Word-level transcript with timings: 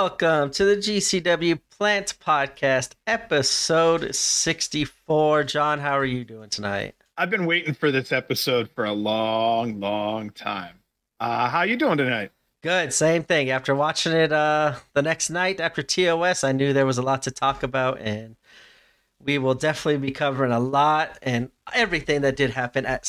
Welcome 0.00 0.52
to 0.52 0.64
the 0.64 0.76
GCW 0.76 1.58
Plant 1.76 2.14
Podcast, 2.24 2.92
episode 3.08 4.14
64. 4.14 5.42
John, 5.42 5.80
how 5.80 5.98
are 5.98 6.04
you 6.04 6.24
doing 6.24 6.50
tonight? 6.50 6.94
I've 7.16 7.30
been 7.30 7.46
waiting 7.46 7.74
for 7.74 7.90
this 7.90 8.12
episode 8.12 8.70
for 8.70 8.84
a 8.84 8.92
long, 8.92 9.80
long 9.80 10.30
time. 10.30 10.76
Uh, 11.18 11.48
how 11.48 11.58
are 11.58 11.66
you 11.66 11.76
doing 11.76 11.98
tonight? 11.98 12.30
Good, 12.62 12.92
same 12.92 13.24
thing. 13.24 13.50
After 13.50 13.74
watching 13.74 14.12
it 14.12 14.30
uh, 14.30 14.76
the 14.94 15.02
next 15.02 15.30
night 15.30 15.58
after 15.58 15.82
TOS, 15.82 16.44
I 16.44 16.52
knew 16.52 16.72
there 16.72 16.86
was 16.86 16.98
a 16.98 17.02
lot 17.02 17.22
to 17.22 17.32
talk 17.32 17.64
about, 17.64 18.00
and 18.00 18.36
we 19.20 19.36
will 19.38 19.54
definitely 19.54 19.98
be 19.98 20.12
covering 20.12 20.52
a 20.52 20.60
lot 20.60 21.18
and 21.22 21.50
everything 21.74 22.20
that 22.20 22.36
did 22.36 22.50
happen 22.50 22.86
at 22.86 23.02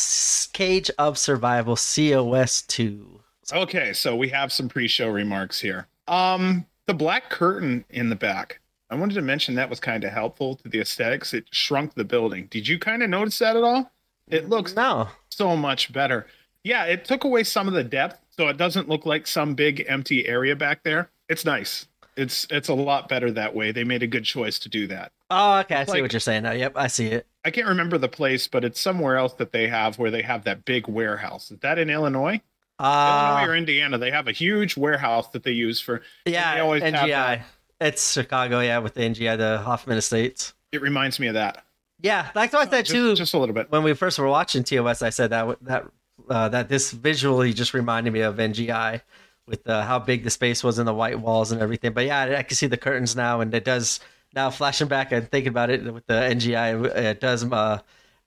Cage 0.53 0.89
of 0.97 1.19
Survival 1.19 1.75
COS 1.75 2.63
2. 2.63 3.19
Okay, 3.53 3.93
so 3.93 4.15
we 4.15 4.29
have 4.29 4.51
some 4.51 4.67
pre-show 4.67 5.09
remarks 5.09 5.59
here. 5.59 5.85
Um, 6.07 6.65
the 6.89 6.93
black 6.95 7.29
curtain 7.29 7.85
in 7.91 8.09
the 8.09 8.15
back. 8.15 8.59
I 8.89 8.95
wanted 8.95 9.13
to 9.13 9.21
mention 9.21 9.53
that 9.55 9.69
was 9.69 9.79
kind 9.79 10.03
of 10.03 10.11
helpful 10.11 10.55
to 10.55 10.67
the 10.69 10.79
aesthetics. 10.81 11.35
It 11.35 11.45
shrunk 11.51 11.93
the 11.93 12.03
building. 12.03 12.47
Did 12.49 12.67
you 12.67 12.79
kind 12.79 13.03
of 13.03 13.11
notice 13.11 13.37
that 13.37 13.55
at 13.55 13.63
all? 13.63 13.91
It 14.27 14.49
looks 14.49 14.75
No. 14.75 15.09
so 15.29 15.55
much 15.55 15.93
better. 15.93 16.25
Yeah, 16.63 16.85
it 16.85 17.05
took 17.05 17.23
away 17.25 17.43
some 17.43 17.67
of 17.67 17.75
the 17.75 17.83
depth, 17.83 18.19
so 18.35 18.47
it 18.47 18.57
doesn't 18.57 18.89
look 18.89 19.05
like 19.05 19.27
some 19.27 19.53
big 19.53 19.85
empty 19.87 20.27
area 20.27 20.55
back 20.55 20.81
there. 20.81 21.11
It's 21.29 21.45
nice. 21.45 21.85
It's 22.17 22.47
it's 22.49 22.67
a 22.69 22.73
lot 22.73 23.07
better 23.07 23.31
that 23.33 23.53
way. 23.53 23.71
They 23.71 23.83
made 23.83 24.01
a 24.01 24.07
good 24.07 24.25
choice 24.25 24.57
to 24.59 24.69
do 24.69 24.87
that. 24.87 25.11
Oh, 25.29 25.59
okay. 25.59 25.75
I 25.75 25.85
see 25.85 25.91
Like- 25.91 26.01
what 26.01 26.13
you're 26.13 26.19
saying 26.19 26.41
now. 26.43 26.53
Yep, 26.53 26.73
I 26.75 26.87
see 26.87 27.07
it. 27.07 27.27
I 27.45 27.51
can't 27.51 27.67
remember 27.67 27.99
the 27.99 28.09
place, 28.09 28.47
but 28.47 28.65
it's 28.65 28.79
somewhere 28.81 29.15
else 29.15 29.33
that 29.35 29.51
they 29.51 29.67
have 29.67 29.99
where 29.99 30.09
they 30.09 30.23
have 30.23 30.43
that 30.45 30.65
big 30.65 30.87
warehouse. 30.87 31.51
Is 31.51 31.59
that 31.59 31.77
in 31.77 31.91
Illinois? 31.91 32.41
Illinois 32.79 33.43
Uh, 33.43 33.45
or 33.47 33.55
Indiana? 33.55 33.97
They 33.97 34.11
have 34.11 34.27
a 34.27 34.31
huge 34.31 34.77
warehouse 34.77 35.29
that 35.29 35.43
they 35.43 35.51
use 35.51 35.79
for. 35.79 36.01
yeah, 36.25 36.55
they 36.55 36.61
always 36.61 36.83
have 36.83 36.93
NGI. 36.93 37.41
It's 37.81 38.11
Chicago, 38.13 38.59
yeah, 38.59 38.79
with 38.79 38.93
the 38.93 39.01
NGI, 39.01 39.37
the 39.37 39.59
Hoffman 39.59 39.97
Estates. 39.97 40.53
It 40.71 40.81
reminds 40.81 41.19
me 41.19 41.27
of 41.27 41.33
that. 41.35 41.63
Yeah, 42.01 42.29
like 42.35 42.53
I 42.53 42.63
said 42.65 42.85
Just, 42.85 42.91
too. 42.91 43.15
just 43.15 43.33
a 43.33 43.37
little 43.37 43.55
bit. 43.55 43.71
when 43.71 43.83
we 43.83 43.93
first 43.93 44.19
were 44.19 44.27
watching 44.27 44.63
TOS, 44.63 45.01
I 45.01 45.09
said 45.09 45.29
that 45.31 45.57
that 45.63 45.85
uh, 46.29 46.49
that 46.49 46.69
this 46.69 46.91
visually 46.91 47.53
just 47.53 47.73
reminded 47.73 48.13
me 48.13 48.21
of 48.21 48.35
NGI 48.37 49.01
with 49.47 49.67
uh, 49.67 49.81
how 49.83 49.97
big 49.99 50.23
the 50.23 50.29
space 50.29 50.63
was 50.63 50.77
and 50.79 50.87
the 50.87 50.93
white 50.93 51.19
walls 51.19 51.51
and 51.51 51.61
everything. 51.61 51.91
But 51.93 52.05
yeah, 52.05 52.19
I, 52.21 52.37
I 52.37 52.43
can 52.43 52.55
see 52.55 52.67
the 52.67 52.77
curtains 52.77 53.15
now, 53.15 53.41
and 53.41 53.53
it 53.53 53.65
does 53.65 53.99
now 54.35 54.49
flashing 54.49 54.87
back 54.87 55.11
and 55.11 55.29
thinking 55.29 55.49
about 55.49 55.69
it 55.71 55.91
with 55.91 56.05
the 56.05 56.13
NGI, 56.13 56.85
it 56.95 57.19
does 57.19 57.43
uh, 57.51 57.79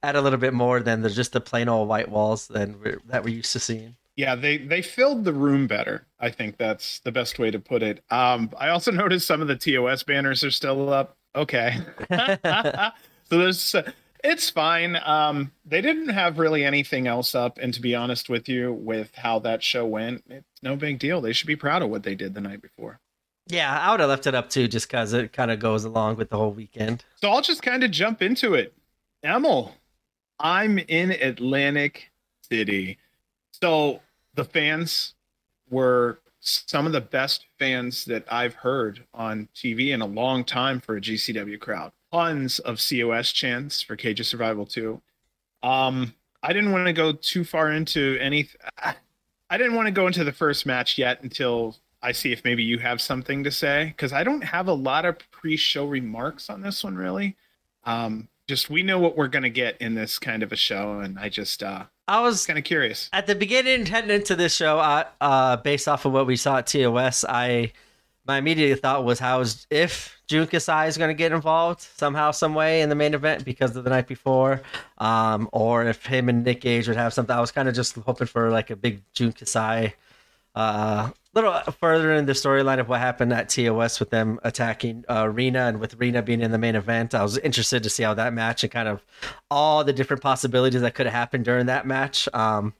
add 0.02 0.16
a 0.16 0.20
little 0.20 0.38
bit 0.38 0.52
more 0.52 0.80
than 0.80 1.00
the 1.02 1.10
just 1.10 1.32
the 1.32 1.40
plain 1.40 1.68
old 1.68 1.88
white 1.88 2.10
walls 2.10 2.48
than 2.48 2.78
we're, 2.80 3.00
that 3.06 3.22
we're 3.24 3.34
used 3.34 3.52
to 3.52 3.60
seeing. 3.60 3.94
Yeah, 4.16 4.34
they 4.34 4.58
they 4.58 4.82
filled 4.82 5.24
the 5.24 5.32
room 5.32 5.66
better. 5.66 6.06
I 6.20 6.30
think 6.30 6.58
that's 6.58 7.00
the 7.00 7.12
best 7.12 7.38
way 7.38 7.50
to 7.50 7.58
put 7.58 7.82
it. 7.82 8.04
Um, 8.10 8.50
I 8.58 8.68
also 8.68 8.90
noticed 8.92 9.26
some 9.26 9.40
of 9.40 9.48
the 9.48 9.56
TOS 9.56 10.02
banners 10.02 10.44
are 10.44 10.50
still 10.50 10.92
up. 10.92 11.16
Okay, 11.34 11.78
so 12.10 13.38
there's 13.38 13.74
it's 14.22 14.50
fine. 14.50 14.98
Um, 15.04 15.52
they 15.64 15.80
didn't 15.80 16.10
have 16.10 16.38
really 16.38 16.64
anything 16.64 17.06
else 17.06 17.34
up, 17.34 17.58
and 17.58 17.72
to 17.74 17.80
be 17.80 17.94
honest 17.94 18.28
with 18.28 18.48
you, 18.48 18.72
with 18.72 19.14
how 19.14 19.38
that 19.40 19.62
show 19.62 19.86
went, 19.86 20.24
it's 20.28 20.62
no 20.62 20.76
big 20.76 20.98
deal. 20.98 21.20
They 21.20 21.32
should 21.32 21.46
be 21.46 21.56
proud 21.56 21.82
of 21.82 21.88
what 21.88 22.02
they 22.02 22.14
did 22.14 22.34
the 22.34 22.40
night 22.40 22.62
before. 22.62 23.00
Yeah, 23.48 23.76
I 23.76 23.90
would 23.90 24.00
have 24.00 24.08
left 24.08 24.26
it 24.26 24.34
up 24.34 24.50
too, 24.50 24.68
just 24.68 24.88
because 24.88 25.12
it 25.12 25.32
kind 25.32 25.50
of 25.50 25.58
goes 25.58 25.84
along 25.84 26.16
with 26.16 26.30
the 26.30 26.36
whole 26.36 26.52
weekend. 26.52 27.04
So 27.16 27.30
I'll 27.30 27.42
just 27.42 27.62
kind 27.62 27.82
of 27.82 27.90
jump 27.90 28.22
into 28.22 28.54
it. 28.54 28.74
Emil, 29.24 29.74
I'm 30.38 30.78
in 30.78 31.10
Atlantic 31.10 32.12
City. 32.48 32.98
So 33.62 34.00
the 34.34 34.44
fans 34.44 35.14
were 35.70 36.18
some 36.40 36.84
of 36.84 36.90
the 36.90 37.00
best 37.00 37.46
fans 37.60 38.04
that 38.06 38.24
I've 38.28 38.54
heard 38.54 39.04
on 39.14 39.48
TV 39.54 39.92
in 39.92 40.02
a 40.02 40.06
long 40.06 40.42
time 40.42 40.80
for 40.80 40.96
a 40.96 41.00
GCW 41.00 41.60
crowd. 41.60 41.92
Tons 42.12 42.58
of 42.58 42.80
COS 42.80 43.30
chants 43.30 43.80
for 43.80 43.94
Cage 43.94 44.18
of 44.18 44.26
Survival 44.26 44.66
2. 44.66 45.00
Um, 45.62 46.12
I 46.42 46.52
didn't 46.52 46.72
want 46.72 46.86
to 46.88 46.92
go 46.92 47.12
too 47.12 47.44
far 47.44 47.70
into 47.70 48.18
any. 48.20 48.48
I 49.48 49.58
didn't 49.58 49.76
want 49.76 49.86
to 49.86 49.92
go 49.92 50.08
into 50.08 50.24
the 50.24 50.32
first 50.32 50.66
match 50.66 50.98
yet 50.98 51.22
until 51.22 51.76
I 52.02 52.10
see 52.10 52.32
if 52.32 52.44
maybe 52.44 52.64
you 52.64 52.80
have 52.80 53.00
something 53.00 53.44
to 53.44 53.52
say 53.52 53.94
because 53.96 54.12
I 54.12 54.24
don't 54.24 54.42
have 54.42 54.66
a 54.66 54.74
lot 54.74 55.04
of 55.04 55.18
pre-show 55.30 55.86
remarks 55.86 56.50
on 56.50 56.62
this 56.62 56.82
one 56.82 56.96
really. 56.96 57.36
Um, 57.84 58.28
just 58.48 58.70
we 58.70 58.82
know 58.82 58.98
what 58.98 59.16
we're 59.16 59.28
gonna 59.28 59.50
get 59.50 59.80
in 59.80 59.94
this 59.94 60.18
kind 60.18 60.42
of 60.42 60.50
a 60.50 60.56
show, 60.56 60.98
and 60.98 61.16
I 61.16 61.28
just 61.28 61.62
uh 61.62 61.84
I 62.12 62.20
was 62.20 62.44
kind 62.44 62.58
of 62.58 62.64
curious. 62.66 63.08
at 63.14 63.26
the 63.26 63.34
beginning 63.34 63.86
heading 63.86 64.10
into 64.10 64.36
this 64.36 64.54
show 64.54 64.78
uh, 64.78 65.04
uh 65.22 65.56
based 65.56 65.88
off 65.88 66.04
of 66.04 66.12
what 66.12 66.26
we 66.26 66.36
saw 66.36 66.58
at 66.58 66.66
tos 66.66 67.24
i 67.26 67.72
my 68.26 68.36
immediate 68.36 68.80
thought 68.80 69.02
was 69.02 69.18
how's 69.18 69.66
if 69.70 70.20
jun 70.26 70.46
kasai 70.46 70.88
is 70.88 70.98
going 70.98 71.08
to 71.08 71.14
get 71.14 71.32
involved 71.32 71.80
somehow 71.80 72.30
some 72.30 72.54
way 72.54 72.82
in 72.82 72.90
the 72.90 72.94
main 72.94 73.14
event 73.14 73.46
because 73.46 73.74
of 73.76 73.84
the 73.84 73.88
night 73.88 74.06
before 74.06 74.60
um 74.98 75.48
or 75.52 75.86
if 75.86 76.04
him 76.04 76.28
and 76.28 76.44
nick 76.44 76.60
gage 76.60 76.86
would 76.86 76.98
have 76.98 77.14
something 77.14 77.34
i 77.34 77.40
was 77.40 77.50
kind 77.50 77.66
of 77.66 77.74
just 77.74 77.94
hoping 77.94 78.26
for 78.26 78.50
like 78.50 78.68
a 78.68 78.76
big 78.76 79.00
jun 79.14 79.32
kasai 79.32 79.94
uh 80.54 81.08
little 81.34 81.52
further 81.80 82.12
in 82.12 82.26
the 82.26 82.32
storyline 82.32 82.78
of 82.78 82.88
what 82.88 83.00
happened 83.00 83.32
at 83.32 83.48
TOS 83.48 84.00
with 84.00 84.10
them 84.10 84.38
attacking 84.42 85.04
uh, 85.08 85.28
Rena 85.28 85.60
and 85.60 85.80
with 85.80 85.94
Rena 85.94 86.22
being 86.22 86.40
in 86.40 86.50
the 86.50 86.58
main 86.58 86.74
event. 86.74 87.14
I 87.14 87.22
was 87.22 87.38
interested 87.38 87.82
to 87.82 87.90
see 87.90 88.02
how 88.02 88.14
that 88.14 88.34
match 88.34 88.62
and 88.62 88.72
kind 88.72 88.88
of 88.88 89.02
all 89.50 89.82
the 89.84 89.92
different 89.92 90.22
possibilities 90.22 90.82
that 90.82 90.94
could 90.94 91.06
have 91.06 91.14
happened 91.14 91.44
during 91.44 91.66
that 91.66 91.86
match. 91.86 92.28
Um, 92.34 92.74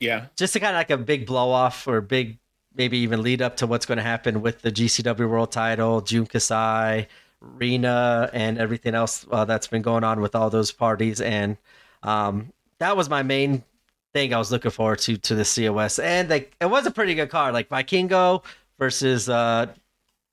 Yeah, 0.00 0.26
just 0.36 0.52
to 0.52 0.60
kind 0.60 0.76
of 0.76 0.80
like 0.80 0.90
a 0.90 0.98
big 0.98 1.26
blow 1.26 1.50
off 1.50 1.88
or 1.88 2.00
big 2.00 2.38
maybe 2.74 2.98
even 2.98 3.22
lead 3.22 3.40
up 3.40 3.56
to 3.58 3.66
what's 3.66 3.86
going 3.86 3.98
to 3.98 4.04
happen 4.04 4.42
with 4.42 4.62
the 4.62 4.72
GCW 4.72 5.28
World 5.28 5.52
Title, 5.52 6.00
Jun 6.00 6.26
Kasai, 6.26 7.06
Rena, 7.40 8.30
and 8.32 8.58
everything 8.58 8.94
else 8.94 9.26
uh, 9.30 9.44
that's 9.44 9.68
been 9.68 9.82
going 9.82 10.04
on 10.04 10.20
with 10.20 10.34
all 10.34 10.50
those 10.50 10.72
parties. 10.72 11.20
And 11.20 11.56
um, 12.02 12.52
that 12.78 12.96
was 12.96 13.08
my 13.08 13.22
main 13.22 13.62
thing 14.14 14.32
I 14.32 14.38
was 14.38 14.50
looking 14.50 14.70
forward 14.70 15.00
to 15.00 15.16
to 15.18 15.34
the 15.34 15.44
COS. 15.44 15.98
And 15.98 16.30
like 16.30 16.54
it 16.60 16.66
was 16.66 16.86
a 16.86 16.90
pretty 16.90 17.14
good 17.14 17.28
card. 17.30 17.52
Like 17.52 17.68
Vikingo 17.68 18.42
versus 18.78 19.28
uh, 19.28 19.66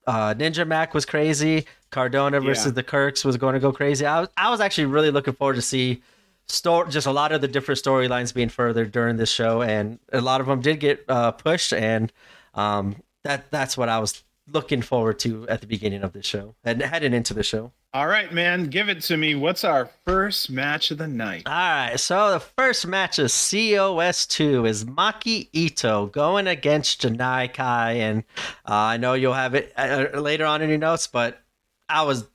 uh, 0.08 0.34
Ninja 0.36 0.66
Mack 0.66 0.94
was 0.94 1.06
crazy. 1.06 1.66
Cardona 1.90 2.40
versus 2.40 2.68
Yeah. 2.68 2.72
the 2.72 2.84
Kirks 2.84 3.26
was 3.26 3.36
going 3.38 3.54
to 3.56 3.60
go 3.60 3.74
crazy. 3.74 4.06
I 4.06 4.22
was 4.22 4.30
I 4.38 4.50
was 4.50 4.62
actually 4.62 4.86
really 4.86 5.12
looking 5.12 5.34
forward 5.34 5.56
to 5.56 5.62
see 5.62 6.02
store 6.48 6.86
just 6.88 7.08
a 7.08 7.12
lot 7.12 7.32
of 7.32 7.42
the 7.42 7.48
different 7.48 7.82
storylines 7.82 8.34
being 8.34 8.50
furthered 8.50 8.92
during 8.92 9.18
this 9.18 9.32
show, 9.32 9.62
and 9.62 10.00
a 10.14 10.22
lot 10.22 10.40
of 10.42 10.48
them 10.48 10.62
did 10.62 10.80
get 10.80 11.04
uh, 11.10 11.32
pushed, 11.32 11.74
and 11.74 12.12
um, 12.56 12.96
that 13.24 13.50
that's 13.52 13.78
what 13.78 13.90
I 13.90 14.00
was 14.00 14.24
looking 14.52 14.82
forward 14.82 15.20
to 15.20 15.48
at 15.48 15.62
the 15.62 15.68
beginning 15.68 16.04
of 16.04 16.14
the 16.14 16.24
show 16.24 16.56
and 16.64 16.82
heading 16.82 17.14
into 17.14 17.34
the 17.34 17.44
show. 17.44 17.72
All 17.94 18.08
right, 18.08 18.32
man, 18.32 18.68
give 18.68 18.88
it 18.88 19.02
to 19.02 19.18
me. 19.18 19.36
What's 19.36 19.64
our 19.64 19.90
first 20.06 20.50
match 20.50 20.92
of 20.92 20.98
the 20.98 21.08
night? 21.08 21.44
All 21.46 21.52
right, 21.52 22.00
so 22.00 22.32
the 22.32 22.40
first 22.40 22.88
match 22.88 23.20
of 23.20 23.30
COS 23.32 24.26
two 24.26 24.66
is 24.66 24.86
Maki 24.86 25.50
Itoh 25.52 26.12
going 26.12 26.48
against 26.48 27.02
Janai 27.02 27.54
Kai, 27.54 27.94
and 27.94 28.24
uh, 28.66 28.74
I 28.74 28.98
know 28.98 29.14
you'll 29.14 29.34
have 29.34 29.56
it 29.56 29.74
uh, 29.76 30.08
later 30.14 30.46
on 30.46 30.62
in 30.62 30.70
your 30.70 30.78
notes, 30.78 31.08
but 31.08 31.42
I 31.90 32.04
was 32.04 32.26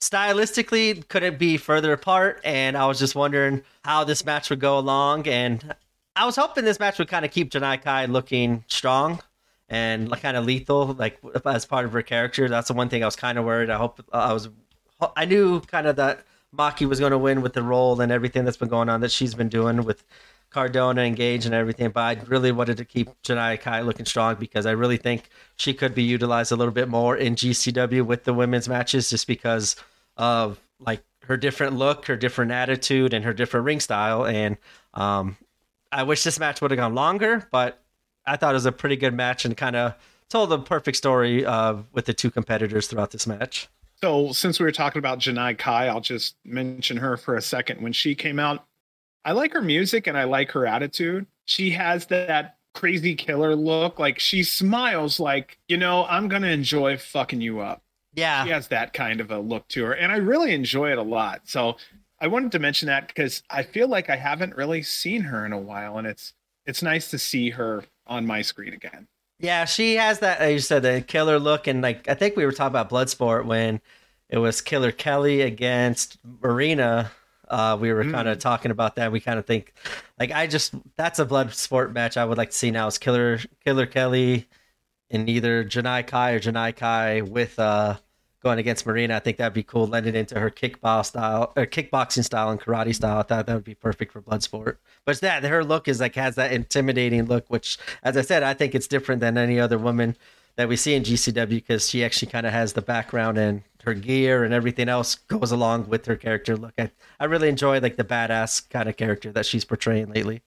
stylistically 0.00 1.06
couldn't 1.08 1.38
be 1.38 1.56
further 1.56 1.92
apart, 1.92 2.40
and 2.44 2.76
I 2.76 2.86
was 2.86 2.98
just 2.98 3.14
wondering 3.16 3.62
how 3.84 4.04
this 4.04 4.24
match 4.24 4.48
would 4.50 4.60
go 4.60 4.78
along, 4.78 5.26
and 5.26 5.74
I 6.14 6.24
was 6.24 6.36
hoping 6.36 6.64
this 6.64 6.78
match 6.78 6.98
would 6.98 7.08
kind 7.08 7.24
of 7.24 7.32
keep 7.32 7.50
Janai 7.50 7.82
Kai 7.82 8.04
looking 8.06 8.64
strong 8.68 9.20
and 9.70 10.10
like 10.10 10.20
kind 10.20 10.36
of 10.36 10.44
lethal, 10.44 10.94
like 10.98 11.18
as 11.46 11.64
part 11.64 11.86
of 11.86 11.92
her 11.92 12.02
character. 12.02 12.48
That's 12.48 12.68
the 12.68 12.74
one 12.74 12.88
thing 12.88 13.02
I 13.02 13.06
was 13.06 13.16
kind 13.16 13.38
of 13.38 13.44
worried. 13.44 13.70
I 13.70 13.78
hope 13.78 14.04
I 14.12 14.32
was, 14.32 14.48
I 15.16 15.24
knew 15.24 15.60
kind 15.60 15.86
of 15.86 15.96
that 15.96 16.26
Maki 16.54 16.88
was 16.88 16.98
going 16.98 17.12
to 17.12 17.18
win 17.18 17.40
with 17.40 17.52
the 17.52 17.62
role 17.62 18.00
and 18.00 18.10
everything 18.10 18.44
that's 18.44 18.56
been 18.56 18.68
going 18.68 18.88
on 18.88 19.00
that 19.00 19.12
she's 19.12 19.34
been 19.34 19.48
doing 19.48 19.84
with 19.84 20.04
Cardona 20.50 21.02
engaged 21.02 21.46
and 21.46 21.54
everything. 21.54 21.90
But 21.90 22.00
I 22.00 22.20
really 22.26 22.50
wanted 22.50 22.78
to 22.78 22.84
keep 22.84 23.08
Janai 23.22 23.60
Kai 23.60 23.82
looking 23.82 24.06
strong 24.06 24.34
because 24.34 24.66
I 24.66 24.72
really 24.72 24.96
think 24.96 25.30
she 25.56 25.72
could 25.72 25.94
be 25.94 26.02
utilized 26.02 26.50
a 26.50 26.56
little 26.56 26.74
bit 26.74 26.88
more 26.88 27.16
in 27.16 27.36
GCW 27.36 28.04
with 28.04 28.24
the 28.24 28.34
women's 28.34 28.68
matches 28.68 29.08
just 29.08 29.28
because 29.28 29.76
of 30.16 30.60
like 30.80 31.04
her 31.26 31.36
different 31.36 31.76
look, 31.76 32.06
her 32.06 32.16
different 32.16 32.50
attitude, 32.50 33.14
and 33.14 33.24
her 33.24 33.32
different 33.32 33.66
ring 33.66 33.78
style. 33.78 34.26
And 34.26 34.56
um, 34.94 35.36
I 35.92 36.02
wish 36.02 36.24
this 36.24 36.40
match 36.40 36.60
would 36.60 36.72
have 36.72 36.78
gone 36.78 36.96
longer, 36.96 37.48
but 37.52 37.80
I 38.26 38.36
thought 38.36 38.52
it 38.52 38.54
was 38.54 38.66
a 38.66 38.72
pretty 38.72 38.96
good 38.96 39.14
match 39.14 39.44
and 39.44 39.56
kind 39.56 39.76
of 39.76 39.94
told 40.28 40.50
the 40.50 40.58
perfect 40.58 40.96
story 40.96 41.44
uh, 41.44 41.76
with 41.92 42.06
the 42.06 42.14
two 42.14 42.30
competitors 42.30 42.86
throughout 42.86 43.10
this 43.10 43.26
match. 43.26 43.68
So, 44.00 44.32
since 44.32 44.58
we 44.58 44.64
were 44.64 44.72
talking 44.72 44.98
about 44.98 45.18
Janai 45.18 45.58
Kai, 45.58 45.88
I'll 45.88 46.00
just 46.00 46.36
mention 46.44 46.96
her 46.96 47.18
for 47.18 47.36
a 47.36 47.42
second. 47.42 47.82
When 47.82 47.92
she 47.92 48.14
came 48.14 48.38
out, 48.38 48.64
I 49.26 49.32
like 49.32 49.52
her 49.52 49.60
music 49.60 50.06
and 50.06 50.16
I 50.16 50.24
like 50.24 50.52
her 50.52 50.66
attitude. 50.66 51.26
She 51.44 51.70
has 51.72 52.06
that 52.06 52.56
crazy 52.72 53.14
killer 53.14 53.54
look. 53.54 53.98
Like 53.98 54.18
she 54.18 54.42
smiles, 54.42 55.20
like, 55.20 55.58
you 55.68 55.76
know, 55.76 56.06
I'm 56.06 56.28
going 56.28 56.42
to 56.42 56.48
enjoy 56.48 56.96
fucking 56.96 57.42
you 57.42 57.60
up. 57.60 57.82
Yeah. 58.14 58.44
She 58.44 58.50
has 58.50 58.68
that 58.68 58.94
kind 58.94 59.20
of 59.20 59.30
a 59.30 59.38
look 59.38 59.68
to 59.68 59.84
her. 59.84 59.92
And 59.92 60.10
I 60.10 60.16
really 60.16 60.54
enjoy 60.54 60.92
it 60.92 60.98
a 60.98 61.02
lot. 61.02 61.42
So, 61.44 61.76
I 62.22 62.26
wanted 62.26 62.52
to 62.52 62.58
mention 62.58 62.86
that 62.86 63.08
because 63.08 63.42
I 63.50 63.62
feel 63.62 63.88
like 63.88 64.08
I 64.10 64.16
haven't 64.16 64.56
really 64.56 64.82
seen 64.82 65.22
her 65.22 65.44
in 65.44 65.52
a 65.52 65.58
while. 65.58 65.98
And 65.98 66.06
it's, 66.06 66.34
it's 66.66 66.82
nice 66.82 67.10
to 67.10 67.18
see 67.18 67.50
her 67.50 67.84
on 68.10 68.26
my 68.26 68.42
screen 68.42 68.74
again. 68.74 69.06
Yeah, 69.38 69.64
she 69.64 69.94
has 69.96 70.18
that. 70.18 70.40
As 70.40 70.52
you 70.52 70.58
said, 70.58 70.82
the 70.82 71.00
killer 71.00 71.38
look, 71.38 71.66
and 71.66 71.80
like 71.80 72.06
I 72.08 72.14
think 72.14 72.36
we 72.36 72.44
were 72.44 72.52
talking 72.52 72.76
about 72.76 72.90
Bloodsport 72.90 73.46
when 73.46 73.80
it 74.28 74.36
was 74.36 74.60
Killer 74.60 74.92
Kelly 74.92 75.40
against 75.40 76.18
Marina. 76.42 77.10
Uh, 77.48 77.76
we 77.80 77.92
were 77.92 78.04
mm. 78.04 78.12
kind 78.12 78.28
of 78.28 78.38
talking 78.38 78.70
about 78.70 78.96
that. 78.96 79.10
We 79.10 79.18
kind 79.18 79.38
of 79.38 79.46
think, 79.46 79.72
like, 80.20 80.30
I 80.30 80.46
just 80.46 80.74
that's 80.96 81.18
a 81.18 81.24
blood 81.24 81.54
sport 81.54 81.92
match 81.92 82.16
I 82.16 82.24
would 82.24 82.36
like 82.36 82.50
to 82.50 82.56
see 82.56 82.70
now. 82.70 82.86
Is 82.86 82.98
Killer 82.98 83.38
Killer 83.64 83.86
Kelly 83.86 84.46
in 85.08 85.28
either 85.28 85.64
Janai 85.64 86.06
Kai 86.06 86.32
or 86.32 86.40
Janai 86.40 86.76
Kai 86.76 87.22
with 87.22 87.58
uh 87.58 87.96
going 88.42 88.58
against 88.58 88.86
Marina. 88.86 89.16
I 89.16 89.18
think 89.20 89.36
that'd 89.36 89.52
be 89.52 89.62
cool. 89.62 89.86
Lending 89.86 90.14
into 90.14 90.38
her 90.38 90.50
kickball 90.50 91.04
style 91.04 91.52
or 91.56 91.66
kickboxing 91.66 92.24
style 92.24 92.50
and 92.50 92.60
karate 92.60 92.94
style. 92.94 93.18
I 93.18 93.22
thought 93.22 93.46
that 93.46 93.54
would 93.54 93.64
be 93.64 93.74
perfect 93.74 94.12
for 94.12 94.22
Bloodsport. 94.22 94.76
But 95.04 95.20
that 95.20 95.44
her 95.44 95.64
look 95.64 95.88
is 95.88 96.00
like 96.00 96.14
has 96.14 96.34
that 96.36 96.52
intimidating 96.52 97.26
look, 97.26 97.48
which, 97.48 97.78
as 98.02 98.16
I 98.16 98.22
said, 98.22 98.42
I 98.42 98.54
think 98.54 98.74
it's 98.74 98.86
different 98.86 99.20
than 99.20 99.36
any 99.36 99.60
other 99.60 99.78
woman 99.78 100.16
that 100.56 100.68
we 100.68 100.76
see 100.76 100.94
in 100.94 101.02
GCW 101.02 101.48
because 101.48 101.88
she 101.88 102.04
actually 102.04 102.30
kind 102.30 102.46
of 102.46 102.52
has 102.52 102.72
the 102.72 102.82
background 102.82 103.38
and 103.38 103.62
her 103.84 103.94
gear 103.94 104.44
and 104.44 104.52
everything 104.52 104.88
else 104.88 105.14
goes 105.14 105.52
along 105.52 105.88
with 105.88 106.06
her 106.06 106.16
character 106.16 106.56
look. 106.56 106.74
I, 106.78 106.90
I 107.18 107.24
really 107.26 107.48
enjoy 107.48 107.80
like 107.80 107.96
the 107.96 108.04
badass 108.04 108.68
kind 108.68 108.88
of 108.88 108.96
character 108.96 109.32
that 109.32 109.46
she's 109.46 109.64
portraying 109.64 110.12
lately. 110.12 110.42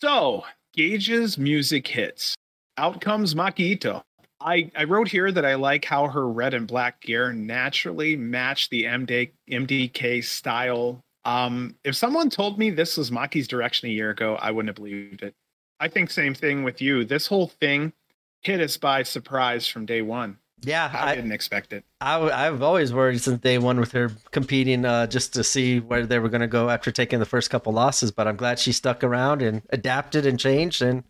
So 0.00 0.44
Gage's 0.72 1.38
music 1.38 1.86
hits. 1.86 2.34
Out 2.76 3.00
comes 3.00 3.34
Maki 3.34 3.78
Itoh. 3.78 4.02
I, 4.44 4.70
I 4.76 4.84
wrote 4.84 5.08
here 5.08 5.32
that 5.32 5.44
I 5.44 5.54
like 5.54 5.86
how 5.86 6.06
her 6.08 6.28
red 6.28 6.52
and 6.52 6.66
black 6.66 7.00
gear 7.00 7.32
naturally 7.32 8.14
match 8.14 8.68
the 8.68 8.84
MD, 8.84 9.30
MDK 9.50 10.22
style. 10.22 11.00
Um, 11.24 11.76
if 11.82 11.96
someone 11.96 12.28
told 12.28 12.58
me 12.58 12.68
this 12.68 12.98
was 12.98 13.10
Maki's 13.10 13.48
direction 13.48 13.88
a 13.88 13.92
year 13.92 14.10
ago, 14.10 14.36
I 14.36 14.50
wouldn't 14.50 14.68
have 14.68 14.76
believed 14.76 15.22
it. 15.22 15.34
I 15.80 15.88
think 15.88 16.10
same 16.10 16.34
thing 16.34 16.62
with 16.62 16.82
you. 16.82 17.06
This 17.06 17.26
whole 17.26 17.48
thing 17.48 17.94
hit 18.42 18.60
us 18.60 18.76
by 18.76 19.02
surprise 19.02 19.66
from 19.66 19.86
day 19.86 20.02
one. 20.02 20.38
Yeah, 20.66 20.90
I, 20.92 21.12
I 21.12 21.14
didn't 21.14 21.32
expect 21.32 21.72
it. 21.72 21.84
I, 22.00 22.44
have 22.44 22.62
always 22.62 22.92
worried 22.92 23.20
since 23.20 23.40
day 23.40 23.58
one 23.58 23.80
with 23.80 23.92
her 23.92 24.12
competing 24.30 24.84
uh, 24.84 25.06
just 25.06 25.34
to 25.34 25.44
see 25.44 25.80
where 25.80 26.06
they 26.06 26.18
were 26.18 26.28
going 26.28 26.40
to 26.40 26.46
go 26.46 26.70
after 26.70 26.90
taking 26.90 27.18
the 27.18 27.26
first 27.26 27.50
couple 27.50 27.72
losses. 27.72 28.10
But 28.10 28.28
I'm 28.28 28.36
glad 28.36 28.58
she 28.58 28.72
stuck 28.72 29.02
around 29.04 29.42
and 29.42 29.62
adapted 29.70 30.26
and 30.26 30.38
changed. 30.38 30.82
And 30.82 31.04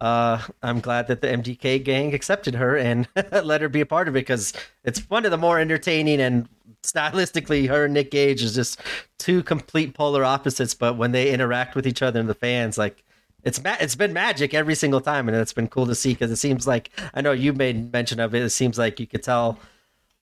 uh, 0.00 0.42
I'm 0.62 0.80
glad 0.80 1.08
that 1.08 1.20
the 1.20 1.28
MDK 1.28 1.82
gang 1.82 2.14
accepted 2.14 2.54
her 2.54 2.76
and 2.76 3.08
let 3.32 3.60
her 3.60 3.68
be 3.68 3.80
a 3.80 3.86
part 3.86 4.08
of 4.08 4.14
it 4.14 4.20
because 4.20 4.52
it's 4.84 5.00
one 5.10 5.24
of 5.24 5.30
the 5.30 5.38
more 5.38 5.58
entertaining 5.58 6.20
and 6.20 6.48
stylistically, 6.82 7.68
her 7.68 7.86
and 7.86 7.94
Nick 7.94 8.10
Gage 8.10 8.42
is 8.42 8.54
just 8.54 8.80
two 9.18 9.42
complete 9.42 9.94
polar 9.94 10.24
opposites. 10.24 10.74
But 10.74 10.96
when 10.96 11.12
they 11.12 11.30
interact 11.30 11.74
with 11.74 11.86
each 11.86 12.02
other 12.02 12.20
and 12.20 12.28
the 12.28 12.34
fans, 12.34 12.78
like 12.78 13.04
it's 13.44 13.62
ma- 13.62 13.76
it's 13.80 13.94
been 13.94 14.12
magic 14.12 14.54
every 14.54 14.74
single 14.74 15.00
time, 15.00 15.28
and 15.28 15.36
it's 15.36 15.52
been 15.52 15.68
cool 15.68 15.86
to 15.86 15.94
see 15.94 16.12
because 16.12 16.30
it 16.30 16.36
seems 16.36 16.66
like 16.66 16.90
I 17.14 17.20
know 17.20 17.32
you 17.32 17.52
made 17.52 17.92
mention 17.92 18.20
of 18.20 18.34
it. 18.34 18.42
It 18.42 18.50
seems 18.50 18.78
like 18.78 18.98
you 19.00 19.06
could 19.06 19.22
tell 19.22 19.58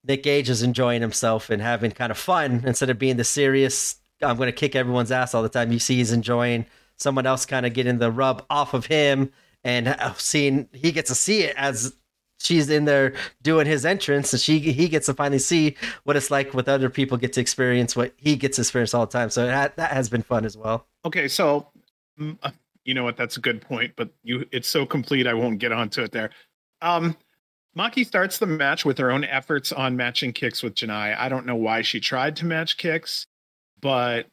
Nick 0.04 0.22
Gage 0.22 0.50
is 0.50 0.62
enjoying 0.62 1.00
himself 1.00 1.50
and 1.50 1.60
having 1.60 1.90
kind 1.90 2.10
of 2.10 2.18
fun 2.18 2.62
instead 2.66 2.90
of 2.90 2.98
being 2.98 3.16
the 3.16 3.24
serious. 3.24 3.96
I'm 4.22 4.36
going 4.36 4.48
to 4.48 4.52
kick 4.52 4.74
everyone's 4.74 5.12
ass 5.12 5.34
all 5.34 5.42
the 5.42 5.48
time. 5.48 5.72
You 5.72 5.78
see, 5.78 5.96
he's 5.96 6.12
enjoying 6.12 6.66
someone 6.96 7.26
else 7.26 7.44
kind 7.44 7.66
of 7.66 7.74
getting 7.74 7.98
the 7.98 8.10
rub 8.10 8.44
off 8.48 8.74
of 8.74 8.86
him 8.86 9.30
and 9.64 9.96
seeing 10.16 10.68
he 10.72 10.92
gets 10.92 11.10
to 11.10 11.14
see 11.14 11.42
it 11.42 11.54
as 11.56 11.94
she's 12.38 12.70
in 12.70 12.84
there 12.84 13.14
doing 13.42 13.66
his 13.66 13.84
entrance 13.84 14.32
and 14.32 14.40
she 14.40 14.58
he 14.58 14.88
gets 14.88 15.06
to 15.06 15.14
finally 15.14 15.38
see 15.38 15.76
what 16.04 16.16
it's 16.16 16.30
like 16.30 16.54
with 16.54 16.68
other 16.68 16.90
people 16.90 17.16
get 17.16 17.32
to 17.32 17.40
experience 17.40 17.96
what 17.96 18.12
he 18.16 18.36
gets 18.36 18.56
to 18.56 18.62
experience 18.62 18.94
all 18.94 19.06
the 19.06 19.12
time 19.12 19.30
so 19.30 19.46
that, 19.46 19.76
that 19.76 19.90
has 19.90 20.08
been 20.08 20.22
fun 20.22 20.44
as 20.44 20.56
well 20.56 20.86
okay 21.04 21.28
so 21.28 21.68
mm, 22.20 22.36
uh, 22.42 22.50
you 22.86 22.94
know 22.94 23.04
what? 23.04 23.16
That's 23.16 23.36
a 23.36 23.40
good 23.40 23.60
point, 23.60 23.92
but 23.96 24.10
you 24.22 24.46
it's 24.52 24.68
so 24.68 24.86
complete 24.86 25.26
I 25.26 25.34
won't 25.34 25.58
get 25.58 25.72
onto 25.72 26.02
it 26.02 26.12
there. 26.12 26.30
Um 26.80 27.16
Maki 27.76 28.06
starts 28.06 28.38
the 28.38 28.46
match 28.46 28.86
with 28.86 28.96
her 28.96 29.10
own 29.10 29.24
efforts 29.24 29.70
on 29.70 29.96
matching 29.96 30.32
kicks 30.32 30.62
with 30.62 30.74
Janai. 30.74 31.14
I 31.18 31.28
don't 31.28 31.44
know 31.44 31.56
why 31.56 31.82
she 31.82 32.00
tried 32.00 32.34
to 32.36 32.46
match 32.46 32.78
kicks, 32.78 33.26
but 33.82 34.28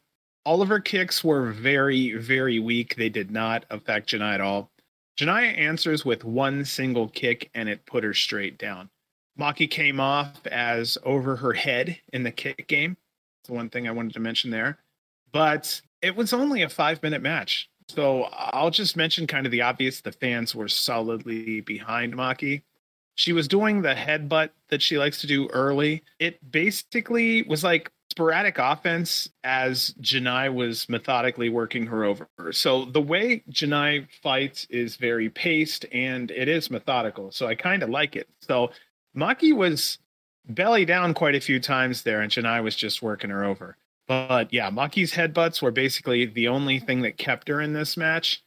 all 0.45 0.61
of 0.61 0.69
her 0.69 0.79
kicks 0.79 1.25
were 1.25 1.51
very, 1.51 2.13
very 2.13 2.59
weak. 2.59 2.95
They 2.95 3.09
did 3.09 3.31
not 3.31 3.65
affect 3.69 4.09
Janai 4.09 4.35
at 4.35 4.41
all. 4.41 4.71
Janai 5.17 5.57
answers 5.57 6.05
with 6.05 6.23
one 6.23 6.63
single 6.63 7.09
kick 7.09 7.49
and 7.53 7.67
it 7.67 7.85
put 7.85 8.05
her 8.05 8.13
straight 8.13 8.57
down. 8.57 8.89
Maki 9.37 9.69
came 9.69 9.99
off 9.99 10.45
as 10.47 10.97
over 11.03 11.35
her 11.35 11.53
head 11.53 11.99
in 12.13 12.23
the 12.23 12.31
kick 12.31 12.67
game. 12.67 12.95
That's 13.41 13.49
the 13.49 13.55
one 13.55 13.69
thing 13.69 13.87
I 13.87 13.91
wanted 13.91 14.13
to 14.13 14.19
mention 14.19 14.51
there. 14.51 14.79
But 15.31 15.81
it 16.01 16.15
was 16.15 16.33
only 16.33 16.61
a 16.61 16.69
five 16.69 17.03
minute 17.03 17.21
match. 17.21 17.69
So 17.89 18.23
I'll 18.33 18.71
just 18.71 18.95
mention 18.95 19.27
kind 19.27 19.45
of 19.45 19.51
the 19.51 19.61
obvious. 19.61 20.01
The 20.01 20.11
fans 20.11 20.55
were 20.55 20.67
solidly 20.67 21.61
behind 21.61 22.13
Maki. 22.13 22.63
She 23.15 23.33
was 23.33 23.47
doing 23.47 23.81
the 23.81 23.93
headbutt 23.93 24.49
that 24.69 24.81
she 24.81 24.97
likes 24.97 25.21
to 25.21 25.27
do 25.27 25.47
early. 25.49 26.03
It 26.19 26.39
basically 26.51 27.43
was 27.43 27.63
like 27.63 27.91
sporadic 28.09 28.57
offense 28.57 29.29
as 29.43 29.93
Janai 30.01 30.53
was 30.53 30.87
methodically 30.89 31.49
working 31.49 31.85
her 31.87 32.03
over. 32.05 32.27
So 32.51 32.85
the 32.85 33.01
way 33.01 33.43
Janai 33.49 34.07
fights 34.21 34.65
is 34.69 34.95
very 34.95 35.29
paced 35.29 35.85
and 35.91 36.31
it 36.31 36.47
is 36.47 36.71
methodical. 36.71 37.31
So 37.31 37.47
I 37.47 37.55
kind 37.55 37.83
of 37.83 37.89
like 37.89 38.15
it. 38.15 38.27
So 38.41 38.71
Maki 39.15 39.55
was 39.55 39.99
belly 40.49 40.85
down 40.85 41.13
quite 41.13 41.35
a 41.35 41.39
few 41.39 41.59
times 41.59 42.03
there, 42.03 42.21
and 42.21 42.31
Janai 42.31 42.63
was 42.63 42.75
just 42.75 43.01
working 43.01 43.29
her 43.29 43.43
over. 43.43 43.77
But 44.07 44.53
yeah, 44.53 44.69
Maki's 44.69 45.13
headbutts 45.13 45.61
were 45.61 45.71
basically 45.71 46.25
the 46.25 46.47
only 46.47 46.79
thing 46.79 47.01
that 47.01 47.17
kept 47.17 47.47
her 47.47 47.61
in 47.61 47.73
this 47.73 47.95
match. 47.95 48.43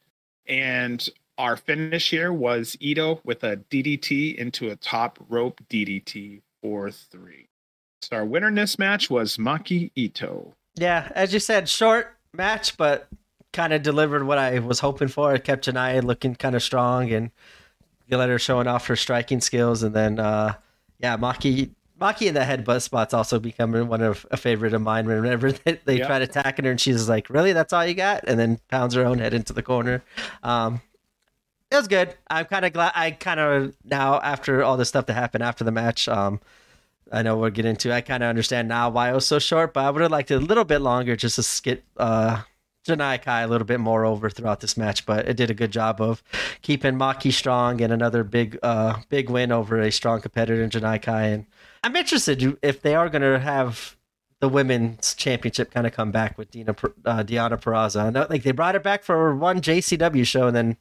And 0.47 1.07
our 1.37 1.57
finish 1.57 2.09
here 2.09 2.31
was 2.31 2.75
Itoh 2.81 3.19
with 3.23 3.43
a 3.43 3.57
DDT 3.57 4.35
into 4.35 4.69
a 4.69 4.75
top 4.75 5.19
rope 5.29 5.61
DDT 5.69 6.41
for 6.61 6.91
three. 6.91 7.47
So 8.01 8.17
our 8.17 8.25
winner 8.25 8.47
in 8.47 8.55
this 8.55 8.79
match 8.79 9.09
was 9.09 9.37
Maki 9.37 9.91
Itoh. 9.97 10.53
Yeah, 10.75 11.11
as 11.15 11.33
you 11.33 11.39
said, 11.39 11.67
short 11.67 12.15
match, 12.33 12.77
but 12.77 13.07
kind 13.53 13.73
of 13.73 13.81
delivered 13.81 14.23
what 14.23 14.37
I 14.37 14.59
was 14.59 14.79
hoping 14.79 15.07
for. 15.07 15.33
It 15.33 15.43
kept 15.43 15.65
Janai 15.65 16.03
looking 16.03 16.35
kind 16.35 16.55
of 16.55 16.61
strong 16.61 17.11
and 17.11 17.31
you 18.07 18.17
let 18.17 18.29
her 18.29 18.39
showing 18.39 18.67
off 18.67 18.87
her 18.87 18.95
striking 18.95 19.41
skills. 19.41 19.83
And 19.83 19.95
then, 19.95 20.19
uh, 20.19 20.53
yeah, 20.99 21.17
Maki 21.17 21.71
Maki 21.99 22.27
in 22.27 22.33
the 22.33 22.41
headbutt 22.41 22.81
spot's 22.81 23.13
also 23.13 23.39
becoming 23.39 23.87
one 23.87 24.01
of 24.01 24.25
a 24.31 24.37
favorite 24.37 24.73
of 24.73 24.81
mine. 24.81 25.07
Whenever 25.07 25.51
they, 25.65 25.79
they 25.85 25.97
try 25.99 26.19
to 26.19 26.25
attack 26.25 26.59
her 26.59 26.69
and 26.69 26.79
she's 26.79 27.09
like, 27.09 27.29
"Really? 27.29 27.53
That's 27.53 27.73
all 27.73 27.85
you 27.85 27.93
got?" 27.93 28.23
and 28.27 28.39
then 28.39 28.59
pounds 28.69 28.93
her 28.93 29.05
own 29.05 29.19
head 29.19 29.33
into 29.33 29.53
the 29.53 29.63
corner. 29.63 30.03
Um, 30.43 30.81
it 31.71 31.75
was 31.75 31.87
good. 31.87 32.15
I'm 32.29 32.45
kind 32.45 32.65
of 32.65 32.73
glad. 32.73 32.93
I 32.95 33.11
kind 33.11 33.39
of 33.39 33.75
now 33.83 34.19
after 34.21 34.63
all 34.63 34.77
the 34.77 34.85
stuff 34.85 35.05
that 35.07 35.13
happened 35.13 35.43
after 35.43 35.63
the 35.63 35.71
match. 35.71 36.07
Um, 36.07 36.39
I 37.11 37.21
know 37.21 37.37
we'll 37.37 37.49
get 37.51 37.65
into. 37.65 37.93
I 37.93 38.01
kind 38.01 38.21
of 38.21 38.29
understand 38.29 38.67
now 38.67 38.89
why 38.89 39.09
it 39.09 39.13
was 39.13 39.25
so 39.25 39.39
short, 39.39 39.73
but 39.73 39.85
I 39.85 39.89
would 39.89 40.01
have 40.01 40.11
liked 40.11 40.29
it 40.31 40.35
a 40.35 40.39
little 40.39 40.65
bit 40.65 40.79
longer 40.79 41.15
just 41.15 41.37
to 41.37 41.61
get 41.63 41.83
uh, 41.95 42.41
Janai 42.87 43.21
Kai 43.21 43.41
a 43.41 43.47
little 43.47 43.65
bit 43.65 43.79
more 43.79 44.05
over 44.05 44.29
throughout 44.29 44.61
this 44.61 44.77
match. 44.77 45.05
But 45.05 45.27
it 45.27 45.37
did 45.37 45.49
a 45.49 45.53
good 45.53 45.71
job 45.71 46.01
of 46.01 46.23
keeping 46.61 46.95
Maki 46.95 47.31
strong 47.31 47.81
and 47.81 47.93
another 47.93 48.23
big, 48.23 48.57
uh, 48.63 48.99
big 49.09 49.29
win 49.29 49.51
over 49.51 49.79
a 49.79 49.91
strong 49.91 50.21
competitor 50.21 50.63
in 50.63 50.69
Janai 50.69 51.01
Kai. 51.01 51.23
And 51.27 51.45
I'm 51.83 51.95
interested 51.95 52.57
if 52.61 52.81
they 52.81 52.95
are 52.95 53.09
going 53.09 53.21
to 53.21 53.39
have 53.39 53.95
the 54.39 54.49
women's 54.49 55.15
championship 55.15 55.71
kind 55.71 55.87
of 55.87 55.93
come 55.93 56.11
back 56.11 56.37
with 56.37 56.51
Dina 56.51 56.71
uh, 56.71 57.23
Deonna 57.23 57.59
Purrazzo. 57.59 58.05
I 58.05 58.09
know, 58.11 58.27
like 58.29 58.43
they 58.43 58.51
brought 58.51 58.75
it 58.75 58.83
back 58.83 59.03
for 59.03 59.35
one 59.35 59.61
JCW 59.61 60.25
show 60.25 60.47
and 60.47 60.55
then 60.55 60.77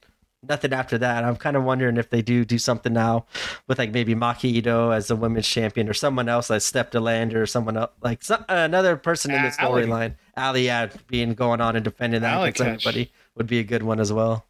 nothing 0.48 0.72
after 0.72 0.98
that. 0.98 1.24
I'm 1.24 1.36
kind 1.36 1.56
of 1.56 1.64
wondering 1.64 1.96
if 1.96 2.10
they 2.10 2.22
do 2.22 2.44
do 2.44 2.58
something 2.58 2.92
now 2.92 3.26
with 3.66 3.78
like 3.78 3.92
maybe 3.92 4.14
Maki 4.14 4.62
Itoh 4.62 4.94
as 4.94 5.08
the 5.08 5.16
women's 5.16 5.48
champion 5.48 5.88
or 5.88 5.94
someone 5.94 6.28
else 6.28 6.50
like 6.50 6.62
Steph 6.62 6.90
De 6.90 7.00
Lander 7.00 7.42
or 7.42 7.46
someone 7.46 7.76
else 7.76 7.90
like 8.02 8.22
some, 8.22 8.44
another 8.48 8.96
person 8.96 9.30
in 9.30 9.42
the 9.42 9.48
storyline. 9.48 10.14
Allie, 10.36 10.66
yeah, 10.66 10.88
being 11.08 11.34
going 11.34 11.60
on 11.60 11.76
and 11.76 11.84
defending 11.84 12.22
that 12.22 12.42
against 12.42 12.86
anybody 12.86 13.12
would 13.34 13.46
be 13.46 13.58
a 13.58 13.64
good 13.64 13.82
one 13.82 14.00
as 14.00 14.12
well. 14.12 14.44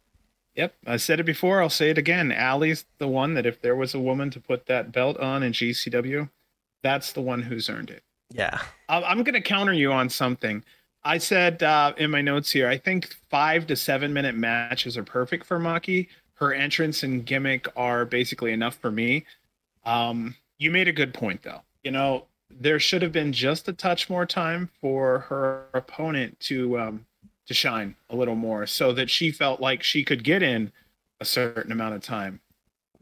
Yep, 0.55 0.75
I 0.87 0.97
said 0.97 1.19
it 1.19 1.25
before. 1.25 1.61
I'll 1.61 1.69
say 1.69 1.91
it 1.91 1.99
again. 1.99 2.31
Allie's 2.31 2.85
the 2.97 3.07
one 3.07 3.35
that 3.35 3.45
if 3.45 3.61
there 3.61 3.75
was 3.75 3.93
a 3.93 3.99
woman 3.99 4.31
to 4.31 4.39
put 4.39 4.65
that 4.65 4.91
belt 4.91 5.17
on 5.17 5.43
in 5.43 5.51
GCW, 5.51 6.29
that's 6.81 7.13
the 7.13 7.21
one 7.21 7.43
who's 7.43 7.69
earned 7.69 7.91
it. 7.91 8.03
Yeah. 8.31 8.59
I'm 8.89 9.23
going 9.23 9.33
to 9.33 9.41
counter 9.41 9.73
you 9.73 9.91
on 9.91 10.09
something. 10.09 10.63
I 11.03 11.17
said 11.17 11.63
uh, 11.63 11.93
in 11.97 12.11
my 12.11 12.21
notes 12.21 12.51
here, 12.51 12.67
I 12.67 12.77
think 12.77 13.15
five 13.29 13.67
to 13.67 13.75
seven 13.75 14.13
minute 14.13 14.35
matches 14.35 14.97
are 14.97 15.03
perfect 15.03 15.45
for 15.45 15.59
Maki. 15.59 16.07
Her 16.35 16.53
entrance 16.53 17.03
and 17.03 17.25
gimmick 17.25 17.67
are 17.75 18.05
basically 18.05 18.51
enough 18.51 18.75
for 18.75 18.91
me. 18.91 19.25
Um, 19.85 20.35
you 20.57 20.69
made 20.69 20.87
a 20.87 20.93
good 20.93 21.13
point, 21.13 21.43
though. 21.43 21.61
You 21.83 21.91
know, 21.91 22.25
there 22.49 22.79
should 22.79 23.01
have 23.01 23.11
been 23.11 23.31
just 23.31 23.67
a 23.67 23.73
touch 23.73 24.09
more 24.09 24.25
time 24.25 24.69
for 24.81 25.19
her 25.19 25.65
opponent 25.73 26.39
to 26.41 26.79
um, 26.79 27.05
to 27.45 27.53
shine 27.53 27.95
a 28.09 28.15
little 28.15 28.35
more, 28.35 28.67
so 28.67 28.91
that 28.93 29.09
she 29.09 29.31
felt 29.31 29.61
like 29.61 29.81
she 29.81 30.03
could 30.03 30.23
get 30.23 30.43
in 30.43 30.71
a 31.21 31.25
certain 31.25 31.71
amount 31.71 31.95
of 31.95 32.01
time. 32.01 32.41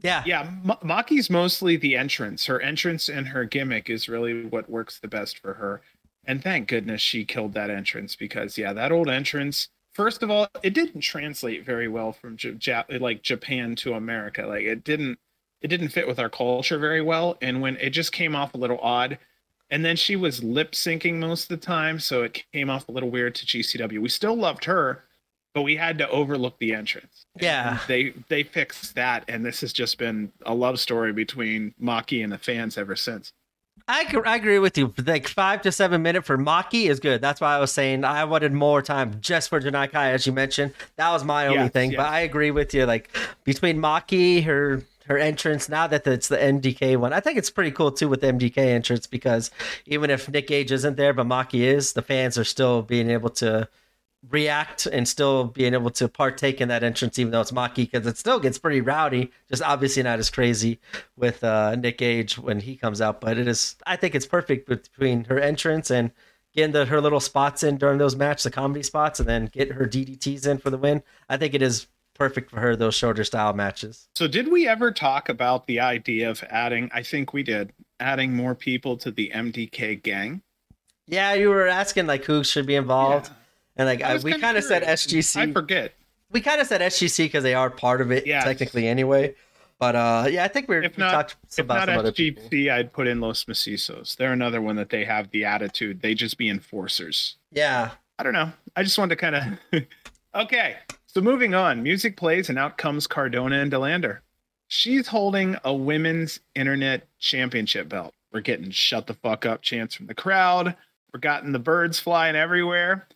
Yeah. 0.01 0.23
Yeah. 0.25 0.41
M- 0.41 0.77
Maki's 0.83 1.29
mostly 1.29 1.77
the 1.77 1.95
entrance. 1.95 2.45
Her 2.45 2.59
entrance 2.59 3.09
and 3.09 3.27
her 3.27 3.43
gimmick 3.45 3.89
is 3.89 4.07
really 4.07 4.45
what 4.45 4.69
works 4.69 4.99
the 4.99 5.07
best 5.07 5.39
for 5.39 5.53
her. 5.55 5.81
And 6.27 6.43
thank 6.43 6.67
goodness 6.67 7.01
she 7.01 7.25
killed 7.25 7.53
that 7.53 7.69
entrance 7.69 8.15
because, 8.15 8.57
yeah, 8.57 8.73
that 8.73 8.91
old 8.91 9.09
entrance, 9.09 9.69
first 9.93 10.23
of 10.23 10.31
all, 10.31 10.47
it 10.63 10.73
didn't 10.73 11.01
translate 11.01 11.65
very 11.65 11.87
well 11.87 12.11
from 12.11 12.37
J- 12.37 12.83
like 12.99 13.21
Japan 13.21 13.75
to 13.77 13.93
America. 13.93 14.45
Like, 14.45 14.63
it 14.63 14.83
didn't 14.83 15.19
it 15.61 15.69
didn't 15.69 15.89
fit 15.89 16.07
with 16.07 16.19
our 16.19 16.29
culture 16.29 16.77
very 16.77 17.01
well. 17.01 17.37
And 17.41 17.61
when 17.61 17.77
it 17.77 17.89
just 17.89 18.11
came 18.11 18.35
off 18.35 18.53
a 18.53 18.57
little 18.57 18.79
odd. 18.79 19.17
And 19.71 19.83
then 19.83 19.95
she 19.95 20.15
was 20.15 20.43
lip 20.43 20.73
syncing 20.73 21.15
most 21.15 21.49
of 21.49 21.59
the 21.59 21.65
time, 21.65 21.99
so 21.99 22.21
it 22.21 22.43
came 22.53 22.69
off 22.69 22.87
a 22.87 22.91
little 22.91 23.09
weird 23.09 23.33
to 23.35 23.47
GCW. 23.47 23.99
We 23.99 24.09
still 24.09 24.35
loved 24.35 24.65
her, 24.65 25.03
but 25.55 25.63
we 25.63 25.75
had 25.75 25.97
to 25.97 26.09
overlook 26.09 26.59
the 26.59 26.75
entrance. 26.75 27.25
Yeah. 27.41 27.71
And 27.71 27.79
they 27.87 28.13
they 28.29 28.43
fixed 28.43 28.93
that, 28.93 29.23
and 29.27 29.43
this 29.43 29.61
has 29.61 29.73
just 29.73 29.97
been 29.97 30.31
a 30.45 30.53
love 30.53 30.79
story 30.79 31.13
between 31.13 31.73
Maki 31.81 32.23
and 32.23 32.31
the 32.31 32.37
fans 32.37 32.77
ever 32.77 32.95
since. 32.95 33.33
I, 33.87 34.11
I 34.25 34.35
agree 34.35 34.57
with 34.59 34.77
you. 34.77 34.93
Like 35.05 35.27
five 35.27 35.61
to 35.61 35.71
seven 35.71 36.01
minute 36.01 36.25
for 36.25 36.37
Maki 36.37 36.89
is 36.89 36.99
good. 36.99 37.21
That's 37.21 37.39
why 37.39 37.55
I 37.55 37.59
was 37.59 37.71
saying 37.71 38.03
I 38.03 38.23
wanted 38.23 38.51
more 38.51 38.81
time 38.81 39.17
just 39.21 39.49
for 39.49 39.61
Janai 39.61 39.91
Kai, 39.91 40.11
as 40.11 40.25
you 40.25 40.33
mentioned. 40.33 40.73
That 40.95 41.11
was 41.11 41.23
my 41.23 41.45
only 41.47 41.63
Yes, 41.63 41.71
thing. 41.71 41.91
yes. 41.91 41.97
But 41.97 42.07
I 42.07 42.21
agree 42.21 42.49
with 42.51 42.73
you. 42.73 42.85
Like 42.85 43.15
between 43.43 43.77
Maki, 43.77 44.43
her 44.43 44.81
her 45.05 45.19
entrance, 45.19 45.69
now 45.69 45.85
that 45.85 46.07
it's 46.07 46.29
the 46.29 46.37
MDK 46.37 46.97
one, 46.97 47.13
I 47.13 47.19
think 47.19 47.37
it's 47.37 47.51
pretty 47.51 47.69
cool 47.69 47.91
too 47.91 48.09
with 48.09 48.21
the 48.21 48.27
MDK 48.27 48.57
entrance 48.57 49.05
because 49.05 49.51
even 49.85 50.09
if 50.09 50.27
Nick 50.29 50.47
Gage 50.47 50.71
isn't 50.71 50.97
there, 50.97 51.13
but 51.13 51.27
Maki 51.27 51.59
is, 51.61 51.93
the 51.93 52.01
fans 52.01 52.39
are 52.39 52.43
still 52.43 52.81
being 52.81 53.11
able 53.11 53.29
to 53.29 53.67
react 54.29 54.85
and 54.85 55.07
still 55.07 55.45
being 55.45 55.73
able 55.73 55.89
to 55.91 56.07
partake 56.07 56.61
in 56.61 56.67
that 56.69 56.83
entrance, 56.83 57.19
even 57.19 57.31
though 57.31 57.41
it's 57.41 57.51
Maki, 57.51 57.89
because 57.89 58.05
it 58.07 58.17
still 58.17 58.39
gets 58.39 58.57
pretty 58.57 58.81
rowdy. 58.81 59.31
Just 59.49 59.61
obviously 59.63 60.03
not 60.03 60.19
as 60.19 60.29
crazy 60.29 60.79
with 61.15 61.43
uh, 61.43 61.75
Nick 61.75 61.97
Gage 61.97 62.37
when 62.37 62.59
he 62.59 62.75
comes 62.75 63.01
out, 63.01 63.21
but 63.21 63.37
it 63.37 63.47
is. 63.47 63.75
I 63.85 63.95
think 63.95 64.15
it's 64.15 64.25
perfect 64.25 64.67
between 64.67 65.25
her 65.25 65.39
entrance 65.39 65.91
and 65.91 66.11
getting 66.53 66.71
the, 66.71 66.85
her 66.85 67.01
little 67.01 67.19
spots 67.19 67.63
in 67.63 67.77
during 67.77 67.97
those 67.97 68.15
matches, 68.15 68.43
the 68.43 68.51
comedy 68.51 68.83
spots, 68.83 69.19
and 69.19 69.27
then 69.27 69.47
get 69.47 69.71
her 69.73 69.85
DDTs 69.85 70.47
in 70.47 70.57
for 70.57 70.69
the 70.69 70.77
win. 70.77 71.03
I 71.29 71.37
think 71.37 71.53
it 71.53 71.61
is 71.61 71.87
perfect 72.13 72.49
for 72.49 72.61
her 72.61 72.75
those 72.75 72.95
shorter 72.95 73.25
style 73.25 73.53
matches. 73.53 74.07
So, 74.15 74.27
did 74.27 74.49
we 74.51 74.67
ever 74.67 74.91
talk 74.91 75.27
about 75.29 75.67
the 75.67 75.81
idea 75.81 76.29
of 76.29 76.43
adding? 76.49 76.89
I 76.93 77.03
think 77.03 77.33
we 77.33 77.43
did. 77.43 77.73
Adding 77.99 78.33
more 78.33 78.55
people 78.55 78.97
to 78.97 79.11
the 79.11 79.31
MDK 79.33 80.01
gang. 80.01 80.41
Yeah, 81.07 81.33
you 81.33 81.49
were 81.49 81.67
asking 81.67 82.07
like 82.07 82.25
who 82.25 82.43
should 82.43 82.65
be 82.65 82.75
involved, 82.75 83.27
Yeah. 83.27 83.33
And 83.77 83.87
like 83.87 84.01
I 84.01 84.17
we 84.17 84.31
kinda 84.33 84.61
said. 84.61 84.83
SGC. 84.83 85.49
I 85.49 85.51
forget. 85.51 85.93
we 86.31 86.41
kind 86.41 86.59
of 86.61 86.67
said 86.67 86.81
SGC 86.81 87.25
because 87.25 87.43
they 87.43 87.53
are 87.53 87.69
part 87.69 88.01
of 88.01 88.11
it 88.11 88.25
Yes. 88.27 88.43
technically 88.43 88.87
anyway. 88.87 89.35
But 89.77 89.95
uh, 89.95 90.25
yeah, 90.29 90.45
I 90.45 90.47
think 90.47 90.69
we're, 90.69 90.83
If 90.83 90.95
we 90.95 91.03
not- 91.03 91.11
talked 91.11 91.35
If 91.51 91.59
about 91.59 91.75
not 91.79 91.87
some 91.89 91.97
other 91.99 92.11
people. 92.13 92.43
SGC, 92.49 92.71
I'd 92.71 92.93
put 92.93 93.07
in 93.07 93.19
Los 93.19 93.43
Macizos. 93.43 94.15
They're 94.15 94.31
another 94.31 94.61
one 94.61 94.77
that 94.77 94.89
they 94.89 95.03
have 95.03 95.29
the 95.31 95.43
attitude. 95.45 96.01
They 96.01 96.13
just 96.13 96.37
be 96.37 96.49
enforcers. 96.49 97.35
Yeah, 97.51 97.91
I 98.17 98.23
don't 98.23 98.31
know. 98.33 98.51
I 98.77 98.83
just 98.83 98.97
wanted 98.97 99.15
to 99.17 99.21
kind 99.31 99.35
of. 99.73 99.83
okay. 100.35 100.77
So 101.07 101.21
moving 101.21 101.53
on, 101.53 101.83
music 101.83 102.15
plays 102.17 102.49
and 102.49 102.57
out 102.59 102.77
comes 102.77 103.05
Cardona 103.07 103.57
and 103.59 103.71
Delander. 103.71 104.19
She's 104.67 105.07
holding 105.07 105.55
a 105.63 105.73
women's 105.73 106.39
internet 106.55 107.07
championship 107.19 107.87
belt. 107.89 108.13
We're 108.33 108.41
getting 108.41 108.71
shut 108.71 109.07
the 109.07 109.13
fuck 109.13 109.45
up 109.45 109.61
chants 109.61 109.95
from 109.95 110.07
the 110.07 110.15
crowd. 110.15 110.75
We're 111.13 111.19
getting 111.19 111.51
the 111.51 111.59
birds 111.59 111.99
flying 111.99 112.35
everywhere. 112.35 113.07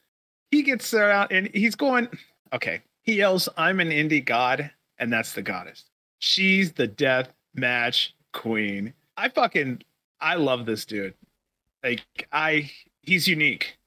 He 0.51 0.63
gets 0.63 0.89
there 0.91 1.11
out 1.11 1.31
and 1.31 1.49
he's 1.53 1.75
going, 1.75 2.07
okay. 2.53 2.81
He 3.03 3.15
yells, 3.15 3.49
I'm 3.57 3.79
an 3.79 3.89
indie 3.89 4.23
god, 4.23 4.71
and 4.97 5.11
that's 5.11 5.33
the 5.33 5.41
goddess. 5.41 5.85
She's 6.19 6.73
the 6.73 6.87
death 6.87 7.33
match 7.55 8.13
queen. 8.33 8.93
I 9.17 9.29
fucking 9.29 9.81
I 10.21 10.35
love 10.35 10.65
this 10.65 10.85
dude. 10.85 11.13
Like 11.83 12.27
I 12.31 12.69
he's 13.01 13.27
unique. 13.27 13.77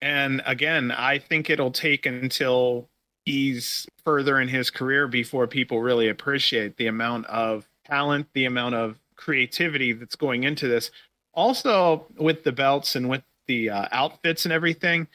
And 0.00 0.42
again, 0.46 0.90
I 0.90 1.18
think 1.18 1.48
it'll 1.48 1.70
take 1.70 2.06
until 2.06 2.88
he's 3.24 3.86
further 4.04 4.40
in 4.40 4.48
his 4.48 4.70
career 4.70 5.06
before 5.06 5.46
people 5.46 5.80
really 5.80 6.08
appreciate 6.08 6.76
the 6.76 6.88
amount 6.88 7.26
of 7.26 7.68
talent, 7.84 8.26
the 8.32 8.46
amount 8.46 8.74
of 8.74 8.98
creativity 9.16 9.92
that's 9.92 10.16
going 10.16 10.42
into 10.44 10.66
this. 10.66 10.90
Also, 11.34 12.06
with 12.18 12.42
the 12.42 12.52
belts 12.52 12.96
and 12.96 13.08
with 13.08 13.22
the 13.46 13.70
uh, 13.70 13.86
outfits 13.92 14.44
and 14.44 14.52
everything, 14.52 15.06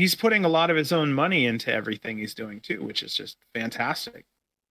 he's 0.00 0.14
putting 0.14 0.44
a 0.44 0.48
lot 0.48 0.70
of 0.70 0.76
his 0.76 0.92
own 0.92 1.12
money 1.12 1.46
into 1.46 1.72
everything 1.72 2.18
he's 2.18 2.34
doing 2.34 2.60
too, 2.60 2.82
which 2.82 3.02
is 3.02 3.14
just 3.14 3.36
fantastic. 3.54 4.24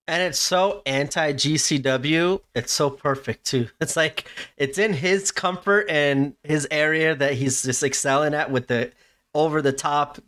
and 0.08 0.24
it's 0.24 0.40
so 0.40 0.82
anti 0.86 1.34
GCW. 1.34 2.42
It's 2.56 2.74
so 2.74 2.90
perfect 2.90 3.46
too. 3.46 3.68
It's 3.82 3.96
like 3.96 4.28
it's 4.58 4.78
in 4.80 4.94
his 4.94 5.32
comfort 5.32 5.86
and 5.90 6.34
his 6.44 6.68
area 6.72 7.16
that 7.16 7.34
he's 7.34 7.62
just 7.64 7.84
excelling 7.84 8.34
at 8.34 8.52
with 8.52 8.68
the 8.68 8.92
over 9.36 9.62
the 9.62 9.74
top 9.74 10.20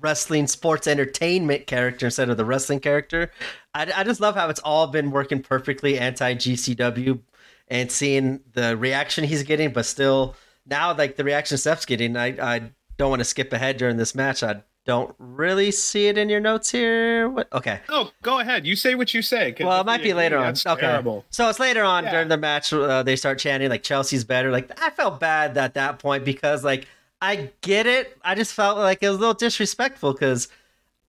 wrestling 0.00 0.46
sports 0.46 0.86
entertainment 0.86 1.66
character 1.66 2.06
instead 2.06 2.28
of 2.30 2.36
the 2.36 2.44
wrestling 2.44 2.80
character. 2.80 3.30
I, 3.74 3.90
I 3.96 4.04
just 4.04 4.20
love 4.20 4.34
how 4.36 4.48
it's 4.50 4.60
all 4.60 4.86
been 4.88 5.10
working 5.10 5.42
perfectly 5.42 5.98
anti 5.98 6.34
GCW 6.34 7.20
and 7.68 7.90
seeing 7.90 8.40
the 8.52 8.76
reaction 8.76 9.24
he's 9.24 9.42
getting, 9.42 9.72
but 9.72 9.86
still 9.86 10.36
now 10.66 10.94
like 10.94 11.16
the 11.16 11.24
reaction 11.24 11.56
Steph's 11.58 11.86
getting, 11.86 12.16
I, 12.16 12.26
I 12.40 12.72
don't 12.98 13.10
want 13.10 13.20
to 13.20 13.24
skip 13.24 13.52
ahead 13.52 13.78
during 13.78 13.96
this 13.96 14.14
match. 14.14 14.42
I 14.42 14.62
don't 14.84 15.14
really 15.18 15.70
see 15.70 16.08
it 16.08 16.16
in 16.18 16.28
your 16.28 16.40
notes 16.40 16.70
here. 16.70 17.28
What? 17.28 17.48
Okay. 17.52 17.80
Oh, 17.88 18.10
go 18.22 18.40
ahead. 18.40 18.66
You 18.66 18.74
say 18.76 18.94
what 18.94 19.12
you 19.14 19.22
say. 19.22 19.54
Well, 19.58 19.80
it 19.80 19.86
might 19.86 20.02
be 20.02 20.14
later 20.14 20.36
on. 20.38 20.54
Okay. 20.66 20.80
terrible. 20.80 21.24
So 21.30 21.48
it's 21.48 21.60
later 21.60 21.84
on 21.84 22.04
Yeah. 22.04 22.10
during 22.10 22.28
the 22.28 22.36
match. 22.38 22.72
Uh, 22.72 23.02
they 23.02 23.16
start 23.16 23.38
chanting 23.38 23.68
like 23.70 23.82
Chelsea's 23.82 24.24
better. 24.24 24.50
Like 24.50 24.70
I 24.82 24.90
felt 24.90 25.20
bad 25.20 25.56
at 25.56 25.74
that 25.74 25.98
point 25.98 26.24
because 26.24 26.64
like 26.64 26.86
I 27.20 27.50
get 27.62 27.86
it. 27.86 28.16
I 28.22 28.34
just 28.34 28.52
felt 28.54 28.78
like 28.78 29.02
it 29.02 29.08
was 29.08 29.16
a 29.16 29.20
little 29.20 29.34
disrespectful 29.34 30.12
because 30.12 30.48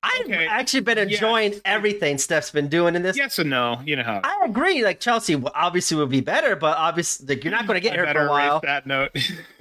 I've 0.01 0.25
Okay. 0.25 0.47
actually 0.47 0.79
been 0.81 0.97
enjoying 0.97 1.55
everything 1.65 2.17
Steph's 2.17 2.51
been 2.51 2.69
doing 2.69 2.95
in 2.95 3.01
this. 3.01 3.17
Yes 3.17 3.37
and 3.39 3.49
no. 3.49 3.81
You 3.85 3.97
know 3.97 4.03
how. 4.03 4.21
I 4.23 4.45
agree. 4.45 4.83
Like 4.83 4.99
Chelsea 5.01 5.35
obviously 5.53 5.97
would 5.97 6.09
be 6.09 6.21
better, 6.21 6.55
but 6.55 6.77
obviously 6.77 7.27
like, 7.35 7.43
you're 7.43 7.51
not 7.51 7.67
going 7.67 7.75
to 7.75 7.81
get 7.81 7.99
I 7.99 8.05
her 8.05 8.13
for 8.13 8.27
a 8.27 8.29
while. 8.29 8.59
that 8.61 8.87
note. 8.87 9.11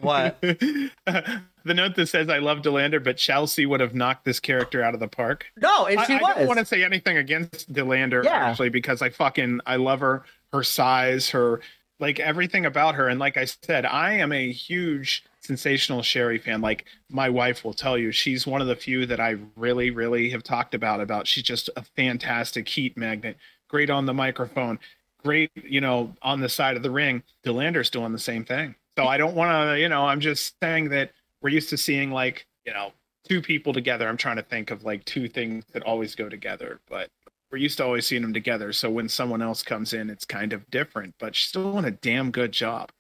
What? 0.01 0.41
the 0.43 1.41
note 1.65 1.97
that 1.97 2.07
says 2.07 2.29
I 2.29 2.39
love 2.39 2.59
Delander, 2.59 3.03
but 3.03 3.17
Chelsea 3.17 3.67
would 3.67 3.81
have 3.81 3.95
knocked 3.95 4.25
this 4.25 4.41
character 4.41 4.83
out 4.83 4.95
of 4.95 5.01
the 5.01 5.09
park. 5.09 5.47
No, 5.57 5.87
and 5.87 6.01
she 6.07 6.15
I 6.15 6.19
was. 6.21 6.35
don't 6.37 6.47
want 6.47 6.59
to 6.61 6.65
say 6.65 6.85
anything 6.85 7.17
against 7.17 7.73
Delander 7.73 8.23
Yeah. 8.25 8.31
actually 8.51 8.71
because 8.71 9.03
I 9.03 9.11
fucking 9.11 9.61
I 9.67 9.77
love 9.77 10.01
her, 10.01 10.25
her 10.53 10.63
size, 10.63 11.31
her 11.31 11.61
like 12.01 12.21
everything 12.21 12.65
about 12.65 12.95
her. 12.95 13.09
And 13.09 13.19
like 13.19 13.37
I 13.37 13.45
said, 13.45 13.85
I 13.85 14.13
am 14.15 14.31
a 14.33 14.53
huge 14.53 15.25
sensational 15.49 16.03
Sherri 16.03 16.39
fan. 16.39 16.61
Like 16.61 16.85
my 17.11 17.31
wife 17.31 17.65
will 17.65 17.73
tell 17.73 17.97
you, 17.97 18.13
she's 18.13 18.47
one 18.47 18.61
of 18.61 18.69
the 18.69 18.77
few 18.77 19.07
that 19.07 19.19
I 19.19 19.39
really, 19.57 19.91
really 19.91 20.29
have 20.31 20.43
talked 20.43 20.75
about. 20.75 21.01
About 21.01 21.27
she's 21.27 21.43
just 21.43 21.71
a 21.75 21.83
fantastic 21.83 22.69
heat 22.69 22.97
magnet, 22.97 23.37
great 23.67 23.89
on 23.89 24.05
the 24.05 24.13
microphone, 24.13 24.79
great, 25.25 25.51
you 25.57 25.81
know, 25.81 26.15
on 26.23 26.41
the 26.41 26.51
side 26.51 26.77
of 26.77 26.83
the 26.83 26.91
ring. 26.91 27.23
Delander's 27.43 27.89
doing 27.89 28.13
the 28.13 28.19
same 28.19 28.45
thing. 28.45 28.75
So 28.97 29.07
I 29.07 29.17
don't 29.17 29.35
want 29.35 29.51
to, 29.53 29.81
you 29.81 29.89
know, 29.89 30.07
I'm 30.07 30.21
just 30.21 30.55
saying 30.63 30.91
that 30.91 31.13
we're 31.41 31.51
used 31.51 31.71
to 31.71 31.79
seeing 31.79 32.11
like, 32.11 32.47
you 32.67 32.75
know, 32.75 32.93
two 33.27 33.41
people 33.41 33.73
together. 33.73 34.07
I'm 34.07 34.19
trying 34.19 34.37
to 34.37 34.43
think 34.43 34.71
of 34.71 34.85
like 34.85 35.05
two 35.07 35.29
things 35.29 35.65
that 35.73 35.83
always 35.83 36.15
go 36.15 36.29
together, 36.29 36.81
but 36.89 37.09
we're 37.51 37.59
used 37.59 37.79
to 37.79 37.85
always 37.85 38.07
seeing 38.07 38.23
them 38.23 38.35
together. 38.35 38.73
So 38.75 38.91
when 38.91 39.09
someone 39.09 39.41
else 39.41 39.63
comes 39.63 39.95
in, 39.95 40.11
it's 40.11 40.27
kind 40.27 40.53
of 40.53 40.69
different, 40.71 41.15
but 41.19 41.35
she's 41.35 41.49
still 41.49 41.73
doing 41.73 41.87
a 41.87 41.91
damn 41.91 42.31
good 42.31 42.53
job. 42.53 42.91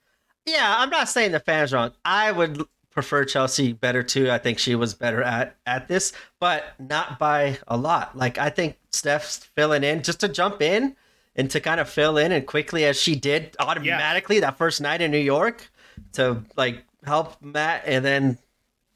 Yeah, 0.48 0.76
I'm 0.78 0.90
not 0.90 1.08
saying 1.08 1.32
the 1.32 1.40
fans 1.40 1.72
wrong. 1.72 1.92
I 2.04 2.32
would 2.32 2.62
prefer 2.90 3.24
Chelsea 3.24 3.72
better 3.72 4.02
too. 4.02 4.30
I 4.30 4.38
think 4.38 4.58
she 4.58 4.74
was 4.74 4.94
better 4.94 5.22
at 5.22 5.56
at 5.66 5.88
this, 5.88 6.12
but 6.40 6.64
not 6.78 7.18
by 7.18 7.58
a 7.68 7.76
lot. 7.76 8.16
Like 8.16 8.38
I 8.38 8.50
think 8.50 8.76
Steph's 8.90 9.36
filling 9.54 9.84
in 9.84 10.02
just 10.02 10.20
to 10.20 10.28
jump 10.28 10.62
in 10.62 10.96
and 11.36 11.50
to 11.50 11.60
kind 11.60 11.78
of 11.80 11.88
fill 11.88 12.18
in 12.18 12.32
and 12.32 12.46
quickly 12.46 12.84
as 12.84 13.00
she 13.00 13.14
did 13.14 13.54
automatically 13.60 14.40
that 14.40 14.58
first 14.58 14.80
night 14.80 15.00
in 15.00 15.10
New 15.10 15.18
York 15.18 15.70
to 16.14 16.42
like 16.56 16.84
help 17.04 17.40
Matt 17.42 17.82
and 17.86 18.04
then 18.04 18.38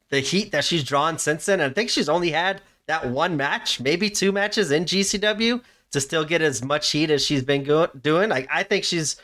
the 0.09 0.21
heat 0.21 0.51
that 0.53 0.65
she's 0.65 0.83
drawn 0.85 1.19
since 1.19 1.47
then. 1.47 1.61
I 1.61 1.69
think 1.71 1.89
she's 1.89 2.09
only 2.09 2.31
had 2.31 2.61
that 2.87 3.09
one 3.09 3.37
match, 3.37 3.81
maybe 3.81 4.11
two 4.11 4.33
matches 4.33 4.73
in 4.73 4.85
GCW 4.85 5.63
to 5.93 6.01
still 6.01 6.25
get 6.25 6.43
as 6.43 6.65
much 6.65 6.91
heat 6.91 7.11
as 7.11 7.25
she's 7.25 7.45
been 7.45 7.63
go- 7.63 7.91
doing. 8.01 8.31
Like 8.31 8.49
I 8.53 8.65
think 8.65 8.83
she's 8.85 9.17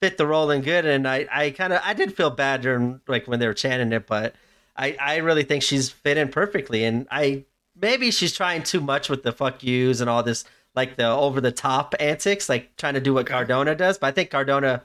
fit 0.00 0.18
the 0.18 0.26
role 0.26 0.50
and 0.50 0.62
good. 0.64 0.84
And 0.84 1.06
I, 1.08 1.26
I 1.30 1.50
kind 1.50 1.72
of, 1.72 1.80
I 1.84 1.94
did 1.94 2.16
feel 2.16 2.30
bad 2.30 2.62
during 2.62 3.00
like 3.06 3.26
when 3.26 3.40
they 3.40 3.46
were 3.46 3.54
chanting 3.54 3.92
it, 3.92 4.06
but 4.06 4.34
I, 4.76 4.96
I 5.00 5.16
really 5.16 5.44
think 5.44 5.62
she's 5.62 5.88
fit 5.90 6.16
in 6.16 6.28
perfectly. 6.28 6.84
And 6.84 7.06
I, 7.10 7.44
maybe 7.80 8.10
she's 8.10 8.34
trying 8.34 8.62
too 8.62 8.80
much 8.80 9.08
with 9.08 9.22
the 9.22 9.32
fuck 9.32 9.62
yous 9.62 10.00
and 10.00 10.10
all 10.10 10.22
this, 10.22 10.44
like 10.74 10.96
the 10.96 11.06
over 11.06 11.40
the 11.40 11.52
top 11.52 11.94
antics, 11.98 12.48
like 12.48 12.76
trying 12.76 12.94
to 12.94 13.00
do 13.00 13.14
what 13.14 13.26
Cardona 13.26 13.74
does. 13.74 13.98
But 13.98 14.08
I 14.08 14.10
think 14.12 14.30
Cardona 14.30 14.82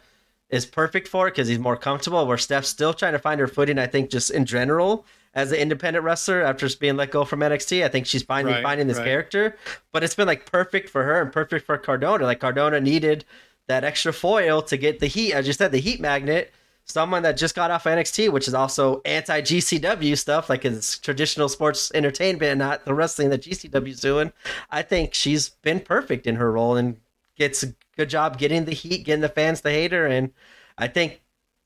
is 0.49 0.65
perfect 0.65 1.07
for 1.07 1.27
it 1.27 1.31
because 1.31 1.47
he's 1.47 1.59
more 1.59 1.77
comfortable. 1.77 2.25
Where 2.25 2.37
Steph's 2.37 2.69
still 2.69 2.93
trying 2.93 3.13
to 3.13 3.19
find 3.19 3.39
her 3.39 3.47
footing. 3.47 3.77
I 3.77 3.87
think 3.87 4.09
just 4.09 4.31
in 4.31 4.45
general 4.45 5.05
as 5.33 5.51
an 5.53 5.59
independent 5.59 6.03
wrestler 6.03 6.41
after 6.41 6.67
just 6.67 6.79
being 6.81 6.97
let 6.97 7.09
go 7.11 7.23
from 7.23 7.39
NXT, 7.39 7.85
I 7.85 7.87
think 7.87 8.05
she's 8.05 8.23
finally 8.23 8.53
Right, 8.55 8.63
finding 8.63 8.87
this 8.87 8.97
right. 8.97 9.05
character. 9.05 9.57
But 9.93 10.03
it's 10.03 10.15
been 10.15 10.27
like 10.27 10.45
perfect 10.49 10.89
for 10.89 11.03
her 11.03 11.21
and 11.21 11.31
perfect 11.31 11.65
for 11.65 11.77
Cardona. 11.77 12.25
Like 12.25 12.39
Cardona 12.41 12.81
needed 12.81 13.23
that 13.67 13.83
extra 13.83 14.13
foil 14.13 14.61
to 14.63 14.77
get 14.77 14.99
the 14.99 15.07
heat, 15.07 15.33
as 15.33 15.47
you 15.47 15.53
said, 15.53 15.71
the 15.71 15.79
heat 15.79 15.99
magnet. 15.99 16.51
Someone 16.83 17.23
that 17.23 17.37
just 17.37 17.55
got 17.55 17.71
off 17.71 17.83
NXT, 17.83 18.31
which 18.31 18.47
is 18.47 18.53
also 18.53 19.01
anti 19.05 19.41
GCW 19.41 20.17
stuff, 20.17 20.49
like 20.49 20.65
it's 20.65 20.97
traditional 20.97 21.47
sports 21.47 21.91
entertainment 21.93 22.57
not 22.57 22.85
the 22.85 22.93
wrestling 22.93 23.29
that 23.29 23.43
GCW's 23.43 24.01
doing. 24.01 24.33
I 24.69 24.81
think 24.81 25.13
she's 25.13 25.49
been 25.49 25.79
perfect 25.79 26.25
in 26.25 26.35
her 26.35 26.51
role 26.51 26.75
and 26.75 26.97
gets 27.37 27.63
a 27.63 27.73
good 27.95 28.09
job 28.09 28.37
getting 28.37 28.65
the 28.65 28.73
heat, 28.73 29.05
getting 29.05 29.21
the 29.21 29.29
fans 29.29 29.61
to 29.61 29.69
hate 29.69 29.91
her, 29.91 30.07
and 30.07 30.31
I 30.77 30.87
think 30.87 31.21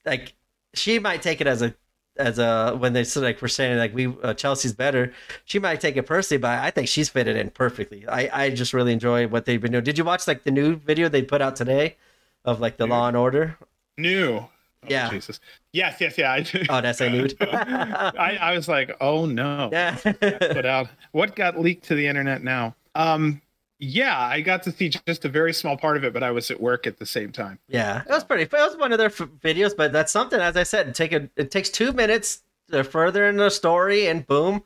like 0.06 0.34
she 0.74 1.00
might 1.00 1.22
take 1.22 1.42
it 1.42 1.48
as 1.48 1.62
a 1.62 1.74
as 2.18 2.40
a 2.40 2.76
when 2.78 2.94
they 2.94 3.04
said 3.04 3.24
like 3.24 3.42
we're 3.42 3.48
saying 3.48 3.78
like 3.78 3.94
we 3.94 4.08
uh, 4.24 4.34
Chelsea's 4.34 4.74
better, 4.74 5.14
she 5.46 5.60
might 5.60 5.82
take 5.82 5.98
it 5.98 6.04
personally, 6.04 6.40
but 6.40 6.60
I 6.60 6.72
think 6.72 6.88
she's 6.88 7.10
fitted 7.10 7.36
in 7.36 7.50
perfectly. 7.50 8.08
I 8.08 8.46
I 8.46 8.50
just 8.50 8.74
really 8.74 8.94
enjoy 8.94 9.28
what 9.28 9.46
they've 9.46 9.62
been 9.62 9.72
doing. 9.72 9.84
Did 9.84 9.98
you 9.98 10.04
watch 10.06 10.28
like 10.28 10.44
the 10.44 10.52
new 10.52 10.76
video 10.76 11.10
they 11.10 11.22
put 11.22 11.42
out 11.42 11.56
today 11.56 11.98
of 12.46 12.60
like 12.60 12.78
the 12.78 12.86
Dude. 12.86 12.92
Law 12.92 13.08
and 13.08 13.18
Order? 13.18 13.58
New. 13.98 14.38
Oh, 14.38 14.50
Yeah. 14.88 15.10
Jesus. 15.10 15.40
Yes, 15.74 16.00
yes, 16.00 16.18
yeah. 16.18 16.32
I, 16.32 16.46
Oh, 16.70 16.80
that's 16.82 17.02
a 17.02 17.10
nude. 17.10 17.36
I, 17.42 18.38
I 18.40 18.56
was 18.56 18.68
like, 18.68 18.96
oh 19.02 19.26
no. 19.26 19.70
yeah. 19.72 19.96
Put 19.98 20.66
out. 20.66 20.88
What 21.12 21.36
got 21.36 21.60
leaked 21.60 21.86
to 21.86 21.96
the 21.96 22.08
internet 22.08 22.44
now? 22.44 22.76
Um, 22.94 23.42
yeah, 23.80 24.18
I 24.20 24.42
got 24.42 24.64
to 24.64 24.72
see 24.72 24.90
just 24.90 25.26
a 25.26 25.30
very 25.30 25.54
small 25.54 25.76
part 25.78 25.98
of 25.98 26.04
it, 26.04 26.14
but 26.14 26.24
I 26.24 26.32
was 26.32 26.50
at 26.50 26.62
work 26.62 26.88
at 26.88 26.98
the 26.98 27.06
same 27.06 27.32
time. 27.32 27.60
Yeah, 27.68 28.02
it 28.02 28.10
was 28.10 28.24
pretty. 28.24 28.44
It 28.44 28.52
was 28.52 28.78
one 28.78 28.92
of 28.92 28.98
their 28.98 29.08
f- 29.08 29.18
videos, 29.18 29.76
but 29.76 29.92
that's 29.92 30.12
something. 30.12 30.40
As 30.40 30.56
I 30.56 30.64
said, 30.64 30.96
take 30.96 31.12
a. 31.14 31.30
It 31.36 31.52
takes 31.52 31.70
two 31.70 31.92
minutes. 31.92 32.44
They're 32.68 32.84
further 32.84 33.28
in 33.28 33.38
the 33.38 33.50
story, 33.50 34.08
and 34.08 34.26
boom, 34.26 34.64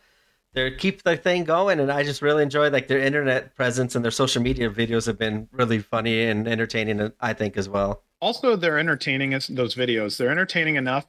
they 0.53 0.71
keep 0.71 1.03
the 1.03 1.17
thing 1.17 1.43
going. 1.43 1.79
And 1.79 1.91
I 1.91 2.03
just 2.03 2.21
really 2.21 2.43
enjoy 2.43 2.69
like 2.69 2.87
their 2.87 2.99
internet 2.99 3.55
presence 3.55 3.95
and 3.95 4.03
their 4.03 4.11
social 4.11 4.41
media 4.41 4.69
videos 4.69 5.07
have 5.07 5.17
been 5.17 5.47
really 5.51 5.79
funny 5.79 6.23
and 6.25 6.47
entertaining. 6.47 7.11
I 7.19 7.33
think 7.33 7.57
as 7.57 7.67
well. 7.67 8.03
Also, 8.21 8.55
they're 8.55 8.79
entertaining 8.79 9.33
us. 9.33 9.47
Those 9.47 9.75
videos, 9.75 10.17
they're 10.17 10.29
entertaining 10.29 10.75
enough 10.75 11.07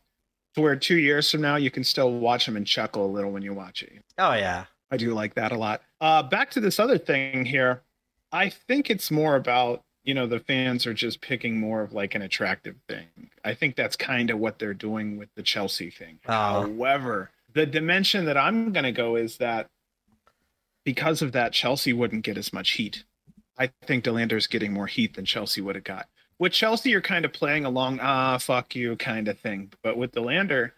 to 0.54 0.61
where 0.62 0.76
two 0.76 0.97
years 0.97 1.30
from 1.30 1.42
now 1.42 1.57
you 1.57 1.71
can 1.71 1.85
still 1.85 2.12
watch 2.12 2.47
them 2.47 2.57
and 2.57 2.66
chuckle 2.66 3.04
a 3.04 3.11
little 3.11 3.30
when 3.30 3.42
you 3.42 3.52
watch 3.54 3.83
it. 3.83 4.02
Oh 4.19 4.33
yeah, 4.33 4.64
I 4.90 4.97
do 4.97 5.12
like 5.14 5.35
that 5.35 5.52
a 5.52 5.59
lot. 5.59 5.83
Uh, 6.00 6.23
back 6.23 6.50
to 6.52 6.61
this 6.61 6.80
other 6.80 6.99
thing 6.99 7.45
here. 7.45 7.83
I 8.32 8.49
think 8.49 8.90
it's 8.90 9.10
more 9.10 9.37
about, 9.37 9.82
you 10.04 10.14
know, 10.14 10.26
the 10.26 10.40
fans 10.40 10.87
are 10.87 10.94
just 10.94 11.20
picking 11.20 11.58
more 11.58 11.82
of 11.82 11.92
like 11.92 12.14
an 12.14 12.22
attractive 12.22 12.76
thing. 12.88 13.06
I 13.44 13.54
think 13.54 13.76
that's 13.76 13.96
kind 13.96 14.30
of 14.30 14.38
what 14.38 14.58
they're 14.58 14.75
doing 14.75 15.16
with 15.16 15.28
the 15.34 15.42
Chelsea 15.42 15.90
thing. 15.90 16.20
Oh. 16.26 16.62
However, 16.62 17.30
the 17.52 17.66
dimension 17.66 18.25
that 18.26 18.37
I'm 18.37 18.72
going 18.72 18.84
to 18.84 18.92
go 18.92 19.16
is 19.16 19.38
that 19.38 19.66
because 20.84 21.22
of 21.22 21.32
that, 21.32 21.52
Chelsea 21.52 21.92
wouldn't 21.92 22.25
get 22.25 22.38
as 22.38 22.52
much 22.52 22.72
heat. 22.72 23.04
I 23.58 23.70
think 23.82 24.04
Delander's 24.04 24.46
getting 24.46 24.72
more 24.72 24.87
heat 24.87 25.14
than 25.14 25.25
Chelsea 25.25 25.60
would 25.60 25.75
have 25.75 25.84
got. 25.84 26.08
With 26.38 26.52
Chelsea, 26.52 26.90
you're 26.90 27.02
kind 27.02 27.26
of 27.26 27.34
playing 27.34 27.66
along, 27.66 27.99
ah, 28.00 28.38
fuck 28.38 28.75
you 28.75 28.96
kind 28.96 29.28
of 29.28 29.38
thing. 29.38 29.72
But 29.82 29.99
with 29.99 30.12
Delander, 30.12 30.72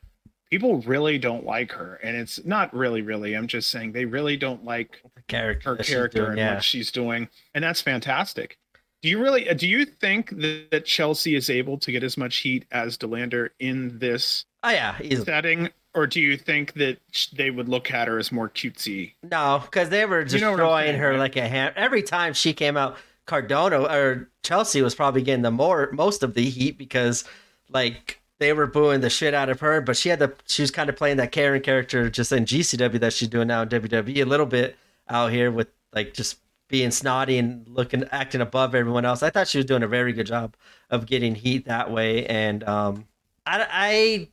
people 0.51 0.83
really 0.83 1.19
don't 1.19 1.47
like 1.47 1.71
her. 1.73 2.01
And 2.03 2.17
it's 2.17 2.45
not 2.45 2.75
really, 2.75 3.01
really. 3.01 3.35
I'm 3.35 3.47
just 3.47 3.71
saying 3.71 3.93
they 3.93 4.05
really 4.05 4.37
don't 4.37 4.65
like 4.65 5.01
the 5.27 5.33
character. 5.33 5.77
her 5.77 5.83
character 5.83 6.19
doing, 6.21 6.31
and 6.31 6.39
yeah. 6.39 6.55
what 6.55 6.65
she's 6.65 6.91
doing. 6.91 7.29
And 7.55 7.63
that's 7.65 7.81
fantastic. 7.81 8.59
Do 9.03 9.09
you 9.09 9.21
really 9.21 9.49
uh, 9.49 9.55
do 9.55 9.67
you 9.69 9.85
think 9.85 10.31
that, 10.71 10.85
Chelsea 10.85 11.35
is 11.35 11.51
able 11.51 11.77
to 11.79 11.91
get 11.93 12.03
as 12.05 12.17
much 12.17 12.37
heat 12.39 12.67
as 12.71 12.97
Delander 12.97 13.51
in 13.59 13.99
this 13.99 14.45
Oh 14.63 14.71
yeah, 14.71 14.97
easily. 15.03 15.25
setting? 15.25 15.69
Or 15.95 16.07
do 16.07 16.21
you 16.21 16.37
think 16.39 16.73
that 16.75 16.99
they 17.35 17.51
would 17.51 17.69
look 17.69 17.91
at 17.91 18.09
her 18.09 18.19
as 18.19 18.33
more 18.33 18.49
cutesy? 18.49 19.13
No, 19.23 19.61
because 19.65 19.91
they 19.91 20.07
were 20.07 20.21
You 20.25 20.39
know 20.41 20.53
destroying 20.53 20.87
saying, 20.87 21.01
her 21.01 21.11
right? 21.11 21.19
like 21.19 21.37
a 21.37 21.47
ham. 21.47 21.73
Every 21.77 22.03
time 22.03 22.33
she 22.33 22.53
came 22.55 22.77
out, 22.79 22.97
Cardona 23.27 23.83
or 23.83 24.31
Chelsea 24.43 24.81
was 24.83 24.95
probably 24.95 25.23
getting 25.23 25.43
the 25.43 25.51
more 25.51 25.91
most 25.93 26.23
of 26.23 26.35
the 26.35 26.49
heat 26.49 26.79
because 26.79 27.25
like 27.69 28.21
they 28.39 28.53
were 28.53 28.67
booing 28.67 29.01
the 29.01 29.11
shit 29.11 29.35
out 29.35 29.49
of 29.51 29.61
her. 29.61 29.81
But 29.81 29.97
she 29.97 30.09
had 30.09 30.19
the 30.21 30.33
she 30.47 30.63
was 30.63 30.71
kind 30.71 30.89
of 30.89 30.97
playing 30.97 31.17
that 31.19 31.33
Karen 31.33 31.61
character 31.61 32.09
just 32.09 32.33
in 32.33 32.45
GCW 32.45 33.01
that 33.01 33.13
she's 33.13 33.29
doing 33.29 33.49
now 33.49 33.63
in 33.63 33.69
WWE 33.69 34.23
a 34.23 34.25
little 34.25 34.47
bit 34.47 34.77
out 35.09 35.33
here 35.33 35.51
with 35.51 35.69
like 35.93 36.15
just 36.15 36.39
being 36.69 36.91
snotty 36.91 37.37
and 37.37 37.69
looking 37.69 38.05
acting 38.11 38.41
above 38.41 38.75
everyone 38.75 39.05
else. 39.05 39.23
I 39.23 39.31
thought 39.31 39.47
she 39.47 39.59
was 39.59 39.67
doing 39.67 39.83
a 39.83 39.89
very 39.89 40.13
good 40.13 40.27
job 40.27 40.57
of 40.91 41.07
getting 41.07 41.35
heat 41.35 41.67
that 41.67 41.91
way. 41.91 42.25
And 42.27 42.65
um, 42.65 43.07
I, 43.47 43.67
I 43.71 44.29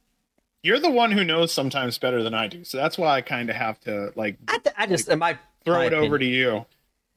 You're 0.63 0.79
the 0.79 0.89
one 0.89 1.12
who 1.12 1.25
knows 1.25 1.51
sometimes 1.51 1.97
better 1.97 2.23
than 2.23 2.34
I 2.34 2.47
do, 2.47 2.63
so 2.63 2.77
that's 2.77 2.97
why 2.97 3.15
I 3.15 3.21
kind 3.21 3.49
of 3.49 3.58
have 3.58 3.79
to 3.82 4.13
like 4.15 4.38
I, 4.47 4.58
th- 4.58 4.75
I 4.77 4.86
just 4.86 5.10
in 5.10 5.19
my 5.19 5.38
throw 5.65 5.75
my 5.75 5.86
it 5.86 5.93
over 5.93 6.17
to 6.17 6.25
you. 6.25 6.65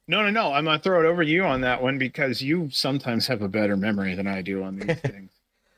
No, 0.08 0.22
no, 0.22 0.30
no. 0.30 0.52
I'm 0.52 0.64
gonna 0.64 0.80
throw 0.80 1.00
it 1.00 1.06
over 1.06 1.24
to 1.24 1.30
you 1.30 1.44
on 1.44 1.60
that 1.60 1.80
one 1.80 1.98
because 1.98 2.42
you 2.42 2.68
sometimes 2.72 3.28
have 3.28 3.42
a 3.42 3.48
better 3.48 3.76
memory 3.76 4.14
than 4.16 4.26
I 4.26 4.42
do 4.42 4.64
on 4.64 4.76
these 4.76 4.96
things. 5.00 5.30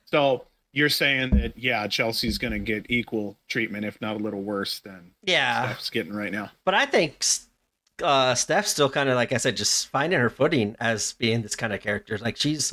So 0.07 0.47
you're 0.73 0.89
saying 0.89 1.31
that 1.37 1.59
yeah, 1.59 1.87
Chelsea's 1.87 2.39
gonna 2.39 2.59
get 2.59 2.87
equal 2.89 3.37
treatment, 3.49 3.85
if 3.85 4.01
not 4.01 4.17
a 4.17 4.19
little 4.19 4.43
worse 4.43 4.81
than 4.81 5.11
yeah. 5.23 5.67
Steph's 5.67 5.91
getting 5.91 6.15
right 6.15 6.33
now. 6.33 6.51
But 6.65 6.75
I 6.75 6.87
think 6.87 7.23
uh, 8.03 8.35
Steph's 8.35 8.71
still 8.71 8.91
kind 8.91 9.09
of 9.09 9.17
like 9.17 9.33
I 9.33 9.37
said, 9.37 9.57
just 9.57 9.89
finding 9.89 10.19
her 10.19 10.31
footing 10.31 10.77
as 10.81 11.13
being 11.15 11.43
this 11.43 11.57
kind 11.57 11.73
of 11.73 11.81
character. 11.81 12.19
Like 12.19 12.37
she's 12.37 12.73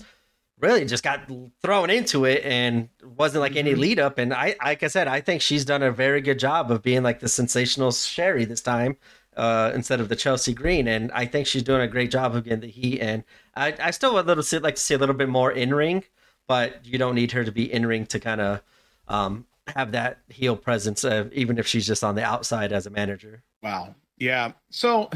really 0.60 0.86
just 0.86 1.04
got 1.04 1.22
thrown 1.62 1.90
into 1.90 2.26
it 2.26 2.44
and 2.44 2.90
wasn't 3.18 3.42
like 3.42 3.56
any 3.56 3.74
Mhm. 3.74 3.78
lead 3.80 4.00
up. 4.00 4.18
And 4.20 4.34
I, 4.34 4.56
like 4.64 4.84
I 4.84 4.88
said, 4.88 5.08
I 5.08 5.20
think 5.22 5.42
she's 5.42 5.66
done 5.66 5.82
a 5.84 5.92
very 5.92 6.22
good 6.22 6.38
job 6.40 6.72
of 6.72 6.82
being 6.84 7.02
like 7.04 7.20
the 7.20 7.28
sensational 7.30 7.92
Sherri 7.92 8.46
this 8.46 8.62
time 8.62 8.98
uh, 9.36 9.72
instead 9.74 10.00
of 10.00 10.10
the 10.10 10.16
Chelsea 10.16 10.54
Green. 10.54 10.88
And 10.88 11.12
I 11.14 11.26
think 11.26 11.48
she's 11.48 11.64
doing 11.64 11.82
a 11.82 11.88
great 11.88 12.12
job 12.12 12.36
of 12.36 12.44
getting 12.44 12.60
the 12.60 12.68
heat. 12.68 13.00
And 13.00 13.24
I, 13.56 13.74
I 13.82 13.92
still 13.92 14.14
would 14.14 14.28
little 14.28 14.44
like 14.62 14.76
to 14.76 14.82
see 14.82 14.94
a 14.94 14.98
little 15.00 15.16
bit 15.16 15.30
more 15.30 15.52
in 15.52 15.74
ring, 15.74 16.04
but 16.48 16.86
you 16.86 16.98
don't 17.00 17.16
need 17.16 17.32
her 17.32 17.44
to 17.44 17.52
be 17.52 17.72
in 17.72 17.86
ring 17.86 18.06
to 18.08 18.20
kind 18.20 18.42
of 18.42 18.62
um, 19.08 19.46
have 19.76 19.94
that 19.94 20.20
heel 20.30 20.56
presence, 20.56 21.04
uh, 21.04 21.28
even 21.32 21.58
if 21.58 21.66
she's 21.66 21.88
just 21.88 22.04
on 22.04 22.16
the 22.16 22.24
outside 22.24 22.72
as 22.72 22.86
a 22.86 22.90
manager. 22.92 23.42
Wow. 23.64 23.96
Yeah. 24.22 24.52
So 24.70 25.10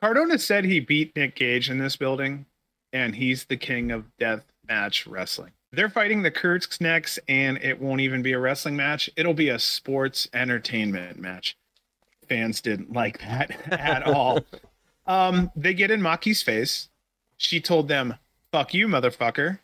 Cardona 0.00 0.38
said 0.38 0.64
he 0.64 0.78
beat 0.78 1.16
Nick 1.16 1.34
Gage 1.34 1.70
in 1.70 1.78
this 1.78 1.96
building, 1.96 2.46
and 2.92 3.12
he's 3.12 3.46
the 3.46 3.56
king 3.56 3.90
of 3.90 4.04
death 4.16 4.44
match 4.68 5.08
wrestling. 5.08 5.50
They're 5.72 5.88
fighting 5.88 6.22
the 6.22 6.30
Kirks 6.30 6.80
next, 6.80 7.18
and 7.26 7.58
it 7.58 7.80
won't 7.80 8.00
even 8.00 8.22
be 8.22 8.32
a 8.32 8.38
wrestling 8.38 8.76
match. 8.76 9.10
It'll 9.16 9.34
be 9.34 9.48
a 9.48 9.58
sports 9.58 10.28
entertainment 10.32 11.18
match. 11.18 11.56
Fans 12.28 12.60
didn't 12.60 12.92
like 12.92 13.18
that 13.18 13.50
at 13.72 14.04
all. 14.04 14.38
Um, 15.08 15.50
they 15.56 15.74
get 15.74 15.90
in 15.90 16.00
Maki's 16.00 16.40
face. 16.40 16.88
She 17.36 17.60
told 17.60 17.88
them, 17.88 18.14
fuck 18.52 18.72
you, 18.72 18.86
motherfucker. 18.86 19.58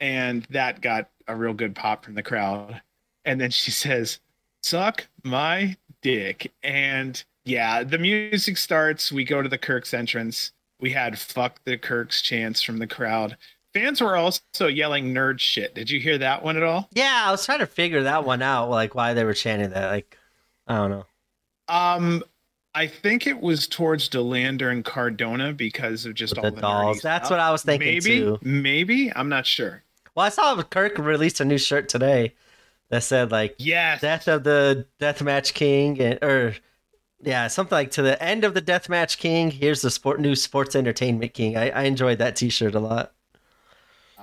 And 0.00 0.46
that 0.48 0.80
got 0.80 1.10
a 1.28 1.36
real 1.36 1.52
good 1.52 1.74
pop 1.74 2.06
from 2.06 2.14
the 2.14 2.22
crowd. 2.22 2.80
And 3.26 3.38
then 3.38 3.50
she 3.50 3.70
says, 3.70 4.18
suck 4.62 5.08
my 5.22 5.76
dick. 6.00 6.50
And 6.62 7.22
yeah, 7.44 7.84
the 7.84 7.98
music 7.98 8.56
starts. 8.56 9.12
We 9.12 9.24
go 9.24 9.42
to 9.42 9.48
the 9.48 9.58
Kirk's 9.58 9.94
entrance. 9.94 10.52
We 10.80 10.90
had 10.90 11.18
fuck 11.18 11.60
the 11.64 11.78
Kirk's 11.78 12.20
chants 12.22 12.62
from 12.62 12.78
the 12.78 12.86
crowd. 12.86 13.36
Fans 13.72 14.00
were 14.00 14.16
also 14.16 14.66
yelling 14.68 15.12
nerd 15.12 15.40
shit. 15.40 15.74
Did 15.74 15.90
you 15.90 15.98
hear 16.00 16.16
that 16.18 16.44
one 16.44 16.56
at 16.56 16.62
all? 16.62 16.88
Yeah, 16.92 17.24
I 17.26 17.30
was 17.30 17.44
trying 17.44 17.58
to 17.60 17.66
figure 17.66 18.04
that 18.04 18.24
one 18.24 18.40
out, 18.42 18.70
like 18.70 18.94
why 18.94 19.14
they 19.14 19.24
were 19.24 19.34
chanting 19.34 19.70
that. 19.70 19.90
Like, 19.90 20.16
I 20.68 20.76
don't 20.76 20.90
know. 20.90 21.06
Um, 21.68 22.22
I 22.74 22.86
think 22.86 23.26
it 23.26 23.40
was 23.40 23.66
towards 23.66 24.08
Delander 24.08 24.70
and 24.70 24.84
Cardona 24.84 25.52
because 25.52 26.06
of 26.06 26.14
just 26.14 26.36
With 26.36 26.44
all 26.44 26.50
the 26.50 26.56
the, 26.56 26.60
dolls. 26.60 27.00
That's 27.00 27.26
stuff. 27.26 27.30
what 27.36 27.40
I 27.40 27.50
was 27.50 27.62
thinking 27.62 27.88
maybe, 27.88 28.20
too. 28.20 28.38
Maybe 28.42 29.12
I'm 29.14 29.28
not 29.28 29.46
sure. 29.46 29.82
Well, 30.14 30.26
I 30.26 30.28
saw 30.28 30.60
Kirk 30.62 30.98
released 30.98 31.40
a 31.40 31.44
new 31.44 31.58
shirt 31.58 31.88
today 31.88 32.34
that 32.90 33.02
said 33.02 33.32
like 33.32 33.56
Yes. 33.58 34.00
"Death 34.00 34.28
of 34.28 34.44
the 34.44 34.86
Deathmatch 35.00 35.54
King" 35.54 36.00
and 36.00 36.18
or 36.22 36.54
yeah, 37.24 37.48
something 37.48 37.76
like 37.76 37.90
to 37.92 38.02
the 38.02 38.22
end 38.22 38.44
of 38.44 38.54
the 38.54 38.62
Deathmatch 38.62 39.18
King. 39.18 39.50
Here's 39.50 39.82
the 39.82 39.90
sport 39.90 40.20
new 40.20 40.34
sports 40.34 40.76
entertainment 40.76 41.34
king. 41.34 41.56
I, 41.56 41.70
I 41.70 41.82
enjoyed 41.84 42.18
that 42.18 42.36
T-shirt 42.36 42.74
a 42.74 42.80
lot. 42.80 43.12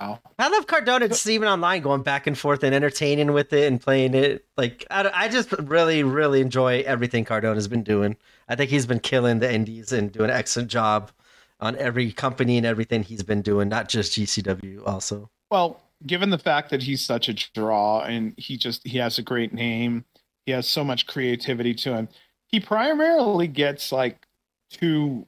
Wow. 0.00 0.20
I 0.38 0.48
love 0.48 0.66
Cardona 0.66 1.06
just 1.08 1.26
even 1.28 1.48
online 1.48 1.82
going 1.82 2.02
back 2.02 2.26
and 2.26 2.36
forth 2.36 2.64
and 2.64 2.74
entertaining 2.74 3.32
with 3.32 3.52
it 3.52 3.70
and 3.70 3.80
playing 3.80 4.14
it. 4.14 4.44
Like 4.56 4.86
I, 4.90 5.10
I 5.14 5.28
just 5.28 5.52
really 5.52 6.02
really 6.02 6.40
enjoy 6.40 6.82
everything 6.86 7.24
Cardona's 7.24 7.68
been 7.68 7.84
doing. 7.84 8.16
I 8.48 8.56
think 8.56 8.70
he's 8.70 8.86
been 8.86 9.00
killing 9.00 9.38
the 9.38 9.52
indies 9.52 9.92
and 9.92 10.10
doing 10.10 10.30
an 10.30 10.36
excellent 10.36 10.70
job 10.70 11.12
on 11.60 11.76
every 11.76 12.10
company 12.10 12.56
and 12.56 12.66
everything 12.66 13.04
he's 13.04 13.22
been 13.22 13.42
doing, 13.42 13.68
not 13.68 13.88
just 13.88 14.18
GCW. 14.18 14.82
Also, 14.86 15.30
Well, 15.50 15.80
given 16.06 16.30
the 16.30 16.38
fact 16.38 16.70
that 16.70 16.82
he's 16.82 17.00
such 17.00 17.28
a 17.28 17.34
draw 17.34 18.00
and 18.00 18.34
he 18.36 18.56
just 18.56 18.86
he 18.86 18.98
has 18.98 19.18
a 19.18 19.22
great 19.22 19.52
name, 19.52 20.04
he 20.46 20.52
has 20.52 20.66
so 20.66 20.82
much 20.82 21.06
creativity 21.06 21.74
to 21.74 21.94
him. 21.94 22.08
He 22.52 22.60
primarily 22.60 23.48
gets 23.48 23.90
like 23.90 24.26
two 24.70 25.26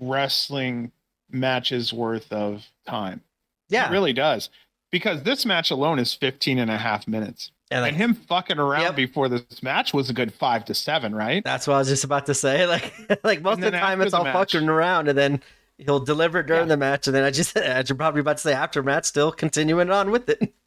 wrestling 0.00 0.92
matches 1.30 1.92
worth 1.92 2.32
of 2.32 2.66
time. 2.86 3.20
yeah, 3.68 3.88
It 3.88 3.92
really 3.92 4.12
does. 4.12 4.48
Because 4.90 5.22
this 5.22 5.44
match 5.46 5.70
alone 5.70 5.98
is 5.98 6.14
15 6.14 6.58
and 6.58 6.70
a 6.70 6.76
half 6.78 7.06
minutes. 7.06 7.52
and 7.70 7.82
like 7.82 7.92
and 7.92 7.96
him 8.02 8.14
fucking 8.14 8.58
around 8.58 8.82
Yep. 8.82 8.96
before 8.96 9.28
this 9.28 9.62
match 9.62 9.92
was 9.94 10.10
a 10.10 10.12
good 10.12 10.34
five 10.34 10.64
to 10.64 10.74
seven, 10.74 11.14
right? 11.14 11.44
That's 11.44 11.66
what 11.68 11.74
I 11.74 11.78
was 11.78 11.88
just 11.88 12.02
about 12.04 12.26
to 12.26 12.34
say. 12.34 12.66
Like, 12.68 13.20
like 13.24 13.42
most 13.42 13.56
of 13.58 13.60
the 13.62 13.70
time 13.72 14.00
it's 14.00 14.10
the 14.12 14.18
all 14.18 14.24
match- 14.24 14.32
fucking 14.52 14.68
around, 14.68 15.06
and 15.08 15.16
then 15.16 15.40
he'll 15.78 16.00
deliver 16.00 16.42
during 16.42 16.62
Yeah. 16.62 16.74
the 16.74 16.76
match, 16.78 17.06
and 17.06 17.14
then 17.14 17.22
I 17.24 17.30
just, 17.30 17.56
I 17.58 17.84
you're 17.86 17.96
probably 17.96 18.20
about 18.22 18.38
to 18.38 18.42
say 18.42 18.52
after 18.52 18.82
match, 18.82 19.04
still 19.04 19.30
continuing 19.32 19.90
on 19.90 20.10
with 20.10 20.28
it. 20.28 20.52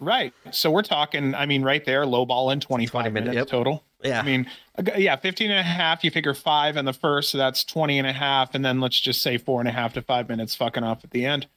Right. 0.00 0.32
So 0.52 0.70
we're 0.70 0.82
talking, 0.82 1.34
I 1.34 1.44
mean, 1.44 1.64
right 1.64 1.84
there, 1.84 2.06
low 2.06 2.24
ball 2.24 2.52
in 2.52 2.60
25 2.60 2.92
20 2.92 3.10
minutes, 3.10 3.30
minutes 3.30 3.36
yep. 3.36 3.46
total. 3.48 3.82
Yeah, 4.02 4.20
I 4.20 4.22
mean, 4.22 4.48
yeah, 4.96 5.16
15 5.16 5.50
and 5.50 5.58
a 5.58 5.62
half. 5.62 6.04
You 6.04 6.10
figure 6.10 6.34
five 6.34 6.76
in 6.76 6.84
the 6.84 6.92
first, 6.92 7.30
so 7.30 7.38
that's 7.38 7.64
20 7.64 7.98
and 7.98 8.06
a 8.06 8.12
half. 8.12 8.54
And 8.54 8.64
then 8.64 8.80
let's 8.80 9.00
just 9.00 9.22
say 9.22 9.38
four 9.38 9.60
and 9.60 9.68
a 9.68 9.72
half 9.72 9.94
to 9.94 10.02
five 10.02 10.28
minutes 10.28 10.54
fucking 10.54 10.84
off 10.84 11.02
at 11.02 11.10
the 11.10 11.24
end. 11.24 11.48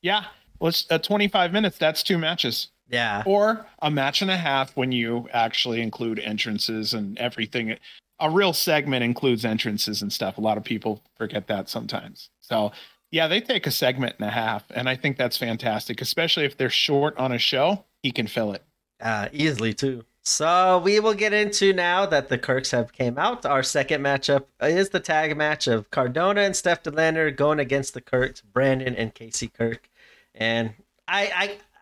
Yeah, 0.00 0.24
let's 0.60 0.86
uh, 0.90 0.98
25 0.98 1.52
minutes. 1.52 1.76
That's 1.78 2.02
two 2.02 2.16
matches. 2.16 2.68
Yeah. 2.88 3.22
Or 3.24 3.66
a 3.80 3.90
match 3.90 4.22
and 4.22 4.30
a 4.30 4.36
half 4.36 4.76
when 4.76 4.92
you 4.92 5.28
actually 5.32 5.80
include 5.80 6.18
entrances 6.18 6.92
and 6.92 7.16
everything. 7.18 7.76
A 8.18 8.30
real 8.30 8.52
segment 8.52 9.04
includes 9.04 9.44
entrances 9.44 10.02
and 10.02 10.12
stuff. 10.12 10.38
A 10.38 10.40
lot 10.40 10.58
of 10.58 10.64
people 10.64 11.02
forget 11.16 11.46
that 11.46 11.68
sometimes. 11.68 12.30
So, 12.40 12.72
yeah, 13.10 13.28
they 13.28 13.40
take 13.40 13.66
a 13.66 13.70
segment 13.70 14.16
and 14.18 14.28
a 14.28 14.32
half. 14.32 14.64
And 14.70 14.88
I 14.88 14.96
think 14.96 15.16
that's 15.16 15.36
fantastic, 15.36 16.00
especially 16.00 16.44
if 16.44 16.56
they're 16.56 16.68
short 16.68 17.16
on 17.16 17.32
a 17.32 17.38
show. 17.38 17.84
He 18.02 18.10
can 18.10 18.26
fill 18.26 18.52
it. 18.52 18.64
Uh, 19.00 19.28
easily, 19.32 19.72
too. 19.72 20.04
So 20.30 20.78
we 20.78 21.00
will 21.00 21.14
get 21.14 21.32
into 21.32 21.72
now 21.72 22.06
that 22.06 22.28
the 22.28 22.38
Kirks 22.38 22.70
have 22.70 22.92
came 22.92 23.18
out. 23.18 23.44
Our 23.44 23.64
second 23.64 24.00
matchup 24.00 24.44
is 24.62 24.90
the 24.90 25.00
tag 25.00 25.36
match 25.36 25.66
of 25.66 25.90
Cardona 25.90 26.42
and 26.42 26.54
Steph 26.54 26.84
De 26.84 26.90
Lander 26.92 27.32
going 27.32 27.58
against 27.58 27.94
the 27.94 28.00
Kirks, 28.00 28.40
Brandon 28.40 28.94
and 28.94 29.12
Casey 29.12 29.48
Kirk. 29.48 29.90
And 30.32 30.74
I, 31.08 31.32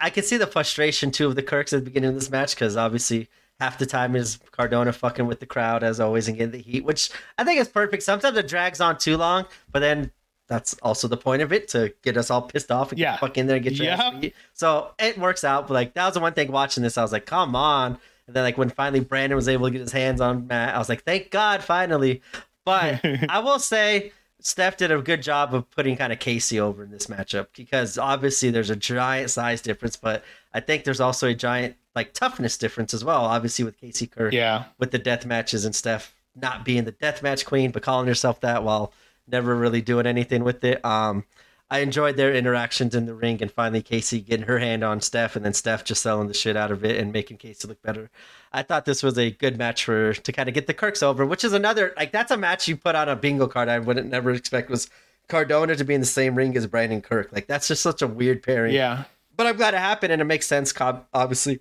I 0.01 0.07
I 0.07 0.11
could 0.11 0.25
see 0.25 0.39
the 0.39 0.47
frustration 0.47 1.11
too 1.11 1.27
of 1.27 1.37
the 1.37 1.43
Kirks 1.43 1.75
at 1.75 1.81
the 1.81 1.85
beginning 1.85 2.09
of 2.09 2.15
this 2.15 2.31
match 2.31 2.55
because 2.55 2.75
obviously 2.75 3.29
half 3.61 3.77
the 3.77 3.85
time 3.85 4.17
is 4.17 4.39
Cardona 4.51 4.95
fucking 4.95 5.27
with 5.27 5.41
the 5.41 5.47
crowd 5.47 5.85
as 5.85 6.01
always 6.01 6.27
and 6.27 6.39
getting 6.39 6.53
the 6.53 6.59
heat, 6.59 6.87
which 6.87 7.11
I 7.37 7.45
think 7.45 7.61
is 7.61 7.69
perfect. 7.69 8.03
Sometimes 8.03 8.39
it 8.39 8.49
drags 8.49 8.81
on 8.81 8.97
too 8.97 9.19
long, 9.19 9.45
but 9.71 9.81
then 9.81 10.11
that's 10.47 10.73
also 10.83 11.07
the 11.07 11.19
point 11.19 11.43
of 11.43 11.53
it 11.53 11.69
to 11.69 11.93
get 12.03 12.17
us 12.17 12.31
all 12.31 12.43
pissed 12.43 12.71
off 12.71 12.93
and 12.93 12.99
yeah. 12.99 13.13
get 13.13 13.21
fuck 13.21 13.37
in 13.37 13.47
there 13.47 13.57
and 13.57 13.65
get 13.65 13.75
your 13.75 13.95
beat. 14.19 14.35
So 14.55 14.93
it 14.99 15.19
works 15.19 15.45
out. 15.45 15.69
But 15.69 15.75
like 15.75 15.93
that 15.93 16.07
was 16.07 16.15
the 16.15 16.21
one 16.21 16.33
thing 16.33 16.51
watching 16.51 16.83
this, 16.83 16.97
I 16.97 17.03
was 17.03 17.13
like, 17.13 17.27
come 17.27 17.55
on. 17.55 17.99
And 18.29 18.37
then 18.37 18.45
like 18.45 18.59
when 18.59 18.69
finally 18.69 19.01
Brandon 19.01 19.35
was 19.35 19.49
able 19.49 19.67
to 19.67 19.73
get 19.73 19.81
his 19.81 19.91
hands 19.91 20.21
on 20.21 20.47
Matt, 20.47 20.75
I 20.75 20.79
was 20.79 20.88
like, 20.88 21.03
thank 21.03 21.31
God 21.31 21.64
finally. 21.64 22.21
But 22.64 23.01
I 23.29 23.41
will 23.41 23.59
say 23.59 24.12
Steph 24.41 24.77
did 24.77 24.93
a 24.93 25.01
good 25.01 25.23
job 25.23 25.55
of 25.55 25.69
putting 25.71 25.97
kind 25.97 26.12
of 26.12 26.19
Casey 26.19 26.61
over 26.61 26.85
in 26.85 26.91
this 26.91 27.07
matchup 27.07 27.49
because 27.57 27.97
obviously 27.99 28.51
there's 28.51 28.71
a 28.71 28.77
giant 28.77 29.31
size 29.31 29.62
difference, 29.62 29.97
but 29.97 30.23
I 30.53 30.61
think 30.61 30.85
there's 30.85 31.01
also 31.01 31.29
a 31.29 31.35
giant 31.35 31.77
like 31.97 32.12
toughness 32.12 32.59
difference 32.59 32.93
as 32.93 33.03
well. 33.03 33.25
Obviously 33.25 33.64
with 33.64 33.81
Casey 33.81 34.07
Kirk, 34.07 34.33
yeah, 34.35 34.64
with 34.79 34.91
the 34.91 34.99
death 34.99 35.25
matches 35.27 35.64
and 35.64 35.75
Steph 35.75 36.14
not 36.37 36.64
being 36.64 36.85
the 36.85 36.93
death 36.93 37.23
match 37.23 37.47
queen, 37.47 37.71
but 37.71 37.83
calling 37.83 38.07
herself 38.07 38.41
that 38.43 38.62
while 38.62 38.93
never 39.27 39.57
really 39.57 39.81
doing 39.81 40.07
anything 40.07 40.45
with 40.45 40.62
it. 40.64 40.85
Um, 40.85 41.25
I 41.70 41.81
enjoyed 41.81 42.16
their 42.16 42.35
interactions 42.35 42.94
in 42.94 43.04
the 43.04 43.14
ring 43.14 43.42
and 43.42 43.52
finally 43.52 43.83
Casey 43.83 44.20
getting 44.20 44.46
her 44.46 44.59
hand 44.59 44.83
on 44.83 45.00
Steph 45.02 45.37
and 45.37 45.44
then 45.44 45.52
Steph 45.52 45.85
just 45.85 46.02
selling 46.02 46.28
the 46.28 46.35
shit 46.35 46.57
out 46.57 46.70
of 46.70 46.83
it 46.85 46.98
and 46.98 47.12
making 47.12 47.37
Casey 47.37 47.68
look 47.68 47.83
better. 47.83 48.11
I 48.52 48.62
thought 48.62 48.87
this 48.87 49.02
was 49.02 49.18
a 49.18 49.31
good 49.31 49.59
match 49.59 49.85
for 49.85 50.14
to 50.14 50.33
kind 50.33 50.48
of 50.48 50.54
get 50.54 50.66
the 50.66 50.74
Kirks 50.74 51.02
over, 51.02 51.26
which 51.26 51.44
is 51.44 51.52
another 51.52 51.92
like 51.96 52.11
that's 52.11 52.31
a 52.31 52.38
match 52.38 52.68
you 52.68 52.76
put 52.76 52.94
on 52.94 53.09
a 53.09 53.16
bingo 53.16 53.46
card 53.46 53.68
I 53.68 53.78
wouldn't 53.81 54.09
never 54.09 54.31
expect 54.31 54.70
was 54.70 54.88
Cardona 55.28 55.76
to 55.76 55.85
be 55.85 55.92
in 55.92 56.00
the 56.00 56.07
same 56.07 56.35
ring 56.35 56.57
as 56.57 56.66
Brandon 56.66 57.02
Kirk. 57.02 57.31
Like 57.33 57.46
that's 57.46 57.68
just 57.68 57.83
such 57.83 58.00
a 58.00 58.07
weird 58.07 58.42
pairing. 58.42 58.74
Yeah. 58.74 59.04
But 59.37 59.46
I'm 59.46 59.57
glad 59.57 59.74
it 59.74 59.78
happened 59.78 60.12
and 60.12 60.22
it 60.22 60.26
makes 60.26 60.46
sense 60.46 60.72
obviously 61.12 61.61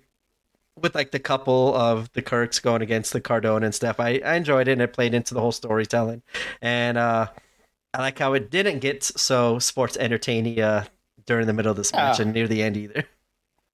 with 0.80 0.94
like 0.94 1.10
the 1.10 1.18
couple 1.18 1.74
of 1.74 2.10
the 2.14 2.22
Kirks 2.22 2.60
going 2.60 2.80
against 2.80 3.12
the 3.12 3.20
Cardona 3.20 3.66
and 3.66 3.74
stuff. 3.74 4.00
I, 4.00 4.22
I 4.24 4.36
enjoyed 4.36 4.68
it 4.68 4.72
and 4.72 4.80
it 4.82 4.94
played 4.94 5.12
into 5.12 5.34
the 5.34 5.40
whole 5.40 5.52
storytelling. 5.52 6.22
And 6.62 6.96
uh 6.96 7.28
I 7.98 8.02
like 8.02 8.18
how 8.20 8.32
it 8.34 8.48
didn't 8.48 8.78
get 8.78 9.02
so 9.02 9.58
sports 9.58 9.96
entertaining 9.96 10.60
uh, 10.60 10.84
during 11.26 11.48
the 11.48 11.52
middle 11.52 11.72
of 11.72 11.76
this 11.76 11.92
match 11.92 12.20
yeah. 12.20 12.26
and 12.26 12.32
near 12.32 12.46
the 12.46 12.62
end 12.62 12.76
either. 12.76 13.04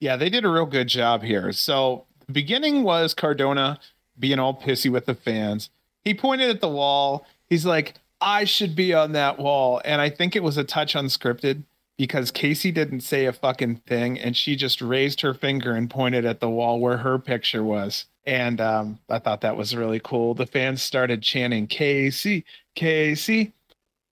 Yeah, 0.00 0.16
they 0.16 0.28
did 0.28 0.44
a 0.44 0.48
real 0.48 0.66
good 0.66 0.88
job 0.88 1.22
here. 1.22 1.52
So 1.52 2.04
the 2.26 2.32
beginning 2.32 2.82
was 2.82 3.14
Cardona 3.14 3.78
being 4.18 4.38
all 4.38 4.54
pissy 4.54 4.90
with 4.90 5.06
the 5.06 5.14
fans. 5.14 5.70
He 6.04 6.14
pointed 6.14 6.50
at 6.50 6.60
the 6.62 6.68
wall. 6.68 7.26
He's 7.48 7.64
like, 7.64 7.94
I 8.20 8.44
should 8.44 8.74
be 8.74 8.92
on 8.92 9.12
that 9.12 9.38
wall. 9.38 9.80
And 9.84 10.00
I 10.00 10.08
think 10.08 10.34
it 10.34 10.42
was 10.42 10.56
a 10.56 10.64
touch 10.64 10.94
unscripted 10.94 11.62
because 11.96 12.30
Casey 12.30 12.72
didn't 12.72 13.00
say 13.00 13.26
a 13.26 13.32
fucking 13.32 13.76
thing 13.86 14.18
and 14.18 14.36
she 14.36 14.56
just 14.56 14.80
raised 14.80 15.20
her 15.20 15.34
finger 15.34 15.74
and 15.74 15.88
pointed 15.90 16.24
at 16.24 16.40
the 16.40 16.50
wall 16.50 16.80
where 16.80 16.96
her 16.98 17.18
picture 17.18 17.62
was. 17.62 18.06
And 18.26 18.60
um, 18.60 18.98
I 19.10 19.18
thought 19.18 19.42
that 19.42 19.56
was 19.56 19.76
really 19.76 20.00
cool. 20.00 20.34
The 20.34 20.46
fans 20.46 20.82
started 20.82 21.22
chanting, 21.22 21.66
Casey, 21.66 22.44
Casey. 22.74 23.52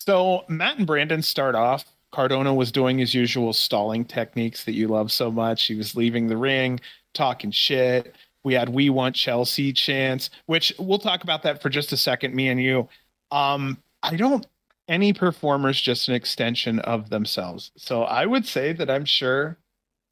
So 0.04 0.44
Matt 0.48 0.78
and 0.78 0.86
Brandon 0.86 1.22
start 1.22 1.54
off. 1.54 1.84
Cardona 2.10 2.52
was 2.52 2.72
doing 2.72 2.98
his 2.98 3.14
usual 3.14 3.52
stalling 3.52 4.04
techniques 4.04 4.64
that 4.64 4.72
you 4.72 4.88
love 4.88 5.12
so 5.12 5.30
much. 5.30 5.64
He 5.66 5.76
was 5.76 5.94
leaving 5.94 6.26
the 6.26 6.36
ring, 6.36 6.80
talking 7.14 7.52
shit. 7.52 8.16
We 8.42 8.54
had 8.54 8.68
"We 8.68 8.90
Want 8.90 9.14
Chelsea" 9.14 9.72
chance, 9.72 10.28
which 10.46 10.72
we'll 10.76 10.98
talk 10.98 11.22
about 11.22 11.44
that 11.44 11.62
for 11.62 11.68
just 11.68 11.92
a 11.92 11.96
second. 11.96 12.34
Me 12.34 12.48
and 12.48 12.60
you. 12.60 12.88
Um, 13.30 13.78
I 14.02 14.16
don't. 14.16 14.44
Any 14.88 15.12
performer's 15.12 15.80
just 15.80 16.08
an 16.08 16.16
extension 16.16 16.80
of 16.80 17.08
themselves. 17.08 17.70
So 17.76 18.02
I 18.02 18.26
would 18.26 18.44
say 18.44 18.72
that 18.72 18.90
I'm 18.90 19.04
sure 19.04 19.56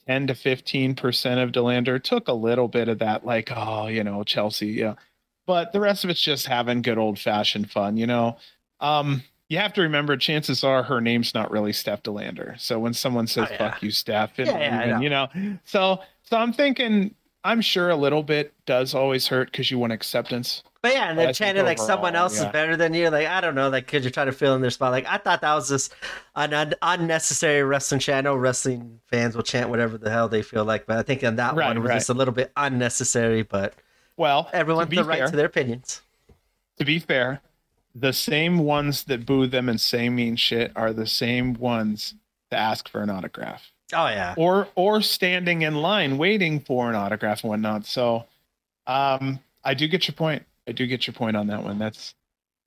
10 0.06 0.28
to 0.28 0.36
15 0.36 0.94
percent 0.94 1.40
of 1.40 1.50
Delander 1.50 2.00
took 2.00 2.28
a 2.28 2.32
little 2.32 2.68
bit 2.68 2.86
of 2.86 3.00
that, 3.00 3.26
like, 3.26 3.50
oh, 3.56 3.88
you 3.88 4.04
know, 4.04 4.22
Chelsea, 4.22 4.68
yeah. 4.68 4.94
But 5.48 5.72
the 5.72 5.80
rest 5.80 6.04
of 6.04 6.10
it's 6.10 6.22
just 6.22 6.46
having 6.46 6.80
good 6.80 6.96
old 6.96 7.18
fashioned 7.18 7.72
fun, 7.72 7.96
you 7.96 8.06
know. 8.06 8.38
Um, 8.78 9.24
you 9.50 9.58
have 9.58 9.74
to 9.74 9.82
remember 9.82 10.16
chances 10.16 10.64
are 10.64 10.82
her 10.84 11.00
name's 11.00 11.34
not 11.34 11.50
really 11.50 11.72
Steph 11.72 12.04
DeLander. 12.04 12.58
So 12.58 12.78
when 12.78 12.94
someone 12.94 13.26
says 13.26 13.48
oh, 13.50 13.52
yeah. 13.52 13.58
fuck 13.58 13.82
you, 13.82 13.90
Steph, 13.90 14.38
and, 14.38 14.46
yeah, 14.46 14.86
yeah, 14.86 15.00
you 15.00 15.10
know, 15.10 15.28
so 15.64 16.00
so 16.22 16.38
I'm 16.38 16.52
thinking 16.54 17.14
I'm 17.42 17.60
sure 17.60 17.90
a 17.90 17.96
little 17.96 18.22
bit 18.22 18.54
does 18.64 18.94
always 18.94 19.26
hurt 19.26 19.50
because 19.50 19.70
you 19.70 19.78
want 19.78 19.92
acceptance. 19.92 20.62
But 20.82 20.94
yeah, 20.94 21.10
and 21.10 21.18
then 21.18 21.34
chanting 21.34 21.64
like 21.64 21.78
someone 21.78 22.14
else 22.14 22.38
yeah. 22.38 22.46
is 22.46 22.52
better 22.52 22.76
than 22.76 22.94
you. 22.94 23.10
Like 23.10 23.26
I 23.26 23.40
don't 23.40 23.54
know, 23.54 23.68
like 23.68 23.86
because 23.86 24.04
you're 24.04 24.12
trying 24.12 24.26
to 24.26 24.32
fill 24.32 24.54
in 24.54 24.62
their 24.62 24.70
spot. 24.70 24.92
Like 24.92 25.06
I 25.06 25.18
thought 25.18 25.40
that 25.40 25.54
was 25.54 25.68
just 25.68 25.92
an 26.36 26.54
un- 26.54 26.74
unnecessary 26.80 27.62
wrestling 27.62 27.98
chant. 27.98 28.24
channel. 28.24 28.38
Wrestling 28.38 29.00
fans 29.06 29.36
will 29.36 29.42
chant 29.42 29.68
whatever 29.68 29.98
the 29.98 30.10
hell 30.10 30.28
they 30.28 30.42
feel 30.42 30.64
like, 30.64 30.86
but 30.86 30.96
I 30.96 31.02
think 31.02 31.24
on 31.24 31.36
that 31.36 31.54
right, 31.54 31.66
one 31.66 31.80
was 31.80 31.88
right. 31.88 31.96
just 31.96 32.08
a 32.08 32.14
little 32.14 32.32
bit 32.32 32.52
unnecessary. 32.56 33.42
But 33.42 33.74
well, 34.16 34.48
everyone's 34.52 34.90
the 34.90 34.96
fair, 34.96 35.04
right 35.04 35.28
to 35.28 35.36
their 35.36 35.46
opinions. 35.46 36.02
To 36.78 36.84
be 36.86 36.98
fair, 36.98 37.42
the 38.00 38.12
same 38.12 38.58
ones 38.58 39.04
that 39.04 39.26
boo 39.26 39.46
them 39.46 39.68
and 39.68 39.80
say 39.80 40.08
mean 40.08 40.36
shit 40.36 40.72
are 40.74 40.92
the 40.92 41.06
same 41.06 41.54
ones 41.54 42.14
to 42.50 42.56
ask 42.56 42.88
for 42.88 43.02
an 43.02 43.10
autograph. 43.10 43.70
Oh 43.92 44.06
yeah. 44.06 44.34
Or 44.36 44.68
or 44.74 45.02
standing 45.02 45.62
in 45.62 45.76
line 45.76 46.18
waiting 46.18 46.60
for 46.60 46.88
an 46.88 46.94
autograph 46.94 47.42
and 47.42 47.50
whatnot. 47.50 47.86
So 47.86 48.26
um 48.86 49.40
I 49.64 49.74
do 49.74 49.88
get 49.88 50.08
your 50.08 50.14
point. 50.14 50.44
I 50.66 50.72
do 50.72 50.86
get 50.86 51.06
your 51.06 51.14
point 51.14 51.36
on 51.36 51.48
that 51.48 51.62
one. 51.62 51.78
That's 51.78 52.14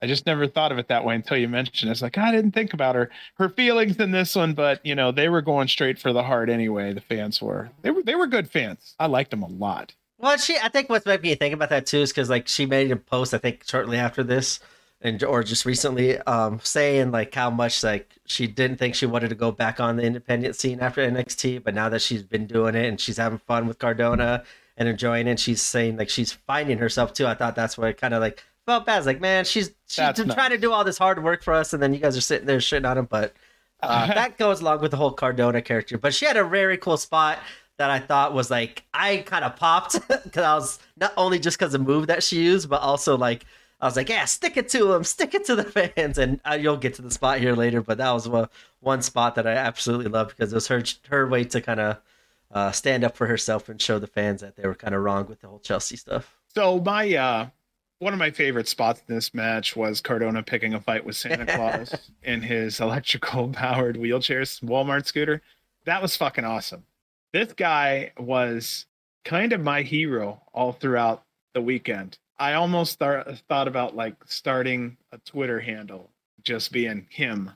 I 0.01 0.05
just 0.05 0.25
never 0.25 0.47
thought 0.47 0.73
of 0.73 0.77
it 0.77 0.89
that 0.89 1.05
way 1.05 1.15
until 1.15 1.37
you 1.37 1.47
mentioned 1.47 1.89
it. 1.89 1.93
It's 1.93 2.01
like 2.01 2.17
I 2.17 2.31
didn't 2.31 2.51
think 2.51 2.73
about 2.73 2.95
her 2.95 3.09
her 3.35 3.49
feelings 3.49 3.97
in 3.97 4.11
this 4.11 4.35
one, 4.35 4.53
but 4.53 4.85
you 4.85 4.95
know, 4.95 5.11
they 5.11 5.29
were 5.29 5.41
going 5.41 5.69
straight 5.69 5.97
for 5.97 6.11
the 6.11 6.23
heart 6.23 6.49
anyway, 6.49 6.93
the 6.93 7.01
fans 7.01 7.41
were. 7.41 7.69
They 7.81 7.91
were 7.91 8.03
they 8.03 8.15
were 8.15 8.27
good 8.27 8.49
fans. 8.49 8.95
I 8.99 9.07
liked 9.07 9.31
them 9.31 9.43
a 9.43 9.47
lot. 9.47 9.93
Well, 10.17 10.37
she 10.37 10.57
I 10.57 10.67
think 10.67 10.89
what's 10.89 11.05
making 11.05 11.29
me 11.29 11.35
think 11.35 11.53
about 11.53 11.69
that 11.69 11.85
too 11.85 11.99
is 11.99 12.11
because 12.11 12.29
like 12.29 12.47
she 12.47 12.65
made 12.65 12.91
a 12.91 12.97
post, 12.97 13.33
I 13.33 13.37
think 13.37 13.63
shortly 13.65 13.97
after 13.97 14.23
this 14.23 14.59
and 15.03 15.21
or 15.23 15.43
just 15.43 15.65
recently 15.65 16.17
um, 16.19 16.59
saying 16.63 17.11
like 17.11 17.35
how 17.35 17.49
much 17.49 17.83
like 17.83 18.15
she 18.25 18.47
didn't 18.47 18.77
think 18.77 18.95
she 18.95 19.05
wanted 19.05 19.29
to 19.29 19.35
go 19.35 19.51
back 19.51 19.79
on 19.81 19.97
the 19.97 20.03
independent 20.03 20.55
scene 20.55 20.79
after 20.79 21.05
NXT, 21.07 21.61
but 21.61 21.75
now 21.75 21.89
that 21.89 22.01
she's 22.01 22.23
been 22.23 22.47
doing 22.47 22.73
it 22.73 22.85
and 22.85 22.99
she's 22.99 23.17
having 23.17 23.37
fun 23.39 23.67
with 23.67 23.79
Cardona 23.79 24.43
and 24.77 24.87
enjoying 24.87 25.27
it, 25.27 25.39
she's 25.39 25.61
saying 25.61 25.97
like 25.97 26.09
she's 26.09 26.31
finding 26.31 26.77
herself 26.77 27.13
too. 27.13 27.27
I 27.27 27.35
thought 27.35 27.55
that's 27.55 27.77
what 27.77 27.97
kind 27.97 28.13
of 28.13 28.21
like 28.21 28.41
felt 28.65 28.85
bad. 28.85 29.05
Like 29.05 29.19
man, 29.19 29.43
she's 29.43 29.71
she's 29.87 30.13
trying 30.15 30.27
nice. 30.27 30.49
to 30.49 30.57
do 30.57 30.71
all 30.71 30.85
this 30.85 30.97
hard 30.97 31.21
work 31.21 31.43
for 31.43 31.53
us, 31.53 31.73
and 31.73 31.83
then 31.83 31.93
you 31.93 31.99
guys 31.99 32.15
are 32.15 32.21
sitting 32.21 32.47
there 32.47 32.59
shitting 32.59 32.89
on 32.89 32.97
him. 32.97 33.05
But 33.05 33.33
uh, 33.81 34.07
that 34.13 34.37
goes 34.37 34.61
along 34.61 34.79
with 34.79 34.91
the 34.91 34.97
whole 34.97 35.11
Cardona 35.11 35.61
character. 35.61 35.97
But 35.97 36.13
she 36.13 36.25
had 36.25 36.37
a 36.37 36.45
very 36.45 36.77
cool 36.77 36.95
spot 36.95 37.39
that 37.77 37.89
I 37.89 37.99
thought 37.99 38.33
was 38.33 38.49
like 38.49 38.83
I 38.93 39.17
kind 39.17 39.43
of 39.43 39.57
popped 39.57 39.99
because 40.07 40.43
I 40.43 40.55
was 40.55 40.79
not 40.95 41.11
only 41.17 41.39
just 41.39 41.59
because 41.59 41.73
of 41.73 41.85
the 41.85 41.91
move 41.91 42.07
that 42.07 42.23
she 42.23 42.41
used, 42.41 42.69
but 42.69 42.81
also 42.81 43.17
like 43.17 43.45
I 43.83 43.85
was 43.85 43.97
like, 43.97 44.07
yeah, 44.07 44.23
stick 44.23 44.55
it 44.55 44.69
to 44.69 44.85
them, 44.85 45.03
stick 45.03 45.33
it 45.33 45.45
to 45.47 45.57
the 45.57 45.63
fans, 45.95 46.17
and 46.17 46.39
uh, 46.49 46.53
you'll 46.53 46.77
get 46.77 46.93
to 46.93 47.01
the 47.01 47.11
spot 47.11 47.39
here 47.39 47.53
later. 47.53 47.81
But 47.81 47.97
that 47.97 48.11
was 48.11 48.29
one, 48.29 48.47
one 48.79 49.01
spot 49.01 49.35
that 49.35 49.45
I 49.45 49.51
absolutely 49.51 50.07
loved 50.07 50.29
because 50.37 50.53
it 50.53 50.55
was 50.55 50.67
her 50.69 50.81
her 51.09 51.27
way 51.27 51.43
to 51.43 51.59
kind 51.59 51.81
of 51.81 51.97
uh, 52.49 52.71
stand 52.71 53.03
up 53.03 53.17
for 53.17 53.27
herself 53.27 53.67
and 53.67 53.81
show 53.81 53.99
the 53.99 54.07
fans 54.07 54.39
that 54.39 54.55
they 54.55 54.65
were 54.65 54.73
kind 54.73 54.95
of 54.95 55.01
wrong 55.01 55.27
with 55.27 55.41
the 55.41 55.49
whole 55.49 55.59
Chelsea 55.59 55.97
stuff. 55.97 56.39
So 56.55 56.79
my 56.79 57.13
uh, 57.13 57.47
one 57.99 58.13
of 58.13 58.19
my 58.19 58.31
favorite 58.31 58.69
spots 58.69 59.03
in 59.05 59.15
this 59.15 59.33
match 59.33 59.75
was 59.75 59.99
Cardona 59.99 60.43
picking 60.43 60.73
a 60.73 60.79
fight 60.79 61.03
with 61.03 61.17
Santa 61.17 61.45
Claus 61.45 62.09
in 62.23 62.41
his 62.41 62.79
electrical 62.79 63.49
powered 63.53 63.97
wheelchairs 63.97 64.63
Walmart 64.63 65.05
scooter. 65.07 65.41
That 65.83 66.01
was 66.01 66.15
fucking 66.15 66.45
awesome. 66.45 66.85
This 67.33 67.51
guy 67.51 68.13
was 68.17 68.85
kind 69.25 69.51
of 69.51 69.59
my 69.59 69.81
hero 69.81 70.41
all 70.53 70.71
throughout 70.71 71.23
the 71.53 71.61
weekend. 71.61 72.17
I 72.43 72.55
almost 72.55 72.99
thought 72.99 73.37
thought 73.47 73.69
about 73.69 73.95
like 73.95 74.15
starting 74.25 74.97
a 75.13 75.17
Twitter 75.19 75.61
handle 75.61 76.09
just 76.43 76.73
being 76.73 77.07
him 77.09 77.51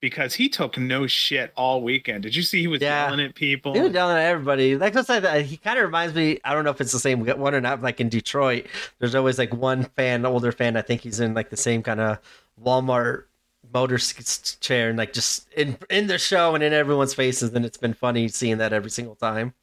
because 0.00 0.34
he 0.34 0.48
took 0.48 0.76
no 0.76 1.06
shit 1.06 1.52
all 1.54 1.80
weekend. 1.80 2.24
Did 2.24 2.34
you 2.34 2.42
see 2.42 2.60
he 2.60 2.66
was 2.66 2.80
yeah. 2.82 3.06
yelling 3.06 3.24
at 3.24 3.36
people? 3.36 3.72
He 3.74 3.80
was 3.80 3.92
yelling 3.92 4.16
at 4.16 4.24
everybody. 4.24 4.76
Like 4.76 4.96
I 4.96 5.02
said, 5.02 5.46
he 5.46 5.56
kind 5.56 5.78
of 5.78 5.84
reminds 5.84 6.16
me. 6.16 6.40
I 6.44 6.54
don't 6.54 6.64
know 6.64 6.72
if 6.72 6.80
it's 6.80 6.90
the 6.90 6.98
same 6.98 7.24
one 7.24 7.54
or 7.54 7.60
not. 7.60 7.82
Like 7.82 8.00
in 8.00 8.08
Detroit, 8.08 8.66
there's 8.98 9.14
always 9.14 9.38
like 9.38 9.54
one 9.54 9.84
fan, 9.84 10.26
older 10.26 10.50
fan. 10.50 10.76
I 10.76 10.82
think 10.82 11.02
he's 11.02 11.20
in 11.20 11.32
like 11.32 11.50
the 11.50 11.56
same 11.56 11.84
kind 11.84 12.00
of 12.00 12.18
Walmart 12.60 13.26
motor 13.72 13.98
chair 13.98 14.88
and 14.88 14.98
like 14.98 15.12
just 15.12 15.48
in 15.52 15.78
in 15.88 16.08
the 16.08 16.18
show 16.18 16.56
and 16.56 16.64
in 16.64 16.72
everyone's 16.72 17.14
faces, 17.14 17.54
and 17.54 17.64
it's 17.64 17.78
been 17.78 17.94
funny 17.94 18.26
seeing 18.26 18.58
that 18.58 18.72
every 18.72 18.90
single 18.90 19.14
time. 19.14 19.54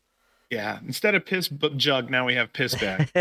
Yeah, 0.53 0.77
instead 0.85 1.15
of 1.15 1.25
piss 1.25 1.49
jug, 1.77 2.11
now 2.11 2.25
we 2.25 2.35
have 2.35 2.53
piss 2.53 2.75
bag. 2.75 3.09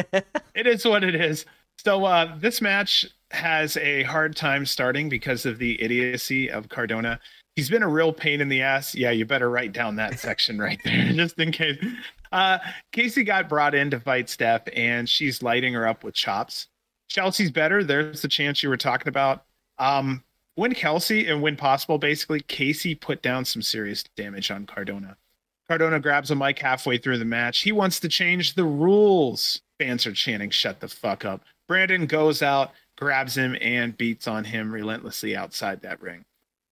it 0.55 0.66
is 0.66 0.85
what 0.85 1.03
it 1.03 1.14
is. 1.14 1.47
So 1.79 2.05
uh, 2.05 2.37
this 2.38 2.61
match 2.61 3.07
has 3.31 3.79
a 3.79 4.03
hard 4.03 4.37
time 4.37 4.66
starting 4.66 5.09
because 5.09 5.47
of 5.47 5.59
the 5.59 5.81
idiocy 5.81 6.51
of 6.51 6.68
Cardona. 6.68 7.18
He's 7.57 7.71
been 7.71 7.83
a 7.83 7.88
real 7.88 8.12
pain 8.12 8.42
in 8.42 8.51
the 8.51 8.61
ass. 8.61 8.95
Yeah, 8.95 9.12
you 9.12 9.25
better 9.25 9.49
write 9.49 9.73
down 9.73 9.97
that 9.97 10.18
section 10.18 10.59
right 10.59 10.79
there, 10.85 11.11
just 11.14 11.38
in 11.38 11.53
case. 11.53 11.83
Uh, 12.33 12.59
Casey 12.92 13.25
got 13.25 13.49
brought 13.49 13.75
in 13.75 13.90
to 13.90 13.99
fight 13.99 14.29
Steph, 14.29 14.62
and 14.75 15.09
she's 15.09 15.42
lighting 15.42 15.73
her 15.73 15.87
up 15.88 16.05
with 16.05 16.14
chops. 16.14 16.68
Chelsea's 17.09 17.51
better. 17.51 17.83
There's 17.83 18.21
the 18.21 18.29
chance 18.29 18.62
you 18.62 18.68
were 18.68 18.77
talking 18.77 19.09
about. 19.09 19.45
Um, 19.79 20.23
when 20.55 20.75
Kelsey 20.75 21.29
and 21.29 21.40
when 21.40 21.57
possible, 21.57 21.97
basically, 21.97 22.40
Casey 22.40 22.95
put 22.95 23.23
down 23.23 23.47
some 23.47 23.62
serious 23.62 24.05
damage 24.16 24.51
on 24.51 24.66
Cardona. 24.66 25.16
Cardona 25.73 26.01
grabs 26.01 26.31
a 26.31 26.35
mic 26.35 26.59
halfway 26.59 26.99
through 26.99 27.17
the 27.17 27.25
match. 27.25 27.61
He 27.61 27.73
wants 27.73 27.99
to 28.01 28.09
change 28.09 28.57
the 28.57 28.65
rules. 28.65 29.63
Fans 29.79 30.07
are 30.07 30.13
chanting, 30.13 30.51
shut 30.51 30.81
the 30.81 30.89
fuck 30.89 31.25
up. 31.25 31.41
Brandon 31.67 32.05
goes 32.05 32.43
out, 32.43 32.73
grabs 32.99 33.39
him, 33.39 33.57
and 33.59 33.97
beats 33.97 34.29
on 34.29 34.45
him 34.45 34.71
relentlessly 34.71 35.35
outside 35.35 35.81
that 35.81 36.03
ring. 36.03 36.27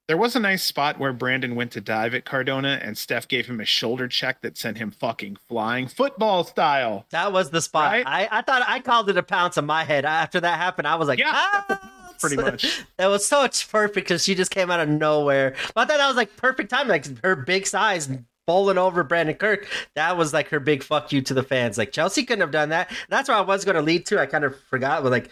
There 0.06 0.18
was 0.18 0.36
a 0.36 0.40
nice 0.40 0.62
spot 0.62 0.98
where 0.98 1.14
Brandon 1.14 1.54
went 1.54 1.70
to 1.70 1.80
dive 1.80 2.12
at 2.12 2.26
Cardona, 2.26 2.78
and 2.82 2.98
Steph 2.98 3.26
gave 3.26 3.46
him 3.46 3.58
a 3.58 3.64
shoulder 3.64 4.06
check 4.06 4.42
that 4.42 4.58
sent 4.58 4.76
him 4.76 4.90
fucking 4.90 5.38
flying 5.48 5.88
football 5.88 6.44
style. 6.44 7.06
That 7.08 7.32
was 7.32 7.48
the 7.48 7.62
spot. 7.62 7.92
Right? 7.92 8.06
I, 8.06 8.28
I 8.30 8.42
thought 8.42 8.64
I 8.68 8.80
called 8.80 9.08
it 9.08 9.16
a 9.16 9.22
pounce 9.22 9.56
in 9.56 9.64
my 9.64 9.84
head. 9.84 10.04
After 10.04 10.40
that 10.40 10.58
happened, 10.58 10.86
I 10.86 10.96
was 10.96 11.08
like, 11.08 11.18
Yeah, 11.18 11.30
ah! 11.32 11.96
Pretty 12.20 12.36
much. 12.36 12.84
That 12.98 13.06
was 13.06 13.26
so 13.26 13.48
perfect 13.70 14.08
because 14.08 14.22
she 14.22 14.34
just 14.34 14.50
came 14.50 14.70
out 14.70 14.78
of 14.78 14.90
nowhere. 14.90 15.54
But 15.74 15.80
I 15.80 15.84
thought 15.86 15.96
that 15.96 16.06
was 16.08 16.16
like 16.16 16.36
perfect 16.36 16.68
time, 16.68 16.86
like 16.86 17.06
her 17.24 17.34
big 17.34 17.66
size 17.66 18.10
bowling 18.50 18.78
over 18.78 19.04
Brandon 19.04 19.36
Kirk. 19.36 19.68
That 19.94 20.16
was 20.16 20.32
like 20.32 20.48
her 20.48 20.58
big 20.58 20.82
fuck 20.82 21.12
you 21.12 21.22
to 21.22 21.34
the 21.34 21.44
fans. 21.44 21.78
Like 21.78 21.92
Chelsea 21.92 22.24
couldn't 22.24 22.40
have 22.40 22.50
done 22.50 22.70
that. 22.70 22.90
That's 23.08 23.28
where 23.28 23.38
I 23.38 23.42
was 23.42 23.64
going 23.64 23.76
to 23.76 23.80
lead 23.80 24.06
to. 24.06 24.20
I 24.20 24.26
kind 24.26 24.42
of 24.42 24.60
forgot, 24.64 25.04
but 25.04 25.12
like 25.12 25.30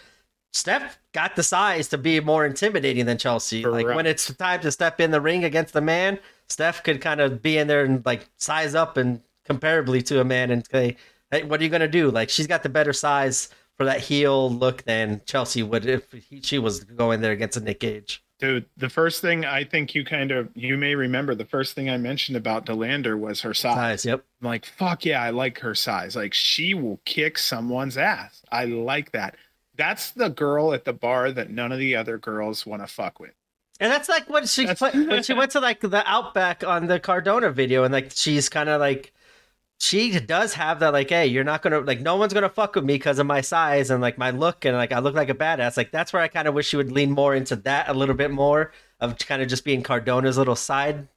Steph 0.53 0.97
got 1.11 1.35
the 1.35 1.43
size 1.43 1.89
to 1.89 1.97
be 1.97 2.21
more 2.21 2.45
intimidating 2.45 3.05
than 3.05 3.17
Chelsea. 3.17 3.65
Like 3.65 3.87
when 3.87 4.05
it's 4.05 4.33
time 4.35 4.61
to 4.61 4.71
step 4.71 5.01
in 5.01 5.11
the 5.11 5.19
ring 5.19 5.43
against 5.43 5.73
the 5.73 5.81
man, 5.81 6.17
Steph 6.47 6.81
could 6.81 7.01
kind 7.01 7.19
of 7.19 7.41
be 7.41 7.57
in 7.57 7.67
there 7.67 7.83
and 7.83 8.05
like 8.05 8.29
size 8.37 8.73
up 8.73 8.95
and 8.95 9.21
comparably 9.49 10.01
to 10.05 10.21
a 10.21 10.23
man 10.23 10.49
and 10.49 10.65
say, 10.71 10.95
"Hey, 11.29 11.43
what 11.43 11.59
are 11.59 11.63
you 11.65 11.69
gonna 11.69 11.89
do?" 11.89 12.09
Like 12.11 12.29
she's 12.29 12.47
got 12.47 12.63
the 12.63 12.69
better 12.69 12.93
size 12.93 13.49
for 13.75 13.83
that 13.83 13.99
heel 13.99 14.49
look 14.49 14.83
than 14.83 15.21
Chelsea 15.25 15.61
would 15.61 15.85
if 15.85 16.09
he, 16.13 16.39
she 16.41 16.57
was 16.57 16.85
going 16.85 17.19
there 17.19 17.33
against 17.33 17.57
a 17.57 17.59
Nick 17.59 17.81
Gage. 17.81 18.23
Dude, 18.39 18.65
the 18.77 18.89
first 18.89 19.21
thing 19.21 19.43
I 19.43 19.65
think 19.65 19.93
you 19.93 20.05
kind 20.05 20.31
of 20.31 20.49
you 20.55 20.77
may 20.77 20.95
remember 20.95 21.35
the 21.35 21.45
first 21.45 21.75
thing 21.75 21.89
I 21.89 21.97
mentioned 21.97 22.37
about 22.37 22.65
Delander 22.65 23.19
was 23.19 23.41
her 23.41 23.53
size. 23.53 23.75
Size, 23.75 24.05
yep. 24.05 24.23
I'm 24.41 24.47
like, 24.47 24.65
fuck 24.65 25.03
yeah, 25.03 25.21
I 25.21 25.31
like 25.31 25.59
her 25.59 25.75
size. 25.75 26.15
Like 26.15 26.33
she 26.33 26.73
will 26.73 27.01
kick 27.03 27.37
someone's 27.37 27.97
ass. 27.97 28.41
I 28.49 28.65
like 28.65 29.11
that. 29.11 29.35
That's 29.75 30.11
the 30.11 30.29
girl 30.29 30.73
at 30.73 30.85
the 30.85 30.93
bar 30.93 31.31
that 31.31 31.49
none 31.49 31.73
of 31.73 31.79
the 31.79 31.95
other 31.97 32.17
girls 32.17 32.65
want 32.65 32.81
to 32.81 32.87
fuck 32.87 33.19
with. 33.19 33.33
And 33.81 33.91
that's 33.91 34.07
like 34.09 34.29
when 34.29 34.45
she 34.45 34.67
put, 34.67 34.93
when 34.93 35.23
she 35.23 35.33
went 35.35 35.51
to 35.51 35.59
like 35.59 35.81
the 35.81 36.03
Outback 36.05 36.63
on 36.65 36.87
the 36.87 36.99
Cardona 36.99 37.51
video, 37.51 37.83
and 37.83 37.93
like 37.93 38.11
she's 38.13 38.47
kind 38.47 38.69
of 38.69 38.79
like 38.79 39.13
she 39.81 40.19
does 40.19 40.53
have 40.53 40.79
that 40.81 40.91
like, 40.93 41.09
hey, 41.09 41.27
you're 41.27 41.43
not 41.43 41.61
gonna 41.61 41.79
like 41.79 42.01
no 42.01 42.15
one's 42.17 42.33
gonna 42.33 42.49
fuck 42.49 42.75
with 42.75 42.83
me 42.83 42.95
because 42.95 43.17
of 43.17 43.25
my 43.25 43.41
size 43.41 43.89
and 43.89 44.01
like 44.01 44.17
my 44.17 44.29
look 44.31 44.65
and 44.65 44.75
like 44.75 44.91
I 44.91 44.99
look 44.99 45.15
like 45.15 45.29
a 45.29 45.33
badass. 45.33 45.77
Like 45.77 45.91
that's 45.91 46.11
where 46.13 46.21
I 46.21 46.27
kind 46.27 46.47
of 46.47 46.53
wish 46.53 46.67
she 46.67 46.77
would 46.77 46.91
lean 46.91 47.11
more 47.11 47.33
into 47.33 47.55
that 47.57 47.87
a 47.89 47.93
little 47.93 48.15
bit 48.15 48.29
more 48.31 48.71
of 48.99 49.17
kind 49.17 49.41
of 49.41 49.47
just 49.47 49.63
being 49.63 49.81
Cardona's 49.81 50.37
little 50.37 50.55
side 50.57 51.07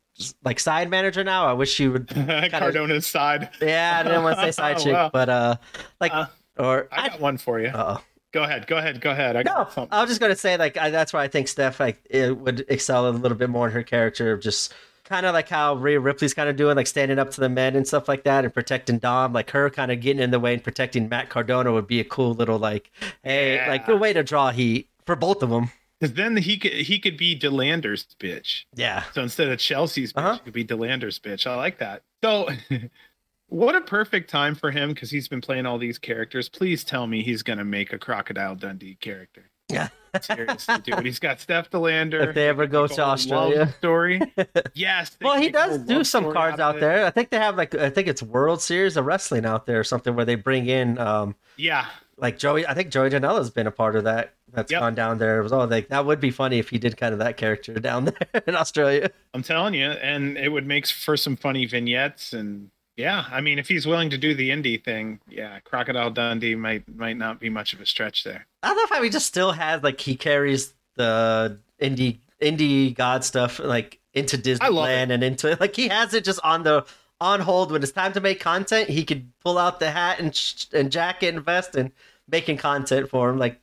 like 0.44 0.60
side 0.60 0.90
manager 0.90 1.24
now. 1.24 1.46
I 1.46 1.54
wish 1.54 1.72
she 1.72 1.88
would. 1.88 2.06
Cardona's 2.50 3.06
side. 3.06 3.48
Yeah, 3.60 3.96
I 3.98 4.02
didn't 4.04 4.22
want 4.22 4.36
to 4.38 4.42
say 4.44 4.50
side 4.52 4.78
chick, 4.78 4.92
Wow. 4.92 5.10
but 5.12 5.28
uh, 5.28 5.56
like 6.00 6.12
Uh, 6.14 6.26
or 6.56 6.88
I 6.92 7.08
got 7.08 7.20
one 7.20 7.38
for 7.38 7.58
you. 7.60 7.68
uh 7.68 7.98
Go 8.32 8.44
ahead. 8.44 8.66
Go 8.66 8.78
ahead. 8.78 9.00
Go 9.02 9.10
ahead. 9.10 9.36
I 9.36 9.42
no, 9.42 9.52
got 9.52 9.72
something. 9.72 9.92
I 9.92 10.00
was 10.00 10.08
just 10.08 10.20
gonna 10.20 10.36
say 10.36 10.56
like 10.56 10.76
I, 10.78 10.88
that's 10.90 11.12
why 11.12 11.22
I 11.24 11.28
think 11.28 11.48
Steph 11.48 11.80
like 11.80 12.00
it 12.08 12.34
would 12.38 12.64
excel 12.68 13.08
a 13.08 13.10
little 13.10 13.36
bit 13.36 13.50
more 13.50 13.66
in 13.66 13.72
her 13.74 13.82
character 13.82 14.32
of 14.32 14.40
just 14.40 14.72
kind 15.12 15.26
of 15.26 15.34
like 15.34 15.48
how 15.50 15.74
Rhea 15.74 16.00
Ripley's 16.00 16.32
kind 16.32 16.48
of 16.48 16.56
doing 16.56 16.74
like 16.74 16.86
standing 16.86 17.18
up 17.18 17.30
to 17.32 17.40
the 17.42 17.48
men 17.50 17.76
and 17.76 17.86
stuff 17.86 18.08
like 18.08 18.24
that 18.24 18.44
and 18.46 18.54
protecting 18.54 18.98
Dom 18.98 19.34
like 19.34 19.50
her 19.50 19.68
kind 19.68 19.92
of 19.92 20.00
getting 20.00 20.22
in 20.22 20.30
the 20.30 20.40
way 20.40 20.54
and 20.54 20.64
protecting 20.64 21.08
Matt 21.08 21.28
Cardona 21.28 21.70
would 21.72 21.86
be 21.86 22.00
a 22.00 22.04
cool 22.04 22.32
little 22.32 22.58
like 22.58 22.90
hey 23.22 23.56
Yeah. 23.56 23.68
like 23.68 23.86
a 23.88 23.96
way 23.96 24.14
to 24.14 24.22
draw 24.22 24.50
heat 24.52 24.88
for 25.04 25.14
both 25.14 25.42
of 25.42 25.50
them. 25.50 25.70
Because 26.00 26.14
then 26.16 26.36
he 26.38 26.56
could 26.56 26.72
he 26.72 26.98
could 26.98 27.16
be 27.18 27.34
Delander's 27.38 28.06
bitch. 28.18 28.64
Yeah, 28.74 29.04
So 29.12 29.22
instead 29.22 29.48
of 29.48 29.58
Chelsea's 29.58 30.12
bitch, 30.14 30.18
Uh-huh. 30.24 30.34
it 30.36 30.44
could 30.44 30.54
be 30.54 30.64
Delander's 30.64 31.18
bitch. 31.18 31.46
I 31.46 31.56
like 31.56 31.78
that. 31.78 32.02
So 32.24 32.48
what 33.48 33.74
a 33.76 33.80
perfect 33.82 34.30
time 34.30 34.54
for 34.54 34.70
him 34.70 34.88
because 34.94 35.10
he's 35.10 35.28
been 35.28 35.40
playing 35.42 35.66
all 35.66 35.78
these 35.78 35.98
characters. 35.98 36.48
Please 36.48 36.84
tell 36.84 37.06
me 37.06 37.22
he's 37.22 37.42
gonna 37.42 37.64
make 37.64 37.92
a 37.92 37.98
Crocodile 37.98 38.54
Dundee 38.54 38.96
character. 39.00 39.50
Yeah. 39.68 39.88
Seriously, 40.20 40.74
dude. 40.82 41.04
He's 41.06 41.18
got 41.18 41.40
Steph 41.40 41.70
Delander. 41.70 42.28
if 42.28 42.34
they 42.34 42.48
ever 42.48 42.66
go 42.66 42.86
to 42.86 43.00
Australia. 43.02 43.72
story. 43.78 44.20
Yes. 44.74 45.16
Well, 45.20 45.38
he 45.40 45.50
does 45.50 45.78
do 45.78 46.04
some 46.04 46.32
cards 46.32 46.58
out 46.60 46.74
out 46.74 46.80
there. 46.80 47.04
I 47.06 47.10
think 47.10 47.30
they 47.30 47.38
have 47.38 47.56
like 47.56 47.74
I 47.74 47.90
think 47.90 48.08
it's 48.08 48.22
World 48.22 48.60
Series 48.62 48.96
of 48.96 49.04
Wrestling 49.06 49.44
out 49.46 49.66
there 49.66 49.80
or 49.80 49.84
something 49.84 50.14
where 50.14 50.24
they 50.24 50.34
bring 50.34 50.66
in 50.66 50.98
um 50.98 51.34
Yeah. 51.56 51.86
like 52.16 52.38
Joey. 52.38 52.66
I 52.66 52.74
think 52.74 52.90
Joey 52.90 53.10
Janela's 53.10 53.50
been 53.50 53.66
a 53.66 53.70
part 53.70 53.96
of 53.96 54.04
that. 54.04 54.34
That's 54.52 54.70
Yep. 54.70 54.80
gone 54.80 54.94
down 54.94 55.18
there. 55.18 55.38
It 55.40 55.42
was 55.42 55.52
all 55.52 55.66
like 55.66 55.88
that 55.88 56.04
would 56.06 56.20
be 56.20 56.30
funny 56.30 56.58
if 56.58 56.68
he 56.70 56.78
did 56.78 56.96
kind 56.96 57.12
of 57.12 57.18
that 57.20 57.36
character 57.36 57.74
down 57.80 58.04
there 58.06 58.42
in 58.46 58.54
Australia. 58.54 59.10
I'm 59.34 59.42
telling 59.42 59.74
you, 59.74 59.90
and 59.90 60.36
it 60.36 60.48
would 60.50 60.66
make 60.66 60.86
for 60.86 61.16
some 61.16 61.36
funny 61.36 61.64
vignettes 61.66 62.32
and 62.32 62.70
yeah, 63.02 63.24
I 63.32 63.40
mean, 63.40 63.58
if 63.58 63.66
he's 63.66 63.84
willing 63.84 64.10
to 64.10 64.16
do 64.16 64.32
the 64.32 64.50
indie 64.50 64.82
thing, 64.82 65.18
yeah, 65.28 65.58
Crocodile 65.64 66.12
Dundee 66.12 66.54
might 66.54 66.84
might 66.94 67.16
not 67.16 67.40
be 67.40 67.50
much 67.50 67.72
of 67.72 67.80
a 67.80 67.86
stretch 67.86 68.22
there. 68.22 68.46
I 68.62 68.72
love 68.72 68.90
how 68.90 69.02
he 69.02 69.10
just 69.10 69.26
still 69.26 69.50
has 69.50 69.82
like 69.82 70.00
he 70.00 70.14
carries 70.14 70.72
the 70.94 71.58
indie 71.80 72.20
indie 72.40 72.94
god 72.94 73.24
stuff 73.24 73.58
like 73.58 73.98
into 74.14 74.38
Disneyland 74.38 75.10
and 75.10 75.24
into 75.24 75.56
like 75.58 75.74
he 75.74 75.88
has 75.88 76.14
it 76.14 76.22
just 76.22 76.38
on 76.44 76.62
the 76.62 76.86
on 77.20 77.40
hold 77.40 77.72
when 77.72 77.82
it's 77.82 77.90
time 77.90 78.12
to 78.12 78.20
make 78.20 78.38
content. 78.38 78.88
He 78.88 79.04
could 79.04 79.32
pull 79.40 79.58
out 79.58 79.80
the 79.80 79.90
hat 79.90 80.20
and 80.20 80.32
sh- 80.32 80.66
and 80.72 80.92
jacket 80.92 81.34
and 81.34 81.44
vest 81.44 81.74
and 81.74 81.90
making 82.28 82.58
content 82.58 83.10
for 83.10 83.30
him. 83.30 83.36
Like 83.36 83.60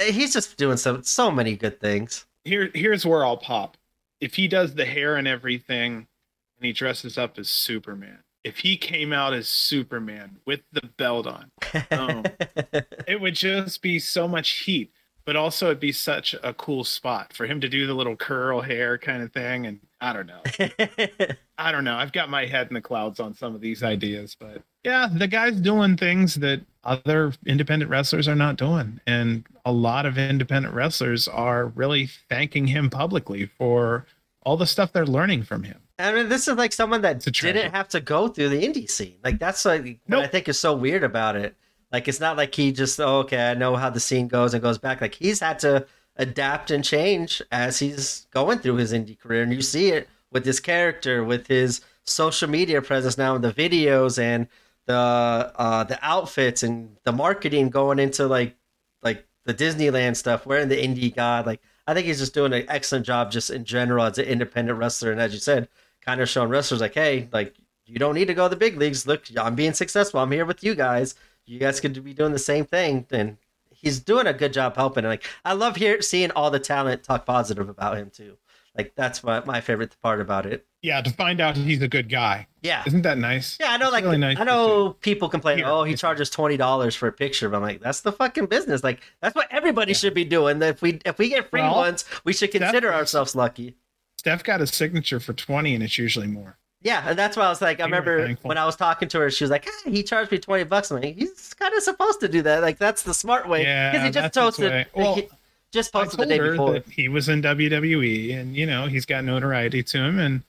he's 0.00 0.32
just 0.32 0.56
doing 0.56 0.76
so 0.76 1.02
so 1.02 1.30
many 1.30 1.54
good 1.54 1.78
things. 1.78 2.26
Here, 2.44 2.68
here's 2.74 3.06
where 3.06 3.24
I'll 3.24 3.36
pop. 3.36 3.76
If 4.20 4.34
he 4.34 4.48
does 4.48 4.74
the 4.74 4.86
hair 4.86 5.14
and 5.14 5.28
everything, 5.28 6.08
and 6.56 6.66
he 6.66 6.72
dresses 6.72 7.16
up 7.16 7.38
as 7.38 7.48
Superman. 7.48 8.24
If 8.44 8.58
he 8.58 8.76
came 8.76 9.12
out 9.12 9.32
as 9.32 9.46
Superman 9.46 10.38
with 10.44 10.62
the 10.72 10.88
belt 10.96 11.26
on, 11.26 11.50
Oh. 11.90 12.22
it 13.06 13.20
would 13.20 13.34
just 13.34 13.82
be 13.82 13.98
so 13.98 14.26
much 14.26 14.50
heat. 14.50 14.92
But 15.24 15.36
also, 15.36 15.66
it'd 15.66 15.78
be 15.78 15.92
such 15.92 16.34
a 16.42 16.52
cool 16.52 16.82
spot 16.82 17.32
for 17.32 17.46
him 17.46 17.60
to 17.60 17.68
do 17.68 17.86
the 17.86 17.94
little 17.94 18.16
curl 18.16 18.60
hair 18.60 18.98
kind 18.98 19.22
of 19.22 19.32
thing. 19.32 19.66
And 19.66 19.78
I 20.00 20.12
don't 20.12 20.26
know. 20.26 20.42
I 21.58 21.70
don't 21.70 21.84
know. 21.84 21.94
I've 21.94 22.10
got 22.10 22.28
my 22.28 22.44
head 22.44 22.66
in 22.68 22.74
the 22.74 22.80
clouds 22.80 23.20
on 23.20 23.32
some 23.34 23.54
of 23.54 23.60
these 23.60 23.80
hmm. 23.80 23.86
ideas, 23.86 24.36
but 24.38 24.62
yeah, 24.82 25.08
the 25.12 25.28
guy's 25.28 25.60
doing 25.60 25.96
things 25.96 26.34
that 26.36 26.62
other 26.82 27.32
independent 27.46 27.88
wrestlers 27.88 28.26
are 28.26 28.34
not 28.34 28.56
doing. 28.56 29.00
And 29.06 29.46
a 29.64 29.70
lot 29.70 30.06
of 30.06 30.18
independent 30.18 30.74
wrestlers 30.74 31.28
are 31.28 31.66
really 31.66 32.08
thanking 32.28 32.66
him 32.66 32.90
publicly 32.90 33.46
for 33.46 34.06
all 34.42 34.56
the 34.56 34.66
stuff 34.66 34.92
they're 34.92 35.06
learning 35.06 35.42
from 35.44 35.62
him. 35.62 35.80
I 35.98 36.12
mean, 36.12 36.28
this 36.28 36.48
is 36.48 36.56
like 36.56 36.72
someone 36.72 37.02
that 37.02 37.16
It's 37.16 37.26
a 37.26 37.30
treasure. 37.30 37.52
didn't 37.54 37.74
have 37.74 37.88
to 37.90 38.00
go 38.00 38.28
through 38.28 38.48
the 38.48 38.62
indie 38.62 38.90
scene. 38.90 39.18
Like 39.22 39.38
that's 39.38 39.64
like 39.64 39.82
what 39.82 39.98
Nope. 40.08 40.24
I 40.24 40.26
think 40.26 40.48
is 40.48 40.58
so 40.58 40.74
weird 40.74 41.04
about 41.04 41.36
it. 41.36 41.54
Like 41.92 42.08
it's 42.08 42.20
not 42.20 42.36
like 42.36 42.54
he 42.54 42.72
just 42.72 42.98
oh, 43.00 43.18
okay, 43.20 43.50
I 43.50 43.54
know 43.54 43.76
how 43.76 43.90
the 43.90 44.00
scene 44.00 44.26
goes 44.28 44.54
and 44.54 44.62
goes 44.62 44.78
back. 44.78 45.00
Like 45.00 45.14
he's 45.14 45.40
had 45.40 45.58
to 45.60 45.86
adapt 46.16 46.70
and 46.70 46.82
change 46.84 47.40
as 47.52 47.78
he's 47.78 48.26
going 48.32 48.58
through 48.58 48.76
his 48.76 48.92
indie 48.92 49.18
career, 49.18 49.42
and 49.42 49.52
you 49.52 49.62
see 49.62 49.90
it 49.90 50.08
with 50.30 50.44
his 50.44 50.58
character, 50.60 51.22
with 51.22 51.46
his 51.46 51.80
social 52.04 52.48
media 52.48 52.82
presence 52.82 53.16
now, 53.18 53.34
and 53.34 53.44
the 53.44 53.52
videos 53.52 54.18
and 54.18 54.48
the 54.86 54.94
uh, 54.94 55.84
the 55.84 55.98
outfits 56.02 56.62
and 56.62 56.96
the 57.04 57.12
marketing 57.12 57.70
going 57.70 57.98
into 57.98 58.26
like 58.26 58.56
like 59.02 59.26
the 59.44 59.54
Disneyland 59.54 60.16
stuff, 60.16 60.46
wearing 60.46 60.68
the 60.68 60.76
indie 60.82 61.14
god. 61.14 61.46
Like 61.46 61.60
I 61.86 61.94
think 61.94 62.06
he's 62.06 62.18
just 62.20 62.34
doing 62.34 62.52
an 62.52 62.64
excellent 62.68 63.06
job 63.06 63.30
just 63.30 63.50
in 63.50 63.64
general 63.64 64.04
as 64.04 64.18
an 64.18 64.24
independent 64.24 64.78
wrestler. 64.78 65.10
And 65.10 65.20
as 65.20 65.32
you 65.32 65.40
said, 65.40 65.68
kind 66.00 66.20
of 66.20 66.28
showing 66.28 66.48
wrestlers 66.48 66.80
like, 66.80 66.94
hey, 66.94 67.28
like 67.32 67.54
you 67.86 67.98
don't 67.98 68.14
need 68.14 68.28
to 68.28 68.34
go 68.34 68.44
to 68.44 68.50
the 68.50 68.56
big 68.56 68.76
leagues. 68.76 69.06
Look, 69.06 69.24
I'm 69.36 69.54
being 69.54 69.72
successful. 69.72 70.20
I'm 70.20 70.30
here 70.30 70.46
with 70.46 70.62
you 70.62 70.74
guys. 70.74 71.14
You 71.44 71.58
guys 71.58 71.80
could 71.80 72.02
be 72.04 72.14
doing 72.14 72.32
the 72.32 72.38
same 72.38 72.64
thing. 72.64 73.06
And 73.10 73.36
he's 73.70 74.00
doing 74.00 74.26
a 74.26 74.32
good 74.32 74.52
job 74.52 74.76
helping. 74.76 75.04
And 75.04 75.10
like 75.10 75.24
I 75.44 75.52
love 75.54 75.76
here 75.76 76.00
seeing 76.02 76.30
all 76.32 76.50
the 76.50 76.60
talent 76.60 77.02
talk 77.02 77.26
positive 77.26 77.68
about 77.68 77.98
him 77.98 78.10
too. 78.10 78.38
Like 78.76 78.94
that's 78.94 79.22
my 79.22 79.44
my 79.44 79.60
favorite 79.60 79.96
part 80.02 80.20
about 80.20 80.46
it. 80.46 80.66
Yeah, 80.82 81.00
to 81.00 81.10
find 81.10 81.40
out 81.40 81.56
he's 81.56 81.80
a 81.80 81.86
good 81.88 82.08
guy. 82.08 82.48
Yeah. 82.60 82.82
Isn't 82.86 83.02
that 83.02 83.16
nice? 83.16 83.56
Yeah, 83.60 83.70
I 83.72 83.76
know. 83.76 83.86
It's 83.86 83.92
Like, 83.92 84.04
really 84.04 84.18
nice 84.18 84.38
I 84.38 84.44
know 84.44 84.90
people 85.00 85.28
complain. 85.28 85.58
Here, 85.58 85.66
oh, 85.68 85.84
he 85.84 85.94
charges 85.94 86.28
twenty 86.28 86.56
dollars 86.56 86.94
for 86.96 87.06
a 87.08 87.12
picture. 87.12 87.48
But 87.48 87.58
I'm 87.58 87.62
like, 87.62 87.80
that's 87.80 88.00
the 88.00 88.10
fucking 88.12 88.46
business. 88.46 88.82
Like, 88.82 89.00
that's 89.20 89.34
what 89.36 89.46
everybody 89.52 89.94
should 89.94 90.12
be 90.14 90.24
doing. 90.24 90.60
If 90.60 90.82
we 90.82 90.98
if 91.04 91.18
we 91.18 91.28
get 91.28 91.50
free 91.50 91.60
Well, 91.62 91.76
ones, 91.76 92.04
we 92.24 92.32
should 92.32 92.50
consider 92.50 92.88
that's- 92.88 93.00
ourselves 93.00 93.34
lucky. 93.36 93.76
Steph 94.18 94.44
got 94.44 94.60
a 94.60 94.66
signature 94.68 95.18
for 95.18 95.32
20 95.32 95.74
and 95.74 95.82
it's 95.82 95.98
usually 95.98 96.28
more. 96.28 96.56
Yeah, 96.80 97.04
and 97.08 97.16
that's 97.18 97.36
why 97.36 97.44
I 97.44 97.48
was 97.48 97.60
like, 97.62 97.78
I 97.80 97.84
remember 97.84 98.36
when 98.42 98.58
I 98.58 98.64
was 98.66 98.74
talking 98.76 99.08
to 99.10 99.18
her, 99.20 99.30
she 99.30 99.44
was 99.44 99.50
like, 99.52 99.68
ah, 99.68 99.90
he 99.90 100.02
charged 100.02 100.32
me 100.32 100.38
twenty 100.38 100.64
bucks. 100.64 100.90
I'm 100.90 101.00
like, 101.00 101.16
he's 101.16 101.54
kind 101.54 101.72
of 101.76 101.82
supposed 101.84 102.18
to 102.20 102.28
do 102.28 102.42
that. 102.42 102.60
Like, 102.62 102.78
that's 102.78 103.02
the 103.04 103.14
smart 103.14 103.48
way. 103.48 103.62
Yeah, 103.62 103.92
he 104.04 104.10
just 104.10 104.14
that's 104.14 104.36
his 104.36 104.42
posted. 104.44 104.72
like, 104.72 104.96
Well, 104.96 105.14
he 105.14 105.28
just 105.72 105.92
posted 105.92 106.18
the 106.18 106.26
day 106.26 106.38
before. 106.40 106.80
he 106.90 107.08
was 107.08 107.28
in 107.28 107.40
WWE 107.42 108.36
and, 108.36 108.56
you 108.56 108.66
know, 108.66 108.86
he's 108.88 109.06
got 109.06 109.22
notoriety 109.24 109.82
to 109.84 109.98
him 109.98 110.18
and, 110.18 110.42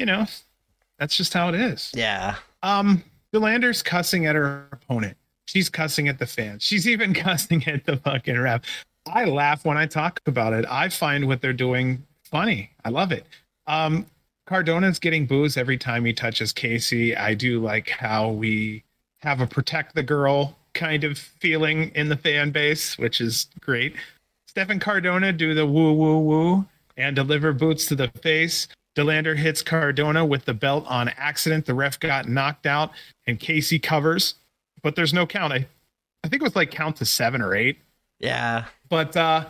you 0.00 0.06
know, 0.06 0.24
that's 0.98 1.14
just 1.14 1.34
how 1.34 1.50
it 1.50 1.54
is. 1.54 1.92
Yeah, 1.94 2.36
Um, 2.62 3.04
Delander's 3.32 3.82
cussing 3.82 4.24
at 4.26 4.34
her 4.34 4.66
opponent. 4.72 5.16
She's 5.44 5.68
cussing 5.68 6.08
at 6.08 6.18
the 6.18 6.26
fans. 6.26 6.62
She's 6.62 6.88
even 6.88 7.12
cussing 7.26 7.66
at 7.68 7.84
the 7.84 7.98
fucking 7.98 8.38
ref. 8.38 8.62
I 9.06 9.26
laugh 9.26 9.64
when 9.66 9.76
I 9.76 9.84
talk 9.86 10.20
about 10.26 10.54
it. 10.54 10.64
I 10.68 10.88
find 10.88 11.28
what 11.28 11.42
they're 11.42 11.52
doing 11.52 12.02
funny. 12.24 12.70
I 12.84 12.88
love 12.88 13.12
it. 13.12 13.26
Um, 13.66 14.06
Cardona's 14.46 14.98
getting 14.98 15.26
booze 15.26 15.56
every 15.58 15.76
time 15.76 16.04
he 16.04 16.12
touches 16.14 16.52
Casey. 16.52 17.14
I 17.14 17.34
do 17.34 17.60
like 17.62 17.90
how 17.90 18.30
we 18.30 18.82
have 19.18 19.40
a 19.40 19.46
protect 19.46 19.94
the 19.94 20.02
girl 20.02 20.56
kind 20.72 21.04
of 21.04 21.18
feeling 21.18 21.92
in 21.94 22.08
the 22.08 22.16
fan 22.16 22.50
base, 22.52 22.96
which 22.96 23.20
is 23.20 23.48
great. 23.60 23.94
Stefan 24.46 24.80
Cardona 24.80 25.32
do 25.32 25.54
the 25.54 25.66
woo 25.66 25.92
woo 25.92 26.18
woo 26.20 26.66
and 26.96 27.14
deliver 27.14 27.52
boots 27.52 27.86
to 27.86 27.94
the 27.94 28.08
face. 28.22 28.66
Delander 28.96 29.36
hits 29.36 29.62
Cardona 29.62 30.24
with 30.24 30.44
the 30.44 30.54
belt 30.54 30.84
on 30.88 31.08
accident. 31.10 31.66
The 31.66 31.74
ref 31.74 31.98
got 32.00 32.28
knocked 32.28 32.66
out 32.66 32.90
and 33.26 33.38
Casey 33.38 33.78
covers, 33.78 34.34
but 34.82 34.96
there's 34.96 35.14
no 35.14 35.26
count. 35.26 35.52
I, 35.52 35.66
I 36.24 36.28
think 36.28 36.42
it 36.42 36.44
was 36.44 36.56
like 36.56 36.70
count 36.70 36.96
to 36.96 37.04
seven 37.04 37.40
or 37.40 37.54
eight. 37.54 37.78
yeah, 38.18 38.64
But 38.88 39.16
uh, 39.16 39.46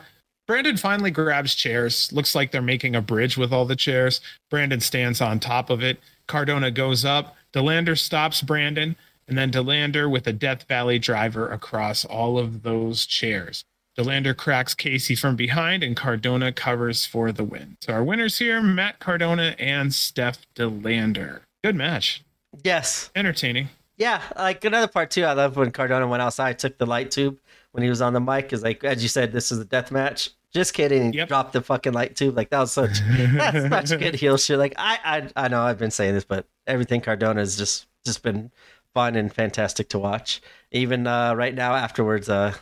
Brandon 0.46 0.76
finally 0.76 1.10
grabs 1.10 1.54
chairs. 1.54 2.12
Looks 2.12 2.34
like 2.34 2.50
they're 2.50 2.60
making 2.62 2.94
a 2.96 3.00
bridge 3.00 3.36
with 3.38 3.52
all 3.52 3.64
the 3.64 3.76
chairs. 3.76 4.20
Brandon 4.50 4.80
stands 4.80 5.20
on 5.20 5.40
top 5.40 5.70
of 5.70 5.82
it. 5.82 5.98
Cardona 6.26 6.70
goes 6.70 7.04
up. 7.04 7.36
Delander 7.52 7.98
stops 7.98 8.42
Brandon, 8.42 8.94
and 9.26 9.36
then 9.38 9.50
Delander 9.50 10.10
with 10.10 10.26
a 10.26 10.32
Death 10.32 10.64
Valley 10.68 10.98
driver 10.98 11.50
across 11.50 12.04
all 12.04 12.38
of 12.38 12.62
those 12.62 13.06
chairs. 13.06 13.64
Delander 13.98 14.36
cracks 14.36 14.74
Casey 14.74 15.14
from 15.14 15.36
behind, 15.36 15.82
and 15.82 15.96
Cardona 15.96 16.52
covers 16.52 17.04
for 17.06 17.32
the 17.32 17.44
win. 17.44 17.76
So 17.80 17.92
our 17.92 18.04
winners 18.04 18.38
here: 18.38 18.60
Matt 18.62 18.98
Cardona 18.98 19.54
and 19.58 19.92
Steph 19.94 20.46
Delander. 20.54 21.40
Good 21.64 21.76
match, 21.76 22.22
yes, 22.64 23.10
entertaining. 23.14 23.68
yeah. 23.96 24.22
Like 24.36 24.64
another 24.64 24.88
part 24.88 25.10
too. 25.10 25.24
I 25.24 25.32
love 25.34 25.56
when 25.56 25.70
Cardona 25.72 26.06
went 26.06 26.22
outside, 26.22 26.58
took 26.58 26.78
the 26.78 26.86
light 26.86 27.10
tube 27.10 27.38
when 27.72 27.82
he 27.82 27.88
was 27.90 28.00
on 28.00 28.12
the 28.12 28.20
mic. 28.20 28.52
Is 28.52 28.62
like, 28.62 28.82
as 28.84 29.02
you 29.02 29.08
said, 29.08 29.32
this 29.32 29.52
is 29.52 29.58
a 29.58 29.64
death 29.64 29.90
match. 29.90 30.30
Just 30.52 30.72
kidding. 30.74 31.12
Yep. 31.12 31.28
Dropped 31.28 31.52
the 31.52 31.60
fucking 31.60 31.92
light 31.92 32.16
tube. 32.16 32.36
Like 32.36 32.50
that 32.50 32.60
was 32.60 32.72
such 32.72 32.98
that's 33.10 33.90
such 33.90 34.00
good 34.00 34.14
heel 34.14 34.36
shit. 34.36 34.58
Like 34.58 34.74
I, 34.78 35.28
I 35.36 35.44
I 35.44 35.48
know 35.48 35.62
I've 35.62 35.78
been 35.78 35.90
saying 35.90 36.14
this, 36.14 36.24
but 36.24 36.46
everything 36.66 37.00
Cardona 37.00 37.40
has 37.40 37.56
just 37.56 37.86
just 38.06 38.22
been 38.22 38.50
fun 38.94 39.14
and 39.16 39.32
fantastic 39.32 39.88
to 39.90 39.98
watch. 39.98 40.40
Even 40.72 41.06
uh, 41.06 41.34
right 41.34 41.54
now, 41.54 41.74
afterwards, 41.74 42.28
uh, 42.28 42.54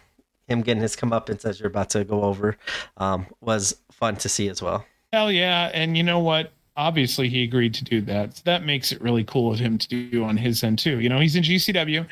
him 0.49 0.63
getting 0.63 0.83
his 0.83 0.97
comeuppance 0.97 1.45
as 1.45 1.61
you're 1.61 1.69
about 1.69 1.91
to 1.91 2.05
go 2.05 2.23
over 2.23 2.57
um, 2.97 3.27
was 3.41 3.77
fun 3.93 4.17
to 4.17 4.29
see 4.29 4.49
as 4.49 4.63
well. 4.63 4.85
Hell 5.13 5.31
yeah. 5.31 5.71
And 5.75 5.97
you 5.97 6.03
know 6.03 6.19
what? 6.19 6.53
Obviously, 6.77 7.29
he 7.29 7.43
agreed 7.45 7.75
to 7.75 7.85
do 7.85 8.01
that. 8.03 8.37
So 8.37 8.43
that 8.45 8.65
makes 8.65 8.93
it 8.93 9.01
really 9.01 9.25
cool 9.25 9.53
of 9.53 9.59
him 9.59 9.79
to 9.79 9.89
do 9.89 10.25
on 10.25 10.37
his 10.37 10.63
end, 10.63 10.79
too. 10.79 11.01
You 11.01 11.09
know, 11.09 11.19
he's 11.19 11.35
in 11.37 11.43
GCW. 11.43 12.07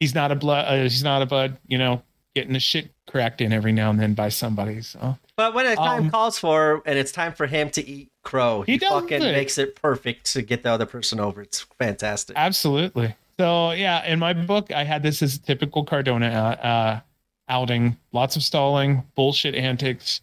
He's 0.00 0.14
not 0.14 0.30
a 0.32 0.34
blood, 0.36 0.66
uh, 0.68 0.82
he's 0.82 1.02
not 1.04 1.22
a 1.22 1.26
bud, 1.26 1.56
you 1.66 1.78
know, 1.78 2.02
getting 2.34 2.52
the 2.52 2.60
shit 2.60 2.90
cracked 3.08 3.40
in 3.40 3.52
every 3.52 3.72
now 3.72 3.90
and 3.90 4.00
then 4.00 4.14
by 4.14 4.28
somebody. 4.30 4.80
So 4.80 5.16
But 5.36 5.54
when 5.54 5.66
the 5.66 5.76
time 5.76 6.04
Um, 6.04 6.10
calls 6.10 6.38
for 6.38 6.82
and 6.86 6.98
it's 6.98 7.12
time 7.12 7.32
for 7.32 7.46
him 7.46 7.68
to 7.70 7.86
eat 7.86 8.10
crow, 8.24 8.62
he, 8.62 8.72
He 8.72 8.78
fucking 8.78 9.22
it. 9.22 9.32
makes 9.32 9.58
it 9.58 9.76
perfect 9.80 10.32
to 10.32 10.42
get 10.42 10.62
the 10.62 10.70
other 10.70 10.86
person 10.86 11.20
over. 11.20 11.42
It's 11.42 11.60
fantastic. 11.78 12.36
absolutely. 12.36 13.14
So 13.38 13.72
yeah, 13.72 14.04
in 14.06 14.18
my 14.18 14.32
book, 14.32 14.70
I 14.72 14.84
had 14.84 15.02
this 15.02 15.22
as 15.22 15.34
a 15.36 15.40
typical 15.40 15.84
Cardona 15.84 16.26
uh, 16.26 16.66
uh, 16.66 17.00
outing. 17.48 17.96
Lots 18.12 18.36
of 18.36 18.42
stalling, 18.42 19.04
bullshit 19.14 19.54
antics, 19.54 20.20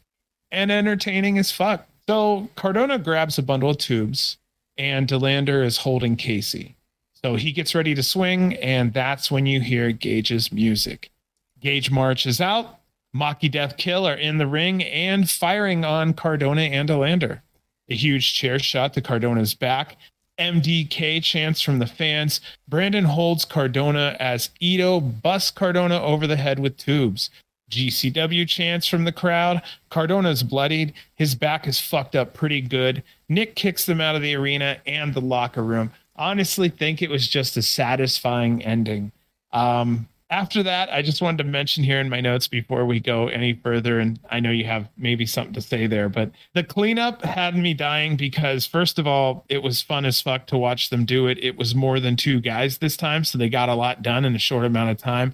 and 0.52 0.72
entertaining 0.72 1.38
as 1.38 1.52
fuck. 1.52 1.88
So 2.08 2.50
Cardona 2.56 2.98
grabs 2.98 3.38
a 3.38 3.44
bundle 3.44 3.70
of 3.70 3.78
tubes, 3.78 4.38
and 4.78 5.08
Delander 5.08 5.64
is 5.64 5.78
holding 5.78 6.16
Casey. 6.16 6.76
So 7.14 7.36
he 7.36 7.52
gets 7.52 7.76
ready 7.76 7.94
to 7.96 8.04
swing, 8.04 8.56
and 8.56 8.94
that's 8.94 9.30
when 9.30 9.46
you 9.46 9.60
hear 9.62 9.92
Gage's 9.92 10.52
music. 10.52 11.12
Gage 11.60 11.92
marches 11.92 12.40
out. 12.40 12.80
Maki 13.16 13.52
Death 13.52 13.76
Kill 13.78 14.08
are 14.08 14.16
in 14.16 14.38
the 14.38 14.48
ring 14.48 14.84
and 14.84 15.30
firing 15.30 15.84
on 15.84 16.14
Cardona 16.14 16.62
and 16.62 16.88
Delander. 16.88 17.42
A 17.90 17.96
huge 17.96 18.34
chair 18.34 18.60
shot 18.60 18.94
to 18.94 19.02
Cardona's 19.02 19.54
back. 19.54 19.98
MDK 20.40 21.24
chants 21.24 21.62
from 21.62 21.80
the 21.80 21.86
fans. 21.86 22.42
Brandon 22.68 23.06
holds 23.06 23.46
Cardona 23.46 24.16
as 24.20 24.50
Itoh 24.62 25.22
busts 25.22 25.52
Cardona 25.52 26.02
over 26.02 26.26
the 26.26 26.36
head 26.36 26.60
with 26.60 26.78
tubes. 26.78 27.30
GCW 27.70 28.48
chants 28.48 28.88
from 28.88 29.06
the 29.06 29.12
crowd. 29.12 29.62
Cardona's 29.90 30.44
bloodied. 30.44 30.94
His 31.16 31.36
back 31.36 31.68
is 31.68 31.80
fucked 31.80 32.16
up 32.16 32.34
pretty 32.34 32.62
good. 32.62 33.04
Nick 33.30 33.56
kicks 33.56 33.86
them 33.86 34.02
out 34.02 34.16
of 34.16 34.22
the 34.22 34.36
arena 34.36 34.80
and 34.86 35.14
the 35.14 35.22
locker 35.22 35.64
room. 35.64 35.92
Honestly, 36.16 36.68
think 36.68 37.02
it 37.02 37.10
was 37.10 37.28
just 37.28 37.56
a 37.56 37.62
satisfying 37.62 38.64
ending. 38.64 39.12
Um, 39.54 40.09
after 40.30 40.62
that, 40.64 40.94
I 40.94 41.02
just 41.02 41.22
wanted 41.22 41.40
to 41.40 41.44
mention 41.50 41.84
here 41.84 42.00
in 42.00 42.10
my 42.10 42.22
notes 42.22 42.48
before 42.48 42.86
we 42.86 43.00
go 43.00 43.28
any 43.30 43.54
further, 43.54 44.00
and 44.00 44.20
I 44.30 44.40
know 44.40 44.52
you 44.52 44.66
have 44.66 44.88
maybe 44.96 45.26
something 45.26 45.54
to 45.54 45.62
say 45.62 45.88
there, 45.88 46.08
but 46.08 46.32
the 46.54 46.64
cleanup 46.64 47.24
had 47.24 47.56
me 47.56 47.74
dying 47.74 48.16
because, 48.16 48.68
first 48.68 49.00
of 49.00 49.08
all, 49.08 49.44
it 49.50 49.64
was 49.64 49.82
fun 49.82 50.06
as 50.06 50.22
fuck 50.22 50.46
to 50.48 50.58
watch 50.58 50.90
them 50.90 51.06
do 51.06 51.28
it. 51.28 51.44
It 51.44 51.58
was 51.58 51.74
more 51.74 52.00
than 52.00 52.16
two 52.16 52.42
guys 52.42 52.78
this 52.78 52.96
time, 52.96 53.24
so 53.24 53.38
they 53.38 53.50
got 53.50 53.70
a 53.70 53.76
lot 53.76 54.04
done 54.04 54.24
in 54.24 54.36
a 54.36 54.40
short 54.40 54.66
amount 54.66 54.92
of 54.92 54.98
time. 54.98 55.34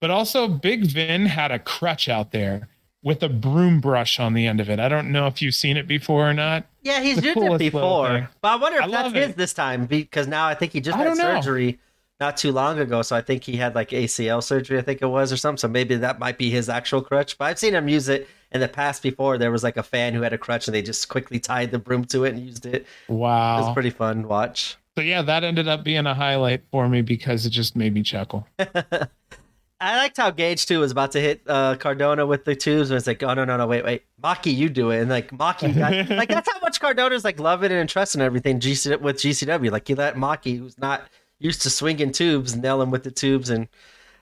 But 0.00 0.10
also, 0.10 0.46
Big 0.46 0.84
Vin 0.86 1.26
had 1.26 1.50
a 1.50 1.58
crutch 1.58 2.08
out 2.08 2.30
there 2.30 2.68
with 3.02 3.22
a 3.22 3.28
broom 3.28 3.80
brush 3.80 4.20
on 4.20 4.34
the 4.34 4.46
end 4.46 4.60
of 4.60 4.68
it. 4.68 4.78
I 4.78 4.88
don't 4.88 5.10
know 5.10 5.26
if 5.26 5.40
you've 5.42 5.54
seen 5.54 5.76
it 5.76 5.86
before 5.86 6.28
or 6.28 6.34
not. 6.34 6.66
Yeah, 6.82 7.00
he's 7.00 7.16
the 7.16 7.26
used 7.26 7.38
it 7.38 7.58
before. 7.58 8.08
thing. 8.08 8.28
But 8.40 8.48
I 8.48 8.56
wonder 8.56 8.78
if 8.78 8.84
I 8.84 8.88
that's 8.88 9.14
his 9.14 9.30
it. 9.30 9.36
this 9.36 9.52
time 9.52 9.86
because 9.86 10.26
now 10.26 10.46
I 10.46 10.54
think 10.54 10.72
he 10.72 10.80
just 10.80 10.96
I 10.96 11.02
had 11.02 11.16
don't 11.16 11.18
know. 11.18 11.72
Not 12.20 12.36
too 12.36 12.52
long 12.52 12.78
ago. 12.78 13.02
So 13.02 13.16
I 13.16 13.20
think 13.20 13.44
he 13.44 13.56
had 13.56 13.74
like 13.74 13.90
ACL 13.90 14.42
surgery, 14.42 14.78
I 14.78 14.82
think 14.82 15.02
it 15.02 15.06
was, 15.06 15.32
or 15.32 15.36
something. 15.36 15.58
So 15.58 15.68
maybe 15.68 15.96
that 15.96 16.18
might 16.18 16.38
be 16.38 16.50
his 16.50 16.68
actual 16.68 17.02
crutch. 17.02 17.36
But 17.38 17.46
I've 17.46 17.58
seen 17.58 17.74
him 17.74 17.88
use 17.88 18.08
it 18.08 18.28
in 18.52 18.60
the 18.60 18.68
past 18.68 19.02
before. 19.02 19.38
There 19.38 19.50
was 19.50 19.62
like 19.62 19.76
a 19.76 19.82
fan 19.82 20.14
who 20.14 20.22
had 20.22 20.32
a 20.32 20.38
crutch 20.38 20.66
and 20.68 20.74
they 20.74 20.82
just 20.82 21.08
quickly 21.08 21.38
tied 21.38 21.70
the 21.70 21.78
broom 21.78 22.04
to 22.06 22.24
it 22.24 22.34
and 22.34 22.44
used 22.44 22.66
it. 22.66 22.86
Wow. 23.08 23.58
It 23.58 23.60
was 23.62 23.74
pretty 23.74 23.90
fun 23.90 24.22
to 24.22 24.28
watch. 24.28 24.76
so, 24.96 25.02
yeah, 25.02 25.22
that 25.22 25.44
ended 25.44 25.68
up 25.68 25.84
being 25.84 26.06
a 26.06 26.14
highlight 26.14 26.62
for 26.70 26.88
me 26.88 27.02
because 27.02 27.44
it 27.44 27.50
just 27.50 27.76
made 27.76 27.92
me 27.92 28.02
chuckle. 28.02 28.46
I 29.78 29.98
liked 29.98 30.16
how 30.16 30.30
Gage 30.30 30.64
too 30.64 30.80
was 30.80 30.90
about 30.90 31.12
to 31.12 31.20
hit 31.20 31.42
uh, 31.46 31.76
Cardona 31.76 32.24
with 32.24 32.46
the 32.46 32.56
tubes, 32.56 32.90
and 32.90 32.96
it's 32.96 33.06
like, 33.06 33.22
oh 33.22 33.34
no, 33.34 33.44
no, 33.44 33.58
no, 33.58 33.66
wait, 33.66 33.84
wait, 33.84 34.04
Maki, 34.22 34.54
you 34.54 34.70
do 34.70 34.90
it, 34.90 35.00
and 35.00 35.10
like 35.10 35.30
Maki, 35.32 35.76
got, 35.76 36.08
like 36.16 36.30
that's 36.30 36.50
how 36.50 36.58
much 36.60 36.80
Cardona's 36.80 37.24
like 37.24 37.38
loving 37.38 37.70
and 37.72 37.86
trusting 37.86 38.22
everything 38.22 38.58
GC 38.58 38.98
with 39.02 39.16
GCW. 39.16 39.70
Like 39.70 39.86
he 39.86 39.94
let 39.94 40.16
Maki, 40.16 40.58
who's 40.58 40.78
not 40.78 41.02
used 41.38 41.62
to 41.62 41.70
swinging 41.70 42.12
tubes, 42.12 42.56
nail 42.56 42.80
him 42.82 42.90
with 42.90 43.04
the 43.04 43.10
tubes, 43.10 43.50
and 43.50 43.68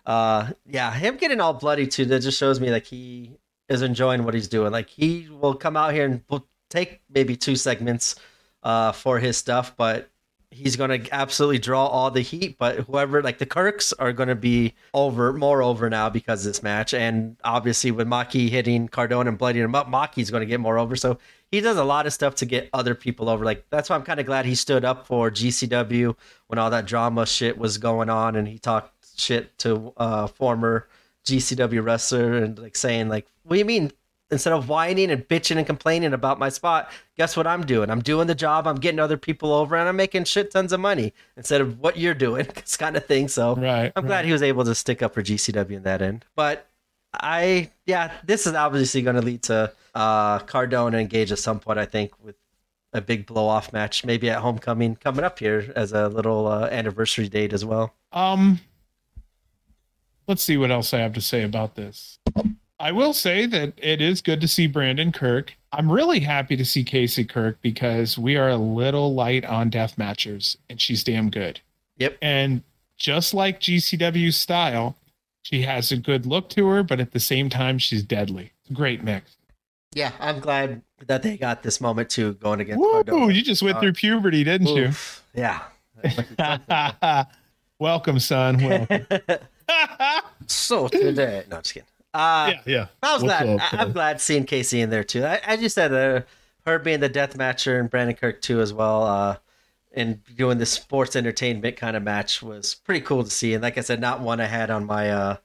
uh, 0.06 0.50
yeah, 0.66 0.92
him 0.92 1.16
getting 1.16 1.40
all 1.40 1.54
bloody 1.54 1.86
too. 1.86 2.04
That 2.04 2.20
just 2.20 2.38
shows 2.38 2.60
me 2.60 2.70
like 2.70 2.86
he 2.86 3.38
is 3.68 3.82
enjoying 3.82 4.24
what 4.24 4.34
he's 4.34 4.48
doing. 4.48 4.72
Like 4.72 4.88
he 4.88 5.28
will 5.30 5.54
come 5.54 5.76
out 5.76 5.94
here 5.94 6.04
and 6.04 6.22
will 6.28 6.46
take 6.68 7.00
maybe 7.08 7.36
two 7.36 7.56
segments 7.56 8.16
uh, 8.62 8.92
for 8.92 9.18
his 9.18 9.36
stuff, 9.36 9.76
but 9.76 10.10
he's 10.54 10.76
to 11.02 11.14
absolutely 11.14 11.58
draw 11.58 11.86
all 11.86 12.10
the 12.10 12.20
heat. 12.20 12.56
But 12.58 12.80
whoever, 12.80 13.22
like 13.22 13.38
the 13.38 13.46
Kirks, 13.46 13.92
are 13.94 14.12
to 14.28 14.34
be 14.34 14.74
over, 14.92 15.32
more 15.32 15.62
over 15.62 15.90
now 15.90 16.08
because 16.08 16.44
this 16.44 16.62
match. 16.62 16.94
And 16.94 17.36
obviously, 17.44 17.90
with 17.90 18.06
Maki 18.06 18.48
hitting 18.48 18.88
Cardona 18.88 19.30
and 19.30 19.38
bloodying 19.38 19.64
him 19.64 19.74
up, 19.74 19.88
Maki's 19.88 20.30
to 20.40 20.46
get 20.46 20.60
more 20.60 20.78
over. 20.78 20.96
So 20.96 21.18
he 21.54 21.60
does 21.60 21.76
a 21.76 21.84
lot 21.84 22.06
of 22.06 22.12
stuff 22.12 22.34
to 22.36 22.46
get 22.46 22.68
other 22.72 22.94
people 22.94 23.28
over. 23.28 23.44
Like 23.44 23.64
that's 23.70 23.88
why 23.88 23.96
I'm 23.96 24.02
kind 24.02 24.18
of 24.18 24.26
glad 24.26 24.44
he 24.44 24.54
stood 24.56 24.84
up 24.84 25.06
for 25.06 25.30
GCW 25.30 26.16
when 26.48 26.58
all 26.58 26.70
that 26.70 26.84
drama 26.86 27.26
shit 27.26 27.56
was 27.56 27.78
going 27.78 28.10
on, 28.10 28.34
and 28.36 28.48
he 28.48 28.58
talked 28.58 28.92
shit 29.16 29.56
to 29.58 29.92
uh, 29.96 30.26
former 30.26 30.88
GCW 31.24 31.84
wrestler 31.84 32.34
and 32.38 32.58
like 32.58 32.76
saying 32.76 33.08
like, 33.08 33.26
"What 33.44 33.54
do 33.54 33.58
you 33.58 33.64
mean?" 33.64 33.92
Instead 34.30 34.54
of 34.54 34.68
whining 34.68 35.10
and 35.12 35.28
bitching 35.28 35.58
and 35.58 35.66
complaining 35.66 36.12
about 36.12 36.40
my 36.40 36.48
spot, 36.48 36.90
guess 37.16 37.36
what 37.36 37.46
I'm 37.46 37.64
doing? 37.64 37.88
I'm 37.90 38.00
doing 38.00 38.26
the 38.26 38.34
job. 38.34 38.66
I'm 38.66 38.76
getting 38.76 38.98
other 38.98 39.18
people 39.18 39.52
over, 39.52 39.76
and 39.76 39.88
I'm 39.88 39.96
making 39.96 40.24
shit 40.24 40.50
tons 40.50 40.72
of 40.72 40.80
money 40.80 41.12
instead 41.36 41.60
of 41.60 41.78
what 41.78 41.98
you're 41.98 42.14
doing. 42.14 42.46
This 42.54 42.76
kind 42.76 42.96
of 42.96 43.04
thing. 43.06 43.28
So 43.28 43.54
Right. 43.54 43.92
I'm 43.94 44.06
glad 44.06 44.24
he 44.24 44.32
was 44.32 44.42
able 44.42 44.64
to 44.64 44.74
stick 44.74 45.02
up 45.02 45.14
for 45.14 45.22
GCW 45.22 45.72
in 45.76 45.82
that 45.84 46.02
end. 46.02 46.24
But 46.34 46.66
I, 47.12 47.70
yeah, 47.86 48.12
this 48.24 48.46
is 48.46 48.54
obviously 48.54 49.02
going 49.02 49.16
to 49.16 49.22
lead 49.22 49.42
to 49.44 49.72
uh, 49.94 50.40
Cardona 50.40 50.98
and 50.98 51.10
Gage 51.10 51.32
at 51.32 51.38
some 51.38 51.60
point. 51.60 51.78
I 51.78 51.86
think 51.86 52.12
with 52.22 52.36
a 52.92 53.00
big 53.00 53.26
blow 53.26 53.46
off 53.46 53.72
match, 53.72 54.04
maybe 54.04 54.30
at 54.30 54.38
homecoming 54.38 54.96
coming 54.96 55.24
up 55.24 55.38
here 55.38 55.72
as 55.74 55.92
a 55.92 56.08
little 56.08 56.46
uh, 56.46 56.68
anniversary 56.70 57.28
date 57.28 57.52
as 57.52 57.64
well. 57.64 57.92
Um, 58.12 58.60
let's 60.28 60.42
see 60.42 60.56
what 60.56 60.70
else 60.70 60.94
I 60.94 60.98
have 61.00 61.12
to 61.14 61.20
say 61.20 61.42
about 61.42 61.74
this. 61.74 62.18
I 62.78 62.92
will 62.92 63.12
say 63.12 63.46
that 63.46 63.72
it 63.76 64.00
is 64.00 64.20
good 64.20 64.40
to 64.40 64.48
see 64.48 64.66
Brandon 64.66 65.12
Kirk. 65.12 65.54
I'm 65.72 65.90
really 65.90 66.20
happy 66.20 66.56
to 66.56 66.64
see 66.64 66.84
Casey 66.84 67.24
Kirk 67.24 67.58
because 67.62 68.18
we 68.18 68.36
are 68.36 68.48
a 68.48 68.56
little 68.56 69.14
light 69.14 69.44
on 69.44 69.70
death 69.70 69.96
matchers, 69.96 70.56
and 70.68 70.80
she's 70.80 71.04
damn 71.04 71.30
good. 71.30 71.60
Yep. 71.98 72.18
And 72.20 72.62
just 72.96 73.34
like 73.34 73.60
GCW 73.60 74.32
style, 74.32 74.96
she 75.42 75.62
has 75.62 75.92
a 75.92 75.96
good 75.96 76.26
look 76.26 76.48
to 76.50 76.66
her, 76.68 76.82
but 76.82 77.00
at 77.00 77.12
the 77.12 77.20
same 77.20 77.48
time, 77.48 77.78
she's 77.78 78.02
deadly. 78.02 78.52
Great 78.72 79.02
mix. 79.02 79.36
Yeah, 79.94 80.12
I'm 80.20 80.40
glad 80.40 80.82
that 81.06 81.22
they 81.22 81.36
got 81.36 81.62
this 81.62 81.80
moment 81.80 82.10
too 82.10 82.34
going 82.34 82.60
against. 82.60 82.80
Woo! 82.80 82.90
Cardona. 82.92 83.32
You 83.32 83.42
just 83.42 83.62
went 83.62 83.76
Uh, 83.76 83.80
through 83.80 83.92
puberty, 83.94 84.44
didn't 84.44 84.68
Oof. 84.68 85.22
Yeah. 85.34 85.60
Welcome, 87.78 88.18
son. 88.18 88.62
Welcome. 88.62 89.06
so 90.46 90.88
today, 90.88 91.44
no, 91.50 91.58
just 91.58 91.74
kidding. 91.74 91.88
Uh, 92.12 92.52
yeah, 92.54 92.60
yeah. 92.66 92.86
I 93.02 93.14
was 93.14 93.22
What's 93.22 93.42
glad. 93.44 93.60
up, 93.60 93.74
I, 93.74 93.76
I'm 93.78 93.92
glad 93.92 94.20
seeing 94.20 94.44
Casey 94.44 94.80
in 94.80 94.90
there 94.90 95.02
too. 95.04 95.24
I, 95.24 95.36
as 95.44 95.60
you 95.60 95.68
said, 95.68 95.92
uh, 95.92 96.22
her 96.66 96.78
being 96.78 97.00
the 97.00 97.08
death 97.08 97.36
matcher 97.36 97.78
and 97.80 97.90
Brandon 97.90 98.14
Kirk 98.16 98.40
too 98.40 98.60
as 98.60 98.72
well, 98.72 99.02
uh, 99.04 99.36
and 99.92 100.20
doing 100.36 100.58
this 100.58 100.70
sports 100.70 101.16
entertainment 101.16 101.76
kind 101.76 101.96
of 101.96 102.02
match 102.02 102.42
was 102.42 102.74
pretty 102.74 103.00
cool 103.00 103.24
to 103.24 103.30
see. 103.30 103.54
And 103.54 103.62
like 103.62 103.78
I 103.78 103.80
said, 103.80 104.00
not 104.00 104.20
one 104.20 104.40
I 104.40 104.46
had 104.46 104.70
on 104.70 104.84
my 104.86 105.10
uh, 105.10 105.36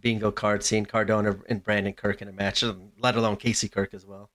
bingo 0.00 0.30
card. 0.30 0.62
Seeing 0.62 0.86
Cardona 0.86 1.36
and 1.48 1.62
Brandon 1.62 1.92
Kirk 1.92 2.22
in 2.22 2.28
a 2.28 2.32
match, 2.32 2.64
let 2.98 3.16
alone 3.16 3.36
Casey 3.36 3.68
Kirk 3.68 3.94
as 3.94 4.06
well. 4.06 4.30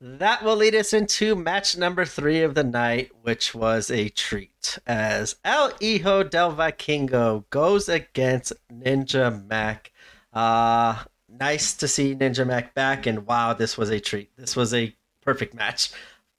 That 0.00 0.44
will 0.44 0.56
lead 0.56 0.74
us 0.74 0.92
into 0.92 1.34
match 1.34 1.78
number 1.78 2.04
three 2.04 2.42
of 2.42 2.54
the 2.54 2.64
night, 2.64 3.10
which 3.22 3.54
was 3.54 3.90
a 3.90 4.08
treat 4.10 4.78
as 4.86 5.36
El 5.44 5.72
Hijo 5.80 6.22
del 6.24 6.54
Vikingo 6.54 7.44
goes 7.48 7.88
against 7.88 8.52
Ninja 8.70 9.46
Mack. 9.46 9.92
Uh, 10.32 11.04
nice 11.28 11.74
to 11.74 11.88
see 11.88 12.14
Ninja 12.14 12.46
Mack 12.46 12.74
back, 12.74 13.06
and 13.06 13.26
wow, 13.26 13.54
this 13.54 13.78
was 13.78 13.88
a 13.90 14.00
treat. 14.00 14.36
This 14.36 14.56
was 14.56 14.74
a 14.74 14.94
perfect 15.22 15.54
match. 15.54 15.92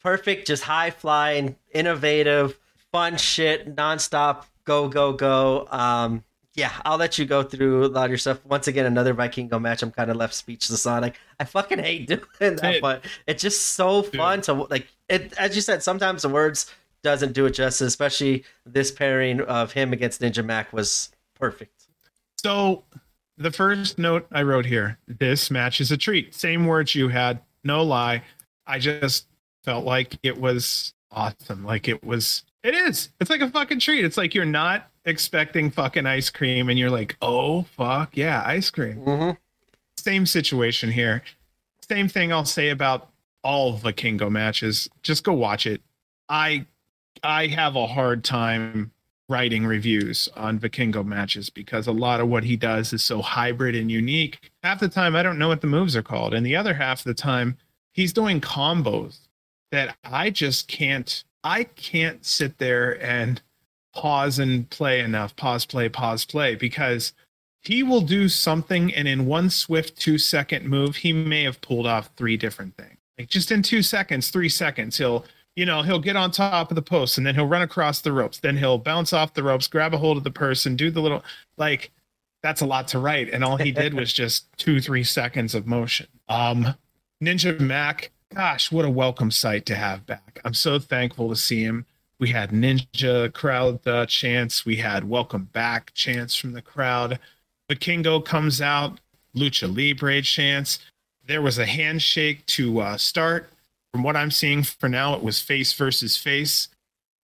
Perfect, 0.03 0.45
just 0.45 0.63
high 0.63 0.91
flying, 0.91 1.55
innovative, 1.73 2.59
fun 2.91 3.17
shit, 3.17 3.75
nonstop, 3.75 4.43
go, 4.65 4.87
go, 4.89 5.13
go. 5.13 5.67
Um, 5.71 6.23
yeah, 6.55 6.71
I'll 6.85 6.97
let 6.97 7.17
you 7.17 7.25
go 7.25 7.43
through 7.43 7.85
a 7.85 7.87
lot 7.87 8.05
of 8.05 8.11
your 8.11 8.17
stuff. 8.17 8.43
Once 8.45 8.67
again, 8.67 8.85
another 8.85 9.13
Vikingo 9.13 9.61
match. 9.61 9.83
I'm 9.83 9.91
kind 9.91 10.09
of 10.09 10.15
left 10.15 10.33
speechless 10.33 10.85
on. 10.85 11.01
Like, 11.01 11.19
I 11.39 11.43
fucking 11.43 11.79
hate 11.79 12.07
doing 12.39 12.55
that, 12.55 12.79
but 12.81 13.03
it's 13.27 13.41
just 13.41 13.73
so 13.73 14.03
fun 14.03 14.41
to 14.43 14.53
like. 14.53 14.87
It 15.09 15.33
as 15.37 15.55
you 15.55 15.61
said, 15.61 15.83
sometimes 15.83 16.21
the 16.21 16.29
words 16.29 16.73
doesn't 17.03 17.33
do 17.33 17.45
it 17.45 17.51
justice. 17.51 17.87
Especially 17.87 18.45
this 18.65 18.89
pairing 18.89 19.41
of 19.41 19.73
him 19.73 19.91
against 19.91 20.21
Ninja 20.21 20.43
Mack 20.43 20.71
was 20.71 21.11
perfect. 21.37 21.87
So, 22.37 22.83
the 23.37 23.51
first 23.51 23.99
note 23.99 24.25
I 24.31 24.43
wrote 24.43 24.65
here 24.65 24.97
this 25.07 25.51
match 25.51 25.81
is 25.81 25.91
a 25.91 25.97
treat. 25.97 26.33
Same 26.33 26.65
words 26.65 26.95
you 26.95 27.09
had, 27.09 27.41
no 27.65 27.83
lie. 27.83 28.23
I 28.65 28.79
just 28.79 29.27
felt 29.65 29.83
like 29.83 30.17
it 30.23 30.39
was 30.39 30.93
awesome. 31.11 31.65
Like 31.65 31.89
it 31.89 32.03
was, 32.03 32.43
it 32.65 32.73
is. 32.73 33.09
It's 33.19 33.29
like 33.29 33.41
a 33.41 33.49
fucking 33.49 33.79
treat. 33.79 34.03
It's 34.03 34.17
like 34.17 34.33
you're 34.33 34.43
not 34.43 34.89
expecting 35.05 35.69
fucking 35.69 36.07
ice 36.07 36.31
cream 36.31 36.67
and 36.67 36.79
you're 36.79 36.89
like, 36.89 37.15
oh, 37.21 37.61
fuck, 37.61 38.17
yeah, 38.17 38.41
ice 38.43 38.71
cream. 38.71 38.97
Mm-hmm. 39.05 39.31
Same 39.97 40.25
situation 40.25 40.91
here. 40.91 41.21
Same 41.87 42.07
thing 42.07 42.33
I'll 42.33 42.43
say 42.43 42.69
about 42.69 43.11
all 43.43 43.77
Vikingo 43.77 44.31
matches. 44.31 44.89
Just 45.03 45.23
go 45.23 45.33
watch 45.33 45.67
it. 45.67 45.81
I 46.27 46.65
I 47.23 47.47
have 47.47 47.75
a 47.75 47.85
hard 47.85 48.23
time 48.23 48.91
writing 49.29 49.65
reviews 49.65 50.27
on 50.35 50.59
Vikingo 50.59 51.05
matches 51.05 51.51
because 51.51 51.85
a 51.85 51.91
lot 51.91 52.19
of 52.19 52.27
what 52.27 52.43
he 52.43 52.55
does 52.55 52.93
is 52.93 53.03
so 53.03 53.21
hybrid 53.21 53.75
and 53.75 53.91
unique. 53.91 54.51
Half 54.63 54.79
the 54.79 54.89
time 54.89 55.15
I 55.15 55.21
don't 55.21 55.37
know 55.37 55.47
what 55.47 55.61
the 55.61 55.67
moves 55.67 55.95
are 55.95 56.03
called, 56.03 56.33
and 56.33 56.43
the 56.43 56.55
other 56.55 56.73
half 56.73 56.99
of 56.99 57.05
the 57.05 57.13
time 57.13 57.57
he's 57.91 58.11
doing 58.11 58.41
combos 58.41 59.19
that 59.71 59.95
I 60.03 60.31
just 60.31 60.67
can't 60.67 61.23
I 61.45 61.63
can't 61.63 62.25
sit 62.25 62.57
there 62.57 63.01
and 63.01 63.41
pause 63.93 64.39
and 64.39 64.69
play 64.69 64.99
enough, 64.99 65.35
pause, 65.35 65.65
play, 65.65 65.87
pause, 65.87 66.25
play, 66.25 66.55
because 66.55 67.13
he 67.61 67.83
will 67.83 68.01
do 68.01 68.27
something 68.27 68.93
and 68.93 69.07
in 69.07 69.27
one 69.27 69.49
swift 69.49 69.99
two 69.99 70.17
second 70.17 70.65
move, 70.67 70.97
he 70.97 71.13
may 71.13 71.43
have 71.43 71.61
pulled 71.61 71.87
off 71.87 72.09
three 72.17 72.35
different 72.35 72.75
things. 72.75 72.97
Like 73.17 73.29
just 73.29 73.51
in 73.51 73.61
two 73.61 73.83
seconds, 73.83 74.29
three 74.31 74.49
seconds, 74.49 74.97
he'll 74.97 75.25
you 75.55 75.65
know, 75.65 75.83
he'll 75.83 75.99
get 75.99 76.17
on 76.17 76.31
top 76.31 76.69
of 76.69 76.75
the 76.75 76.81
post 76.81 77.17
and 77.17 77.25
then 77.25 77.33
he'll 77.33 77.47
run 77.47 77.61
across 77.61 78.01
the 78.01 78.11
ropes. 78.11 78.39
Then 78.39 78.57
he'll 78.57 78.77
bounce 78.77 79.13
off 79.13 79.33
the 79.33 79.43
ropes, 79.43 79.69
grab 79.69 79.93
a 79.93 79.97
hold 79.97 80.17
of 80.17 80.25
the 80.25 80.31
person, 80.31 80.75
do 80.75 80.91
the 80.91 80.99
little 80.99 81.23
like 81.57 81.91
that's 82.43 82.61
a 82.61 82.65
lot 82.65 82.87
to 82.89 82.99
write. 82.99 83.29
And 83.29 83.43
all 83.43 83.57
he 83.57 83.71
did 83.71 83.93
was 83.93 84.11
just 84.11 84.51
two, 84.57 84.81
three 84.81 85.03
seconds 85.03 85.55
of 85.55 85.65
motion. 85.67 86.07
Um 86.27 86.75
Ninja 87.23 87.57
Mack, 87.59 88.11
gosh, 88.35 88.69
what 88.69 88.83
a 88.83 88.89
welcome 88.89 89.31
sight 89.31 89.65
to 89.65 89.75
have 89.75 90.05
back. 90.05 90.41
I'm 90.43 90.53
so 90.53 90.77
thankful 90.77 91.29
to 91.29 91.37
see 91.37 91.63
him. 91.63 91.85
We 92.19 92.29
had 92.29 92.51
Ninja 92.51 93.31
crowd 93.33 93.85
uh, 93.87 94.05
chants. 94.07 94.65
We 94.65 94.75
had 94.75 95.07
welcome 95.07 95.45
back 95.53 95.93
chants 95.93 96.35
from 96.35 96.51
the 96.51 96.61
crowd. 96.61 97.17
Vikingo 97.69 98.23
comes 98.23 98.61
out, 98.61 98.99
Lucha 99.35 99.73
Libre 99.73 100.21
chants. 100.21 100.79
There 101.25 101.41
was 101.41 101.57
a 101.57 101.65
handshake 101.65 102.45
to 102.47 102.81
uh, 102.81 102.97
start. 102.97 103.49
From 103.93 104.03
what 104.03 104.17
I'm 104.17 104.31
seeing 104.31 104.63
for 104.63 104.89
now, 104.89 105.15
it 105.15 105.23
was 105.23 105.39
face 105.39 105.71
versus 105.71 106.17
face. 106.17 106.67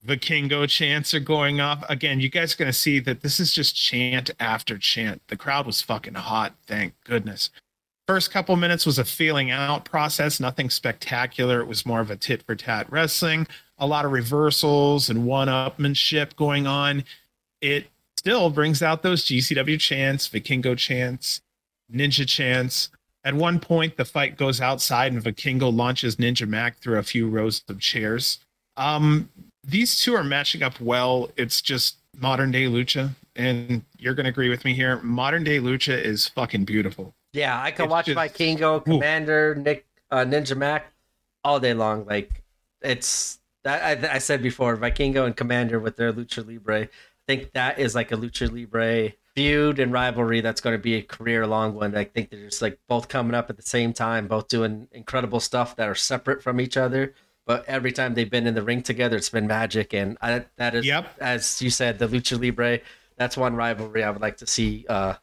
Vikingo 0.05 0.67
chants 0.67 1.13
are 1.13 1.19
going 1.19 1.59
off. 1.59 1.83
Again, 1.89 2.21
you 2.21 2.29
guys 2.29 2.53
are 2.53 2.57
going 2.57 2.71
to 2.71 2.77
see 2.77 2.99
that 3.01 3.21
this 3.21 3.39
is 3.39 3.51
just 3.51 3.75
chant 3.75 4.31
after 4.39 4.77
chant. 4.77 5.21
The 5.27 5.35
crowd 5.35 5.65
was 5.65 5.81
fucking 5.81 6.13
hot. 6.13 6.55
Thank 6.65 6.93
goodness. 7.03 7.49
First 8.11 8.29
couple 8.29 8.57
minutes 8.57 8.85
was 8.85 8.99
a 8.99 9.05
feeling 9.05 9.51
out 9.51 9.85
process, 9.85 10.41
nothing 10.41 10.69
spectacular. 10.69 11.61
It 11.61 11.67
was 11.67 11.85
more 11.85 12.01
of 12.01 12.11
a 12.11 12.17
tit 12.17 12.43
for 12.43 12.57
tat 12.57 12.91
wrestling, 12.91 13.47
a 13.77 13.87
lot 13.87 14.03
of 14.03 14.11
reversals 14.11 15.09
and 15.09 15.25
one 15.25 15.47
upmanship 15.47 16.35
going 16.35 16.67
on. 16.67 17.05
It 17.61 17.87
still 18.17 18.49
brings 18.49 18.83
out 18.83 19.01
those 19.01 19.23
GCW 19.23 19.79
chants, 19.79 20.27
Vikingo 20.27 20.77
chants, 20.77 21.39
Ninja 21.89 22.27
chants. 22.27 22.89
At 23.23 23.33
one 23.33 23.61
point, 23.61 23.95
the 23.95 24.03
fight 24.03 24.35
goes 24.35 24.59
outside 24.59 25.13
and 25.13 25.23
Vikingo 25.23 25.73
launches 25.73 26.17
Ninja 26.17 26.45
Mack 26.45 26.79
through 26.79 26.99
a 26.99 27.03
few 27.03 27.29
rows 27.29 27.63
of 27.69 27.79
chairs. 27.79 28.39
Um, 28.75 29.29
these 29.63 30.01
two 30.01 30.15
are 30.15 30.23
matching 30.25 30.63
up 30.63 30.81
well. 30.81 31.31
It's 31.37 31.61
just 31.61 31.95
modern 32.17 32.51
day 32.51 32.65
lucha, 32.65 33.11
and 33.37 33.85
you're 33.97 34.15
gonna 34.15 34.27
agree 34.27 34.49
with 34.49 34.65
me 34.65 34.73
here. 34.73 34.99
Modern 35.01 35.45
day 35.45 35.59
lucha 35.59 35.97
is 35.97 36.27
fucking 36.27 36.65
beautiful. 36.65 37.15
Yeah, 37.33 37.61
I 37.61 37.71
can 37.71 37.85
It's 37.85 37.91
watch 37.91 38.05
just- 38.07 38.17
Vikingo, 38.17 38.83
Komander, 38.85 39.55
Nick, 39.57 39.85
uh, 40.09 40.17
Ninja 40.25 40.55
Mack 40.57 40.91
all 41.43 41.59
day 41.59 41.73
long. 41.73 42.05
Like 42.05 42.43
it's 42.81 43.39
that 43.63 44.03
I, 44.05 44.15
I 44.15 44.17
said 44.17 44.41
before, 44.41 44.75
Vikingo 44.77 45.25
and 45.25 45.35
Komander 45.35 45.81
with 45.81 45.95
their 45.95 46.11
Lucha 46.11 46.45
Libre. 46.45 46.83
I 46.83 46.89
think 47.27 47.51
that 47.53 47.79
is 47.79 47.95
like 47.95 48.11
a 48.11 48.15
Lucha 48.17 48.51
Libre 48.51 49.13
feud 49.35 49.79
and 49.79 49.93
rivalry 49.93 50.41
that's 50.41 50.59
going 50.59 50.73
to 50.75 50.81
be 50.81 50.95
a 50.95 51.01
career 51.01 51.47
long 51.47 51.73
one. 51.73 51.95
I 51.95 52.03
think 52.03 52.29
they're 52.31 52.43
just 52.49 52.61
like 52.61 52.77
both 52.89 53.07
coming 53.07 53.33
up 53.33 53.49
at 53.49 53.55
the 53.55 53.61
same 53.63 53.93
time, 53.93 54.27
both 54.27 54.49
doing 54.49 54.89
incredible 54.91 55.39
stuff 55.39 55.75
that 55.77 55.87
are 55.87 55.95
separate 55.95 56.43
from 56.43 56.59
each 56.59 56.75
other. 56.75 57.13
But 57.45 57.63
every 57.65 57.91
time 57.93 58.13
they've 58.13 58.29
been 58.29 58.45
in 58.45 58.55
the 58.55 58.61
ring 58.61 58.83
together, 58.83 59.15
it's 59.15 59.29
been 59.29 59.47
magic, 59.47 59.93
and 59.93 60.17
I, 60.21 60.45
that 60.57 60.75
is, 60.75 60.85
Yep. 60.85 61.15
as 61.19 61.61
you 61.61 61.69
said, 61.69 61.97
the 61.97 62.07
Lucha 62.07 62.39
Libre. 62.39 62.79
That's 63.17 63.35
one 63.37 63.55
rivalry 63.55 64.03
I 64.03 64.09
would 64.11 64.21
like 64.21 64.37
to 64.37 64.47
see 64.47 64.85
uh, 64.89 65.13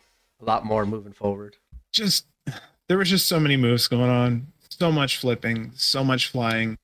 a 0.40 0.44
lot 0.44 0.64
more 0.64 0.84
moving 0.86 1.12
forward. 1.12 1.56
Just 1.92 2.26
there 2.88 2.98
was 2.98 3.10
just 3.10 3.28
so 3.28 3.38
many 3.38 3.56
moves 3.56 3.88
going 3.88 4.10
on, 4.10 4.46
so 4.70 4.90
much 4.90 5.18
flipping, 5.18 5.72
so 5.74 6.02
much 6.02 6.28
flying. 6.28 6.78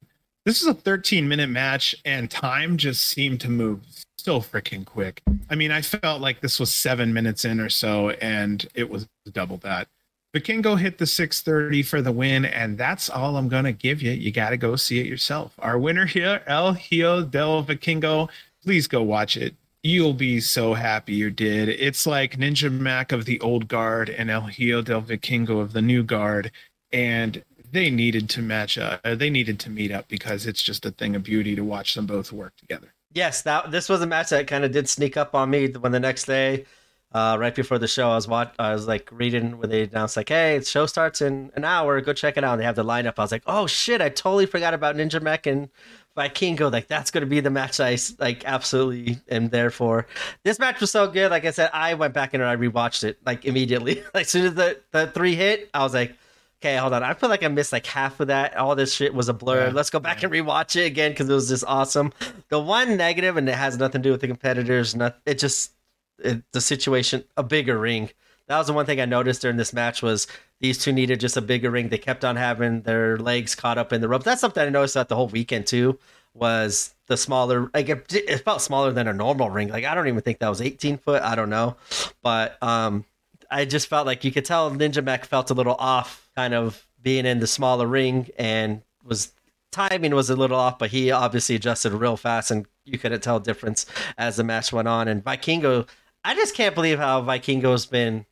This 0.45 0.61
is 0.61 0.67
a 0.67 0.75
13 0.75 1.27
minute 1.27 1.49
match, 1.49 1.95
and 2.05 2.31
time 2.31 2.77
just 2.77 3.05
seemed 3.07 3.41
to 3.41 3.49
move 3.49 3.81
so 4.19 4.41
freaking 4.41 4.85
quick. 4.85 5.23
I 5.49 5.55
mean, 5.55 5.71
I 5.71 5.83
felt 5.83 6.21
like 6.21 6.41
this 6.41 6.61
was 6.61 6.73
seven 6.73 7.13
minutes 7.13 7.45
in 7.45 7.61
or 7.61 7.71
so, 7.71 8.11
and 8.11 8.67
it 8.75 8.89
was 8.91 9.07
double 9.33 9.59
that. 9.59 9.89
Vikingo 10.35 10.79
hit 10.79 10.99
the 10.99 11.07
630 11.07 11.83
for 11.85 12.03
the 12.03 12.11
win, 12.11 12.45
and 12.45 12.77
that's 12.77 13.09
all 13.09 13.37
I'm 13.37 13.49
gonna 13.49 13.73
give 13.73 14.03
you. 14.03 14.11
You 14.11 14.33
gotta 14.33 14.57
go 14.57 14.77
see 14.77 14.99
it 14.99 15.07
yourself. 15.07 15.55
Our 15.61 15.79
winner 15.79 16.07
here, 16.07 16.43
El 16.47 16.75
Hijo 16.75 17.23
del 17.23 17.65
Vikingo. 17.65 18.29
Please 18.63 18.87
go 18.87 19.03
watch 19.03 19.37
it. 19.37 19.55
You'll 19.87 20.15
be 20.15 20.41
so 20.41 20.73
happy 20.73 21.13
you 21.13 21.31
did. 21.31 21.69
It's 21.69 22.07
like 22.07 22.39
Ninja 22.39 22.73
Mack 22.73 23.13
of 23.13 23.27
the 23.27 23.39
old 23.41 23.69
guard 23.69 24.09
and 24.09 24.31
El 24.31 24.47
Hijo 24.49 24.81
del 24.81 25.03
Vikingo 25.03 25.61
of 25.61 25.75
the 25.75 25.83
new 25.83 26.03
guard, 26.03 26.51
and 26.91 27.45
they 27.71 27.91
needed 27.91 28.31
to 28.31 28.41
match 28.41 28.79
up. 28.79 29.03
uh, 29.05 29.15
They 29.15 29.29
needed 29.29 29.61
to 29.61 29.69
meet 29.71 29.93
up 29.93 30.09
because 30.09 30.47
it's 30.47 30.63
just 30.63 30.87
a 30.87 30.91
thing 30.91 31.15
of 31.15 31.23
beauty 31.23 31.55
to 31.55 31.63
watch 31.63 31.93
them 31.95 32.07
both 32.07 32.33
work 32.33 32.57
together. 32.57 32.95
Yes, 33.13 33.43
that 33.43 33.73
this 33.73 33.91
was 33.91 34.01
a 34.01 34.07
match 34.07 34.31
that 34.31 34.47
kind 34.47 34.65
of 34.65 34.73
did 34.73 34.89
sneak 34.89 35.19
up 35.19 35.35
on 35.35 35.51
me 35.51 35.69
when 35.69 35.93
the 35.93 36.01
next 36.01 36.25
day 36.25 36.65
uh, 37.13 37.37
right 37.39 37.55
before 37.55 37.79
the 37.79 37.87
show. 37.87 38.11
I 38.11 38.15
was 38.15 38.27
watch, 38.27 38.55
I 38.59 38.73
was 38.73 38.89
like 38.89 39.11
reading 39.13 39.59
when 39.59 39.69
they 39.69 39.83
announced 39.83 40.17
like, 40.17 40.31
"Hey, 40.31 40.59
the 40.59 40.65
show 40.65 40.87
starts 40.87 41.21
in 41.21 41.53
an 41.57 41.65
hour. 41.65 42.01
Go 42.01 42.15
check 42.15 42.39
it 42.39 42.43
out." 42.43 42.55
And 42.55 42.61
they 42.63 42.65
have 42.65 42.75
the 42.75 42.85
lineup. 42.85 43.15
I 43.19 43.23
was 43.23 43.33
like, 43.33 43.45
"Oh 43.47 43.67
shit! 43.67 44.01
I 44.01 44.09
totally 44.09 44.47
forgot 44.47 44.73
about 44.73 44.97
Ninja 44.97 45.21
Mack 45.21 45.47
and 45.47 45.69
Vikingo. 46.17 46.73
Like 46.73 46.89
that's 46.89 47.11
going 47.11 47.23
to 47.23 47.27
be 47.27 47.41
the 47.41 47.51
match 47.51 47.81
I 47.81 47.99
like 48.19 48.45
absolutely 48.45 49.19
am 49.31 49.49
there 49.49 49.71
for." 49.71 50.07
This 50.45 50.59
match 50.59 50.81
was 50.81 50.91
so 50.91 51.09
good. 51.09 51.31
Like 51.31 51.45
I 51.45 51.51
said, 51.51 51.71
I 51.73 51.95
went 51.95 52.15
back 52.15 52.35
and 52.35 52.43
I 52.43 52.57
rewatched 52.57 53.05
it 53.05 53.19
like 53.25 53.45
immediately. 53.45 54.03
like 54.15 54.23
as 54.23 54.29
soon 54.29 54.47
as 54.47 54.55
the 54.55 54.81
the 54.93 55.09
three 55.09 55.35
hit, 55.35 55.71
I 55.75 55.83
was 55.83 55.95
like. 55.95 56.17
Okay, 56.63 56.77
hold 56.77 56.95
on. 56.95 57.03
I 57.03 57.13
feel 57.13 57.29
like 57.29 57.43
I 57.43 57.49
missed 57.49 57.73
like 57.73 57.85
half 57.85 58.21
of 58.21 58.29
that. 58.29 58.57
All 58.57 58.75
this 58.75 58.95
shit 58.95 59.13
was 59.13 59.29
a 59.29 59.35
blur. 59.35 59.67
Yeah, 59.67 59.73
Let's 59.75 59.91
go 59.91 60.01
back 60.01 60.23
yeah. 60.23 60.29
and 60.29 60.35
rewatch 60.35 60.77
it 60.77 60.87
again 60.87 61.11
because 61.11 61.29
it 61.29 61.35
was 61.35 61.51
just 61.51 61.65
awesome. 61.67 62.11
The 62.49 62.59
one 62.59 62.97
negative, 62.97 63.37
and 63.37 63.47
it 63.47 63.55
has 63.55 63.77
nothing 63.77 64.01
to 64.01 64.09
do 64.09 64.13
with 64.13 64.23
the 64.23 64.29
competitors. 64.29 64.95
Not 64.95 65.19
it 65.27 65.39
just 65.39 65.73
it, 66.21 66.43
the 66.53 66.63
situation 66.63 67.25
a 67.37 67.43
bigger 67.43 67.79
ring. 67.79 68.09
That 68.47 68.59
was 68.59 68.67
the 68.67 68.73
one 68.73 68.87
thing 68.87 69.01
I 69.01 69.05
noticed 69.05 69.43
during 69.43 69.57
this 69.57 69.73
match 69.73 70.03
was 70.03 70.27
these 70.65 70.79
two 70.79 70.95
needed 70.95 71.21
just 71.21 71.37
a 71.37 71.43
bigger 71.43 71.71
ring. 71.71 71.91
They 71.91 71.99
kept 71.99 72.25
on 72.25 72.37
having 72.37 72.81
their 72.81 73.19
legs 73.19 73.55
caught 73.55 73.77
up 73.77 73.93
in 73.93 74.01
the 74.01 74.09
rope. 74.09 74.25
That's 74.25 74.41
something 74.41 74.67
I 74.67 74.71
noticed 74.71 74.95
throughout 74.95 75.11
the 75.11 75.15
whole 75.15 75.29
weekend 75.29 75.67
too. 75.67 75.99
Was 76.33 76.95
the 77.07 77.19
smaller 77.19 77.71
like 77.75 77.91
it, 77.91 78.11
it 78.15 78.39
felt 78.39 78.63
smaller 78.63 78.91
than 78.91 79.07
a 79.07 79.13
normal 79.13 79.51
ring. 79.51 79.69
Like 79.69 79.85
I 79.85 79.95
don't 79.95 80.09
even 80.09 80.23
think 80.23 80.39
that 80.39 80.49
was 80.49 80.63
18 80.63 80.97
foot. 80.97 81.21
I 81.21 81.35
don't 81.35 81.51
know, 81.51 81.77
but 82.23 82.57
um, 82.63 83.05
I 83.51 83.67
just 83.67 83.89
felt 83.89 84.07
like 84.07 84.25
you 84.25 84.33
could 84.33 84.47
tell 84.47 84.71
Ninja 84.71 85.05
Mack 85.05 85.27
felt 85.27 85.51
a 85.51 85.55
little 85.55 85.77
off, 85.79 86.31
kind 86.35 86.55
of 86.55 86.87
being 87.03 87.27
in 87.27 87.41
the 87.41 87.47
smaller 87.47 87.87
ring 87.87 88.31
and 88.39 88.81
was 89.05 89.33
timing 89.71 90.15
was 90.15 90.31
a 90.31 90.37
little 90.37 90.57
off, 90.57 90.79
but 90.79 90.91
he 90.91 91.11
obviously 91.11 91.57
adjusted 91.57 91.93
real 91.93 92.17
fast, 92.17 92.51
and 92.51 92.65
you 92.87 92.97
couldn't 92.97 93.23
tell 93.23 93.39
difference 93.39 93.85
as 94.17 94.37
the 94.37 94.45
match 94.45 94.73
went 94.73 94.89
on. 94.89 95.09
And 95.09 95.23
Vikingo, 95.23 95.87
I 96.25 96.35
just 96.35 96.55
can't 96.55 96.75
believe 96.75 96.99
how 96.99 97.21
Vikingo's 97.21 97.85
been 97.85 98.25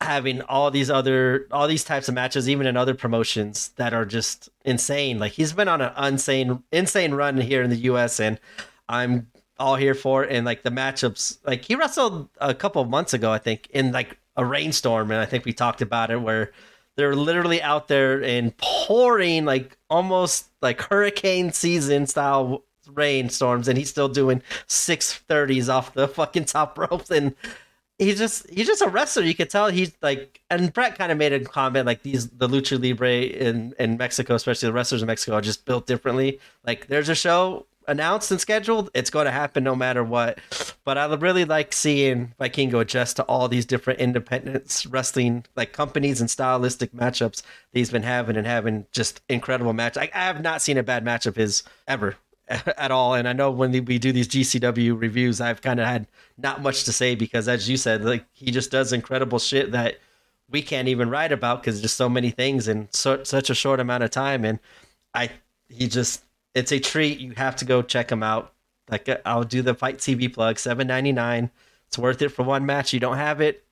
having 0.00 0.40
all 0.42 0.70
these 0.70 0.90
other 0.90 1.48
all 1.50 1.66
these 1.66 1.84
types 1.84 2.08
of 2.08 2.14
matches 2.14 2.48
even 2.48 2.66
in 2.66 2.76
other 2.76 2.94
promotions 2.94 3.70
that 3.76 3.92
are 3.92 4.04
just 4.04 4.48
insane. 4.64 5.18
Like 5.18 5.32
he's 5.32 5.52
been 5.52 5.68
on 5.68 5.80
an 5.80 5.92
insane 6.02 6.62
insane 6.70 7.14
run 7.14 7.36
here 7.36 7.62
in 7.62 7.70
the 7.70 7.76
US 7.76 8.20
and 8.20 8.38
I'm 8.88 9.28
all 9.58 9.74
here 9.74 9.94
for 9.94 10.24
it. 10.24 10.30
And 10.30 10.46
like 10.46 10.62
the 10.62 10.70
matchups 10.70 11.38
like 11.44 11.64
he 11.64 11.74
wrestled 11.74 12.28
a 12.40 12.54
couple 12.54 12.80
of 12.80 12.88
months 12.88 13.12
ago 13.12 13.32
I 13.32 13.38
think 13.38 13.68
in 13.70 13.90
like 13.90 14.18
a 14.36 14.44
rainstorm. 14.44 15.10
And 15.10 15.20
I 15.20 15.26
think 15.26 15.44
we 15.44 15.52
talked 15.52 15.82
about 15.82 16.10
it 16.10 16.22
where 16.22 16.52
they're 16.94 17.16
literally 17.16 17.60
out 17.60 17.88
there 17.88 18.20
in 18.20 18.52
pouring 18.56 19.44
like 19.44 19.76
almost 19.90 20.46
like 20.62 20.80
hurricane 20.80 21.52
season 21.52 22.06
style 22.06 22.64
rainstorms. 22.92 23.66
And 23.68 23.76
he's 23.76 23.90
still 23.90 24.08
doing 24.08 24.42
630s 24.68 25.72
off 25.72 25.92
the 25.92 26.08
fucking 26.08 26.44
top 26.46 26.78
ropes. 26.90 27.10
And 27.10 27.34
he's 27.98 28.18
just 28.18 28.48
he's 28.50 28.66
just 28.66 28.82
a 28.82 28.88
wrestler. 28.88 29.22
You 29.22 29.34
could 29.34 29.50
tell 29.50 29.68
he's 29.68 29.92
like, 30.02 30.40
and 30.50 30.72
Brett 30.72 30.96
kind 30.96 31.12
of 31.12 31.18
made 31.18 31.32
a 31.32 31.40
comment 31.40 31.86
like 31.86 32.02
these 32.02 32.28
the 32.28 32.48
lucha 32.48 32.82
libre 32.82 33.22
in 33.22 33.74
in 33.78 33.96
Mexico, 33.96 34.34
especially 34.34 34.68
the 34.68 34.72
wrestlers 34.72 35.02
in 35.02 35.06
Mexico, 35.06 35.36
are 35.36 35.40
just 35.40 35.64
built 35.64 35.86
differently. 35.86 36.40
Like 36.64 36.86
there's 36.86 37.08
a 37.08 37.14
show 37.14 37.66
announced 37.88 38.30
and 38.30 38.40
scheduled, 38.40 38.90
it's 38.94 39.10
going 39.10 39.24
to 39.24 39.30
happen 39.32 39.64
no 39.64 39.74
matter 39.74 40.04
what. 40.04 40.38
But 40.84 40.98
I 40.98 41.06
really 41.14 41.46
like 41.46 41.72
seeing 41.72 42.34
Vikingo 42.38 42.80
adjust 42.80 43.16
to 43.16 43.22
all 43.24 43.48
these 43.48 43.66
different 43.66 43.98
independent 43.98 44.84
wrestling 44.90 45.44
like 45.56 45.72
companies 45.72 46.20
and 46.20 46.30
stylistic 46.30 46.92
matchups 46.92 47.42
that 47.42 47.78
he's 47.78 47.90
been 47.90 48.02
having 48.02 48.36
and 48.36 48.46
having 48.46 48.86
just 48.92 49.22
incredible 49.28 49.72
match. 49.72 49.96
I, 49.96 50.10
I 50.14 50.24
have 50.24 50.42
not 50.42 50.62
seen 50.62 50.76
a 50.76 50.82
bad 50.82 51.04
match 51.04 51.26
of 51.26 51.34
his 51.34 51.62
ever 51.88 52.16
at 52.78 52.90
all. 52.90 53.14
And 53.14 53.28
I 53.28 53.32
know 53.32 53.50
when 53.50 53.72
we 53.84 53.98
do 53.98 54.12
these 54.12 54.28
GCW 54.28 55.00
reviews, 55.00 55.40
I've 55.40 55.60
kind 55.60 55.80
of 55.80 55.86
had 55.86 56.06
not 56.36 56.62
much 56.62 56.84
to 56.84 56.92
say 56.92 57.14
because, 57.14 57.48
as 57.48 57.68
you 57.68 57.76
said, 57.76 58.04
like 58.04 58.24
he 58.32 58.50
just 58.50 58.70
does 58.70 58.92
incredible 58.92 59.38
shit 59.38 59.72
that 59.72 59.98
we 60.50 60.62
can't 60.62 60.88
even 60.88 61.10
write 61.10 61.32
about 61.32 61.62
because 61.62 61.80
there's 61.80 61.92
so 61.92 62.08
many 62.08 62.30
things 62.30 62.68
in 62.68 62.88
so, 62.90 63.22
such 63.24 63.50
a 63.50 63.54
short 63.54 63.80
amount 63.80 64.02
of 64.02 64.10
time. 64.10 64.44
And 64.44 64.58
I, 65.14 65.30
he 65.68 65.88
just, 65.88 66.24
it's 66.54 66.72
a 66.72 66.78
treat. 66.78 67.18
You 67.18 67.32
have 67.32 67.56
to 67.56 67.64
go 67.64 67.82
check 67.82 68.10
him 68.10 68.22
out. 68.22 68.54
Like 68.90 69.08
uh, 69.08 69.18
I'll 69.26 69.44
do 69.44 69.60
the 69.60 69.74
FITE 69.74 69.98
TV 69.98 70.32
plug, 70.32 70.58
seven 70.58 70.86
ninety 70.86 71.12
nine. 71.12 71.50
It's 71.88 71.98
worth 71.98 72.22
it 72.22 72.30
for 72.30 72.42
one 72.42 72.64
match. 72.64 72.92
You 72.94 73.00
don't 73.00 73.16
have 73.16 73.40
it, 73.40 73.64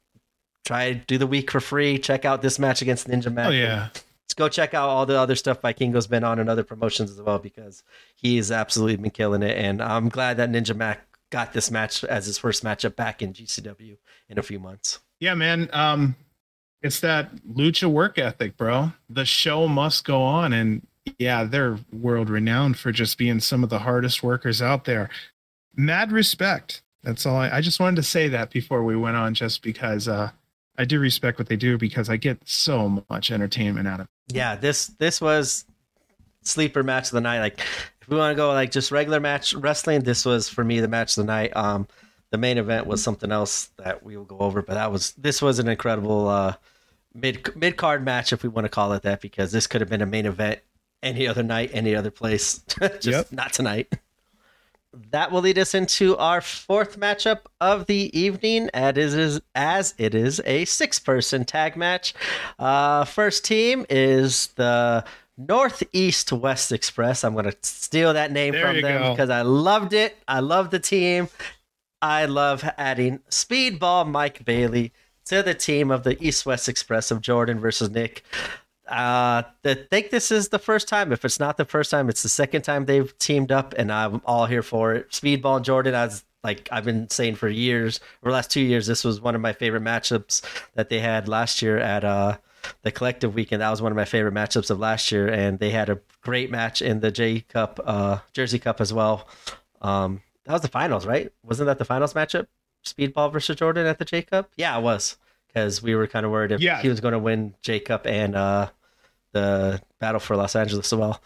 try 0.66 0.92
do 0.92 1.16
the 1.16 1.26
week 1.26 1.50
for 1.50 1.60
free. 1.60 1.98
Check 1.98 2.26
out 2.26 2.42
this 2.42 2.58
match 2.58 2.82
against 2.82 3.08
Ninja 3.08 3.32
Mack. 3.32 3.46
Oh 3.46 3.50
yeah. 3.50 3.88
Go 4.36 4.48
check 4.48 4.74
out 4.74 4.88
all 4.88 5.06
the 5.06 5.18
other 5.18 5.34
stuff 5.34 5.62
Vikingo's 5.62 6.06
been 6.06 6.24
on 6.24 6.38
and 6.38 6.48
other 6.48 6.64
promotions 6.64 7.10
as 7.10 7.20
well 7.20 7.38
because 7.38 7.82
he's 8.14 8.52
absolutely 8.52 8.96
been 8.96 9.10
killing 9.10 9.42
it. 9.42 9.56
And 9.56 9.82
I'm 9.82 10.08
glad 10.08 10.36
that 10.36 10.50
Ninja 10.50 10.76
Mack 10.76 11.06
got 11.30 11.52
this 11.52 11.70
match 11.70 12.04
as 12.04 12.26
his 12.26 12.38
first 12.38 12.62
matchup 12.62 12.96
back 12.96 13.22
in 13.22 13.32
GCW 13.32 13.96
in 14.28 14.38
a 14.38 14.42
few 14.42 14.58
months. 14.58 15.00
Yeah, 15.20 15.34
man. 15.34 15.68
Um, 15.72 16.16
it's 16.82 17.00
that 17.00 17.34
lucha 17.44 17.90
work 17.90 18.18
ethic, 18.18 18.56
bro. 18.56 18.92
The 19.08 19.24
show 19.24 19.66
must 19.66 20.04
go 20.04 20.22
on, 20.22 20.52
and 20.52 20.86
yeah, 21.18 21.44
they're 21.44 21.78
world 21.92 22.30
renowned 22.30 22.78
for 22.78 22.92
just 22.92 23.18
being 23.18 23.40
some 23.40 23.64
of 23.64 23.70
the 23.70 23.80
hardest 23.80 24.22
workers 24.22 24.60
out 24.60 24.84
there. 24.84 25.08
Mad 25.74 26.12
respect. 26.12 26.82
That's 27.02 27.24
all. 27.24 27.36
I, 27.36 27.50
I 27.56 27.60
just 27.60 27.80
wanted 27.80 27.96
to 27.96 28.02
say 28.02 28.28
that 28.28 28.50
before 28.50 28.84
we 28.84 28.96
went 28.96 29.16
on, 29.16 29.34
just 29.34 29.62
because 29.62 30.08
uh, 30.08 30.30
I 30.76 30.84
do 30.84 30.98
respect 30.98 31.38
what 31.38 31.48
they 31.48 31.56
do 31.56 31.78
because 31.78 32.08
I 32.08 32.16
get 32.16 32.38
so 32.44 33.02
much 33.08 33.30
entertainment 33.30 33.88
out 33.88 34.00
of. 34.00 34.08
Yeah, 34.28 34.56
this 34.56 34.88
this 34.88 35.20
was 35.20 35.64
sleeper 36.42 36.82
match 36.82 37.06
of 37.06 37.12
the 37.12 37.20
night. 37.20 37.40
Like 37.40 37.60
if 38.00 38.08
we 38.08 38.16
want 38.16 38.32
to 38.32 38.36
go 38.36 38.48
like 38.52 38.70
just 38.70 38.90
regular 38.90 39.20
match 39.20 39.54
wrestling, 39.54 40.00
this 40.02 40.24
was 40.24 40.48
for 40.48 40.64
me 40.64 40.80
the 40.80 40.88
match 40.88 41.16
of 41.16 41.24
the 41.26 41.32
night. 41.32 41.54
Um 41.56 41.86
the 42.30 42.38
main 42.38 42.58
event 42.58 42.86
was 42.86 43.02
something 43.02 43.30
else 43.30 43.70
that 43.78 44.02
we 44.02 44.16
will 44.16 44.24
go 44.24 44.38
over, 44.38 44.62
but 44.62 44.74
that 44.74 44.90
was 44.90 45.12
this 45.12 45.40
was 45.40 45.58
an 45.58 45.68
incredible 45.68 46.28
uh 46.28 46.54
mid 47.14 47.54
mid 47.56 47.76
card 47.76 48.04
match 48.04 48.32
if 48.32 48.42
we 48.42 48.48
want 48.48 48.64
to 48.64 48.68
call 48.68 48.92
it 48.92 49.02
that 49.02 49.20
because 49.20 49.52
this 49.52 49.66
could 49.66 49.80
have 49.80 49.90
been 49.90 50.02
a 50.02 50.06
main 50.06 50.26
event 50.26 50.60
any 51.02 51.26
other 51.28 51.42
night, 51.42 51.70
any 51.72 51.94
other 51.94 52.10
place. 52.10 52.58
just 53.00 53.06
Yep. 53.06 53.32
not 53.32 53.52
tonight. 53.52 53.92
That 55.10 55.32
will 55.32 55.42
lead 55.42 55.58
us 55.58 55.74
into 55.74 56.16
our 56.16 56.40
fourth 56.40 56.98
matchup 56.98 57.40
of 57.60 57.86
the 57.86 58.16
evening, 58.18 58.70
as 58.74 58.96
it 58.96 58.98
is, 58.98 59.40
as 59.54 59.94
it 59.98 60.14
is 60.14 60.40
a 60.44 60.64
six-person 60.64 61.44
tag 61.44 61.76
match. 61.76 62.14
Uh, 62.58 63.04
first 63.04 63.44
team 63.44 63.86
is 63.90 64.48
the 64.56 65.04
Northeast 65.38 66.32
West 66.32 66.72
Express. 66.72 67.24
I'm 67.24 67.34
going 67.34 67.44
to 67.50 67.56
steal 67.62 68.14
that 68.14 68.32
name 68.32 68.52
There 68.52 68.66
from 68.66 68.80
them 68.80 69.02
go. 69.02 69.10
because 69.12 69.30
I 69.30 69.42
loved 69.42 69.92
it. 69.92 70.16
I 70.26 70.40
love 70.40 70.70
the 70.70 70.78
team. 70.78 71.28
I 72.00 72.26
love 72.26 72.68
adding 72.76 73.20
Speedball 73.30 74.08
Mike 74.08 74.44
Bailey 74.44 74.92
to 75.26 75.42
the 75.42 75.54
team 75.54 75.90
of 75.90 76.04
the 76.04 76.22
East 76.24 76.46
West 76.46 76.68
Express 76.68 77.10
of 77.10 77.20
Jordan 77.20 77.58
versus 77.58 77.90
Nick. 77.90 78.24
Uh, 78.88 79.42
I 79.64 79.74
think 79.90 80.10
this 80.10 80.30
is 80.30 80.48
the 80.50 80.58
first 80.58 80.86
time. 80.88 81.12
If 81.12 81.24
it's 81.24 81.40
not 81.40 81.56
the 81.56 81.64
first 81.64 81.90
time, 81.90 82.08
it's 82.08 82.22
the 82.22 82.28
second 82.28 82.62
time 82.62 82.84
they've 82.86 83.16
teamed 83.18 83.50
up, 83.50 83.74
and 83.76 83.90
I'm 83.92 84.22
all 84.24 84.46
here 84.46 84.62
for 84.62 84.94
it. 84.94 85.10
Speedball 85.10 85.56
and 85.56 85.64
Jordan, 85.64 85.94
as 85.94 86.24
like 86.44 86.68
I've 86.70 86.84
been 86.84 87.10
saying 87.10 87.34
for 87.34 87.48
years, 87.48 87.98
or 88.22 88.30
last 88.30 88.50
two 88.50 88.60
years, 88.60 88.86
this 88.86 89.02
was 89.04 89.20
one 89.20 89.34
of 89.34 89.40
my 89.40 89.52
favorite 89.52 89.82
matchups 89.82 90.42
that 90.74 90.88
they 90.88 91.00
had 91.00 91.26
last 91.28 91.62
year 91.62 91.78
at 91.78 92.04
uh 92.04 92.36
the 92.82 92.90
collective 92.92 93.34
weekend. 93.34 93.62
That 93.62 93.70
was 93.70 93.82
one 93.82 93.90
of 93.92 93.96
my 93.96 94.04
favorite 94.04 94.34
matchups 94.34 94.70
of 94.70 94.78
last 94.78 95.10
year, 95.10 95.28
and 95.28 95.58
they 95.58 95.70
had 95.70 95.88
a 95.88 95.98
great 96.22 96.50
match 96.50 96.80
in 96.82 97.00
the 97.00 97.10
J 97.10 97.40
Cup, 97.40 97.80
uh, 97.84 98.18
Jersey 98.32 98.58
Cup 98.60 98.80
as 98.80 98.92
well. 98.92 99.26
Um, 99.82 100.22
that 100.44 100.52
was 100.52 100.62
the 100.62 100.68
finals, 100.68 101.06
right? 101.06 101.32
Wasn't 101.42 101.66
that 101.66 101.78
the 101.78 101.84
finals 101.84 102.14
matchup? 102.14 102.46
Speedball 102.84 103.32
versus 103.32 103.56
Jordan 103.56 103.86
at 103.86 103.98
the 103.98 104.04
J 104.04 104.22
Cup? 104.22 104.50
Yeah, 104.56 104.78
it 104.78 104.82
was 104.82 105.16
because 105.48 105.82
we 105.82 105.94
were 105.96 106.06
kind 106.06 106.24
of 106.26 106.30
worried 106.32 106.52
if 106.52 106.60
Yeah. 106.60 106.80
he 106.82 106.88
was 106.88 107.00
going 107.00 107.12
to 107.12 107.18
win 107.18 107.54
J 107.62 107.80
Cup 107.80 108.06
and 108.06 108.34
uh, 108.36 108.68
the 109.36 109.82
Battle 110.00 110.20
for 110.20 110.36
Los 110.36 110.56
Angeles 110.56 110.92
as 110.92 110.98
well. 110.98 111.20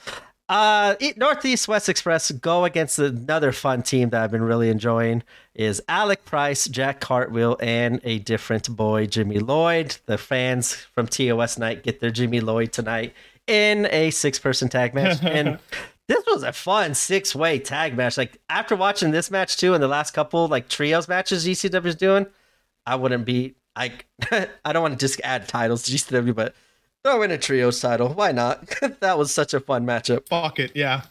Uh, 0.48 0.96
Northeast 1.16 1.68
West 1.68 1.88
Express 1.88 2.32
go 2.32 2.64
against 2.64 2.98
another 2.98 3.52
fun 3.52 3.82
team 3.82 4.10
that 4.10 4.20
I've 4.20 4.32
been 4.32 4.42
really 4.42 4.68
enjoying 4.68 5.22
is 5.54 5.80
Alec 5.88 6.24
Price, 6.24 6.66
Jack 6.66 7.00
Cartwheel, 7.00 7.56
and 7.60 8.00
a 8.02 8.18
different 8.18 8.68
boy, 8.74 9.06
Jimmy 9.06 9.38
Lloyd. 9.38 9.96
The 10.06 10.18
fans 10.18 10.74
from 10.74 11.06
TOS 11.06 11.56
night 11.56 11.84
get 11.84 12.00
their 12.00 12.10
Jimmy 12.10 12.40
Lloyd 12.40 12.72
tonight 12.72 13.14
in 13.46 13.86
a 13.92 14.10
six-person 14.10 14.68
tag 14.70 14.92
match, 14.92 15.18
and 15.22 15.60
this 16.08 16.24
was 16.26 16.42
a 16.42 16.52
fun 16.52 16.94
six-way 16.94 17.60
tag 17.60 17.96
match. 17.96 18.18
Like 18.18 18.36
after 18.48 18.74
watching 18.74 19.12
this 19.12 19.30
match 19.30 19.56
too, 19.56 19.74
and 19.74 19.82
the 19.82 19.88
last 19.88 20.14
couple 20.14 20.48
like 20.48 20.68
trios 20.68 21.06
matches 21.06 21.46
GCW 21.46 21.86
is 21.86 21.94
doing, 21.94 22.26
I 22.86 22.96
wouldn't 22.96 23.24
be. 23.24 23.54
I 23.76 23.92
I 24.64 24.72
don't 24.72 24.82
want 24.82 24.98
to 24.98 25.06
just 25.06 25.20
add 25.22 25.46
titles 25.46 25.84
to 25.84 25.92
GCW, 25.92 26.34
but 26.34 26.56
throw 27.04 27.22
in 27.22 27.30
a 27.30 27.38
trios 27.38 27.80
title. 27.80 28.10
Why 28.10 28.32
not? 28.32 28.66
that 29.00 29.18
was 29.18 29.32
such 29.32 29.54
a 29.54 29.60
fun 29.60 29.86
matchup. 29.86 30.28
Fuck 30.28 30.58
it, 30.58 30.72
yeah. 30.74 31.02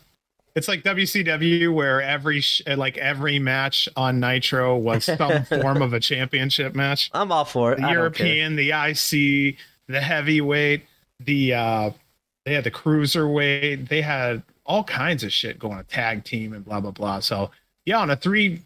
It's 0.56 0.68
like 0.68 0.84
WCW 0.84 1.74
where 1.74 2.02
every 2.02 2.42
sh- 2.42 2.62
like 2.68 2.98
every 2.98 3.40
match 3.40 3.88
on 3.96 4.20
Nitro 4.20 4.78
was 4.78 5.06
some 5.06 5.44
form 5.46 5.82
of 5.82 5.94
a 5.94 6.00
championship 6.00 6.76
match. 6.76 7.10
I'm 7.14 7.32
all 7.32 7.46
for 7.46 7.72
it. 7.74 7.78
The 7.78 7.86
I. 7.86 7.92
European, 7.94 8.56
the 8.56 8.72
IC, 8.72 9.58
the 9.88 10.02
heavyweight, 10.02 10.86
the 11.20 11.54
uh 11.54 11.92
they 12.46 12.54
had 12.56 12.64
the 12.64 12.72
cruiserweight, 12.72 13.90
they 13.90 14.02
had 14.02 14.42
all 14.66 14.84
kinds 14.84 15.24
of 15.24 15.32
shit 15.32 15.60
going, 15.60 15.78
a 15.78 15.84
tag 15.84 16.24
team 16.24 16.54
and 16.54 16.66
blah 16.66 16.80
blah 16.80 16.92
blah. 16.92 17.20
So 17.20 17.52
yeah, 17.86 18.00
on 18.00 18.10
a 18.10 18.16
three 18.16 18.62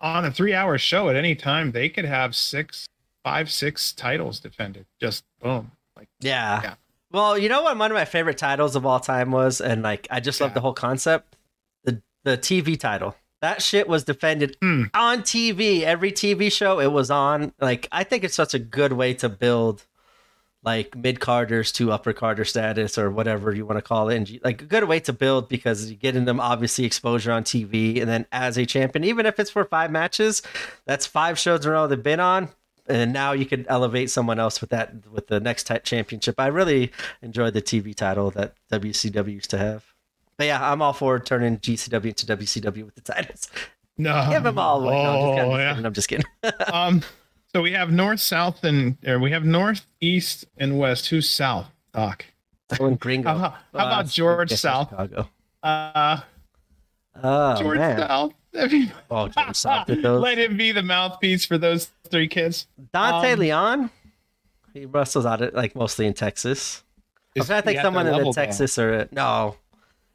on 0.00 0.24
a 0.24 0.30
three-hour 0.30 0.78
show 0.78 1.08
at 1.08 1.16
any 1.16 1.34
time, 1.34 1.72
they 1.72 1.88
could 1.88 2.04
have 2.04 2.36
six, 2.36 2.86
five, 3.24 3.50
six 3.50 3.92
titles 3.92 4.40
defended. 4.40 4.86
Just 5.00 5.24
boom. 5.42 5.72
Yeah. 6.20 6.60
Yeah. 6.62 6.74
Well, 7.12 7.38
you 7.38 7.48
know 7.48 7.62
what 7.62 7.78
one 7.78 7.90
of 7.90 7.94
my 7.94 8.04
favorite 8.04 8.38
titles 8.38 8.76
of 8.76 8.84
all 8.84 9.00
time 9.00 9.30
was, 9.30 9.60
and 9.60 9.82
like 9.82 10.06
I 10.10 10.20
just 10.20 10.40
love 10.40 10.54
the 10.54 10.60
whole 10.60 10.72
concept. 10.74 11.36
The 11.84 12.02
the 12.24 12.36
TV 12.36 12.78
title. 12.78 13.14
That 13.42 13.62
shit 13.62 13.86
was 13.86 14.02
defended 14.04 14.56
Hmm. 14.60 14.84
on 14.94 15.22
TV. 15.22 15.82
Every 15.82 16.10
TV 16.10 16.50
show 16.50 16.80
it 16.80 16.90
was 16.90 17.10
on. 17.10 17.52
Like 17.60 17.86
I 17.92 18.02
think 18.04 18.24
it's 18.24 18.34
such 18.34 18.54
a 18.54 18.58
good 18.58 18.92
way 18.92 19.14
to 19.14 19.28
build 19.28 19.86
like 20.64 20.96
mid 20.96 21.20
carders 21.20 21.70
to 21.74 21.92
upper 21.92 22.12
carder 22.12 22.44
status 22.44 22.98
or 22.98 23.08
whatever 23.08 23.54
you 23.54 23.64
want 23.64 23.78
to 23.78 23.82
call 23.82 24.08
it. 24.08 24.16
And 24.16 24.40
like 24.42 24.62
a 24.62 24.64
good 24.64 24.84
way 24.84 24.98
to 25.00 25.12
build 25.12 25.48
because 25.48 25.88
you're 25.88 25.96
getting 25.98 26.24
them 26.24 26.40
obviously 26.40 26.84
exposure 26.84 27.30
on 27.30 27.44
TV 27.44 28.00
and 28.00 28.08
then 28.10 28.26
as 28.32 28.56
a 28.58 28.66
champion, 28.66 29.04
even 29.04 29.26
if 29.26 29.38
it's 29.38 29.50
for 29.50 29.64
five 29.64 29.92
matches, 29.92 30.42
that's 30.84 31.06
five 31.06 31.38
shows 31.38 31.64
in 31.64 31.70
a 31.70 31.74
row 31.74 31.86
they've 31.86 32.02
been 32.02 32.18
on. 32.20 32.48
And 32.88 33.12
now 33.12 33.32
you 33.32 33.46
could 33.46 33.66
elevate 33.68 34.10
someone 34.10 34.38
else 34.38 34.60
with 34.60 34.70
that 34.70 34.92
with 35.10 35.26
the 35.26 35.40
next 35.40 35.64
type 35.64 35.84
championship. 35.84 36.36
I 36.38 36.46
really 36.46 36.92
enjoyed 37.22 37.54
the 37.54 37.62
TV 37.62 37.94
title 37.94 38.30
that 38.32 38.54
WCW 38.70 39.32
used 39.34 39.50
to 39.50 39.58
have. 39.58 39.84
But 40.36 40.46
yeah, 40.46 40.70
I'm 40.70 40.80
all 40.82 40.92
for 40.92 41.18
turning 41.18 41.58
GCW 41.58 42.04
into 42.06 42.26
WCW 42.26 42.84
with 42.84 42.94
the 42.94 43.00
titles. 43.00 43.48
no, 43.98 44.26
Give 44.30 44.42
them 44.42 44.58
all 44.58 44.84
away. 44.84 45.02
No, 45.02 45.10
I'm, 45.10 45.14
just 45.14 45.26
Oh, 45.26 45.34
kidding. 45.34 45.60
yeah. 45.60 45.86
I'm 45.86 45.92
just 45.94 46.08
kidding. 46.08 46.26
um, 46.72 47.02
so 47.52 47.62
we 47.62 47.72
have 47.72 47.90
north, 47.90 48.20
south, 48.20 48.62
and 48.64 48.98
or 49.06 49.18
we 49.18 49.30
have 49.32 49.44
north, 49.44 49.86
east, 50.00 50.44
and 50.58 50.78
west. 50.78 51.08
Who's 51.08 51.28
south? 51.30 51.66
Doc. 51.94 52.26
Going 52.76 52.96
Gringo. 52.96 53.30
How, 53.30 53.36
about- 53.36 53.52
how 53.52 53.58
about 53.72 54.04
Uh, 54.04 54.08
George 54.08 54.50
South? 54.52 54.90
Chicago. 54.90 55.28
Uh, 55.62 56.20
Oh 57.22 57.56
George 57.56 57.78
man. 57.78 57.98
South. 57.98 58.32
If 58.56 58.92
Oh, 59.10 59.28
George 59.28 59.56
South 59.56 59.86
did 59.86 60.02
those. 60.02 60.20
Let 60.22 60.38
him 60.38 60.56
be 60.56 60.72
the 60.72 60.82
mouthpiece 60.82 61.44
for 61.44 61.58
those 61.58 61.90
three 62.10 62.28
kids. 62.28 62.66
Dante 62.92 63.32
Um, 63.32 63.38
Leon. 63.38 63.90
He 64.74 64.84
wrestles 64.86 65.24
out 65.26 65.40
of 65.42 65.54
like 65.54 65.74
mostly 65.74 66.06
in 66.06 66.14
Texas. 66.14 66.82
I 67.36 67.40
Is 67.40 67.46
think 67.48 67.66
he 67.68 67.76
at 67.78 67.82
someone 67.82 68.06
in 68.06 68.12
level, 68.14 68.32
the? 68.32 68.40
Texas 68.40 68.78
or 68.78 69.08
no. 69.12 69.56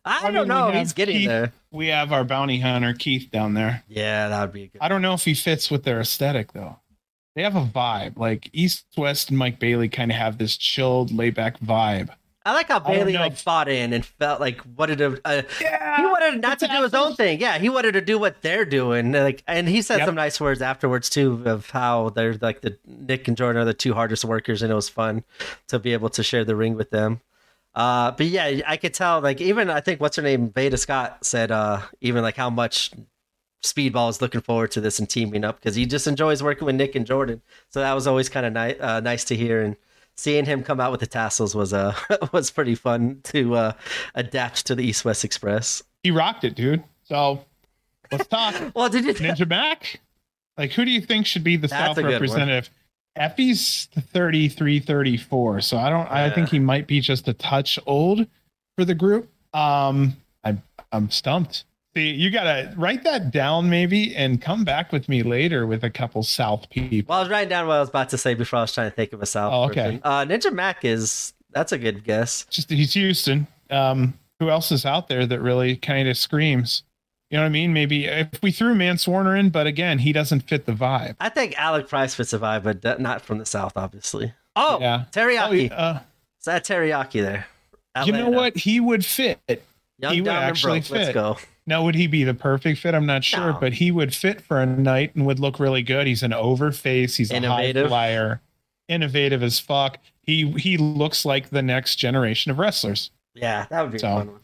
I, 0.03 0.27
I 0.27 0.31
don't 0.31 0.43
we 0.43 0.47
know. 0.47 0.71
He's 0.71 0.93
getting 0.93 1.17
Keith- 1.17 1.27
there. 1.27 1.53
We 1.71 1.87
have 1.87 2.11
our 2.11 2.23
bounty 2.23 2.59
hunter 2.59 2.93
Keith 2.93 3.29
down 3.31 3.53
there. 3.53 3.83
Yeah, 3.87 4.27
that 4.29 4.41
would 4.41 4.51
be 4.53 4.63
a 4.63 4.67
good. 4.67 4.79
I 4.81 4.87
don't 4.87 5.01
know 5.01 5.13
if 5.13 5.23
he 5.25 5.33
fits 5.33 5.69
with 5.71 5.83
their 5.83 5.99
aesthetic 6.01 6.53
though. 6.53 6.77
They 7.35 7.43
have 7.43 7.55
a 7.55 7.63
vibe. 7.65 8.17
Like 8.17 8.49
East 8.51 8.85
West 8.97 9.29
and 9.29 9.37
Mike 9.37 9.57
Bailey 9.59 9.87
kind 9.87 10.11
of 10.11 10.17
have 10.17 10.37
this 10.37 10.57
chilled, 10.57 11.11
laid 11.11 11.33
back 11.35 11.59
vibe. 11.59 12.09
I 12.43 12.53
like 12.53 12.69
how 12.69 12.79
Bailey 12.79 13.13
know 13.13 13.19
like 13.19 13.37
fought 13.37 13.67
in 13.69 13.93
and 13.93 14.03
felt 14.03 14.39
like 14.39 14.61
wanted 14.75 14.97
to. 14.97 15.21
Uh, 15.23 15.43
Yeah. 15.61 15.97
he 15.97 16.05
wanted 16.05 16.41
not 16.41 16.57
to 16.59 16.67
do 16.67 16.81
his 16.81 16.93
own 16.93 17.15
thing. 17.15 17.39
Yeah, 17.39 17.59
he 17.59 17.69
wanted 17.69 17.91
to 17.91 18.01
do 18.01 18.17
what 18.17 18.41
they're 18.41 18.65
doing. 18.65 19.11
Like, 19.11 19.43
and 19.47 19.67
he 19.69 19.81
said 19.83 19.99
Yep. 19.99 20.07
some 20.07 20.15
nice 20.15 20.41
words 20.41 20.61
afterwards 20.61 21.09
too 21.09 21.43
of 21.45 21.69
how 21.69 22.09
they're 22.09 22.33
like 22.41 22.61
the 22.61 22.77
Nick 22.87 23.27
and 23.27 23.37
Jordan 23.37 23.61
are 23.61 23.65
the 23.65 23.73
two 23.75 23.93
hardest 23.93 24.25
workers, 24.25 24.63
and 24.63 24.71
it 24.71 24.75
was 24.75 24.89
fun 24.89 25.23
to 25.67 25.77
be 25.77 25.93
able 25.93 26.09
to 26.09 26.23
share 26.23 26.43
the 26.43 26.55
ring 26.55 26.75
with 26.75 26.89
them. 26.89 27.21
Uh, 27.75 28.11
but 28.11 28.25
yeah, 28.25 28.61
I 28.67 28.75
could 28.75 28.93
tell. 28.93 29.21
Like, 29.21 29.39
even 29.39 29.69
I 29.69 29.79
think 29.79 30.01
what's 30.01 30.15
her 30.17 30.23
name, 30.23 30.49
Veda 30.49 30.77
Scott 30.77 31.23
said, 31.23 31.51
uh, 31.51 31.81
even 32.01 32.21
like 32.23 32.35
how 32.35 32.49
much 32.49 32.91
Speedball 33.63 34.09
is 34.09 34.19
looking 34.21 34.41
forward 34.41 34.71
to 34.71 34.81
this 34.81 34.97
and 34.97 35.07
teaming 35.07 35.43
up 35.45 35.57
because 35.59 35.75
he 35.75 35.85
just 35.85 36.07
enjoys 36.07 36.41
working 36.41 36.65
with 36.65 36.75
Nick 36.75 36.95
and 36.95 37.05
Jordan. 37.05 37.41
So 37.69 37.79
that 37.81 37.93
was 37.93 38.07
always 38.07 38.27
kind 38.27 38.45
of 38.47 38.53
nice, 38.53 38.75
uh, 38.79 38.99
nice 38.99 39.23
to 39.25 39.35
hear. 39.35 39.61
And 39.61 39.75
seeing 40.17 40.45
him 40.45 40.63
come 40.63 40.79
out 40.79 40.91
with 40.91 40.99
the 40.99 41.07
tassels 41.07 41.55
was 41.55 41.73
uh 41.73 41.95
was 42.31 42.51
pretty 42.51 42.75
fun 42.75 43.19
to 43.23 43.55
uh, 43.55 43.73
adapt 44.15 44.65
to 44.67 44.75
the 44.75 44.83
East 44.83 45.05
West 45.05 45.23
Express. 45.23 45.81
He 46.03 46.11
rocked 46.11 46.43
it, 46.43 46.55
dude. 46.55 46.83
So 47.03 47.43
let's 48.11 48.27
talk. 48.27 48.55
Well, 48.75 48.89
did 48.89 49.05
you? 49.05 49.13
Ninja 49.13 49.47
Mack? 49.47 49.99
Like, 50.57 50.71
who 50.71 50.85
do 50.85 50.91
you 50.91 51.01
think 51.01 51.25
should 51.25 51.43
be 51.43 51.55
the 51.57 51.67
That's 51.67 51.87
South 51.87 51.95
good 51.95 52.05
one. 52.05 52.13
representative? 52.13 52.69
Effy's 53.15 53.89
33, 54.13 54.79
34. 54.79 55.61
So 55.61 55.77
I 55.77 55.89
don't, 55.89 56.09
I 56.09 56.29
think 56.29 56.49
he 56.49 56.59
might 56.59 56.87
be 56.87 57.01
just 57.01 57.27
a 57.27 57.33
touch 57.33 57.77
old 57.85 58.25
for 58.77 58.85
the 58.85 58.93
group. 58.93 59.29
Um, 59.53 60.15
I'm, 60.43 60.61
I'm 60.91 61.09
stumped. 61.09 61.65
See, 61.95 62.11
you 62.11 62.29
gotta 62.31 62.73
write 62.77 63.03
that 63.03 63.31
down 63.31 63.69
maybe 63.69 64.15
and 64.15 64.41
come 64.41 64.63
back 64.63 64.93
with 64.93 65.09
me 65.09 65.23
later 65.23 65.67
with 65.67 65.83
a 65.83 65.89
couple 65.89 66.23
South 66.23 66.69
people. 66.69 67.11
Well, 67.11 67.19
I 67.19 67.21
was 67.21 67.29
writing 67.29 67.49
down 67.49 67.67
what 67.67 67.75
I 67.75 67.79
was 67.81 67.89
about 67.89 68.09
to 68.09 68.17
say 68.17 68.33
before 68.33 68.59
I 68.59 68.61
was 68.61 68.73
trying 68.73 68.89
to 68.89 68.95
think 68.95 69.11
of 69.11 69.21
a 69.21 69.25
South. 69.25 69.51
Oh, 69.53 69.63
okay. 69.65 69.99
person. 69.99 70.01
Uh, 70.03 70.25
Ninja 70.25 70.53
Mack 70.53 70.85
is 70.85 71.33
that's 71.51 71.73
a 71.73 71.77
good 71.77 72.03
guess. 72.05 72.45
Just 72.49 72.69
he's 72.69 72.93
Houston. 72.93 73.45
Um, 73.69 74.13
who 74.39 74.49
else 74.49 74.71
is 74.71 74.85
out 74.85 75.09
there 75.09 75.25
that 75.25 75.41
really 75.41 75.75
kind 75.75 76.07
of 76.07 76.17
screams? 76.17 76.83
You 77.29 77.37
know 77.37 77.43
what 77.43 77.47
I 77.47 77.51
mean? 77.51 77.73
Maybe 77.73 78.05
if 78.05 78.41
we 78.41 78.51
threw 78.51 78.73
Mance 78.73 79.07
Warner 79.07 79.35
in, 79.35 79.49
but 79.49 79.67
again, 79.67 79.99
he 79.99 80.11
doesn't 80.13 80.41
fit 80.41 80.65
the 80.65 80.73
vibe. 80.73 81.15
I 81.19 81.29
think 81.29 81.57
Alec 81.59 81.87
Price 81.87 82.13
fits 82.15 82.31
the 82.31 82.39
vibe, 82.39 82.63
but 82.63 82.99
not 82.99 83.21
from 83.21 83.37
the 83.37 83.45
South, 83.45 83.73
obviously. 83.75 84.33
Oh, 84.55 84.79
Yeah. 84.81 85.05
Terry 85.11 85.35
Yaki. 85.35 85.71
Oh, 85.71 85.75
uh, 85.75 85.99
It's 86.37 86.45
that 86.45 86.63
Terry 86.65 86.89
Yaki 86.89 87.21
there. 87.21 87.47
you 88.05 88.11
know 88.13 88.29
what? 88.29 88.57
He 88.57 88.79
would 88.79 89.05
fit. 89.05 89.39
Young, 90.01 90.13
He 90.13 90.21
would 90.21 90.29
actually 90.29 90.81
fit. 90.81 91.13
go. 91.13 91.37
Now, 91.67 91.83
would 91.83 91.95
he 91.95 92.07
be 92.07 92.23
the 92.23 92.33
perfect 92.33 92.79
fit? 92.79 92.95
I'm 92.95 93.05
not 93.05 93.23
sure, 93.23 93.51
No. 93.53 93.57
but 93.59 93.73
he 93.73 93.91
would 93.91 94.15
fit 94.15 94.41
for 94.41 94.59
a 94.59 94.65
night 94.65 95.15
and 95.15 95.25
would 95.27 95.39
look 95.39 95.59
really 95.59 95.83
good. 95.83 96.07
He's 96.07 96.23
an 96.23 96.33
over 96.33 96.71
face. 96.71 97.15
He's 97.17 97.31
a 97.31 97.35
Innovative. 97.35 97.83
high 97.85 97.89
flyer, 97.89 98.41
innovative 98.87 99.43
as 99.43 99.59
fuck. 99.59 99.97
He 100.23 100.51
he 100.57 100.77
looks 100.77 101.23
like 101.25 101.49
the 101.49 101.61
next 101.61 101.95
generation 101.97 102.51
of 102.51 102.59
wrestlers. 102.59 103.11
Yeah, 103.35 103.65
that 103.69 103.81
would 103.83 103.91
be 103.91 103.99
So- 103.99 104.07
a 104.07 104.17
fun 104.19 104.27
one. 104.31 104.39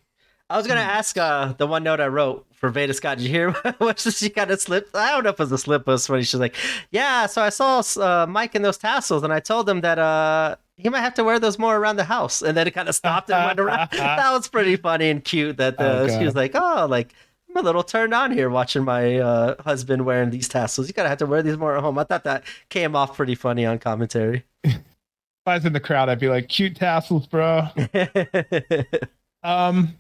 I 0.50 0.56
was 0.58 0.66
gonna 0.66 0.80
ask 0.80 1.18
uh 1.18 1.54
the 1.58 1.68
one 1.68 1.84
note 1.84 2.00
I 2.00 2.08
wrote 2.08 2.46
for 2.54 2.70
Veda 2.70 2.94
Scott. 2.94 3.18
Did 3.18 3.26
you 3.26 3.30
hear 3.30 3.52
what 3.80 4.00
she 4.00 4.30
kind 4.30 4.50
of 4.50 4.62
slipped? 4.62 4.96
I 4.96 5.12
don't 5.12 5.24
know 5.24 5.30
if 5.32 5.36
it 5.36 5.40
was 5.40 5.52
a 5.52 5.58
slip, 5.58 5.84
but 5.86 6.00
funny. 6.00 6.24
She's 6.24 6.40
like, 6.40 6.56
"Yeah, 6.92 7.26
so 7.26 7.42
I 7.42 7.50
saw 7.50 7.82
uh, 8.00 8.26
Mike 8.30 8.56
in 8.56 8.62
those 8.62 8.78
tassels, 8.78 9.24
and 9.24 9.34
I 9.34 9.40
told 9.42 9.68
him 9.68 9.82
that 9.82 10.00
uh 10.00 10.56
he 10.78 10.90
might 10.90 11.02
have 11.02 11.16
to 11.16 11.24
wear 11.24 11.40
those 11.40 11.60
more 11.60 11.76
around 11.76 11.96
the 11.98 12.04
house." 12.06 12.42
And 12.42 12.56
then 12.56 12.68
it 12.68 12.72
kind 12.72 12.88
of 12.88 12.96
stopped 12.96 13.30
and 13.30 13.46
went 13.46 13.60
around. 13.60 13.90
that 13.92 14.32
was 14.32 14.48
pretty 14.48 14.76
funny 14.78 15.10
and 15.10 15.24
cute. 15.24 15.58
That 15.58 15.80
uh, 15.80 16.08
Oh, 16.10 16.20
she 16.20 16.24
was 16.26 16.36
like, 16.36 16.52
"Oh, 16.56 16.88
like." 16.90 17.14
I'm 17.50 17.62
a 17.64 17.66
little 17.66 17.82
turned 17.82 18.14
on 18.14 18.32
here 18.32 18.50
watching 18.50 18.84
my 18.84 19.18
uh, 19.20 19.56
husband 19.64 20.06
wearing 20.06 20.32
these 20.32 20.50
tassels. 20.50 20.88
You 20.88 20.94
gotta 20.94 21.08
have 21.08 21.18
to 21.20 21.26
wear 21.26 21.42
these 21.42 21.58
more 21.58 21.78
at 21.78 21.82
home. 21.82 21.98
I 21.98 22.04
thought 22.04 22.26
that 22.26 22.44
came 22.70 22.94
off 22.94 23.16
pretty 23.16 23.36
funny 23.36 23.66
on 23.66 23.80
commentary. 23.80 24.44
If 24.66 25.52
I 25.52 25.56
was 25.56 25.66
in 25.66 25.72
the 25.72 25.80
crowd, 25.80 26.10
I'd 26.10 26.20
be 26.20 26.28
like, 26.28 26.50
"Cute 26.50 26.76
tassels, 26.76 27.26
bro." 27.26 27.68
Um, 29.44 29.96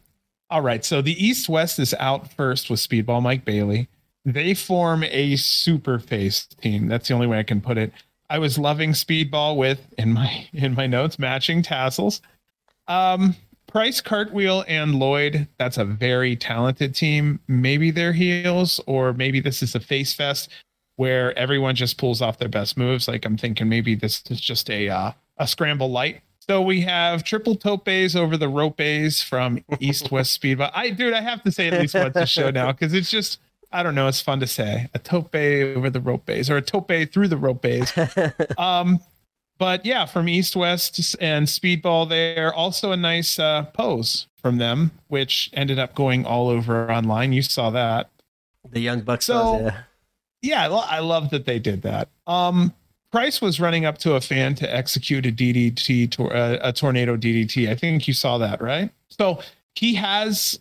all 0.50 0.62
right. 0.62 0.84
So 0.84 1.02
the 1.02 1.14
East 1.26 1.48
West 1.48 1.80
is 1.80 1.94
out 2.00 2.32
first 2.34 2.70
with 2.70 2.80
Speedball 2.80 3.22
Mike 3.22 3.46
Bailey. 3.46 3.88
They 4.26 4.54
form 4.54 5.04
a 5.06 5.38
super 5.38 6.00
face 6.00 6.46
team. 6.46 6.88
That's 6.88 7.08
the 7.08 7.14
only 7.14 7.28
way 7.28 7.40
I 7.40 7.44
can 7.44 7.62
put 7.62 7.78
it. 7.78 7.94
I 8.30 8.40
was 8.40 8.58
loving 8.58 8.92
Speedball 8.92 9.56
with 9.56 9.88
in 9.98 10.14
my 10.14 10.48
in 10.54 10.76
my 10.76 10.88
notes 10.88 11.20
matching 11.20 11.62
tassels. 11.62 12.22
Um, 12.88 13.36
Price, 13.68 14.00
Cartwheel, 14.00 14.64
and 14.68 14.96
Lloyd. 14.96 15.48
That's 15.58 15.78
a 15.78 15.84
very 15.84 16.38
talented 16.38 16.96
team. 16.96 17.40
Maybe 17.48 17.92
they're 17.92 18.14
heels, 18.14 18.80
or 18.88 19.12
maybe 19.12 19.42
this 19.42 19.62
is 19.62 19.76
a 19.76 19.80
face 19.80 20.14
fest 20.14 20.50
where 20.96 21.38
everyone 21.38 21.76
just 21.76 21.98
pulls 21.98 22.22
off 22.22 22.40
their 22.40 22.50
best 22.50 22.78
moves. 22.78 23.08
Like 23.08 23.26
I'm 23.26 23.38
thinking 23.38 23.68
maybe 23.70 23.94
this 23.94 24.24
is 24.30 24.42
just 24.42 24.70
a 24.70 24.90
uh, 24.90 25.12
a 25.38 25.48
scramble 25.48 25.92
light. 25.92 26.22
So 26.40 26.62
we 26.62 26.80
have 26.82 27.26
triple 27.26 27.56
topes 27.56 28.16
over 28.16 28.38
the 28.38 28.48
ropes 28.48 29.22
from 29.22 29.64
East 29.82 30.12
West 30.12 30.42
Speedball. 30.42 30.72
I 30.74 30.90
dude, 30.90 31.14
I 31.14 31.22
have 31.22 31.44
to 31.44 31.52
say 31.52 31.68
at 31.68 31.80
least 31.80 31.94
once 31.94 32.16
a 32.16 32.26
show 32.26 32.50
now 32.52 32.72
because 32.72 32.94
it's 32.94 33.12
just 33.12 33.40
I 33.72 33.84
don't 33.84 33.96
know, 33.96 34.08
it's 34.08 34.22
fun 34.22 34.40
to 34.40 34.48
say. 34.48 34.88
A 34.94 35.00
tope 35.00 35.36
over 35.36 35.90
the 35.90 36.00
ropes 36.00 36.50
or 36.50 36.58
a 36.58 36.62
tope 36.62 36.92
through 37.12 37.28
the 37.28 37.38
ropes. 37.38 37.94
um 38.58 39.00
but 39.60 39.86
yeah, 39.86 40.06
from 40.06 40.30
East 40.30 40.56
West 40.56 41.16
and 41.20 41.48
Speedball 41.48 42.08
there, 42.08 42.54
also 42.54 42.92
a 42.92 42.98
nice 42.98 43.40
uh, 43.40 43.64
pose 43.74 44.28
from 44.36 44.58
them, 44.58 44.92
which 45.08 45.50
ended 45.54 45.80
up 45.80 45.96
going 45.96 46.26
all 46.28 46.50
over 46.50 46.92
online. 46.92 47.34
You 47.34 47.42
saw 47.42 47.72
that 47.72 48.12
the 48.70 48.80
young 48.80 49.02
bucks. 49.02 49.26
So- 49.26 49.60
yeah. 49.60 49.82
yeah, 50.42 50.70
I 50.70 51.00
love 51.00 51.32
that 51.32 51.46
they 51.46 51.60
did 51.60 51.82
that. 51.82 52.10
Um, 52.28 52.74
Price 53.12 53.42
was 53.42 53.60
running 53.60 53.86
up 53.86 53.98
to 54.00 54.16
a 54.16 54.22
fan 54.22 54.54
to 54.56 54.76
execute 54.76 55.26
a 55.26 55.32
DDT, 55.32 56.20
uh, 56.20 56.60
a 56.62 56.74
tornado 56.74 57.16
DDT. 57.16 57.70
I 57.70 57.76
think 57.76 58.08
you 58.08 58.14
saw 58.14 58.38
that, 58.38 58.62
right? 58.62 58.92
So 59.10 59.40
he 59.76 59.96
has, 59.96 60.60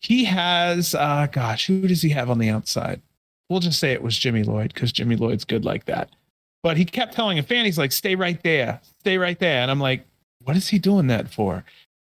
he 0.00 0.24
has, 0.24 0.94
uh, 0.94 1.26
gosh, 1.30 1.66
who 1.66 1.86
does 1.88 2.02
he 2.02 2.10
have 2.10 2.30
on 2.30 2.38
the 2.38 2.48
outside? 2.48 3.02
We'll 3.48 3.60
just 3.60 3.78
say 3.78 3.92
it 3.92 4.02
was 4.02 4.18
Jimmy 4.18 4.42
Lloyd 4.42 4.72
because 4.74 4.92
Jimmy 4.92 5.16
Lloyd's 5.16 5.44
good 5.44 5.64
like 5.64 5.86
that. 5.86 6.10
But 6.62 6.76
he 6.76 6.84
kept 6.84 7.14
telling 7.14 7.38
a 7.38 7.42
fan, 7.42 7.64
he's 7.64 7.78
like, 7.78 7.92
stay 7.92 8.14
right 8.14 8.42
there, 8.42 8.80
stay 9.00 9.16
right 9.16 9.38
there. 9.38 9.62
And 9.62 9.70
I'm 9.70 9.80
like, 9.80 10.04
what 10.42 10.56
is 10.56 10.68
he 10.68 10.78
doing 10.78 11.06
that 11.06 11.28
for? 11.30 11.64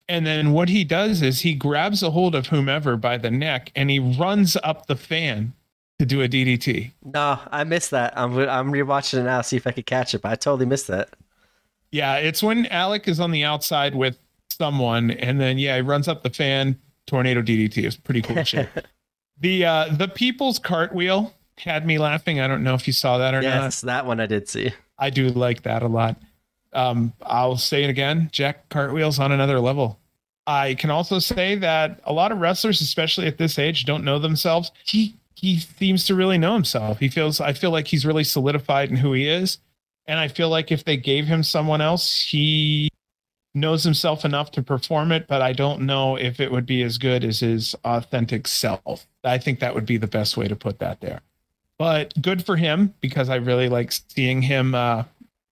And 0.08 0.26
then 0.26 0.52
what 0.52 0.70
he 0.70 0.84
does 0.84 1.22
is 1.22 1.42
he 1.42 1.54
grabs 1.54 2.04
a 2.04 2.12
hold 2.12 2.36
of 2.36 2.48
whomever 2.48 2.96
by 2.96 3.18
the 3.18 3.32
neck 3.32 3.72
and 3.76 3.90
he 3.90 4.00
runs 4.00 4.56
up 4.64 4.86
the 4.86 4.96
fan 4.96 5.54
to 6.00 6.06
do 6.06 6.22
a 6.22 6.28
DDT. 6.28 6.92
No, 7.04 7.40
I 7.52 7.64
missed 7.64 7.92
that. 7.92 8.14
I'm 8.18 8.38
I'm 8.38 8.72
rewatching 8.72 9.20
it 9.20 9.24
now, 9.24 9.42
see 9.42 9.56
if 9.56 9.66
I 9.66 9.72
could 9.72 9.86
catch 9.86 10.14
it. 10.14 10.22
But 10.22 10.32
I 10.32 10.36
totally 10.36 10.66
missed 10.66 10.88
that. 10.88 11.10
Yeah, 11.92 12.18
it's 12.18 12.44
when 12.44 12.66
Alec 12.68 13.08
is 13.08 13.20
on 13.20 13.32
the 13.32 13.44
outside 13.44 13.96
with 13.96 14.18
someone, 14.52 15.12
and 15.12 15.40
then 15.40 15.58
yeah, 15.58 15.78
he 15.78 15.82
runs 15.82 16.08
up 16.08 16.24
the 16.24 16.30
fan, 16.30 16.78
tornado 17.08 17.42
DDT. 17.42 17.84
is 17.84 17.96
pretty 17.96 18.22
cool 18.22 18.44
shit. 18.44 18.70
the 19.40 19.66
uh 19.66 19.94
the 19.94 20.08
people's 20.08 20.60
cartwheel 20.60 21.34
had 21.58 21.86
me 21.86 21.98
laughing. 21.98 22.40
I 22.40 22.48
don't 22.48 22.64
know 22.64 22.74
if 22.74 22.88
you 22.88 22.94
saw 22.94 23.18
that 23.18 23.34
or 23.34 23.42
yes, 23.42 23.56
not. 23.56 23.64
Yes, 23.64 23.82
that 23.82 24.06
one 24.06 24.20
I 24.20 24.26
did 24.26 24.50
see. 24.50 24.74
I 24.98 25.10
do 25.10 25.30
like 25.30 25.64
that 25.64 25.84
a 25.84 25.88
lot. 25.88 26.18
Um, 26.74 27.14
I'll 27.22 27.58
say 27.58 27.84
it 27.84 27.90
again. 27.90 28.30
Jack 28.32 28.70
Cartwheel's 28.70 29.20
on 29.20 29.32
another 29.32 29.60
level. 29.60 30.00
I 30.48 30.76
can 30.76 30.92
also 30.92 31.20
say 31.20 31.56
that 31.56 32.02
a 32.04 32.14
lot 32.14 32.32
of 32.32 32.40
wrestlers, 32.40 32.82
especially 32.82 33.28
at 33.28 33.38
this 33.38 33.58
age, 33.58 33.86
don't 33.86 34.04
know 34.04 34.20
themselves. 34.20 34.72
He 34.86 35.16
he 35.34 35.60
seems 35.60 36.06
to 36.06 36.16
really 36.16 36.38
know 36.38 36.54
himself. 36.54 37.00
He 37.00 37.10
feels 37.10 37.42
I 37.42 37.54
feel 37.54 37.72
like 37.72 37.88
he's 37.88 38.06
really 38.06 38.24
solidified 38.24 38.90
in 38.90 38.98
who 38.98 39.14
he 39.14 39.28
is. 39.28 39.58
And 40.08 40.20
I 40.20 40.28
feel 40.28 40.50
like 40.50 40.72
if 40.72 40.84
they 40.84 40.98
gave 40.98 41.26
him 41.26 41.42
someone 41.42 41.82
else, 41.82 42.22
he 42.22 42.90
knows 43.56 43.84
himself 43.84 44.26
enough 44.26 44.52
to 44.52 44.62
perform 44.62 45.12
it, 45.12 45.28
but 45.28 45.42
I 45.42 45.54
don't 45.54 45.82
know 45.82 46.16
if 46.16 46.40
it 46.40 46.52
would 46.52 46.66
be 46.66 46.84
as 46.84 46.98
good 46.98 47.24
as 47.24 47.40
his 47.40 47.76
authentic 47.84 48.48
self. 48.48 49.08
I 49.24 49.38
think 49.38 49.60
that 49.60 49.74
would 49.74 49.86
be 49.86 49.98
the 49.98 50.08
best 50.08 50.38
way 50.38 50.48
to 50.48 50.56
put 50.56 50.80
that 50.80 51.02
there. 51.02 51.22
But 51.78 52.22
good 52.22 52.46
for 52.46 52.58
him 52.58 52.94
because 53.02 53.30
I 53.30 53.36
really 53.36 53.70
like 53.70 53.92
seeing 53.92 54.42
him 54.44 54.76
uh, 54.76 55.04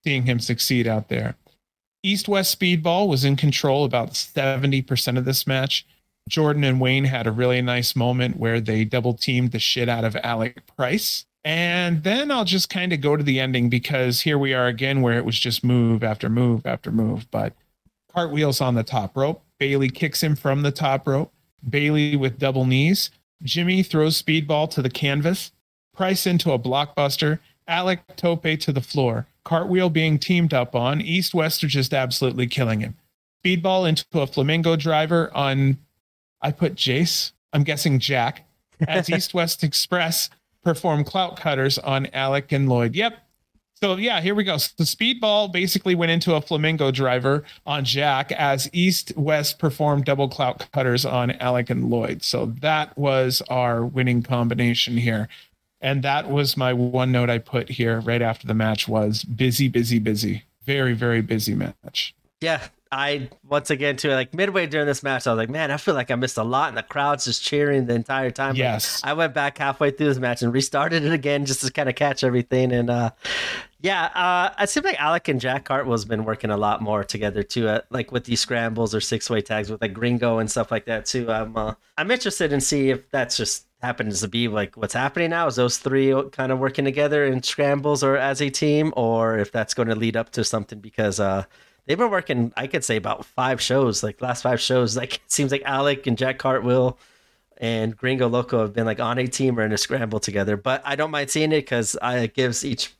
seeing 0.03 0.23
him 0.23 0.39
succeed 0.39 0.87
out 0.87 1.09
there. 1.09 1.35
East 2.03 2.27
West 2.27 2.59
Speedball 2.59 3.07
was 3.07 3.23
in 3.23 3.37
control 3.37 3.85
about 3.85 4.11
70% 4.11 5.17
of 5.17 5.23
this 5.23 5.47
match. 5.47 5.85
Jordan 6.27 6.63
and 6.63 6.79
Wayne 6.79 7.05
had 7.05 7.27
a 7.27 7.31
really 7.31 7.61
nice 7.61 7.95
moment 7.95 8.37
where 8.37 8.59
they 8.59 8.83
double 8.83 9.13
teamed 9.13 9.51
the 9.51 9.59
shit 9.59 9.87
out 9.87 10.03
of 10.03 10.17
Alec 10.17 10.65
Price. 10.75 11.25
And 11.45 12.03
then 12.03 12.31
I'll 12.31 12.45
just 12.45 12.69
kind 12.69 12.93
of 12.93 13.01
go 13.01 13.17
to 13.17 13.23
the 13.23 13.39
ending 13.39 13.69
because 13.69 14.21
here 14.21 14.37
we 14.37 14.53
are 14.53 14.67
again 14.67 15.01
where 15.01 15.17
it 15.17 15.25
was 15.25 15.37
just 15.37 15.63
move 15.63 16.03
after 16.03 16.29
move 16.29 16.65
after 16.65 16.91
move. 16.91 17.29
But 17.31 17.53
cartwheels 18.13 18.61
on 18.61 18.75
the 18.75 18.83
top 18.83 19.15
rope. 19.17 19.43
Bailey 19.59 19.89
kicks 19.89 20.21
him 20.21 20.35
from 20.35 20.61
the 20.61 20.71
top 20.71 21.07
rope. 21.07 21.31
Bailey 21.67 22.15
with 22.15 22.39
double 22.39 22.65
knees. 22.65 23.11
Jimmy 23.43 23.83
throws 23.83 24.21
Speedball 24.21 24.69
to 24.71 24.81
the 24.81 24.89
canvas. 24.89 25.51
Price 25.95 26.25
into 26.25 26.51
a 26.51 26.59
blockbuster. 26.59 27.39
Alec 27.67 28.01
Tope 28.15 28.59
to 28.59 28.71
the 28.71 28.81
floor. 28.81 29.27
Cartwheel 29.45 29.89
being 29.89 30.19
teamed 30.19 30.53
up 30.53 30.75
on. 30.75 31.01
East 31.01 31.33
West 31.33 31.63
are 31.63 31.67
just 31.67 31.93
absolutely 31.93 32.47
killing 32.47 32.79
him. 32.79 32.95
Speedball 33.43 33.87
into 33.87 34.05
a 34.13 34.27
flamingo 34.27 34.75
driver 34.75 35.29
on, 35.35 35.77
I 36.41 36.51
put 36.51 36.75
Jace, 36.75 37.31
I'm 37.51 37.63
guessing 37.63 37.99
Jack, 37.99 38.47
as 38.87 39.09
East 39.09 39.33
West 39.33 39.63
Express 39.63 40.29
perform 40.63 41.03
clout 41.03 41.37
cutters 41.39 41.77
on 41.77 42.07
Alec 42.13 42.51
and 42.51 42.69
Lloyd. 42.69 42.95
Yep. 42.95 43.17
So 43.83 43.97
yeah, 43.97 44.21
here 44.21 44.33
we 44.33 44.45
go. 44.45 44.55
So 44.55 44.71
the 44.77 44.85
speedball 44.85 45.51
basically 45.51 45.93
went 45.93 46.09
into 46.09 46.35
a 46.35 46.41
flamingo 46.41 46.89
driver 46.89 47.43
on 47.65 47.83
Jack 47.83 48.31
as 48.31 48.69
East 48.71 49.11
West 49.17 49.59
performed 49.59 50.05
double 50.05 50.29
clout 50.29 50.71
cutters 50.71 51.03
on 51.03 51.31
Alec 51.31 51.69
and 51.69 51.89
Lloyd. 51.89 52.23
So 52.23 52.45
that 52.61 52.97
was 52.97 53.41
our 53.49 53.83
winning 53.83 54.23
combination 54.23 54.95
here. 54.95 55.27
And 55.81 56.01
that 56.01 56.29
was 56.29 56.55
my 56.55 56.71
one 56.71 57.11
note 57.11 57.29
I 57.29 57.39
put 57.39 57.67
here 57.67 57.99
right 57.99 58.21
after 58.21 58.47
the 58.47 58.53
match 58.53 58.87
was 58.87 59.25
busy, 59.25 59.67
busy, 59.67 59.99
busy. 59.99 60.45
Very, 60.63 60.93
very 60.93 61.21
busy 61.21 61.53
match. 61.53 62.15
Yeah, 62.39 62.65
I 62.93 63.29
once 63.49 63.69
again 63.69 63.97
too 63.97 64.11
like 64.11 64.33
midway 64.33 64.67
during 64.67 64.85
this 64.85 65.01
match, 65.01 65.25
I 65.25 65.31
was 65.31 65.37
like, 65.37 65.49
man, 65.49 65.71
I 65.71 65.77
feel 65.77 65.95
like 65.95 66.11
I 66.11 66.15
missed 66.15 66.37
a 66.37 66.43
lot, 66.43 66.69
and 66.69 66.77
the 66.77 66.83
crowd's 66.83 67.25
just 67.25 67.43
cheering 67.43 67.87
the 67.87 67.95
entire 67.95 68.29
time. 68.29 68.55
Yes, 68.55 69.01
I 69.03 69.13
went 69.13 69.33
back 69.33 69.57
halfway 69.57 69.91
through 69.91 70.07
this 70.07 70.19
match 70.19 70.41
and 70.41 70.53
restarted 70.53 71.03
it 71.03 71.11
again 71.11 71.45
just 71.45 71.65
to 71.65 71.71
kind 71.71 71.89
of 71.89 71.95
catch 71.95 72.23
everything. 72.23 72.71
And 72.71 72.89
uh, 72.89 73.09
yeah, 73.83 74.05
uh, 74.15 74.63
it 74.63 74.69
seems 74.69 74.85
like 74.85 74.99
Alec 74.99 75.27
and 75.27 75.41
Jack 75.41 75.65
Cartwheel's 75.65 76.05
been 76.05 76.23
working 76.23 76.49
a 76.49 76.55
lot 76.55 76.81
more 76.81 77.03
together 77.03 77.43
too, 77.43 77.67
uh, 77.67 77.81
like 77.89 78.13
with 78.13 78.23
these 78.23 78.39
scrambles 78.39 78.95
or 78.95 79.01
six 79.01 79.29
way 79.29 79.41
tags 79.41 79.69
with 79.69 79.81
like 79.81 79.93
Gringo 79.93 80.39
and 80.39 80.49
stuff 80.49 80.71
like 80.71 80.85
that 80.85 81.05
too. 81.05 81.29
I'm 81.29 81.57
uh, 81.57 81.73
I'm 81.97 82.09
interested 82.09 82.53
in 82.53 82.61
see 82.61 82.91
if 82.91 83.11
that's 83.11 83.35
just 83.35 83.67
happens 83.81 84.21
to 84.21 84.29
be 84.29 84.47
like 84.47 84.77
what's 84.77 84.93
happening 84.93 85.31
now. 85.31 85.47
Is 85.47 85.57
those 85.57 85.79
three 85.79 86.13
kind 86.31 86.53
of 86.53 86.59
working 86.59 86.85
together 86.85 87.25
in 87.25 87.43
scrambles 87.43 88.05
or 88.05 88.15
as 88.15 88.41
a 88.41 88.49
team, 88.49 88.93
or 88.95 89.37
if 89.37 89.51
that's 89.51 89.73
going 89.73 89.89
to 89.89 89.95
lead 89.95 90.15
up 90.15 90.29
to 90.31 90.45
something? 90.45 90.79
Because 90.79 91.19
uh 91.19 91.43
they've 91.85 91.97
been 91.97 92.09
working 92.09 92.53
i 92.55 92.65
could 92.65 92.81
say 92.85 92.95
about 92.95 93.25
five 93.25 93.59
shows 93.59 94.01
like 94.01 94.21
last 94.21 94.43
five 94.43 94.61
shows. 94.61 94.95
Like 95.03 95.15
it 95.15 95.21
seems 95.27 95.51
like 95.51 95.63
alec 95.65 96.07
and 96.07 96.17
jack 96.17 96.39
cartwheel 96.39 96.97
and 97.57 97.97
gringo 97.97 98.29
loco 98.29 98.61
have 98.61 98.73
been 98.73 98.85
like 98.85 99.01
on 99.01 99.17
a 99.17 99.27
team 99.27 99.59
or 99.59 99.63
in 99.63 99.73
a 99.73 99.77
scramble 99.77 100.21
together. 100.21 100.55
But 100.55 100.81
i 100.85 100.95
don't 100.95 101.11
mind 101.11 101.29
seeing 101.29 101.51
it 101.51 101.61
because 101.63 101.97
it 102.01 102.33
gives 102.33 102.63
each 102.63 102.93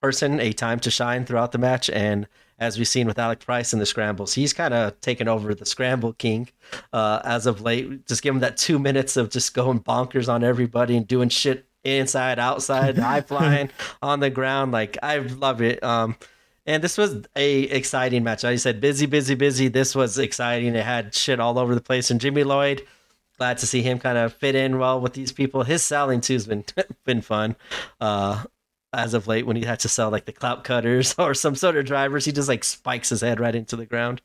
person 0.00 0.40
a 0.40 0.52
time 0.52 0.78
to 0.80 0.90
shine 0.90 1.24
throughout 1.24 1.52
the 1.52 1.58
match 1.58 1.90
and 1.90 2.26
as 2.58 2.78
we've 2.78 2.88
seen 2.88 3.06
with 3.06 3.18
alec 3.18 3.40
price 3.40 3.72
in 3.72 3.78
the 3.78 3.86
scrambles 3.86 4.34
he's 4.34 4.52
kind 4.52 4.74
of 4.74 4.98
taken 5.00 5.28
over 5.28 5.54
the 5.54 5.66
scramble 5.66 6.12
king 6.12 6.48
uh, 6.92 7.20
as 7.24 7.46
of 7.46 7.60
late 7.60 8.06
just 8.06 8.22
give 8.22 8.34
him 8.34 8.40
that 8.40 8.56
two 8.56 8.78
minutes 8.78 9.16
of 9.16 9.30
just 9.30 9.54
going 9.54 9.80
bonkers 9.80 10.28
on 10.28 10.44
everybody 10.44 10.96
and 10.96 11.06
doing 11.06 11.28
shit 11.28 11.66
inside 11.84 12.38
outside 12.38 12.98
high 12.98 13.20
flying 13.22 13.70
on 14.02 14.20
the 14.20 14.30
ground 14.30 14.72
like 14.72 14.96
i 15.02 15.18
love 15.18 15.62
it 15.62 15.82
um 15.82 16.16
and 16.66 16.82
this 16.82 16.98
was 16.98 17.22
a 17.36 17.62
exciting 17.62 18.24
match. 18.24 18.44
I 18.44 18.56
said 18.56 18.80
busy, 18.80 19.06
busy, 19.06 19.36
busy. 19.36 19.68
This 19.68 19.94
was 19.94 20.18
exciting. 20.18 20.74
It 20.74 20.84
had 20.84 21.14
shit 21.14 21.38
all 21.38 21.58
over 21.58 21.74
the 21.74 21.80
place. 21.80 22.10
And 22.10 22.20
Jimmy 22.20 22.42
Lloyd, 22.42 22.82
glad 23.38 23.58
to 23.58 23.66
see 23.66 23.82
him 23.82 24.00
kind 24.00 24.18
of 24.18 24.32
fit 24.32 24.56
in 24.56 24.78
well 24.78 25.00
with 25.00 25.12
these 25.12 25.30
people. 25.30 25.62
His 25.62 25.84
selling 25.84 26.20
too 26.20 26.32
has 26.34 26.46
been 26.46 26.64
been 27.04 27.20
fun. 27.20 27.54
Uh, 28.00 28.44
as 28.96 29.14
of 29.14 29.28
late, 29.28 29.46
when 29.46 29.56
he 29.56 29.64
had 29.64 29.80
to 29.80 29.88
sell 29.88 30.10
like 30.10 30.24
the 30.24 30.32
clout 30.32 30.64
cutters 30.64 31.14
or 31.18 31.34
some 31.34 31.54
sort 31.54 31.76
of 31.76 31.84
drivers, 31.84 32.24
he 32.24 32.32
just 32.32 32.48
like 32.48 32.64
spikes 32.64 33.10
his 33.10 33.20
head 33.20 33.38
right 33.38 33.54
into 33.54 33.76
the 33.76 33.86
ground. 33.86 34.20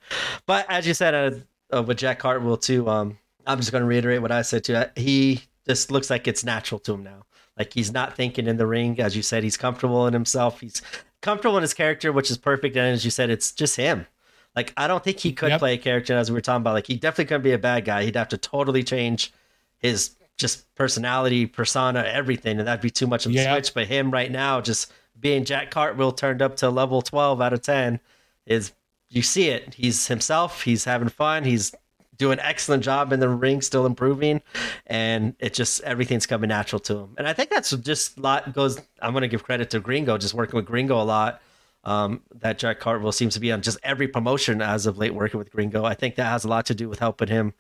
But 0.46 0.66
as 0.70 0.88
you 0.88 0.94
said, 0.94 1.14
uh, 1.14 1.78
uh, 1.78 1.84
with 1.84 1.98
Jack 1.98 2.20
Cartwheel 2.20 2.58
too, 2.58 2.90
um, 2.90 3.18
I'm 3.46 3.60
just 3.60 3.72
going 3.72 3.82
to 3.82 3.88
reiterate 3.88 4.22
what 4.22 4.32
I 4.32 4.42
said 4.42 4.64
too. 4.64 4.84
He 4.96 5.44
just 5.68 5.92
looks 5.92 6.10
like 6.10 6.28
it's 6.28 6.44
natural 6.44 6.80
to 6.80 6.94
him 6.94 7.04
now. 7.04 7.26
Like 7.58 7.74
he's 7.74 7.92
not 7.92 8.16
thinking 8.16 8.48
in 8.48 8.58
the 8.58 8.66
ring, 8.66 9.00
as 9.00 9.16
you 9.16 9.22
said. 9.22 9.44
He's 9.44 9.58
comfortable 9.58 10.08
in 10.08 10.14
himself. 10.14 10.62
He's 10.62 10.82
comfortable 11.22 11.58
in 11.58 11.62
his 11.62 11.74
character, 11.74 12.12
which 12.12 12.32
is 12.32 12.38
perfect. 12.38 12.76
And 12.76 12.94
as 12.94 13.06
you 13.06 13.12
said, 13.12 13.30
it's 13.30 13.52
just 13.52 13.76
him. 13.76 14.08
Like 14.56 14.74
I 14.76 14.88
don't 14.88 15.04
think 15.04 15.20
he 15.20 15.34
could 15.34 15.50
yep. 15.50 15.60
play 15.60 15.74
a 15.76 15.78
character 15.78 16.16
as 16.16 16.30
we 16.30 16.36
were 16.36 16.42
talking 16.42 16.62
about. 16.62 16.74
Like 16.74 16.88
he 16.88 16.96
definitely 16.96 17.26
couldn't 17.26 17.44
be 17.44 17.54
a 17.54 17.58
bad 17.58 17.86
guy. 17.86 18.04
He'd 18.04 18.16
have 18.16 18.30
to 18.30 18.38
totally 18.38 18.84
change 18.84 19.32
his 19.78 20.16
just 20.42 20.74
personality, 20.76 21.46
persona, 21.46 22.04
everything, 22.04 22.60
and 22.60 22.68
that'd 22.68 22.82
be 22.82 22.90
too 22.90 23.08
much 23.08 23.26
of 23.26 23.32
a 23.32 23.36
yep. 23.36 23.54
switch. 23.54 23.74
But 23.74 23.88
him 23.88 24.12
right 24.12 24.30
now, 24.32 24.60
just 24.60 24.92
being 25.18 25.46
Jack 25.46 25.72
Cartwheel 25.72 26.12
turned 26.12 26.42
up 26.42 26.58
to 26.58 26.70
level 26.70 27.02
twelve 27.02 27.40
out 27.40 27.54
of 27.54 27.62
ten, 27.62 28.02
is 28.46 28.74
you 29.10 29.22
see 29.22 29.50
it. 29.50 29.76
He's 29.76 30.08
himself. 30.08 30.64
He's 30.64 30.84
having 30.84 31.10
fun. 31.10 31.46
He's 31.46 31.74
doing 32.18 32.40
an 32.40 32.46
excellent 32.46 32.84
job 32.84 33.14
in 33.14 33.20
the 33.20 33.30
ring, 33.30 33.62
still 33.62 33.86
improving, 33.86 34.42
and 34.88 35.36
it 35.40 35.54
just 35.54 35.82
everything's 35.84 36.26
coming 36.26 36.50
natural 36.50 36.80
to 36.80 36.98
him. 36.98 37.16
And 37.18 37.28
I 37.28 37.34
think 37.34 37.50
that's 37.50 37.72
just 37.78 38.18
a 38.18 38.22
lot 38.22 38.54
goes. 38.54 38.80
I'm 39.02 39.14
going 39.14 39.22
to 39.22 39.28
give 39.28 39.44
credit 39.44 39.70
to 39.72 39.80
Gringo, 39.80 40.18
just 40.18 40.34
working 40.34 40.58
with 40.58 40.66
Gringo 40.66 41.02
a 41.02 41.04
lot. 41.06 41.42
Um, 41.84 42.22
that 42.36 42.60
Jack 42.60 42.80
Cartwheel 42.80 43.12
seems 43.12 43.34
to 43.34 43.40
be 43.40 43.52
on 43.52 43.64
just 43.64 43.80
every 43.82 44.08
promotion 44.08 44.62
as 44.62 44.86
of 44.86 45.00
late, 45.00 45.16
working 45.16 45.40
with 45.40 45.52
Gringo. 45.52 45.84
I 45.84 45.96
think 45.96 46.16
that 46.16 46.26
has 46.26 46.44
a 46.44 46.48
lot 46.48 46.68
to 46.68 46.76
do 46.76 46.88
with 46.88 47.00
helping 47.00 47.28
him 47.28 47.54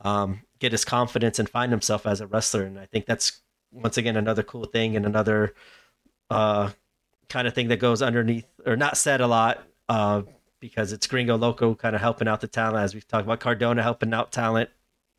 um, 0.00 0.40
get 0.58 0.72
his 0.72 0.84
confidence 0.84 1.38
and 1.38 1.48
find 1.48 1.72
himself 1.72 2.06
as 2.06 2.20
a 2.20 2.26
wrestler. 2.26 2.64
And 2.64 2.78
I 2.78 2.86
think 2.86 3.06
that's 3.06 3.40
once 3.72 3.96
again 3.96 4.16
another 4.16 4.42
cool 4.42 4.64
thing 4.64 4.96
and 4.96 5.06
another 5.06 5.54
uh, 6.30 6.70
kind 7.28 7.46
of 7.46 7.54
thing 7.54 7.68
that 7.68 7.78
goes 7.78 8.02
underneath 8.02 8.46
or 8.66 8.76
not 8.76 8.96
said 8.96 9.20
a 9.20 9.26
lot. 9.26 9.62
Uh, 9.88 10.22
because 10.60 10.92
it's 10.92 11.06
Gringo 11.06 11.36
Loco 11.36 11.74
kind 11.74 11.94
of 11.94 12.00
helping 12.00 12.28
out 12.28 12.40
the 12.40 12.48
talent, 12.48 12.82
as 12.82 12.94
we've 12.94 13.06
talked 13.06 13.24
about 13.24 13.40
Cardona 13.40 13.82
helping 13.82 14.12
out 14.12 14.32
talent 14.32 14.70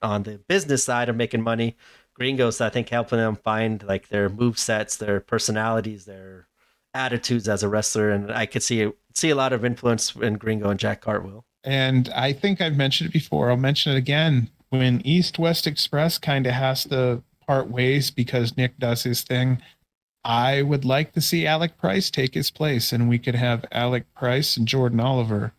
on 0.02 0.24
the 0.24 0.38
business 0.48 0.84
side 0.84 1.10
of 1.10 1.16
making 1.16 1.42
money. 1.42 1.78
Gringos, 2.14 2.60
I 2.60 2.70
think, 2.70 2.90
helping 2.90 3.20
them 3.20 3.38
find 3.38 3.82
like 3.84 4.10
their 4.10 4.28
move 4.28 4.60
sets, 4.60 4.98
their 4.98 5.22
personalities, 5.22 6.06
their 6.06 6.48
attitudes 6.94 7.48
as 7.48 7.64
a 7.64 7.70
wrestler, 7.70 8.10
and 8.10 8.32
I 8.32 8.46
could 8.46 8.64
see 8.64 8.92
see 9.14 9.30
a 9.30 9.36
lot 9.36 9.54
of 9.54 9.64
influence 9.64 10.16
in 10.16 10.34
Gringo 10.34 10.70
and 10.70 10.80
Jack 10.80 11.02
Cartwheel. 11.02 11.46
And 11.64 12.10
I 12.10 12.34
think 12.34 12.62
I've 12.62 12.76
mentioned 12.76 13.10
it 13.10 13.14
before. 13.14 13.50
I'll 13.50 13.58
mention 13.58 13.94
it 13.94 13.98
again. 13.98 14.50
When 14.70 15.02
East 15.06 15.40
West 15.40 15.66
Express 15.66 16.18
kind 16.18 16.46
of 16.46 16.54
has 16.54 16.84
to 16.86 17.24
part 17.46 17.70
ways 17.70 18.12
because 18.12 18.56
Nick 18.56 18.78
does 18.78 19.04
his 19.04 19.24
thing, 19.24 19.62
I 20.24 20.62
would 20.62 20.86
like 20.86 21.14
to 21.14 21.22
see 21.22 21.48
Alec 21.48 21.78
Price 21.78 22.12
take 22.12 22.34
his 22.34 22.52
place, 22.52 22.92
and 22.92 23.10
we 23.10 23.18
could 23.18 23.36
have 23.36 23.66
Alec 23.72 24.14
Price 24.14 24.58
and 24.58 24.68
Jordan 24.68 25.00
Oliver 25.00 25.54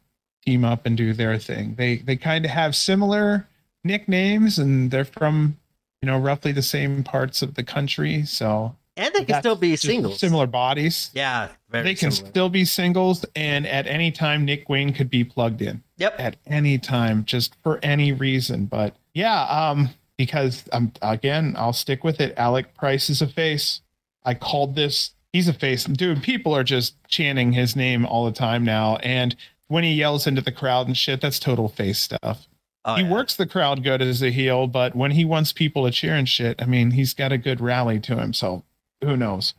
team 0.44 0.64
up 0.64 0.86
and 0.86 0.96
do 0.96 1.12
their 1.12 1.38
thing. 1.38 1.74
They 1.76 1.96
they 1.96 2.16
kind 2.16 2.44
of 2.44 2.50
have 2.50 2.76
similar 2.76 3.46
nicknames, 3.84 4.58
and 4.58 4.90
they're 4.90 5.04
from 5.04 5.56
you 6.02 6.06
know 6.06 6.18
roughly 6.18 6.52
the 6.52 6.62
same 6.62 7.02
parts 7.02 7.42
of 7.42 7.54
the 7.54 7.64
country, 7.64 8.24
so. 8.24 8.76
And 8.96 9.14
they 9.14 9.24
can 9.24 9.40
still 9.40 9.56
be 9.56 9.76
singles. 9.76 10.20
Similar 10.20 10.46
bodies. 10.46 11.10
Yeah. 11.14 11.48
they 11.70 11.94
can 11.94 12.10
similar. 12.10 12.30
still 12.30 12.48
be 12.50 12.66
singles. 12.66 13.24
And 13.34 13.66
at 13.66 13.86
any 13.86 14.10
time, 14.10 14.44
Nick 14.44 14.68
Wayne 14.68 14.92
could 14.92 15.08
be 15.08 15.24
plugged 15.24 15.62
in. 15.62 15.82
Yep. 15.96 16.16
At 16.18 16.36
any 16.46 16.76
time, 16.76 17.24
just 17.24 17.54
for 17.62 17.78
any 17.82 18.12
reason. 18.12 18.66
But 18.66 18.96
yeah, 19.14 19.42
um, 19.44 19.90
because 20.16 20.64
um, 20.72 20.92
again, 21.02 21.54
I'll 21.56 21.72
stick 21.72 22.04
with 22.04 22.20
it. 22.20 22.34
Alec 22.36 22.74
Price 22.74 23.10
is 23.10 23.22
a 23.22 23.26
face. 23.26 23.80
I 24.24 24.34
called 24.34 24.76
this. 24.76 25.12
He's 25.32 25.48
a 25.48 25.52
face. 25.52 25.84
Dude, 25.84 26.22
people 26.22 26.54
are 26.54 26.64
just 26.64 26.94
chanting 27.08 27.52
his 27.52 27.76
name 27.76 28.04
all 28.04 28.24
the 28.24 28.32
time 28.32 28.64
now. 28.64 28.96
And 28.96 29.36
when 29.68 29.84
he 29.84 29.92
yells 29.92 30.26
into 30.26 30.40
the 30.42 30.52
crowd 30.52 30.86
and 30.86 30.96
shit, 30.96 31.20
that's 31.20 31.38
total 31.38 31.68
face 31.68 31.98
stuff. 31.98 32.48
Oh, 32.84 32.96
he 32.96 33.02
yeah. 33.02 33.10
works 33.10 33.36
the 33.36 33.46
crowd 33.46 33.84
good 33.84 34.02
as 34.02 34.22
a 34.22 34.30
heel, 34.30 34.66
but 34.66 34.96
when 34.96 35.10
he 35.12 35.24
wants 35.24 35.52
people 35.52 35.84
to 35.84 35.90
cheer 35.90 36.14
and 36.14 36.28
shit, 36.28 36.60
I 36.60 36.66
mean, 36.66 36.92
he's 36.92 37.14
got 37.14 37.32
a 37.32 37.38
good 37.38 37.60
rally 37.60 38.00
to 38.00 38.16
him. 38.16 38.32
So 38.32 38.64
who 39.02 39.16
knows? 39.16 39.54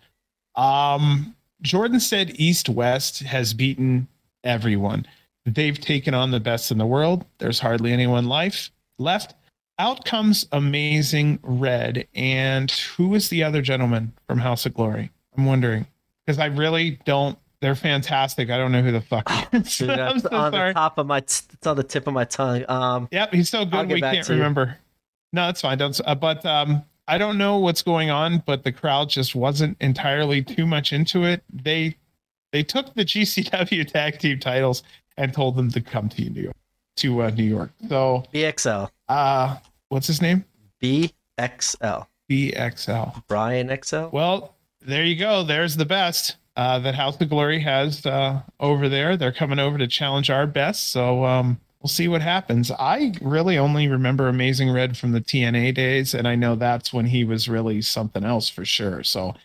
Um, 0.56 1.36
Jordan 1.62 2.00
said 2.00 2.34
East 2.36 2.68
West 2.68 3.20
has 3.20 3.54
beaten 3.54 4.08
everyone. 4.44 5.06
They've 5.46 5.80
taken 5.80 6.14
on 6.14 6.32
the 6.32 6.40
best 6.40 6.72
in 6.72 6.78
the 6.78 6.86
world. 6.86 7.26
There's 7.38 7.60
hardly 7.60 7.94
anyone 7.94 8.26
life 8.26 8.72
left. 8.98 9.34
Out 9.82 10.06
comes 10.06 10.48
Amazing 10.52 11.40
Red. 11.42 12.08
And 12.14 12.70
who 12.70 13.16
is 13.16 13.30
the 13.30 13.44
other 13.44 13.64
gentleman 13.64 14.14
from 14.28 14.38
House 14.38 14.68
of 14.68 14.76
Glory? 14.76 15.10
I'm 15.36 15.46
wondering 15.48 15.88
because 16.24 16.38
I 16.38 16.46
really 16.46 17.00
don't. 17.06 17.36
They're 17.62 17.74
fantastic. 17.74 18.52
I 18.52 18.58
don't 18.58 18.72
know 18.72 18.84
who 18.84 18.92
the 18.92 19.02
fuck. 19.02 19.28
He 19.28 19.58
is. 19.58 19.78
Dude, 19.80 19.90
I'm 19.90 20.20
that's 20.20 20.22
so 20.22 20.30
on 20.38 20.52
sorry. 20.52 20.70
the 20.70 20.74
top 20.76 21.00
of 21.00 21.08
my. 21.08 21.18
It's 21.18 21.48
on 21.66 21.78
the 21.78 21.84
tip 21.84 22.06
of 22.06 22.14
my 22.14 22.26
tongue. 22.26 22.64
Um, 22.70 23.08
Yep, 23.12 23.34
he's 23.34 23.50
so 23.50 23.66
good 23.66 23.90
we 23.90 24.00
can't 24.02 24.30
remember. 24.30 24.78
No, 25.34 25.50
it's 25.50 25.62
fine. 25.62 25.80
Don't. 25.80 26.00
Uh, 26.06 26.14
but 26.14 26.46
um, 26.46 26.84
I 27.08 27.18
don't 27.18 27.40
know 27.40 27.58
what's 27.58 27.82
going 27.82 28.12
on. 28.12 28.44
But 28.46 28.64
the 28.64 28.72
crowd 28.72 29.10
just 29.10 29.34
wasn't 29.34 29.78
entirely 29.82 30.44
too 30.44 30.68
much 30.68 30.94
into 30.94 31.24
it. 31.24 31.44
They 31.52 31.96
they 32.52 32.62
took 32.62 32.94
the 32.94 33.04
GCW 33.04 33.88
tag 33.92 34.20
team 34.20 34.38
titles 34.40 34.84
and 35.18 35.34
told 35.34 35.56
them 35.56 35.72
to 35.72 35.82
come 35.82 36.08
to 36.10 36.30
New 36.30 36.44
York. 36.44 36.56
To 36.98 37.24
uh, 37.24 37.30
New 37.32 37.44
York. 37.46 37.72
So, 37.90 38.26
BXL. 38.32 38.90
uh, 39.10 39.58
what's 39.92 40.08
his 40.08 40.22
name? 40.22 40.46
BXL. 40.82 42.08
BXL. 42.30 43.24
Brian 43.28 43.78
XL. 43.84 44.08
Well, 44.12 44.56
there 44.82 45.04
you 45.04 45.16
go. 45.16 45.44
There's 45.44 45.76
the 45.76 45.86
best 45.86 46.38
uh, 46.56 46.80
that 46.80 46.96
House 46.96 47.20
of 47.20 47.30
Glory 47.30 47.60
has 47.60 48.06
uh, 48.06 48.42
over 48.60 48.88
there. 48.88 49.18
They're 49.18 49.32
coming 49.34 49.60
over 49.60 49.78
to 49.78 49.88
challenge 49.88 50.30
our 50.30 50.48
best. 50.48 50.92
So 50.92 51.26
um, 51.26 51.60
we'll 51.82 51.90
see 51.90 52.08
what 52.08 52.22
happens. 52.22 52.72
I 52.72 53.14
really 53.22 53.58
only 53.58 53.88
remember 53.90 54.28
Amazing 54.28 54.72
Red 54.72 54.98
from 54.98 55.12
the 55.12 55.22
TNA 55.22 55.76
days, 55.76 56.14
and 56.14 56.28
I 56.28 56.36
know 56.36 56.56
that's 56.56 56.94
when 56.94 57.08
he 57.08 57.26
was 57.26 57.50
really 57.50 57.82
something 57.82 58.24
else 58.24 58.48
for 58.50 58.64
sure. 58.64 59.04
So 59.04 59.36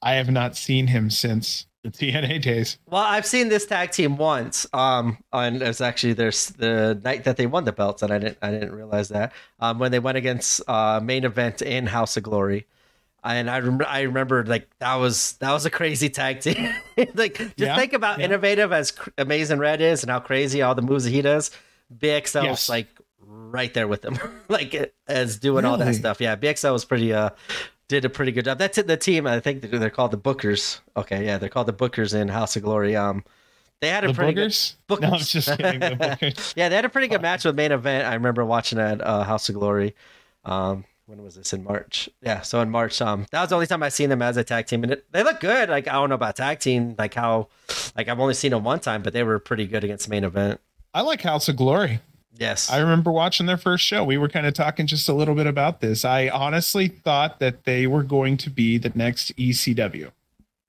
I 0.00 0.14
have 0.14 0.30
not 0.30 0.56
seen 0.56 0.86
him 0.86 1.10
since 1.10 1.66
the 1.90 2.12
TNA 2.12 2.42
days. 2.42 2.78
Well, 2.86 3.02
I've 3.02 3.26
seen 3.26 3.48
this 3.48 3.66
tag 3.66 3.90
team 3.90 4.16
once. 4.16 4.66
Um, 4.72 5.18
and 5.32 5.62
it's 5.62 5.80
actually 5.80 6.12
there's 6.14 6.48
the 6.50 7.00
night 7.04 7.24
that 7.24 7.36
they 7.36 7.46
won 7.46 7.64
the 7.64 7.72
belts, 7.72 8.02
and 8.02 8.12
I 8.12 8.18
didn't 8.18 8.38
I 8.42 8.50
didn't 8.50 8.72
realize 8.74 9.08
that. 9.08 9.32
Um, 9.60 9.78
when 9.78 9.90
they 9.92 9.98
went 9.98 10.18
against 10.18 10.60
uh 10.68 11.00
main 11.02 11.24
event 11.24 11.62
in 11.62 11.86
House 11.86 12.16
of 12.16 12.22
Glory. 12.22 12.66
And 13.24 13.50
I 13.50 13.56
remember, 13.56 13.84
I 13.88 14.02
remember 14.02 14.44
like 14.44 14.68
that 14.78 14.94
was 14.96 15.32
that 15.40 15.50
was 15.52 15.66
a 15.66 15.70
crazy 15.70 16.08
tag 16.08 16.40
team. 16.40 16.72
like, 17.14 17.34
just 17.38 17.54
Yeah, 17.58 17.74
think 17.76 17.92
about 17.92 18.20
yeah. 18.20 18.26
innovative 18.26 18.72
as 18.72 18.92
cr- 18.92 19.10
Amazing 19.18 19.58
Red 19.58 19.80
is, 19.80 20.04
and 20.04 20.10
how 20.10 20.20
crazy 20.20 20.62
all 20.62 20.76
the 20.76 20.82
moves 20.82 21.02
that 21.04 21.10
he 21.10 21.22
does. 21.22 21.50
BXL 21.92 22.44
Yes. 22.44 22.50
was 22.50 22.68
like 22.68 22.86
right 23.20 23.72
there 23.74 23.88
with 23.88 24.04
him, 24.04 24.16
like 24.48 24.94
as 25.08 25.38
doing 25.38 25.64
all 25.64 25.76
that 25.76 25.94
stuff. 25.96 26.20
Yeah, 26.20 26.36
BXL 26.36 26.72
was 26.72 26.84
pretty 26.84 27.12
uh 27.12 27.30
did 27.88 28.04
a 28.04 28.08
pretty 28.08 28.32
good 28.32 28.44
job. 28.44 28.58
That's 28.58 28.78
it. 28.78 28.86
The 28.86 28.96
team, 28.96 29.26
I 29.26 29.40
think 29.40 29.62
they're 29.62 29.90
called 29.90 30.10
the 30.10 30.18
Bookers. 30.18 30.80
Okay, 30.96 31.24
yeah, 31.24 31.38
they're 31.38 31.48
called 31.48 31.68
the 31.68 31.72
Bookers 31.72 32.14
in 32.14 32.28
House 32.28 32.56
of 32.56 32.62
Glory. 32.62 32.96
Um, 32.96 33.24
they 33.80 33.88
had 33.88 34.04
a 34.04 34.08
The 34.08 34.14
pretty 34.14 34.32
good. 34.32 34.50
Bookers. 34.88 35.00
No, 35.00 35.08
I'm 35.12 35.18
just 35.18 35.56
kidding. 35.56 35.80
The 35.80 35.86
boogers. 36.20 36.54
yeah, 36.56 36.68
they 36.68 36.76
had 36.76 36.84
a 36.84 36.88
pretty 36.88 37.08
good 37.08 37.22
match 37.22 37.44
with 37.44 37.54
main 37.54 37.72
event. 37.72 38.06
I 38.06 38.14
remember 38.14 38.44
watching 38.44 38.78
at 38.78 39.00
uh, 39.00 39.22
House 39.24 39.48
of 39.48 39.54
Glory. 39.54 39.94
Um, 40.44 40.84
when 41.06 41.22
was 41.22 41.36
this 41.36 41.52
in 41.52 41.62
March? 41.62 42.08
Yeah, 42.20 42.40
so 42.40 42.60
in 42.60 42.70
March. 42.70 43.00
Um, 43.00 43.26
that 43.30 43.40
was 43.40 43.50
the 43.50 43.54
only 43.54 43.66
time 43.68 43.82
I 43.82 43.90
seen 43.90 44.10
them 44.10 44.22
as 44.22 44.36
a 44.36 44.42
tag 44.44 44.66
team, 44.66 44.82
and 44.82 44.92
it, 44.94 45.06
they 45.12 45.22
look 45.22 45.38
good. 45.40 45.68
Like 45.68 45.86
I 45.86 45.92
don't 45.92 46.08
know 46.08 46.16
about 46.16 46.34
tag 46.36 46.58
team, 46.58 46.96
like 46.98 47.14
how, 47.14 47.48
like 47.96 48.08
I've 48.08 48.18
only 48.18 48.34
seen 48.34 48.50
them 48.50 48.64
one 48.64 48.80
time, 48.80 49.02
but 49.02 49.12
they 49.12 49.22
were 49.22 49.38
pretty 49.38 49.66
good 49.68 49.84
against 49.84 50.08
main 50.08 50.24
event. 50.24 50.60
I 50.92 51.02
like 51.02 51.20
House 51.22 51.48
of 51.48 51.54
Glory. 51.56 52.00
Yes, 52.38 52.70
I 52.70 52.78
remember 52.78 53.10
watching 53.10 53.46
their 53.46 53.56
first 53.56 53.84
show. 53.84 54.04
We 54.04 54.18
were 54.18 54.28
kind 54.28 54.46
of 54.46 54.54
talking 54.54 54.86
just 54.86 55.08
a 55.08 55.14
little 55.14 55.34
bit 55.34 55.46
about 55.46 55.80
this. 55.80 56.04
I 56.04 56.28
honestly 56.28 56.88
thought 56.88 57.40
that 57.40 57.64
they 57.64 57.86
were 57.86 58.02
going 58.02 58.36
to 58.38 58.50
be 58.50 58.78
the 58.78 58.92
next 58.94 59.34
ECW. 59.36 60.12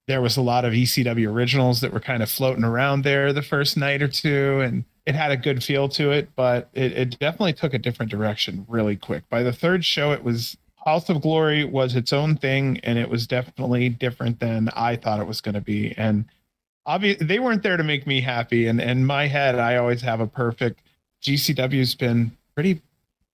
There 0.07 0.22
was 0.22 0.38
a 0.38 0.41
lot 0.41 0.63
of 0.63 0.72
ECW 0.72 1.30
originals 1.30 1.82
that 1.82 1.91
were 1.91 1.99
kind 1.99 2.24
of 2.24 2.30
floating 2.30 2.63
around 2.63 3.03
there 3.03 3.34
the 3.34 3.41
first 3.41 3.76
night 3.76 4.01
or 4.01 4.07
two, 4.07 4.61
and 4.61 4.86
it 5.05 5.15
had 5.15 5.32
a 5.32 5.38
good 5.38 5.63
feel 5.63 5.89
to 5.89 6.11
it, 6.11 6.30
but 6.36 6.70
it, 6.74 6.93
it 6.93 7.20
definitely 7.20 7.53
took 7.53 7.74
a 7.74 7.80
different 7.80 8.11
direction 8.11 8.65
really 8.70 8.95
quick. 8.95 9.28
By 9.30 9.43
the 9.43 9.53
third 9.53 9.84
show, 9.84 10.13
it 10.13 10.24
was 10.24 10.57
House 10.86 11.09
of 11.09 11.22
Glory 11.22 11.65
was 11.65 11.95
its 11.95 12.13
own 12.13 12.38
thing, 12.38 12.80
and 12.84 12.97
it 12.97 13.09
was 13.09 13.28
definitely 13.28 13.89
different 13.89 14.39
than 14.39 14.70
I 14.70 14.95
thought 14.95 15.20
it 15.20 15.28
was 15.28 15.41
going 15.41 15.55
to 15.55 15.61
be. 15.61 15.93
And 15.97 16.24
obviously, 16.86 17.26
they 17.26 17.39
weren't 17.39 17.63
there 17.63 17.76
to 17.76 17.84
make 17.84 18.07
me 18.07 18.22
happy. 18.22 18.68
And 18.68 18.80
in 18.80 19.05
my 19.05 19.28
head, 19.28 19.59
I 19.59 19.76
always 19.76 20.01
have 20.01 20.22
a 20.22 20.28
perfect 20.28 20.82
GCW's 21.28 21.95
been 21.95 22.32
pretty 22.55 22.82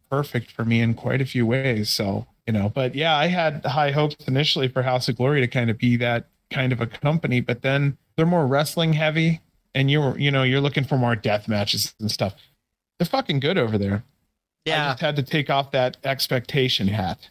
perfect 0.09 0.51
for 0.51 0.65
me 0.65 0.81
in 0.81 0.93
quite 0.93 1.21
a 1.21 1.25
few 1.25 1.45
ways. 1.45 1.89
So, 1.89 2.27
you 2.47 2.53
know, 2.53 2.69
but 2.69 2.95
yeah, 2.95 3.15
I 3.15 3.27
had 3.27 3.65
high 3.65 3.91
hopes 3.91 4.15
initially 4.27 4.67
for 4.67 4.83
House 4.83 5.07
of 5.07 5.15
Glory 5.15 5.41
to 5.41 5.47
kind 5.47 5.69
of 5.69 5.77
be 5.77 5.95
that 5.97 6.27
kind 6.49 6.71
of 6.71 6.81
a 6.81 6.87
company, 6.87 7.39
but 7.39 7.61
then 7.61 7.97
they're 8.15 8.25
more 8.25 8.45
wrestling 8.45 8.93
heavy 8.93 9.41
and 9.75 9.89
you're, 9.89 10.17
you 10.17 10.31
know, 10.31 10.43
you're 10.43 10.61
looking 10.61 10.83
for 10.83 10.97
more 10.97 11.15
death 11.15 11.47
matches 11.47 11.95
and 11.99 12.11
stuff. 12.11 12.35
They're 12.97 13.05
fucking 13.05 13.39
good 13.39 13.57
over 13.57 13.77
there. 13.77 14.03
Yeah. 14.65 14.85
I 14.85 14.89
just 14.91 15.01
had 15.01 15.15
to 15.15 15.23
take 15.23 15.49
off 15.49 15.71
that 15.71 15.97
expectation 16.03 16.87
hat, 16.87 17.29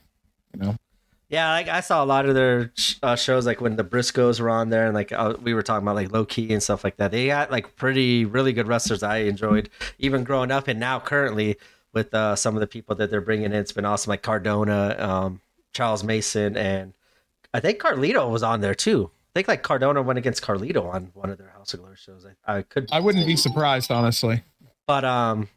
you 0.54 0.60
know? 0.60 0.76
Yeah. 1.32 1.50
Like 1.50 1.68
I 1.68 1.80
saw 1.80 2.04
a 2.04 2.06
lot 2.06 2.26
of 2.26 2.34
their 2.34 2.72
uh, 3.02 3.16
shows, 3.16 3.46
like 3.46 3.62
when 3.62 3.76
the 3.76 3.84
Briscoes 3.84 4.38
were 4.38 4.50
on 4.50 4.68
there, 4.68 4.84
and 4.84 4.94
like 4.94 5.12
uh, 5.12 5.34
we 5.42 5.54
were 5.54 5.62
talking 5.62 5.82
about 5.82 5.96
like 5.96 6.12
Low 6.12 6.26
Ki 6.26 6.52
and 6.52 6.62
stuff 6.62 6.84
like 6.84 6.98
that. 6.98 7.10
They 7.10 7.28
got 7.28 7.50
like 7.50 7.74
pretty, 7.74 8.26
really 8.26 8.52
good 8.52 8.68
wrestlers. 8.68 9.02
I 9.02 9.18
enjoyed 9.18 9.70
even 9.98 10.24
growing 10.24 10.50
up, 10.50 10.68
and 10.68 10.78
now 10.78 11.00
currently 11.00 11.56
with 11.94 12.12
uh, 12.14 12.36
some 12.36 12.54
of 12.54 12.60
the 12.60 12.66
people 12.66 12.94
that 12.96 13.10
they're 13.10 13.22
bringing 13.22 13.46
in, 13.46 13.54
it's 13.54 13.72
been 13.72 13.86
awesome. 13.86 14.10
Like 14.10 14.22
Cardona, 14.22 14.94
um, 14.98 15.40
Charles 15.72 16.04
Mason, 16.04 16.56
and 16.56 16.92
I 17.54 17.60
think 17.60 17.80
Carlito 17.80 18.30
was 18.30 18.42
on 18.42 18.60
there 18.60 18.74
too. 18.74 19.10
I 19.34 19.38
think 19.38 19.48
like 19.48 19.62
Cardona 19.62 20.02
went 20.02 20.18
against 20.18 20.42
Carlito 20.42 20.92
on 20.92 21.12
one 21.14 21.30
of 21.30 21.38
their 21.38 21.48
House 21.48 21.72
of 21.72 21.80
Glory 21.80 21.96
shows. 21.96 22.26
I, 22.46 22.58
I 22.58 22.62
could 22.62 22.90
I 22.92 23.00
wouldn't 23.00 23.26
be 23.26 23.36
surprised, 23.36 23.90
honestly. 23.90 24.42
but 24.86 25.06
um, 25.06 25.48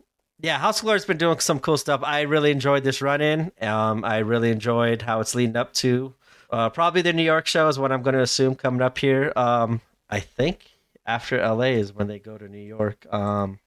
yeah, 0.46 0.60
House 0.60 0.80
of 0.80 0.86
Glory 0.86 1.00
been 1.08 1.18
doing 1.18 1.40
some 1.40 1.60
cool 1.60 1.76
stuff. 1.76 2.02
I 2.04 2.22
really 2.22 2.52
enjoyed 2.52 2.84
this 2.84 3.02
run 3.02 3.20
in. 3.20 3.52
Um, 3.62 4.06
I 4.06 4.20
really 4.20 4.52
enjoyed 4.52 5.02
how 5.02 5.20
it's 5.20 5.34
leading 5.34 5.56
up 5.56 5.74
to 5.74 6.14
uh, 6.52 6.70
probably 6.70 7.02
the 7.02 7.14
New 7.14 7.24
York 7.24 7.48
show 7.48 7.68
is 7.68 7.80
what 7.80 7.92
I'm 7.92 8.04
going 8.04 8.14
to 8.14 8.22
assume 8.22 8.54
coming 8.54 8.84
up 8.84 9.00
here. 9.00 9.34
Um, 9.36 9.82
I 10.08 10.20
think 10.20 10.70
after 11.04 11.38
LA 11.40 11.74
is 11.82 11.94
when 11.94 12.08
they 12.08 12.20
go 12.20 12.38
to 12.38 12.48
New 12.48 12.60
York. 12.60 13.12
Um, 13.12 13.58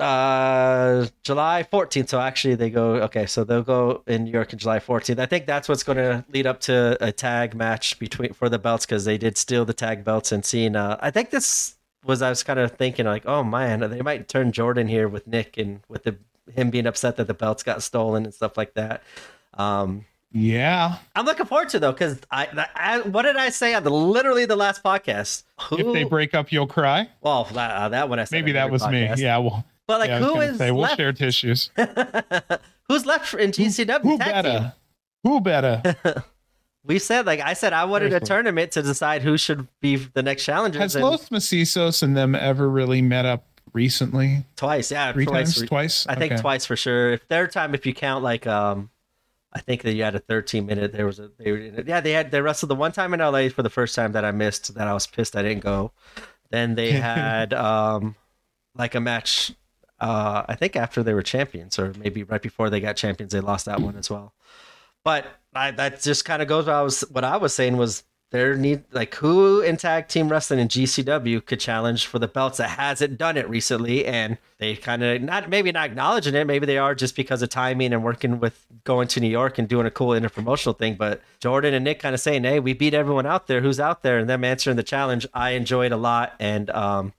uh, 0.00 1.06
July 1.22 1.66
14th. 1.70 2.08
So 2.08 2.18
actually, 2.18 2.54
they 2.54 2.70
go. 2.70 2.94
Okay, 3.02 3.26
so 3.26 3.44
they'll 3.44 3.62
go 3.62 4.02
in 4.06 4.24
New 4.24 4.30
York 4.30 4.54
in 4.54 4.58
July 4.58 4.78
14th. 4.78 5.18
I 5.18 5.26
think 5.26 5.44
that's 5.44 5.68
what's 5.68 5.82
going 5.82 5.98
to 5.98 6.24
lead 6.32 6.46
up 6.46 6.60
to 6.60 6.96
a 7.00 7.12
tag 7.12 7.54
match 7.54 7.98
between 7.98 8.32
for 8.32 8.48
the 8.48 8.58
belts 8.58 8.86
because 8.86 9.04
they 9.04 9.18
did 9.18 9.36
steal 9.36 9.66
the 9.66 9.74
tag 9.74 10.02
belts 10.02 10.32
and. 10.32 10.42
Uh, 10.76 10.96
I 10.98 11.10
think 11.10 11.28
this 11.28 11.76
was 12.04 12.22
I 12.22 12.28
was 12.30 12.42
kind 12.42 12.58
of 12.58 12.72
thinking 12.72 13.06
like, 13.06 13.24
oh 13.26 13.42
man, 13.44 13.80
they 13.90 14.02
might 14.02 14.28
turn 14.28 14.52
Jordan 14.52 14.88
here 14.88 15.08
with 15.08 15.26
Nick 15.26 15.56
and 15.58 15.80
with 15.88 16.04
the 16.04 16.16
him 16.54 16.70
being 16.70 16.86
upset 16.86 17.16
that 17.16 17.26
the 17.28 17.34
belts 17.34 17.62
got 17.62 17.82
stolen 17.82 18.24
and 18.24 18.34
stuff 18.34 18.56
like 18.56 18.74
that. 18.74 19.02
Um, 19.54 20.04
Yeah. 20.32 20.96
I'm 21.14 21.24
looking 21.24 21.46
forward 21.46 21.68
to 21.70 21.76
it, 21.76 21.80
though 21.80 21.92
because 21.92 22.18
I, 22.30 22.66
I 22.74 23.00
what 23.00 23.22
did 23.22 23.36
I 23.36 23.50
say 23.50 23.74
on 23.74 23.84
the 23.84 23.90
literally 23.90 24.44
the 24.46 24.56
last 24.56 24.82
podcast? 24.82 25.44
Who? 25.68 25.78
If 25.78 25.92
they 25.94 26.04
break 26.04 26.34
up, 26.34 26.50
you'll 26.50 26.66
cry. 26.66 27.08
well, 27.20 27.44
that, 27.52 27.70
uh, 27.70 27.88
that 27.90 28.08
one 28.08 28.18
I 28.18 28.24
said 28.24 28.36
Maybe 28.36 28.52
that 28.52 28.70
was 28.70 28.86
me. 28.88 29.08
Yeah. 29.16 29.38
Well, 29.38 29.64
But 29.86 30.00
like, 30.00 30.08
yeah, 30.08 30.18
who 30.20 30.56
say, 30.56 30.70
we'll 30.70 30.80
left? 30.82 30.96
share 30.96 31.12
tissues. 31.12 31.70
Who's 32.88 33.06
left 33.06 33.32
in 33.34 33.52
GCW 33.52 34.02
Who 34.02 34.08
team? 34.10 34.18
better? 34.18 34.72
Who 35.22 35.40
better? 35.40 35.96
We 36.84 36.98
said 36.98 37.26
like 37.26 37.40
I 37.40 37.52
said 37.54 37.72
I 37.72 37.84
wanted 37.84 38.12
a 38.12 38.20
tournament 38.20 38.72
to 38.72 38.82
decide 38.82 39.22
who 39.22 39.36
should 39.36 39.68
be 39.80 39.96
the 39.96 40.22
next 40.22 40.44
challengers. 40.44 40.80
Has 40.80 40.96
and 40.96 41.04
Los 41.04 41.28
Macizos 41.28 42.02
and 42.02 42.16
them 42.16 42.34
ever 42.34 42.68
really 42.68 43.00
met 43.02 43.24
up 43.24 43.46
recently? 43.72 44.44
twice, 44.56 44.90
yeah, 44.90 45.12
Three 45.12 45.24
twice. 45.26 45.54
times? 45.56 45.68
Twice? 45.68 46.06
I 46.08 46.14
think 46.16 46.32
Okay. 46.32 46.42
twice 46.42 46.66
for 46.66 46.76
sure. 46.76 47.12
If 47.12 47.22
third 47.22 47.52
time, 47.52 47.74
if 47.74 47.86
you 47.86 47.94
count 47.94 48.24
like 48.24 48.46
um, 48.46 48.90
I 49.52 49.60
think 49.60 49.82
that 49.82 49.92
you 49.92 50.02
had 50.02 50.14
a 50.14 50.18
13 50.18 50.66
minute. 50.66 50.92
There 50.92 51.06
was 51.06 51.18
a 51.20 51.30
they 51.38 51.52
were 51.52 51.58
yeah 51.86 52.00
they 52.00 52.12
had 52.12 52.30
they 52.32 52.40
wrestled 52.40 52.70
the 52.70 52.74
one 52.74 52.90
time 52.92 53.14
in 53.14 53.20
LA 53.20 53.48
for 53.48 53.62
the 53.62 53.70
first 53.70 53.94
time 53.94 54.12
that 54.12 54.24
I 54.24 54.32
missed 54.32 54.74
that 54.74 54.88
I 54.88 54.92
was 54.92 55.06
pissed 55.06 55.36
I 55.36 55.42
didn't 55.42 55.62
go. 55.62 55.92
Then 56.50 56.74
they 56.74 56.90
had 57.12 57.54
um, 57.54 58.16
like 58.74 58.94
a 58.96 59.00
match. 59.00 59.52
Uh, 60.00 60.44
I 60.48 60.56
think 60.56 60.74
after 60.74 61.04
they 61.04 61.14
were 61.14 61.22
champions, 61.22 61.78
or 61.78 61.92
maybe 61.96 62.24
right 62.24 62.42
before 62.42 62.70
they 62.70 62.80
got 62.80 62.96
champions, 62.96 63.30
they 63.32 63.38
lost 63.40 63.66
that 63.66 63.78
one 63.80 63.94
as 63.96 64.10
well. 64.10 64.34
But 65.04 65.26
I, 65.54 65.70
that 65.72 66.00
just 66.00 66.24
kind 66.24 66.42
of 66.42 66.48
goes. 66.48 66.66
What 66.66 66.74
I 66.74 66.82
was 66.82 67.00
what 67.10 67.24
I 67.24 67.36
was 67.36 67.54
saying 67.54 67.76
was 67.76 68.04
there 68.32 68.56
need 68.56 68.82
like 68.92 69.14
who 69.16 69.60
in 69.60 69.76
tag 69.76 70.08
team 70.08 70.30
wrestling 70.30 70.58
in 70.58 70.68
GCW 70.68 71.44
could 71.44 71.60
challenge 71.60 72.06
for 72.06 72.18
the 72.18 72.26
belts 72.26 72.56
that 72.58 72.70
hasn't 72.70 73.18
done 73.18 73.36
it 73.36 73.48
recently, 73.48 74.06
and 74.06 74.38
they 74.58 74.74
kind 74.74 75.02
of 75.02 75.20
not 75.20 75.50
maybe 75.50 75.70
not 75.70 75.90
acknowledging 75.90 76.34
it. 76.34 76.46
Maybe 76.46 76.64
they 76.64 76.78
are 76.78 76.94
just 76.94 77.14
because 77.14 77.42
of 77.42 77.50
timing 77.50 77.92
and 77.92 78.02
working 78.02 78.40
with 78.40 78.66
going 78.84 79.06
to 79.08 79.20
New 79.20 79.28
York 79.28 79.58
and 79.58 79.68
doing 79.68 79.86
a 79.86 79.90
cool 79.90 80.18
interpromotional 80.18 80.76
thing. 80.76 80.94
But 80.94 81.20
Jordan 81.40 81.74
and 81.74 81.84
Nick 81.84 81.98
kind 81.98 82.14
of 82.14 82.20
saying, 82.20 82.44
"Hey, 82.44 82.58
we 82.58 82.72
beat 82.72 82.94
everyone 82.94 83.26
out 83.26 83.48
there. 83.48 83.60
Who's 83.60 83.78
out 83.78 84.02
there?" 84.02 84.18
And 84.18 84.30
them 84.30 84.44
answering 84.44 84.76
the 84.76 84.82
challenge. 84.82 85.26
I 85.34 85.50
enjoyed 85.50 85.92
a 85.92 85.98
lot, 85.98 86.34
and 86.40 86.70
um, 86.70 87.12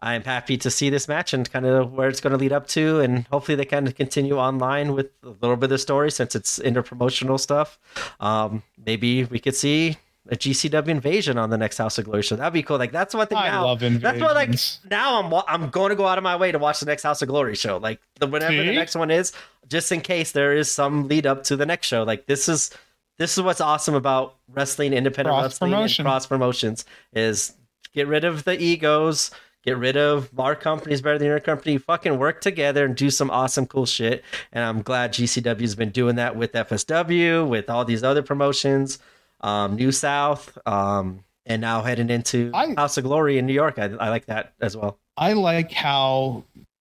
I'm 0.00 0.22
happy 0.22 0.56
to 0.58 0.70
see 0.70 0.90
this 0.90 1.08
match 1.08 1.34
and 1.34 1.50
kind 1.50 1.66
of 1.66 1.92
where 1.92 2.08
it's 2.08 2.20
going 2.20 2.30
to 2.32 2.36
lead 2.36 2.52
up 2.52 2.68
to, 2.68 3.00
and 3.00 3.26
hopefully 3.28 3.56
they 3.56 3.64
kind 3.64 3.88
of 3.88 3.96
continue 3.96 4.36
online 4.36 4.92
with 4.92 5.10
a 5.24 5.30
little 5.30 5.56
bit 5.56 5.64
of 5.64 5.70
the 5.70 5.78
story 5.78 6.10
since 6.10 6.36
it's 6.36 6.58
interpromotional 6.60 7.40
stuff. 7.40 7.78
Um, 8.20 8.62
maybe 8.84 9.24
we 9.24 9.40
could 9.40 9.56
see 9.56 9.96
a 10.30 10.36
GCW 10.36 10.88
invasion 10.88 11.38
on 11.38 11.50
the 11.50 11.58
next 11.58 11.78
House 11.78 11.98
of 11.98 12.04
Glory 12.04 12.22
show. 12.22 12.36
That'd 12.36 12.52
be 12.52 12.62
cool. 12.62 12.78
Like 12.78 12.92
that's 12.92 13.14
one 13.14 13.26
thing. 13.26 13.38
I 13.38 13.48
now, 13.48 13.64
love 13.64 13.80
That's 13.80 14.20
what 14.20 14.34
like 14.34 14.48
invasions. 14.48 14.80
now 14.90 15.22
I'm 15.22 15.42
I'm 15.48 15.70
going 15.70 15.90
to 15.90 15.96
go 15.96 16.06
out 16.06 16.18
of 16.18 16.24
my 16.24 16.36
way 16.36 16.52
to 16.52 16.58
watch 16.58 16.80
the 16.80 16.86
next 16.86 17.02
House 17.02 17.22
of 17.22 17.28
Glory 17.28 17.54
show. 17.54 17.78
Like 17.78 18.00
the 18.20 18.26
whenever 18.26 18.54
the 18.54 18.72
next 18.72 18.94
one 18.94 19.10
is, 19.10 19.32
just 19.68 19.90
in 19.90 20.00
case 20.00 20.32
there 20.32 20.54
is 20.54 20.70
some 20.70 21.08
lead 21.08 21.26
up 21.26 21.44
to 21.44 21.56
the 21.56 21.66
next 21.66 21.86
show. 21.86 22.02
Like 22.02 22.26
this 22.26 22.48
is 22.48 22.70
this 23.16 23.36
is 23.36 23.42
what's 23.42 23.60
awesome 23.60 23.94
about 23.94 24.36
wrestling, 24.52 24.92
independent 24.92 25.34
Cross 25.34 25.42
wrestling, 25.44 25.72
promotion. 25.72 26.06
and 26.06 26.10
cross 26.12 26.26
promotions 26.26 26.84
is 27.12 27.54
get 27.94 28.06
rid 28.06 28.24
of 28.24 28.44
the 28.44 28.60
egos. 28.60 29.30
Get 29.64 29.76
rid 29.76 29.96
of 29.96 30.30
our 30.38 30.54
company's 30.54 31.02
better 31.02 31.18
than 31.18 31.26
your 31.26 31.40
company. 31.40 31.78
Fucking 31.78 32.18
work 32.18 32.40
together 32.40 32.84
and 32.84 32.96
do 32.96 33.10
some 33.10 33.30
awesome, 33.30 33.66
cool 33.66 33.86
shit. 33.86 34.24
And 34.52 34.64
I'm 34.64 34.82
glad 34.82 35.12
GCW 35.12 35.60
has 35.60 35.74
been 35.74 35.90
doing 35.90 36.16
that 36.16 36.36
with 36.36 36.52
FSW, 36.52 37.46
with 37.48 37.68
all 37.68 37.84
these 37.84 38.02
other 38.02 38.22
promotions, 38.22 38.98
um, 39.40 39.76
New 39.76 39.92
South, 39.92 40.56
um, 40.66 41.24
and 41.44 41.60
now 41.60 41.82
heading 41.82 42.08
into 42.08 42.50
I- 42.54 42.74
House 42.76 42.96
of 42.96 43.04
Glory 43.04 43.38
in 43.38 43.46
New 43.46 43.52
York. 43.52 43.78
I, 43.78 43.84
I 43.84 44.08
like 44.10 44.26
that 44.26 44.54
as 44.60 44.76
well. 44.76 44.98
I 45.16 45.32
like 45.32 45.72
how 45.72 46.44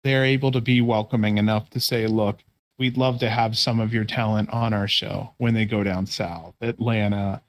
they're 0.05 0.25
able 0.25 0.53
to 0.53 0.61
be 0.61 0.81
welcoming 0.81 1.39
enough 1.39 1.71
to 1.71 1.81
say, 1.81 2.07
look, 2.07 2.45
we'd 2.79 2.97
love 2.97 3.19
to 3.21 3.31
have 3.31 3.59
some 3.59 3.81
of 3.81 3.93
your 3.93 4.05
talent 4.05 4.51
on 4.51 4.73
our 4.73 4.87
show 4.87 5.33
when 5.39 5.55
they 5.55 5.65
go 5.65 5.83
down 5.83 6.07
south, 6.07 6.55
Atlanta, 6.61 7.43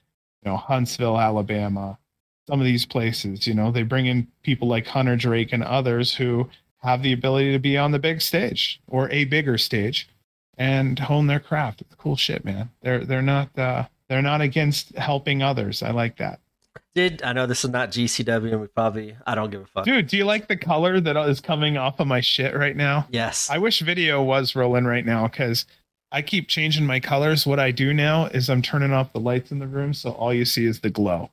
you 0.43 0.49
know, 0.49 0.57
Huntsville, 0.57 1.19
Alabama, 1.19 1.98
some 2.49 2.59
of 2.59 2.65
these 2.65 2.85
places, 2.85 3.45
you 3.45 3.53
know, 3.53 3.71
they 3.71 3.83
bring 3.83 4.07
in 4.07 4.27
people 4.41 4.67
like 4.67 4.87
Hunter 4.87 5.15
Drake 5.15 5.53
and 5.53 5.63
others 5.63 6.15
who 6.15 6.49
have 6.77 7.03
the 7.03 7.13
ability 7.13 7.51
to 7.51 7.59
be 7.59 7.77
on 7.77 7.91
the 7.91 7.99
big 7.99 8.21
stage 8.21 8.81
or 8.87 9.09
a 9.11 9.25
bigger 9.25 9.57
stage 9.57 10.09
and 10.57 10.97
hone 10.97 11.27
their 11.27 11.39
craft. 11.39 11.81
It's 11.81 11.93
cool 11.95 12.15
shit, 12.15 12.43
man. 12.43 12.71
They're 12.81 13.05
they're 13.05 13.21
not 13.21 13.57
uh 13.57 13.85
they're 14.07 14.23
not 14.23 14.41
against 14.41 14.95
helping 14.95 15.43
others. 15.43 15.83
I 15.83 15.91
like 15.91 16.17
that. 16.17 16.39
Did 16.95 17.21
I 17.21 17.33
know 17.33 17.45
this 17.45 17.63
is 17.63 17.69
not 17.69 17.91
GCW 17.91 18.51
and 18.51 18.61
we 18.61 18.67
probably 18.67 19.15
I 19.27 19.35
don't 19.35 19.51
give 19.51 19.61
a 19.61 19.65
fuck. 19.67 19.85
Dude, 19.85 20.07
do 20.07 20.17
you 20.17 20.25
like 20.25 20.47
the 20.47 20.57
color 20.57 20.99
that 20.99 21.15
is 21.29 21.39
coming 21.39 21.77
off 21.77 21.99
of 21.99 22.07
my 22.07 22.21
shit 22.21 22.55
right 22.55 22.75
now? 22.75 23.07
Yes. 23.11 23.49
I 23.51 23.59
wish 23.59 23.79
video 23.81 24.23
was 24.23 24.55
rolling 24.55 24.85
right 24.85 25.05
now 25.05 25.27
because 25.27 25.67
I 26.11 26.23
keep 26.23 26.47
changing 26.47 26.87
my 26.87 26.99
colors. 26.99 27.45
What 27.45 27.59
I 27.59 27.69
do 27.69 27.93
now 27.93 28.25
is 28.25 28.49
I'm 28.49 28.63
turning 28.63 28.91
off 28.91 29.13
the 29.13 29.19
lights 29.19 29.51
in 29.51 29.59
the 29.59 29.67
room, 29.67 29.93
so 29.93 30.11
all 30.11 30.33
you 30.33 30.45
see 30.45 30.65
is 30.65 30.79
the 30.79 30.89
glow. 30.89 31.29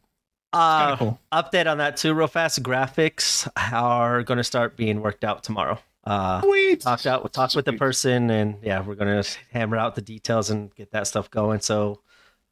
Uh, 0.53 0.97
cool. 0.97 1.19
update 1.33 1.71
on 1.71 1.79
that 1.79 1.97
too, 1.97 2.15
real 2.15 2.27
fast. 2.29 2.63
Graphics 2.63 3.49
are 3.73 4.23
going 4.23 4.39
to 4.39 4.45
start 4.45 4.77
being 4.77 5.01
worked 5.01 5.25
out 5.25 5.43
tomorrow. 5.45 5.79
Uh, 6.05 6.41
Sweet. 6.43 6.81
talked 6.81 7.07
out, 7.07 7.33
talked 7.33 7.57
with 7.57 7.65
the 7.65 7.73
person, 7.73 8.31
and 8.31 8.57
yeah, 8.63 8.81
we're 8.81 8.95
going 8.95 9.23
to 9.23 9.29
hammer 9.53 9.77
out 9.77 9.95
the 9.97 10.01
details 10.03 10.51
and 10.51 10.73
get 10.77 10.93
that 10.93 11.07
stuff 11.09 11.31
going. 11.31 11.61
So 11.61 12.01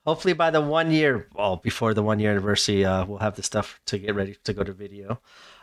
hopefully 0.05 0.35
by 0.35 0.51
the 0.51 0.61
one 0.61 0.91
year, 0.91 1.29
well, 1.35 1.57
before 1.57 1.95
the 1.95 2.03
one 2.03 2.19
year 2.19 2.33
anniversary, 2.33 2.85
uh, 2.85 3.05
we'll 3.07 3.19
have 3.19 3.37
the 3.37 3.43
stuff 3.45 3.81
to 3.87 3.99
get 3.99 4.15
ready 4.15 4.37
to 4.45 4.53
go 4.53 4.65
to 4.65 4.73
video. 4.73 5.21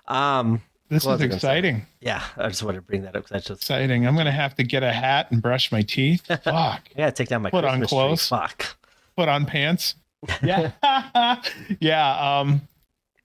Um, 0.08 0.62
This 0.88 1.04
is 1.04 1.08
I 1.08 1.12
gonna 1.18 1.30
say? 1.32 1.36
exciting. 1.36 1.86
yeah, 2.00 2.24
I 2.38 2.48
just 2.48 2.64
wanted 2.64 2.78
to 2.78 2.82
bring 2.84 3.02
that 3.04 3.16
up 3.16 3.24
because 3.24 3.36
I 3.36 3.40
just 3.40 3.62
Exciting. 3.62 4.08
I'm 4.08 4.16
gonna 4.16 4.32
have 4.32 4.56
to 4.56 4.64
get 4.64 4.84
a 4.84 4.92
hat 4.94 5.28
and 5.32 5.42
brush 5.42 5.70
my 5.72 5.82
teeth. 5.82 6.26
Fuck. 6.44 6.88
Gotta 6.96 7.12
take 7.12 7.28
down 7.28 7.42
my 7.42 7.50
Put 7.50 7.66
on 7.66 7.80
Christmas 7.80 7.90
tree. 7.90 7.96
clothes. 7.98 8.28
Fuck. 8.30 8.66
Put 9.18 9.28
on 9.30 9.46
pants. 9.46 9.96
Yeah. 10.44 10.72
yeah. 11.80 12.40
Um, 12.40 12.62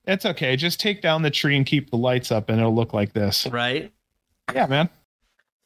it's 0.07 0.25
okay. 0.25 0.57
Just 0.57 0.81
take 0.81 1.03
down 1.03 1.23
the 1.23 1.31
tree 1.31 1.57
and 1.57 1.67
keep 1.67 1.91
the 1.91 1.97
lights 1.97 2.31
up, 2.31 2.49
and 2.49 2.59
it'll 2.59 2.75
look 2.75 2.95
like 2.95 3.13
this. 3.13 3.47
Right. 3.47 3.93
Yeah, 4.55 4.67
man. 4.67 4.89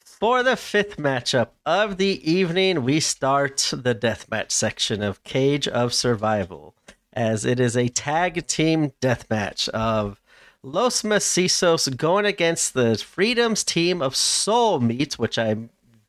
For 0.05 0.43
the 0.43 0.57
fifth 0.57 0.97
matchup 0.97 1.49
of 1.64 1.97
the 1.97 2.31
evening, 2.31 2.85
we 2.85 3.01
start 3.01 3.72
the 3.72 3.95
deathmatch 3.95 4.51
section 4.51 5.03
of 5.03 5.22
Cage 5.24 5.68
of 5.68 5.95
Survival, 5.95 6.74
as 7.12 7.45
it 7.45 7.61
is 7.61 7.76
a 7.76 7.89
tag 7.89 8.47
team 8.47 8.93
deathmatch 9.01 9.68
of 9.70 10.20
Los 10.62 11.03
Macizos 11.03 11.97
going 11.97 12.26
against 12.26 12.74
the 12.74 12.99
Freedoms 12.99 13.64
team 13.64 14.03
of 14.03 14.14
Soul 14.14 14.81
Meat, 14.81 15.18
which 15.18 15.39
I 15.39 15.57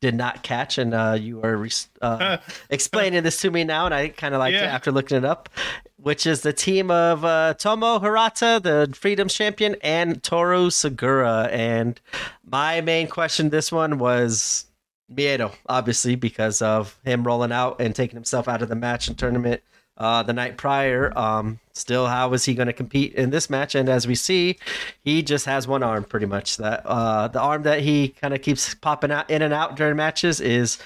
did 0.02 0.14
not 0.16 0.42
catch, 0.42 0.76
and 0.76 0.92
uh, 0.92 1.16
you 1.18 1.40
are 1.42 1.56
re- 1.56 1.70
uh, 2.02 2.36
explaining 2.70 3.22
this 3.22 3.40
to 3.40 3.50
me 3.50 3.62
now, 3.64 3.86
and 3.86 3.94
I 3.94 4.08
kind 4.08 4.34
of 4.34 4.40
like 4.40 4.52
it 4.52 4.56
Yeah. 4.58 4.64
after 4.74 4.90
looking 4.92 5.16
it 5.16 5.24
up, 5.24 5.48
which 5.96 6.26
is 6.26 6.42
the 6.42 6.52
team 6.52 6.90
of 6.90 7.24
uh, 7.24 7.54
Tomo 7.54 8.00
Hirata, 8.00 8.60
the 8.62 8.92
Freedoms 8.94 9.32
champion, 9.32 9.76
and 9.80 10.20
Toru 10.22 10.68
Segura. 10.70 11.48
And 11.52 11.98
my 12.44 12.80
main 12.80 13.06
question 13.06 13.48
this 13.50 13.70
one 13.72 13.98
was 13.98 14.66
Miedo, 15.10 15.52
obviously, 15.68 16.16
because 16.16 16.60
of 16.60 16.98
him 17.04 17.22
rolling 17.24 17.52
out 17.52 17.80
and 17.80 17.94
taking 17.94 18.16
himself 18.16 18.48
out 18.48 18.60
of 18.60 18.68
the 18.68 18.74
match 18.74 19.06
and 19.08 19.16
tournament 19.16 19.62
uh, 20.02 20.20
the 20.24 20.32
night 20.32 20.56
prior. 20.56 21.16
Um, 21.16 21.60
still, 21.74 22.08
how 22.08 22.32
is 22.32 22.44
he 22.44 22.54
going 22.54 22.66
to 22.66 22.72
compete 22.72 23.14
in 23.14 23.30
this 23.30 23.48
match? 23.48 23.76
And 23.76 23.88
as 23.88 24.04
we 24.04 24.16
see, 24.16 24.58
he 25.04 25.22
just 25.22 25.46
has 25.46 25.68
one 25.68 25.84
arm, 25.84 26.02
pretty 26.02 26.26
much. 26.26 26.56
That 26.56 26.84
uh, 26.84 27.28
the 27.28 27.40
arm 27.40 27.62
that 27.62 27.80
he 27.80 28.08
kind 28.08 28.34
of 28.34 28.42
keeps 28.42 28.74
popping 28.74 29.12
out 29.12 29.30
in 29.30 29.42
and 29.42 29.54
out 29.54 29.76
during 29.76 29.96
matches 29.96 30.40
is 30.40 30.78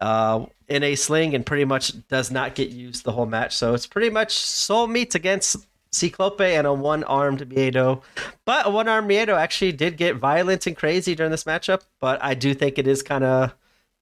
uh, 0.00 0.44
in 0.68 0.82
a 0.82 0.94
sling 0.96 1.34
and 1.34 1.46
pretty 1.46 1.64
much 1.64 2.06
does 2.08 2.30
not 2.30 2.54
get 2.54 2.68
used 2.68 3.04
the 3.04 3.12
whole 3.12 3.24
match. 3.24 3.56
So 3.56 3.72
it's 3.72 3.86
pretty 3.86 4.10
much 4.10 4.36
soul 4.36 4.86
meets 4.86 5.14
against 5.14 5.66
Ciclope 5.90 6.42
and 6.42 6.66
a 6.66 6.74
one-armed 6.74 7.48
Miedo. 7.48 8.02
But 8.44 8.66
a 8.66 8.70
one-armed 8.70 9.10
Miedo 9.10 9.34
actually 9.34 9.72
did 9.72 9.96
get 9.96 10.16
violent 10.16 10.66
and 10.66 10.76
crazy 10.76 11.14
during 11.14 11.32
this 11.32 11.44
matchup. 11.44 11.84
But 12.00 12.22
I 12.22 12.34
do 12.34 12.52
think 12.52 12.78
it 12.78 12.86
is 12.86 13.02
kind 13.02 13.24
of 13.24 13.54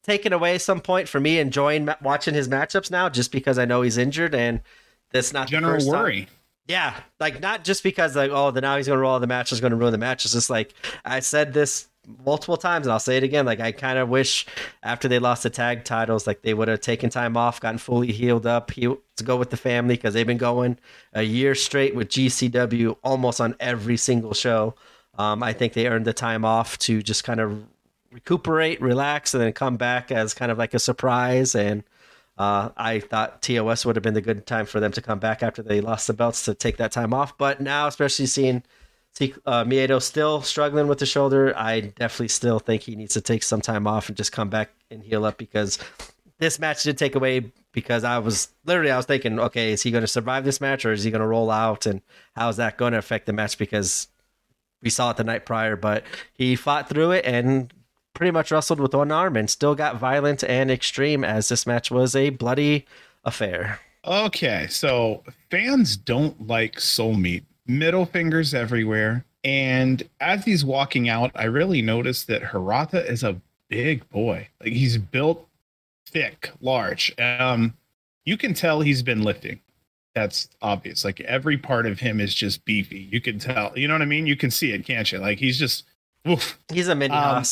taken 0.06 0.32
away 0.32 0.58
some 0.58 0.80
point 0.80 1.08
for 1.08 1.20
me 1.20 1.38
enjoying 1.38 1.88
watching 2.02 2.34
his 2.34 2.48
matchups 2.48 2.90
now, 2.90 3.08
just 3.08 3.32
because 3.32 3.58
I 3.58 3.64
know 3.64 3.82
he's 3.82 3.98
injured 3.98 4.34
and 4.34 4.60
that's 5.12 5.32
not 5.32 5.46
the 5.48 5.52
General 5.52 5.74
first 5.74 5.86
time- 5.90 6.00
worry. 6.02 6.28
yeah, 6.68 6.94
like 7.20 7.40
not 7.40 7.64
just 7.64 7.82
because 7.82 8.16
like 8.16 8.30
oh, 8.32 8.50
the 8.50 8.60
now 8.60 8.76
he's 8.76 8.86
gonna 8.88 9.00
roll 9.00 9.18
the 9.20 9.26
match 9.26 9.52
is 9.52 9.60
gonna 9.60 9.76
ruin 9.76 9.92
the 9.92 9.98
match. 9.98 10.24
It's 10.24 10.34
just 10.34 10.50
like 10.50 10.72
I 11.04 11.20
said 11.20 11.52
this 11.52 11.88
multiple 12.24 12.56
times 12.56 12.86
and 12.86 12.92
I'll 12.92 13.00
say 13.00 13.16
it 13.16 13.24
again. 13.24 13.44
Like 13.46 13.58
I 13.58 13.72
kind 13.72 13.98
of 13.98 14.08
wish 14.08 14.46
after 14.82 15.08
they 15.08 15.18
lost 15.18 15.42
the 15.42 15.50
tag 15.50 15.84
titles, 15.84 16.24
like 16.26 16.42
they 16.42 16.54
would 16.54 16.68
have 16.68 16.80
taken 16.80 17.10
time 17.10 17.36
off, 17.36 17.60
gotten 17.60 17.78
fully 17.78 18.12
healed 18.12 18.46
up, 18.46 18.70
to 18.72 19.00
go 19.24 19.36
with 19.36 19.50
the 19.50 19.56
family 19.56 19.94
because 19.96 20.14
they've 20.14 20.26
been 20.26 20.36
going 20.38 20.78
a 21.14 21.22
year 21.22 21.54
straight 21.56 21.96
with 21.96 22.08
GCW 22.08 22.96
almost 23.02 23.40
on 23.40 23.56
every 23.58 23.96
single 23.96 24.34
show. 24.34 24.74
Um, 25.18 25.42
I 25.42 25.52
think 25.52 25.72
they 25.72 25.88
earned 25.88 26.04
the 26.04 26.12
time 26.12 26.44
off 26.44 26.78
to 26.80 27.02
just 27.02 27.24
kind 27.24 27.40
of 27.40 27.64
recuperate, 28.16 28.80
relax, 28.80 29.34
and 29.34 29.42
then 29.42 29.52
come 29.52 29.76
back 29.76 30.10
as 30.10 30.34
kind 30.34 30.50
of 30.50 30.58
like 30.58 30.74
a 30.74 30.78
surprise 30.78 31.54
and. 31.54 31.84
Uh, 32.38 32.68
I 32.76 33.00
thought 33.00 33.40
TOS 33.40 33.86
would 33.86 33.96
have 33.96 34.02
been 34.02 34.12
the 34.12 34.20
good 34.20 34.46
time 34.46 34.66
for 34.66 34.78
them 34.78 34.92
to 34.92 35.00
come 35.00 35.18
back 35.18 35.42
after 35.42 35.62
they 35.62 35.80
lost 35.80 36.06
the 36.06 36.12
belts 36.12 36.44
to 36.44 36.52
take 36.52 36.76
that 36.76 36.92
time 36.92 37.14
off. 37.14 37.38
But 37.38 37.62
now, 37.62 37.86
especially 37.86 38.26
seeing 38.26 38.62
uh, 39.46 39.64
Miedo 39.64 40.02
still 40.02 40.42
struggling 40.42 40.86
with 40.86 40.98
the 40.98 41.06
shoulder, 41.06 41.56
I 41.56 41.80
definitely 41.80 42.28
still 42.28 42.58
think 42.58 42.82
he 42.82 42.94
needs 42.94 43.14
to 43.14 43.20
take 43.20 43.42
some 43.42 43.62
time 43.62 43.86
off 43.86 44.08
and 44.08 44.16
just 44.16 44.32
come 44.32 44.50
back 44.50 44.70
and 44.90 45.02
heal 45.02 45.24
up 45.24 45.38
because 45.38 45.78
this 46.38 46.58
match 46.58 46.82
did 46.82 46.98
take 46.98 47.14
away 47.14 47.52
because 47.72 48.04
I 48.04 48.18
was 48.18 48.48
literally 48.64 48.90
I 48.90 48.96
was 48.96 49.06
thinking, 49.06 49.38
okay, 49.38 49.72
is 49.72 49.82
he 49.82 49.90
going 49.90 50.02
to 50.02 50.08
survive 50.08 50.44
this 50.44 50.60
match 50.60 50.84
or 50.84 50.92
is 50.92 51.04
he 51.04 51.10
going 51.10 51.22
to 51.22 51.26
roll 51.26 51.50
out 51.50 51.86
and 51.86 52.02
how 52.34 52.48
is 52.48 52.56
that 52.58 52.76
going 52.76 52.92
to 52.92 52.98
affect 52.98 53.26
the 53.26 53.32
match 53.32 53.56
because 53.56 54.08
we 54.82 54.90
saw 54.90 55.10
it 55.10 55.16
the 55.16 55.24
night 55.24 55.46
prior, 55.46 55.76
but 55.76 56.04
he 56.34 56.54
fought 56.54 56.88
through 56.88 57.12
it 57.12 57.24
and 57.24 57.72
pretty 58.16 58.30
much 58.30 58.50
wrestled 58.50 58.80
with 58.80 58.94
one 58.94 59.12
arm 59.12 59.36
and 59.36 59.48
still 59.48 59.74
got 59.74 59.96
violent 59.98 60.42
and 60.42 60.70
extreme 60.70 61.22
as 61.22 61.48
this 61.48 61.66
match 61.66 61.90
was 61.90 62.16
a 62.16 62.30
bloody 62.30 62.86
affair. 63.24 63.78
Okay, 64.06 64.66
so 64.70 65.22
fans 65.50 65.96
don't 65.96 66.46
like 66.46 66.80
soul 66.80 67.14
meat. 67.14 67.44
Middle 67.66 68.06
fingers 68.06 68.54
everywhere. 68.54 69.24
And 69.44 70.02
as 70.20 70.44
he's 70.44 70.64
walking 70.64 71.08
out, 71.08 71.30
I 71.34 71.44
really 71.44 71.82
noticed 71.82 72.26
that 72.28 72.42
Hirata 72.42 73.04
is 73.06 73.22
a 73.22 73.40
big 73.68 74.08
boy. 74.10 74.48
Like 74.60 74.72
he's 74.72 74.96
built 74.96 75.46
thick, 76.06 76.50
large. 76.60 77.14
Um, 77.18 77.74
you 78.24 78.36
can 78.36 78.54
tell 78.54 78.80
he's 78.80 79.02
been 79.02 79.22
lifting. 79.22 79.60
That's 80.14 80.48
obvious. 80.62 81.04
Like 81.04 81.20
every 81.20 81.58
part 81.58 81.84
of 81.84 82.00
him 82.00 82.20
is 82.20 82.34
just 82.34 82.64
beefy. 82.64 83.08
You 83.12 83.20
can 83.20 83.38
tell. 83.38 83.72
You 83.76 83.88
know 83.88 83.94
what 83.94 84.02
I 84.02 84.06
mean? 84.06 84.26
You 84.26 84.36
can 84.36 84.50
see 84.50 84.72
it, 84.72 84.86
can't 84.86 85.10
you? 85.12 85.18
Like 85.18 85.38
he's 85.38 85.58
just 85.58 85.84
oof. 86.26 86.58
He's 86.72 86.88
a 86.88 86.94
mini 86.94 87.14
Um. 87.14 87.44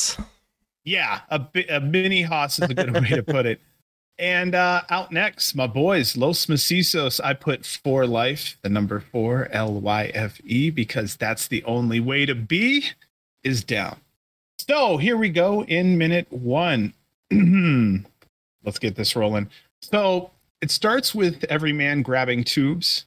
Yeah, 0.84 1.20
a, 1.30 1.40
a 1.70 1.80
mini 1.80 2.22
Haas 2.22 2.58
is 2.58 2.70
a 2.70 2.74
good 2.74 2.92
way 2.92 3.08
to 3.08 3.22
put 3.22 3.46
it. 3.46 3.60
And 4.18 4.54
uh, 4.54 4.82
out 4.90 5.10
next, 5.10 5.54
my 5.54 5.66
boys, 5.66 6.16
Los 6.16 6.46
Macizos. 6.46 7.20
I 7.22 7.34
put 7.34 7.66
for 7.66 8.06
life, 8.06 8.56
the 8.62 8.68
number 8.68 9.00
four, 9.00 9.48
L 9.50 9.80
Y 9.80 10.12
F 10.14 10.40
E, 10.44 10.70
because 10.70 11.16
that's 11.16 11.48
the 11.48 11.64
only 11.64 11.98
way 12.00 12.24
to 12.26 12.34
be, 12.34 12.84
is 13.42 13.64
down. 13.64 13.96
So 14.58 14.98
here 14.98 15.16
we 15.16 15.30
go 15.30 15.64
in 15.64 15.98
minute 15.98 16.30
one. 16.30 16.94
Let's 18.64 18.78
get 18.78 18.94
this 18.94 19.16
rolling. 19.16 19.50
So 19.82 20.30
it 20.60 20.70
starts 20.70 21.14
with 21.14 21.44
every 21.44 21.72
man 21.72 22.02
grabbing 22.02 22.44
tubes. 22.44 23.06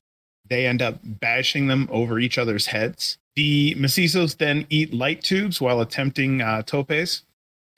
They 0.49 0.67
end 0.67 0.81
up 0.81 0.99
bashing 1.03 1.67
them 1.67 1.87
over 1.91 2.19
each 2.19 2.37
other's 2.37 2.67
heads. 2.67 3.17
The 3.35 3.75
Macizos 3.75 4.37
then 4.37 4.65
eat 4.69 4.93
light 4.93 5.23
tubes 5.23 5.61
while 5.61 5.79
attempting 5.79 6.41
uh, 6.41 6.63
topes. 6.63 7.23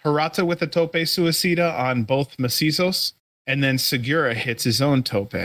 Hirata 0.03 0.45
with 0.45 0.61
a 0.61 0.67
tope 0.67 0.93
suicida 0.93 1.77
on 1.77 2.03
both 2.03 2.37
Macizos, 2.37 3.13
and 3.45 3.63
then 3.63 3.77
Segura 3.77 4.33
hits 4.33 4.63
his 4.63 4.81
own 4.81 5.03
tope. 5.03 5.35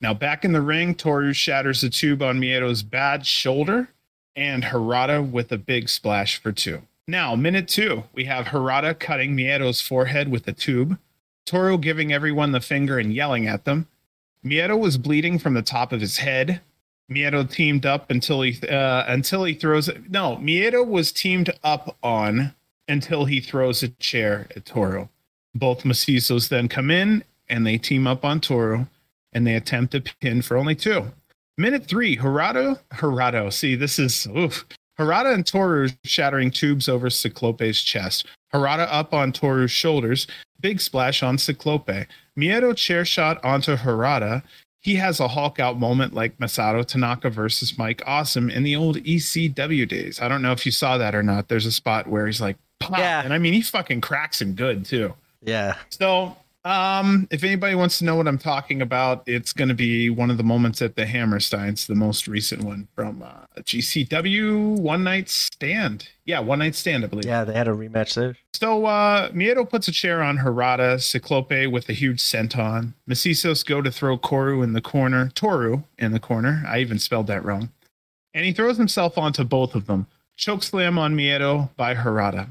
Now 0.00 0.14
back 0.14 0.44
in 0.44 0.52
the 0.52 0.60
ring, 0.60 0.94
Toru 0.94 1.32
shatters 1.32 1.82
a 1.82 1.90
tube 1.90 2.22
on 2.22 2.40
Miedo's 2.40 2.82
bad 2.82 3.26
shoulder, 3.26 3.88
and 4.36 4.64
Hirata 4.64 5.22
with 5.22 5.50
a 5.50 5.58
big 5.58 5.88
splash 5.88 6.40
for 6.40 6.52
two. 6.52 6.82
Now, 7.08 7.36
minute 7.36 7.68
two, 7.68 8.04
we 8.12 8.24
have 8.24 8.48
Hirata 8.48 8.92
cutting 8.94 9.36
Miedo's 9.36 9.80
forehead 9.80 10.28
with 10.28 10.46
a 10.48 10.52
tube, 10.52 10.98
Toru 11.44 11.78
giving 11.78 12.12
everyone 12.12 12.52
the 12.52 12.60
finger 12.60 12.98
and 12.98 13.14
yelling 13.14 13.46
at 13.46 13.64
them. 13.64 13.86
Miedo 14.44 14.78
was 14.78 14.98
bleeding 14.98 15.38
from 15.38 15.54
the 15.54 15.62
top 15.62 15.92
of 15.92 16.00
his 16.00 16.18
head. 16.18 16.60
Miedo 17.10 17.48
teamed 17.48 17.86
up 17.86 18.10
until 18.10 18.42
he 18.42 18.60
uh, 18.68 19.04
until 19.06 19.44
he 19.44 19.54
throws 19.54 19.88
it. 19.88 20.10
No, 20.10 20.36
Miedo 20.36 20.84
was 20.84 21.12
teamed 21.12 21.50
up 21.62 21.96
on 22.02 22.55
until 22.88 23.24
he 23.24 23.40
throws 23.40 23.82
a 23.82 23.88
chair 23.88 24.46
at 24.54 24.64
Toru. 24.64 25.08
Both 25.54 25.84
Macizos 25.84 26.48
then 26.48 26.68
come 26.68 26.90
in 26.90 27.24
and 27.48 27.66
they 27.66 27.78
team 27.78 28.06
up 28.06 28.24
on 28.24 28.40
Toru 28.40 28.86
and 29.32 29.46
they 29.46 29.54
attempt 29.54 29.94
a 29.94 30.00
pin 30.20 30.42
for 30.42 30.56
only 30.56 30.74
two. 30.74 31.10
Minute 31.58 31.86
three, 31.86 32.16
Hirata, 32.16 32.80
Hirata. 32.94 33.50
See, 33.50 33.74
this 33.74 33.98
is 33.98 34.26
oof. 34.36 34.66
Hirata 34.98 35.32
and 35.32 35.46
Toru 35.46 35.88
shattering 36.04 36.50
tubes 36.50 36.88
over 36.88 37.08
Ciclope's 37.08 37.82
chest. 37.82 38.26
Hirata 38.52 38.92
up 38.92 39.12
on 39.12 39.32
Toru's 39.32 39.70
shoulders. 39.70 40.26
Big 40.60 40.80
splash 40.80 41.22
on 41.22 41.36
Ciclope. 41.36 42.06
Miedo 42.38 42.76
chair 42.76 43.04
shot 43.04 43.42
onto 43.44 43.76
Hirata. 43.76 44.42
He 44.80 44.94
has 44.96 45.18
a 45.18 45.28
Hulk 45.28 45.58
out 45.58 45.78
moment 45.78 46.14
like 46.14 46.38
Masato 46.38 46.84
Tanaka 46.84 47.28
versus 47.28 47.76
Mike 47.76 48.02
Awesome 48.06 48.48
in 48.48 48.62
the 48.62 48.76
old 48.76 48.96
ECW 48.98 49.88
days. 49.88 50.20
I 50.20 50.28
don't 50.28 50.42
know 50.42 50.52
if 50.52 50.64
you 50.64 50.72
saw 50.72 50.96
that 50.96 51.14
or 51.14 51.22
not. 51.22 51.48
There's 51.48 51.66
a 51.66 51.72
spot 51.72 52.06
where 52.06 52.26
he's 52.26 52.40
like, 52.40 52.56
Pop. 52.80 52.98
Yeah. 52.98 53.22
And 53.22 53.32
I 53.32 53.38
mean, 53.38 53.52
he 53.52 53.62
fucking 53.62 54.00
cracks 54.00 54.40
him 54.40 54.54
good 54.54 54.84
too. 54.84 55.14
Yeah. 55.42 55.76
So, 55.90 56.36
um, 56.66 57.28
if 57.30 57.44
anybody 57.44 57.76
wants 57.76 58.00
to 58.00 58.04
know 58.04 58.16
what 58.16 58.26
I'm 58.26 58.38
talking 58.38 58.82
about, 58.82 59.22
it's 59.24 59.52
going 59.52 59.68
to 59.68 59.74
be 59.74 60.10
one 60.10 60.32
of 60.32 60.36
the 60.36 60.42
moments 60.42 60.82
at 60.82 60.96
the 60.96 61.06
Hammersteins, 61.06 61.86
the 61.86 61.94
most 61.94 62.26
recent 62.26 62.64
one 62.64 62.88
from 62.96 63.22
uh, 63.22 63.46
GCW 63.60 64.76
One 64.76 65.04
Night 65.04 65.28
Stand. 65.28 66.08
Yeah, 66.24 66.40
One 66.40 66.58
Night 66.58 66.74
Stand, 66.74 67.04
I 67.04 67.06
believe. 67.06 67.24
Yeah, 67.24 67.44
they 67.44 67.52
had 67.52 67.68
a 67.68 67.70
rematch 67.70 68.14
there. 68.14 68.36
So, 68.52 68.84
uh, 68.84 69.30
Miedo 69.30 69.68
puts 69.68 69.86
a 69.86 69.92
chair 69.92 70.20
on 70.24 70.38
Hirata, 70.38 70.98
Ciclope 70.98 71.70
with 71.70 71.88
a 71.88 71.92
huge 71.92 72.18
senton. 72.18 72.94
Macizos 73.08 73.64
go 73.64 73.80
to 73.80 73.92
throw 73.92 74.18
Koru 74.18 74.64
in 74.64 74.72
the 74.72 74.80
corner, 74.80 75.30
Toru 75.36 75.84
in 75.98 76.10
the 76.10 76.20
corner. 76.20 76.64
I 76.66 76.80
even 76.80 76.98
spelled 76.98 77.28
that 77.28 77.44
wrong. 77.44 77.70
And 78.34 78.44
he 78.44 78.52
throws 78.52 78.76
himself 78.76 79.16
onto 79.16 79.44
both 79.44 79.76
of 79.76 79.86
them. 79.86 80.08
Choke 80.36 80.64
slam 80.64 80.98
on 80.98 81.16
Miedo 81.16 81.70
by 81.76 81.94
Hirata. 81.94 82.48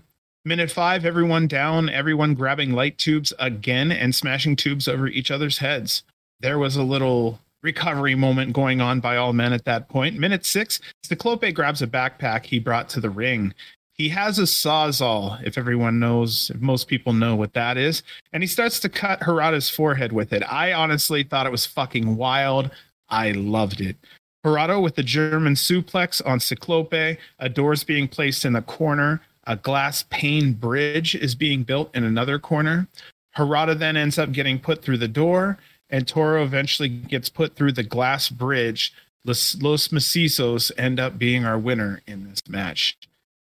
Minute 0.48 0.70
five, 0.70 1.06
everyone 1.06 1.48
down, 1.48 1.89
everyone 1.89 2.36
grabbing 2.36 2.74
light 2.74 3.00
tubes 3.00 3.34
again 3.39 3.91
and 3.91 4.14
smashing 4.14 4.56
tubes 4.56 4.88
over 4.88 5.08
each 5.08 5.32
other's 5.32 5.58
heads. 5.58 6.04
There 6.39 6.60
was 6.60 6.76
a 6.76 6.84
little 6.84 7.39
recovery 7.64 8.14
moment 8.14 8.54
going 8.54 8.80
on 8.80 9.00
by 9.00 9.18
all 9.18 9.34
men 9.34 9.54
at 9.54 9.66
that 9.66 9.89
point. 9.89 10.20
Minute 10.20 10.46
six, 10.46 10.80
Ciclope 11.02 11.52
grabs 11.52 11.82
a 11.82 11.88
backpack 11.88 12.46
he 12.46 12.60
brought 12.60 12.89
to 12.89 13.00
the 13.00 13.10
ring. 13.10 13.56
He 13.93 14.08
has 14.10 14.38
a 14.38 14.43
sawzall, 14.43 15.43
if 15.43 15.58
everyone 15.58 16.00
knows, 16.00 16.52
if 16.54 16.62
most 16.62 16.88
people 16.88 17.12
know 17.12 17.36
what 17.36 17.54
that 17.54 17.76
is, 17.76 18.04
and 18.32 18.43
he 18.43 18.48
starts 18.48 18.80
to 18.82 18.89
cut 18.89 19.24
Hirata's 19.24 19.72
forehead 19.72 20.12
with 20.12 20.32
it. 20.32 20.43
I 20.43 20.74
honestly 20.74 21.24
thought 21.24 21.48
it 21.48 21.52
was 21.52 21.66
fucking 21.66 22.18
wild. 22.18 22.70
I 23.10 23.32
loved 23.32 23.82
it. 23.82 23.96
Hirata 24.43 24.80
with 24.80 24.93
the 24.93 25.02
German 25.02 25.56
suplex 25.56 26.22
on 26.24 26.39
Ciclope, 26.39 27.18
a 27.39 27.50
door's 27.50 27.84
being 27.84 28.08
placed 28.08 28.46
in 28.46 28.54
the 28.54 28.62
corner, 28.62 29.22
a 29.46 29.56
glass 29.56 30.04
pane 30.10 30.54
bridge 30.54 31.16
is 31.16 31.36
being 31.36 31.64
built 31.64 31.96
in 31.96 32.04
another 32.04 32.39
corner. 32.39 32.88
Hirata 33.36 33.76
then 33.76 33.98
ends 33.98 34.18
up 34.18 34.32
getting 34.32 34.60
put 34.60 34.82
through 34.82 34.98
the 34.98 35.08
door, 35.08 35.58
and 35.89 36.08
Toru 36.08 36.41
eventually 36.41 36.89
gets 36.89 37.30
put 37.30 37.56
through 37.56 37.74
the 37.74 37.84
glass 37.84 38.30
bridge. 38.30 38.93
Los, 39.24 39.56
Los 39.62 39.89
Macizos 39.89 40.72
end 40.78 41.00
up 41.00 41.18
being 41.18 41.46
our 41.46 41.58
winner 41.58 42.02
in 42.08 42.30
this 42.30 42.41
match. 42.48 42.98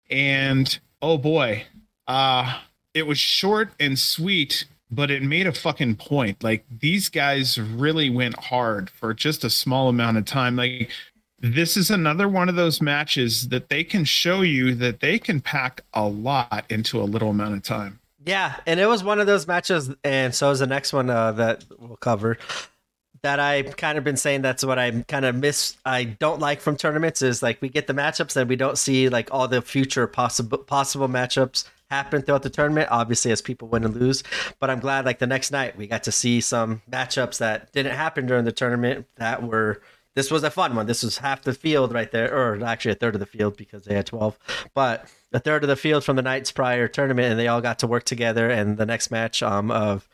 And 0.09 0.77
oh 1.01 1.17
boy, 1.17 1.65
uh, 2.07 2.59
it 2.93 3.07
was 3.07 3.17
short 3.17 3.71
and 3.79 3.97
sweet, 3.97 4.65
but 4.91 5.09
it 5.11 5.23
made 5.23 5.47
a 5.47 5.53
fucking 5.53 5.95
point. 5.95 6.43
Like 6.43 6.65
these 6.69 7.09
guys 7.09 7.59
really 7.59 8.09
went 8.09 8.37
hard 8.37 8.89
for 8.89 9.13
just 9.13 9.43
a 9.43 9.49
small 9.49 9.89
amount 9.89 10.17
of 10.17 10.25
time. 10.25 10.55
Like 10.55 10.89
this 11.53 11.77
is 11.77 11.91
another 11.91 12.27
one 12.27 12.49
of 12.49 12.55
those 12.55 12.81
matches 12.81 13.49
that 13.49 13.69
they 13.69 13.83
can 13.83 14.05
show 14.05 14.41
you 14.41 14.73
that 14.75 14.99
they 14.99 15.19
can 15.19 15.41
pack 15.41 15.81
a 15.93 16.07
lot 16.07 16.65
into 16.69 16.99
a 16.99 17.03
little 17.03 17.29
amount 17.29 17.55
of 17.55 17.63
time. 17.63 17.99
Yeah, 18.25 18.55
and 18.65 18.79
it 18.79 18.87
was 18.87 19.03
one 19.03 19.19
of 19.19 19.27
those 19.27 19.45
matches, 19.47 19.91
and 20.03 20.33
so 20.33 20.49
is 20.49 20.59
the 20.59 20.67
next 20.67 20.93
one 20.93 21.09
uh, 21.09 21.33
that 21.33 21.63
we'll 21.77 21.97
cover. 21.97 22.37
That 23.21 23.39
I've 23.39 23.77
kind 23.77 23.97
of 23.97 24.03
been 24.03 24.17
saying 24.17 24.41
that's 24.41 24.63
what 24.65 24.77
I 24.77 25.03
kind 25.07 25.25
of 25.25 25.35
miss. 25.35 25.77
I 25.85 26.03
don't 26.03 26.39
like 26.39 26.61
from 26.61 26.75
tournaments 26.75 27.21
is 27.21 27.41
like 27.41 27.61
we 27.61 27.69
get 27.69 27.87
the 27.87 27.93
matchups 27.93 28.35
and 28.35 28.47
we 28.47 28.55
don't 28.55 28.77
see 28.77 29.09
like 29.09 29.29
all 29.31 29.47
the 29.47 29.61
future 29.61 30.05
possible 30.05 30.59
possible 30.59 31.07
matchups 31.07 31.65
happen 31.89 32.21
throughout 32.21 32.43
the 32.43 32.49
tournament. 32.51 32.89
Obviously, 32.91 33.31
as 33.31 33.41
people 33.41 33.67
win 33.67 33.83
and 33.83 33.95
lose, 33.95 34.23
but 34.59 34.69
I'm 34.69 34.79
glad 34.79 35.05
like 35.05 35.19
the 35.19 35.27
next 35.27 35.51
night 35.51 35.75
we 35.75 35.87
got 35.87 36.03
to 36.03 36.11
see 36.11 36.39
some 36.39 36.83
matchups 36.91 37.39
that 37.39 37.71
didn't 37.71 37.95
happen 37.95 38.27
during 38.27 38.45
the 38.45 38.51
tournament 38.51 39.07
that 39.15 39.41
were 39.41 39.81
this 40.15 40.31
was 40.31 40.43
a 40.43 40.49
fun 40.49 40.75
one. 40.75 40.87
This 40.87 41.03
was 41.03 41.17
half 41.17 41.43
the 41.43 41.53
field 41.53 41.93
right 41.93 42.09
there, 42.09 42.33
or 42.33 42.63
actually 42.63 42.93
a 42.93 42.95
third 42.95 43.15
of 43.15 43.19
the 43.19 43.25
field 43.25 43.57
because 43.57 43.83
they 43.83 43.93
had 43.93 44.05
12, 44.05 44.37
but 44.73 45.05
a 45.33 45.39
third 45.39 45.63
of 45.63 45.67
the 45.67 45.75
field 45.75 46.03
from 46.03 46.15
the 46.15 46.21
night's 46.21 46.51
prior 46.51 46.87
tournament, 46.87 47.31
and 47.31 47.39
they 47.39 47.47
all 47.47 47.61
got 47.61 47.79
to 47.79 47.87
work 47.87 48.05
together. 48.05 48.49
And 48.49 48.77
the 48.77 48.85
next 48.85 49.11
match 49.11 49.43
um, 49.43 49.69
of 49.69 50.07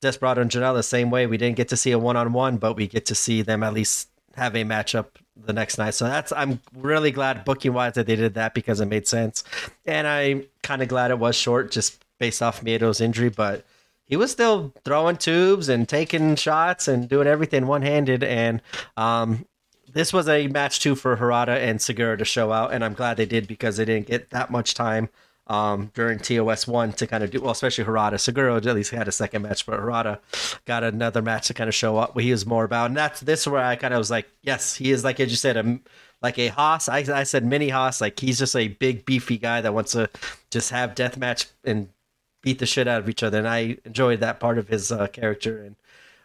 Desperado 0.00 0.40
and 0.42 0.50
Janela, 0.50 0.84
same 0.84 1.10
way. 1.10 1.26
We 1.26 1.36
didn't 1.36 1.56
get 1.56 1.68
to 1.68 1.76
see 1.76 1.90
a 1.90 1.98
one 1.98 2.16
on 2.16 2.32
one, 2.32 2.58
but 2.58 2.74
we 2.74 2.86
get 2.86 3.06
to 3.06 3.14
see 3.16 3.42
them 3.42 3.64
at 3.64 3.74
least 3.74 4.08
have 4.36 4.54
a 4.54 4.62
matchup 4.62 5.06
the 5.36 5.52
next 5.52 5.76
night. 5.76 5.94
So 5.94 6.04
that's 6.04 6.32
I'm 6.32 6.60
really 6.76 7.10
glad 7.10 7.44
booking 7.44 7.72
wise 7.72 7.94
that 7.94 8.06
they 8.06 8.14
did 8.16 8.34
that 8.34 8.54
because 8.54 8.80
it 8.80 8.86
made 8.86 9.08
sense, 9.08 9.42
and 9.84 10.06
I'm 10.06 10.46
kind 10.62 10.82
of 10.82 10.88
glad 10.88 11.10
it 11.10 11.18
was 11.18 11.34
short 11.34 11.72
just 11.72 12.04
based 12.18 12.42
off 12.42 12.62
Miedo's 12.62 13.00
injury, 13.00 13.28
but 13.28 13.64
he 14.08 14.16
was 14.16 14.32
still 14.32 14.72
throwing 14.84 15.16
tubes 15.16 15.68
and 15.68 15.88
taking 15.88 16.34
shots 16.34 16.88
and 16.88 17.08
doing 17.08 17.28
everything 17.28 17.66
one 17.66 17.82
handed. 17.82 18.24
And 18.24 18.62
um, 18.96 19.44
this 19.92 20.12
was 20.12 20.28
a 20.28 20.48
match 20.48 20.80
too 20.80 20.94
for 20.94 21.16
Harada 21.16 21.56
and 21.56 21.80
Segura 21.80 22.16
to 22.16 22.24
show 22.24 22.52
out, 22.52 22.72
and 22.72 22.84
I'm 22.84 22.94
glad 22.94 23.16
they 23.16 23.26
did 23.26 23.46
because 23.46 23.76
they 23.76 23.84
didn't 23.84 24.06
get 24.06 24.30
that 24.30 24.50
much 24.50 24.74
time 24.74 25.08
um, 25.46 25.90
during 25.94 26.18
TOS 26.18 26.66
one 26.66 26.92
to 26.94 27.06
kind 27.06 27.24
of 27.24 27.30
do 27.30 27.40
well, 27.40 27.52
especially 27.52 27.84
Harada. 27.84 28.20
Segura 28.20 28.56
at 28.56 28.64
least 28.64 28.90
had 28.90 29.08
a 29.08 29.12
second 29.12 29.42
match, 29.42 29.64
but 29.66 29.80
Harada 29.80 30.18
got 30.66 30.84
another 30.84 31.22
match 31.22 31.48
to 31.48 31.54
kind 31.54 31.68
of 31.68 31.74
show 31.74 31.96
up 31.96 32.14
what 32.14 32.24
he 32.24 32.30
was 32.30 32.46
more 32.46 32.64
about, 32.64 32.86
and 32.86 32.96
that's 32.96 33.20
this 33.20 33.46
where 33.46 33.64
I 33.64 33.76
kind 33.76 33.94
of 33.94 33.98
was 33.98 34.10
like, 34.10 34.28
yes, 34.42 34.74
he 34.74 34.90
is 34.90 35.04
like 35.04 35.20
as 35.20 35.30
you 35.30 35.36
said, 35.36 35.56
a 35.56 35.78
like 36.20 36.38
a 36.38 36.48
Haas. 36.48 36.88
I, 36.88 36.98
I 37.12 37.22
said 37.22 37.44
mini 37.44 37.68
Haas, 37.68 38.00
like 38.00 38.18
he's 38.20 38.38
just 38.38 38.56
a 38.56 38.68
big 38.68 39.04
beefy 39.04 39.38
guy 39.38 39.60
that 39.60 39.74
wants 39.74 39.92
to 39.92 40.10
just 40.50 40.70
have 40.70 40.94
death 40.94 41.16
match 41.16 41.46
and 41.64 41.88
beat 42.42 42.58
the 42.58 42.66
shit 42.66 42.88
out 42.88 43.00
of 43.00 43.08
each 43.08 43.22
other, 43.22 43.38
and 43.38 43.48
I 43.48 43.78
enjoyed 43.84 44.20
that 44.20 44.40
part 44.40 44.58
of 44.58 44.68
his 44.68 44.92
uh, 44.92 45.06
character 45.08 45.62
and. 45.64 45.76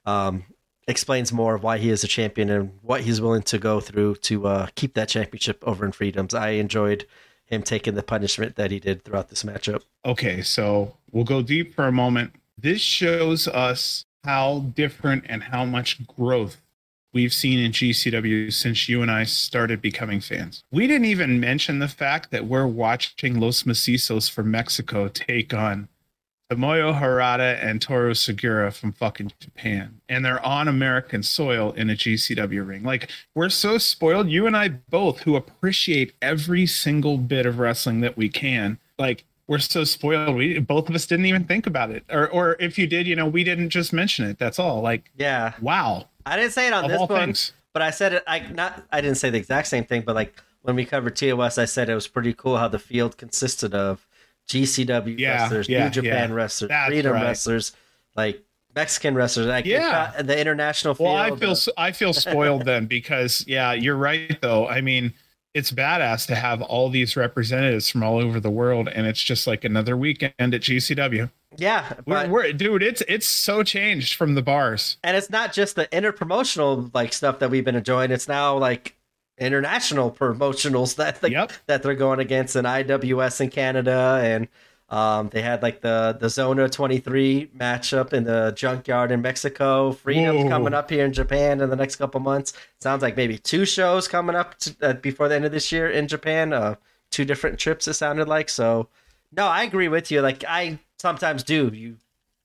Um, 0.05 0.43
explains 0.87 1.31
more 1.31 1.55
of 1.55 1.63
why 1.63 1.77
he 1.77 1.89
is 1.89 2.03
a 2.03 2.07
champion 2.07 2.49
and 2.49 2.71
what 2.81 3.01
he's 3.01 3.21
willing 3.21 3.43
to 3.43 3.57
go 3.57 3.79
through 3.79 4.15
to 4.15 4.47
uh, 4.47 4.67
keep 4.75 4.93
that 4.95 5.09
championship 5.09 5.63
over 5.65 5.85
in 5.85 5.91
Freedoms. 5.91 6.33
I 6.33 6.49
enjoyed 6.51 7.05
him 7.45 7.63
taking 7.63 7.95
the 7.95 8.03
punishment 8.03 8.55
that 8.55 8.71
he 8.71 8.79
did 8.79 9.03
throughout 9.03 9.29
this 9.29 9.43
matchup. 9.43 9.83
Okay, 10.05 10.41
so 10.41 10.97
we'll 11.11 11.23
go 11.23 11.41
deep 11.41 11.75
for 11.75 11.87
a 11.87 11.91
moment. 11.91 12.33
This 12.57 12.81
shows 12.81 13.47
us 13.47 14.05
how 14.23 14.59
different 14.75 15.25
and 15.27 15.43
how 15.43 15.65
much 15.65 16.05
growth 16.07 16.61
we've 17.13 17.33
seen 17.33 17.59
in 17.59 17.71
GCW 17.71 18.51
since 18.51 18.89
you 18.89 19.01
and 19.01 19.11
I 19.11 19.23
started 19.23 19.81
becoming 19.81 20.19
fans. 20.19 20.63
We 20.71 20.87
didn't 20.87 21.05
even 21.05 21.39
mention 21.39 21.79
the 21.79 21.87
fact 21.87 22.31
that 22.31 22.45
we're 22.45 22.67
watching 22.67 23.39
Los 23.39 23.63
Macizos 23.63 24.29
from 24.29 24.49
Mexico 24.49 25.07
take 25.07 25.53
on 25.53 25.87
Tomoyo 26.55 26.99
Harada 26.99 27.57
and 27.63 27.81
Toru 27.81 28.13
Segura 28.13 28.71
from 28.71 28.91
fucking 28.91 29.31
Japan. 29.39 30.01
And 30.07 30.23
they're 30.23 30.43
on 30.45 30.67
American 30.67 31.23
soil 31.23 31.71
in 31.73 31.89
a 31.89 31.93
GCW 31.93 32.65
ring. 32.67 32.83
Like, 32.83 33.09
we're 33.35 33.49
so 33.49 33.77
spoiled. 33.77 34.29
You 34.29 34.47
and 34.47 34.55
I 34.55 34.69
both, 34.69 35.21
who 35.21 35.35
appreciate 35.35 36.13
every 36.21 36.65
single 36.65 37.17
bit 37.17 37.45
of 37.45 37.59
wrestling 37.59 38.01
that 38.01 38.17
we 38.17 38.29
can, 38.29 38.77
like, 38.97 39.25
we're 39.47 39.59
so 39.59 39.83
spoiled. 39.83 40.35
We 40.35 40.59
both 40.59 40.87
of 40.89 40.95
us 40.95 41.05
didn't 41.05 41.25
even 41.25 41.43
think 41.43 41.67
about 41.67 41.91
it. 41.91 42.05
Or 42.09 42.29
or 42.29 42.55
if 42.61 42.77
you 42.77 42.87
did, 42.87 43.07
you 43.07 43.15
know, 43.15 43.27
we 43.27 43.43
didn't 43.43 43.69
just 43.69 43.91
mention 43.91 44.25
it. 44.25 44.39
That's 44.39 44.57
all. 44.57 44.81
Like, 44.81 45.11
yeah. 45.17 45.53
Wow. 45.61 46.07
I 46.25 46.37
didn't 46.37 46.53
say 46.53 46.67
it 46.67 46.73
on 46.73 46.85
Of 46.85 46.91
this 46.91 46.99
one, 46.99 47.09
things. 47.09 47.51
but 47.73 47.81
I 47.81 47.89
said 47.89 48.13
it 48.13 48.23
I 48.25 48.39
not 48.39 48.83
I 48.91 49.01
didn't 49.01 49.17
say 49.17 49.29
the 49.29 49.37
exact 49.37 49.67
same 49.67 49.83
thing, 49.83 50.03
but 50.05 50.15
like 50.15 50.41
when 50.61 50.77
we 50.77 50.85
covered 50.85 51.17
TOS, 51.17 51.57
I 51.57 51.65
said 51.65 51.89
it 51.89 51.93
was 51.95 52.07
pretty 52.07 52.33
cool 52.33 52.55
how 52.57 52.69
the 52.69 52.79
field 52.79 53.17
consisted 53.17 53.75
of 53.75 54.07
GCW 54.49 55.17
Yeah, 55.19 55.41
wrestlers, 55.43 55.69
yeah, 55.69 55.83
New 55.85 55.89
Japan 55.89 56.29
yeah. 56.29 56.35
wrestlers, 56.35 56.69
That's 56.69 56.87
Freedom 56.89 57.13
right. 57.13 57.23
wrestlers, 57.23 57.71
like 58.15 58.43
Mexican 58.75 59.15
wrestlers, 59.15 59.47
like 59.47 59.65
Yeah. 59.65 60.21
the, 60.21 60.39
international 60.39 60.95
field. 60.95 61.09
Well, 61.09 61.15
I 61.17 61.35
feel 61.35 61.51
uh, 61.51 61.71
I 61.77 61.91
feel 61.91 62.13
spoiled 62.13 62.65
then 62.65 62.85
because 62.85 63.43
yeah, 63.47 63.73
you're 63.73 63.95
right 63.95 64.37
though. 64.41 64.67
I 64.67 64.81
mean, 64.81 65.13
it's 65.53 65.71
badass 65.71 66.25
to 66.27 66.35
have 66.35 66.61
all 66.61 66.89
these 66.89 67.15
representatives 67.15 67.87
from 67.87 68.03
all 68.03 68.17
over 68.17 68.39
the 68.39 68.49
world, 68.49 68.87
and 68.87 69.05
it's 69.05 69.21
just 69.21 69.45
like 69.45 69.63
another 69.63 69.95
weekend 69.95 70.33
at 70.39 70.61
GCW. 70.61 71.29
Yeah, 71.57 71.93
we're, 72.07 72.27
we're, 72.29 72.53
dude, 72.53 72.81
it's 72.81 73.03
it's 73.07 73.27
so 73.27 73.61
changed 73.61 74.15
from 74.15 74.33
the 74.33 74.41
bars, 74.41 74.97
and 75.03 75.15
it's 75.15 75.29
not 75.29 75.53
just 75.53 75.75
the 75.75 75.85
interpromotional 75.87 76.89
like 76.95 77.13
stuff 77.13 77.37
that 77.39 77.51
we've 77.51 77.63
been 77.63 77.75
enjoying. 77.75 78.09
It's 78.09 78.27
now 78.27 78.57
like 78.57 78.95
international 79.37 80.11
promotionals 80.11 80.95
that 80.97 81.21
the, 81.21 81.31
yep. 81.31 81.51
that 81.67 81.83
they're 81.83 81.95
going 81.95 82.19
against 82.19 82.55
in 82.55 82.65
IWS 82.65 83.41
in 83.41 83.49
Canada 83.49 84.19
and 84.23 84.47
um, 84.89 85.29
they 85.29 85.41
had 85.41 85.63
like 85.63 85.81
the 85.81 86.15
the 86.19 86.29
Zona 86.29 86.69
23 86.69 87.51
matchup 87.57 88.13
in 88.13 88.25
the 88.25 88.53
junkyard 88.55 89.11
in 89.11 89.23
Mexico. 89.23 89.91
Freedom's 89.91 90.43
Whoa. 90.43 90.49
coming 90.49 90.75
up 90.75 90.91
here 90.91 91.03
in 91.03 91.13
Japan 91.13 91.61
in 91.61 91.69
the 91.71 91.75
next 91.75 91.95
couple 91.95 92.19
months. 92.19 92.53
Sounds 92.79 93.01
like 93.01 93.17
maybe 93.17 93.39
two 93.39 93.65
shows 93.65 94.07
coming 94.07 94.35
up 94.35 94.59
to, 94.59 94.75
uh, 94.83 94.93
before 94.93 95.29
the 95.29 95.35
end 95.35 95.45
of 95.45 95.51
this 95.51 95.71
year 95.71 95.89
in 95.89 96.07
Japan. 96.07 96.53
Uh, 96.53 96.75
two 97.09 97.25
different 97.25 97.57
trips. 97.57 97.87
It 97.87 97.93
sounded 97.93 98.27
like 98.27 98.49
so. 98.49 98.87
No, 99.31 99.47
I 99.47 99.63
agree 99.63 99.87
with 99.87 100.11
you. 100.11 100.21
Like 100.21 100.43
I 100.47 100.77
sometimes 100.99 101.43
do. 101.43 101.71
You, 101.73 101.97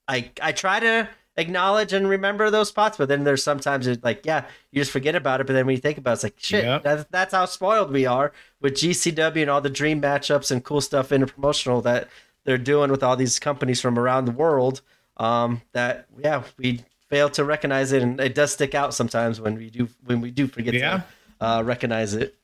I 0.06 0.30
I 0.40 0.52
try 0.52 0.80
to 0.80 1.08
acknowledge 1.38 1.94
and 1.94 2.06
remember 2.08 2.50
those 2.50 2.68
spots, 2.68 2.98
but 2.98 3.08
then 3.08 3.24
there's 3.24 3.42
sometimes 3.42 3.86
it's 3.86 4.04
like 4.04 4.26
yeah, 4.26 4.44
you 4.70 4.82
just 4.82 4.90
forget 4.90 5.14
about 5.14 5.40
it. 5.40 5.46
But 5.46 5.54
then 5.54 5.64
when 5.64 5.76
you 5.76 5.80
think 5.80 5.96
about 5.96 6.10
it, 6.10 6.14
it's 6.14 6.22
like 6.24 6.34
shit. 6.38 6.64
Yep. 6.64 6.82
That's, 6.82 7.04
that's 7.10 7.34
how 7.34 7.46
spoiled 7.46 7.90
we 7.90 8.04
are 8.04 8.32
with 8.60 8.74
GCW 8.74 9.40
and 9.42 9.50
all 9.50 9.62
the 9.62 9.70
dream 9.70 10.02
matchups 10.02 10.50
and 10.50 10.62
cool 10.62 10.82
stuff 10.82 11.12
in 11.12 11.24
promotional 11.26 11.80
that 11.82 12.08
they're 12.44 12.58
doing 12.58 12.90
with 12.90 13.02
all 13.02 13.16
these 13.16 13.38
companies 13.38 13.80
from 13.80 13.98
around 13.98 14.24
the 14.24 14.32
world 14.32 14.80
um, 15.18 15.62
that 15.72 16.06
yeah 16.18 16.42
we 16.56 16.82
fail 17.08 17.28
to 17.30 17.44
recognize 17.44 17.92
it 17.92 18.02
and 18.02 18.20
it 18.20 18.34
does 18.34 18.52
stick 18.52 18.74
out 18.74 18.94
sometimes 18.94 19.40
when 19.40 19.54
we 19.54 19.70
do 19.70 19.88
when 20.04 20.20
we 20.20 20.30
do 20.30 20.46
forget 20.46 20.74
yeah. 20.74 21.02
to 21.40 21.46
uh, 21.46 21.62
recognize 21.62 22.14
it 22.14 22.36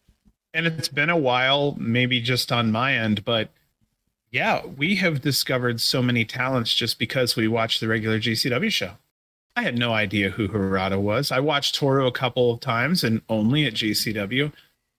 and 0.52 0.66
it's 0.66 0.88
been 0.88 1.10
a 1.10 1.16
while 1.16 1.74
maybe 1.78 2.20
just 2.20 2.52
on 2.52 2.70
my 2.70 2.94
end 2.94 3.24
but 3.24 3.50
yeah 4.34 4.64
we 4.66 4.96
have 4.96 5.20
discovered 5.20 5.80
so 5.80 6.02
many 6.02 6.24
talents 6.24 6.74
just 6.74 6.98
because 6.98 7.36
we 7.36 7.48
watched 7.48 7.80
the 7.80 7.88
regular 7.88 8.18
gcw 8.18 8.70
show 8.70 8.92
i 9.56 9.62
had 9.62 9.78
no 9.78 9.92
idea 9.92 10.30
who 10.30 10.48
harada 10.48 11.00
was 11.00 11.30
i 11.30 11.40
watched 11.40 11.74
toru 11.74 12.06
a 12.06 12.12
couple 12.12 12.52
of 12.52 12.60
times 12.60 13.04
and 13.04 13.22
only 13.28 13.64
at 13.64 13.74
gcw 13.74 14.52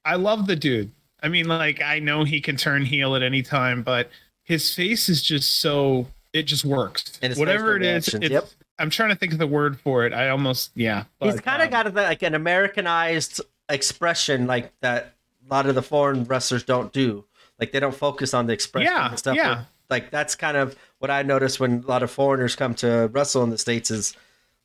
i 0.06 0.16
love 0.16 0.48
the 0.48 0.56
dude 0.56 0.91
i 1.22 1.28
mean 1.28 1.48
like 1.48 1.82
i 1.82 1.99
know 1.99 2.24
he 2.24 2.40
can 2.40 2.56
turn 2.56 2.86
heel 2.86 3.16
at 3.16 3.22
any 3.22 3.41
time 3.41 3.84
but 3.84 4.10
his 4.44 4.74
face 4.74 5.10
is 5.10 5.22
just 5.22 5.60
so 5.60 6.07
it 6.36 6.44
just 6.44 6.66
works. 6.66 7.18
And 7.22 7.34
Whatever 7.36 7.78
it 7.78 7.84
is, 7.84 8.14
yep. 8.22 8.49
I'm 8.78 8.90
trying 8.90 9.10
to 9.10 9.16
think 9.16 9.32
of 9.32 9.40
the 9.40 9.48
word 9.48 9.80
for 9.80 10.06
it. 10.06 10.12
I 10.12 10.30
almost 10.30 10.72
yeah. 10.76 11.06
But, 11.18 11.32
He's 11.32 11.40
kind 11.40 11.62
of 11.62 11.68
um, 11.68 11.72
got 11.72 11.88
a, 11.88 11.90
like 11.91 12.24
an 12.24 12.36
Americanized 12.36 13.40
expression 13.70 14.45
like 14.45 14.74
that. 14.82 15.14
A 15.48 15.53
lot 15.53 15.66
of 15.66 15.76
the 15.76 15.82
foreign 15.82 16.26
wrestlers 16.26 16.64
don't 16.64 16.91
do. 16.91 17.24
Like 17.60 17.72
they 17.72 17.80
don't 17.80 17.95
focus 17.95 18.34
on 18.34 18.48
the 18.48 18.53
expression 18.53 18.91
yeah, 18.91 19.10
and 19.10 19.19
stuff. 19.19 19.36
Yeah. 19.36 19.64
like 19.90 20.11
that's 20.11 20.36
kind 20.36 20.57
of 20.57 20.76
what 20.99 21.10
I 21.10 21.23
notice 21.23 21.60
when 21.60 21.84
a 21.84 21.88
lot 21.88 22.03
of 22.03 22.11
foreigners 22.11 22.56
come 22.56 22.76
to 22.76 23.10
wrestle 23.14 23.44
in 23.44 23.49
the 23.49 23.57
states 23.57 23.91
is 23.91 24.15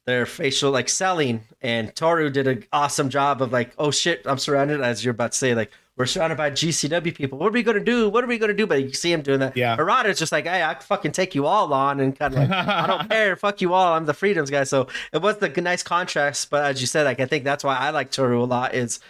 their 0.07 0.27
facial 0.27 0.71
like 0.71 0.89
selling. 0.89 1.43
And 1.61 1.95
Toru 1.95 2.31
did 2.31 2.47
an 2.47 2.65
awesome 2.73 3.11
job 3.11 3.43
of 3.43 3.53
like, 3.53 3.73
oh 3.79 3.91
shit, 3.91 4.23
I'm 4.27 4.39
surrounded. 4.39 4.81
As 4.81 5.05
you're 5.05 5.13
about 5.13 5.33
to 5.33 5.39
say, 5.39 5.55
like, 5.55 5.71
we're 5.97 6.07
surrounded 6.07 6.37
by 6.37 6.51
GCW 6.51 7.15
people. 7.15 7.39
What 7.39 7.49
are 7.49 7.53
we 7.53 7.63
gonna 7.63 7.79
do? 7.79 8.09
What 8.09 8.25
are 8.25 8.27
we 8.27 8.39
gonna 8.39 8.55
do? 8.55 8.67
But 8.67 8.83
you 8.83 8.93
see 8.95 9.13
him 9.13 9.21
doing 9.21 9.41
that. 9.41 9.57
Yeah. 9.57 9.77
Harada's 9.77 10.19
just 10.19 10.33
like, 10.33 10.47
hey, 10.47 10.63
I 10.63 10.75
can 10.75 10.83
fucking 10.83 11.13
take 11.13 11.35
you 11.35 11.47
all 11.47 11.73
on 11.75 12.01
and 12.01 12.19
kind 12.19 12.35
of 12.35 12.41
like, 12.41 12.51
I 12.51 12.87
don't 12.87 13.09
care, 13.11 13.37
fuck 13.37 13.61
you 13.61 13.75
all. 13.75 13.93
I'm 13.93 14.07
the 14.07 14.15
freedoms 14.15 14.51
guy. 14.51 14.65
So 14.65 14.89
it 15.13 15.21
was 15.21 15.37
the 15.37 15.49
nice 15.61 15.83
contrast. 15.83 16.49
But 16.49 16.65
as 16.65 16.81
you 16.81 16.87
said, 16.87 17.05
like 17.05 17.21
I 17.21 17.27
think 17.27 17.45
that's 17.45 17.63
why 17.63 17.77
I 17.77 17.91
like 17.91 18.11
Toru 18.11 18.43
a 18.43 18.45
lot. 18.45 18.75
Is 18.75 19.01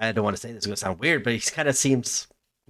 I 0.00 0.10
don't 0.10 0.24
want 0.24 0.36
to 0.36 0.40
say 0.40 0.48
this 0.52 0.62
is 0.62 0.66
gonna 0.66 0.76
sound 0.76 0.98
weird, 0.98 1.22
but 1.22 1.32
he 1.32 1.38
kind 1.38 1.68
of 1.68 1.76
seems 1.76 2.26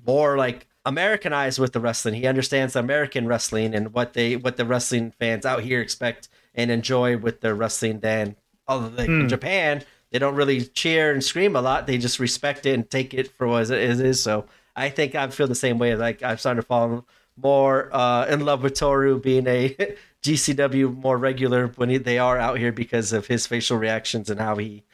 more 0.06 0.36
like 0.36 0.66
Americanized 0.84 1.58
with 1.58 1.72
the 1.72 1.80
wrestling. 1.80 2.14
He 2.14 2.26
understands 2.26 2.76
American 2.76 3.26
wrestling 3.26 3.74
and 3.74 3.92
what 3.92 4.12
they 4.12 4.36
what 4.36 4.56
the 4.56 4.66
wrestling 4.66 5.12
fans 5.18 5.46
out 5.46 5.62
here 5.62 5.80
expect 5.80 6.28
and 6.54 6.70
enjoy 6.70 7.16
with 7.16 7.40
their 7.40 7.54
wrestling 7.54 8.00
than 8.00 8.36
although 8.68 8.88
like 8.88 9.08
mm. 9.08 9.22
in 9.22 9.28
Japan 9.28 9.82
they 10.10 10.20
don't 10.20 10.36
really 10.36 10.64
cheer 10.64 11.12
and 11.12 11.24
scream 11.24 11.56
a 11.56 11.60
lot. 11.60 11.88
They 11.88 11.98
just 11.98 12.20
respect 12.20 12.66
it 12.66 12.74
and 12.74 12.88
take 12.88 13.12
it 13.14 13.32
for 13.36 13.48
what 13.48 13.68
it 13.68 14.00
is. 14.00 14.22
So 14.22 14.46
I 14.76 14.88
think 14.88 15.16
I 15.16 15.26
feel 15.28 15.48
the 15.48 15.56
same 15.56 15.78
way. 15.78 15.96
Like 15.96 16.22
I'm 16.22 16.38
starting 16.38 16.62
to 16.62 16.66
fall 16.66 17.04
more 17.36 17.90
uh, 17.92 18.26
in 18.26 18.44
love 18.44 18.62
with 18.62 18.74
Toru 18.74 19.18
being 19.20 19.46
a 19.48 19.76
GCW 20.22 20.96
more 20.96 21.18
regular 21.18 21.68
when 21.76 21.88
he, 21.90 21.98
they 21.98 22.18
are 22.18 22.38
out 22.38 22.58
here 22.58 22.70
because 22.70 23.12
of 23.12 23.26
his 23.26 23.46
facial 23.46 23.76
reactions 23.76 24.30
and 24.30 24.38
how 24.38 24.56
he 24.56 24.84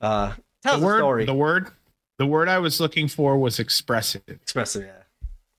uh, 0.00 0.32
tells 0.62 0.80
the, 0.80 0.86
word, 0.86 0.94
the 0.94 1.00
story. 1.00 1.24
The 1.26 1.34
word, 1.34 1.70
the 2.18 2.26
word 2.26 2.48
I 2.48 2.58
was 2.58 2.80
looking 2.80 3.08
for 3.08 3.38
was 3.38 3.58
expressive. 3.58 4.22
Expressive, 4.28 4.84
yeah. 4.84 4.92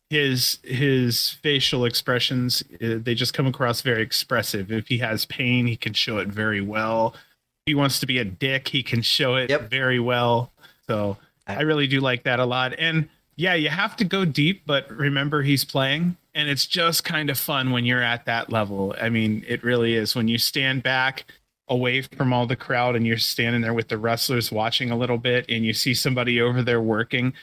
His 0.09 0.59
his 0.63 1.31
facial 1.41 1.85
expressions 1.85 2.63
uh, 2.75 2.99
they 3.01 3.15
just 3.15 3.33
come 3.33 3.47
across 3.47 3.81
very 3.81 4.03
expressive. 4.03 4.71
If 4.71 4.87
he 4.87 4.99
has 4.99 5.25
pain, 5.25 5.65
he 5.65 5.75
can 5.75 5.93
show 5.93 6.19
it 6.19 6.27
very 6.27 6.61
well 6.61 7.15
If 7.15 7.71
he 7.71 7.75
wants 7.75 7.99
to 8.01 8.05
be 8.05 8.19
a 8.19 8.25
dick, 8.25 8.67
he 8.67 8.83
can 8.83 9.01
show 9.01 9.35
it 9.35 9.49
yep. 9.49 9.69
very 9.69 9.99
well. 9.99 10.51
So 10.85 11.17
I 11.47 11.61
really 11.61 11.87
do 11.87 11.99
like 11.99 12.23
that 12.23 12.39
a 12.39 12.45
lot. 12.45 12.75
And 12.77 13.09
yeah, 13.35 13.55
you 13.55 13.69
have 13.69 13.95
to 13.97 14.03
go 14.05 14.25
deep, 14.25 14.63
but 14.65 14.89
remember 14.91 15.41
he's 15.41 15.65
playing 15.65 16.17
and 16.35 16.49
it's 16.49 16.65
just 16.65 17.03
kind 17.03 17.29
of 17.29 17.37
fun 17.39 17.71
when 17.71 17.85
you're 17.85 18.03
at 18.03 18.25
that 18.25 18.51
level. 18.51 18.95
I 19.01 19.09
mean, 19.09 19.43
it 19.47 19.63
really 19.63 19.95
is 19.95 20.15
when 20.15 20.27
you 20.27 20.37
stand 20.37 20.83
back 20.83 21.25
away 21.69 22.01
from 22.01 22.33
all 22.33 22.45
the 22.45 22.55
crowd 22.55 22.95
and 22.95 23.07
you're 23.07 23.17
standing 23.17 23.61
there 23.61 23.73
with 23.73 23.87
the 23.87 23.97
wrestlers 23.97 24.51
watching 24.51 24.91
a 24.91 24.97
little 24.97 25.17
bit 25.17 25.45
and 25.49 25.65
you 25.65 25.73
see 25.73 25.93
somebody 25.93 26.41
over 26.41 26.61
there 26.61 26.81
working 26.81 27.33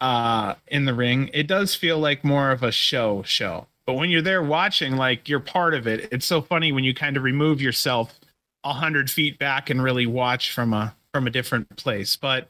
uh 0.00 0.54
in 0.68 0.84
the 0.84 0.94
ring, 0.94 1.30
it 1.32 1.46
does 1.46 1.74
feel 1.74 1.98
like 1.98 2.24
more 2.24 2.50
of 2.50 2.62
a 2.62 2.72
show 2.72 3.22
show. 3.22 3.66
But 3.86 3.94
when 3.94 4.10
you're 4.10 4.22
there 4.22 4.42
watching, 4.42 4.96
like 4.96 5.28
you're 5.28 5.40
part 5.40 5.74
of 5.74 5.86
it. 5.86 6.08
It's 6.12 6.26
so 6.26 6.40
funny 6.40 6.72
when 6.72 6.84
you 6.84 6.94
kind 6.94 7.16
of 7.16 7.22
remove 7.22 7.60
yourself 7.60 8.18
a 8.64 8.72
hundred 8.72 9.10
feet 9.10 9.38
back 9.38 9.70
and 9.70 9.82
really 9.82 10.06
watch 10.06 10.52
from 10.52 10.72
a 10.72 10.94
from 11.12 11.26
a 11.26 11.30
different 11.30 11.76
place. 11.76 12.16
But 12.16 12.48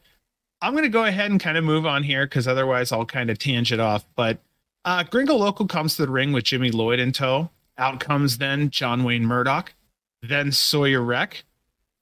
I'm 0.61 0.75
gonna 0.75 0.89
go 0.89 1.05
ahead 1.05 1.31
and 1.31 1.39
kind 1.39 1.57
of 1.57 1.63
move 1.63 1.85
on 1.85 2.03
here 2.03 2.25
because 2.25 2.47
otherwise 2.47 2.91
I'll 2.91 3.05
kind 3.05 3.29
of 3.29 3.39
tangent 3.39 3.81
off. 3.81 4.05
But 4.15 4.39
uh, 4.85 5.03
Gringo 5.03 5.35
Loco 5.35 5.65
comes 5.65 5.95
to 5.95 6.05
the 6.05 6.11
ring 6.11 6.33
with 6.33 6.43
Jimmy 6.43 6.71
Lloyd 6.71 6.99
in 6.99 7.11
tow. 7.11 7.49
Out 7.77 7.99
comes 7.99 8.37
then 8.37 8.69
John 8.69 9.03
Wayne 9.03 9.25
Murdoch, 9.25 9.73
then 10.23 10.51
Sawyer 10.51 11.01
Wreck. 11.01 11.43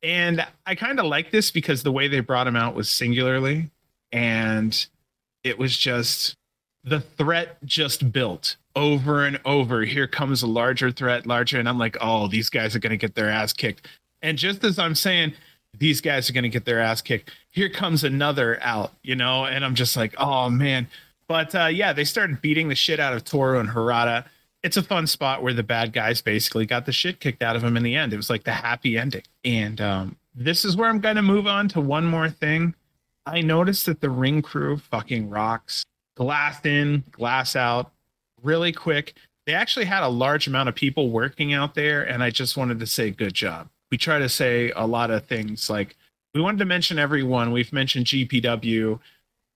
And 0.04 0.46
I 0.66 0.76
kind 0.76 1.00
of 1.00 1.06
like 1.06 1.32
this 1.32 1.52
because 1.52 1.84
the 1.84 1.92
way 1.92 2.08
they 2.08 2.22
brought 2.22 2.48
him 2.48 2.56
out 2.56 2.76
was 2.76 2.90
singularly. 2.90 3.70
And 4.12 4.86
it 5.44 5.58
was 5.58 5.78
just 5.78 6.36
the 6.84 7.02
threat 7.02 7.58
just 7.66 8.12
built 8.12 8.56
over 8.76 9.26
and 9.26 9.40
over. 9.46 9.84
Here 9.84 10.08
comes 10.08 10.44
a 10.44 10.48
larger 10.48 10.92
threat, 10.92 11.28
larger. 11.28 11.60
And 11.60 11.70
I'm 11.70 11.78
like, 11.78 11.98
oh, 12.02 12.28
these 12.28 12.50
guys 12.50 12.76
are 12.76 12.80
going 12.80 12.92
to 12.92 12.98
get 12.98 13.16
their 13.16 13.30
ass 13.30 13.54
kicked. 13.54 13.88
And 14.22 14.38
just 14.38 14.64
as 14.64 14.80
I'm 14.80 14.96
saying, 14.96 15.34
these 15.78 16.02
guys 16.02 16.30
are 16.30 16.34
going 16.34 16.44
to 16.44 16.50
get 16.50 16.66
their 16.66 16.80
ass 16.80 17.02
kicked, 17.02 17.32
here 17.50 17.70
comes 17.70 18.04
another 18.04 18.60
out, 18.62 18.92
you 19.04 19.16
know? 19.16 19.46
And 19.46 19.64
I'm 19.64 19.76
just 19.76 19.96
like, 19.96 20.14
oh, 20.18 20.50
man. 20.50 20.88
But 21.28 21.56
uh, 21.56 21.68
yeah, 21.68 21.94
they 21.94 22.04
started 22.04 22.42
beating 22.42 22.70
the 22.70 22.76
shit 22.76 23.00
out 23.00 23.14
of 23.14 23.24
Toru 23.24 23.60
and 23.60 23.70
Harada. 23.70 24.26
It's 24.64 24.78
a 24.78 24.84
fun 24.84 25.08
spot 25.08 25.42
where 25.42 25.54
the 25.54 25.64
bad 25.64 25.92
guys 25.92 26.22
basically 26.22 26.66
got 26.66 26.86
the 26.86 26.92
shit 26.92 27.20
kicked 27.20 27.42
out 27.42 27.56
of 27.56 27.62
them 27.62 27.78
in 27.78 27.84
the 27.84 27.96
end. 27.96 28.14
It 28.14 28.18
was 28.18 28.30
like 28.30 28.44
the 28.44 28.52
happy 28.52 28.98
ending. 28.98 29.24
And 29.44 29.82
um, 29.82 30.18
this 30.36 30.64
is 30.64 30.76
where 30.76 30.90
I'm 30.90 31.00
going 31.00 31.16
to 31.16 31.22
move 31.22 31.48
on 31.48 31.68
to 31.70 31.82
one 31.82 32.06
more 32.06 32.30
thing. 32.30 32.76
I 33.26 33.42
noticed 33.42 33.88
that 33.88 34.02
the 34.02 34.10
ring 34.10 34.42
crew 34.42 34.78
fucking 34.78 35.30
rocks. 35.30 35.84
Glass 36.16 36.64
in, 36.66 37.04
glass 37.12 37.56
out, 37.56 37.92
really 38.44 38.72
quick. 38.72 39.16
They 39.48 39.54
actually 39.54 39.86
had 39.86 40.04
a 40.04 40.08
large 40.08 40.46
amount 40.46 40.70
of 40.70 40.76
people 40.76 41.10
working 41.10 41.54
out 41.54 41.74
there, 41.74 42.04
and 42.04 42.22
I 42.22 42.30
just 42.30 42.58
wanted 42.58 42.80
to 42.80 42.86
say 42.86 43.10
good 43.10 43.34
job 43.34 43.70
we 43.92 43.98
try 43.98 44.18
to 44.18 44.30
say 44.30 44.72
a 44.72 44.88
lot 44.88 45.12
of 45.12 45.26
things 45.26 45.70
like 45.70 45.98
we 46.34 46.42
wanted 46.42 46.60
to 46.60 46.66
mention 46.66 46.98
everyone. 46.98 47.52
We've 47.52 47.74
mentioned 47.74 48.06
GPW. 48.06 49.00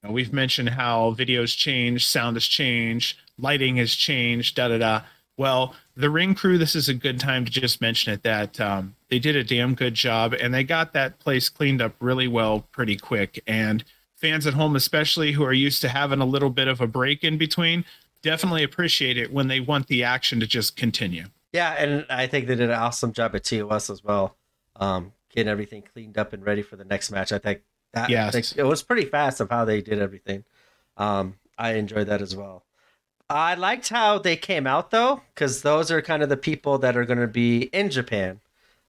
We've 0.08 0.34
mentioned 0.34 0.70
how 0.70 1.16
videos 1.18 1.58
change, 1.58 2.06
sound 2.06 2.36
has 2.36 2.46
changed, 2.46 3.18
lighting 3.38 3.78
has 3.78 3.94
changed, 3.94 4.56
da 4.56 4.68
da 4.68 4.78
da. 4.78 5.02
Well, 5.38 5.76
the 5.98 6.10
ring 6.10 6.34
crew, 6.34 6.58
this 6.58 6.76
is 6.76 6.88
a 6.88 6.94
good 6.94 7.20
time 7.20 7.44
to 7.46 7.52
just 7.52 7.82
mention 7.82 8.14
it 8.14 8.24
that 8.24 8.60
um, 8.62 8.96
they 9.10 9.20
did 9.20 9.36
a 9.36 9.44
damn 9.44 9.76
good 9.76 9.94
job 9.94 10.34
and 10.34 10.54
they 10.54 10.64
got 10.64 10.94
that 10.94 11.20
place 11.20 11.50
cleaned 11.50 11.82
up 11.82 11.96
really 12.00 12.28
well 12.28 12.62
pretty 12.72 12.96
quick. 12.96 13.42
And 13.46 13.84
fans 14.16 14.48
at 14.48 14.54
home, 14.54 14.76
especially 14.76 15.34
who 15.34 15.44
are 15.44 15.54
used 15.54 15.82
to 15.82 15.90
having 15.90 16.22
a 16.22 16.26
little 16.26 16.50
bit 16.50 16.70
of 16.70 16.80
a 16.80 16.88
break 16.88 17.24
in 17.24 17.38
between, 17.38 17.84
definitely 18.22 18.64
appreciate 18.64 19.18
it 19.18 19.32
when 19.32 19.48
they 19.50 19.60
want 19.60 19.88
the 19.88 20.04
action 20.04 20.40
to 20.40 20.48
just 20.48 20.78
continue. 20.78 21.26
Yeah, 21.52 21.74
and 21.74 22.06
I 22.10 22.28
think 22.28 22.48
they 22.48 22.56
did 22.56 22.70
an 22.70 22.76
awesome 22.76 23.14
job 23.14 23.36
at 23.36 23.44
TOS 23.44 23.90
as 23.90 24.04
well, 24.04 24.36
um, 24.78 25.14
getting 25.30 25.50
everything 25.50 25.84
cleaned 25.84 26.18
up 26.18 26.34
and 26.34 26.46
ready 26.46 26.62
for 26.62 26.76
the 26.76 26.86
next 26.86 27.12
match. 27.12 27.32
I 27.32 27.38
think 27.40 27.62
that 27.94 28.10
yes. 28.10 28.54
it 28.58 28.64
was 28.64 28.84
pretty 28.84 29.06
fast 29.06 29.40
of 29.40 29.50
how 29.50 29.64
they 29.64 29.82
did 29.82 30.00
everything. 30.00 30.44
Um, 30.98 31.36
I 31.58 31.74
enjoyed 31.74 32.08
that 32.08 32.22
as 32.22 32.36
well. 32.36 32.66
I 33.30 33.56
liked 33.56 33.90
how 33.90 34.20
they 34.20 34.36
came 34.38 34.68
out 34.68 34.92
though, 34.92 35.22
because 35.34 35.62
those 35.64 35.90
are 35.92 36.02
kind 36.02 36.22
of 36.22 36.30
the 36.30 36.38
people 36.38 36.78
that 36.80 36.96
are 36.96 37.06
going 37.06 37.20
to 37.20 37.28
be 37.28 37.64
in 37.74 37.90
Japan. 37.90 38.40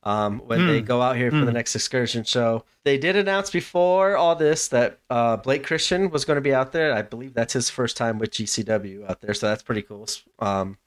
um, 0.03 0.39
when 0.47 0.69
they 0.69 0.79
Hmm. 0.79 0.85
go 0.87 1.03
out 1.03 1.17
here 1.17 1.33
for 1.33 1.39
the 1.39 1.47
Hmm. 1.47 1.55
next 1.55 1.75
excursion 1.75 2.23
show. 2.23 2.65
They 2.85 2.97
did 2.97 3.17
announce 3.17 3.51
before 3.51 4.17
all 4.17 4.37
this 4.37 4.69
that 4.69 5.01
uh, 5.11 5.37
Blake 5.39 5.65
Christian 5.67 6.11
was 6.11 6.25
going 6.25 6.37
to 6.37 6.41
be 6.41 6.55
out 6.55 6.71
there. 6.71 6.93
I 6.95 7.03
believe 7.03 7.35
that's 7.35 7.55
his 7.55 7.71
first 7.71 7.97
time 7.97 8.21
with 8.21 8.31
GCW 8.31 9.05
out 9.11 9.21
there, 9.21 9.35
so 9.35 9.49
that's 9.49 9.65
pretty 9.65 9.83
cool. 9.83 10.07
Um, 10.39 10.79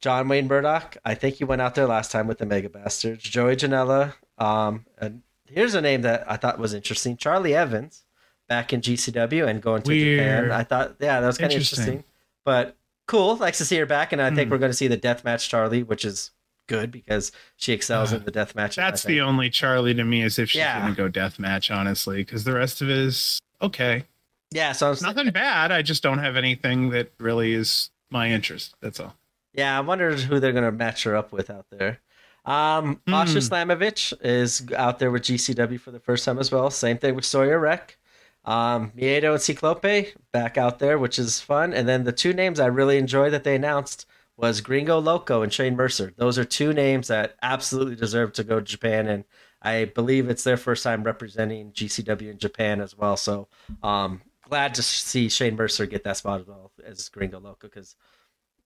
John 0.00 0.28
Wayne 0.28 0.48
Murdoch, 0.48 0.96
I 1.04 1.14
think 1.14 1.34
he 1.36 1.44
went 1.44 1.60
out 1.60 1.74
there 1.74 1.86
last 1.86 2.10
time 2.10 2.26
with 2.26 2.38
the 2.38 2.46
Mega 2.46 2.70
Bastards. 2.70 3.22
Joey 3.24 3.54
Janela, 3.56 4.14
um, 4.38 4.86
and 4.98 5.20
here's 5.46 5.74
a 5.74 5.82
name 5.82 6.00
that 6.00 6.24
I 6.26 6.38
thought 6.38 6.58
was 6.58 6.72
interesting: 6.72 7.18
Charli 7.18 7.50
Evans, 7.52 8.04
back 8.48 8.72
in 8.72 8.80
GCW 8.80 9.46
and 9.46 9.60
going 9.60 9.82
to 9.82 9.90
Japan. 9.90 10.42
Weird. 10.44 10.52
I 10.52 10.62
thought, 10.64 10.94
yeah, 11.00 11.20
that 11.20 11.26
was 11.26 11.36
kind 11.36 11.52
of 11.52 11.56
Interesting. 11.56 11.82
interesting, 11.96 12.04
but 12.46 12.76
cool. 13.06 13.36
Likes 13.36 13.58
to 13.58 13.64
see 13.64 13.76
her 13.76 13.86
back, 13.86 14.12
and 14.12 14.20
I 14.22 14.30
think 14.34 14.48
Hmm. 14.48 14.52
we're 14.52 14.58
going 14.58 14.70
to 14.70 14.76
see 14.76 14.88
the 14.88 14.96
deathmatch 14.96 15.48
Charlie, 15.48 15.82
which 15.82 16.04
is 16.04 16.30
good 16.66 16.90
because 16.90 17.30
she 17.56 17.72
excels 17.74 18.12
in 18.12 18.24
the 18.24 18.32
deathmatch. 18.32 18.74
That's 18.76 19.02
the 19.02 19.20
only 19.20 19.50
Charlie 19.50 19.92
to 19.94 20.02
me 20.04 20.22
as 20.22 20.38
if 20.38 20.48
she's 20.50 20.60
Yeah. 20.60 20.80
gonna 20.80 20.94
go 20.94 21.08
death 21.08 21.38
match, 21.38 21.70
honestly, 21.70 22.18
because 22.18 22.44
the 22.44 22.54
rest 22.54 22.80
of 22.80 22.88
it 22.88 22.96
is 22.96 23.38
okay. 23.60 24.04
yeah. 24.50 24.72
So 24.72 24.90
I'm 24.90 24.96
nothing 25.02 25.30
bad. 25.30 25.70
I 25.72 25.82
just 25.82 26.02
don't 26.02 26.20
have 26.20 26.36
anything 26.36 26.88
that 26.90 27.12
really 27.18 27.52
is 27.52 27.90
my 28.10 28.30
interest. 28.30 28.76
That's 28.80 28.98
all. 28.98 29.14
Yeah, 29.52 29.76
I 29.76 29.80
wonder 29.82 30.14
who 30.16 30.40
they're 30.40 30.52
gonna 30.52 30.72
match 30.72 31.02
her 31.04 31.14
up 31.14 31.32
with 31.32 31.50
out 31.50 31.66
there. 31.70 32.00
Um. 32.46 33.00
Asha 33.08 33.46
Slamovich 33.46 34.14
is 34.22 34.66
out 34.74 34.98
there 35.00 35.10
with 35.10 35.22
GCW 35.24 35.78
for 35.78 35.90
the 35.90 36.00
first 36.00 36.24
time 36.24 36.38
as 36.38 36.50
well. 36.50 36.70
Same 36.70 36.96
thing 36.96 37.14
with 37.14 37.24
Sawyer 37.26 37.58
Wreck. 37.58 37.98
Um, 38.44 38.92
Miedo 38.96 39.32
and 39.32 39.42
Ciclope 39.42 40.14
back 40.32 40.58
out 40.58 40.78
there, 40.78 40.98
which 40.98 41.18
is 41.18 41.40
fun. 41.40 41.72
And 41.72 41.88
then 41.88 42.04
the 42.04 42.12
two 42.12 42.32
names 42.32 42.60
I 42.60 42.66
really 42.66 42.98
enjoyed 42.98 43.32
that 43.32 43.44
they 43.44 43.54
announced 43.54 44.06
was 44.36 44.60
Gringo 44.60 44.98
Loco 44.98 45.42
and 45.42 45.52
Shane 45.52 45.76
Mercer. 45.76 46.12
Those 46.16 46.38
are 46.38 46.44
two 46.44 46.72
names 46.72 47.08
that 47.08 47.36
absolutely 47.42 47.96
deserve 47.96 48.32
to 48.34 48.44
go 48.44 48.58
to 48.58 48.64
Japan, 48.64 49.06
and 49.06 49.24
I 49.62 49.86
believe 49.86 50.28
it's 50.28 50.44
their 50.44 50.56
first 50.56 50.82
time 50.82 51.04
representing 51.04 51.72
GCW 51.72 52.30
in 52.30 52.38
Japan 52.38 52.80
as 52.80 52.96
well. 52.96 53.16
So, 53.16 53.48
um, 53.82 54.22
glad 54.42 54.74
to 54.74 54.82
see 54.82 55.28
Shane 55.28 55.56
Mercer 55.56 55.86
get 55.86 56.04
that 56.04 56.16
spot 56.16 56.40
as 56.40 56.46
well 56.46 56.72
as 56.84 57.08
Gringo 57.08 57.38
Loco 57.38 57.68
because 57.68 57.94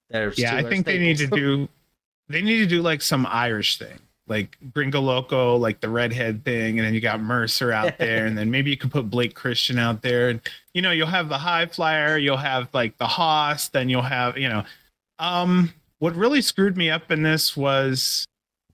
there's 0.08 0.38
Yeah, 0.38 0.56
I 0.56 0.62
think 0.62 0.86
they 0.86 0.98
need 0.98 1.18
to 1.18 1.26
do 1.34 1.68
they 2.28 2.42
need 2.42 2.58
to 2.58 2.66
do 2.66 2.82
like 2.82 3.02
some 3.02 3.26
Irish 3.26 3.78
thing. 3.78 3.98
Like 4.28 4.56
Gringo 4.72 5.00
Loco, 5.00 5.56
like 5.56 5.80
the 5.80 5.88
redhead 5.88 6.44
thing, 6.44 6.78
and 6.78 6.86
then 6.86 6.94
you 6.94 7.00
got 7.00 7.20
Mercer 7.20 7.72
out 7.72 7.98
there, 7.98 8.26
and 8.26 8.36
then 8.36 8.50
maybe 8.50 8.70
you 8.70 8.76
could 8.76 8.90
put 8.90 9.10
Blake 9.10 9.34
Christian 9.34 9.78
out 9.78 10.02
there. 10.02 10.28
And 10.28 10.40
you 10.74 10.82
know, 10.82 10.90
you'll 10.90 11.06
have 11.06 11.28
the 11.28 11.38
high 11.38 11.66
flyer, 11.66 12.16
you'll 12.18 12.36
have 12.36 12.68
like 12.72 12.96
the 12.98 13.06
Haas, 13.06 13.68
then 13.68 13.88
you'll 13.88 14.02
have, 14.02 14.36
you 14.38 14.48
know. 14.48 14.64
Um, 15.18 15.72
what 15.98 16.14
really 16.14 16.42
screwed 16.42 16.76
me 16.76 16.90
up 16.90 17.10
in 17.10 17.22
this 17.22 17.56
was 17.56 18.24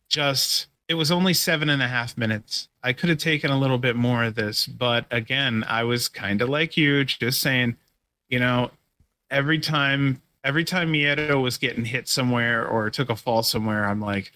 just 0.08 0.66
it 0.88 0.94
was 0.94 1.10
only 1.10 1.34
seven 1.34 1.70
and 1.70 1.82
a 1.82 1.88
half 1.88 2.16
minutes. 2.18 2.68
I 2.82 2.92
could 2.92 3.08
have 3.08 3.18
taken 3.18 3.50
a 3.50 3.58
little 3.58 3.78
bit 3.78 3.96
more 3.96 4.24
of 4.24 4.34
this, 4.34 4.66
but 4.66 5.06
again, 5.10 5.64
I 5.66 5.84
was 5.84 6.08
kind 6.08 6.42
of 6.42 6.50
like 6.50 6.76
you, 6.76 7.04
just 7.04 7.40
saying, 7.40 7.76
you 8.28 8.38
know, 8.38 8.70
every 9.30 9.58
time 9.58 10.20
every 10.44 10.64
time 10.64 10.92
Miedo 10.92 11.42
was 11.42 11.56
getting 11.56 11.84
hit 11.84 12.06
somewhere 12.06 12.66
or 12.66 12.90
took 12.90 13.08
a 13.08 13.16
fall 13.16 13.42
somewhere, 13.42 13.86
I'm 13.86 14.00
like, 14.00 14.32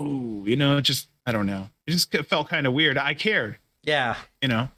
ooh, 0.00 0.44
you 0.46 0.56
know, 0.56 0.80
just 0.80 1.08
I 1.26 1.32
don't 1.32 1.46
know. 1.46 1.68
It 1.86 1.92
just 1.92 2.12
felt 2.26 2.48
kind 2.48 2.66
of 2.66 2.72
weird. 2.72 2.98
I 2.98 3.14
cared, 3.14 3.58
Yeah, 3.82 4.16
you 4.40 4.48
know. 4.48 4.68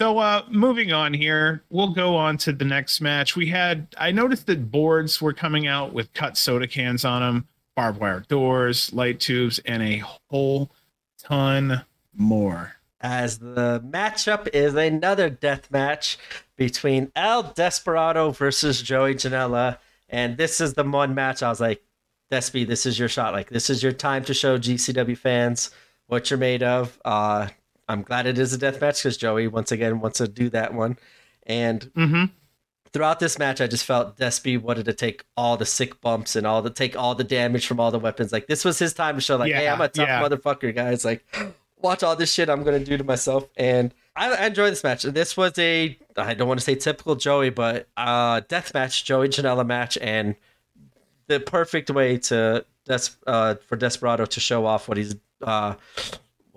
So 0.00 0.18
uh 0.18 0.44
moving 0.48 0.92
on 0.92 1.12
here, 1.14 1.64
we'll 1.70 1.92
go 1.92 2.14
on 2.16 2.36
to 2.38 2.52
the 2.52 2.64
next 2.64 3.00
match. 3.00 3.34
We 3.34 3.46
had 3.46 3.88
I 3.98 4.12
noticed 4.12 4.46
that 4.46 4.70
boards 4.70 5.20
were 5.20 5.32
coming 5.32 5.66
out 5.66 5.92
with 5.92 6.12
cut 6.12 6.36
soda 6.36 6.66
cans 6.68 7.04
on 7.04 7.20
them, 7.22 7.48
barbed 7.74 8.00
wire 8.00 8.20
doors, 8.28 8.92
light 8.92 9.18
tubes, 9.20 9.58
and 9.64 9.82
a 9.82 9.98
whole 10.30 10.70
ton 11.18 11.84
more. 12.14 12.74
as 13.00 13.38
the 13.38 13.80
matchup 13.86 14.48
is 14.52 14.74
another 14.74 15.30
death 15.30 15.70
match 15.70 16.18
between 16.56 17.10
El 17.16 17.42
Desperado 17.44 18.30
versus 18.30 18.82
Joey 18.82 19.14
Janela. 19.14 19.78
And 20.08 20.36
this 20.36 20.60
is 20.60 20.74
the 20.74 20.84
one 20.84 21.14
match 21.14 21.42
I 21.42 21.48
was 21.48 21.60
like, 21.60 21.82
Despy, 22.30 22.66
this 22.66 22.86
is 22.86 22.98
your 22.98 23.08
shot. 23.08 23.32
Like, 23.32 23.48
this 23.50 23.70
is 23.70 23.82
your 23.82 23.92
time 23.92 24.24
to 24.24 24.34
show 24.34 24.58
GCW 24.58 25.16
fans 25.16 25.70
what 26.06 26.30
you're 26.30 26.38
made 26.38 26.62
of. 26.62 26.98
Uh, 27.04 27.48
I'm 27.88 28.02
glad 28.02 28.26
it 28.26 28.38
is 28.38 28.52
a 28.52 28.58
death 28.58 28.80
match 28.80 29.02
because 29.02 29.16
Joey, 29.16 29.46
once 29.48 29.72
again, 29.72 30.00
wants 30.00 30.18
to 30.18 30.28
do 30.28 30.50
that 30.50 30.74
one. 30.74 30.98
And 31.46 31.80
Mm-hmm. 31.96 32.24
throughout 32.92 33.18
this 33.20 33.38
match, 33.38 33.60
I 33.60 33.66
just 33.66 33.84
felt 33.86 34.18
Despy 34.18 34.60
wanted 34.60 34.84
to 34.86 34.92
take 34.92 35.24
all 35.36 35.56
the 35.56 35.64
sick 35.66 36.00
bumps 36.02 36.36
and 36.36 36.46
all 36.46 36.60
the 36.60 36.70
take 36.70 36.96
all 36.96 37.14
the 37.14 37.24
damage 37.24 37.66
from 37.66 37.80
all 37.80 37.90
the 37.90 37.98
weapons. 37.98 38.32
Like 38.32 38.46
this 38.46 38.64
was 38.64 38.78
his 38.78 38.92
time 38.92 39.14
to 39.14 39.20
show, 39.22 39.36
like, 39.36 39.52
hey, 39.52 39.68
I'm 39.68 39.80
a 39.80 39.88
tough 39.88 40.08
yeah. 40.08 40.22
motherfucker, 40.22 40.74
guys. 40.74 41.04
Like, 41.04 41.24
watch 41.80 42.02
all 42.02 42.16
this 42.16 42.32
shit 42.32 42.50
I'm 42.50 42.62
gonna 42.62 42.80
do 42.80 42.98
to 42.98 43.04
myself. 43.04 43.48
And 43.56 43.94
I, 44.14 44.34
I 44.34 44.46
enjoyed 44.46 44.72
this 44.72 44.84
match. 44.84 45.04
This 45.04 45.36
was 45.36 45.58
a 45.58 45.96
I 46.16 46.34
don't 46.34 46.48
want 46.48 46.60
to 46.60 46.64
say 46.64 46.74
typical 46.74 47.14
Joey, 47.16 47.48
but 47.50 47.88
uh 47.96 48.40
death 48.48 48.74
match, 48.74 49.04
Joey 49.04 49.28
Janela 49.28 49.66
match, 49.66 49.96
and 50.02 50.34
the 51.28 51.40
perfect 51.40 51.90
way 51.90 52.18
to 52.18 52.64
Des- 52.86 53.16
uh, 53.26 53.54
for 53.66 53.76
Desperado 53.76 54.24
to 54.26 54.40
show 54.40 54.66
off 54.66 54.88
what 54.88 54.96
he's 54.96 55.14
uh 55.42 55.74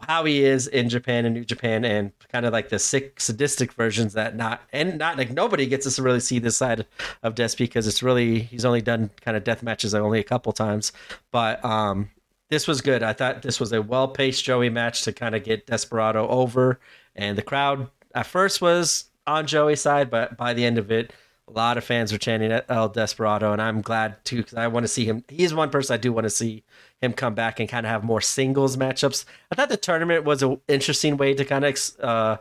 how 0.07 0.25
he 0.25 0.43
is 0.43 0.67
in 0.67 0.89
Japan 0.89 1.25
and 1.25 1.35
New 1.35 1.45
Japan 1.45 1.85
and 1.85 2.11
kind 2.31 2.45
of 2.45 2.53
like 2.53 2.69
the 2.69 2.79
sick 2.79 3.19
sadistic 3.19 3.71
versions 3.73 4.13
that 4.13 4.35
not 4.35 4.61
and 4.73 4.97
not 4.97 5.17
like 5.17 5.29
nobody 5.31 5.67
gets 5.67 5.93
to 5.95 6.01
really 6.01 6.19
see 6.19 6.39
this 6.39 6.57
side 6.57 6.85
of 7.23 7.35
Despy 7.35 7.59
because 7.59 7.87
it's 7.87 8.01
really 8.01 8.39
he's 8.39 8.65
only 8.65 8.81
done 8.81 9.11
kind 9.21 9.37
of 9.37 9.43
death 9.43 9.61
matches 9.61 9.93
only 9.93 10.19
a 10.19 10.23
couple 10.23 10.51
times. 10.53 10.91
But 11.31 11.63
um 11.63 12.09
this 12.49 12.67
was 12.67 12.81
good. 12.81 13.03
I 13.03 13.13
thought 13.13 13.43
this 13.43 13.59
was 13.59 13.71
a 13.71 13.81
well-paced 13.81 14.43
Joey 14.43 14.69
match 14.69 15.03
to 15.03 15.13
kind 15.13 15.35
of 15.35 15.43
get 15.43 15.67
Desperado 15.67 16.27
over. 16.27 16.81
And 17.15 17.37
the 17.37 17.41
crowd 17.41 17.89
at 18.13 18.25
first 18.25 18.61
was 18.61 19.05
on 19.27 19.45
Joey's 19.45 19.81
side 19.81 20.09
but 20.09 20.35
by 20.35 20.53
the 20.53 20.65
end 20.65 20.77
of 20.79 20.91
it 20.91 21.13
a 21.51 21.57
lot 21.57 21.77
of 21.77 21.83
fans 21.83 22.11
were 22.11 22.17
chanting 22.17 22.51
El 22.69 22.89
Desperado 22.89 23.51
and 23.51 23.61
I'm 23.61 23.81
glad 23.81 24.23
too 24.23 24.37
because 24.37 24.53
I 24.53 24.67
want 24.67 24.83
to 24.85 24.87
see 24.87 25.05
him 25.05 25.23
he's 25.27 25.53
one 25.53 25.69
person 25.69 25.93
I 25.93 25.97
do 25.97 26.13
want 26.13 26.25
to 26.25 26.29
see 26.29 26.63
him 27.01 27.13
come 27.13 27.33
back 27.33 27.59
and 27.59 27.67
kind 27.67 27.85
of 27.85 27.91
have 27.91 28.03
more 28.03 28.21
singles 28.21 28.77
matchups. 28.77 29.25
I 29.51 29.55
thought 29.55 29.69
the 29.69 29.77
tournament 29.77 30.23
was 30.23 30.43
an 30.43 30.61
interesting 30.67 31.17
way 31.17 31.33
to 31.33 31.43
kind 31.43 31.65
of 31.65 31.69
ex, 31.69 31.97
uh, 31.99 32.37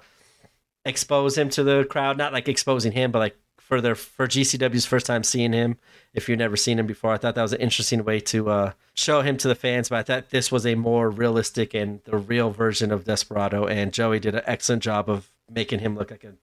expose 0.85 1.37
him 1.37 1.49
to 1.51 1.65
the 1.65 1.85
crowd. 1.85 2.19
Not 2.19 2.32
like 2.32 2.49
exposing 2.49 2.93
him, 2.93 3.11
but 3.11 3.20
like 3.20 3.37
for 3.59 3.81
their 3.81 3.95
for 3.95 4.27
GCW's 4.27 4.85
first 4.85 5.07
time 5.07 5.24
seeing 5.24 5.53
him. 5.53 5.78
If 6.12 6.28
you've 6.28 6.39
never 6.39 6.57
seen 6.57 6.78
him 6.78 6.87
before, 6.87 7.12
I 7.12 7.16
thought 7.16 7.37
that 7.37 7.43
was 7.43 7.53
an 7.53 7.61
interesting 7.61 8.05
way 8.05 8.20
to 8.20 8.51
uh, 8.51 8.73
show 8.95 9.23
him 9.23 9.37
to 9.39 9.49
the 9.49 9.55
fans. 9.55 9.89
But 9.89 9.99
I 9.99 10.03
thought 10.03 10.31
this 10.31 10.53
was 10.53 10.66
a 10.66 10.74
more 10.74 11.09
realistic 11.09 11.73
and 11.73 12.03
the 12.05 12.19
real 12.19 12.51
version 12.51 12.93
of 12.93 13.05
Desperado. 13.05 13.66
And 13.66 13.93
Joey 13.93 14.20
did 14.20 14.35
an 14.35 14.43
excellent 14.45 14.82
job 14.82 15.09
of 15.09 15.31
making 15.51 15.78
him 15.78 15.97
look 15.97 16.11
like 16.11 16.24
a 16.24 16.35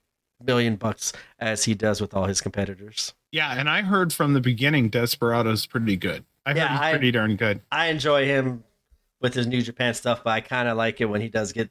million 0.44 0.76
bucks 0.76 1.12
as 1.38 1.64
he 1.64 1.74
does 1.74 2.00
with 2.00 2.14
all 2.14 2.24
his 2.26 2.40
competitors. 2.40 3.14
Yeah, 3.32 3.54
and 3.58 3.68
I 3.68 3.82
heard 3.82 4.12
from 4.12 4.32
the 4.34 4.40
beginning 4.40 4.88
Desperado's 4.88 5.66
pretty 5.66 5.96
good. 5.96 6.24
I 6.46 6.50
heard 6.50 6.56
Yeah, 6.56 6.68
he's 6.72 6.80
I- 6.80 6.90
pretty 6.92 7.10
darn 7.10 7.36
good. 7.36 7.60
I 7.70 7.86
enjoy 7.88 8.24
him 8.24 8.64
with 9.20 9.34
his 9.34 9.46
New 9.46 9.62
Japan 9.62 9.94
stuff, 9.94 10.22
but 10.24 10.30
I 10.30 10.40
kind 10.40 10.68
of 10.68 10.76
like 10.76 11.00
it 11.00 11.06
when 11.06 11.20
he 11.20 11.28
does 11.28 11.52
get 11.52 11.70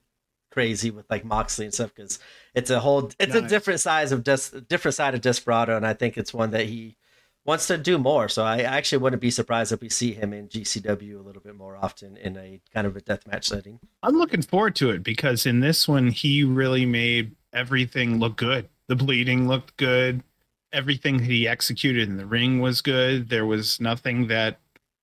crazy 0.52 0.89
with 0.91 1.06
like 1.10 1.23
Moxley 1.23 1.65
and 1.65 1.73
stuff 1.73 1.94
because 1.95 2.19
it's 2.56 2.69
a 2.69 2.80
whole 2.80 3.10
it's 3.19 3.35
a 3.35 3.41
different 3.41 3.80
size 3.80 4.11
of 4.11 4.23
Des- 4.23 4.60
different 4.68 4.95
side 4.95 5.14
of 5.15 5.22
Desperado, 5.22 5.76
and 5.77 5.85
I 5.88 5.94
think 5.94 6.18
it's 6.18 6.34
one 6.34 6.52
that 6.52 6.65
he 6.65 6.98
wants 7.45 7.68
to 7.68 7.77
do 7.77 7.98
more. 7.98 8.27
So 8.27 8.44
I 8.44 8.60
actually 8.60 8.98
wouldn't 8.98 9.22
be 9.22 9.31
surprised 9.31 9.72
if 9.72 9.80
we 9.80 9.88
see 9.88 10.11
him 10.14 10.34
in 10.34 10.49
GCW 10.49 11.18
a 11.18 11.22
little 11.22 11.41
bit 11.41 11.56
more 11.56 11.77
often 11.77 12.18
in 12.18 12.35
a 12.38 12.60
kind 12.73 12.85
of 12.85 12.98
a 12.98 13.02
deathmatch 13.02 13.45
setting. 13.45 13.80
I'm 14.03 14.18
looking 14.18 14.41
forward 14.41 14.76
to 14.77 14.89
it 14.89 15.02
because 15.03 15.45
in 15.45 15.61
this 15.61 15.88
one 15.88 16.10
he 16.10 16.44
really 16.44 16.85
made 16.85 17.37
everything 17.53 18.19
looked 18.19 18.38
good. 18.38 18.68
The 18.88 18.95
bleeding 18.95 19.48
looked 19.48 19.78
good. 19.78 20.24
Everything 20.74 21.19
he 21.19 21.48
executed 21.48 22.10
in 22.10 22.18
the 22.18 22.26
ring 22.26 22.60
was 22.60 22.82
good. 22.82 23.30
There 23.30 23.45
was 23.45 23.80
nothing 23.80 24.28
that 24.28 24.60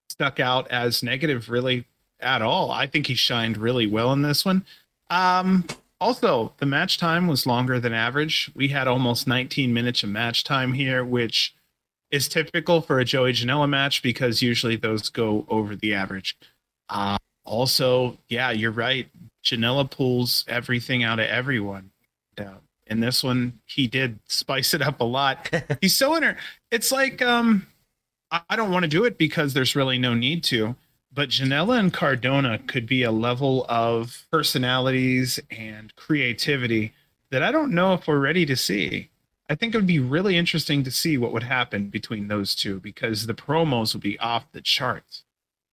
stuck 0.08 0.38
out 0.40 0.70
as 0.70 1.02
negative 1.02 1.48
really 1.48 1.86
at 2.20 2.42
all. 2.42 2.70
I 2.70 2.86
think 2.86 3.06
he 3.06 3.14
shined 3.14 3.56
really 3.56 3.86
well 3.86 4.12
in 4.12 4.22
this 4.22 4.44
one. 4.44 4.64
Um 5.10 5.64
also, 6.00 6.52
the 6.58 6.66
match 6.66 6.98
time 6.98 7.28
was 7.28 7.46
longer 7.46 7.80
than 7.80 7.94
average. 7.94 8.50
We 8.54 8.68
had 8.68 8.86
almost 8.86 9.26
19 9.26 9.72
minutes 9.72 10.02
of 10.02 10.10
match 10.10 10.44
time 10.44 10.74
here, 10.74 11.02
which 11.02 11.54
is 12.10 12.28
typical 12.28 12.82
for 12.82 12.98
a 12.98 13.04
Joey 13.04 13.32
Janela 13.32 13.68
match 13.68 14.02
because 14.02 14.42
usually 14.42 14.76
those 14.76 15.08
go 15.08 15.46
over 15.48 15.74
the 15.74 15.94
average. 15.94 16.36
Uh, 16.90 17.16
also, 17.44 18.18
yeah, 18.28 18.50
you're 18.50 18.70
right. 18.70 19.08
Janela 19.42 19.90
pulls 19.90 20.44
everything 20.46 21.02
out 21.02 21.18
of 21.18 21.26
everyone. 21.26 21.90
In 22.86 23.00
this 23.00 23.24
one, 23.24 23.60
he 23.64 23.86
did 23.86 24.18
spice 24.26 24.74
it 24.74 24.82
up 24.82 25.00
a 25.00 25.04
lot. 25.04 25.50
He's 25.80 25.96
so 25.96 26.16
inner. 26.16 26.36
It's 26.70 26.92
like 26.92 27.22
um, 27.22 27.66
I, 28.30 28.42
I 28.50 28.56
don't 28.56 28.70
want 28.70 28.84
to 28.84 28.88
do 28.88 29.04
it 29.04 29.18
because 29.18 29.54
there's 29.54 29.76
really 29.76 29.98
no 29.98 30.14
need 30.14 30.44
to. 30.44 30.76
But 31.12 31.28
Janela 31.28 31.78
and 31.78 31.92
Cardona 31.92 32.58
could 32.58 32.86
be 32.86 33.04
a 33.04 33.12
level 33.12 33.64
of 33.68 34.26
personalities 34.32 35.38
and 35.50 35.94
creativity 35.94 36.92
that 37.30 37.42
I 37.42 37.52
don't 37.52 37.72
know 37.72 37.94
if 37.94 38.08
we're 38.08 38.18
ready 38.18 38.44
to 38.46 38.56
see. 38.56 39.10
I 39.48 39.54
think 39.54 39.74
it 39.74 39.78
would 39.78 39.86
be 39.86 40.00
really 40.00 40.36
interesting 40.36 40.82
to 40.84 40.90
see 40.90 41.16
what 41.16 41.32
would 41.32 41.44
happen 41.44 41.88
between 41.88 42.28
those 42.28 42.54
two 42.54 42.80
because 42.80 43.26
the 43.26 43.34
promos 43.34 43.94
would 43.94 44.02
be 44.02 44.18
off 44.18 44.50
the 44.52 44.60
charts. 44.60 45.22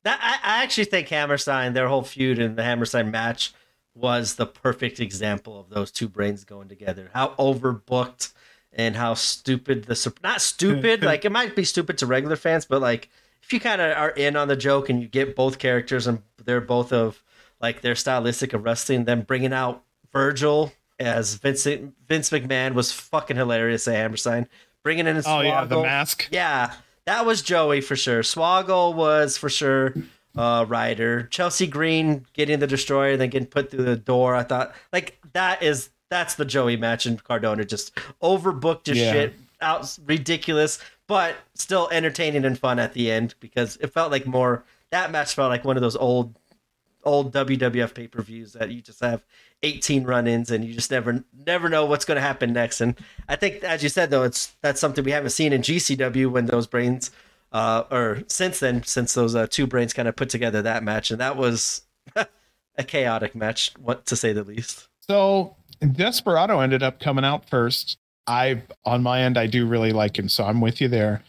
That 0.04 0.20
I, 0.22 0.60
I 0.60 0.64
actually 0.64 0.86
think 0.86 1.08
Hammerstein, 1.08 1.74
their 1.74 1.88
whole 1.88 2.04
feud 2.04 2.38
and 2.38 2.56
the 2.56 2.64
Hammerstein 2.64 3.12
match 3.12 3.54
was 3.96 4.36
the 4.36 4.46
perfect 4.46 5.00
example 5.00 5.60
of 5.60 5.70
those 5.70 5.92
two 5.92 6.08
brains 6.08 6.44
going 6.44 6.68
together. 6.68 7.10
How 7.14 7.30
overbooked 7.40 8.34
and 8.74 8.96
how 8.96 9.14
stupid 9.14 9.86
the 9.86 10.14
not 10.24 10.42
stupid 10.42 11.04
like 11.04 11.26
it 11.26 11.32
might 11.32 11.56
be 11.56 11.64
stupid 11.64 11.98
to 12.00 12.06
regular 12.06 12.36
fans, 12.36 12.66
but 12.66 12.82
like 12.82 13.10
if 13.44 13.52
you 13.52 13.60
kind 13.60 13.82
of 13.82 13.98
are 13.98 14.12
in 14.12 14.36
on 14.36 14.48
the 14.48 14.56
joke 14.56 14.90
and 14.90 15.02
you 15.02 15.08
get 15.08 15.36
both 15.36 15.60
characters 15.60 16.08
and 16.08 16.22
they're 16.44 16.62
both 16.62 16.94
of 16.94 17.22
like 17.60 17.82
their 17.82 17.96
stylistic 17.96 18.54
of 18.54 18.64
wrestling, 18.64 19.06
then 19.06 19.22
bringing 19.22 19.54
out 19.54 19.84
Virgil 20.12 20.72
as 21.00 21.36
Vincent 21.36 21.94
Vince 22.08 22.30
McMahon 22.30 22.74
was 22.74 22.92
fucking 22.92 23.38
hilarious 23.38 23.88
at 23.88 23.96
Hammerstein. 23.96 24.48
Bringing 24.84 25.06
in 25.06 25.16
his 25.16 25.28
oh 25.28 25.42
yeah 25.42 25.66
the 25.66 25.82
mask 25.82 26.28
yeah 26.32 26.74
that 27.06 27.26
was 27.26 27.42
Joey 27.42 27.82
for 27.82 27.96
sure. 27.96 28.22
Swoggle 28.22 28.96
was 28.96 29.38
for 29.38 29.50
sure 29.50 29.96
uh 30.36 30.66
Ryder. 30.68 31.24
Chelsea 31.24 31.68
Green 31.68 32.26
getting 32.34 32.60
the 32.60 32.68
destroyer, 32.68 33.18
then 33.18 33.30
getting 33.30 33.48
put 33.48 33.72
through 33.72 33.84
the 33.84 33.96
door. 33.96 34.36
I 34.36 34.44
thought 34.44 34.74
like 34.92 35.20
that 35.34 35.62
is 35.64 35.90
that's 36.10 36.36
the 36.36 36.46
Joey 36.46 36.78
match 36.78 37.06
and 37.06 37.24
Cardona 37.24 37.66
just 37.66 37.96
overbooked 38.22 38.88
his 38.88 38.98
yeah. 38.98 39.12
shit, 39.12 39.34
out 39.62 39.98
ridiculous, 40.06 40.80
but 41.08 41.36
still 41.56 41.90
entertaining 41.92 42.46
and 42.46 42.60
fun 42.60 42.80
at 42.80 42.94
the 42.94 43.12
end 43.12 43.36
because 43.40 43.78
it 43.78 43.94
felt 43.94 44.12
like 44.12 44.26
more 44.26 44.64
that 44.92 45.12
match 45.12 45.34
felt 45.34 45.50
like 45.50 45.66
one 45.66 45.78
of 45.78 45.82
those 45.82 45.96
old 45.96 46.36
old 47.04 47.34
WWF 47.34 47.94
pay 47.94 48.08
per 48.08 48.22
views 48.22 48.54
that 48.54 48.70
you 48.72 48.82
just 48.82 49.00
have 49.00 49.24
18 49.64 50.04
run 50.04 50.28
ins 50.28 50.52
and 50.52 50.64
you 50.64 50.74
just 50.74 50.92
never 50.92 51.24
never 51.46 51.70
know 51.70 51.86
what's 51.86 52.06
going 52.06 52.16
to 52.16 52.22
happen 52.22 52.54
next. 52.54 52.82
And 52.82 52.96
I 53.28 53.36
think, 53.36 53.64
as 53.64 53.84
you 53.84 53.90
said, 53.90 54.10
though, 54.10 54.24
it's 54.24 54.56
that's 54.62 54.80
something 54.80 55.04
we 55.04 55.12
haven't 55.12 55.32
seen 55.32 55.54
in 55.54 55.62
GCW 55.62 56.30
when 56.32 56.46
those 56.46 56.68
brains, 56.68 57.12
uh, 57.52 57.84
or 57.92 58.24
since 58.28 58.60
then, 58.60 58.84
since 58.84 59.14
those 59.14 59.36
uh, 59.36 59.48
two 59.48 59.68
brains 59.68 59.94
kind 59.94 60.08
of 60.08 60.16
put 60.16 60.30
together 60.30 60.62
that 60.62 60.84
match, 60.84 61.12
and 61.12 61.20
that 61.20 61.38
was 61.38 61.84
a 62.16 62.84
chaotic 62.84 63.36
match, 63.36 63.74
what 63.80 64.06
to 64.08 64.16
say 64.16 64.34
the 64.34 64.44
least. 64.44 64.88
So 65.02 65.56
Desperado 65.94 66.60
ended 66.60 66.84
up 66.84 67.00
coming 67.00 67.26
out 67.26 67.50
first. 67.50 67.98
I, 68.28 68.62
on 68.86 69.04
my 69.04 69.22
end, 69.22 69.38
I 69.38 69.48
do 69.48 69.66
really 69.66 69.92
like 69.92 70.18
him, 70.18 70.30
so 70.30 70.46
I'm 70.46 70.62
with 70.62 70.80
you 70.80 70.88
there. 70.88 71.24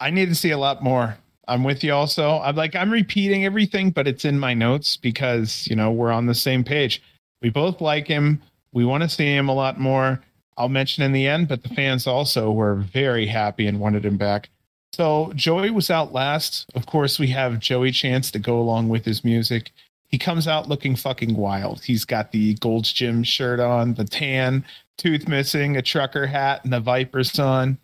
I 0.00 0.10
need 0.10 0.28
to 0.28 0.34
see 0.34 0.50
a 0.50 0.58
lot 0.58 0.82
more 0.82 1.16
I'm 1.48 1.62
with 1.62 1.84
you 1.84 1.92
also. 1.92 2.40
I'm 2.40 2.56
like 2.56 2.74
I'm 2.74 2.90
repeating 2.90 3.44
everything, 3.44 3.90
but 3.90 4.08
it's 4.08 4.24
in 4.24 4.38
my 4.38 4.54
notes 4.54 4.96
because 4.96 5.66
you 5.68 5.76
know 5.76 5.90
we're 5.90 6.10
on 6.10 6.26
the 6.26 6.34
same 6.34 6.64
page. 6.64 7.02
We 7.40 7.50
both 7.50 7.80
like 7.80 8.06
him. 8.06 8.42
We 8.72 8.84
want 8.84 9.02
to 9.04 9.08
see 9.08 9.34
him 9.34 9.48
a 9.48 9.54
lot 9.54 9.78
more. 9.78 10.20
I'll 10.58 10.68
mention 10.68 11.04
in 11.04 11.12
the 11.12 11.26
end, 11.26 11.48
but 11.48 11.62
the 11.62 11.68
fans 11.68 12.06
also 12.06 12.50
were 12.50 12.76
very 12.76 13.26
happy 13.26 13.66
and 13.66 13.78
wanted 13.78 14.04
him 14.04 14.16
back. 14.16 14.48
So 14.92 15.32
Joey 15.34 15.70
was 15.70 15.90
out 15.90 16.12
last. 16.12 16.70
Of 16.74 16.86
course, 16.86 17.18
we 17.18 17.28
have 17.28 17.58
Joey 17.58 17.90
Chance 17.90 18.30
to 18.32 18.38
go 18.38 18.58
along 18.58 18.88
with 18.88 19.04
his 19.04 19.24
music. 19.24 19.72
He 20.08 20.18
comes 20.18 20.48
out 20.48 20.68
looking 20.68 20.96
fucking 20.96 21.36
wild. 21.36 21.82
He's 21.84 22.04
got 22.04 22.32
the 22.32 22.54
Gold's 22.54 22.92
Gym 22.92 23.22
shirt 23.22 23.60
on, 23.60 23.94
the 23.94 24.04
tan, 24.04 24.64
tooth 24.96 25.28
missing, 25.28 25.76
a 25.76 25.82
trucker 25.82 26.26
hat, 26.26 26.64
and 26.64 26.72
the 26.72 26.80
Viper 26.80 27.24
Sun. 27.24 27.78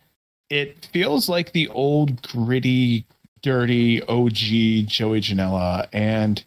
It 0.49 0.89
feels 0.93 1.29
like 1.29 1.53
the 1.53 1.69
old 1.69 2.23
gritty 2.23 3.05
dirty 3.43 4.03
OG 4.05 4.87
Joey 4.87 5.21
Janela, 5.21 5.89
and 5.93 6.43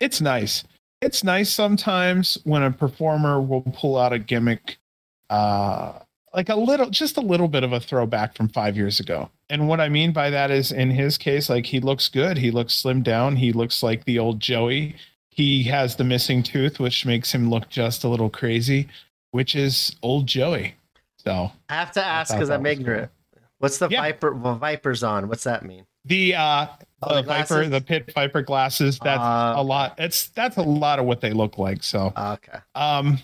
it's 0.00 0.20
nice. 0.20 0.64
It's 1.00 1.22
nice 1.22 1.50
sometimes 1.50 2.38
when 2.44 2.62
a 2.62 2.70
performer 2.70 3.40
will 3.40 3.62
pull 3.62 3.96
out 3.96 4.12
a 4.12 4.18
gimmick, 4.18 4.78
uh, 5.28 5.92
like 6.34 6.48
a 6.48 6.56
little, 6.56 6.90
just 6.90 7.16
a 7.16 7.20
little 7.20 7.48
bit 7.48 7.64
of 7.64 7.72
a 7.72 7.80
throwback 7.80 8.36
from 8.36 8.48
five 8.48 8.76
years 8.76 9.00
ago. 9.00 9.30
And 9.48 9.68
what 9.68 9.80
I 9.80 9.88
mean 9.88 10.12
by 10.12 10.30
that 10.30 10.50
is, 10.50 10.70
in 10.70 10.90
his 10.90 11.18
case, 11.18 11.50
like 11.50 11.66
he 11.66 11.80
looks 11.80 12.08
good. 12.08 12.38
He 12.38 12.50
looks 12.50 12.80
slimmed 12.80 13.04
down. 13.04 13.36
He 13.36 13.52
looks 13.52 13.82
like 13.82 14.04
the 14.04 14.18
old 14.18 14.40
Joey. 14.40 14.96
He 15.30 15.64
has 15.64 15.96
the 15.96 16.04
missing 16.04 16.42
tooth, 16.42 16.78
which 16.78 17.06
makes 17.06 17.32
him 17.32 17.50
look 17.50 17.68
just 17.68 18.04
a 18.04 18.08
little 18.08 18.30
crazy, 18.30 18.88
which 19.30 19.54
is 19.54 19.96
old 20.02 20.26
Joey. 20.26 20.74
So 21.16 21.52
I 21.68 21.74
have 21.74 21.92
to 21.92 22.04
ask 22.04 22.32
because 22.32 22.50
I'm 22.50 22.66
ignorant. 22.66 23.10
Cool. 23.34 23.42
What's 23.58 23.78
the 23.78 23.88
yeah. 23.88 24.00
viper 24.00 24.32
vipers 24.32 25.02
on? 25.02 25.28
What's 25.28 25.44
that 25.44 25.64
mean? 25.64 25.84
The 26.04 26.34
uh 26.34 26.66
oh, 27.02 27.16
the, 27.16 27.22
the 27.22 27.28
Viper, 27.28 27.68
the 27.68 27.80
pit 27.80 28.10
Viper 28.14 28.42
glasses. 28.42 28.98
That's 29.02 29.20
uh, 29.20 29.54
a 29.56 29.62
lot. 29.62 29.94
It's 29.98 30.28
that's 30.28 30.56
a 30.56 30.62
lot 30.62 30.98
of 30.98 31.04
what 31.04 31.20
they 31.20 31.32
look 31.32 31.58
like. 31.58 31.82
So 31.82 32.12
okay. 32.16 32.58
Um, 32.74 33.18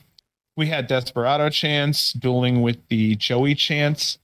we 0.56 0.66
had 0.66 0.86
Desperado 0.86 1.50
Chance 1.50 2.14
dueling 2.14 2.62
with 2.62 2.78
the 2.88 3.14
Joey 3.16 3.54
Chance. 3.54 4.18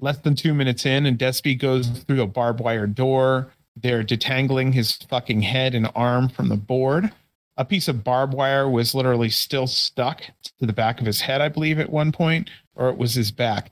Less 0.00 0.18
than 0.18 0.34
two 0.34 0.54
minutes 0.54 0.84
in, 0.84 1.06
and 1.06 1.18
Despy 1.18 1.58
goes 1.58 1.86
through 1.88 2.20
a 2.22 2.26
barbed 2.26 2.60
wire 2.60 2.86
door. 2.86 3.52
They're 3.76 4.02
detangling 4.02 4.74
his 4.74 4.96
fucking 4.96 5.42
head 5.42 5.74
and 5.74 5.90
arm 5.94 6.28
from 6.28 6.48
the 6.48 6.56
board. 6.56 7.12
A 7.56 7.64
piece 7.64 7.86
of 7.86 8.02
barbed 8.02 8.34
wire 8.34 8.68
was 8.68 8.94
literally 8.94 9.30
still 9.30 9.66
stuck 9.66 10.22
to 10.58 10.66
the 10.66 10.72
back 10.72 11.00
of 11.00 11.06
his 11.06 11.20
head, 11.20 11.40
I 11.40 11.48
believe, 11.48 11.78
at 11.78 11.90
one 11.90 12.10
point, 12.10 12.50
or 12.74 12.88
it 12.88 12.98
was 12.98 13.14
his 13.14 13.30
back. 13.30 13.70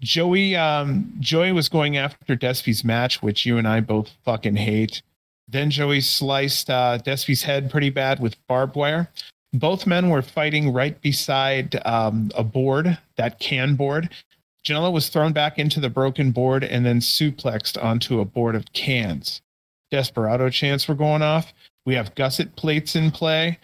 Joey 0.00 0.54
um 0.54 1.12
Joey 1.18 1.52
was 1.52 1.68
going 1.68 1.96
after 1.96 2.36
Despy's 2.36 2.84
match, 2.84 3.20
which 3.20 3.44
you 3.44 3.58
and 3.58 3.66
I 3.66 3.80
both 3.80 4.10
fucking 4.24 4.56
hate. 4.56 5.02
Then 5.48 5.70
Joey 5.70 6.00
sliced 6.00 6.70
uh, 6.70 6.98
Despy's 6.98 7.42
head 7.42 7.70
pretty 7.70 7.90
bad 7.90 8.20
with 8.20 8.36
barbed 8.46 8.76
wire. 8.76 9.10
Both 9.52 9.86
men 9.86 10.10
were 10.10 10.22
fighting 10.22 10.72
right 10.72 11.00
beside 11.00 11.80
um, 11.86 12.30
a 12.34 12.44
board, 12.44 12.98
that 13.16 13.38
can 13.38 13.76
board. 13.76 14.10
Janela 14.64 14.92
was 14.92 15.08
thrown 15.08 15.32
back 15.32 15.58
into 15.58 15.80
the 15.80 15.88
broken 15.88 16.30
board 16.30 16.64
and 16.64 16.84
then 16.84 17.00
suplexed 17.00 17.82
onto 17.82 18.20
a 18.20 18.24
board 18.24 18.54
of 18.54 18.72
cans. 18.72 19.40
Desperado 19.90 20.50
chants 20.50 20.86
were 20.86 20.94
going 20.94 21.22
off. 21.22 21.54
We 21.86 21.94
have 21.94 22.14
gusset 22.14 22.54
plates 22.56 22.94
in 22.94 23.10
play. 23.10 23.58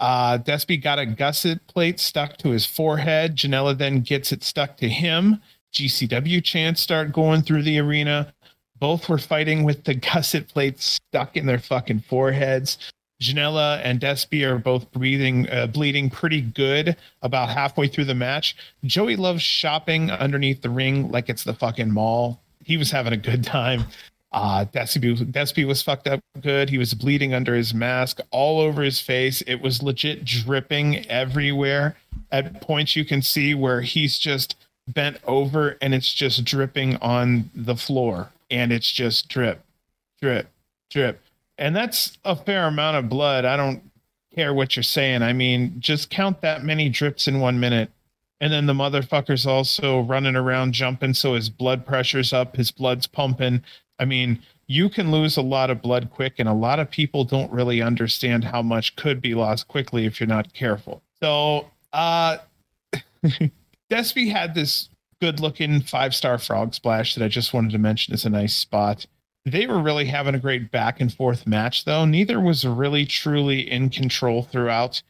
Uh, 0.00 0.38
Despy 0.38 0.82
got 0.82 0.98
a 0.98 1.06
gusset 1.06 1.64
plate 1.68 2.00
stuck 2.00 2.36
to 2.38 2.50
his 2.50 2.66
forehead. 2.66 3.36
Janela 3.36 3.76
then 3.76 4.00
gets 4.00 4.32
it 4.32 4.42
stuck 4.42 4.76
to 4.78 4.88
him. 4.88 5.40
GCW 5.72 6.42
chants 6.42 6.80
start 6.80 7.12
going 7.12 7.42
through 7.42 7.62
the 7.62 7.78
arena. 7.78 8.32
Both 8.78 9.08
were 9.08 9.18
fighting 9.18 9.64
with 9.64 9.84
the 9.84 9.94
gusset 10.14 10.48
plates 10.48 11.00
stuck 11.10 11.36
in 11.36 11.46
their 11.46 11.58
fucking 11.58 12.00
foreheads. 12.00 12.78
Janela 13.20 13.80
and 13.82 14.00
Despy 14.00 14.44
are 14.44 14.58
both 14.58 14.90
breathing, 14.92 15.48
uh, 15.50 15.66
bleeding 15.66 16.08
pretty 16.08 16.40
good 16.40 16.96
about 17.22 17.48
halfway 17.48 17.88
through 17.88 18.04
the 18.04 18.14
match. 18.14 18.56
Joey 18.84 19.16
loves 19.16 19.42
shopping 19.42 20.10
underneath 20.10 20.62
the 20.62 20.70
ring 20.70 21.10
like 21.10 21.28
it's 21.28 21.44
the 21.44 21.54
fucking 21.54 21.90
mall. 21.90 22.40
He 22.64 22.76
was 22.76 22.90
having 22.90 23.12
a 23.12 23.16
good 23.16 23.42
time. 23.44 23.84
Uh, 24.30 24.64
Despy, 24.66 25.66
was 25.66 25.82
fucked 25.82 26.06
up 26.06 26.20
good. 26.40 26.68
He 26.68 26.78
was 26.78 26.94
bleeding 26.94 27.32
under 27.32 27.54
his 27.54 27.72
mask, 27.72 28.20
all 28.30 28.60
over 28.60 28.82
his 28.82 29.00
face. 29.00 29.40
It 29.42 29.62
was 29.62 29.82
legit 29.82 30.24
dripping 30.24 31.06
everywhere. 31.06 31.96
At 32.30 32.60
points, 32.60 32.94
you 32.94 33.04
can 33.04 33.22
see 33.22 33.54
where 33.54 33.80
he's 33.80 34.18
just 34.18 34.54
bent 34.86 35.18
over 35.26 35.76
and 35.80 35.94
it's 35.94 36.12
just 36.12 36.44
dripping 36.44 36.96
on 36.96 37.50
the 37.54 37.76
floor 37.76 38.30
and 38.50 38.72
it's 38.72 38.90
just 38.90 39.28
drip, 39.28 39.62
drip, 40.20 40.48
drip. 40.90 41.20
And 41.58 41.74
that's 41.74 42.18
a 42.24 42.36
fair 42.36 42.66
amount 42.66 42.96
of 42.96 43.08
blood. 43.08 43.44
I 43.44 43.56
don't 43.56 43.82
care 44.34 44.54
what 44.54 44.76
you're 44.76 44.82
saying. 44.82 45.22
I 45.22 45.32
mean, 45.32 45.74
just 45.78 46.10
count 46.10 46.40
that 46.42 46.64
many 46.64 46.88
drips 46.88 47.26
in 47.26 47.40
one 47.40 47.58
minute. 47.58 47.90
And 48.40 48.52
then 48.52 48.66
the 48.66 48.72
motherfucker's 48.72 49.46
also 49.46 50.00
running 50.00 50.36
around 50.36 50.72
jumping, 50.72 51.14
so 51.14 51.34
his 51.34 51.48
blood 51.48 51.84
pressure's 51.84 52.32
up, 52.32 52.56
his 52.56 52.70
blood's 52.70 53.08
pumping. 53.08 53.62
I 53.98 54.04
mean, 54.04 54.40
you 54.68 54.88
can 54.88 55.10
lose 55.10 55.36
a 55.36 55.42
lot 55.42 55.70
of 55.70 55.82
blood 55.82 56.10
quick, 56.10 56.34
and 56.38 56.48
a 56.48 56.52
lot 56.52 56.78
of 56.78 56.88
people 56.88 57.24
don't 57.24 57.50
really 57.50 57.82
understand 57.82 58.44
how 58.44 58.62
much 58.62 58.94
could 58.94 59.20
be 59.20 59.34
lost 59.34 59.66
quickly 59.66 60.06
if 60.06 60.20
you're 60.20 60.28
not 60.28 60.52
careful. 60.52 61.02
So, 61.20 61.66
uh, 61.92 62.38
Despy 63.90 64.30
had 64.30 64.54
this 64.54 64.88
good 65.20 65.40
looking 65.40 65.80
five 65.80 66.14
star 66.14 66.38
frog 66.38 66.74
splash 66.74 67.14
that 67.14 67.24
I 67.24 67.28
just 67.28 67.52
wanted 67.52 67.72
to 67.72 67.78
mention 67.78 68.14
as 68.14 68.24
a 68.24 68.30
nice 68.30 68.54
spot. 68.54 69.06
They 69.48 69.66
were 69.66 69.80
really 69.80 70.06
having 70.06 70.34
a 70.34 70.38
great 70.38 70.70
back 70.70 71.00
and 71.00 71.12
forth 71.12 71.46
match, 71.46 71.84
though. 71.84 72.04
Neither 72.04 72.40
was 72.40 72.64
really 72.64 73.04
truly 73.06 73.70
in 73.70 73.90
control 73.90 74.42
throughout. 74.42 75.02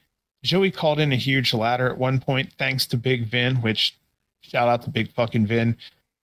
Joey 0.42 0.70
called 0.70 1.00
in 1.00 1.12
a 1.12 1.16
huge 1.16 1.52
ladder 1.52 1.88
at 1.88 1.98
one 1.98 2.20
point, 2.20 2.52
thanks 2.58 2.86
to 2.86 2.96
Big 2.96 3.26
Vin, 3.26 3.56
which 3.56 3.96
shout 4.40 4.68
out 4.68 4.82
to 4.82 4.90
Big 4.90 5.12
fucking 5.12 5.46
Vin. 5.46 5.76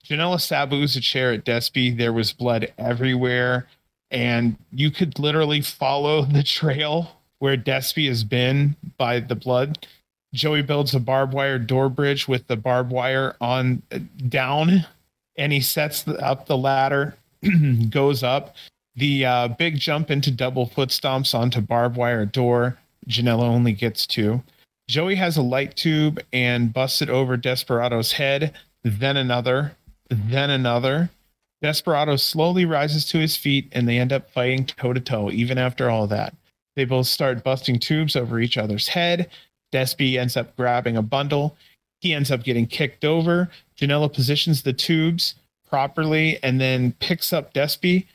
Janela 0.06 0.38
Sabu's 0.38 0.96
a 0.96 1.02
chair 1.02 1.34
at 1.34 1.46
Despy. 1.46 1.96
There 1.96 2.14
was 2.14 2.32
blood 2.32 2.72
everywhere, 2.78 3.68
and 4.12 4.56
you 4.72 4.92
could 4.92 5.20
literally 5.20 5.62
follow 5.62 6.24
the 6.24 6.44
trail 6.44 7.22
where 7.40 7.58
Despy 7.58 8.08
has 8.08 8.24
been 8.24 8.76
by 8.98 9.20
the 9.20 9.36
blood. 9.36 9.88
Joey 10.34 10.62
builds 10.62 10.94
a 10.94 11.00
barbed 11.00 11.34
wire 11.34 11.58
door 11.58 11.90
bridge 11.90 12.28
with 12.28 12.48
the 12.48 12.56
barbed 12.56 12.92
wire 12.92 13.36
on 13.42 13.82
down, 14.28 14.86
and 15.38 15.52
he 15.52 15.62
sets 15.62 16.08
up 16.08 16.46
the 16.46 16.58
ladder, 16.58 17.16
goes 17.90 18.24
up. 18.24 18.56
The 18.96 19.26
uh, 19.26 19.48
big 19.50 19.78
jump 19.78 20.10
into 20.10 20.32
double 20.32 20.66
foot 20.66 20.90
stomps 20.90 21.38
onto 21.38 21.62
barbed 21.62 21.98
wire 21.98 22.26
door. 22.26 22.78
Janela 23.08 23.44
only 23.44 23.74
gets 23.74 24.08
two. 24.08 24.42
Joey 24.88 25.16
has 25.16 25.36
a 25.36 25.42
light 25.42 25.76
tube 25.76 26.22
and 26.32 26.72
busts 26.72 27.02
it 27.02 27.10
over 27.10 27.38
Desperado's 27.38 28.14
head, 28.14 28.54
then 28.84 29.18
another, 29.18 29.76
then 30.10 30.50
another. 30.50 31.10
Desperado 31.62 32.16
slowly 32.16 32.66
rises 32.66 33.06
to 33.06 33.18
his 33.18 33.36
feet 33.36 33.68
and 33.72 33.88
they 33.88 33.98
end 33.98 34.14
up 34.14 34.30
fighting 34.30 34.66
toe 34.66 34.94
to 34.94 35.00
toe, 35.00 35.32
even 35.32 35.58
after 35.58 35.90
all 35.90 36.06
that. 36.08 36.36
They 36.76 36.86
both 36.86 37.08
start 37.08 37.44
busting 37.44 37.80
tubes 37.80 38.16
over 38.16 38.40
each 38.40 38.58
other's 38.58 38.88
head. 38.88 39.30
Despy 39.74 40.18
ends 40.18 40.38
up 40.38 40.56
grabbing 40.56 40.98
a 40.98 41.02
bundle. 41.02 41.58
He 42.02 42.14
ends 42.14 42.30
up 42.30 42.44
getting 42.44 42.68
kicked 42.68 43.04
over. 43.04 43.50
Janela 43.78 44.14
positions 44.14 44.62
the 44.62 44.74
tubes 44.74 45.36
properly 45.76 46.42
and 46.42 46.62
then 46.62 46.94
picks 47.02 47.34
up 47.34 47.54
Despy. 47.54 48.06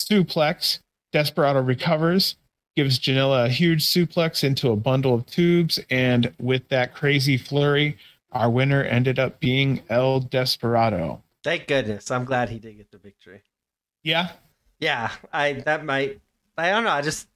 Suplex. 0.00 0.78
Desperado 1.12 1.60
recovers, 1.60 2.36
gives 2.76 3.00
Janela 3.00 3.46
a 3.46 3.48
huge 3.48 3.84
suplex 3.84 4.44
into 4.44 4.70
a 4.70 4.76
bundle 4.76 5.12
of 5.12 5.26
tubes. 5.26 5.80
And 5.90 6.32
with 6.38 6.68
that 6.68 6.94
crazy 6.94 7.36
flurry, 7.36 7.98
our 8.30 8.48
winner 8.48 8.84
ended 8.84 9.18
up 9.18 9.40
being 9.40 9.82
El 9.88 10.20
Desperado. 10.20 11.20
Thank 11.42 11.66
goodness. 11.66 12.12
I'm 12.12 12.24
glad 12.24 12.48
he 12.48 12.60
did 12.60 12.76
get 12.76 12.92
the 12.92 12.98
victory. 12.98 13.42
Yeah. 14.04 14.28
Yeah, 14.78 15.10
I 15.32 15.54
that 15.54 15.84
might. 15.84 16.20
I 16.56 16.70
don't 16.70 16.84
know. 16.84 16.90
I 16.90 17.02
just 17.02 17.26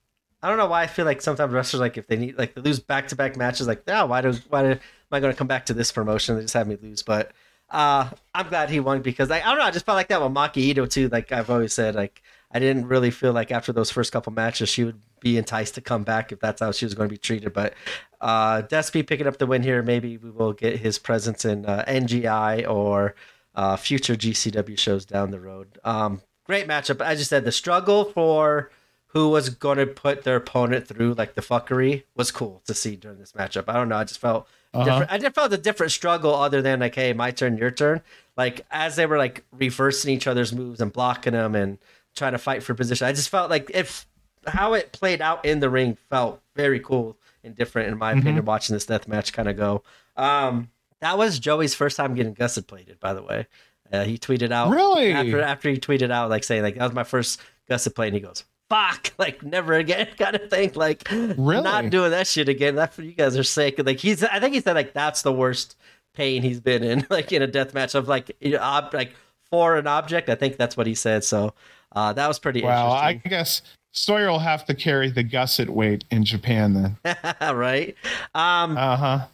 I 0.40 0.48
don't 0.48 0.56
know 0.56 0.68
why 0.68 0.82
I 0.82 0.86
feel 0.86 1.04
like 1.04 1.20
sometimes 1.20 1.52
wrestlers 1.52 1.80
like 1.80 1.98
if 1.98 2.06
they 2.06 2.16
need 2.16 2.38
like 2.38 2.54
they 2.54 2.60
lose 2.60 2.78
back 2.78 3.08
to 3.08 3.16
back 3.16 3.36
matches 3.36 3.66
like 3.66 3.82
oh 3.88 4.06
why 4.06 4.20
do 4.20 4.34
why 4.50 4.62
do, 4.62 4.68
am 4.68 4.78
I 5.10 5.18
going 5.18 5.32
to 5.32 5.36
come 5.36 5.48
back 5.48 5.66
to 5.66 5.74
this 5.74 5.90
promotion? 5.90 6.36
They 6.36 6.42
just 6.42 6.54
have 6.54 6.68
me 6.68 6.78
lose, 6.80 7.02
but 7.02 7.32
uh 7.74 8.08
I'm 8.34 8.48
glad 8.48 8.70
he 8.70 8.80
won 8.80 9.02
because 9.02 9.28
like 9.28 9.44
I 9.44 9.50
don't 9.50 9.58
know. 9.58 9.64
I 9.64 9.70
just 9.70 9.84
felt 9.84 9.96
like 9.96 10.08
that 10.08 10.22
with 10.22 10.32
Maki 10.32 10.72
Itoh 10.72 10.88
too. 10.88 11.08
Like 11.08 11.32
I've 11.32 11.50
always 11.50 11.74
said, 11.74 11.94
like 11.94 12.22
I 12.50 12.58
didn't 12.58 12.86
really 12.86 13.10
feel 13.10 13.32
like 13.32 13.50
after 13.50 13.72
those 13.72 13.90
first 13.90 14.12
couple 14.12 14.32
matches 14.32 14.68
she 14.68 14.84
would 14.84 15.00
be 15.20 15.36
enticed 15.36 15.74
to 15.74 15.80
come 15.80 16.04
back 16.04 16.32
if 16.32 16.38
that's 16.40 16.60
how 16.60 16.70
she 16.70 16.84
was 16.84 16.94
going 16.94 17.08
to 17.08 17.12
be 17.12 17.18
treated. 17.18 17.52
But 17.52 17.74
uh 18.20 18.62
Despy 18.62 19.06
picking 19.06 19.26
up 19.26 19.38
the 19.38 19.46
win 19.46 19.62
here, 19.62 19.82
maybe 19.82 20.16
we 20.16 20.30
will 20.30 20.52
get 20.52 20.78
his 20.78 20.98
presence 20.98 21.44
in 21.44 21.66
uh, 21.66 21.84
NGI 21.88 22.68
or 22.70 23.14
uh, 23.54 23.76
future 23.76 24.16
GCW 24.16 24.78
shows 24.78 25.04
down 25.04 25.30
the 25.30 25.40
road. 25.40 25.78
Um, 25.84 26.22
great 26.44 26.66
matchup. 26.66 27.00
As 27.00 27.18
you 27.18 27.24
said, 27.24 27.44
the 27.44 27.52
struggle 27.52 28.04
for 28.04 28.70
who 29.08 29.28
was 29.28 29.48
going 29.48 29.78
to 29.78 29.86
put 29.86 30.24
their 30.24 30.36
opponent 30.36 30.88
through 30.88 31.14
like 31.14 31.34
the 31.34 31.40
fuckery 31.40 32.02
was 32.16 32.32
cool 32.32 32.62
to 32.66 32.74
see 32.74 32.96
during 32.96 33.18
this 33.18 33.32
matchup. 33.32 33.64
I 33.68 33.74
don't 33.74 33.88
know. 33.88 33.96
I 33.96 34.04
just 34.04 34.20
felt 34.20 34.48
Uh-huh. 34.74 34.84
different. 34.84 35.12
I 35.12 35.18
just 35.18 35.34
felt 35.34 35.52
a 35.52 35.56
different 35.58 35.92
struggle 35.92 36.34
other 36.34 36.62
than 36.62 36.80
like, 36.80 36.94
hey, 36.94 37.12
my 37.12 37.30
turn, 37.30 37.56
your 37.58 37.70
turn. 37.70 38.00
Like 38.36 38.62
as 38.70 38.96
they 38.96 39.06
were 39.06 39.18
like 39.18 39.44
reversing 39.52 40.12
each 40.14 40.26
other's 40.26 40.52
moves 40.52 40.80
and 40.80 40.92
blocking 40.92 41.32
them 41.34 41.54
and 41.54 41.78
trying 42.16 42.32
to 42.32 42.38
fight 42.38 42.62
for 42.62 42.74
position. 42.74 43.06
I 43.06 43.12
just 43.12 43.28
felt 43.28 43.50
like 43.50 43.70
if 43.74 44.06
how 44.46 44.74
it 44.74 44.92
played 44.92 45.20
out 45.22 45.44
in 45.44 45.60
the 45.60 45.70
ring 45.70 45.96
felt 46.10 46.40
very 46.56 46.78
cool 46.80 47.16
and 47.42 47.54
different 47.56 47.88
in 47.88 47.98
my 47.98 48.14
Mhm. 48.14 48.20
opinion. 48.20 48.44
Watching 48.44 48.74
this 48.74 48.86
death 48.86 49.06
match 49.08 49.32
kind 49.32 49.48
of 49.48 49.56
go. 49.56 49.82
Um, 50.16 50.70
that 51.00 51.16
was 51.18 51.38
Joey's 51.38 51.74
first 51.74 51.96
time 51.96 52.14
getting 52.14 52.34
gusset 52.34 52.66
plated, 52.66 52.98
by 53.00 53.14
the 53.14 53.22
way. 53.22 53.46
Uh, 53.92 54.04
he 54.04 54.16
tweeted 54.18 54.50
out 54.50 54.70
Really? 54.70 55.12
after 55.12 55.40
after 55.42 55.68
he 55.70 55.76
tweeted 55.76 56.10
out 56.10 56.30
like 56.30 56.42
saying 56.44 56.62
like 56.62 56.74
that 56.76 56.84
was 56.84 56.92
my 56.94 57.04
first 57.04 57.40
gusset 57.68 57.94
plate, 57.94 58.08
and 58.08 58.14
he 58.16 58.20
goes, 58.20 58.44
"Fuck!" 58.68 59.12
Like 59.18 59.42
never 59.42 59.74
again, 59.74 60.08
kind 60.18 60.36
of 60.36 60.50
thing. 60.50 60.72
Like 60.74 61.06
Really? 61.10 61.62
not 61.62 61.90
doing 61.90 62.10
that 62.10 62.26
shit 62.26 62.48
again. 62.48 62.74
That 62.76 62.92
for 62.94 63.02
you 63.02 63.12
guys 63.12 63.36
are 63.36 63.44
sick. 63.44 63.76
Like 63.84 63.98
he's, 64.00 64.22
I 64.24 64.40
think 64.40 64.54
he 64.54 64.60
said 64.60 64.74
like 64.74 64.92
that's 64.92 65.22
the 65.22 65.32
worst 65.32 65.76
pain 66.14 66.42
he's 66.42 66.60
been 66.60 66.82
in, 66.84 67.06
like 67.10 67.32
in 67.32 67.42
a 67.42 67.46
death 67.46 67.74
match 67.74 67.94
of 67.94 68.08
like 68.08 68.36
you 68.40 68.52
know, 68.52 68.58
ob- 68.60 68.92
like 68.94 69.14
for 69.50 69.76
an 69.76 69.86
object. 69.86 70.28
I 70.28 70.34
think 70.34 70.56
that's 70.56 70.76
what 70.76 70.86
he 70.86 70.94
said. 70.94 71.24
So 71.24 71.54
uh, 71.92 72.12
that 72.14 72.26
was 72.28 72.38
pretty 72.38 72.62
Wow. 72.62 72.90
I 72.90 73.14
guess 73.14 73.62
Sawyer 73.92 74.28
will 74.30 74.40
have 74.40 74.64
to 74.66 74.74
carry 74.74 75.10
the 75.10 75.22
gusset 75.22 75.70
weight 75.70 76.04
in 76.10 76.24
Japan 76.24 76.74
then. 77.02 77.16
right? 77.56 77.96
Um, 78.34 78.76
Uh 78.76 78.96
huh. 78.96 79.26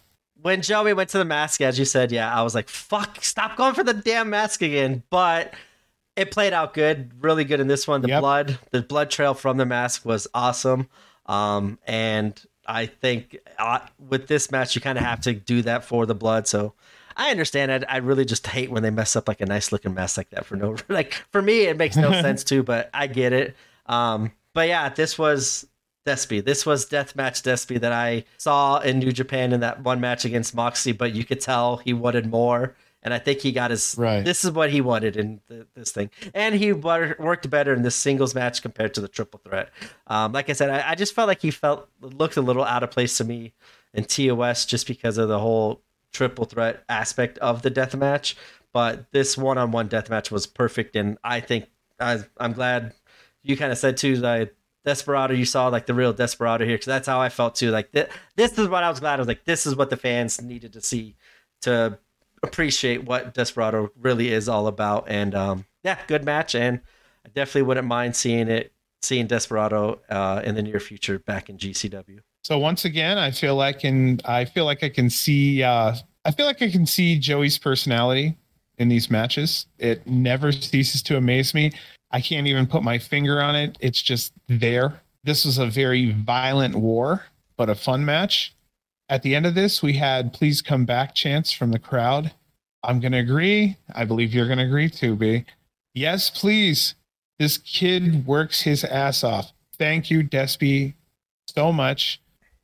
when 0.42 0.60
Joey 0.60 0.92
went 0.92 1.08
to 1.10 1.18
the 1.18 1.24
mask, 1.24 1.62
as 1.62 1.78
you 1.78 1.86
said, 1.86 2.12
yeah, 2.12 2.34
I 2.34 2.42
was 2.42 2.54
like, 2.54 2.68
fuck, 2.68 3.24
stop 3.24 3.56
going 3.56 3.74
for 3.74 3.82
the 3.84 3.94
damn 3.94 4.28
mask 4.28 4.60
again. 4.60 5.02
But 5.08 5.54
it 6.20 6.30
played 6.30 6.52
out 6.52 6.74
good, 6.74 7.10
really 7.20 7.44
good 7.44 7.60
in 7.60 7.66
this 7.66 7.88
one. 7.88 8.02
The 8.02 8.08
Yep. 8.08 8.20
blood, 8.20 8.58
the 8.70 8.82
blood 8.82 9.10
trail 9.10 9.34
from 9.34 9.56
the 9.56 9.66
mask 9.66 10.04
was 10.04 10.28
awesome. 10.34 10.88
Um, 11.26 11.78
and 11.86 12.40
I 12.66 12.86
think 12.86 13.38
uh, 13.58 13.80
with 13.98 14.26
this 14.28 14.50
match, 14.50 14.74
you 14.74 14.80
kind 14.80 14.98
of 14.98 15.04
have 15.04 15.20
to 15.22 15.32
do 15.32 15.62
that 15.62 15.84
for 15.84 16.06
the 16.06 16.14
blood. 16.14 16.46
So 16.46 16.74
I 17.16 17.30
understand 17.30 17.70
it. 17.72 17.84
I 17.88 17.98
really 17.98 18.24
just 18.24 18.46
hate 18.46 18.70
when 18.70 18.82
they 18.82 18.90
mess 18.90 19.16
up 19.16 19.28
like 19.28 19.40
a 19.40 19.46
nice 19.46 19.72
looking 19.72 19.94
mask 19.94 20.16
like 20.16 20.30
that 20.30 20.44
for 20.46 20.56
no, 20.56 20.76
like 20.88 21.14
for 21.32 21.40
me, 21.42 21.62
it 21.62 21.76
makes 21.76 21.96
no 21.96 22.12
sense 22.22 22.44
too, 22.44 22.62
but 22.62 22.90
I 22.94 23.06
get 23.06 23.32
it. 23.32 23.56
Um, 23.86 24.32
but 24.54 24.68
yeah, 24.68 24.88
this 24.88 25.18
was 25.18 25.66
Despy. 26.06 26.44
This 26.44 26.64
was 26.64 26.88
Deathmatch 26.88 27.42
Despy 27.42 27.80
that 27.80 27.92
I 27.92 28.24
saw 28.38 28.78
in 28.78 28.98
New 28.98 29.12
Japan 29.12 29.52
in 29.52 29.60
that 29.60 29.82
one 29.82 30.00
match 30.00 30.24
against 30.24 30.54
Moxie, 30.54 30.92
but 30.92 31.12
you 31.12 31.24
could 31.24 31.40
tell 31.40 31.76
he 31.78 31.92
wanted 31.92 32.26
more. 32.26 32.74
And 33.02 33.14
I 33.14 33.18
think 33.18 33.40
he 33.40 33.52
got 33.52 33.70
his. 33.70 33.94
Right. 33.98 34.24
This 34.24 34.44
is 34.44 34.50
what 34.50 34.70
he 34.70 34.80
wanted 34.80 35.16
in 35.16 35.40
th- 35.48 35.66
this 35.74 35.90
thing, 35.90 36.10
and 36.34 36.54
he 36.54 36.72
wor- 36.72 37.16
worked 37.18 37.48
better 37.48 37.72
in 37.72 37.82
this 37.82 37.96
singles 37.96 38.34
match 38.34 38.60
compared 38.60 38.92
to 38.94 39.00
the 39.00 39.08
triple 39.08 39.40
threat. 39.42 39.70
Um, 40.06 40.32
like 40.32 40.50
I 40.50 40.52
said, 40.52 40.68
I, 40.70 40.90
I 40.90 40.94
just 40.94 41.14
felt 41.14 41.26
like 41.26 41.40
he 41.40 41.50
felt 41.50 41.88
looked 42.00 42.36
a 42.36 42.42
little 42.42 42.64
out 42.64 42.82
of 42.82 42.90
place 42.90 43.16
to 43.16 43.24
me 43.24 43.54
in 43.94 44.04
TOS 44.04 44.66
just 44.66 44.86
because 44.86 45.16
of 45.16 45.28
the 45.28 45.38
whole 45.38 45.82
triple 46.12 46.44
threat 46.44 46.84
aspect 46.88 47.38
of 47.38 47.62
the 47.62 47.70
death 47.70 47.94
match. 47.96 48.36
But 48.72 49.10
this 49.12 49.36
one-on-one 49.36 49.88
death 49.88 50.10
match 50.10 50.30
was 50.30 50.46
perfect, 50.46 50.94
and 50.94 51.18
I 51.24 51.40
think 51.40 51.66
I, 51.98 52.20
I'm 52.36 52.52
glad 52.52 52.92
you 53.42 53.56
kind 53.56 53.72
of 53.72 53.78
said 53.78 53.96
too 53.96 54.18
that 54.18 54.52
Desperado, 54.84 55.34
you 55.34 55.44
saw 55.44 55.68
like 55.68 55.86
the 55.86 55.94
real 55.94 56.12
Desperado 56.12 56.64
here 56.64 56.74
because 56.74 56.86
that's 56.86 57.06
how 57.06 57.20
I 57.20 57.28
felt 57.28 57.54
too. 57.54 57.70
Like 57.70 57.92
th- 57.92 58.08
this 58.36 58.58
is 58.58 58.68
what 58.68 58.82
I 58.82 58.88
was 58.88 59.00
glad. 59.00 59.14
I 59.14 59.18
was 59.18 59.28
like, 59.28 59.44
this 59.44 59.66
is 59.66 59.76
what 59.76 59.90
the 59.90 59.96
fans 59.96 60.40
needed 60.40 60.72
to 60.72 60.80
see 60.80 61.16
to 61.62 61.98
appreciate 62.42 63.04
what 63.04 63.34
Desperado 63.34 63.90
really 64.00 64.30
is 64.30 64.48
all 64.48 64.66
about. 64.66 65.06
And 65.08 65.34
um, 65.34 65.64
yeah, 65.82 65.98
good 66.06 66.24
match, 66.24 66.54
and 66.54 66.80
I 67.24 67.28
definitely 67.28 67.62
wouldn't 67.62 67.86
mind 67.86 68.16
seeing 68.16 68.48
it, 68.48 68.72
seeing 69.02 69.26
Desperado 69.26 70.00
uh, 70.08 70.42
in 70.44 70.54
the 70.54 70.62
near 70.62 70.80
future 70.80 71.18
back 71.18 71.48
in 71.48 71.58
GCW. 71.58 72.20
So 72.44 72.58
once 72.58 72.84
again, 72.84 73.18
I 73.18 73.30
feel 73.30 73.54
like 73.54 73.84
and 73.84 74.22
I 74.24 74.44
feel 74.44 74.64
like 74.64 74.82
I 74.82 74.88
can 74.88 75.10
see 75.10 75.62
uh 75.62 75.94
I 76.24 76.30
feel 76.30 76.46
like 76.46 76.62
I 76.62 76.70
can 76.70 76.86
see 76.86 77.18
Joey's 77.18 77.58
personality 77.58 78.36
in 78.78 78.88
these 78.88 79.10
matches. 79.10 79.66
It 79.78 80.06
never 80.06 80.52
ceases 80.52 81.02
to 81.04 81.16
amaze 81.16 81.54
me. 81.54 81.72
I 82.10 82.20
can't 82.20 82.46
even 82.46 82.66
put 82.66 82.82
my 82.82 82.98
finger 82.98 83.40
on 83.40 83.54
it. 83.54 83.76
It's 83.80 84.02
just 84.02 84.32
there. 84.48 85.00
This 85.22 85.44
was 85.44 85.58
a 85.58 85.66
very 85.66 86.12
violent 86.12 86.74
war, 86.74 87.24
but 87.56 87.68
a 87.68 87.74
fun 87.74 88.04
match. 88.04 88.54
At 89.10 89.22
the 89.22 89.34
end 89.34 89.44
of 89.44 89.56
this, 89.56 89.82
we 89.82 89.94
had 89.94 90.32
please 90.32 90.62
come 90.62 90.84
back 90.84 91.16
chants 91.16 91.50
from 91.50 91.72
the 91.72 91.80
crowd. 91.80 92.32
I'm 92.84 93.00
going 93.00 93.10
to 93.10 93.18
agree. 93.18 93.76
I 93.92 94.04
believe 94.04 94.32
you're 94.32 94.46
going 94.46 94.60
to 94.60 94.64
agree 94.64 94.88
too, 94.88 95.16
B. 95.16 95.44
Yes, 95.94 96.30
please. 96.30 96.94
This 97.40 97.58
kid 97.58 98.24
works 98.24 98.62
his 98.62 98.84
ass 98.84 99.24
off. 99.24 99.52
Thank 99.76 100.10
you, 100.10 100.22
Despy, 100.22 100.94
so 101.48 101.72
much. 101.72 102.20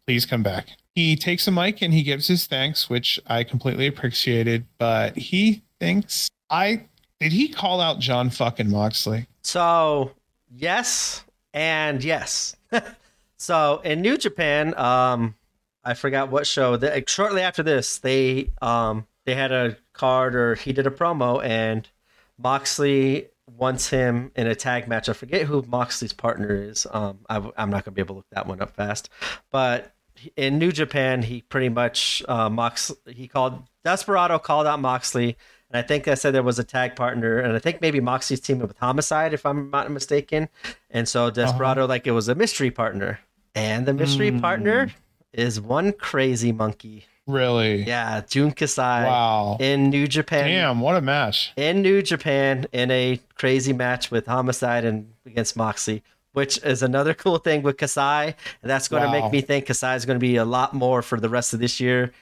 Please 0.06 0.24
come 0.24 0.44
back. 0.44 0.68
He 0.94 1.16
takes 1.16 1.48
a 1.48 1.50
mic 1.50 1.82
and 1.82 1.92
he 1.92 2.04
gives 2.04 2.28
his 2.28 2.46
thanks, 2.46 2.88
which 2.88 3.18
I 3.26 3.42
completely 3.42 3.88
appreciated. 3.88 4.66
But 4.78 5.16
he 5.16 5.62
thinks 5.80 6.28
I 6.48 6.84
did 7.18 7.32
he 7.32 7.48
call 7.48 7.80
out 7.80 7.98
John 7.98 8.30
fucking 8.30 8.70
Moxley? 8.70 9.26
So 9.42 10.12
yes 10.48 11.24
and 11.52 12.04
yes. 12.04 12.54
so 13.36 13.80
in 13.82 14.00
New 14.00 14.16
Japan, 14.16 14.78
um, 14.78 15.34
I 15.86 15.94
forgot 15.94 16.30
what 16.30 16.46
show. 16.46 16.76
The, 16.76 17.02
shortly 17.06 17.42
after 17.42 17.62
this, 17.62 17.98
they 17.98 18.50
um 18.60 19.06
they 19.24 19.34
had 19.34 19.52
a 19.52 19.76
card 19.92 20.34
or 20.34 20.54
he 20.56 20.72
did 20.72 20.86
a 20.86 20.90
promo, 20.90 21.42
and 21.44 21.88
Moxley 22.38 23.28
wants 23.56 23.88
him 23.88 24.32
in 24.34 24.46
a 24.46 24.54
tag 24.54 24.88
match. 24.88 25.08
I 25.08 25.12
forget 25.12 25.42
who 25.42 25.62
Moxley's 25.66 26.12
partner 26.12 26.54
is. 26.54 26.86
Um, 26.90 27.20
I, 27.28 27.36
am 27.56 27.70
not 27.70 27.84
gonna 27.84 27.94
be 27.94 28.02
able 28.02 28.16
to 28.16 28.18
look 28.18 28.30
that 28.32 28.46
one 28.46 28.60
up 28.60 28.74
fast, 28.74 29.08
but 29.50 29.94
in 30.36 30.58
New 30.58 30.72
Japan, 30.72 31.22
he 31.22 31.42
pretty 31.42 31.68
much 31.68 32.22
uh, 32.28 32.50
Mox 32.50 32.92
he 33.06 33.28
called 33.28 33.62
Desperado 33.84 34.38
called 34.38 34.66
out 34.66 34.80
Moxley. 34.80 35.36
And 35.70 35.78
I 35.78 35.86
think 35.86 36.06
I 36.06 36.14
said 36.14 36.32
there 36.32 36.44
was 36.44 36.60
a 36.60 36.64
tag 36.64 36.94
partner, 36.94 37.38
and 37.38 37.52
I 37.52 37.58
think 37.58 37.80
maybe 37.80 37.98
Moxley's 38.00 38.40
teaming 38.40 38.66
with 38.66 38.78
Homicide, 38.78 39.34
if 39.34 39.44
I'm 39.44 39.70
not 39.70 39.90
mistaken. 39.90 40.48
And 40.90 41.08
so 41.08 41.28
Desperado, 41.30 41.86
like 41.86 42.06
it 42.06 42.12
was 42.12 42.28
a 42.28 42.36
mystery 42.36 42.70
partner, 42.70 43.18
and 43.54 43.86
the 43.86 43.92
mystery 43.92 44.30
Mm. 44.30 44.40
partner 44.40 44.90
is 45.36 45.60
one 45.60 45.92
crazy 45.92 46.50
monkey. 46.52 47.06
Really? 47.26 47.82
Yeah, 47.82 48.22
Jun 48.28 48.52
Kasai 48.52 49.04
Wow. 49.04 49.56
in 49.60 49.90
New 49.90 50.06
Japan. 50.06 50.46
Damn, 50.48 50.80
what 50.80 50.96
a 50.96 51.00
match. 51.00 51.52
In 51.56 51.82
New 51.82 52.00
Japan, 52.02 52.66
in 52.72 52.90
a 52.90 53.20
crazy 53.34 53.72
match 53.72 54.10
with 54.10 54.26
Homicide 54.26 54.84
and 54.84 55.12
against 55.26 55.56
Moxley, 55.56 56.02
which 56.32 56.58
is 56.64 56.82
another 56.82 57.14
cool 57.22 57.38
thing 57.38 57.62
with 57.62 57.76
Kasai, 57.78 58.26
and 58.62 58.70
that's 58.70 58.86
going 58.88 59.02
to 59.02 59.10
make 59.10 59.30
me 59.32 59.40
think 59.40 59.66
Kasai 59.66 59.96
is 59.96 60.06
going 60.06 60.16
to 60.16 60.20
be 60.20 60.36
a 60.36 60.44
lot 60.44 60.72
more 60.72 61.02
for 61.02 61.18
the 61.18 61.28
rest 61.28 61.52
of 61.52 61.58
this 61.60 61.80
year 61.80 62.12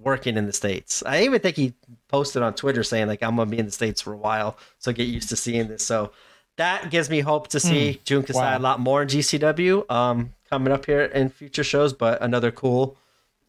working 0.00 0.36
in 0.36 0.46
the 0.46 0.52
states. 0.52 1.02
I 1.06 1.22
even 1.22 1.40
think 1.40 1.56
he 1.56 1.74
posted 2.08 2.42
on 2.42 2.54
Twitter 2.54 2.82
saying 2.84 3.08
like 3.08 3.20
I'm 3.22 3.34
gonna 3.36 3.50
be 3.50 3.58
in 3.58 3.66
the 3.66 3.72
states 3.72 4.00
for 4.00 4.12
a 4.12 4.16
while, 4.16 4.56
so 4.78 4.92
get 4.92 5.08
used 5.08 5.28
to 5.30 5.36
seeing 5.36 5.66
this. 5.66 5.84
So 5.84 6.12
that 6.56 6.90
gives 6.90 7.10
me 7.10 7.18
hope 7.20 7.48
to 7.48 7.58
see 7.60 8.00
Jun 8.04 8.22
Kasai 8.22 8.40
Wow. 8.52 8.58
a 8.58 8.60
lot 8.60 8.78
more 8.80 9.02
in 9.02 9.08
GCW 9.08 9.90
um, 9.90 10.32
coming 10.48 10.72
up 10.72 10.86
here 10.86 11.02
in 11.02 11.28
future 11.28 11.64
shows. 11.64 11.92
But 11.92 12.20
another 12.22 12.50
cool, 12.50 12.96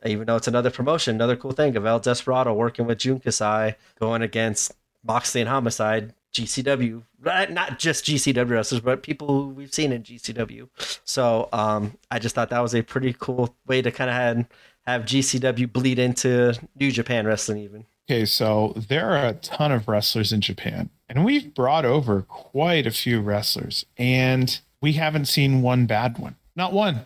even 0.06 0.28
though 0.28 0.36
it's 0.36 0.48
another 0.48 0.70
promotion, 0.70 1.16
another 1.16 1.36
cool 1.36 1.52
thing 1.52 1.76
of 1.76 1.86
El 1.86 2.00
Desperado 2.00 2.54
working 2.54 2.86
with 2.86 3.00
Jun 3.00 3.20
Kasai 3.20 3.76
going 4.00 4.22
against 4.22 4.74
Moxley 5.04 5.42
and 5.42 5.50
Homicide. 5.50 6.14
GCW 6.32 7.02
Not 7.24 7.80
just 7.80 8.06
GCW 8.06 8.50
wrestlers, 8.52 8.82
but 8.82 9.02
people 9.02 9.50
we've 9.50 9.74
seen 9.74 9.92
in 9.92 10.04
GCW. 10.04 10.70
So 11.04 11.50
um, 11.52 11.98
I 12.12 12.20
just 12.20 12.36
thought 12.36 12.52
that 12.52 12.60
was 12.60 12.76
a 12.76 12.84
pretty 12.84 13.16
cool 13.18 13.56
way 13.66 13.82
to 13.82 13.92
kind 13.92 14.12
of 14.12 14.16
have, 14.16 14.46
have 14.86 15.02
GCW 15.04 15.74
bleed 15.74 15.98
into 15.98 16.54
New 16.80 16.92
Japan 16.92 17.26
Wrestling, 17.26 17.58
even. 17.64 17.86
Okay, 18.10 18.26
so 18.26 18.74
there 18.76 19.10
are 19.10 19.28
a 19.28 19.34
ton 19.34 19.72
of 19.72 19.88
wrestlers 19.88 20.32
in 20.32 20.42
Japan, 20.42 20.90
and 21.08 21.24
we've 21.24 21.54
brought 21.54 21.86
over 21.86 22.24
quite 22.24 22.88
a 22.88 22.92
few 22.92 23.22
wrestlers, 23.22 23.86
and 23.98 24.62
we 24.82 24.94
haven't 24.94 25.26
seen 25.26 25.62
one 25.62 25.86
bad 25.86 26.18
one. 26.18 26.36
Not 26.60 26.74
one. 26.74 27.06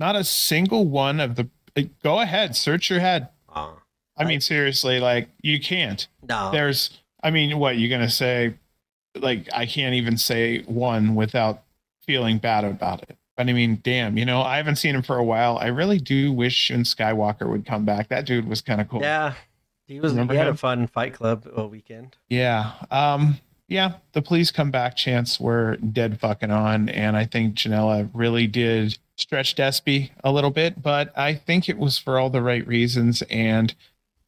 Not 0.00 0.16
a 0.16 0.24
single 0.24 0.84
one 0.84 1.20
of 1.20 1.36
the. 1.36 1.48
Go 2.02 2.18
ahead, 2.20 2.56
search 2.56 2.90
your 2.90 2.98
head. 2.98 3.28
Uh, 3.48 3.70
I 4.16 4.24
mean, 4.24 4.40
seriously, 4.40 4.98
like 4.98 5.28
you 5.40 5.60
can't. 5.60 6.06
no. 6.28 6.50
There's, 6.50 6.98
I 7.22 7.30
mean, 7.30 7.58
what 7.60 7.78
you're 7.78 7.88
gonna 7.96 8.10
say? 8.10 8.54
Like, 9.14 9.48
I 9.54 9.66
can't 9.66 9.94
even 9.94 10.18
say 10.18 10.62
one 10.62 11.14
without 11.14 11.62
feeling 12.04 12.38
bad 12.38 12.64
about 12.64 13.04
it. 13.04 13.16
But 13.36 13.48
I 13.48 13.52
mean, 13.52 13.78
damn, 13.84 14.18
you 14.18 14.24
know, 14.24 14.42
I 14.42 14.56
haven't 14.56 14.76
seen 14.76 14.96
him 14.96 15.02
for 15.02 15.16
a 15.16 15.24
while. 15.24 15.58
I 15.58 15.66
really 15.68 15.98
do 15.98 16.32
wish 16.32 16.54
Shun 16.56 16.80
Skywalker 16.82 17.48
would 17.48 17.64
come 17.64 17.84
back. 17.84 18.08
That 18.08 18.26
dude 18.26 18.48
was 18.48 18.60
kind 18.60 18.80
of 18.80 18.88
cool. 18.88 19.00
Yeah. 19.00 19.34
He 19.86 20.00
was 20.00 20.12
Remember 20.12 20.34
he 20.34 20.38
had 20.38 20.48
him? 20.48 20.54
a 20.54 20.56
fun 20.56 20.86
fight 20.88 21.14
club 21.14 21.48
a 21.54 21.64
weekend. 21.66 22.16
Yeah. 22.28 22.72
Um, 22.90 23.38
yeah, 23.68 23.94
the 24.12 24.22
please 24.22 24.50
come 24.50 24.70
back 24.70 24.96
chants 24.96 25.38
were 25.38 25.76
dead 25.76 26.18
fucking 26.18 26.50
on. 26.50 26.88
And 26.88 27.16
I 27.16 27.26
think 27.26 27.54
Janela 27.54 28.10
really 28.14 28.46
did 28.46 28.98
stretch 29.16 29.54
Despy 29.54 30.10
a 30.24 30.32
little 30.32 30.50
bit, 30.50 30.82
but 30.82 31.16
I 31.16 31.34
think 31.34 31.68
it 31.68 31.76
was 31.78 31.98
for 31.98 32.18
all 32.18 32.30
the 32.30 32.40
right 32.42 32.66
reasons. 32.66 33.22
And 33.30 33.74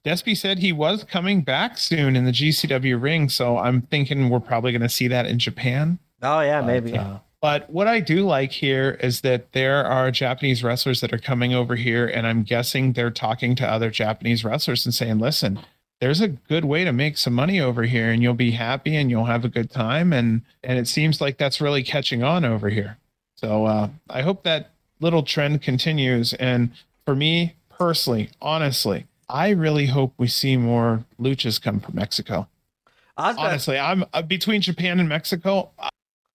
Despy 0.05 0.37
said 0.37 0.59
he 0.59 0.73
was 0.73 1.05
coming 1.05 1.43
back 1.43 1.79
soon 1.79 2.17
in 2.17 2.25
the 2.25 2.33
GCW 2.33 3.01
ring. 3.01 3.29
So 3.29 3.59
I'm 3.59 3.83
thinking 3.83 4.29
we're 4.29 4.41
probably 4.41 4.73
going 4.73 4.83
to 4.83 4.89
see 4.89 5.09
that 5.09 5.27
in 5.27 5.39
Japan. 5.39 5.99
Oh 6.23 6.41
yeah, 6.41 6.61
But, 6.61 6.67
maybe. 6.67 6.99
uh, 6.99 7.19
but 7.41 7.71
what 7.71 7.89
I 7.89 8.01
do 8.01 8.27
like 8.27 8.53
here 8.53 8.99
is 9.03 9.23
that 9.23 9.53
there 9.53 9.87
are 9.87 10.11
Japanese 10.11 10.63
wrestlers 10.63 11.01
that 11.01 11.15
are 11.15 11.19
coming 11.19 11.55
over 11.55 11.77
here, 11.77 12.07
and 12.07 12.27
I'm 12.27 12.43
guessing 12.43 12.93
they're 12.93 13.11
talking 13.11 13.55
to 13.57 13.67
other 13.67 13.91
Japanese 13.91 14.45
wrestlers 14.45 14.85
and 14.85 14.95
saying, 14.95 15.19
"Listen, 15.19 15.59
there's 16.01 16.21
a 16.21 16.29
good 16.29 16.65
way 16.65 16.85
to 16.85 16.93
make 16.93 17.17
some 17.17 17.35
money 17.35 17.61
over 17.61 17.83
here, 17.83 18.11
and 18.11 18.23
you'll 18.23 18.35
be 18.35 18.53
happy 18.53 18.97
and 18.97 19.11
you'll 19.11 19.27
have 19.27 19.45
a 19.45 19.49
good 19.49 19.71
time." 19.71 20.13
And 20.13 20.43
and 20.63 20.79
it 20.79 20.89
seems 20.89 21.21
like 21.21 21.39
that's 21.39 21.61
really 21.61 21.83
catching 21.83 22.23
on 22.23 22.45
over 22.45 22.69
here. 22.69 22.99
So 23.37 23.67
uh, 23.67 23.89
I 24.09 24.23
hope 24.23 24.43
that 24.45 24.71
little 25.01 25.23
trend 25.23 25.63
continues. 25.63 26.35
And 26.35 26.71
for 27.07 27.15
me 27.15 27.55
personally, 27.71 28.31
honestly, 28.43 29.07
I 29.29 29.51
really 29.51 29.87
hope 29.87 30.13
we 30.19 30.29
see 30.29 30.57
more 30.57 31.05
luchas 31.19 31.61
come 31.61 31.81
from 31.81 31.95
Mexico 31.97 32.49
honestly 33.21 33.79
i'm 33.79 34.05
uh, 34.13 34.23
between 34.23 34.61
japan 34.61 35.01
and 35.01 35.09
mexico 35.09 35.71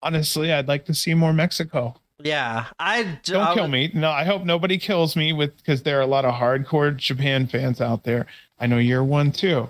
honestly 0.01 0.51
i'd 0.51 0.67
like 0.67 0.85
to 0.85 0.93
see 0.93 1.13
more 1.13 1.33
mexico 1.33 1.95
yeah, 2.23 2.67
I 2.79 3.19
don't 3.23 3.43
I 3.43 3.53
kill 3.53 3.67
me 3.67 3.91
no 3.93 4.09
i 4.09 4.23
hope 4.23 4.45
nobody 4.45 4.77
kills 4.77 5.15
me 5.15 5.33
with 5.33 5.55
because 5.57 5.83
there 5.83 5.97
are 5.97 6.01
a 6.01 6.07
lot 6.07 6.23
of 6.23 6.33
hardcore 6.33 6.95
japan 6.95 7.45
fans 7.45 7.81
out 7.81 8.03
there 8.03 8.25
i 8.59 8.67
know 8.67 8.77
you're 8.77 9.03
one 9.03 9.31
too. 9.31 9.69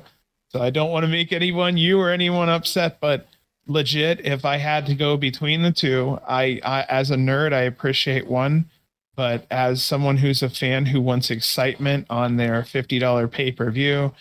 So 0.49 0.62
i 0.62 0.70
don't 0.70 0.91
want 0.91 1.03
to 1.03 1.12
make 1.12 1.34
anyone 1.34 1.78
you 1.78 1.99
or 1.99 2.10
anyone 2.10 2.49
upset 2.49 2.99
but 2.99 3.28
legit 3.68 4.26
if 4.26 4.45
i 4.45 4.57
had 4.57 4.86
to 4.86 4.95
go 4.95 5.18
between 5.18 5.64
the 5.64 5.72
two 5.72 6.20
i, 6.28 6.60
I 6.64 6.84
as 6.84 7.12
a 7.12 7.16
nerd 7.16 7.52
i 7.52 7.62
appreciate 7.62 8.28
one 8.28 8.70
but 9.16 9.48
as 9.49 9.84
someone 9.84 10.18
who's 10.18 10.44
a 10.44 10.49
fan 10.49 10.86
who 10.86 11.02
wants 11.02 11.32
excitement 11.32 12.06
on 12.10 12.38
their 12.38 12.62
$50 12.62 13.32
pay-per-view 13.32 14.14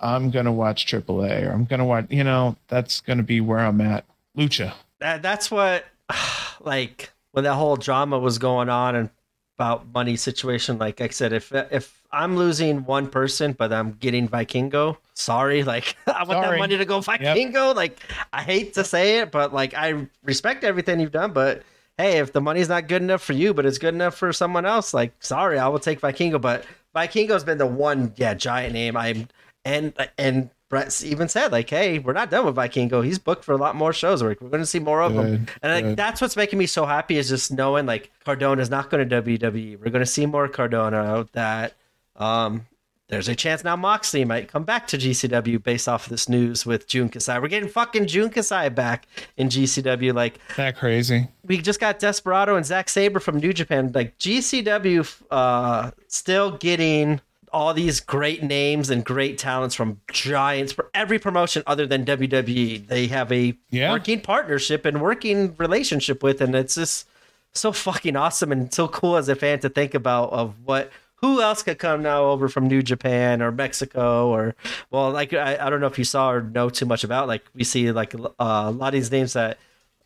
i'm 0.00 0.30
gonna 0.30 0.52
watch 0.52 0.86
aaa 0.86 1.46
or 1.46 1.52
i'm 1.52 1.64
gonna 1.64 1.84
watch 1.84 2.06
you 2.10 2.24
know 2.24 2.56
that's 2.68 3.00
gonna 3.00 3.22
be 3.22 3.40
where 3.40 3.60
i'm 3.60 3.80
at. 3.80 4.04
Lucha. 4.36 4.72
That, 5.00 5.22
that's 5.22 5.50
what 5.50 5.84
like 6.60 7.10
when 7.32 7.44
that 7.44 7.54
whole 7.54 7.76
drama 7.76 8.18
was 8.18 8.38
going 8.38 8.68
on 8.68 8.94
and 8.94 9.10
about 9.56 9.86
money 9.92 10.16
situation 10.16 10.78
like 10.78 11.00
i 11.00 11.08
said 11.08 11.32
if 11.32 11.52
if 11.52 11.99
i'm 12.12 12.36
losing 12.36 12.84
one 12.84 13.08
person 13.08 13.52
but 13.52 13.72
i'm 13.72 13.92
getting 13.92 14.28
vikingo 14.28 14.96
sorry 15.14 15.62
like 15.74 15.96
i 16.06 16.24
want 16.24 16.42
that 16.42 16.58
money 16.58 16.76
to 16.76 16.84
go 16.84 17.00
vikingo 17.00 17.74
like 17.74 17.98
i 18.32 18.42
hate 18.42 18.74
to 18.74 18.84
say 18.84 19.18
it 19.18 19.30
but 19.30 19.52
like 19.52 19.74
i 19.74 20.06
respect 20.24 20.64
everything 20.64 21.00
you've 21.00 21.12
done 21.12 21.32
but 21.32 21.62
hey 21.98 22.18
if 22.18 22.32
the 22.32 22.40
money's 22.40 22.68
not 22.68 22.88
good 22.88 23.02
enough 23.02 23.22
for 23.22 23.32
you 23.32 23.54
but 23.54 23.66
it's 23.66 23.78
good 23.78 23.94
enough 23.94 24.16
for 24.16 24.32
someone 24.32 24.66
else 24.66 24.92
like 24.94 25.12
sorry 25.20 25.58
i 25.58 25.68
will 25.68 25.78
take 25.78 26.00
vikingo 26.00 26.40
but 26.40 26.64
vikingo's 26.94 27.44
been 27.44 27.58
the 27.58 27.66
one 27.66 28.12
yeah 28.16 28.34
giant 28.34 28.72
name 28.72 28.96
i'm 28.96 29.28
and 29.64 29.92
and 30.16 30.50
Brett 30.70 31.02
even 31.04 31.28
said 31.28 31.50
like, 31.50 31.68
"Hey, 31.68 31.98
we're 31.98 32.12
not 32.12 32.30
done 32.30 32.46
with 32.46 32.54
Vikingo. 32.54 33.04
He's 33.04 33.18
booked 33.18 33.44
for 33.44 33.52
a 33.52 33.56
lot 33.56 33.74
more 33.74 33.92
shows. 33.92 34.22
We're, 34.22 34.36
we're 34.40 34.48
going 34.48 34.62
to 34.62 34.66
see 34.66 34.78
more 34.78 35.02
of 35.02 35.12
them." 35.14 35.30
Good, 35.30 35.50
And 35.62 35.72
like 35.72 35.84
good. 35.84 35.96
that's 35.96 36.20
what's 36.20 36.36
making 36.36 36.60
me 36.60 36.66
so 36.66 36.86
happy 36.86 37.18
is 37.18 37.28
just 37.28 37.52
knowing 37.52 37.86
like 37.86 38.12
Cardona 38.24 38.62
is 38.62 38.70
not 38.70 38.88
going 38.88 39.06
to 39.06 39.22
WWE. 39.22 39.80
We're 39.80 39.90
going 39.90 40.04
to 40.04 40.06
see 40.06 40.26
more 40.26 40.46
Cardona. 40.48 41.26
That 41.32 41.74
um, 42.20 42.66
there's 43.08 43.28
a 43.28 43.34
chance 43.34 43.64
now 43.64 43.74
Moxley 43.74 44.24
might 44.24 44.46
come 44.46 44.62
back 44.62 44.86
to 44.88 44.96
GCW 44.96 45.60
based 45.60 45.88
off 45.88 46.04
of 46.06 46.10
this 46.10 46.28
news 46.28 46.64
with 46.64 46.86
Jun 46.86 47.08
Kasai. 47.08 47.40
We're 47.40 47.48
getting 47.48 47.68
fucking 47.68 48.06
Jun 48.06 48.30
Kasai 48.30 48.68
back 48.68 49.08
in 49.36 49.48
GCW. 49.48 50.14
Like 50.14 50.38
that 50.56 50.76
crazy 50.76 51.26
we 51.44 51.58
just 51.58 51.80
got 51.80 51.98
Desperado 51.98 52.54
and 52.54 52.64
Zack 52.64 52.88
Sabre 52.88 53.18
from 53.18 53.38
New 53.38 53.52
Japan. 53.52 53.90
Like 53.92 54.16
GCW, 54.18 55.22
uh, 55.32 55.90
still 56.06 56.52
getting 56.58 57.20
all 57.52 57.74
these 57.74 57.98
great 57.98 58.44
names 58.44 58.90
and 58.90 59.04
great 59.04 59.36
talents 59.36 59.74
from 59.74 60.00
giants 60.12 60.72
for 60.72 60.88
every 60.94 61.18
promotion 61.18 61.64
other 61.66 61.84
than 61.84 62.04
WWE. 62.04 62.86
They 62.86 63.08
have 63.08 63.32
a 63.32 63.56
Yeah. 63.70 63.90
working 63.90 64.20
partnership 64.20 64.84
and 64.86 65.00
working 65.00 65.56
relationship 65.58 66.22
with, 66.22 66.40
and 66.40 66.54
it's 66.54 66.76
just 66.76 67.08
so 67.52 67.72
fucking 67.72 68.14
awesome 68.14 68.52
and 68.52 68.72
so 68.72 68.86
cool 68.86 69.16
as 69.16 69.28
a 69.28 69.34
fan 69.34 69.58
to 69.60 69.68
think 69.68 69.94
about 69.94 70.30
of 70.30 70.54
what. 70.64 70.92
Who 71.20 71.42
else 71.42 71.62
could 71.62 71.78
come 71.78 72.02
now 72.02 72.24
over 72.24 72.48
from 72.48 72.66
New 72.66 72.82
Japan 72.82 73.42
or 73.42 73.52
Mexico 73.52 74.28
or 74.28 74.54
well, 74.90 75.10
like 75.10 75.34
I, 75.34 75.58
I 75.66 75.70
don't 75.70 75.80
know 75.80 75.86
if 75.86 75.98
you 75.98 76.04
saw 76.04 76.30
or 76.32 76.42
know 76.42 76.70
too 76.70 76.86
much 76.86 77.04
about. 77.04 77.28
Like 77.28 77.44
we 77.54 77.64
see 77.64 77.92
like 77.92 78.14
uh, 78.14 78.28
a 78.38 78.70
lot 78.70 78.88
of 78.88 78.92
these 78.92 79.10
names 79.10 79.34
that 79.34 79.58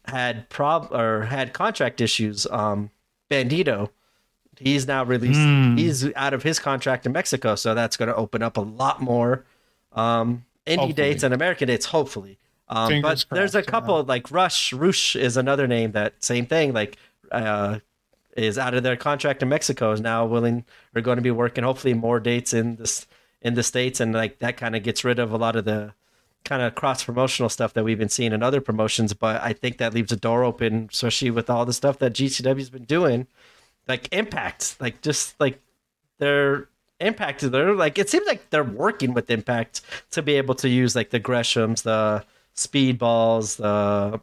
had 0.07 0.49
prob 0.49 0.89
or 0.91 1.23
had 1.23 1.53
contract 1.53 2.01
issues. 2.01 2.47
Um, 2.51 2.91
Bandito, 3.31 3.91
he's 4.59 4.87
now 4.87 5.05
released. 5.05 5.41
Hmm. 5.41 5.77
He's 5.77 6.13
out 6.15 6.35
of 6.35 6.43
his 6.43 6.59
contract 6.59 7.07
in 7.07 7.13
Mexico, 7.13 7.55
so 7.55 7.75
that's 7.75 7.97
going 7.97 8.09
to 8.09 8.17
open 8.17 8.43
up 8.43 8.57
a 8.57 8.61
lot 8.61 9.01
more 9.01 9.45
um, 9.93 10.45
indie 10.67 10.77
Hopefully. 10.77 10.93
dates 10.93 11.23
and 11.23 11.33
American 11.33 11.69
dates, 11.69 11.87
hopefully. 11.87 12.39
Um, 12.69 13.03
but 13.03 13.25
there's 13.31 13.55
a 13.55 13.63
couple 13.63 14.03
like 14.05 14.31
Rush. 14.31 14.73
Rush 14.73 15.17
is 15.17 15.37
another 15.37 15.67
name 15.67 15.93
that 15.93 16.25
same 16.25 16.47
thing. 16.47 16.73
Like 16.73 16.97
uh, 17.31 17.79
is 18.37 18.59
out 18.59 18.75
of 18.75 18.83
their 18.83 18.97
contract 18.97 19.43
in 19.43 19.49
Mexico 19.49 19.93
is 19.93 20.01
now 20.01 20.27
willing. 20.27 20.65
Are 20.95 21.01
going 21.01 21.17
to 21.17 21.23
be 21.23 21.31
working 21.31 21.65
hopefully 21.65 21.95
more 21.95 22.21
dates 22.21 22.53
in 22.53 22.77
this 22.77 23.07
in 23.41 23.55
the 23.55 23.63
states, 23.63 24.01
and 24.01 24.13
like 24.13 24.39
that 24.41 24.57
kind 24.57 24.75
of 24.75 24.83
gets 24.83 25.05
rid 25.05 25.19
of 25.19 25.33
a 25.33 25.37
lot 25.37 25.57
of 25.57 25.65
the 25.65 25.95
kind 26.45 26.63
of 26.63 26.75
cross 26.75 27.05
promotional 27.05 27.49
stuff 27.49 27.73
that 27.73 27.85
we've 27.85 27.99
been 27.99 28.09
seeing 28.09 28.33
in 28.33 28.43
other 28.43 28.61
promotions. 28.61 29.13
But 29.15 29.43
I 29.43 29.53
think 29.53 29.79
that 29.79 29.95
leaves 29.95 30.13
a 30.13 30.17
door 30.17 30.45
open, 30.45 30.89
especially 30.93 31.31
with 31.31 31.49
all 31.49 31.65
the 31.65 31.73
stuff 31.73 31.99
that 31.99 32.13
GCW's 32.13 32.71
been 32.71 32.85
doing, 32.85 33.27
like 33.89 34.09
Impact, 34.13 34.77
like 34.81 35.01
just 35.03 35.39
like 35.41 35.61
they're 36.19 36.69
Impact. 37.01 37.41
They're 37.51 37.75
like 37.75 37.99
it 37.99 38.09
seems 38.09 38.27
like 38.27 38.51
they're 38.51 38.65
working 38.65 39.15
with 39.15 39.31
Impact 39.31 39.81
to 40.13 40.23
be 40.23 40.35
able 40.35 40.55
to 40.57 40.69
use 40.69 40.95
like 40.95 41.11
the 41.11 41.19
Greshams, 41.19 41.83
the 41.83 42.25
Speedballs, 42.57 43.57
the 43.57 44.21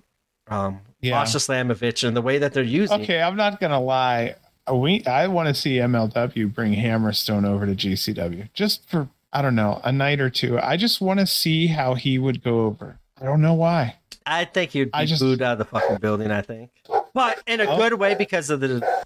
um, 0.48 0.82
Yeah. 1.02 1.12
Masha 1.12 1.38
Slamovich, 1.40 2.08
and 2.08 2.16
the 2.16 2.22
way 2.22 2.38
that 2.38 2.54
they're 2.54 2.64
using. 2.64 3.02
okay 3.02 3.22
i'm 3.22 3.36
not 3.36 3.60
gonna 3.60 3.80
lie 3.82 4.36
we 4.72 5.04
i 5.06 5.26
want 5.28 5.48
to 5.48 5.54
see 5.54 5.78
mlw 5.78 6.54
bring 6.54 6.74
hammerstone 6.76 7.46
over 7.46 7.66
to 7.66 7.74
gcw 7.74 8.48
just 8.54 8.88
for 8.88 9.08
i 9.34 9.42
don't 9.42 9.56
know 9.56 9.82
a 9.84 9.92
night 9.92 10.20
or 10.22 10.30
two 10.30 10.60
i 10.60 10.78
just 10.78 11.02
want 11.02 11.20
to 11.20 11.26
see 11.26 11.66
how 11.68 11.96
he 11.96 12.20
would 12.20 12.44
go 12.44 12.62
over 12.62 13.00
i 13.20 13.26
don't 13.26 13.42
know 13.42 13.54
why 13.56 13.96
I 14.24 14.46
think 14.46 14.72
he'd 14.72 14.86
be 14.86 14.90
I 14.94 15.06
just- 15.06 15.20
booed 15.22 15.42
out 15.42 15.54
of 15.54 15.58
the 15.58 15.66
fucking 15.66 15.98
building. 15.98 16.30
I 16.30 16.42
think, 16.42 16.70
but 17.12 17.42
in 17.48 17.60
a 17.60 17.66
Oh. 17.66 17.76
good 17.78 17.96
way 17.96 18.14
because 18.14 18.52
of 18.52 18.60
the. 18.60 19.04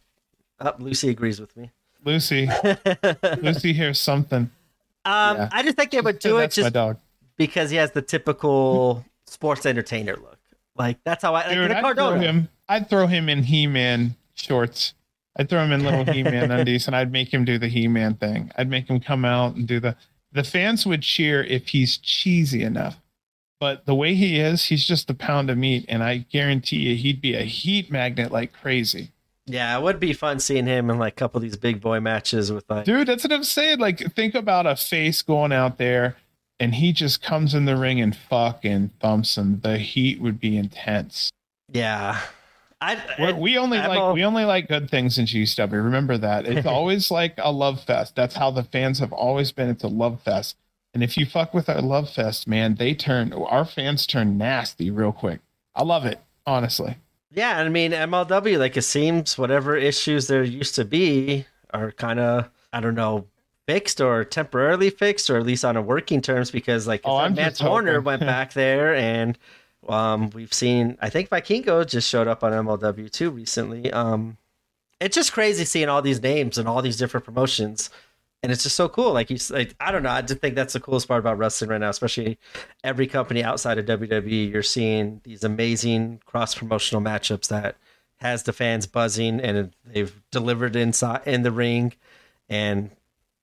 Oh, 0.60 0.74
Lucy 0.78 1.08
agrees 1.10 1.40
with 1.40 1.56
me. 1.56 1.72
lucy 2.04 2.50
lucy 3.42 3.72
hears 3.72 4.00
something 4.00 4.52
Um, 5.06 5.38
Yeah. 5.38 5.50
I 5.54 5.64
just 5.64 5.78
think 5.78 5.92
they 5.92 6.02
would 6.02 6.20
do 6.20 6.38
it 6.40 6.52
just 6.52 6.76
because 7.38 7.70
he 7.70 7.78
has 7.78 7.92
the 7.92 8.02
typical 8.02 9.06
sports 9.26 9.66
entertainer 9.66 10.18
look. 10.18 10.35
Like 10.76 10.98
that's 11.04 11.24
how 11.24 11.34
I 11.34 11.48
like 11.48 11.54
Dude, 11.54 11.72
the 11.72 11.78
I'd 11.78 11.96
throw 11.96 12.20
him. 12.20 12.50
I'd 12.68 12.90
throw 12.90 13.08
him 13.08 13.30
in 13.30 13.44
He-Man 13.44 14.16
shorts. 14.34 14.94
I'd 15.38 15.50
throw 15.50 15.64
him 15.64 15.72
in 15.72 15.84
little 15.84 16.06
He-Man 16.14 16.52
undies, 16.52 16.88
and 16.88 16.96
I'd 16.96 17.12
make 17.12 17.34
him 17.34 17.46
do 17.46 17.58
the 17.58 17.68
He-Man 17.68 18.16
thing. 18.16 18.52
I'd 18.58 18.70
make 18.70 18.90
him 18.90 19.00
come 19.00 19.26
out 19.26 19.56
and 19.56 19.68
do 19.68 19.80
the. 19.80 19.96
The 20.32 20.44
fans 20.44 20.86
would 20.86 21.02
cheer 21.02 21.44
if 21.44 21.70
he's 21.70 21.98
cheesy 21.98 22.62
enough, 22.62 22.98
but 23.58 23.86
the 23.86 23.96
way 23.96 24.16
he 24.16 24.38
is, 24.38 24.66
he's 24.66 24.86
just 24.86 25.10
a 25.10 25.14
pound 25.14 25.50
of 25.50 25.58
meat, 25.58 25.86
and 25.88 26.04
I 26.04 26.26
guarantee 26.30 26.90
you, 26.90 26.96
he'd 26.98 27.22
be 27.22 27.36
a 27.36 27.44
heat 27.44 27.90
magnet 27.90 28.34
like 28.34 28.52
crazy. 28.52 29.12
Yeah, 29.46 29.78
it 29.78 29.82
would 29.82 30.00
be 30.00 30.12
fun 30.12 30.40
seeing 30.40 30.66
him 30.66 30.90
in 30.90 30.98
like 30.98 31.14
a 31.14 31.16
couple 31.16 31.38
of 31.38 31.44
these 31.44 31.56
big 31.56 31.80
boy 31.80 32.02
matches 32.02 32.52
with 32.52 32.66
like. 32.70 32.84
Dude, 32.84 33.08
that's 33.08 33.24
what 33.24 33.32
I'm 33.32 33.46
saying. 33.46 33.80
Like, 33.80 34.00
think 34.14 34.36
about 34.36 34.66
a 34.66 34.76
face 34.76 35.22
going 35.22 35.54
out 35.54 35.78
there 35.78 36.18
and 36.60 36.76
he 36.76 36.94
just 36.94 37.22
comes 37.22 37.54
in 37.54 37.66
the 37.66 37.76
ring 37.78 38.00
and 38.02 38.16
fucking 38.16 38.92
thumps 39.02 39.38
him, 39.38 39.60
the 39.62 39.78
heat 39.78 40.22
would 40.22 40.40
be 40.40 40.58
intense. 40.58 41.30
Yeah. 41.72 42.20
I, 42.82 42.98
We're- 43.20 43.34
we 43.34 43.58
only 43.58 43.78
I'm 43.80 43.90
like 43.90 44.00
all- 44.00 44.14
we 44.14 44.24
only 44.24 44.46
like 44.46 44.68
good 44.68 44.90
things 44.90 45.18
in 45.18 45.26
GCW. 45.26 45.72
Remember 45.84 46.18
that. 46.18 46.46
It's 46.46 46.68
always 46.68 47.10
like 47.10 47.34
a 47.38 47.52
love 47.52 47.82
fest. 47.84 48.16
That's 48.16 48.36
how 48.36 48.52
the 48.52 48.64
fans 48.64 49.00
have 49.00 49.14
always 49.14 49.52
been. 49.52 49.70
It's 49.70 49.84
a 49.84 49.88
love 49.88 50.22
fest. 50.22 50.58
And 50.94 51.04
if 51.04 51.18
you 51.18 51.26
fuck 51.26 51.54
with 51.54 51.68
our 51.68 51.82
love 51.82 52.10
fest, 52.10 52.48
man, 52.48 52.76
they 52.76 52.94
turn 52.94 53.34
our 53.34 53.66
fans 53.66 54.06
turn 54.08 54.38
nasty 54.38 54.92
real 54.92 55.12
quick. 55.12 55.40
I 55.74 55.84
love 55.84 56.06
it, 56.06 56.20
honestly. 56.46 56.98
Yeah, 57.32 57.58
I 57.60 57.68
mean 57.68 57.92
MLW, 57.92 58.58
like 58.60 58.78
it 58.78 58.84
seems 58.84 59.38
whatever 59.38 59.76
issues 59.76 60.28
there 60.28 60.44
used 60.44 60.76
to 60.76 60.86
be 60.86 61.46
are 61.74 61.92
kind 61.92 62.20
of 62.20 62.50
I 62.72 62.80
don't 62.82 62.96
know 62.96 63.26
fixed 63.68 64.00
or 64.02 64.24
temporarily 64.24 64.90
fixed 64.90 65.30
or 65.30 65.38
at 65.38 65.46
least 65.46 65.66
on 65.66 65.76
a 65.76 65.82
working 65.82 66.22
terms 66.22 66.52
because 66.52 66.88
like 66.88 67.02
Oh, 67.04 67.16
I 67.16 67.24
said, 67.24 67.26
I'm 67.26 67.36
Matt 67.36 67.58
Horner 67.60 68.02
went 68.02 68.22
back 68.22 68.54
there 68.54 68.94
and 68.96 69.38
um 69.88 70.30
we've 70.32 70.54
seen 70.54 70.98
I 71.02 71.10
think 71.10 71.30
Vikingo 71.30 71.86
just 71.86 72.10
showed 72.10 72.28
up 72.28 72.44
on 72.44 72.52
MLW 72.52 73.12
too 73.12 73.30
recently. 73.32 73.92
Um 73.92 74.38
it's 75.00 75.16
just 75.16 75.34
crazy 75.34 75.66
seeing 75.66 75.90
all 75.90 76.02
these 76.02 76.22
names 76.22 76.58
and 76.58 76.68
all 76.68 76.82
these 76.82 76.98
different 76.98 77.26
promotions. 77.26 77.90
And 78.44 78.52
it's 78.52 78.62
just 78.64 78.76
so 78.76 78.88
cool. 78.88 79.12
Like 79.12 79.32
you, 79.32 79.38
like 79.50 79.76
I 79.80 79.92
don't 79.92 80.04
know. 80.04 80.10
I 80.12 80.22
just 80.22 80.40
think 80.40 80.54
that's 80.56 80.74
the 80.74 80.80
coolest 80.80 81.08
part 81.08 81.20
about 81.20 81.38
wrestling 81.40 81.72
right 81.72 81.82
now, 81.82 81.90
especially 81.90 82.38
every 82.84 83.08
company 83.08 83.44
outside 83.44 83.80
of 83.80 83.86
WWE, 83.86 84.52
you're 84.52 84.62
seeing 84.62 85.20
these 85.24 85.44
amazing 85.44 86.22
cross 86.26 86.54
promotional 86.54 87.02
matchups 87.02 87.48
that 87.48 87.76
has 88.18 88.44
the 88.44 88.54
fans 88.54 88.86
buzzing 88.88 89.40
and 89.42 89.74
they've 89.86 90.22
delivered 90.32 90.76
inside 90.76 91.22
in 91.26 91.42
the 91.42 91.52
ring 91.52 91.94
and 92.48 92.92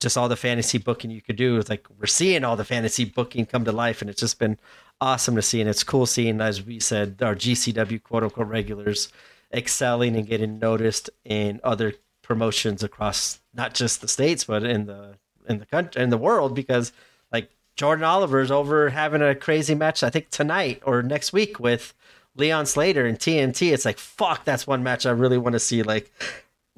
just 0.02 0.18
all 0.18 0.28
the 0.28 0.36
fantasy 0.36 0.78
booking 0.78 1.10
you 1.10 1.22
could 1.22 1.36
do. 1.36 1.56
It's 1.56 1.70
like 1.70 1.86
we're 1.98 2.06
seeing 2.06 2.44
all 2.44 2.56
the 2.56 2.64
fantasy 2.64 3.04
booking 3.04 3.46
come 3.46 3.64
to 3.64 3.72
life 3.72 4.00
and 4.00 4.10
it's 4.10 4.20
just 4.20 4.38
been 4.38 4.58
awesome 5.00 5.36
to 5.36 5.42
see. 5.42 5.60
And 5.60 5.70
it's 5.70 5.84
cool 5.84 6.06
seeing, 6.06 6.40
as 6.40 6.62
we 6.62 6.80
said, 6.80 7.22
our 7.22 7.34
GCW 7.34 8.02
quote 8.02 8.24
unquote 8.24 8.48
regulars 8.48 9.08
excelling 9.52 10.16
and 10.16 10.26
getting 10.26 10.58
noticed 10.58 11.10
in 11.24 11.60
other 11.62 11.94
promotions 12.22 12.82
across 12.82 13.40
not 13.52 13.74
just 13.74 14.00
the 14.00 14.08
states 14.08 14.44
but 14.44 14.62
in 14.64 14.86
the 14.86 15.16
in 15.48 15.58
the 15.58 15.66
country 15.66 16.00
in 16.00 16.10
the 16.10 16.16
world 16.16 16.54
because 16.54 16.92
like 17.32 17.50
Jordan 17.76 18.04
Oliver's 18.04 18.50
over 18.50 18.90
having 18.90 19.20
a 19.20 19.34
crazy 19.34 19.74
match 19.74 20.02
I 20.02 20.10
think 20.10 20.30
tonight 20.30 20.80
or 20.86 21.02
next 21.02 21.32
week 21.32 21.58
with 21.58 21.92
Leon 22.36 22.66
Slater 22.66 23.04
and 23.04 23.18
TNT 23.18 23.72
it's 23.72 23.84
like 23.84 23.98
fuck 23.98 24.44
that's 24.44 24.66
one 24.66 24.82
match 24.82 25.04
I 25.04 25.10
really 25.10 25.36
want 25.36 25.54
to 25.54 25.58
see 25.58 25.82
like 25.82 26.10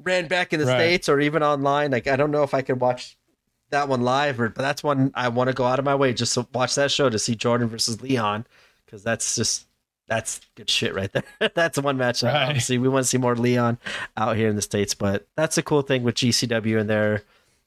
ran 0.01 0.27
back 0.27 0.53
in 0.53 0.59
the 0.59 0.65
Right. 0.65 0.77
states 0.79 1.09
or 1.09 1.19
even 1.19 1.41
online 1.43 1.91
like 1.91 2.07
I 2.07 2.15
don't 2.15 2.31
know 2.31 2.43
if 2.43 2.53
I 2.53 2.61
could 2.61 2.79
watch 2.79 3.17
that 3.71 3.87
one 3.87 4.01
live 4.01 4.39
or 4.39 4.49
but 4.49 4.61
that's 4.61 4.83
one 4.83 5.11
I 5.15 5.27
want 5.29 5.49
to 5.49 5.53
go 5.53 5.63
out 5.65 5.79
of 5.79 5.85
my 5.85 5.95
way 5.95 6.13
just 6.13 6.33
to 6.35 6.47
watch 6.53 6.75
that 6.75 6.91
show 6.91 7.09
to 7.09 7.17
see 7.19 7.35
Jordan 7.35 7.67
versus 7.67 8.01
Leon 8.01 8.45
because 8.85 9.03
that's 9.03 9.35
just 9.35 9.65
that's 10.07 10.41
good 10.55 10.69
shit 10.69 10.93
right 10.93 11.11
there. 11.11 11.23
that's 11.55 11.77
the 11.77 11.81
one 11.81 11.97
match. 11.97 12.21
that 12.21 12.33
Right. 12.33 12.47
Obviously, 12.47 12.77
we 12.77 12.87
want 12.87 13.03
to 13.05 13.09
see 13.09 13.17
more 13.17 13.35
Leon 13.35 13.79
out 14.15 14.35
here 14.37 14.47
in 14.49 14.55
the 14.55 14.61
states, 14.61 14.93
but 14.93 15.27
that's 15.35 15.57
a 15.57 15.63
cool 15.63 15.81
thing 15.81 16.03
with 16.03 16.13
GCW 16.15 16.79
and 16.79 16.87
their 16.89 17.23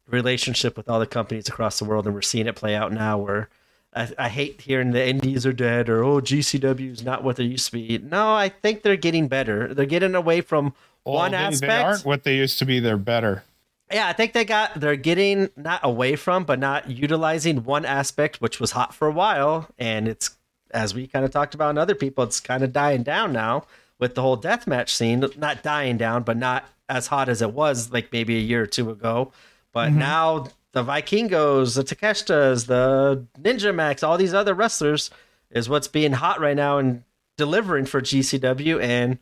relationship 0.07 0.77
with 0.77 0.89
all 0.89 1.01
the 1.01 1.07
companies 1.07 1.49
across 1.49 1.79
the 1.79 1.85
world, 1.85 2.07
and 2.07 2.15
we're 2.15 2.23
seeing 2.23 2.47
it 2.47 2.55
play 2.55 2.77
out 2.77 2.93
now. 2.93 3.19
Where 3.19 3.49
I, 3.93 4.09
I 4.19 4.29
hate 4.29 4.61
hearing 4.61 4.93
the 4.93 5.05
indies 5.05 5.45
are 5.47 5.53
dead 5.53 5.89
or 5.89 6.05
oh 6.05 6.21
GCW 6.21 6.93
is 6.93 7.03
not 7.03 7.25
what 7.25 7.37
they 7.37 7.45
used 7.45 7.67
to 7.67 7.73
be. 7.73 7.99
No, 7.99 8.35
I 8.35 8.49
think 8.49 8.83
they're 8.83 8.97
getting 8.97 9.27
better. 9.27 9.75
They're 9.75 9.85
getting 9.87 10.15
away 10.15 10.41
from 10.41 10.75
one 11.05 11.33
they, 11.33 11.37
aspect. 11.37 11.61
they 11.61 11.83
aren't 11.83 12.05
what 12.05 12.25
they 12.25 12.37
used 12.37 12.59
to 12.59 12.65
be. 12.65 12.81
They're 12.81 12.97
better. 12.97 13.45
Yeah, 13.93 14.09
I 14.09 14.13
think 14.13 14.35
they 14.35 14.45
got 14.45 14.79
they're 14.79 14.97
getting 14.97 15.49
not 15.57 15.81
away 15.83 16.17
from, 16.17 16.45
but 16.45 16.59
not 16.59 16.91
utilizing 16.91 17.65
one 17.65 17.85
aspect, 17.85 18.41
which 18.41 18.61
was 18.61 18.73
hot 18.73 18.95
for 18.95 19.09
a 19.09 19.13
while, 19.13 19.69
and 19.79 20.09
it's 20.09 20.37
as 20.71 20.95
we 20.95 21.07
kind 21.07 21.25
of 21.25 21.31
talked 21.31 21.55
about 21.55 21.71
in 21.71 21.79
other 21.79 21.95
people, 21.95 22.25
it's 22.25 22.41
kind 22.41 22.63
of 22.63 22.73
dying 22.73 23.03
down 23.03 23.33
now 23.33 23.65
with 23.99 24.15
the 24.15 24.21
whole 24.21 24.37
deathmatch 24.37 24.91
scene. 24.91 25.25
Not 25.37 25.63
dying 25.63 25.97
down, 25.97 26.23
but 26.23 26.37
not 26.37 26.67
as 26.89 27.07
hot 27.07 27.29
as 27.29 27.41
it 27.41 27.53
was 27.53 27.91
like 27.91 28.13
maybe 28.13 28.37
a 28.37 28.41
year 28.41 28.63
or 28.63 28.67
two 28.67 28.91
ago. 28.91 29.33
But 29.73 29.93
now 29.93 30.49
the 30.73 30.85
Vikingos, 30.85 31.77
the 31.77 31.85
Takeshitas, 31.85 32.67
the 32.67 33.25
Ninja 33.41 33.75
Macks, 33.75 34.03
all 34.03 34.17
these 34.19 34.35
other 34.35 34.55
wrestlers 34.55 35.11
is 35.51 35.69
what's 35.69 35.89
being 35.89 36.13
hot 36.13 36.41
right 36.41 36.57
now 36.57 36.79
and 36.79 37.05
delivering 37.37 37.87
for 37.87 38.01
GCW, 38.03 38.83
and 38.83 39.19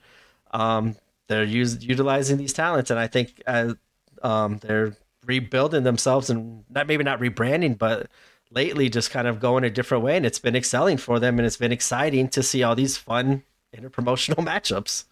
um, 0.53 0.97
they're 1.29 1.45
use, 1.45 1.85
utilizing 1.85 2.37
these 2.37 2.53
talents, 2.53 2.91
and 2.91 2.99
I 2.99 3.07
think 3.07 3.43
uh, 3.47 3.75
um, 4.23 4.59
they're 4.59 4.97
rebuilding 5.25 5.83
themselves 5.83 6.31
and 6.31 6.65
not 6.71 6.87
maybe 6.87 7.05
not 7.05 7.21
rebranding, 7.21 7.77
but 7.77 8.09
lately 8.51 8.89
just 8.89 9.11
kind 9.11 9.27
of 9.27 9.41
going 9.41 9.65
a 9.65 9.71
different 9.71 10.05
way, 10.05 10.17
and 10.17 10.27
it's 10.27 10.39
been 10.39 10.57
excelling 10.57 10.97
for 10.97 11.19
them, 11.19 11.39
and 11.39 11.47
it's 11.47 11.57
been 11.57 11.73
exciting 11.73 12.29
to 12.29 12.43
see 12.43 12.63
all 12.63 12.75
these 12.75 12.97
fun 12.97 13.43
interpromotional 13.75 14.45
matchups. 14.47 15.05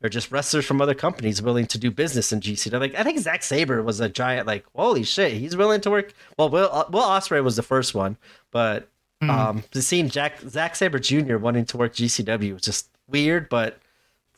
Or 0.00 0.08
just 0.08 0.30
wrestlers 0.30 0.64
from 0.64 0.80
other 0.80 0.94
companies 0.94 1.42
willing 1.42 1.66
to 1.66 1.76
do 1.76 1.90
business 1.90 2.30
in 2.30 2.38
GCW. 2.38 2.78
Like 2.78 2.94
I 2.94 3.02
think 3.02 3.18
Zack 3.18 3.42
Sabre 3.42 3.82
was 3.82 3.98
a 3.98 4.08
giant. 4.08 4.46
Like 4.46 4.64
holy 4.76 5.02
shit, 5.02 5.32
he's 5.32 5.56
willing 5.56 5.80
to 5.80 5.90
work. 5.90 6.12
Well, 6.38 6.50
Will 6.50 6.70
uh, 6.70 6.84
Will 6.88 7.02
Ospreay 7.02 7.42
was 7.42 7.56
the 7.56 7.64
first 7.64 7.96
one, 7.96 8.16
but 8.52 8.88
um, 9.22 9.64
seeing 9.72 10.08
Jack 10.08 10.40
Zack 10.40 10.76
Sabre 10.76 11.00
Jr. 11.00 11.38
wanting 11.38 11.64
to 11.66 11.76
work 11.76 11.94
GCW 11.94 12.52
was 12.52 12.62
just 12.62 12.90
weird. 13.08 13.48
But 13.48 13.80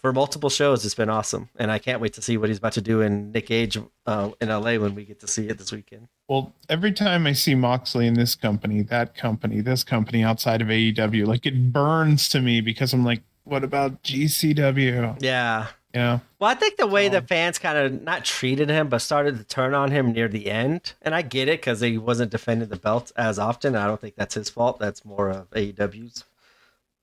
for 0.01 0.13
multiple 0.13 0.51
shows, 0.51 0.85
it's 0.85 0.95
been 0.95 1.11
awesome, 1.11 1.51
and 1.57 1.71
I 1.71 1.79
can't 1.79 2.01
wait 2.01 2.15
to 2.15 2.23
see 2.23 2.37
what 2.37 2.49
he's 2.49 2.59
about 2.59 2.73
to 2.73 2.81
do 2.81 3.03
in 3.03 3.33
Nick 3.33 3.47
Cage 3.47 3.79
uh, 4.07 4.31
in 4.41 4.49
LA 4.49 4.77
when 4.77 4.95
we 4.95 5.05
get 5.05 5.21
to 5.21 5.27
see 5.29 5.49
it 5.49 5.59
this 5.59 5.73
weekend. 5.73 6.09
Well, 6.29 6.55
every 6.69 6.93
time 6.93 7.27
I 7.27 7.33
see 7.33 7.55
Moxley 7.55 8.07
in 8.07 8.15
this 8.15 8.35
company, 8.35 8.83
that 8.83 9.15
company, 9.15 9.61
this 9.61 9.85
company 9.85 10.25
outside 10.25 10.63
of 10.63 10.69
AEW, 10.69 11.27
like 11.27 11.45
it 11.45 11.73
burns 11.73 12.29
to 12.31 12.41
me 12.41 12.61
because 12.61 12.93
I'm 12.93 13.05
like, 13.05 13.23
what 13.45 13.65
about 13.65 14.03
GCW? 14.03 15.19
Yeah. 15.21 15.69
Yeah. 15.95 16.21
Well, 16.39 16.49
I 16.51 16.55
think 16.55 16.77
the 16.77 16.87
way 16.87 17.09
the 17.09 17.21
fans 17.21 17.59
kind 17.59 17.77
of 17.77 18.03
not 18.03 18.25
treated 18.25 18.71
him, 18.71 18.89
but 18.89 19.01
started 19.01 19.39
to 19.39 19.45
turn 19.45 19.75
on 19.75 19.91
him 19.91 20.13
near 20.13 20.29
the 20.29 20.49
end, 20.49 20.95
and 21.03 21.15
I 21.17 21.23
get 21.23 21.49
it 21.49 21.61
because 21.61 21.81
he 21.81 21.99
wasn't 21.99 22.31
defending 22.31 22.69
the 22.69 22.77
belt 22.77 23.11
as 23.17 23.41
often. 23.41 23.75
I 23.75 23.89
don't 23.89 24.01
think 24.01 24.15
that's 24.15 24.35
his 24.35 24.49
fault. 24.49 24.79
That's 24.79 25.05
more 25.05 25.31
of 25.31 25.51
AEW's 25.51 26.25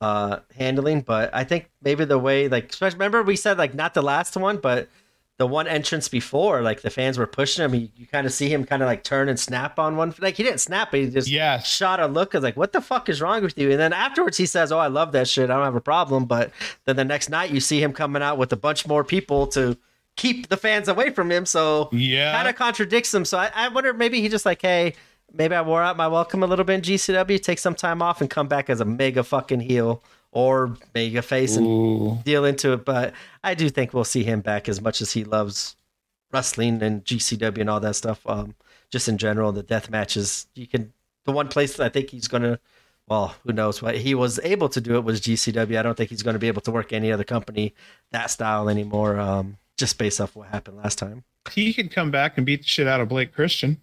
uh, 0.01 0.39
handling. 0.55 1.01
But 1.01 1.33
I 1.33 1.43
think 1.43 1.69
maybe 1.81 2.05
the 2.05 2.19
way, 2.19 2.47
like, 2.47 2.69
especially 2.69 2.97
remember 2.97 3.23
we 3.23 3.35
said 3.35 3.57
like 3.57 3.73
not 3.73 3.93
the 3.93 4.01
last 4.01 4.35
one, 4.37 4.57
but 4.57 4.87
the 5.37 5.45
one 5.45 5.67
entrance 5.67 6.09
before, 6.09 6.61
like 6.63 6.81
the 6.81 6.89
fans 6.89 7.17
were 7.19 7.27
pushing 7.27 7.63
him. 7.63 7.75
You, 7.75 7.89
you 7.95 8.07
kind 8.07 8.25
of 8.25 8.33
see 8.33 8.49
him 8.51 8.63
kind 8.65 8.81
of 8.81 8.87
like 8.87 9.03
turn 9.03 9.29
and 9.29 9.39
snap 9.39 9.77
on 9.77 9.95
one. 9.95 10.13
Like 10.19 10.35
he 10.35 10.41
didn't 10.43 10.61
snap, 10.61 10.89
but 10.89 10.99
he 10.99 11.09
just 11.11 11.27
Yes. 11.27 11.67
shot 11.67 11.99
a 11.99 12.07
look. 12.07 12.33
Was 12.33 12.41
like, 12.41 12.57
what 12.57 12.73
the 12.73 12.81
fuck 12.81 13.07
is 13.07 13.21
wrong 13.21 13.43
with 13.43 13.55
you? 13.57 13.69
And 13.69 13.79
then 13.79 13.93
afterwards 13.93 14.37
he 14.37 14.47
says, 14.47 14.71
oh, 14.71 14.79
I 14.79 14.87
love 14.87 15.11
that 15.11 15.27
shit. 15.27 15.51
I 15.51 15.55
don't 15.55 15.63
have 15.65 15.75
a 15.75 15.81
problem. 15.81 16.25
But 16.25 16.51
then 16.85 16.95
the 16.95 17.05
next 17.05 17.29
night 17.29 17.51
you 17.51 17.59
see 17.59 17.81
him 17.81 17.93
coming 17.93 18.23
out 18.23 18.39
with 18.39 18.51
a 18.51 18.55
bunch 18.57 18.87
more 18.87 19.03
people 19.03 19.45
to 19.47 19.77
keep 20.15 20.47
the 20.49 20.57
fans 20.57 20.87
away 20.87 21.11
from 21.11 21.29
him. 21.31 21.45
So 21.45 21.89
Yeah. 21.91 22.33
kind 22.35 22.47
of 22.49 22.55
contradicts 22.55 23.13
him. 23.13 23.23
So 23.23 23.37
I, 23.37 23.51
I 23.53 23.67
wonder 23.67 23.93
maybe 23.93 24.21
he 24.21 24.29
just 24.29 24.45
like, 24.45 24.63
hey, 24.63 24.95
maybe 25.33 25.55
I 25.55 25.61
wore 25.61 25.81
out 25.81 25.97
my 25.97 26.07
welcome 26.07 26.43
a 26.43 26.47
little 26.47 26.65
bit 26.65 26.75
in 26.75 26.81
GCW, 26.81 27.41
take 27.41 27.59
some 27.59 27.75
time 27.75 28.01
off 28.01 28.21
and 28.21 28.29
come 28.29 28.47
back 28.47 28.69
as 28.69 28.81
a 28.81 28.85
mega 28.85 29.23
fucking 29.23 29.61
heel 29.61 30.03
or 30.31 30.75
mega 30.93 31.21
face 31.21 31.55
and 31.55 31.65
Ooh. 31.65 32.19
deal 32.23 32.45
into 32.45 32.73
it. 32.73 32.85
But 32.85 33.13
I 33.43 33.53
do 33.53 33.69
think 33.69 33.93
we'll 33.93 34.03
see 34.03 34.23
him 34.23 34.41
back 34.41 34.69
as 34.69 34.81
much 34.81 35.01
as 35.01 35.11
he 35.11 35.23
loves 35.23 35.75
wrestling 36.31 36.81
and 36.81 37.03
GCW 37.03 37.59
and 37.59 37.69
all 37.69 37.79
that 37.79 37.95
stuff. 37.95 38.21
Um, 38.25 38.55
just 38.89 39.07
in 39.09 39.17
general, 39.17 39.51
the 39.51 39.63
death 39.63 39.89
matches. 39.89 40.47
You 40.55 40.67
can 40.67 40.93
the 41.25 41.31
one 41.31 41.47
place 41.47 41.79
I 41.79 41.89
think 41.89 42.09
he's 42.09 42.27
gonna. 42.27 42.59
Well, 43.07 43.35
who 43.45 43.53
knows 43.53 43.81
what 43.81 43.95
he 43.95 44.15
was 44.15 44.37
able 44.43 44.67
to 44.69 44.81
do 44.81 44.95
it 44.95 45.03
was 45.03 45.21
GCW. 45.21 45.79
I 45.79 45.81
don't 45.81 45.95
think 45.95 46.09
he's 46.09 46.23
going 46.23 46.33
to 46.33 46.39
be 46.39 46.49
able 46.49 46.61
to 46.63 46.71
work 46.71 46.91
any 46.91 47.09
other 47.09 47.23
company 47.23 47.73
that 48.11 48.29
style 48.29 48.67
anymore. 48.67 49.17
Um, 49.17 49.57
just 49.77 49.97
based 49.97 50.19
off 50.19 50.35
what 50.35 50.49
happened 50.49 50.77
last 50.77 50.97
time. 50.97 51.23
He 51.51 51.73
could 51.73 51.89
come 51.89 52.11
back 52.11 52.35
and 52.35 52.45
beat 52.45 52.63
the 52.63 52.67
shit 52.67 52.85
out 52.85 52.99
of 52.99 53.07
Blake 53.07 53.33
Christian. 53.33 53.79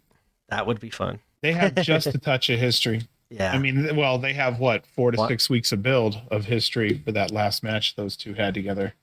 That 0.48 0.66
would 0.66 0.78
be 0.78 0.90
fun. 0.90 1.20
They 1.44 1.52
have 1.52 1.74
just 1.76 2.06
a 2.08 2.18
touch 2.30 2.48
of 2.50 2.58
history. 2.58 3.02
Yeah. 3.30 3.52
I 3.52 3.58
mean, 3.58 3.94
well, 3.96 4.18
they 4.18 4.32
have 4.32 4.58
what 4.58 4.86
four 4.86 5.10
to 5.10 5.18
What? 5.18 5.28
six 5.28 5.50
weeks 5.50 5.72
of 5.72 5.82
build 5.82 6.20
of 6.30 6.46
history 6.46 6.98
for 7.04 7.12
that 7.12 7.30
last 7.30 7.62
match 7.62 7.96
those 7.96 8.16
two 8.16 8.34
had 8.34 8.54
together. 8.54 8.94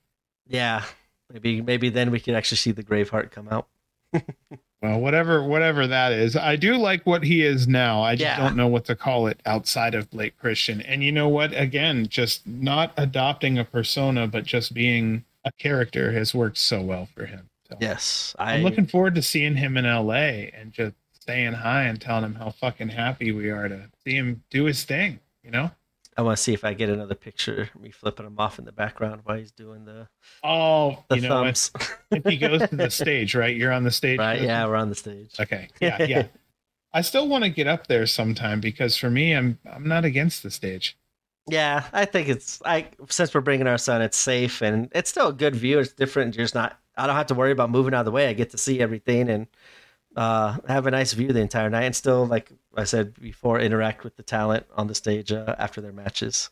yeah. 0.48 0.84
Maybe 1.32 1.62
maybe 1.62 1.90
then 1.90 2.12
we 2.12 2.20
can 2.20 2.36
actually 2.36 2.58
see 2.58 2.72
the 2.72 2.84
Graveheart 2.84 3.32
come 3.32 3.48
out. 3.50 3.68
Well, 4.84 5.00
whatever, 5.00 5.44
whatever 5.44 5.86
that 5.86 6.12
is, 6.12 6.36
I 6.36 6.56
do 6.56 6.76
like 6.76 7.06
what 7.06 7.24
he 7.24 7.44
is 7.44 7.68
now. 7.68 8.02
I 8.02 8.16
just 8.16 8.24
Yeah. 8.24 8.38
don't 8.40 8.56
know 8.56 8.66
what 8.68 8.86
to 8.86 8.96
call 8.96 9.28
it 9.28 9.40
outside 9.46 9.94
of 9.94 10.10
Blake 10.10 10.36
Christian. 10.40 10.82
And 10.82 11.04
you 11.04 11.12
know 11.12 11.30
what? 11.30 11.54
Again, 11.56 12.08
just 12.08 12.48
not 12.48 12.92
adopting 12.98 13.60
a 13.60 13.64
persona, 13.64 14.26
but 14.26 14.44
just 14.44 14.74
being 14.74 15.24
a 15.46 15.52
character 15.52 16.14
has 16.14 16.34
worked 16.34 16.58
so 16.58 16.82
well 16.82 17.08
for 17.14 17.28
him. 17.28 17.48
So 17.70 17.78
Yes. 17.80 18.36
I, 18.40 18.56
I'm 18.56 18.64
looking 18.64 18.88
forward 18.88 19.14
to 19.14 19.22
seeing 19.22 19.56
him 19.58 19.78
in 19.78 19.86
LA 19.86 20.50
and 20.52 20.72
just 20.74 20.96
saying 21.32 21.54
hi 21.54 21.84
and 21.84 22.02
telling 22.02 22.26
him 22.26 22.36
how 22.36 22.50
fucking 22.50 22.90
happy 22.90 23.32
we 23.32 23.50
are 23.50 23.70
to 23.70 23.90
see 24.04 24.16
him 24.16 24.44
do 24.50 24.66
his 24.66 24.84
thing. 24.84 25.20
You 25.44 25.52
know? 25.52 25.72
I 26.18 26.24
want 26.24 26.36
to 26.38 26.44
see 26.44 26.54
if 26.54 26.66
I 26.66 26.74
get 26.74 26.90
another 26.90 27.16
picture 27.16 27.70
me 27.80 27.90
flipping 27.90 28.26
him 28.26 28.36
off 28.38 28.60
in 28.60 28.66
the 28.66 28.74
background 28.74 29.22
while 29.24 29.38
he's 29.38 29.54
doing 29.54 29.86
the 29.86 30.10
Oh, 30.44 31.04
the 31.10 31.16
you 31.16 31.22
know, 31.22 31.46
if, 31.46 31.58
thumbs. 31.58 31.72
if 32.12 32.26
he 32.26 32.36
goes 32.38 32.68
to 32.68 32.76
the 32.76 32.90
stage, 32.90 33.34
right? 33.34 33.56
You're 33.56 33.72
on 33.72 33.84
the 33.84 33.92
stage. 33.92 34.20
right? 34.20 34.42
Yeah, 34.42 34.66
we're 34.66 34.76
on 34.76 34.90
the 34.90 34.96
stage. 34.96 35.34
Okay. 35.40 35.70
Yeah. 35.80 36.04
Yeah. 36.04 36.28
I 36.94 37.00
still 37.00 37.30
want 37.30 37.46
to 37.46 37.50
get 37.50 37.68
up 37.68 37.88
there 37.88 38.06
sometime 38.06 38.60
because 38.60 38.98
for 38.98 39.10
me, 39.10 39.34
I'm 39.34 39.58
I'm 39.72 39.88
not 39.88 40.04
against 40.04 40.44
the 40.44 40.52
stage. 40.52 40.98
Yeah, 41.48 41.86
I 41.94 42.04
think 42.04 42.28
it's 42.28 42.62
I 42.66 42.88
since 43.08 43.34
we're 43.34 43.40
bringing 43.40 43.68
our 43.68 43.78
son, 43.78 44.02
it's 44.02 44.18
safe 44.18 44.62
and 44.62 44.90
it's 44.94 45.10
still 45.10 45.30
a 45.30 45.34
good 45.34 45.56
view. 45.56 45.80
It's 45.80 45.94
different. 45.94 46.36
You're 46.36 46.44
just 46.44 46.56
not. 46.56 46.78
I 46.98 47.08
don't 47.08 47.16
have 47.16 47.28
to 47.28 47.36
worry 47.36 47.54
about 47.54 47.70
moving 47.70 47.94
out 47.94 48.02
of 48.02 48.06
the 48.06 48.12
way. 48.12 48.28
I 48.28 48.34
get 48.34 48.50
to 48.50 48.58
see 48.58 48.82
everything 48.82 49.30
and 49.30 49.48
uh, 50.16 50.58
have 50.68 50.88
a 50.88 50.92
nice 50.92 51.14
view 51.14 51.32
the 51.32 51.40
entire 51.40 51.70
night, 51.70 51.84
and 51.84 51.96
still, 51.96 52.26
like 52.26 52.52
I 52.76 52.84
said 52.84 53.20
before, 53.20 53.60
interact 53.60 54.04
with 54.04 54.16
the 54.18 54.24
talent 54.24 54.66
on 54.76 54.88
the 54.88 54.96
stage 54.96 55.32
uh, 55.32 55.56
after 55.58 55.82
their 55.82 55.94
matches. 55.94 56.50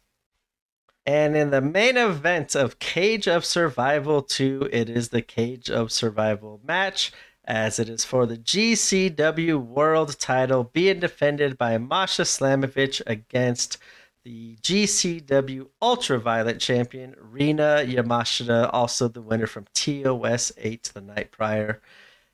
And 1.05 1.35
in 1.35 1.49
the 1.49 1.61
main 1.61 1.97
event 1.97 2.55
of 2.55 2.79
Cage 2.79 3.27
of 3.27 3.43
Survival 3.43 4.21
2, 4.21 4.69
it 4.71 4.89
is 4.89 5.09
the 5.09 5.21
Cage 5.21 5.69
of 5.69 5.91
Survival 5.91 6.61
match, 6.63 7.11
as 7.45 7.79
it 7.79 7.89
is 7.89 8.05
for 8.05 8.25
the 8.25 8.37
GCW 8.37 9.59
World 9.59 10.19
title 10.19 10.65
being 10.65 10.99
defended 10.99 11.57
by 11.57 11.77
Masha 11.77 12.21
Slamovich 12.23 13.01
against 13.07 13.77
the 14.23 14.57
GCW 14.57 15.67
Ultraviolet 15.81 16.59
champion, 16.59 17.15
Rina 17.19 17.83
Yamashita, 17.87 18.69
also 18.71 19.07
the 19.07 19.21
winner 19.21 19.47
from 19.47 19.65
TOS 19.73 20.51
8 20.57 20.91
the 20.93 21.01
night 21.01 21.31
prior. 21.31 21.81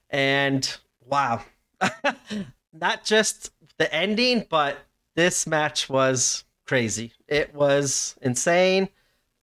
And 0.09 0.77
wow, 1.05 1.43
not 2.73 3.03
just 3.03 3.51
the 3.77 3.93
ending, 3.93 4.45
but 4.49 4.77
this 5.15 5.47
match 5.47 5.89
was 5.89 6.43
crazy. 6.65 7.13
It 7.27 7.53
was 7.53 8.15
insane. 8.21 8.89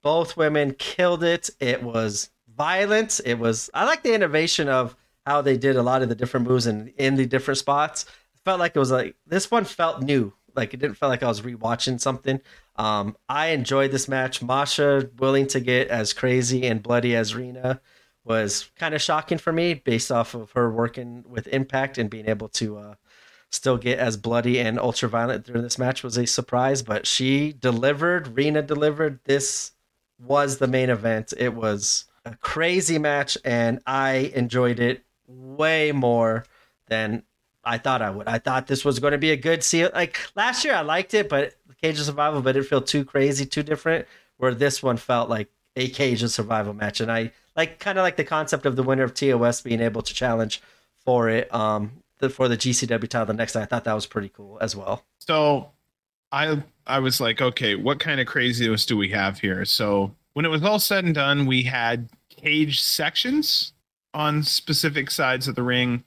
Both 0.03 0.37
women 0.37 0.75
killed 0.79 1.23
it. 1.25 1.51
It 1.61 1.83
was 1.83 2.31
violent. 2.55 3.21
It 3.25 3.39
was. 3.39 3.71
I 3.73 3.85
like 3.85 4.03
the 4.03 4.15
innovation 4.15 4.69
of 4.69 4.97
how 5.27 5.41
they 5.41 5.57
did 5.57 5.77
a 5.77 5.83
lot 5.83 6.03
of 6.03 6.09
the 6.09 6.15
different 6.15 6.49
moves 6.49 6.67
and 6.67 6.89
in, 6.89 6.95
in 7.07 7.15
the 7.17 7.27
different 7.27 7.59
spots. 7.59 8.07
Felt 8.45 8.59
like 8.59 8.75
it 8.75 8.81
was 8.81 8.91
like 8.91 9.15
this 9.27 9.51
one 9.51 9.65
felt 9.65 10.03
new. 10.03 10.33
Like 10.55 10.75
it 10.75 10.81
didn't 10.81 10.97
feel 10.97 11.09
like 11.09 11.23
I 11.23 11.29
was 11.29 11.43
rewatching 11.43 12.01
something. 12.01 12.41
Um, 12.77 13.17
I 13.29 13.49
enjoyed 13.49 13.93
this 13.93 14.09
match. 14.09 14.43
Masha 14.43 15.09
willing 15.19 15.47
to 15.49 15.61
get 15.61 15.89
as 15.89 16.13
crazy 16.13 16.67
and 16.67 16.83
bloody 16.83 17.15
as 17.15 17.35
Rina 17.35 17.81
was 18.24 18.70
kind 18.77 18.94
of 18.94 19.03
shocking 19.03 19.39
for 19.39 19.53
me 19.53 19.74
based 19.74 20.12
off 20.12 20.35
of 20.35 20.53
her 20.53 20.70
working 20.70 21.24
with 21.28 21.49
Impact 21.49 21.99
and 21.99 22.09
being 22.09 22.28
able 22.28 22.49
to 22.51 22.78
uh, 22.78 22.94
still 23.51 23.77
get 23.77 23.99
as 23.99 24.16
bloody 24.16 24.59
and 24.61 24.78
ultra 24.78 25.09
violent 25.09 25.44
during 25.44 25.62
this 25.62 25.78
match 25.78 26.03
was 26.03 26.16
a 26.16 26.27
surprise. 26.27 26.82
But 26.82 27.07
she 27.07 27.53
delivered. 27.53 28.36
Rina 28.36 28.62
delivered. 28.62 29.20
This 29.24 29.73
was 30.19 30.59
the 30.59 30.69
main 30.69 30.90
event. 30.90 31.32
It 31.36 31.55
was 31.55 32.05
a 32.24 32.36
crazy 32.36 32.99
match, 32.99 33.36
and 33.44 33.81
I 33.86 34.32
enjoyed 34.35 34.78
it 34.78 35.05
way 35.27 35.93
more 35.93 36.44
than 36.86 37.24
I 37.65 37.78
thought 37.78 38.03
I 38.03 38.11
would. 38.11 38.28
I 38.28 38.39
thought 38.39 38.66
this 38.66 38.85
was 38.85 38.99
going 38.99 39.12
to 39.12 39.19
be 39.19 39.32
a 39.32 39.36
good 39.36 39.65
seal. 39.65 39.90
Like 39.93 40.19
last 40.35 40.65
year, 40.65 40.74
I 40.74 40.82
liked 40.82 41.15
it, 41.15 41.28
but 41.28 41.55
Cage 41.81 41.99
of 41.99 42.07
Survival, 42.07 42.43
but 42.43 42.57
it 42.57 42.62
felt 42.65 42.86
too 42.86 43.05
crazy, 43.05 43.44
too 43.44 43.62
different. 43.62 44.07
Where 44.36 44.55
this 44.55 44.82
one 44.82 44.97
felt 44.97 45.28
like 45.28 45.49
a 45.77 45.89
Cage 45.89 46.23
of 46.23 46.31
Survival 46.31 46.74
match, 46.74 47.01
and 47.01 47.11
I 47.11 47.32
like 47.57 47.79
kind 47.79 47.99
of 47.99 48.03
like 48.03 48.16
the 48.16 48.24
concept 48.24 48.66
of 48.66 48.77
the 48.77 48.83
winner 48.83 49.03
of 49.03 49.15
TOS 49.15 49.61
being 49.61 49.81
able 49.81 50.03
to 50.03 50.15
challenge 50.15 50.61
for 51.05 51.29
it 51.29 51.53
um 51.55 51.93
the, 52.19 52.31
for 52.31 52.49
the 52.49 52.57
GCW 52.57 53.09
title 53.09 53.27
the 53.27 53.35
next 53.35 53.55
night. 53.55 53.62
I 53.62 53.66
thought 53.66 53.85
that 53.85 53.95
was 53.95 54.07
pretty 54.07 54.29
cool 54.29 54.59
as 54.61 54.74
well. 54.77 55.05
So 55.19 55.73
I 56.31 56.62
I 56.87 56.99
was 57.01 57.20
like, 57.20 57.43
okay, 57.43 57.74
what 57.74 58.01
kind 58.01 58.20
of 58.20 58.27
craziness 58.27 58.87
do 58.87 58.97
we 58.97 59.11
have 59.11 59.41
here? 59.41 59.65
So 59.65 60.15
when 60.33 60.45
it 60.45 60.49
was 60.49 60.62
all 60.62 60.79
said 60.79 61.05
and 61.05 61.15
done, 61.15 61.47
we 61.47 61.65
had 61.65 62.09
cage 62.31 62.81
sections 62.81 63.73
on 64.15 64.43
specific 64.43 65.11
sides 65.11 65.49
of 65.49 65.55
the 65.55 65.62
ring, 65.62 66.05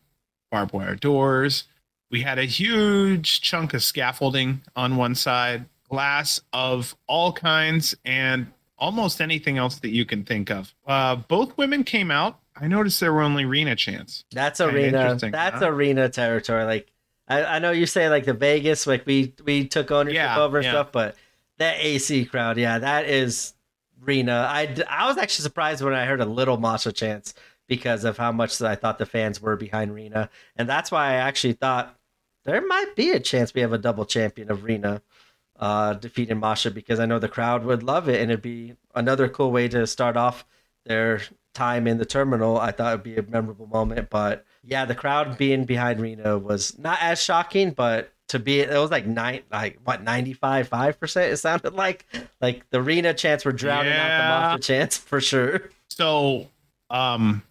barbed 0.51 0.73
wire 0.73 0.95
doors. 0.95 1.65
We 2.11 2.21
had 2.21 2.39
a 2.39 2.45
huge 2.45 3.41
chunk 3.41 3.73
of 3.73 3.83
scaffolding 3.83 4.61
on 4.75 4.95
one 4.95 5.15
side, 5.15 5.65
glass 5.89 6.39
of 6.53 6.95
all 7.07 7.33
kinds, 7.33 7.95
and 8.05 8.47
almost 8.77 9.21
anything 9.21 9.57
else 9.57 9.79
that 9.79 9.89
you 9.89 10.05
can 10.05 10.23
think 10.23 10.49
of. 10.49 10.73
Uh, 10.85 11.15
both 11.15 11.57
women 11.57 11.83
came 11.83 12.11
out. 12.11 12.39
I 12.55 12.67
noticed 12.67 12.99
there 12.99 13.13
were 13.13 13.21
only 13.21 13.45
Rina 13.45 13.75
chants. 13.75 14.23
That's 14.31 14.61
arena. 14.61 15.17
That's 15.19 15.59
huh? 15.59 15.69
arena 15.69 16.09
territory. 16.09 16.63
Like 16.63 16.91
I, 17.27 17.43
I 17.43 17.59
know 17.59 17.71
you 17.71 17.85
say 17.85 18.09
like 18.09 18.25
the 18.25 18.33
Vegas, 18.33 18.87
like 18.87 19.05
we 19.05 19.33
we 19.43 19.67
took 19.67 19.91
ownership 19.91 20.15
yeah, 20.15 20.39
over 20.39 20.61
yeah. 20.61 20.71
stuff, 20.71 20.91
but 20.91 21.15
that 21.57 21.77
AC 21.79 22.25
crowd, 22.25 22.57
yeah, 22.57 22.79
that 22.79 23.09
is 23.09 23.53
Rina. 24.01 24.47
I 24.49 24.75
I 24.89 25.07
was 25.07 25.17
actually 25.17 25.43
surprised 25.43 25.83
when 25.83 25.93
I 25.93 26.05
heard 26.05 26.21
a 26.21 26.25
little 26.25 26.57
Masha 26.57 26.91
chants 26.91 27.33
because 27.67 28.03
of 28.03 28.17
how 28.17 28.31
much 28.31 28.61
I 28.61 28.75
thought 28.75 28.99
the 28.99 29.05
fans 29.05 29.41
were 29.41 29.55
behind 29.55 29.93
Rina, 29.93 30.29
and 30.55 30.69
that's 30.69 30.91
why 30.91 31.11
I 31.11 31.15
actually 31.15 31.53
thought 31.53 31.97
there 32.43 32.65
might 32.65 32.95
be 32.95 33.11
a 33.11 33.19
chance 33.19 33.53
we 33.53 33.61
have 33.61 33.73
a 33.73 33.77
double 33.77 34.05
champion 34.05 34.51
of 34.51 34.63
Rina 34.63 35.01
uh, 35.59 35.93
defeating 35.93 36.39
Masha 36.39 36.71
because 36.71 36.99
I 36.99 37.05
know 37.05 37.19
the 37.19 37.29
crowd 37.29 37.65
would 37.65 37.83
love 37.83 38.09
it 38.09 38.21
and 38.21 38.31
it'd 38.31 38.41
be 38.41 38.75
another 38.93 39.29
cool 39.29 39.51
way 39.51 39.67
to 39.69 39.87
start 39.87 40.17
off 40.17 40.45
their 40.85 41.21
time 41.53 41.87
in 41.87 41.97
the 41.97 42.05
terminal. 42.05 42.59
I 42.59 42.71
thought 42.71 42.93
it'd 42.93 43.03
be 43.03 43.17
a 43.17 43.23
memorable 43.23 43.67
moment, 43.67 44.09
but 44.09 44.45
yeah, 44.63 44.85
the 44.85 44.95
crowd 44.95 45.37
being 45.37 45.65
behind 45.65 46.01
Rina 46.01 46.37
was 46.37 46.77
not 46.77 46.99
as 47.01 47.21
shocking, 47.21 47.71
but 47.71 48.11
to 48.27 48.39
be 48.39 48.59
it 48.59 48.77
was 48.77 48.91
like 48.91 49.05
nine 49.05 49.41
like 49.51 49.77
what 49.83 50.03
95 50.03 50.67
5 50.67 50.99
percent 50.99 51.31
it 51.31 51.37
sounded 51.37 51.73
like 51.73 52.05
like 52.41 52.67
the 52.71 52.81
Rina 52.81 53.13
chants 53.13 53.45
were 53.45 53.51
drowning 53.51 53.91
yeah. 53.91 54.01
out 54.01 54.17
the 54.17 54.47
Masha 54.47 54.59
chants 54.63 54.97
for 54.97 55.21
sure 55.21 55.69
so 55.89 56.47
um 56.89 57.43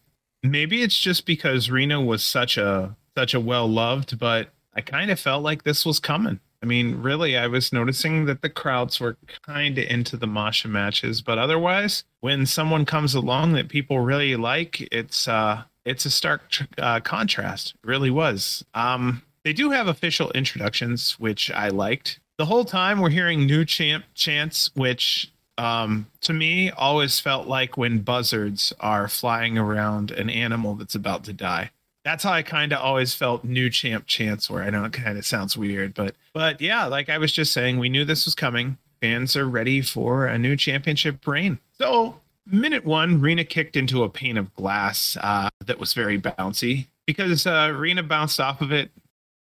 maybe 0.43 0.83
it's 0.83 0.99
just 0.99 1.27
because 1.27 1.71
Rina 1.71 2.01
was 2.01 2.25
such 2.25 2.59
a 2.59 2.97
such 3.17 3.35
a 3.35 3.41
well 3.41 3.69
loved 3.69 4.19
but 4.19 4.51
I 4.75 4.81
kind 4.81 5.11
of 5.11 5.21
felt 5.21 5.45
like 5.45 5.63
this 5.63 5.87
was 5.87 6.01
coming 6.01 6.41
I 6.65 6.67
mean, 6.67 7.03
really, 7.03 7.37
I 7.37 7.47
was 7.47 7.75
noticing 7.75 8.25
that 8.25 8.41
the 8.41 8.49
crowds 8.49 8.99
were 8.99 9.19
kind 9.43 9.77
of 9.77 9.85
into 9.85 10.17
the 10.17 10.27
Masha 10.27 10.67
matches, 10.67 11.21
but 11.21 11.37
otherwise, 11.37 12.05
when 12.23 12.47
someone 12.47 12.87
comes 12.87 13.15
along 13.15 13.53
that 13.53 13.69
people 13.69 14.01
really 14.01 14.35
like, 14.35 14.81
it's 14.91 15.29
uh, 15.29 15.65
it's 15.85 16.07
a 16.07 16.11
stark 16.11 16.41
uh, 16.79 17.01
contrast. 17.01 17.75
It 17.75 17.87
really 17.87 18.11
was. 18.11 18.65
Um, 18.73 19.21
they 19.43 19.53
do 19.53 19.73
have 19.73 19.89
official 19.89 20.31
introductions, 20.31 21.21
which 21.21 21.51
I 21.51 21.69
liked. 21.69 22.19
The 22.39 22.47
whole 22.47 22.65
time 22.65 22.99
we're 22.99 23.11
hearing 23.11 23.45
new 23.45 23.67
champ 23.67 24.07
chants, 24.15 24.71
which 24.75 25.31
um, 25.59 26.07
to 26.23 26.33
me 26.33 26.71
always 26.71 27.21
felt 27.21 27.47
like 27.47 27.77
when 27.77 27.99
buzzards 27.99 28.73
are 28.81 29.07
flying 29.07 29.59
around 29.59 30.13
an 30.13 30.31
animal 30.31 30.77
that's 30.77 30.95
about 30.95 31.25
to 31.25 31.35
die 31.35 31.73
that's 32.05 32.23
how 32.23 32.33
I 32.33 32.43
kind 32.43 32.73
of 32.73 32.81
always 32.81 33.15
felt 33.15 33.45
new 33.45 33.71
champ 33.71 34.07
chance 34.07 34.51
where 34.51 34.63
I 34.63 34.71
know 34.71 34.85
it 34.85 34.93
kind 34.93 35.19
of 35.19 35.25
sounds 35.25 35.57
weird, 35.57 35.95
but 35.95 36.15
but 36.33 36.61
yeah, 36.61 36.85
like 36.87 37.09
I 37.09 37.19
was 37.19 37.33
just 37.33 37.53
saying, 37.53 37.79
we 37.79 37.89
knew 37.89 38.05
this 38.05 38.27
was 38.27 38.35
coming. 38.35 38.79
Fans 39.01 39.37
are 39.37 39.49
ready 39.49 39.81
for 39.81 40.27
a 40.27 40.39
new 40.39 40.57
championship 40.57 41.27
reign. 41.27 41.59
So 41.79 42.21
minute 42.47 42.85
one, 42.85 43.21
Rina 43.21 43.45
kicked 43.45 43.77
into 43.77 44.03
a 44.03 44.09
pane 44.09 44.37
of 44.37 44.55
glass 44.55 45.17
uh, 45.21 45.49
that 45.65 45.79
was 45.79 45.95
very 45.95 46.21
bouncy 46.21 46.87
because 47.07 47.47
uh, 47.47 47.73
Rina 47.75 48.03
bounced 48.03 48.39
off 48.39 48.61
of 48.61 48.71
it. 48.71 48.91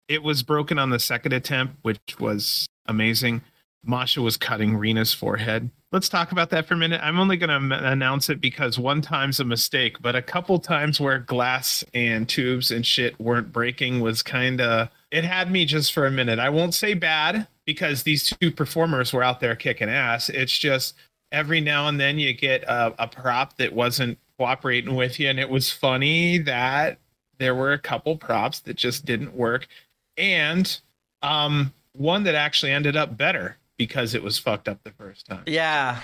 It 0.08 0.24
was 0.24 0.44
broken 0.44 0.78
on 0.78 0.90
the 0.90 1.00
second 1.00 1.34
attempt, 1.34 1.78
which 1.82 2.20
was 2.20 2.68
amazing. 2.86 3.42
Masha 3.84 4.22
was 4.22 4.38
cutting 4.38 4.78
Rina's 4.78 5.14
forehead. 5.14 5.70
Let's 5.92 6.08
talk 6.08 6.32
about 6.32 6.52
that 6.52 6.68
for 6.68 6.76
a 6.76 6.78
minute. 6.78 7.02
I'm 7.04 7.20
only 7.20 7.36
going 7.36 7.70
to 7.70 7.92
announce 7.92 8.30
it 8.30 8.40
because 8.40 8.80
one 8.80 9.02
time's 9.02 9.42
a 9.42 9.44
mistake, 9.44 10.02
but 10.02 10.16
a 10.16 10.22
couple 10.22 10.58
times 10.58 11.02
where 11.02 11.20
glass 11.20 11.84
and 11.94 12.30
tubes 12.30 12.72
and 12.72 12.86
shit 12.86 13.20
weren't 13.20 13.52
breaking 13.52 14.00
was 14.00 14.24
kind 14.24 14.62
of 14.62 14.88
it 15.12 15.26
had 15.26 15.52
me 15.52 15.66
just 15.66 15.92
for 15.92 16.06
a 16.06 16.12
minute. 16.12 16.40
I 16.40 16.50
won't 16.50 16.74
say 16.74 16.94
bad 16.94 17.46
because 17.66 18.04
these 18.04 18.34
two 18.40 18.52
performers 18.52 19.12
were 19.12 19.22
out 19.22 19.42
there 19.42 19.54
kicking 19.58 19.90
ass. 19.90 20.30
It's 20.30 20.58
just 20.58 20.96
every 21.34 21.60
now 21.60 21.90
and 21.90 22.00
then 22.00 22.18
you 22.18 22.32
get 22.32 22.64
a, 22.64 22.94
a 22.98 23.08
prop 23.08 23.58
that 23.58 23.74
wasn't 23.74 24.18
cooperating 24.38 24.96
with 24.96 25.20
you, 25.20 25.30
and 25.30 25.42
it 25.42 25.50
was 25.50 25.70
funny 25.70 26.38
that 26.38 27.00
there 27.38 27.54
were 27.54 27.74
a 27.74 27.78
couple 27.78 28.16
props 28.16 28.62
that 28.62 28.78
just 28.78 29.04
didn't 29.04 29.36
work, 29.36 29.68
and 30.16 30.80
um, 31.22 31.74
one 31.92 32.24
that 32.24 32.36
actually 32.36 32.72
ended 32.72 32.96
up 32.96 33.18
better 33.18 33.58
because 33.82 34.14
it 34.14 34.22
was 34.22 34.38
fucked 34.38 34.70
up 34.70 34.78
the 34.84 34.92
first 34.92 35.26
time. 35.26 35.42
Yeah. 35.48 36.00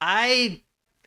I 0.00 0.62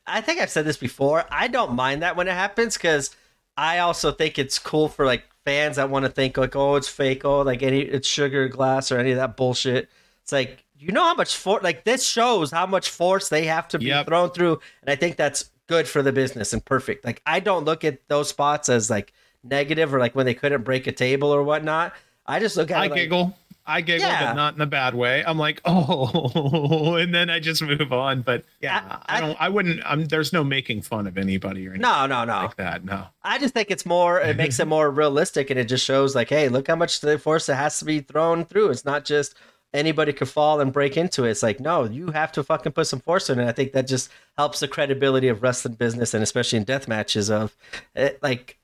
I 0.06 0.22
think 0.22 0.40
I've 0.40 0.52
said 0.52 0.66
this 0.66 0.78
before. 0.78 1.26
I 1.32 1.48
don't 1.48 1.74
mind 1.74 2.04
that 2.04 2.16
when 2.16 2.28
it 2.28 2.34
happens 2.34 2.78
cuz 2.78 3.10
I 3.58 3.80
also 3.80 4.12
think 4.12 4.38
it's 4.38 4.60
cool 4.60 4.88
for 4.88 5.04
like 5.04 5.24
fans 5.46 5.78
that 5.78 5.90
want 5.90 6.06
to 6.06 6.12
think 6.12 6.38
like 6.38 6.56
oh 6.56 6.76
it's 6.76 6.88
fake 6.88 7.26
oh 7.26 7.42
like 7.42 7.64
any 7.64 7.80
it's 7.80 8.08
sugar 8.08 8.48
glass 8.48 8.92
or 8.92 9.00
any 9.00 9.10
of 9.10 9.18
that 9.18 9.36
bullshit. 9.36 9.90
It's 10.22 10.32
like 10.32 10.64
you 10.78 10.92
know 10.92 11.04
how 11.04 11.16
much 11.16 11.36
force 11.36 11.64
like 11.64 11.86
this 11.86 12.08
shows 12.08 12.52
how 12.52 12.68
much 12.68 12.92
force 12.92 13.30
they 13.30 13.46
have 13.46 13.68
to 13.70 13.80
be 13.80 13.86
yep. 13.86 14.06
thrown 14.06 14.30
through 14.30 14.60
and 14.84 14.92
I 14.92 14.96
think 14.96 15.16
that's 15.16 15.50
good 15.66 15.88
for 15.88 16.04
the 16.04 16.12
business 16.12 16.54
and 16.54 16.64
perfect. 16.64 17.04
Like 17.04 17.24
I 17.26 17.40
don't 17.40 17.66
look 17.66 17.84
at 17.84 18.08
those 18.10 18.30
spots 18.30 18.70
as 18.70 18.92
like 18.92 19.12
negative 19.44 19.92
or 19.92 19.98
like 19.98 20.14
when 20.14 20.28
they 20.28 20.36
couldn't 20.36 20.62
break 20.62 20.86
a 20.86 20.92
table 20.92 21.34
or 21.34 21.42
whatnot. 21.42 21.96
I 22.28 22.40
just 22.40 22.58
look 22.58 22.70
at 22.70 22.80
I 22.80 22.86
it 22.86 22.94
giggle. 22.94 23.36
I 23.66 23.82
giggle, 23.82 24.08
Yeah. 24.08 24.28
but 24.28 24.34
not 24.34 24.56
in 24.56 24.62
a 24.62 24.66
bad 24.66 24.96
way. 24.96 25.24
I'm 25.26 25.38
like, 25.38 25.62
oh, 25.66 26.96
and 26.96 27.14
then 27.14 27.30
I 27.30 27.40
just 27.40 27.62
move 27.62 27.92
on. 27.94 28.22
But 28.22 28.44
yeah, 28.62 29.00
I- 29.08 29.18
I, 29.18 29.22
don't. 29.22 29.38
I 29.42 29.50
wouldn't. 29.50 29.82
I'm, 29.86 30.06
there's 30.06 30.34
no 30.34 30.44
making 30.44 30.82
fun 30.82 31.08
of 31.08 31.18
anybody 31.18 31.66
or 31.68 31.72
anything 31.72 31.82
No, 31.82 32.06
no, 32.06 32.24
no. 32.26 32.34
like 32.44 32.56
that. 32.58 32.84
No. 32.86 33.06
I 33.24 33.38
just 33.40 33.54
think 33.54 33.72
it's 33.72 33.86
more. 33.86 34.20
It 34.20 34.38
makes 34.38 34.60
it 34.60 34.68
more 34.68 34.90
realistic, 34.90 35.50
and 35.50 35.60
it 35.60 35.66
just 35.66 35.86
shows 35.86 36.16
like, 36.16 36.30
hey, 36.30 36.50
look 36.50 36.68
how 36.68 36.76
much 36.76 37.02
the 37.02 37.18
force 37.20 37.46
that 37.48 37.56
has 37.56 37.80
to 37.80 37.86
be 37.86 38.00
thrown 38.00 38.46
through. 38.46 38.70
It's 38.70 38.86
not 38.86 39.06
just 39.06 39.36
anybody 39.74 40.12
could 40.12 40.28
fall 40.28 40.60
and 40.60 40.74
break 40.74 40.98
into 40.98 41.24
it. 41.24 41.32
It's 41.32 41.44
like, 41.44 41.60
no, 41.62 41.86
you 41.86 42.12
have 42.12 42.32
to 42.34 42.44
fucking 42.44 42.74
put 42.74 42.88
some 42.88 43.00
force 43.00 43.30
in 43.30 43.40
it. 43.40 43.48
I 43.48 43.54
think 43.54 43.72
that 43.72 43.88
just 43.88 44.10
helps 44.38 44.60
the 44.60 44.68
credibility 44.68 45.28
of 45.30 45.42
wrestling 45.44 45.76
business, 45.76 46.14
and 46.14 46.24
especially 46.24 46.58
in 46.58 46.64
death 46.66 46.88
matches. 46.88 47.30
Of 47.30 47.56
it, 47.96 48.22
like 48.22 48.58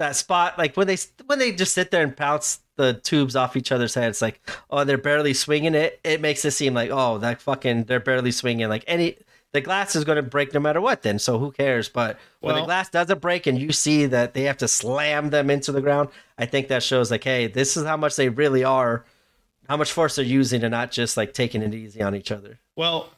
that 0.00 0.16
spot, 0.16 0.58
like 0.58 0.76
when 0.76 0.88
they 0.88 0.98
when 1.26 1.38
they 1.38 1.52
just 1.52 1.72
sit 1.72 1.90
there 1.92 2.02
and 2.02 2.16
pounce 2.16 2.60
the 2.76 2.94
tubes 2.94 3.36
off 3.36 3.56
each 3.56 3.70
other's 3.70 3.94
heads, 3.94 4.20
like, 4.20 4.40
oh, 4.68 4.84
they're 4.84 4.98
barely 4.98 5.32
swinging 5.32 5.74
it. 5.74 6.00
It 6.02 6.20
makes 6.20 6.44
it 6.44 6.50
seem 6.50 6.74
like, 6.74 6.90
oh, 6.92 7.18
that 7.18 7.40
fucking 7.40 7.84
they're 7.84 8.00
barely 8.00 8.32
swinging. 8.32 8.68
Like 8.68 8.84
any. 8.86 9.16
The 9.52 9.60
glass 9.60 9.96
is 9.96 10.04
going 10.04 10.14
to 10.14 10.22
break 10.22 10.54
no 10.54 10.60
matter 10.60 10.80
what, 10.80 11.02
then. 11.02 11.18
So 11.18 11.40
who 11.40 11.50
cares? 11.50 11.88
But 11.88 12.20
when 12.38 12.54
the 12.54 12.62
glass 12.62 12.88
doesn't 12.88 13.20
break 13.20 13.48
and 13.48 13.58
you 13.58 13.72
see 13.72 14.06
that 14.06 14.32
they 14.32 14.42
have 14.42 14.58
to 14.58 14.68
slam 14.68 15.30
them 15.30 15.50
into 15.50 15.72
the 15.72 15.80
ground, 15.80 16.10
I 16.38 16.46
think 16.46 16.68
that 16.68 16.84
shows 16.84 17.10
like, 17.10 17.24
hey, 17.24 17.48
this 17.48 17.76
is 17.76 17.84
how 17.84 17.96
much 17.96 18.14
they 18.14 18.28
really 18.28 18.62
are, 18.62 19.04
how 19.68 19.76
much 19.76 19.90
force 19.90 20.14
they're 20.14 20.24
using, 20.24 20.62
and 20.62 20.70
not 20.70 20.92
just 20.92 21.16
like 21.16 21.34
taking 21.34 21.62
it 21.62 21.74
easy 21.74 22.00
on 22.00 22.14
each 22.14 22.30
other. 22.30 22.60
Well, 22.76 23.10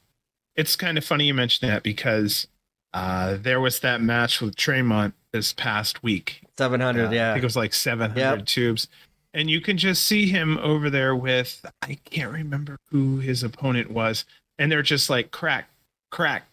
it's 0.57 0.75
kind 0.75 0.97
of 0.97 1.05
funny 1.05 1.27
you 1.27 1.35
mentioned 1.35 1.71
that 1.71 1.83
because 1.83 2.47
uh, 2.95 3.37
there 3.39 3.61
was 3.61 3.81
that 3.81 4.01
match 4.01 4.41
with 4.41 4.57
Tremont 4.57 5.13
this 5.33 5.53
past 5.53 6.03
week. 6.03 6.41
Seven 6.63 6.81
hundred, 6.81 7.07
Uh, 7.07 7.11
I 7.11 7.15
yeah, 7.15 7.33
think 7.35 7.43
it 7.43 7.47
was 7.47 7.57
like 7.57 7.73
700 7.75 8.17
Yep. 8.39 8.47
tubes. 8.47 8.89
And 9.35 9.51
you 9.51 9.61
can 9.61 9.77
just 9.79 10.07
see 10.07 10.27
him 10.27 10.59
over 10.59 10.91
there 10.91 11.17
with, 11.17 11.65
I 11.83 11.95
can't 12.05 12.31
remember 12.33 12.77
who 12.91 13.19
his 13.19 13.43
opponent 13.43 13.91
was. 13.91 14.25
And 14.59 14.71
they're 14.71 14.83
just 14.83 15.09
like 15.11 15.31
crack, 15.31 15.69
crack, 16.11 16.45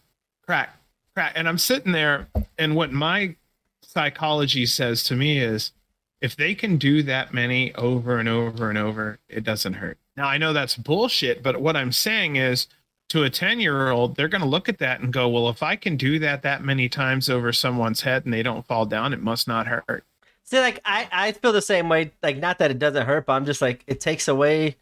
crack, 0.46 0.76
crack. 1.14 1.32
And 1.36 1.48
I'm 1.48 1.58
sitting 1.58 1.92
there, 1.92 2.26
and 2.58 2.74
what 2.74 2.90
my 2.90 3.36
psychology 3.82 4.66
says 4.66 5.04
to 5.04 5.14
me 5.16 5.38
is 5.38 5.72
if 6.20 6.36
they 6.36 6.54
can 6.54 6.76
do 6.76 7.02
that 7.04 7.32
many 7.34 7.74
over 7.74 8.18
and 8.18 8.28
over 8.28 8.68
and 8.68 8.78
over, 8.78 9.18
it 9.28 9.44
doesn't 9.44 9.74
hurt. 9.74 9.98
Now, 10.16 10.26
I 10.26 10.38
know 10.38 10.52
that's 10.52 10.76
bullshit, 10.76 11.42
but 11.42 11.60
what 11.60 11.76
I'm 11.76 11.92
saying 11.92 12.36
is 12.36 12.66
to 13.10 13.22
a 13.24 13.30
10 13.30 13.60
year 13.60 13.90
old, 13.90 14.16
they're 14.16 14.28
going 14.28 14.40
to 14.42 14.48
look 14.48 14.68
at 14.68 14.78
that 14.78 15.00
and 15.00 15.12
go, 15.12 15.28
well, 15.28 15.48
if 15.48 15.62
I 15.62 15.76
can 15.76 15.96
do 15.96 16.18
that 16.20 16.42
that 16.42 16.64
many 16.64 16.88
times 16.88 17.28
over 17.28 17.52
someone's 17.52 18.00
head 18.00 18.24
and 18.24 18.32
they 18.34 18.42
don't 18.42 18.66
fall 18.66 18.86
down, 18.86 19.12
it 19.12 19.20
must 19.22 19.46
not 19.46 19.66
hurt. 19.66 20.04
See, 20.44 20.58
like 20.58 20.80
I, 20.84 21.08
I 21.12 21.32
feel 21.32 21.52
the 21.52 21.62
same 21.62 21.88
way. 21.88 22.12
Like, 22.22 22.38
not 22.38 22.58
that 22.58 22.70
it 22.72 22.78
doesn't 22.80 23.06
hurt, 23.06 23.26
but 23.26 23.34
I'm 23.34 23.44
just 23.46 23.62
like 23.62 23.84
it 23.86 24.00
takes 24.00 24.26
away, 24.26 24.76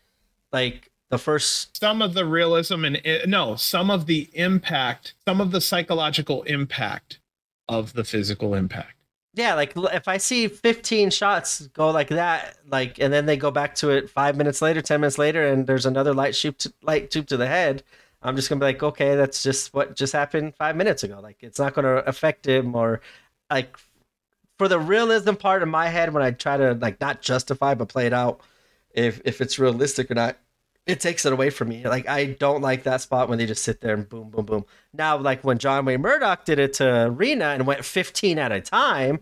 like 0.53 0.91
the 1.11 1.19
first. 1.19 1.79
some 1.79 2.01
of 2.03 2.15
the 2.15 2.25
realism 2.27 2.85
and 2.85 3.01
i- 3.05 3.23
no 3.27 3.57
some 3.57 3.91
of 3.91 4.05
the 4.07 4.29
impact 4.35 5.15
some 5.27 5.41
of 5.41 5.51
the 5.53 5.61
psychological 5.61 6.43
impact 6.43 7.19
of 7.67 7.95
the 7.95 8.05
physical 8.05 8.55
impact 8.55 8.95
Yeah, 9.35 9.55
like 9.55 9.73
if 9.77 10.07
I 10.07 10.19
see 10.19 10.49
15 10.49 11.09
shots 11.11 11.67
go 11.69 11.91
like 11.91 12.09
that, 12.09 12.57
like, 12.69 12.99
and 12.99 13.11
then 13.13 13.25
they 13.27 13.37
go 13.39 13.51
back 13.51 13.75
to 13.77 13.89
it 13.91 14.11
five 14.11 14.37
minutes 14.37 14.61
later, 14.61 14.83
10 14.83 15.01
minutes 15.01 15.17
later, 15.19 15.47
and 15.47 15.67
there's 15.67 15.87
another 15.87 16.13
light 16.13 16.35
shoot 16.35 16.59
to, 16.61 16.73
light 16.83 17.11
tube 17.11 17.27
to 17.29 17.37
the 17.39 17.47
head, 17.47 17.83
I'm 18.23 18.37
just 18.37 18.49
gonna 18.49 18.61
be 18.61 18.67
like, 18.67 18.83
okay, 18.83 19.17
that's 19.17 19.43
just 19.43 19.75
what 19.75 19.95
just 19.97 20.13
happened 20.13 20.55
five 20.57 20.77
minutes 20.77 21.03
ago. 21.05 21.21
Like, 21.23 21.39
it's 21.43 21.59
not 21.59 21.75
gonna 21.75 21.97
affect 21.99 22.47
him 22.47 22.75
or, 22.75 23.01
like, 23.51 23.77
for 24.59 24.69
the 24.69 24.79
realism 24.79 25.35
part 25.35 25.63
of 25.63 25.69
my 25.69 25.89
head 25.89 26.13
when 26.13 26.23
I 26.23 26.33
try 26.33 26.57
to 26.57 26.75
like 26.75 27.01
not 27.01 27.23
justify 27.23 27.75
but 27.75 27.89
play 27.89 28.07
it 28.07 28.13
out, 28.13 28.41
if 28.91 29.21
if 29.25 29.41
it's 29.41 29.59
realistic 29.59 30.11
or 30.11 30.15
not, 30.15 30.37
it 30.87 31.01
takes 31.01 31.25
it 31.27 31.33
away 31.33 31.51
from 31.51 31.69
me. 31.69 31.85
Like, 31.87 32.09
I 32.09 32.27
don't 32.27 32.63
like 32.63 32.85
that 32.85 33.01
spot 33.03 33.29
when 33.29 33.39
they 33.39 33.47
just 33.47 33.63
sit 33.63 33.81
there 33.81 33.95
and 33.95 34.09
boom, 34.09 34.31
boom, 34.31 34.47
boom. 34.47 34.65
Now, 34.93 35.19
like 35.19 35.45
when 35.45 35.59
John 35.59 35.85
Wayne 35.85 36.01
Murdoch 36.01 36.45
did 36.45 36.59
it 36.59 36.75
to 36.75 37.11
Rina 37.15 37.47
and 37.47 37.67
went 37.67 37.85
15 37.85 38.39
at 38.39 38.53
a 38.53 38.61
time. 38.61 39.21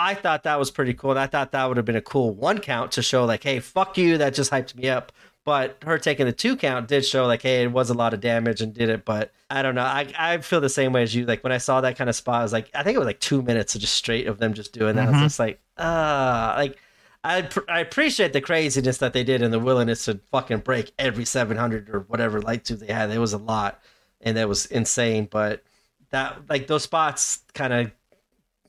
I 0.00 0.14
thought 0.14 0.44
that 0.44 0.58
was 0.60 0.70
pretty 0.70 0.94
cool. 0.94 1.10
And 1.10 1.18
I 1.18 1.26
thought 1.26 1.50
that 1.52 1.66
would 1.66 1.76
have 1.76 1.86
been 1.86 1.96
a 1.96 2.00
cool 2.00 2.32
one 2.32 2.58
count 2.60 2.92
to 2.92 3.02
show 3.02 3.24
like, 3.24 3.42
hey, 3.42 3.58
fuck 3.58 3.98
you, 3.98 4.18
that 4.18 4.32
just 4.34 4.52
hyped 4.52 4.76
me 4.76 4.88
up. 4.88 5.10
But 5.48 5.78
her 5.82 5.96
taking 5.96 6.26
the 6.26 6.32
two 6.32 6.56
count 6.58 6.88
did 6.88 7.06
show 7.06 7.26
like, 7.26 7.40
hey, 7.40 7.62
it 7.62 7.72
was 7.72 7.88
a 7.88 7.94
lot 7.94 8.12
of 8.12 8.20
damage 8.20 8.60
and 8.60 8.74
did 8.74 8.90
it. 8.90 9.06
But 9.06 9.32
I 9.48 9.62
don't 9.62 9.74
know. 9.74 9.80
I, 9.82 10.12
I 10.18 10.36
feel 10.38 10.60
the 10.60 10.68
same 10.68 10.92
way 10.92 11.02
as 11.02 11.14
you. 11.14 11.24
Like 11.24 11.42
when 11.42 11.52
I 11.52 11.56
saw 11.56 11.80
that 11.80 11.96
kind 11.96 12.10
of 12.10 12.14
spot, 12.14 12.40
I 12.40 12.42
was 12.42 12.52
like, 12.52 12.70
I 12.74 12.82
think 12.82 12.96
it 12.96 12.98
was 12.98 13.06
like 13.06 13.18
two 13.20 13.40
minutes 13.40 13.74
of 13.74 13.80
just 13.80 13.94
straight 13.94 14.26
of 14.26 14.36
them 14.38 14.52
just 14.52 14.74
doing 14.74 14.96
that. 14.96 15.08
I 15.08 15.10
Mhm. 15.10 15.22
was 15.22 15.22
just 15.22 15.38
like, 15.38 15.58
ah, 15.78 16.52
like 16.58 16.76
I 17.24 17.40
pr- 17.42 17.60
I 17.66 17.80
appreciate 17.80 18.34
the 18.34 18.42
craziness 18.42 18.98
that 18.98 19.14
they 19.14 19.24
did 19.24 19.40
and 19.40 19.50
the 19.50 19.58
willingness 19.58 20.04
to 20.04 20.20
fucking 20.30 20.58
break 20.58 20.92
every 20.98 21.24
700 21.24 21.88
or 21.88 22.00
whatever 22.00 22.42
light 22.42 22.66
tube 22.66 22.80
they 22.80 22.92
had. 22.92 23.10
It 23.10 23.18
was 23.18 23.32
a 23.32 23.38
lot, 23.38 23.80
and 24.20 24.36
that 24.36 24.50
was 24.50 24.66
insane. 24.66 25.28
But 25.30 25.62
that 26.10 26.42
like 26.50 26.66
those 26.66 26.82
spots 26.82 27.38
kind 27.54 27.72
of 27.72 27.90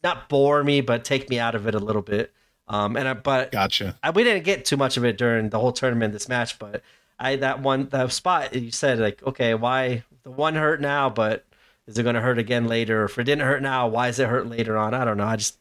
not 0.01 0.29
bore 0.29 0.63
me, 0.63 0.79
but 0.79 1.03
take 1.03 1.29
me 1.29 1.39
out 1.39 1.55
of 1.55 1.67
it 1.67 1.75
a 1.75 1.79
little 1.79 2.01
bit. 2.01 2.31
Um, 2.69 2.95
and 2.95 3.07
I, 3.07 3.13
but 3.15 3.51
gotcha 3.51 3.97
I, 4.03 4.11
we 4.11 4.23
didn't 4.23 4.43
get 4.43 4.63
too 4.65 4.77
much 4.77 4.95
of 4.95 5.03
it 5.03 5.17
during 5.17 5.49
the 5.49 5.59
whole 5.59 5.71
tournament 5.71 6.13
this 6.13 6.29
match, 6.29 6.59
but 6.59 6.83
I 7.19 7.35
that 7.37 7.61
one 7.61 7.89
that 7.89 8.11
spot 8.11 8.53
you 8.55 8.71
said 8.71 8.99
like 8.99 9.21
okay 9.23 9.53
why 9.55 10.03
the 10.23 10.31
one 10.31 10.55
hurt 10.55 10.79
now, 10.79 11.09
but 11.09 11.45
is 11.87 11.97
it 11.97 12.03
going 12.03 12.15
to 12.15 12.21
hurt 12.21 12.37
again 12.37 12.67
later? 12.67 13.01
Or 13.01 13.05
if 13.05 13.17
it 13.17 13.23
didn't 13.23 13.45
hurt 13.45 13.63
now, 13.63 13.87
why 13.87 14.09
is 14.09 14.19
it 14.19 14.29
hurt 14.29 14.47
later 14.47 14.77
on? 14.77 14.93
I 14.93 15.03
don't 15.03 15.17
know. 15.17 15.25
I 15.25 15.35
just 15.37 15.57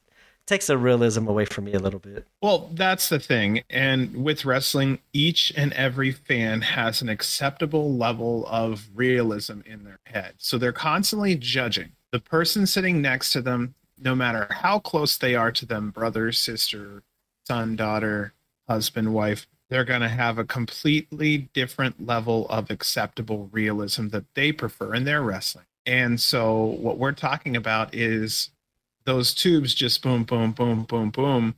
takes 0.46 0.66
the 0.66 0.78
realism 0.78 1.26
away 1.28 1.44
from 1.44 1.64
me 1.64 1.74
a 1.74 1.78
little 1.78 2.00
bit. 2.00 2.26
well 2.40 2.70
that's 2.72 3.10
the 3.10 3.18
thing 3.20 3.62
and 3.68 4.24
with 4.24 4.46
wrestling 4.46 4.98
each 5.12 5.52
and 5.56 5.74
every 5.74 6.10
fan 6.10 6.62
has 6.62 7.02
an 7.02 7.08
acceptable 7.10 7.94
level 7.94 8.46
of 8.48 8.88
realism 8.94 9.60
in 9.66 9.84
their 9.84 9.98
head 10.06 10.32
so 10.38 10.56
they're 10.56 10.72
constantly 10.72 11.34
judging 11.34 11.92
the 12.12 12.18
person 12.18 12.66
sitting 12.66 13.02
next 13.02 13.30
to 13.30 13.42
them 13.42 13.74
no 14.02 14.14
matter 14.14 14.46
how 14.50 14.78
close 14.78 15.16
they 15.16 15.34
are 15.34 15.52
to 15.52 15.66
them 15.66 15.90
brother 15.90 16.32
sister 16.32 17.02
son 17.46 17.76
daughter 17.76 18.32
husband 18.68 19.12
wife 19.12 19.46
they're 19.68 19.84
going 19.84 20.00
to 20.00 20.08
have 20.08 20.38
a 20.38 20.44
completely 20.44 21.48
different 21.52 22.06
level 22.06 22.48
of 22.48 22.70
acceptable 22.70 23.48
realism 23.52 24.08
that 24.08 24.24
they 24.34 24.50
prefer 24.52 24.94
in 24.94 25.04
their 25.04 25.22
wrestling. 25.22 25.66
And 25.84 26.20
so 26.20 26.62
what 26.62 26.98
we're 26.98 27.12
talking 27.12 27.56
about 27.56 27.94
is 27.94 28.50
those 29.04 29.34
tubes 29.34 29.74
just 29.74 30.02
boom 30.02 30.24
boom 30.24 30.52
boom 30.52 30.84
boom 30.84 31.10
boom 31.10 31.54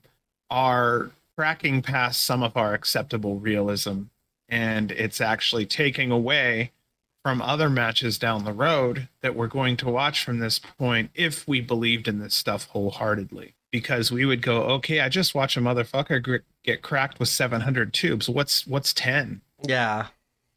are 0.51 1.11
cracking 1.37 1.83
past 1.83 2.25
some 2.25 2.43
of 2.43 2.57
our 2.57 2.75
acceptable 2.75 3.39
realism. 3.39 4.03
And 4.49 4.91
it's 4.93 5.21
actually 5.21 5.67
taking 5.67 6.11
away 6.11 6.73
from 7.23 7.43
other 7.43 7.69
matches 7.69 8.19
down 8.19 8.45
the 8.45 8.53
road 8.53 9.09
that 9.21 9.35
we're 9.35 9.47
going 9.47 9.77
to 9.79 9.89
watch 9.91 10.25
from 10.25 10.39
this 10.39 10.59
point 10.59 11.11
if 11.15 11.47
we 11.47 11.61
believed 11.61 12.09
in 12.09 12.19
this 12.19 12.35
stuff 12.35 12.67
wholeheartedly. 12.69 13.55
Because 13.71 14.11
we 14.11 14.25
would 14.25 14.43
go 14.43 14.63
okay 14.65 14.99
i 15.01 15.09
just 15.09 15.33
watch 15.35 15.57
a 15.57 15.61
motherfucker 15.61 16.41
get 16.65 16.83
cracked 16.83 17.21
with 17.21 17.29
700 17.29 17.93
tubes. 17.93 18.29
What's 18.29 18.67
what's 18.67 18.93
10 18.93 19.43
Yeah. 19.63 20.09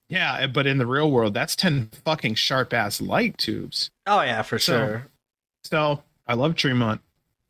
yeah 0.09 0.37
eh, 0.39 0.47
but 0.47 0.65
in 0.65 0.79
the 0.79 0.87
real 0.87 1.11
world 1.11 1.33
that's 1.35 1.55
10 1.55 1.91
fucking 2.05 2.35
sharp 2.35 2.73
ass 2.73 2.99
light 3.01 3.37
tubes. 3.37 3.91
Oh 4.07 4.21
yeah, 4.21 4.41
for 4.41 4.57
So- 4.57 4.77
sure. 4.87 5.07
so 5.63 6.03
I 6.25 6.33
love 6.35 6.55
Tremont, 6.55 7.01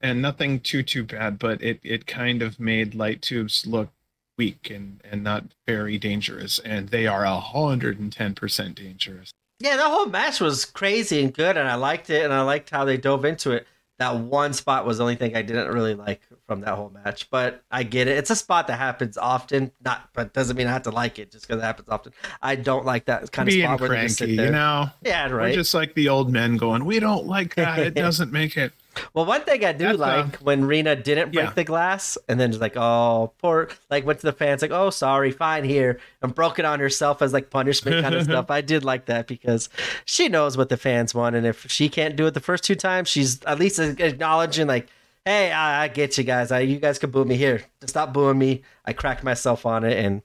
and 0.01 0.21
nothing 0.21 0.59
too 0.59 0.83
too 0.83 1.03
bad, 1.03 1.37
but 1.39 1.61
it 1.63 1.79
it 1.83 2.07
kind 2.07 2.41
of 2.41 2.59
made 2.59 2.93
light 2.95 3.21
tubes 3.21 3.65
look 3.67 3.89
weak 4.37 4.69
and 4.69 5.01
and 5.09 5.23
not 5.23 5.45
very 5.67 5.97
dangerous, 5.97 6.59
and 6.59 6.89
they 6.89 7.07
are 7.07 7.23
a 7.25 7.39
hundred 7.39 7.99
and 7.99 8.11
ten 8.11 8.33
percent 8.35 8.75
dangerous. 8.75 9.31
Yeah, 9.59 9.77
the 9.77 9.87
whole 9.87 10.07
match 10.07 10.39
was 10.41 10.65
crazy 10.65 11.21
and 11.23 11.33
good, 11.33 11.55
and 11.57 11.67
I 11.67 11.75
liked 11.75 12.09
it, 12.09 12.23
and 12.23 12.33
I 12.33 12.41
liked 12.41 12.69
how 12.69 12.85
they 12.85 12.97
dove 12.97 13.23
into 13.25 13.51
it. 13.51 13.67
That 13.99 14.15
one 14.17 14.53
spot 14.53 14.85
was 14.85 14.97
the 14.97 15.03
only 15.03 15.15
thing 15.15 15.35
I 15.37 15.43
didn't 15.43 15.71
really 15.71 15.93
like 15.93 16.21
from 16.47 16.61
that 16.61 16.73
whole 16.75 16.89
match, 16.89 17.29
but 17.29 17.63
I 17.71 17.83
get 17.83 18.07
it. 18.07 18.17
It's 18.17 18.31
a 18.31 18.35
spot 18.35 18.67
that 18.67 18.77
happens 18.77 19.17
often, 19.17 19.71
not 19.85 20.09
but 20.13 20.33
doesn't 20.33 20.57
mean 20.57 20.67
I 20.67 20.71
have 20.71 20.81
to 20.83 20.91
like 20.91 21.19
it 21.19 21.31
just 21.31 21.47
because 21.47 21.61
it 21.61 21.65
happens 21.65 21.87
often. 21.89 22.11
I 22.41 22.55
don't 22.55 22.85
like 22.85 23.05
that 23.05 23.31
kind 23.31 23.47
of 23.47 23.53
Being 23.53 23.65
spot 23.67 23.79
where 23.79 23.89
they 23.89 24.01
just 24.01 24.17
sit 24.17 24.25
cranky, 24.25 24.35
there. 24.37 24.45
you 24.47 24.51
know, 24.51 24.89
yeah, 25.03 25.29
we're 25.29 25.37
right. 25.37 25.53
just 25.53 25.73
like 25.75 25.93
the 25.93 26.09
old 26.09 26.31
men 26.31 26.57
going, 26.57 26.83
"We 26.83 26.99
don't 26.99 27.27
like 27.27 27.55
that. 27.55 27.79
It 27.79 27.93
doesn't 27.93 28.31
make 28.31 28.57
it." 28.57 28.73
Well, 29.13 29.25
one 29.25 29.41
thing 29.41 29.63
I 29.65 29.71
do 29.73 29.85
That's, 29.85 29.95
uh, 29.95 30.01
like 30.01 30.35
when 30.37 30.65
Rina 30.65 30.95
didn't 30.95 31.31
break 31.31 31.45
yeah. 31.45 31.53
the 31.53 31.63
glass 31.63 32.17
and 32.27 32.39
then 32.39 32.51
just 32.51 32.61
like, 32.61 32.75
oh, 32.75 33.33
poor, 33.39 33.69
like 33.89 34.05
went 34.05 34.19
to 34.19 34.25
the 34.25 34.33
fans, 34.33 34.61
like, 34.61 34.71
oh, 34.71 34.89
sorry, 34.89 35.31
fine 35.31 35.63
here, 35.63 35.99
and 36.21 36.33
broke 36.33 36.59
it 36.59 36.65
on 36.65 36.79
herself 36.79 37.21
as 37.21 37.33
like 37.33 37.49
punishment 37.49 38.01
kind 38.01 38.15
of 38.15 38.23
stuff. 38.25 38.49
I 38.49 38.61
did 38.61 38.83
like 38.83 39.05
that 39.05 39.27
because 39.27 39.69
she 40.05 40.29
knows 40.29 40.57
what 40.57 40.69
the 40.69 40.77
fans 40.77 41.13
want. 41.13 41.35
And 41.35 41.45
if 41.45 41.69
she 41.69 41.89
can't 41.89 42.15
do 42.15 42.27
it 42.27 42.33
the 42.33 42.39
first 42.39 42.63
two 42.63 42.75
times, 42.75 43.09
she's 43.09 43.43
at 43.43 43.59
least 43.59 43.79
acknowledging, 43.79 44.67
like, 44.67 44.87
hey, 45.25 45.51
I, 45.51 45.83
I 45.83 45.87
get 45.87 46.17
you 46.17 46.23
guys. 46.23 46.51
I, 46.51 46.59
you 46.59 46.79
guys 46.79 46.99
can 46.99 47.11
boo 47.11 47.25
me 47.25 47.35
here. 47.35 47.63
Stop 47.85 48.13
booing 48.13 48.37
me. 48.37 48.63
I 48.85 48.93
cracked 48.93 49.23
myself 49.23 49.65
on 49.65 49.83
it 49.83 49.97
and 50.03 50.21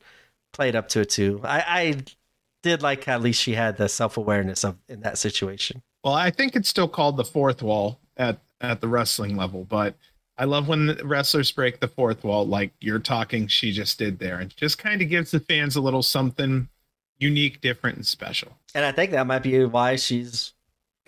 played 0.53 0.77
up 0.77 0.89
to 0.89 1.01
it 1.01 1.11
too. 1.11 1.40
I, 1.45 1.65
I 1.66 2.03
did 2.62 2.82
like 2.82 3.07
at 3.09 3.23
least 3.23 3.40
she 3.40 3.55
had 3.55 3.77
the 3.77 3.89
self 3.89 4.16
awareness 4.16 4.65
of 4.65 4.77
in 4.89 5.01
that 5.01 5.19
situation. 5.19 5.82
Well, 6.05 6.15
I 6.15 6.31
think 6.31 6.57
it's 6.57 6.69
still 6.69 6.89
called 6.89 7.16
the 7.16 7.24
fourth 7.24 7.62
wall 7.62 8.01
at 8.16 8.40
at 8.61 8.81
the 8.81 8.89
wrestling 8.89 9.37
level, 9.37 9.65
but 9.65 9.95
I 10.39 10.45
love 10.45 10.69
when 10.69 10.99
wrestlers 11.03 11.51
break 11.51 11.81
the 11.81 11.89
fourth 11.89 12.23
wall, 12.23 12.47
like 12.47 12.71
you're 12.81 13.01
talking, 13.01 13.49
she 13.49 13.73
just 13.73 13.99
did 13.99 14.21
there, 14.21 14.39
and 14.39 14.55
just 14.57 14.79
kind 14.79 15.03
of 15.03 15.09
gives 15.09 15.33
the 15.33 15.41
fans 15.41 15.75
a 15.75 15.81
little 15.81 16.03
something 16.03 16.69
unique, 17.19 17.61
different, 17.61 17.97
and 17.97 18.07
special. 18.07 18.57
And 18.75 18.85
I 18.85 18.93
think 18.93 19.11
that 19.11 19.27
might 19.27 19.43
be 19.43 19.65
why 19.65 19.97
she's 19.97 20.53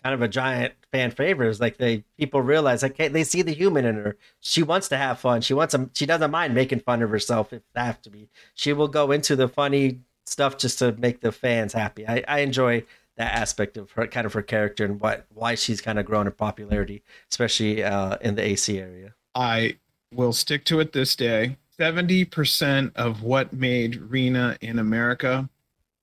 kind 0.03 0.15
of 0.15 0.23
a 0.23 0.29
giant 0.29 0.75
fan 0.91 1.13
favorite. 1.13 1.49
Is 1.49 1.61
like 1.61 1.77
they 1.77 2.03
people 2.19 2.43
realize 2.43 2.83
like 2.83 2.97
hey, 2.97 3.07
they 3.07 3.23
see 3.23 3.43
the 3.43 3.53
human 3.53 3.85
in 3.85 3.95
her. 3.95 4.17
She 4.41 4.65
wants 4.65 4.89
to 4.89 4.97
have 4.97 5.21
fun. 5.21 5.43
She 5.43 5.55
wants 5.55 5.73
them. 5.73 5.91
She 5.95 6.07
doesn't 6.07 6.31
mind 6.33 6.55
making 6.55 6.81
fun 6.81 7.01
of 7.01 7.11
herself 7.11 7.53
if 7.53 7.63
have 7.77 8.03
to 8.03 8.11
be. 8.11 8.29
She 8.55 8.73
will 8.73 8.89
go 8.89 9.13
into 9.13 9.37
the 9.37 9.49
funny 9.49 10.01
stuff 10.27 10.59
just 10.59 10.81
to 10.81 10.93
make 10.93 11.21
the 11.21 11.31
fans 11.31 11.73
happy. 11.73 12.07
I, 12.07 12.25
I 12.27 12.41
enjoy 12.41 12.85
that 13.21 13.35
aspect 13.35 13.77
of 13.77 13.91
her 13.91 14.07
kind 14.07 14.27
of 14.27 14.33
her 14.33 14.43
character 14.43 14.83
and 14.83 14.99
what 14.99 15.27
why 15.35 15.55
she's 15.55 15.83
kind 15.83 15.99
of 15.99 16.07
grown 16.07 16.27
in 16.27 16.33
popularity, 16.33 17.03
especially 17.31 17.85
uh, 17.85 18.17
in 18.23 18.35
the 18.35 18.43
AC 18.43 18.79
area. 18.79 19.15
I 19.35 19.77
will 20.11 20.33
stick 20.33 20.65
to 20.65 20.81
it 20.81 20.95
this 20.95 21.15
day. 21.15 21.59
70% 21.79 22.93
of 22.97 23.23
what 23.23 23.53
made 23.53 23.97
Rina 23.97 24.57
in 24.63 24.79
America 24.79 25.51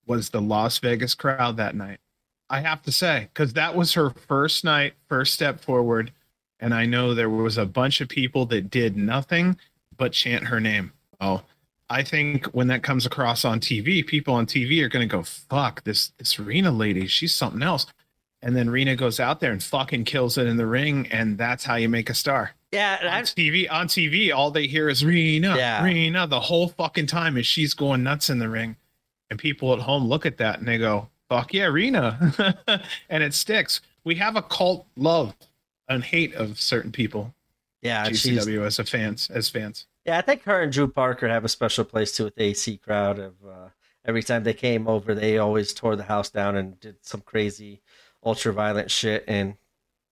was 0.06 0.30
the 0.30 0.42
Las 0.42 0.78
Vegas 0.78 1.16
crowd 1.16 1.58
that 1.58 1.76
night. 1.76 2.00
I 2.52 2.62
have 2.62 2.84
to 2.84 2.92
say, 2.92 3.30
because 3.34 3.54
that 3.54 3.76
was 3.76 3.94
her 3.94 4.12
first 4.12 4.64
night, 4.64 4.94
first 5.10 5.34
step 5.34 5.60
forward. 5.60 6.12
And 6.60 6.74
I 6.74 6.86
know 6.86 7.14
there 7.14 7.30
was 7.30 7.58
a 7.58 7.66
bunch 7.66 8.00
of 8.00 8.10
people 8.10 8.46
that 8.48 8.70
did 8.70 8.96
nothing 8.96 9.58
but 9.98 10.14
chant 10.14 10.46
her 10.46 10.60
name. 10.60 10.94
Oh, 11.20 11.42
I 11.90 12.04
think 12.04 12.46
when 12.48 12.68
that 12.68 12.84
comes 12.84 13.06
across 13.06 13.46
on 13.46 13.60
TV, 13.60 14.06
people 14.06 14.34
on 14.34 14.46
TV 14.46 14.82
are 14.82 14.90
going 14.90 15.08
to 15.08 15.12
go, 15.12 15.24
fuck, 15.24 15.84
this, 15.84 16.12
this 16.18 16.40
Rina 16.40 16.72
lady, 16.72 17.08
she's 17.08 17.34
something 17.34 17.62
else. 17.62 17.86
And 18.42 18.56
then 18.56 18.70
Rina 18.70 18.96
goes 18.96 19.20
out 19.20 19.40
there 19.40 19.52
and 19.52 19.64
fucking 19.64 20.04
kills 20.06 20.38
it 20.38 20.48
in 20.48 20.58
the 20.58 20.66
ring. 20.66 21.08
And 21.12 21.38
that's 21.38 21.64
how 21.64 21.76
you 21.76 21.90
make 21.90 22.10
a 22.10 22.14
star. 22.14 22.52
Yeah, 22.72 22.98
on 23.02 23.24
TV, 23.24 23.72
on 23.72 23.88
TV, 23.88 24.36
all 24.36 24.52
they 24.52 24.68
hear 24.68 24.90
is 24.90 25.04
Rina, 25.06 25.56
Yeah. 25.56 25.84
Rina, 25.84 26.28
the 26.28 26.40
whole 26.42 26.68
fucking 26.68 27.08
time 27.08 27.38
as 27.38 27.48
she's 27.48 27.74
going 27.74 28.04
nuts 28.04 28.30
in 28.30 28.40
the 28.40 28.50
ring. 28.50 28.76
And 29.30 29.40
people 29.40 29.74
at 29.74 29.80
home 29.80 30.06
look 30.08 30.26
at 30.26 30.38
that 30.38 30.60
and 30.60 30.68
they 30.68 30.78
go, 30.78 31.10
fuck 31.30 31.54
yeah, 31.54 31.66
Rina. 31.66 32.34
and 33.10 33.24
it 33.24 33.34
sticks. 33.34 33.82
We 34.04 34.16
have 34.16 34.36
a 34.36 34.42
cult 34.42 34.86
love 34.96 35.34
and 35.90 36.04
hate 36.04 36.34
of 36.36 36.60
certain 36.60 36.92
people, 36.92 37.34
yeah, 37.82 38.04
she's 38.06 38.24
GCW 38.26 38.66
as 38.66 38.80
a 38.80 38.84
fans, 38.84 39.30
as 39.30 39.50
fans. 39.50 39.86
Yeah, 40.08 40.18
I 40.18 40.22
think 40.22 40.44
her 40.44 40.62
and 40.62 40.72
Drew 40.72 40.88
Parker 40.88 41.28
have 41.28 41.44
a 41.44 41.50
special 41.50 41.84
place 41.84 42.16
too 42.16 42.24
with 42.24 42.36
the 42.36 42.44
AC 42.46 42.78
crowd. 42.78 43.20
Of 43.20 43.34
uh, 43.46 43.70
every 44.06 44.24
time 44.24 44.44
they 44.44 44.54
came 44.54 44.88
over, 44.88 45.14
they 45.14 45.38
always 45.38 45.74
tore 45.74 45.98
the 45.98 46.04
house 46.04 46.30
down 46.30 46.56
and 46.56 46.80
did 46.80 46.96
some 47.02 47.22
crazy, 47.22 47.82
ultra 48.24 48.54
violent 48.54 48.90
shit. 48.90 49.26
And 49.28 49.56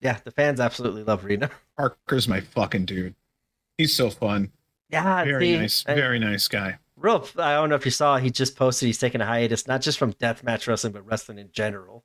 yeah, 0.02 0.18
the 0.24 0.32
fans 0.32 0.60
absolutely 0.60 1.04
love 1.04 1.24
Rina. 1.24 1.50
Parker's 1.78 2.28
my 2.28 2.42
fucking 2.42 2.86
dude. 2.86 3.16
He's 3.78 3.96
so 3.96 4.10
fun. 4.10 4.52
Yeah, 4.90 5.24
Very 5.24 5.46
see, 5.46 5.58
nice. 5.58 5.84
Very 5.84 6.20
nice 6.20 6.48
guy. 6.48 6.78
real. 6.98 7.28
I 7.38 7.54
don't 7.54 7.70
know 7.70 7.76
if 7.76 7.86
you 7.86 7.92
saw, 7.92 8.18
he 8.18 8.30
just 8.30 8.56
posted 8.56 8.88
he's 8.88 9.00
taking 9.00 9.22
a 9.22 9.26
hiatus, 9.26 9.66
not 9.68 9.82
just 9.82 9.98
from 9.98 10.14
deathmatch 10.14 10.68
wrestling, 10.68 10.94
but 10.94 11.06
wrestling 11.06 11.40
in 11.40 11.50
general. 11.52 12.04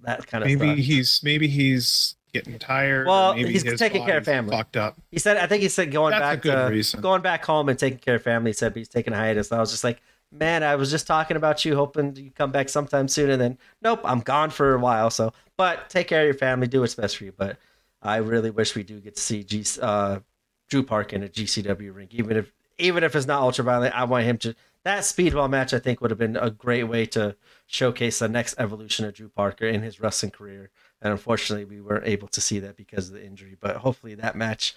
That 0.00 0.26
kind 0.26 0.42
of 0.44 0.48
Maybe 0.48 0.66
stuff. 0.66 0.78
he's 0.86 1.20
maybe 1.24 1.48
he's 1.48 2.16
getting 2.38 2.58
tired. 2.58 3.06
Well, 3.06 3.34
maybe 3.34 3.52
he's 3.52 3.78
taking 3.78 4.04
care 4.04 4.18
of 4.18 4.24
family. 4.24 4.56
Fucked 4.56 4.76
up. 4.76 4.96
He 5.10 5.18
said, 5.18 5.36
I 5.36 5.46
think 5.46 5.62
he 5.62 5.68
said 5.68 5.90
going 5.90 6.10
That's 6.10 6.22
back 6.22 6.42
to 6.42 6.68
reason. 6.70 7.00
going 7.00 7.22
back 7.22 7.44
home 7.44 7.68
and 7.68 7.78
taking 7.78 7.98
care 7.98 8.16
of 8.16 8.22
family. 8.22 8.50
He 8.50 8.54
said 8.54 8.74
he's 8.74 8.88
taking 8.88 9.12
a 9.12 9.16
hiatus. 9.16 9.52
I 9.52 9.58
was 9.58 9.70
just 9.70 9.84
like, 9.84 10.00
man, 10.32 10.62
I 10.62 10.76
was 10.76 10.90
just 10.90 11.06
talking 11.06 11.36
about 11.36 11.64
you, 11.64 11.76
hoping 11.76 12.14
you 12.16 12.30
come 12.30 12.52
back 12.52 12.68
sometime 12.68 13.08
soon. 13.08 13.30
And 13.30 13.40
then, 13.40 13.58
nope, 13.82 14.00
I'm 14.04 14.20
gone 14.20 14.50
for 14.50 14.74
a 14.74 14.78
while. 14.78 15.10
So, 15.10 15.32
but 15.56 15.88
take 15.88 16.08
care 16.08 16.22
of 16.22 16.26
your 16.26 16.34
family, 16.34 16.66
do 16.66 16.80
what's 16.80 16.94
best 16.94 17.16
for 17.16 17.24
you. 17.24 17.32
But 17.32 17.58
I 18.02 18.16
really 18.16 18.50
wish 18.50 18.74
we 18.74 18.82
do 18.82 19.00
get 19.00 19.16
to 19.16 19.22
see 19.22 19.42
G, 19.44 19.64
uh, 19.80 20.20
Drew 20.68 20.82
Park 20.82 21.12
in 21.12 21.22
a 21.22 21.28
GCW 21.28 21.94
ring, 21.94 22.08
even 22.10 22.36
if 22.36 22.52
even 22.78 23.04
if 23.04 23.16
it's 23.16 23.26
not 23.26 23.42
ultraviolet. 23.42 23.92
I 23.94 24.04
want 24.04 24.24
him 24.24 24.38
to. 24.38 24.54
That 24.84 25.00
speedball 25.00 25.50
match, 25.50 25.74
I 25.74 25.80
think, 25.80 26.00
would 26.00 26.12
have 26.12 26.18
been 26.18 26.36
a 26.36 26.48
great 26.48 26.84
way 26.84 27.06
to 27.06 27.34
showcase 27.66 28.20
the 28.20 28.28
next 28.28 28.54
evolution 28.58 29.04
of 29.04 29.14
Drew 29.14 29.28
Parker 29.28 29.66
in 29.66 29.82
his 29.82 29.98
wrestling 29.98 30.30
career. 30.30 30.70
And 31.02 31.12
unfortunately, 31.12 31.64
we 31.64 31.80
weren't 31.80 32.06
able 32.06 32.28
to 32.28 32.40
see 32.40 32.58
that 32.60 32.76
because 32.76 33.08
of 33.08 33.14
the 33.14 33.24
injury. 33.24 33.56
But 33.60 33.76
hopefully, 33.76 34.14
that 34.14 34.36
match 34.36 34.74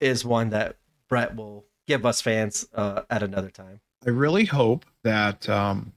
is 0.00 0.24
one 0.24 0.50
that 0.50 0.76
Brett 1.08 1.36
will 1.36 1.64
give 1.86 2.06
us 2.06 2.20
fans 2.20 2.66
uh, 2.74 3.02
at 3.10 3.22
another 3.22 3.50
time. 3.50 3.80
I 4.06 4.10
really 4.10 4.44
hope 4.44 4.84
that 5.02 5.48
um 5.48 5.92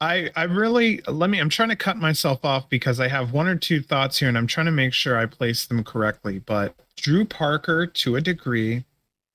I 0.00 0.30
I 0.36 0.44
really 0.44 1.00
let 1.06 1.30
me 1.30 1.38
I'm 1.40 1.48
trying 1.48 1.70
to 1.70 1.76
cut 1.76 1.96
myself 1.96 2.44
off 2.44 2.68
because 2.68 3.00
I 3.00 3.08
have 3.08 3.32
one 3.32 3.48
or 3.48 3.56
two 3.56 3.82
thoughts 3.82 4.18
here 4.18 4.28
and 4.28 4.38
I'm 4.38 4.46
trying 4.46 4.66
to 4.66 4.72
make 4.72 4.92
sure 4.92 5.16
I 5.16 5.26
place 5.26 5.66
them 5.66 5.84
correctly. 5.84 6.38
But 6.38 6.74
Drew 6.96 7.24
Parker, 7.24 7.86
to 7.86 8.16
a 8.16 8.20
degree, 8.20 8.84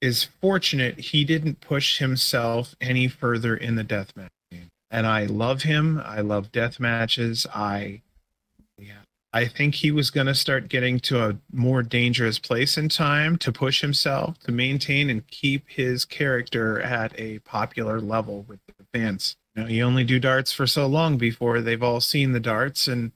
is 0.02 0.24
fortunate 0.24 1.00
he 1.00 1.24
didn't 1.24 1.62
push 1.62 2.00
himself 2.00 2.76
any 2.80 3.08
further 3.08 3.56
in 3.56 3.76
the 3.76 3.84
deathmatch 3.84 4.30
game. 4.52 4.70
And 4.92 5.08
I 5.08 5.26
love 5.26 5.64
him. 5.64 6.02
I 6.04 6.22
love 6.22 6.52
death 6.52 6.80
matches. 6.80 7.46
I. 7.54 8.02
I 9.34 9.46
think 9.46 9.76
he 9.76 9.92
was 9.92 10.10
going 10.10 10.28
to 10.28 10.36
start 10.36 10.70
getting 10.70 11.00
to 11.02 11.30
a 11.30 11.38
more 11.52 11.84
dangerous 11.84 12.40
place 12.40 12.78
in 12.78 12.90
time 12.90 13.38
to 13.40 13.52
push 13.52 13.82
himself, 13.82 14.40
to 14.40 14.52
maintain 14.52 15.10
and 15.10 15.28
keep 15.28 15.70
his 15.70 16.06
character 16.06 16.80
at 16.80 17.18
a 17.20 17.40
popular 17.40 18.00
level 18.00 18.46
with 18.48 18.60
the 18.68 18.86
fans. 18.94 19.36
You 19.56 19.64
know, 19.64 19.70
you 19.70 19.84
only 19.84 20.04
do 20.04 20.20
darts 20.20 20.52
for 20.52 20.66
so 20.66 20.88
long 20.88 21.18
before 21.18 21.62
they've 21.62 21.84
all 21.84 22.00
seen 22.00 22.32
the 22.32 22.40
darts. 22.40 22.88
And 22.88 23.12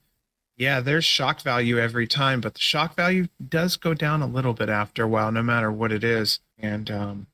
yeah, 0.58 0.82
there's 0.82 1.06
shock 1.06 1.42
value 1.42 1.80
every 1.80 2.08
time, 2.08 2.42
but 2.42 2.56
the 2.56 2.60
shock 2.60 2.96
value 2.96 3.28
does 3.48 3.78
go 3.78 3.94
down 3.94 4.22
a 4.22 4.28
little 4.28 4.54
bit 4.54 4.70
after 4.70 5.04
a 5.04 5.08
while, 5.08 5.32
no 5.32 5.42
matter 5.42 5.72
what 5.72 5.92
it 5.92 6.04
is. 6.04 6.40
And 6.60 6.92
um, 6.92 7.28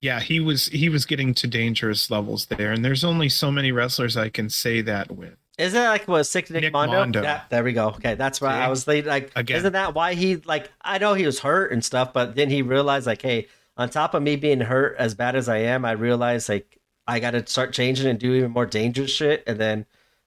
yeah, 0.00 0.20
he 0.20 0.40
was 0.40 0.66
he 0.68 0.88
was 0.88 1.06
getting 1.06 1.32
to 1.34 1.46
dangerous 1.46 2.10
levels 2.10 2.46
there. 2.46 2.72
And 2.72 2.84
there's 2.84 3.04
only 3.04 3.28
so 3.28 3.50
many 3.50 3.72
wrestlers 3.72 4.16
I 4.16 4.30
can 4.30 4.50
say 4.50 4.80
that 4.82 5.10
with. 5.10 5.36
Isn't 5.60 5.78
that 5.80 5.88
like 5.90 6.08
what 6.08 6.24
sick 6.24 6.50
Nick, 6.50 6.62
Nick 6.62 6.72
Mondo? 6.72 6.98
Mondo. 6.98 7.22
Yeah, 7.22 7.42
there 7.50 7.62
we 7.62 7.72
go. 7.72 7.88
Okay, 7.88 8.14
that's 8.14 8.40
why 8.40 8.58
I 8.58 8.68
was 8.68 8.86
late. 8.88 9.04
Like, 9.06 9.30
Again. 9.36 9.58
isn't 9.58 9.72
that 9.74 9.94
why 9.94 10.14
he 10.14 10.36
like? 10.36 10.70
I 10.82 10.98
know 10.98 11.14
he 11.14 11.26
was 11.26 11.40
hurt 11.40 11.72
and 11.72 11.84
stuff, 11.84 12.12
but 12.12 12.34
then 12.34 12.48
he 12.50 12.62
realized 12.62 13.06
like, 13.06 13.22
hey, 13.22 13.46
on 13.76 13.90
top 13.90 14.14
of 14.14 14.22
me 14.22 14.36
being 14.36 14.60
hurt 14.60 14.96
as 14.98 15.14
bad 15.14 15.36
as 15.36 15.48
I 15.48 15.58
am, 15.58 15.84
I 15.84 15.92
realized 15.92 16.48
like 16.48 16.78
I 17.06 17.20
got 17.20 17.32
to 17.32 17.46
start 17.46 17.72
changing 17.72 18.06
and 18.06 18.18
do 18.18 18.32
even 18.34 18.50
more 18.52 18.66
dangerous 18.66 19.10
shit. 19.10 19.42
And 19.46 19.58
then 19.58 19.86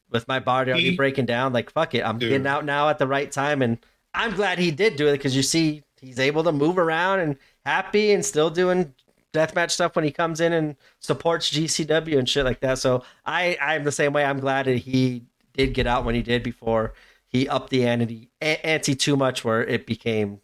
with 0.10 0.28
my 0.28 0.40
body 0.40 0.72
already 0.72 0.92
He- 0.92 0.96
breaking 0.96 1.26
down, 1.26 1.52
like 1.54 1.72
fuck 1.72 1.96
it, 1.96 2.06
I'm 2.06 2.20
Dude. 2.20 2.30
getting 2.30 2.48
out 2.48 2.66
now 2.66 2.90
at 2.90 3.00
the 3.00 3.08
right 3.08 3.32
time, 3.32 3.62
and 3.62 3.80
I'm 4.14 4.36
glad 4.36 4.60
he 4.60 4.70
did 4.72 4.96
do 4.96 5.08
it 5.08 5.14
because 5.14 5.36
you 5.36 5.42
see 5.44 5.84
he's 6.00 6.20
able 6.20 6.44
to 6.44 6.52
move 6.52 6.78
around 6.78 7.20
and 7.22 7.38
happy 7.66 8.12
and 8.12 8.24
still 8.24 8.50
doing 8.52 8.94
deathmatch 9.34 9.72
stuff 9.72 9.96
when 9.96 10.06
he 10.06 10.12
comes 10.12 10.40
in 10.40 10.54
and 10.54 10.76
supports 11.00 11.52
GCW 11.52 12.18
and 12.18 12.30
shit 12.30 12.46
like 12.46 12.62
that. 12.62 12.80
So 12.80 13.04
I 13.26 13.58
I'm 13.62 13.84
the 13.84 13.92
same 13.92 14.14
way. 14.14 14.24
I'm 14.24 14.40
glad 14.40 14.68
that 14.68 14.78
he 14.78 15.24
did 15.54 15.74
get 15.74 15.88
out 15.88 16.06
when 16.06 16.16
he 16.16 16.22
did 16.22 16.44
before 16.44 16.94
he 17.28 17.50
upped 17.50 17.70
the 17.70 17.86
ante 17.86 18.30
ante 18.42 18.96
too 18.96 19.18
much 19.18 19.44
where 19.44 19.66
it 19.66 19.86
became 19.86 20.40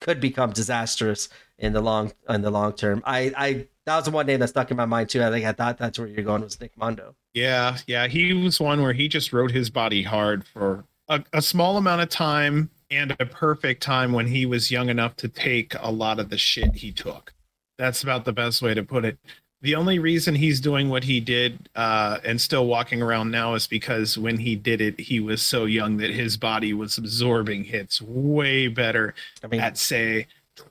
could 0.00 0.20
become 0.20 0.52
disastrous 0.52 1.28
in 1.58 1.72
the 1.72 1.80
long 1.80 2.12
in 2.28 2.42
the 2.42 2.50
long 2.50 2.72
term. 2.74 3.02
I 3.04 3.32
I 3.36 3.66
that 3.86 3.96
was 3.96 4.04
the 4.04 4.10
one 4.10 4.26
name 4.26 4.40
that 4.40 4.48
stuck 4.48 4.70
in 4.70 4.76
my 4.76 4.84
mind 4.84 5.08
too. 5.08 5.24
I 5.24 5.30
think 5.30 5.46
I 5.46 5.52
thought 5.52 5.78
that's 5.78 5.98
where 5.98 6.06
you're 6.08 6.24
going 6.24 6.42
was 6.42 6.60
Nick 6.60 6.76
Mondo. 6.76 7.14
Yeah, 7.34 7.78
yeah, 7.86 8.06
he 8.06 8.32
was 8.32 8.60
one 8.60 8.82
where 8.82 8.92
he 8.92 9.08
just 9.08 9.32
rode 9.32 9.50
his 9.50 9.70
body 9.70 10.02
hard 10.02 10.46
for 10.46 10.84
a, 11.08 11.22
a 11.32 11.42
small 11.42 11.76
amount 11.76 12.02
of 12.02 12.08
time 12.08 12.70
and 12.90 13.16
a 13.18 13.26
perfect 13.26 13.82
time 13.82 14.12
when 14.12 14.26
he 14.26 14.46
was 14.46 14.70
young 14.70 14.88
enough 14.88 15.16
to 15.16 15.28
take 15.28 15.74
a 15.80 15.90
lot 15.90 16.18
of 16.18 16.30
the 16.30 16.38
shit 16.38 16.76
he 16.76 16.92
took. 16.92 17.32
That's 17.78 18.02
about 18.02 18.24
the 18.24 18.32
best 18.32 18.62
way 18.62 18.74
to 18.74 18.82
put 18.82 19.04
it. 19.04 19.18
The 19.62 19.74
only 19.74 19.98
reason 19.98 20.34
he's 20.34 20.60
doing 20.60 20.88
what 20.90 21.04
he 21.04 21.18
did 21.18 21.68
uh, 21.74 22.18
and 22.24 22.40
still 22.40 22.66
walking 22.66 23.02
around 23.02 23.30
now 23.30 23.54
is 23.54 23.66
because 23.66 24.16
when 24.18 24.38
he 24.38 24.54
did 24.54 24.80
it, 24.80 25.00
he 25.00 25.18
was 25.18 25.42
so 25.42 25.64
young 25.64 25.96
that 25.96 26.10
his 26.10 26.36
body 26.36 26.72
was 26.72 26.98
absorbing 26.98 27.64
hits 27.64 28.00
way 28.00 28.68
better 28.68 29.14
I 29.42 29.46
mean, 29.48 29.60
at, 29.60 29.78
say, 29.78 30.26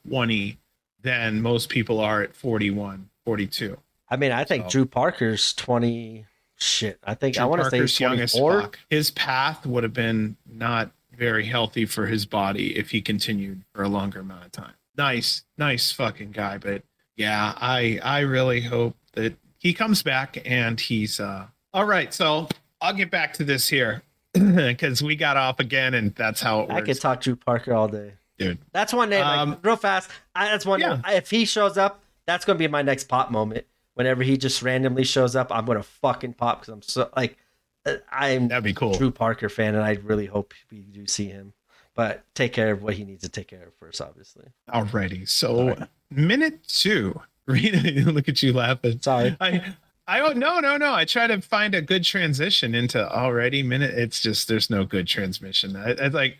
20 0.07 0.57
than 1.01 1.41
most 1.41 1.69
people 1.69 1.99
are 1.99 2.21
at 2.21 2.35
41, 2.35 3.09
42. 3.25 3.77
I 4.09 4.17
mean, 4.17 4.31
I 4.31 4.43
think 4.43 4.65
So- 4.65 4.69
Drew 4.69 4.85
Parker's 4.85 5.53
twenty. 5.53 6.25
Shit, 6.57 6.99
I 7.03 7.15
think 7.15 7.37
I 7.37 7.43
want 7.45 7.63
to 7.63 7.69
say 7.69 7.79
Parker's 7.79 7.99
young 7.99 8.19
as 8.19 8.31
24. 8.31 8.61
fuck. 8.61 8.79
His 8.89 9.11
path 9.11 9.65
would 9.65 9.83
have 9.83 9.91
been 9.93 10.37
not 10.49 10.91
very 11.11 11.45
healthy 11.45 11.85
for 11.85 12.05
his 12.05 12.25
body 12.25 12.77
if 12.77 12.91
he 12.91 13.01
continued 13.01 13.63
for 13.73 13.83
a 13.83 13.89
longer 13.89 14.19
amount 14.21 14.45
of 14.45 14.51
time. 14.53 14.73
Nice, 14.97 15.43
nice 15.57 15.91
fucking 15.91 16.31
guy, 16.31 16.57
but 16.57 16.83
yeah, 17.15 17.53
I 17.57 17.99
I 18.03 18.19
really 18.21 18.61
hope 18.61 18.95
that 19.13 19.35
he 19.57 19.73
comes 19.73 20.03
back 20.03 20.37
and 20.45 20.79
he's 20.79 21.19
uh 21.19 21.47
all 21.73 21.85
right. 21.85 22.13
So 22.13 22.47
I'll 22.81 22.93
get 22.93 23.09
back 23.11 23.33
to 23.35 23.43
this 23.43 23.67
here 23.67 24.03
because 24.33 25.01
we 25.03 25.15
got 25.15 25.37
off 25.37 25.59
again, 25.59 25.93
and 25.93 26.13
that's 26.15 26.41
how 26.41 26.59
it 26.59 26.61
works. 26.63 26.71
I 26.71 26.75
works. 26.75 26.85
could 26.87 27.01
talk 27.01 27.21
Drew 27.21 27.35
Parker 27.35 27.73
all 27.73 27.87
day. 27.87 28.13
Dude. 28.37 28.57
That's 28.73 28.91
one 28.93 29.09
name, 29.09 29.21
like, 29.21 29.37
Um, 29.39 29.57
real 29.63 29.77
fast. 29.77 30.09
I, 30.35 30.49
that's 30.49 30.65
one. 30.65 30.81
yeah. 30.81 30.99
If 31.07 31.29
he 31.29 31.45
shows 31.45 31.77
up, 31.77 32.01
that's 32.25 32.43
gonna 32.43 32.59
be 32.59 32.67
my 32.67 32.81
next 32.81 33.05
pop 33.05 33.31
moment. 33.31 33.65
Whenever 33.93 34.23
he 34.23 34.35
just 34.37 34.61
randomly 34.61 35.05
shows 35.05 35.37
up, 35.37 35.51
I'm 35.53 35.65
gonna 35.65 35.83
fucking 35.83 36.33
pop 36.33 36.59
because 36.61 36.73
I'm 36.73 36.81
so 36.81 37.09
like, 37.15 37.37
uh, 37.85 37.95
I'm 38.11 38.49
That'd 38.49 38.65
be 38.65 38.73
cool. 38.73 38.93
Drew 38.93 39.09
Parker 39.11 39.47
fan, 39.47 39.73
and 39.73 39.83
I 39.83 39.91
really 40.03 40.25
hope 40.25 40.53
we 40.69 40.79
do 40.81 41.07
see 41.07 41.27
him. 41.27 41.53
but 41.95 42.25
take 42.33 42.51
care 42.51 42.71
of 42.73 42.83
what 42.83 42.93
he 42.95 43.05
needs 43.05 43.23
to 43.23 43.29
take 43.29 43.47
care 43.47 43.67
of 43.67 43.73
first, 43.75 44.01
obviously. 44.01 44.47
Alrighty. 44.69 45.27
So 45.29 45.55
All 45.57 45.67
right. 45.69 45.87
Minute 46.11 46.63
two. 46.67 47.19
Rita, 47.47 47.77
look 48.11 48.27
at 48.27 48.41
you 48.41 48.53
laughing. 48.53 48.99
Sorry. 49.01 49.35
I 49.39 49.75
I 50.07 50.19
don't 50.19 50.37
no 50.37 50.59
no 50.59 50.77
no. 50.77 50.93
I 50.93 51.05
try 51.05 51.27
to 51.27 51.41
find 51.41 51.75
a 51.75 51.81
good 51.81 52.03
transition 52.03 52.75
into 52.75 53.07
already 53.11 53.63
minute. 53.63 53.93
It's 53.95 54.19
just 54.19 54.47
there's 54.47 54.69
no 54.69 54.83
good 54.83 55.07
transmission. 55.07 55.75
I, 55.75 55.93
I 55.93 56.07
like 56.07 56.37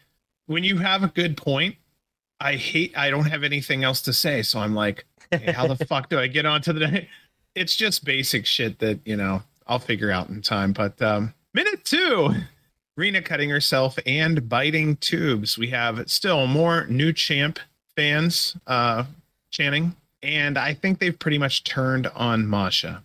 when 0.48 0.64
you 0.64 0.78
have 0.78 1.04
a 1.04 1.08
good 1.08 1.38
point. 1.38 1.76
I 2.40 2.56
hate. 2.56 2.98
I 2.98 3.10
don't 3.10 3.26
have 3.26 3.44
anything 3.44 3.84
else 3.84 4.02
to 4.04 4.14
say, 4.14 4.42
so 4.42 4.60
I'm 4.60 4.76
like, 4.76 5.06
hey, 5.32 5.54
how 5.54 5.68
the 5.68 5.86
fuck 5.86 6.10
do 6.10 6.20
I 6.20 6.28
get 6.28 6.46
on 6.46 6.62
to 6.64 6.74
the? 6.74 7.06
It's 7.56 7.78
just 7.78 8.04
basic 8.04 8.46
shit 8.46 8.80
that 8.80 9.00
you 9.06 9.16
know 9.16 9.42
I'll 9.66 9.80
figure 9.80 10.12
out 10.12 10.28
in 10.28 10.42
time. 10.42 10.74
But 10.74 11.02
um, 11.02 11.34
minute 11.54 11.86
two, 11.86 12.32
Rina 12.98 13.22
cutting 13.22 13.50
herself 13.50 13.98
and 14.06 14.50
biting 14.50 14.98
tubes. 14.98 15.58
We 15.58 15.70
have 15.70 16.10
still 16.10 16.48
more 16.48 16.86
new 16.88 17.14
champ 17.14 17.60
fans 17.96 18.58
uh, 18.68 19.06
chanting, 19.56 19.96
and 20.22 20.58
I 20.58 20.74
think 20.74 21.00
they've 21.00 21.18
pretty 21.18 21.38
much 21.38 21.64
turned 21.64 22.08
on 22.08 22.48
Masha. 22.48 23.02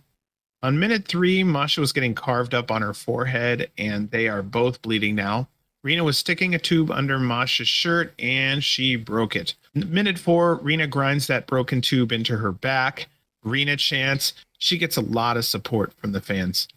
On 0.61 0.77
minute 0.77 1.07
three, 1.07 1.43
Masha 1.43 1.81
was 1.81 1.93
getting 1.93 2.13
carved 2.13 2.53
up 2.53 2.69
on 2.69 2.81
her 2.81 2.93
forehead, 2.93 3.71
and 3.77 4.11
they 4.11 4.27
are 4.27 4.43
both 4.43 4.81
bleeding 4.81 5.15
now. 5.15 5.47
Rina 5.83 6.03
was 6.03 6.17
sticking 6.17 6.53
a 6.53 6.59
tube 6.59 6.91
under 6.91 7.17
Masha's 7.17 7.67
shirt, 7.67 8.13
and 8.19 8.63
she 8.63 8.95
broke 8.95 9.35
it. 9.35 9.55
Minute 9.73 10.19
four, 10.19 10.55
Rina 10.55 10.85
grinds 10.87 11.25
that 11.27 11.47
broken 11.47 11.81
tube 11.81 12.11
into 12.11 12.37
her 12.37 12.51
back. 12.51 13.07
Rina 13.43 13.77
chants. 13.77 14.33
She 14.59 14.77
gets 14.77 14.97
a 14.97 15.01
lot 15.01 15.37
of 15.37 15.45
support 15.45 15.93
from 15.93 16.11
the 16.11 16.21
fans. 16.21 16.67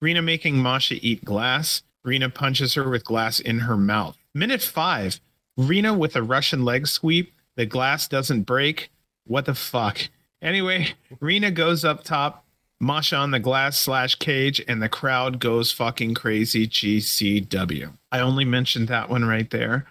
Rina 0.00 0.22
making 0.22 0.58
Masha 0.58 0.94
eat 1.00 1.24
glass. 1.24 1.82
Rina 2.04 2.28
punches 2.28 2.74
her 2.74 2.88
with 2.88 3.04
glass 3.04 3.40
in 3.40 3.60
her 3.60 3.76
mouth. 3.76 4.16
Minute 4.34 4.62
five, 4.62 5.20
Rina 5.56 5.94
with 5.94 6.14
a 6.14 6.22
Russian 6.22 6.64
leg 6.64 6.86
sweep. 6.86 7.32
The 7.56 7.66
glass 7.66 8.06
doesn't 8.06 8.42
break. 8.42 8.90
What 9.32 9.46
the 9.46 9.54
fuck? 9.54 10.08
Anyway, 10.42 10.88
Rina 11.20 11.50
goes 11.50 11.84
up 11.86 12.04
top, 12.04 12.44
Masha 12.80 13.16
on 13.16 13.30
the 13.30 13.38
glass 13.40 13.78
slash 13.78 14.14
cage, 14.16 14.62
and 14.68 14.82
the 14.82 14.88
crowd 14.90 15.38
goes 15.40 15.72
fucking 15.72 16.12
crazy. 16.14 16.66
GCW. 16.68 17.92
I 18.10 18.20
only 18.20 18.44
mentioned 18.44 18.88
that 18.88 19.08
one 19.08 19.24
right 19.24 19.48
there 19.50 19.86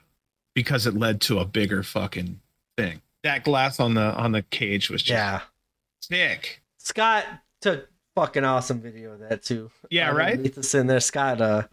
because 0.54 0.86
it 0.86 0.94
led 0.94 1.22
to 1.22 1.40
a 1.40 1.46
bigger 1.46 1.82
fucking 1.82 2.40
thing. 2.78 3.02
That 3.24 3.44
glass 3.44 3.80
on 3.80 3.96
the 3.96 4.14
on 4.16 4.32
the 4.32 4.44
cage 4.44 4.90
was 4.92 5.02
just 5.02 5.12
Yeah. 5.18 5.42
sick. 6.02 6.62
Scott 6.78 7.26
took 7.62 7.90
fucking 8.16 8.44
awesome 8.44 8.80
video 8.82 9.14
of 9.14 9.20
that 9.22 9.44
too. 9.44 9.72
Yeah, 9.90 10.12
Uh, 10.12 10.16
right. 10.16 10.58
Us 10.58 10.74
in 10.76 10.86
there, 10.88 11.00
Scott. 11.00 11.42
Uh, 11.42 11.64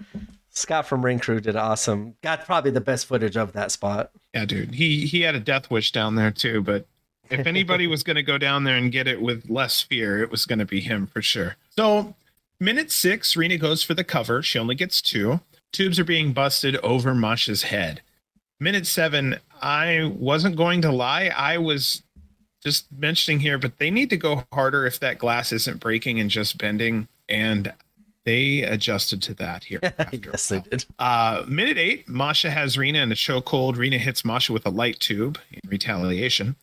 Scott 0.50 0.86
from 0.86 1.04
Ring 1.04 1.18
Crew 1.18 1.40
did 1.40 1.56
awesome. 1.56 2.14
Got 2.22 2.46
probably 2.46 2.70
the 2.70 2.80
best 2.80 3.04
footage 3.06 3.36
of 3.36 3.52
that 3.52 3.70
spot. 3.72 4.10
Yeah, 4.34 4.44
dude. 4.46 4.74
He 4.76 5.06
he 5.06 5.20
had 5.22 5.34
a 5.34 5.40
death 5.40 5.70
wish 5.70 5.92
down 5.92 6.14
there 6.14 6.30
too, 6.30 6.62
but 6.62 6.86
if 7.30 7.46
anybody 7.46 7.86
was 7.86 8.02
going 8.02 8.16
to 8.16 8.22
go 8.22 8.38
down 8.38 8.64
there 8.64 8.76
and 8.76 8.92
get 8.92 9.06
it 9.06 9.20
with 9.20 9.48
less 9.48 9.80
fear, 9.80 10.22
it 10.22 10.30
was 10.30 10.46
going 10.46 10.58
to 10.58 10.64
be 10.64 10.80
him 10.80 11.06
for 11.06 11.22
sure. 11.22 11.56
So, 11.70 12.14
minute 12.60 12.90
6, 12.90 13.36
Rina 13.36 13.58
goes 13.58 13.82
for 13.82 13.94
the 13.94 14.04
cover. 14.04 14.42
She 14.42 14.58
only 14.58 14.74
gets 14.74 15.00
2. 15.02 15.40
Tubes 15.72 15.98
are 15.98 16.04
being 16.04 16.32
busted 16.32 16.76
over 16.76 17.14
Masha's 17.14 17.64
head. 17.64 18.02
Minute 18.60 18.86
7, 18.86 19.38
I 19.62 20.12
wasn't 20.16 20.56
going 20.56 20.82
to 20.82 20.90
lie. 20.90 21.32
I 21.36 21.58
was 21.58 22.02
just 22.62 22.86
mentioning 22.90 23.40
here, 23.40 23.58
but 23.58 23.78
they 23.78 23.90
need 23.90 24.10
to 24.10 24.16
go 24.16 24.44
harder 24.52 24.86
if 24.86 24.98
that 25.00 25.18
glass 25.18 25.52
isn't 25.52 25.80
breaking 25.80 26.18
and 26.18 26.28
just 26.30 26.58
bending 26.58 27.08
and 27.28 27.72
they 28.24 28.62
adjusted 28.62 29.22
to 29.22 29.34
that 29.34 29.64
here. 29.64 29.80
after 29.98 30.16
yes, 30.16 30.48
they 30.48 30.60
did. 30.60 30.84
Uh, 30.98 31.44
minute 31.48 31.78
eight, 31.78 32.08
Masha 32.08 32.50
has 32.50 32.76
Rina 32.76 32.98
in 32.98 33.10
a 33.10 33.14
chokehold. 33.14 33.76
Rina 33.76 33.96
hits 33.96 34.24
Masha 34.24 34.52
with 34.52 34.66
a 34.66 34.70
light 34.70 35.00
tube 35.00 35.38
in 35.50 35.60
retaliation. 35.68 36.56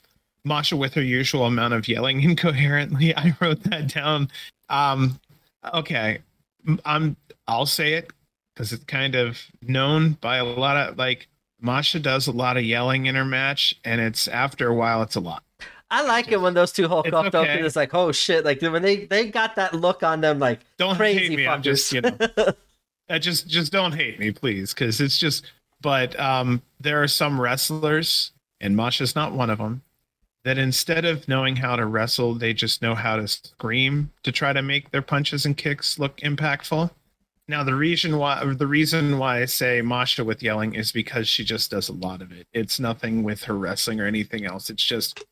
Masha 0.45 0.77
with 0.77 0.93
her 0.93 1.01
usual 1.01 1.45
amount 1.45 1.73
of 1.73 1.87
yelling 1.87 2.21
incoherently. 2.29 3.15
I 3.15 3.35
wrote 3.41 3.63
that 3.63 3.93
down. 3.93 4.29
Um, 4.69 5.19
okay, 5.73 6.19
I'm. 6.85 7.17
I'll 7.47 7.67
say 7.67 7.93
it 7.93 8.11
because 8.53 8.73
it's 8.73 8.83
kind 8.85 9.13
of 9.13 9.39
known 9.61 10.13
by 10.13 10.37
a 10.37 10.45
lot 10.45 10.77
of 10.77 10.97
like 10.97 11.27
Masha 11.61 11.99
does 11.99 12.27
a 12.27 12.31
lot 12.31 12.57
of 12.57 12.63
yelling 12.63 13.05
in 13.05 13.15
her 13.15 13.25
match, 13.25 13.75
and 13.83 14.01
it's 14.01 14.27
after 14.27 14.67
a 14.69 14.73
while, 14.73 15.01
it's 15.01 15.15
a 15.15 15.19
lot. 15.19 15.43
I 15.91 16.01
like 16.03 16.31
it 16.31 16.41
when 16.41 16.53
those 16.53 16.71
two 16.71 16.87
hulk 16.87 17.13
up 17.13 17.31
though, 17.31 17.41
okay. 17.41 17.53
because 17.53 17.67
it's 17.67 17.75
like, 17.75 17.93
oh 17.93 18.11
shit! 18.11 18.43
Like 18.43 18.61
when 18.61 18.81
they 18.81 19.05
they 19.05 19.29
got 19.29 19.55
that 19.55 19.73
look 19.73 20.03
on 20.03 20.21
them, 20.21 20.39
like 20.39 20.59
Don't 20.77 20.95
crazy 20.95 21.27
hate 21.27 21.37
me. 21.37 21.43
fuckers. 21.43 21.53
I'm 21.53 21.61
just 21.61 21.91
you 21.93 22.01
know. 22.01 22.17
I 23.09 23.19
just 23.19 23.47
just 23.47 23.71
don't 23.71 23.93
hate 23.93 24.19
me, 24.19 24.31
please, 24.31 24.73
because 24.73 25.01
it's 25.01 25.17
just. 25.17 25.45
But 25.81 26.19
um, 26.19 26.63
there 26.79 27.03
are 27.03 27.07
some 27.07 27.39
wrestlers, 27.39 28.31
and 28.59 28.75
Masha's 28.75 29.15
not 29.15 29.33
one 29.33 29.51
of 29.51 29.59
them, 29.59 29.83
that 30.45 30.57
instead 30.59 31.05
of 31.05 31.27
knowing 31.27 31.55
how 31.55 31.75
to 31.75 31.85
wrestle, 31.87 32.35
they 32.35 32.53
just 32.53 32.81
know 32.81 32.93
how 32.95 33.15
to 33.17 33.27
scream 33.27 34.11
to 34.23 34.31
try 34.31 34.53
to 34.53 34.61
make 34.61 34.91
their 34.91 35.01
punches 35.01 35.45
and 35.45 35.57
kicks 35.57 35.97
look 35.99 36.17
impactful. 36.17 36.91
Now, 37.47 37.63
the 37.63 37.75
reason 37.75 38.17
why 38.17 38.43
the 38.53 38.67
reason 38.67 39.17
why 39.17 39.41
I 39.41 39.45
say 39.45 39.81
Masha 39.81 40.23
with 40.23 40.41
yelling 40.41 40.75
is 40.75 40.91
because 40.91 41.27
she 41.27 41.43
just 41.43 41.71
does 41.71 41.89
a 41.89 41.93
lot 41.93 42.21
of 42.21 42.31
it. 42.31 42.47
It's 42.53 42.79
nothing 42.79 43.23
with 43.23 43.43
her 43.43 43.55
wrestling 43.55 43.99
or 43.99 44.05
anything 44.05 44.45
else. 44.45 44.69
It's 44.69 44.83
just, 44.83 45.23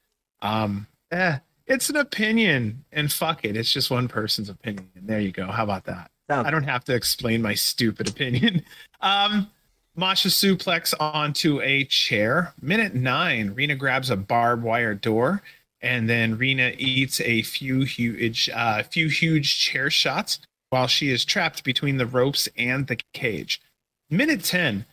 um, 0.41 0.87
eh, 1.11 1.37
it's 1.67 1.89
an 1.89 1.95
opinion, 1.95 2.83
and 2.91 3.11
fuck 3.11 3.45
it, 3.45 3.55
it's 3.55 3.71
just 3.71 3.89
one 3.89 4.07
person's 4.07 4.49
opinion. 4.49 4.89
There 4.95 5.19
you 5.21 5.31
go. 5.31 5.47
How 5.47 5.63
about 5.63 5.85
that? 5.85 6.09
Sounds- 6.29 6.47
I 6.47 6.51
don't 6.51 6.63
have 6.63 6.83
to 6.85 6.93
explain 6.95 7.41
my 7.41 7.53
stupid 7.53 8.09
opinion. 8.09 8.63
Um, 9.01 9.51
Masha 9.95 10.29
suplex 10.29 10.93
onto 10.99 11.61
a 11.61 11.85
chair. 11.85 12.53
Minute 12.61 12.95
nine, 12.95 13.53
Rina 13.53 13.75
grabs 13.75 14.09
a 14.09 14.15
barbed 14.15 14.63
wire 14.63 14.95
door, 14.95 15.43
and 15.81 16.09
then 16.09 16.37
Rina 16.37 16.73
eats 16.77 17.21
a 17.21 17.43
few 17.43 17.81
huge, 17.81 18.49
uh, 18.49 18.81
few 18.83 19.07
huge 19.07 19.59
chair 19.59 19.91
shots 19.91 20.39
while 20.69 20.87
she 20.87 21.09
is 21.09 21.23
trapped 21.23 21.63
between 21.63 21.97
the 21.97 22.07
ropes 22.07 22.49
and 22.57 22.87
the 22.87 22.97
cage. 23.13 23.61
Minute 24.09 24.43
ten, 24.43 24.85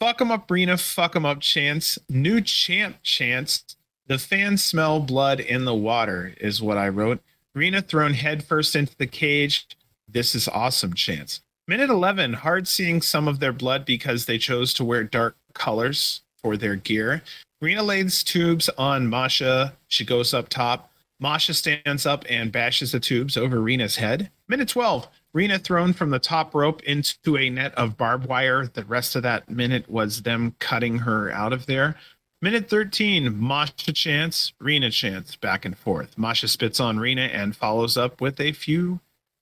fuck 0.00 0.20
'em 0.20 0.32
up, 0.32 0.50
Rina. 0.50 0.76
Fuck 0.76 1.14
'em 1.14 1.24
up, 1.24 1.40
Chance. 1.40 1.98
New 2.08 2.40
champ, 2.40 2.96
Chance. 3.04 3.76
The 4.06 4.18
fans 4.18 4.64
smell 4.64 4.98
blood 4.98 5.38
in 5.38 5.64
the 5.64 5.74
water, 5.74 6.34
is 6.40 6.60
what 6.60 6.76
I 6.76 6.88
wrote. 6.88 7.22
Rina 7.54 7.82
thrown 7.82 8.14
headfirst 8.14 8.74
into 8.74 8.96
the 8.96 9.06
cage. 9.06 9.68
This 10.08 10.34
is 10.34 10.48
awesome, 10.48 10.94
Chance. 10.94 11.40
Minute 11.70 11.90
11, 11.90 12.32
hard 12.32 12.66
seeing 12.66 13.00
some 13.00 13.28
of 13.28 13.38
their 13.38 13.52
blood 13.52 13.84
because 13.84 14.26
they 14.26 14.38
chose 14.38 14.74
to 14.74 14.84
wear 14.84 15.04
dark 15.04 15.36
colors 15.54 16.22
for 16.34 16.56
their 16.56 16.74
gear. 16.74 17.22
Rina 17.60 17.84
lays 17.84 18.24
tubes 18.24 18.68
on 18.70 19.08
Masha. 19.08 19.74
She 19.86 20.04
goes 20.04 20.34
up 20.34 20.48
top. 20.48 20.90
Masha 21.20 21.54
stands 21.54 22.06
up 22.06 22.24
and 22.28 22.50
bashes 22.50 22.90
the 22.90 22.98
tubes 22.98 23.36
over 23.36 23.60
Rina's 23.60 23.94
head. 23.94 24.32
Minute 24.48 24.66
12, 24.66 25.06
Rina 25.32 25.60
thrown 25.60 25.92
from 25.92 26.10
the 26.10 26.18
top 26.18 26.56
rope 26.56 26.82
into 26.82 27.36
a 27.36 27.48
net 27.48 27.72
of 27.76 27.96
barbed 27.96 28.26
wire. 28.26 28.66
The 28.66 28.84
rest 28.84 29.14
of 29.14 29.22
that 29.22 29.48
minute 29.48 29.88
was 29.88 30.22
them 30.22 30.56
cutting 30.58 30.98
her 30.98 31.30
out 31.30 31.52
of 31.52 31.66
there. 31.66 31.94
Minute 32.42 32.68
13, 32.68 33.40
Masha 33.40 33.92
chants, 33.92 34.52
Rina 34.58 34.90
chants 34.90 35.36
back 35.36 35.64
and 35.64 35.78
forth. 35.78 36.18
Masha 36.18 36.48
spits 36.48 36.80
on 36.80 36.98
Rina 36.98 37.26
and 37.32 37.54
follows 37.54 37.96
up 37.96 38.20
with 38.20 38.40
a 38.40 38.50
few 38.50 38.98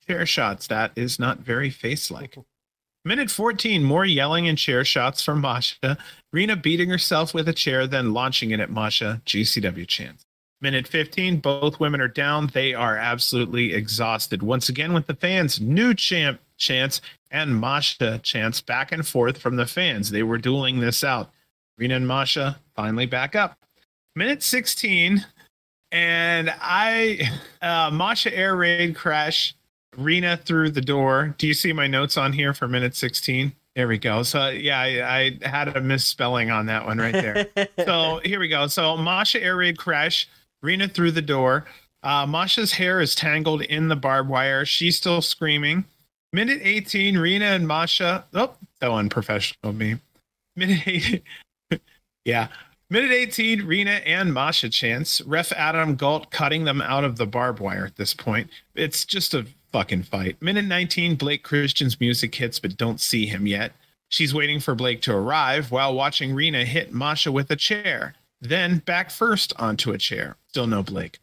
chair 0.08 0.26
shots. 0.26 0.66
That 0.66 0.92
is 0.96 1.18
not 1.18 1.38
very 1.38 1.70
face 1.70 2.10
like. 2.10 2.36
Minute 3.04 3.30
14, 3.30 3.82
more 3.82 4.04
yelling 4.04 4.48
and 4.48 4.58
chair 4.58 4.84
shots 4.84 5.22
from 5.22 5.40
Masha. 5.40 5.96
Rina 6.32 6.56
beating 6.56 6.90
herself 6.90 7.32
with 7.32 7.48
a 7.48 7.52
chair, 7.52 7.86
then 7.86 8.12
launching 8.12 8.50
it 8.50 8.60
at 8.60 8.70
Masha. 8.70 9.22
GCW 9.24 9.86
chants. 9.86 10.24
Minute 10.60 10.88
15, 10.88 11.38
both 11.38 11.78
women 11.78 12.00
are 12.00 12.08
down. 12.08 12.48
They 12.52 12.74
are 12.74 12.96
absolutely 12.96 13.72
exhausted. 13.72 14.42
Once 14.42 14.68
again, 14.68 14.92
with 14.92 15.06
the 15.06 15.14
fans, 15.14 15.60
new 15.60 15.94
champ 15.94 16.40
chants 16.56 17.00
and 17.30 17.60
Masha 17.60 18.18
chants 18.18 18.60
back 18.60 18.90
and 18.90 19.06
forth 19.06 19.38
from 19.38 19.56
the 19.56 19.66
fans. 19.66 20.10
They 20.10 20.24
were 20.24 20.38
dueling 20.38 20.80
this 20.80 21.04
out. 21.04 21.30
Rina 21.78 21.94
and 21.94 22.08
Masha 22.08 22.58
finally 22.74 23.06
back 23.06 23.36
up. 23.36 23.56
Minute 24.16 24.42
16, 24.42 25.24
and 25.92 26.52
I, 26.60 27.30
uh, 27.62 27.90
Masha 27.92 28.36
air 28.36 28.56
raid 28.56 28.96
crash, 28.96 29.54
Rina 29.98 30.36
through 30.36 30.70
the 30.70 30.80
door. 30.80 31.34
Do 31.38 31.46
you 31.46 31.54
see 31.54 31.72
my 31.72 31.86
notes 31.86 32.16
on 32.16 32.32
here 32.32 32.54
for 32.54 32.68
minute 32.68 32.94
16? 32.94 33.52
There 33.74 33.88
we 33.88 33.98
go. 33.98 34.22
So, 34.22 34.48
yeah, 34.48 34.80
I, 34.80 35.38
I 35.44 35.48
had 35.48 35.76
a 35.76 35.80
misspelling 35.80 36.50
on 36.50 36.66
that 36.66 36.86
one 36.86 36.98
right 36.98 37.12
there. 37.12 37.48
so, 37.84 38.20
here 38.24 38.40
we 38.40 38.48
go. 38.48 38.66
So, 38.68 38.96
Masha 38.96 39.42
air 39.42 39.56
raid 39.56 39.76
crash, 39.76 40.28
Rina 40.62 40.88
through 40.88 41.12
the 41.12 41.22
door. 41.22 41.66
Uh, 42.02 42.26
Masha's 42.26 42.72
hair 42.72 43.00
is 43.00 43.14
tangled 43.14 43.62
in 43.62 43.88
the 43.88 43.96
barbed 43.96 44.30
wire. 44.30 44.64
She's 44.64 44.96
still 44.96 45.20
screaming. 45.20 45.84
Minute 46.32 46.60
18, 46.62 47.18
Rina 47.18 47.46
and 47.46 47.66
Masha. 47.66 48.24
Oh, 48.34 48.54
so 48.80 48.94
unprofessional 48.94 49.70
of 49.70 49.76
me. 49.76 49.96
Minute 50.56 50.86
18. 50.86 51.22
yeah. 52.24 52.48
Minute 52.90 53.12
18, 53.12 53.66
Rena 53.66 54.00
and 54.06 54.32
Masha 54.32 54.70
chance. 54.70 55.20
Ref 55.22 55.52
Adam 55.52 55.94
Galt 55.96 56.30
cutting 56.30 56.64
them 56.64 56.80
out 56.80 57.04
of 57.04 57.16
the 57.16 57.26
barbed 57.26 57.60
wire 57.60 57.84
at 57.84 57.96
this 57.96 58.14
point. 58.14 58.48
It's 58.74 59.04
just 59.04 59.34
a 59.34 59.46
fucking 59.72 60.04
fight. 60.04 60.40
Minute 60.40 60.64
19, 60.64 61.16
Blake 61.16 61.42
Christian's 61.42 62.00
music 62.00 62.34
hits, 62.34 62.58
but 62.58 62.76
don't 62.76 63.00
see 63.00 63.26
him 63.26 63.46
yet. 63.46 63.72
She's 64.08 64.34
waiting 64.34 64.60
for 64.60 64.74
Blake 64.74 65.02
to 65.02 65.14
arrive 65.14 65.70
while 65.70 65.94
watching 65.94 66.34
Rina 66.34 66.64
hit 66.64 66.92
Masha 66.92 67.30
with 67.30 67.50
a 67.50 67.56
chair, 67.56 68.14
then 68.40 68.78
back 68.78 69.10
first 69.10 69.52
onto 69.58 69.92
a 69.92 69.98
chair. 69.98 70.36
Still 70.48 70.66
no 70.66 70.82
Blake. 70.82 71.18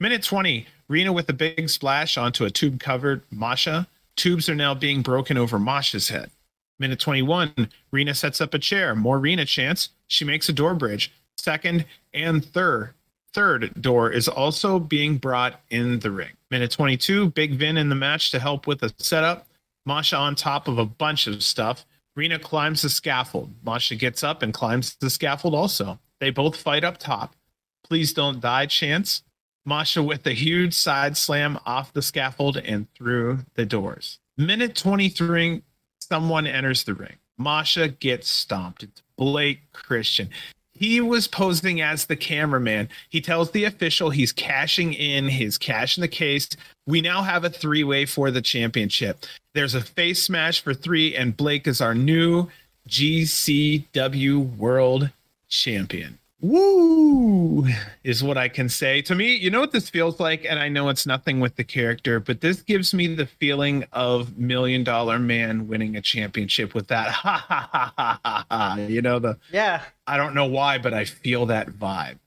Minute 0.00 0.22
20, 0.22 0.66
Rina 0.88 1.12
with 1.12 1.28
a 1.28 1.32
big 1.32 1.68
splash 1.68 2.16
onto 2.16 2.44
a 2.44 2.50
tube 2.50 2.80
covered 2.80 3.22
Masha. 3.30 3.86
Tubes 4.16 4.48
are 4.48 4.54
now 4.54 4.74
being 4.74 5.02
broken 5.02 5.36
over 5.36 5.58
Masha's 5.58 6.08
head. 6.08 6.30
Minute 6.78 7.00
21, 7.00 7.70
Rina 7.90 8.14
sets 8.14 8.40
up 8.40 8.54
a 8.54 8.58
chair. 8.58 8.94
More 8.94 9.18
Rina 9.18 9.44
chance. 9.44 9.90
She 10.06 10.24
makes 10.24 10.48
a 10.48 10.52
door 10.52 10.74
bridge. 10.74 11.12
Second 11.36 11.86
and 12.14 12.44
third. 12.44 12.94
Third 13.32 13.80
door 13.80 14.10
is 14.10 14.28
also 14.28 14.78
being 14.78 15.16
brought 15.16 15.60
in 15.70 15.98
the 16.00 16.10
ring. 16.10 16.37
Minute 16.50 16.70
22, 16.70 17.30
Big 17.30 17.54
Vin 17.54 17.76
in 17.76 17.90
the 17.90 17.94
match 17.94 18.30
to 18.30 18.38
help 18.38 18.66
with 18.66 18.80
the 18.80 18.92
setup. 18.98 19.46
Masha 19.84 20.16
on 20.16 20.34
top 20.34 20.66
of 20.66 20.78
a 20.78 20.84
bunch 20.86 21.26
of 21.26 21.42
stuff. 21.42 21.84
Rina 22.16 22.38
climbs 22.38 22.82
the 22.82 22.88
scaffold. 22.88 23.52
Masha 23.64 23.96
gets 23.96 24.22
up 24.22 24.42
and 24.42 24.54
climbs 24.54 24.96
the 24.96 25.10
scaffold 25.10 25.54
also. 25.54 25.98
They 26.20 26.30
both 26.30 26.56
fight 26.56 26.84
up 26.84 26.98
top. 26.98 27.36
Please 27.84 28.12
don't 28.12 28.40
die 28.40 28.66
chance. 28.66 29.22
Masha 29.66 30.02
with 30.02 30.26
a 30.26 30.32
huge 30.32 30.72
side 30.72 31.16
slam 31.16 31.58
off 31.66 31.92
the 31.92 32.02
scaffold 32.02 32.56
and 32.56 32.86
through 32.94 33.40
the 33.54 33.66
doors. 33.66 34.18
Minute 34.38 34.74
23, 34.74 35.62
someone 36.00 36.46
enters 36.46 36.84
the 36.84 36.94
ring. 36.94 37.16
Masha 37.36 37.88
gets 37.88 38.28
stomped. 38.28 38.82
It's 38.82 39.02
Blake 39.16 39.72
Christian. 39.72 40.30
He 40.78 41.00
was 41.00 41.26
posing 41.26 41.80
as 41.80 42.06
the 42.06 42.16
cameraman. 42.16 42.88
He 43.08 43.20
tells 43.20 43.50
the 43.50 43.64
official 43.64 44.10
he's 44.10 44.32
cashing 44.32 44.94
in 44.94 45.28
his 45.28 45.58
cash 45.58 45.96
in 45.96 46.02
the 46.02 46.08
case. 46.08 46.48
We 46.86 47.00
now 47.00 47.22
have 47.22 47.44
a 47.44 47.50
three 47.50 47.84
way 47.84 48.06
for 48.06 48.30
the 48.30 48.42
championship. 48.42 49.26
There's 49.54 49.74
a 49.74 49.80
face 49.80 50.22
smash 50.22 50.60
for 50.60 50.74
three, 50.74 51.16
and 51.16 51.36
Blake 51.36 51.66
is 51.66 51.80
our 51.80 51.94
new 51.94 52.48
GCW 52.88 54.56
World 54.56 55.10
Champion. 55.48 56.18
Woo 56.40 57.66
is 58.04 58.22
what 58.22 58.38
I 58.38 58.48
can 58.48 58.68
say. 58.68 59.02
To 59.02 59.14
me, 59.14 59.34
you 59.34 59.50
know 59.50 59.60
what 59.60 59.72
this 59.72 59.90
feels 59.90 60.20
like, 60.20 60.44
and 60.48 60.58
I 60.58 60.68
know 60.68 60.88
it's 60.88 61.06
nothing 61.06 61.40
with 61.40 61.56
the 61.56 61.64
character, 61.64 62.20
but 62.20 62.40
this 62.40 62.62
gives 62.62 62.94
me 62.94 63.06
the 63.14 63.26
feeling 63.26 63.84
of 63.92 64.38
Million 64.38 64.84
Dollar 64.84 65.18
Man 65.18 65.66
winning 65.68 65.96
a 65.96 66.00
championship 66.00 66.74
with 66.74 66.88
that 66.88 67.08
ha 67.12 67.44
ha 67.48 67.68
ha 67.72 67.92
ha 67.96 68.20
ha 68.24 68.46
ha. 68.50 68.76
You 68.76 69.02
know 69.02 69.18
the 69.18 69.38
Yeah. 69.52 69.82
I 70.06 70.16
don't 70.16 70.34
know 70.34 70.46
why, 70.46 70.78
but 70.78 70.94
I 70.94 71.04
feel 71.04 71.46
that 71.46 71.68
vibe. 71.70 72.18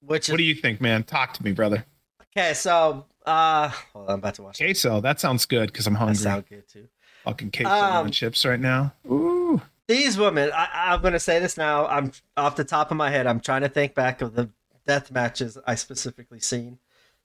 Which 0.00 0.28
is 0.28 0.32
What 0.32 0.38
do 0.38 0.44
you 0.44 0.54
think, 0.54 0.80
man? 0.80 1.02
Talk 1.02 1.32
to 1.34 1.42
me, 1.44 1.52
brother. 1.52 1.86
okay. 2.36 2.52
So, 2.54 3.06
uh, 3.24 3.68
hold 3.92 4.08
on, 4.08 4.12
I'm 4.14 4.18
about 4.18 4.34
to 4.34 4.42
watch. 4.42 4.58
Queso, 4.58 5.00
that 5.00 5.20
sounds 5.20 5.46
good 5.46 5.72
because 5.72 5.86
I'm 5.86 5.94
That 5.94 5.98
hungry. 6.00 6.16
sound 6.16 6.44
good 6.48 6.68
too. 6.68 6.88
Fucking 7.24 7.50
queso 7.52 7.70
Um, 7.70 8.06
on 8.06 8.10
chips 8.10 8.44
right 8.44 8.60
now. 8.60 8.92
Ooh. 9.10 9.62
These 9.86 10.18
women, 10.18 10.50
I, 10.54 10.92
I'm 10.92 11.02
gonna 11.02 11.20
say 11.20 11.38
this 11.38 11.56
now. 11.56 11.86
I'm 11.86 12.12
off 12.36 12.56
the 12.56 12.64
top 12.64 12.90
of 12.90 12.96
my 12.96 13.10
head. 13.10 13.26
I'm 13.26 13.40
trying 13.40 13.62
to 13.62 13.68
think 13.68 13.94
back 13.94 14.22
of 14.22 14.34
the 14.34 14.48
death 14.86 15.10
matches 15.10 15.58
I 15.66 15.74
specifically 15.74 16.40
seen 16.40 16.78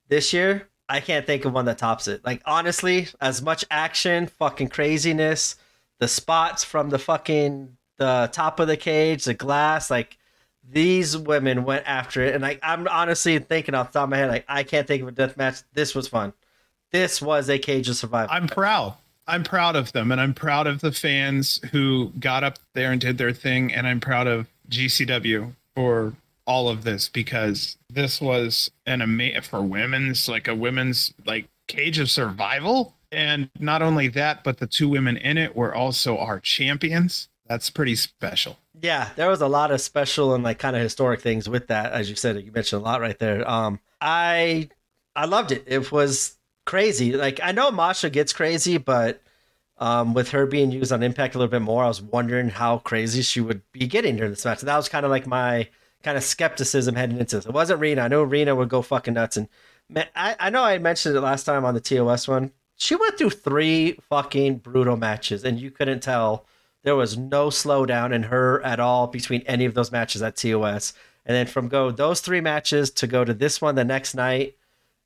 this 0.08 0.32
year. 0.32 0.68
I 0.88 1.00
can't 1.00 1.24
think 1.24 1.44
of 1.44 1.52
one 1.52 1.66
that 1.66 1.78
tops 1.78 2.08
it. 2.08 2.24
Like 2.24 2.42
honestly, 2.44 3.08
as 3.20 3.40
much 3.40 3.64
action, 3.70 4.26
fucking 4.26 4.68
craziness, 4.68 5.56
the 5.98 6.08
spots 6.08 6.64
from 6.64 6.90
the 6.90 6.98
fucking 6.98 7.76
the 7.96 8.28
top 8.32 8.58
of 8.58 8.66
the 8.66 8.76
cage, 8.76 9.24
the 9.24 9.34
glass, 9.34 9.90
like 9.90 10.18
these 10.68 11.16
women 11.16 11.64
went 11.64 11.86
after 11.86 12.22
it. 12.22 12.34
And 12.34 12.42
like 12.42 12.58
I'm 12.62 12.88
honestly 12.88 13.38
thinking 13.38 13.74
off 13.74 13.92
the 13.92 14.00
top 14.00 14.04
of 14.04 14.10
my 14.10 14.16
head, 14.16 14.30
like 14.30 14.44
I 14.48 14.64
can't 14.64 14.86
think 14.86 15.02
of 15.02 15.08
a 15.08 15.12
death 15.12 15.36
match. 15.36 15.62
This 15.72 15.94
was 15.94 16.08
fun. 16.08 16.32
This 16.90 17.22
was 17.22 17.48
a 17.48 17.58
cage 17.58 17.88
of 17.88 17.96
survival. 17.96 18.34
I'm 18.34 18.48
proud. 18.48 18.96
I'm 19.30 19.44
proud 19.44 19.76
of 19.76 19.92
them, 19.92 20.10
and 20.10 20.20
I'm 20.20 20.34
proud 20.34 20.66
of 20.66 20.80
the 20.80 20.90
fans 20.90 21.60
who 21.70 22.12
got 22.18 22.42
up 22.42 22.58
there 22.74 22.90
and 22.90 23.00
did 23.00 23.16
their 23.16 23.32
thing, 23.32 23.72
and 23.72 23.86
I'm 23.86 24.00
proud 24.00 24.26
of 24.26 24.48
GCW 24.68 25.54
for 25.76 26.14
all 26.46 26.68
of 26.68 26.82
this 26.82 27.08
because 27.08 27.78
this 27.88 28.20
was 28.20 28.72
an 28.86 29.00
ama- 29.00 29.40
for 29.42 29.62
women's 29.62 30.28
like 30.28 30.48
a 30.48 30.54
women's 30.54 31.14
like 31.24 31.46
cage 31.68 32.00
of 32.00 32.10
survival, 32.10 32.96
and 33.12 33.48
not 33.60 33.82
only 33.82 34.08
that, 34.08 34.42
but 34.42 34.58
the 34.58 34.66
two 34.66 34.88
women 34.88 35.16
in 35.16 35.38
it 35.38 35.54
were 35.54 35.72
also 35.72 36.18
our 36.18 36.40
champions. 36.40 37.28
That's 37.46 37.70
pretty 37.70 37.94
special. 37.94 38.58
Yeah, 38.82 39.10
there 39.14 39.28
was 39.28 39.40
a 39.40 39.48
lot 39.48 39.70
of 39.70 39.80
special 39.80 40.34
and 40.34 40.42
like 40.42 40.58
kind 40.58 40.74
of 40.74 40.82
historic 40.82 41.20
things 41.20 41.48
with 41.48 41.68
that, 41.68 41.92
as 41.92 42.10
you 42.10 42.16
said. 42.16 42.42
You 42.42 42.50
mentioned 42.50 42.82
a 42.82 42.84
lot 42.84 43.00
right 43.00 43.18
there. 43.20 43.48
Um, 43.48 43.78
I 44.00 44.70
I 45.14 45.26
loved 45.26 45.52
it. 45.52 45.62
It 45.68 45.92
was 45.92 46.36
crazy. 46.66 47.12
Like 47.12 47.40
I 47.42 47.52
know 47.52 47.70
Masha 47.70 48.10
gets 48.10 48.32
crazy, 48.32 48.78
but 48.78 49.22
um, 49.78 50.12
with 50.12 50.30
her 50.30 50.46
being 50.46 50.70
used 50.70 50.92
on 50.92 51.02
Impact 51.02 51.34
a 51.34 51.38
little 51.38 51.50
bit 51.50 51.62
more, 51.62 51.84
I 51.84 51.88
was 51.88 52.02
wondering 52.02 52.50
how 52.50 52.78
crazy 52.78 53.22
she 53.22 53.40
would 53.40 53.62
be 53.72 53.86
getting 53.86 54.16
during 54.16 54.30
this 54.30 54.44
match. 54.44 54.60
And 54.60 54.68
that 54.68 54.76
was 54.76 54.88
kind 54.88 55.06
of 55.06 55.10
like 55.10 55.26
my 55.26 55.68
kind 56.02 56.16
of 56.16 56.22
skepticism 56.22 56.94
heading 56.94 57.18
into 57.18 57.36
this. 57.36 57.46
It 57.46 57.52
wasn't 57.52 57.80
Rina. 57.80 58.02
I 58.02 58.08
know 58.08 58.22
Rina 58.22 58.54
would 58.54 58.68
go 58.68 58.82
fucking 58.82 59.14
nuts. 59.14 59.36
And 59.36 59.48
man, 59.88 60.06
I, 60.14 60.36
I 60.38 60.50
know 60.50 60.62
I 60.62 60.78
mentioned 60.78 61.16
it 61.16 61.20
last 61.20 61.44
time 61.44 61.64
on 61.64 61.74
the 61.74 61.80
TOS 61.80 62.28
one. 62.28 62.52
She 62.76 62.94
went 62.94 63.18
through 63.18 63.30
three 63.30 63.98
fucking 64.08 64.58
brutal 64.58 64.96
matches, 64.96 65.44
and 65.44 65.60
you 65.60 65.70
couldn't 65.70 66.00
tell 66.00 66.46
there 66.82 66.96
was 66.96 67.18
no 67.18 67.48
slowdown 67.48 68.12
in 68.14 68.24
her 68.24 68.62
at 68.62 68.80
all 68.80 69.06
between 69.06 69.42
any 69.42 69.66
of 69.66 69.74
those 69.74 69.92
matches 69.92 70.22
at 70.22 70.36
TOS. 70.36 70.94
And 71.26 71.36
then 71.36 71.46
from 71.46 71.68
go 71.68 71.90
those 71.90 72.20
three 72.20 72.40
matches 72.40 72.90
to 72.92 73.06
go 73.06 73.24
to 73.24 73.34
this 73.34 73.60
one 73.60 73.74
the 73.74 73.84
next 73.84 74.14
night 74.14 74.56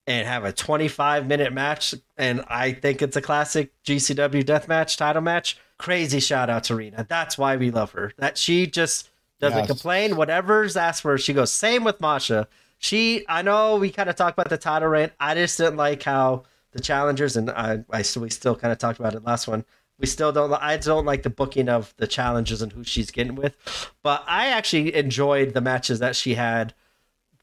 and 0.06 0.26
have 0.26 0.44
a 0.44 0.52
25 0.52 1.26
minute 1.26 1.52
match. 1.52 1.94
And 2.16 2.44
I 2.48 2.72
think 2.72 3.02
it's 3.02 3.16
a 3.16 3.22
classic 3.22 3.72
GCW 3.84 4.44
death 4.44 4.68
match, 4.68 4.96
title 4.96 5.22
match. 5.22 5.56
Crazy 5.78 6.20
shout 6.20 6.50
out 6.50 6.64
to 6.64 6.76
Rina. 6.76 7.06
That's 7.08 7.36
why 7.38 7.56
we 7.56 7.70
love 7.70 7.92
her. 7.92 8.12
That 8.18 8.38
she 8.38 8.66
just 8.66 9.10
doesn't 9.40 9.58
Yes. 9.60 9.66
complain. 9.66 10.16
Whatever's 10.16 10.76
asked 10.76 11.02
for, 11.02 11.16
she 11.18 11.32
goes. 11.32 11.50
Same 11.50 11.84
with 11.84 12.00
Masha. 12.00 12.48
She, 12.78 13.24
I 13.28 13.42
know 13.42 13.76
we 13.76 13.90
kind 13.90 14.10
of 14.10 14.16
talked 14.16 14.38
about 14.38 14.50
the 14.50 14.58
title 14.58 14.88
reign. 14.88 15.10
I 15.18 15.34
just 15.34 15.56
didn't 15.58 15.76
like 15.76 16.02
how 16.02 16.44
the 16.72 16.80
challengers, 16.80 17.36
and 17.36 17.50
I, 17.50 17.84
I 17.90 18.04
we 18.18 18.30
still 18.30 18.56
kind 18.56 18.72
of 18.72 18.78
talked 18.78 18.98
about 18.98 19.14
it 19.14 19.24
last 19.24 19.48
one. 19.48 19.64
We 19.98 20.06
still 20.06 20.32
don't. 20.32 20.52
I 20.52 20.76
don't 20.76 21.06
like 21.06 21.22
the 21.22 21.30
booking 21.30 21.68
of 21.68 21.94
the 21.96 22.06
challenges 22.06 22.60
and 22.62 22.72
who 22.72 22.82
she's 22.84 23.10
getting 23.10 23.36
with, 23.36 23.56
but 24.02 24.24
I 24.26 24.48
actually 24.48 24.94
enjoyed 24.94 25.54
the 25.54 25.60
matches 25.60 26.00
that 26.00 26.16
she 26.16 26.34
had 26.34 26.74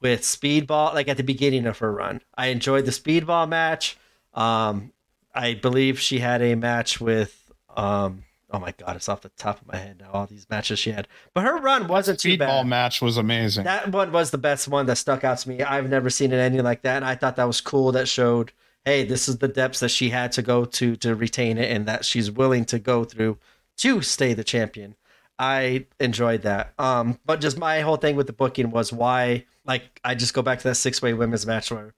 with 0.01 0.21
Speedball, 0.21 0.93
like 0.93 1.07
at 1.07 1.17
the 1.17 1.23
beginning 1.23 1.65
of 1.67 1.77
her 1.77 1.91
run. 1.93 2.21
I 2.35 2.47
enjoyed 2.47 2.85
the 2.85 2.91
Speedball 2.91 3.47
match. 3.47 3.97
Um, 4.33 4.91
I 5.33 5.53
believe 5.53 5.99
she 5.99 6.19
had 6.19 6.41
a 6.41 6.55
match 6.55 6.99
with, 6.99 7.51
um, 7.75 8.23
oh 8.49 8.59
my 8.59 8.73
god, 8.73 8.95
it's 8.95 9.07
off 9.07 9.21
the 9.21 9.29
top 9.29 9.61
of 9.61 9.67
my 9.67 9.77
head 9.77 9.99
now. 9.99 10.09
All 10.11 10.25
these 10.25 10.47
matches 10.49 10.79
she 10.79 10.91
had, 10.91 11.07
but 11.33 11.43
her 11.43 11.57
run 11.59 11.87
wasn't 11.87 12.19
too 12.19 12.37
bad. 12.37 12.49
Speedball 12.49 12.67
match 12.67 13.01
was 13.01 13.17
amazing. 13.17 13.63
That 13.63 13.91
one 13.91 14.11
was 14.11 14.31
the 14.31 14.37
best 14.37 14.67
one 14.67 14.87
that 14.87 14.97
stuck 14.97 15.23
out 15.23 15.37
to 15.39 15.49
me. 15.49 15.61
I've 15.61 15.89
never 15.89 16.09
seen 16.09 16.33
anything 16.33 16.65
like 16.65 16.81
that, 16.81 16.97
and 16.97 17.05
I 17.05 17.15
thought 17.15 17.37
that 17.37 17.45
was 17.45 17.61
cool. 17.61 17.91
That 17.91 18.07
showed, 18.07 18.51
hey, 18.83 19.05
this 19.05 19.29
is 19.29 19.37
the 19.37 19.47
depths 19.47 19.79
that 19.79 19.91
she 19.91 20.09
had 20.09 20.31
to 20.33 20.41
go 20.41 20.65
to 20.65 20.95
to 20.97 21.15
retain 21.15 21.57
it, 21.57 21.71
and 21.71 21.85
that 21.85 22.03
she's 22.03 22.31
willing 22.31 22.65
to 22.65 22.79
go 22.79 23.03
through 23.03 23.37
to 23.77 24.01
stay 24.01 24.33
the 24.33 24.43
champion. 24.43 24.95
I 25.39 25.85
enjoyed 25.99 26.43
that. 26.43 26.73
Um, 26.77 27.19
but 27.25 27.41
just 27.41 27.57
my 27.57 27.81
whole 27.81 27.97
thing 27.97 28.15
with 28.15 28.27
the 28.27 28.33
booking 28.33 28.69
was 28.69 28.93
why, 28.93 29.45
like, 29.71 30.01
I 30.03 30.15
just 30.15 30.33
go 30.33 30.41
back 30.41 30.59
to 30.59 30.67
that 30.67 30.75
six 30.75 31.01
way 31.01 31.13
women's 31.13 31.45
match 31.45 31.71
where 31.71 31.93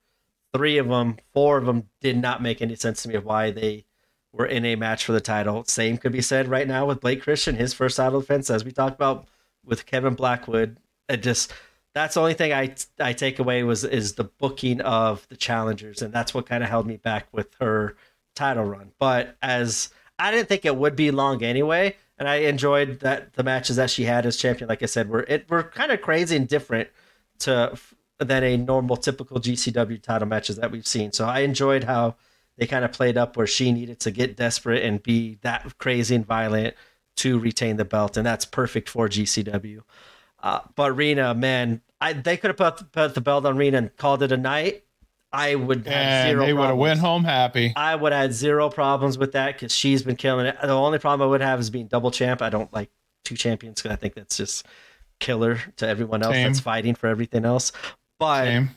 three 0.53 0.77
of 0.77 0.87
them, 0.87 1.17
four 1.33 1.57
of 1.57 1.65
them 1.65 1.89
did 2.01 2.17
not 2.17 2.41
make 2.41 2.61
any 2.61 2.75
sense 2.75 3.01
to 3.01 3.09
me 3.09 3.15
of 3.15 3.25
why 3.25 3.49
they 3.49 3.85
were 4.31 4.45
in 4.45 4.63
a 4.63 4.75
match 4.75 5.05
for 5.05 5.11
the 5.11 5.19
title. 5.19 5.63
Same 5.63 5.97
could 5.97 6.11
be 6.11 6.21
said 6.21 6.47
right 6.47 6.67
now 6.67 6.85
with 6.85 7.01
Blake 7.01 7.23
Christian, 7.23 7.55
his 7.55 7.73
first 7.73 7.97
title 7.97 8.19
defense, 8.19 8.51
as 8.51 8.63
we 8.63 8.71
talked 8.71 8.93
about 8.95 9.27
with 9.65 9.87
Kevin 9.87 10.13
Blackwood. 10.13 10.77
It 11.09 11.23
just 11.23 11.51
that's 11.95 12.13
the 12.13 12.21
only 12.21 12.35
thing 12.35 12.53
I 12.53 12.75
I 12.99 13.13
take 13.13 13.39
away 13.39 13.63
was 13.63 13.83
is 13.83 14.13
the 14.13 14.23
booking 14.23 14.79
of 14.81 15.27
the 15.29 15.35
challengers, 15.35 16.03
and 16.03 16.13
that's 16.13 16.33
what 16.33 16.45
kind 16.45 16.63
of 16.63 16.69
held 16.69 16.85
me 16.85 16.97
back 16.97 17.27
with 17.31 17.55
her 17.59 17.95
title 18.35 18.65
run. 18.65 18.91
But 18.99 19.35
as 19.41 19.89
I 20.19 20.29
didn't 20.29 20.47
think 20.47 20.65
it 20.65 20.75
would 20.75 20.95
be 20.95 21.09
long 21.09 21.41
anyway, 21.41 21.95
and 22.19 22.29
I 22.29 22.35
enjoyed 22.35 22.99
that 22.99 23.33
the 23.33 23.43
matches 23.43 23.77
that 23.77 23.89
she 23.89 24.03
had 24.03 24.27
as 24.27 24.37
champion, 24.37 24.69
like 24.69 24.83
I 24.83 24.87
said, 24.87 25.09
were 25.09 25.25
it 25.27 25.49
were 25.49 25.63
kind 25.63 25.91
of 25.91 26.01
crazy 26.01 26.35
and 26.35 26.47
different 26.47 26.89
to 27.43 27.77
than 28.19 28.43
a 28.43 28.57
normal 28.57 28.97
typical 28.97 29.39
GCW 29.39 30.01
title 30.01 30.27
matches 30.27 30.57
that 30.57 30.71
we've 30.71 30.87
seen. 30.87 31.11
So 31.11 31.25
I 31.25 31.39
enjoyed 31.39 31.83
how 31.83 32.15
they 32.57 32.67
kind 32.67 32.85
of 32.85 32.91
played 32.91 33.17
up 33.17 33.35
where 33.35 33.47
she 33.47 33.71
needed 33.71 33.99
to 34.01 34.11
get 34.11 34.37
desperate 34.37 34.83
and 34.83 35.01
be 35.01 35.39
that 35.41 35.77
crazy 35.77 36.15
and 36.15 36.25
violent 36.25 36.75
to 37.17 37.39
retain 37.39 37.77
the 37.77 37.85
belt, 37.85 38.17
and 38.17 38.25
that's 38.25 38.45
perfect 38.45 38.89
for 38.89 39.07
GCW. 39.07 39.81
Uh, 40.41 40.59
but 40.75 40.95
Rina, 40.95 41.33
man, 41.33 41.81
I, 42.01 42.13
they 42.13 42.37
could 42.37 42.49
have 42.49 42.57
put, 42.57 42.91
put 42.91 43.15
the 43.15 43.21
belt 43.21 43.45
on 43.45 43.55
Rina 43.55 43.77
and 43.77 43.95
called 43.97 44.23
it 44.23 44.31
a 44.31 44.37
night. 44.37 44.83
I 45.31 45.55
would 45.55 45.87
have 45.87 45.87
and 45.87 46.29
zero 46.29 46.45
they 46.45 46.53
would 46.53 46.67
have 46.67 46.77
went 46.77 46.99
home 46.99 47.23
happy. 47.23 47.73
I 47.75 47.95
would 47.95 48.11
have 48.11 48.21
had 48.21 48.33
zero 48.33 48.69
problems 48.69 49.17
with 49.17 49.31
that 49.31 49.53
because 49.53 49.73
she's 49.73 50.03
been 50.03 50.15
killing 50.15 50.45
it. 50.45 50.57
The 50.61 50.69
only 50.69 50.99
problem 50.99 51.27
I 51.27 51.29
would 51.31 51.41
have 51.41 51.59
is 51.59 51.71
being 51.71 51.87
double 51.87 52.11
champ. 52.11 52.41
I 52.43 52.49
don't 52.49 52.71
like 52.71 52.91
two 53.25 53.35
champions 53.35 53.81
because 53.81 53.95
I 53.95 53.99
think 53.99 54.13
that's 54.13 54.37
just 54.37 54.67
killer 55.23 55.59
to 55.77 55.87
everyone 55.87 56.21
else 56.21 56.35
Same. 56.35 56.47
that's 56.47 56.59
fighting 56.59 56.93
for 56.93 57.07
everything 57.07 57.45
else. 57.45 57.71
But 58.19 58.45
Same. 58.45 58.69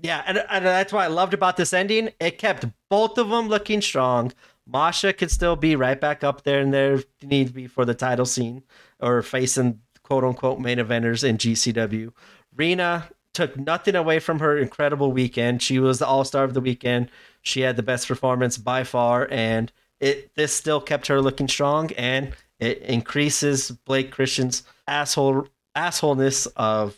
yeah, 0.00 0.22
and, 0.26 0.44
and 0.48 0.64
that's 0.64 0.92
what 0.92 1.02
I 1.02 1.06
loved 1.08 1.34
about 1.34 1.56
this 1.56 1.72
ending. 1.72 2.10
It 2.20 2.38
kept 2.38 2.66
both 2.90 3.18
of 3.18 3.30
them 3.30 3.48
looking 3.48 3.80
strong. 3.80 4.32
Masha 4.66 5.12
could 5.12 5.30
still 5.30 5.56
be 5.56 5.74
right 5.74 6.00
back 6.00 6.22
up 6.22 6.42
there 6.42 6.60
and 6.60 6.72
there 6.72 7.00
need 7.22 7.48
to 7.48 7.52
be 7.52 7.66
for 7.66 7.84
the 7.84 7.94
title 7.94 8.26
scene 8.26 8.62
or 9.00 9.22
facing 9.22 9.80
quote 10.02 10.22
unquote 10.22 10.60
main 10.60 10.78
eventers 10.78 11.24
in 11.24 11.38
GCW. 11.38 12.12
Rina 12.54 13.08
took 13.32 13.56
nothing 13.56 13.94
away 13.94 14.18
from 14.18 14.40
her 14.40 14.58
incredible 14.58 15.12
weekend. 15.12 15.62
She 15.62 15.78
was 15.78 15.98
the 15.98 16.06
all 16.06 16.24
star 16.24 16.44
of 16.44 16.54
the 16.54 16.60
weekend. 16.60 17.10
She 17.42 17.60
had 17.60 17.76
the 17.76 17.82
best 17.82 18.08
performance 18.08 18.58
by 18.58 18.84
far, 18.84 19.28
and 19.30 19.72
it 20.00 20.34
this 20.34 20.52
still 20.52 20.80
kept 20.80 21.06
her 21.06 21.20
looking 21.22 21.48
strong 21.48 21.90
and 21.92 22.34
it 22.58 22.78
increases 22.82 23.70
Blake 23.70 24.10
Christian's 24.10 24.62
asshole 24.86 25.48
assholeness 25.76 26.48
of 26.56 26.96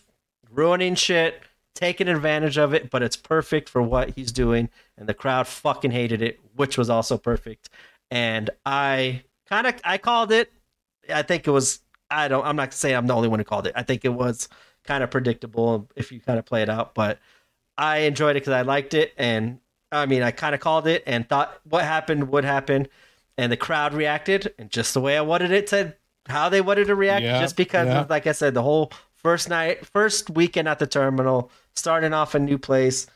ruining 0.50 0.94
shit, 0.94 1.42
taking 1.74 2.08
advantage 2.08 2.56
of 2.56 2.72
it, 2.72 2.90
but 2.90 3.02
it's 3.02 3.16
perfect 3.16 3.68
for 3.68 3.82
what 3.82 4.10
he's 4.10 4.32
doing, 4.32 4.70
and 4.96 5.08
the 5.08 5.14
crowd 5.14 5.46
fucking 5.46 5.90
hated 5.90 6.22
it, 6.22 6.38
which 6.56 6.78
was 6.78 6.88
also 6.88 7.18
perfect. 7.18 7.68
And 8.10 8.50
I 8.64 9.22
kind 9.48 9.66
of 9.66 9.74
I 9.84 9.98
called 9.98 10.32
it. 10.32 10.52
I 11.12 11.22
think 11.22 11.46
it 11.46 11.50
was. 11.50 11.80
I 12.10 12.28
don't. 12.28 12.44
I'm 12.46 12.56
not 12.56 12.72
saying 12.72 12.96
I'm 12.96 13.06
the 13.06 13.14
only 13.14 13.28
one 13.28 13.38
who 13.38 13.44
called 13.44 13.66
it. 13.66 13.74
I 13.76 13.82
think 13.82 14.04
it 14.04 14.10
was 14.10 14.48
kind 14.84 15.04
of 15.04 15.10
predictable 15.10 15.88
if 15.96 16.10
you 16.10 16.20
kind 16.20 16.38
of 16.38 16.46
play 16.46 16.62
it 16.62 16.70
out, 16.70 16.94
but 16.94 17.18
I 17.76 17.98
enjoyed 17.98 18.36
it 18.36 18.40
because 18.40 18.54
I 18.54 18.62
liked 18.62 18.94
it, 18.94 19.12
and 19.18 19.60
I 19.92 20.06
mean 20.06 20.22
I 20.22 20.30
kind 20.30 20.54
of 20.54 20.60
called 20.60 20.86
it 20.86 21.02
and 21.06 21.28
thought 21.28 21.60
what 21.64 21.84
happened 21.84 22.30
would 22.30 22.44
happen, 22.44 22.88
and 23.36 23.52
the 23.52 23.56
crowd 23.56 23.94
reacted, 23.94 24.54
and 24.58 24.70
just 24.70 24.94
the 24.94 25.00
way 25.00 25.16
I 25.16 25.20
wanted 25.20 25.52
it 25.52 25.66
to, 25.68 25.94
how 26.28 26.48
they 26.48 26.60
wanted 26.60 26.86
to 26.86 26.94
react, 26.94 27.24
Yeah, 27.24 27.40
just 27.40 27.56
because, 27.56 27.88
yeah. 27.88 28.00
of, 28.02 28.10
like 28.10 28.26
I 28.26 28.32
said, 28.32 28.54
the 28.54 28.62
whole 28.62 28.92
first 29.14 29.48
night, 29.48 29.84
first 29.86 30.30
weekend 30.30 30.68
at 30.68 30.78
the 30.78 30.86
terminal, 30.86 31.50
starting 31.74 32.12
off 32.12 32.34
a 32.34 32.38
new 32.38 32.58
place, 32.58 33.06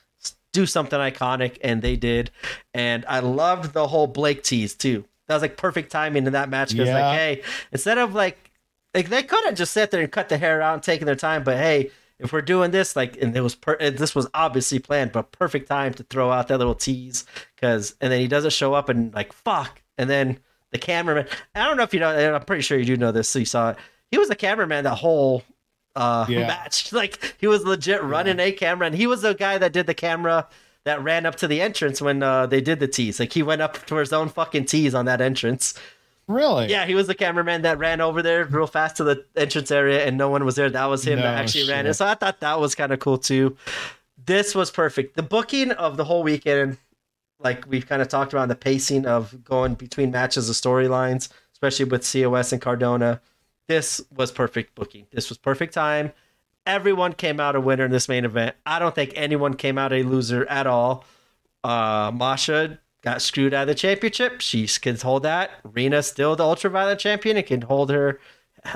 do 0.52 0.66
something 0.66 0.98
iconic, 0.98 1.58
and 1.62 1.80
they 1.82 1.96
did, 1.96 2.30
and 2.74 3.04
I 3.08 3.20
loved 3.20 3.72
the 3.72 3.86
whole 3.88 4.06
Blake 4.06 4.42
tease 4.42 4.74
too. 4.74 5.04
That 5.28 5.34
was 5.34 5.42
like 5.42 5.56
perfect 5.56 5.90
timing 5.92 6.26
in 6.26 6.32
that 6.32 6.48
match 6.50 6.70
because 6.72 6.88
Yeah. 6.88 7.08
like, 7.08 7.18
hey, 7.18 7.42
instead 7.70 7.98
of 7.98 8.14
like, 8.14 8.50
like 8.94 9.08
they 9.08 9.22
could 9.22 9.44
have 9.44 9.54
just 9.54 9.72
sat 9.72 9.90
there 9.90 10.02
and 10.02 10.10
cut 10.12 10.28
the 10.28 10.36
hair 10.36 10.60
out 10.60 10.74
and 10.74 10.82
taken 10.82 11.06
their 11.06 11.16
time, 11.16 11.44
but 11.44 11.56
hey. 11.56 11.90
If 12.18 12.32
we're 12.32 12.40
doing 12.40 12.70
this, 12.70 12.94
like, 12.94 13.20
and 13.20 13.36
it 13.36 13.40
was 13.40 13.56
per- 13.56 13.78
this 13.90 14.14
was 14.14 14.28
obviously 14.32 14.78
planned, 14.78 15.10
but 15.10 15.32
perfect 15.32 15.66
time 15.68 15.92
to 15.94 16.04
throw 16.04 16.30
out 16.30 16.46
that 16.48 16.58
little 16.58 16.76
tease, 16.76 17.24
because, 17.56 17.96
and 18.00 18.12
then 18.12 18.20
he 18.20 18.28
doesn't 18.28 18.52
show 18.52 18.74
up 18.74 18.88
and 18.88 19.12
like, 19.12 19.32
fuck, 19.32 19.82
and 19.98 20.08
then 20.08 20.38
the 20.72 20.78
cameraman. 20.78 21.26
I 21.54 21.64
don't 21.66 21.76
know 21.76 21.84
if 21.84 21.94
you 21.94 22.00
know. 22.00 22.10
and 22.16 22.34
I'm 22.34 22.42
pretty 22.44 22.62
sure 22.62 22.76
you 22.78 22.84
do 22.84 22.96
know 22.96 23.12
this. 23.12 23.28
So 23.28 23.38
you 23.38 23.44
saw 23.44 23.70
it. 23.70 23.76
He 24.10 24.18
was 24.18 24.28
the 24.28 24.36
cameraman 24.36 24.84
the 24.84 24.94
whole 24.94 25.42
uh, 25.94 26.26
Yeah. 26.28 26.46
match. 26.46 26.92
Like 26.92 27.36
he 27.38 27.46
was 27.46 27.64
legit 27.64 28.02
running 28.02 28.40
a 28.40 28.52
camera, 28.52 28.86
and 28.88 28.96
he 28.96 29.06
was 29.06 29.22
the 29.22 29.34
guy 29.34 29.58
that 29.58 29.72
did 29.72 29.86
the 29.86 29.94
camera 29.94 30.48
that 30.84 31.02
ran 31.02 31.26
up 31.26 31.36
to 31.36 31.46
the 31.46 31.60
entrance 31.60 32.02
when 32.02 32.22
uh, 32.22 32.46
they 32.46 32.60
did 32.60 32.80
the 32.80 32.88
tease. 32.88 33.20
Like 33.20 33.32
he 33.32 33.42
went 33.42 33.62
up 33.62 33.86
to 33.86 33.94
his 33.96 34.12
own 34.12 34.28
fucking 34.28 34.64
tease 34.64 34.94
on 34.94 35.04
that 35.04 35.20
entrance. 35.20 35.74
Really? 36.28 36.68
Yeah, 36.68 36.86
he 36.86 36.94
was 36.94 37.06
the 37.08 37.14
cameraman 37.14 37.62
that 37.62 37.78
ran 37.78 38.00
over 38.00 38.22
there 38.22 38.44
real 38.44 38.66
fast 38.66 38.96
to 38.96 39.04
the 39.04 39.24
entrance 39.36 39.70
area, 39.70 40.04
and 40.06 40.16
no 40.16 40.28
one 40.30 40.44
was 40.44 40.54
there. 40.56 40.70
That 40.70 40.86
was 40.86 41.06
him 41.06 41.18
No 41.18 41.24
that 41.24 41.38
actually 41.38 41.68
ran 41.68 41.86
it. 41.86 41.94
So 41.94 42.06
I 42.06 42.14
thought 42.14 42.40
that 42.40 42.58
was 42.60 42.74
kind 42.74 42.92
of 42.92 43.00
cool 43.00 43.18
too. 43.18 43.56
This 44.24 44.54
was 44.54 44.70
perfect. 44.70 45.16
The 45.16 45.22
booking 45.22 45.72
of 45.72 45.96
the 45.96 46.04
whole 46.04 46.22
weekend, 46.22 46.78
like 47.42 47.64
we've 47.68 47.86
kind 47.86 48.02
of 48.02 48.08
talked 48.08 48.32
about, 48.32 48.48
the 48.48 48.56
pacing 48.56 49.06
of 49.06 49.44
going 49.44 49.74
between 49.74 50.10
matches, 50.10 50.48
of 50.48 50.56
storylines, 50.56 51.28
especially 51.52 51.84
with 51.86 52.10
COS 52.10 52.52
and 52.52 52.60
Cardona. 52.60 53.20
This 53.68 54.00
was 54.14 54.30
perfect 54.32 54.74
booking. 54.74 55.06
This 55.12 55.28
was 55.28 55.38
perfect 55.38 55.74
time. 55.74 56.12
Everyone 56.66 57.12
came 57.12 57.40
out 57.40 57.56
a 57.56 57.60
winner 57.60 57.84
in 57.84 57.90
this 57.90 58.08
main 58.08 58.24
event. 58.24 58.54
I 58.66 58.78
don't 58.78 58.94
think 58.94 59.12
anyone 59.16 59.54
came 59.54 59.78
out 59.78 59.92
a 59.92 60.02
loser 60.02 60.46
at 60.46 60.66
all. 60.66 61.04
Uh, 61.64 62.10
Masha 62.14 62.78
got 63.02 63.20
screwed 63.20 63.52
out 63.52 63.62
of 63.62 63.68
the 63.68 63.74
championship. 63.74 64.40
She 64.40 64.66
can 64.66 64.96
hold 64.96 65.24
that. 65.24 65.50
Rina's 65.64 66.06
still 66.06 66.36
the 66.36 66.44
ultraviolet 66.44 66.98
champion 66.98 67.36
and 67.36 67.46
can 67.46 67.62
hold 67.62 67.90
her 67.90 68.20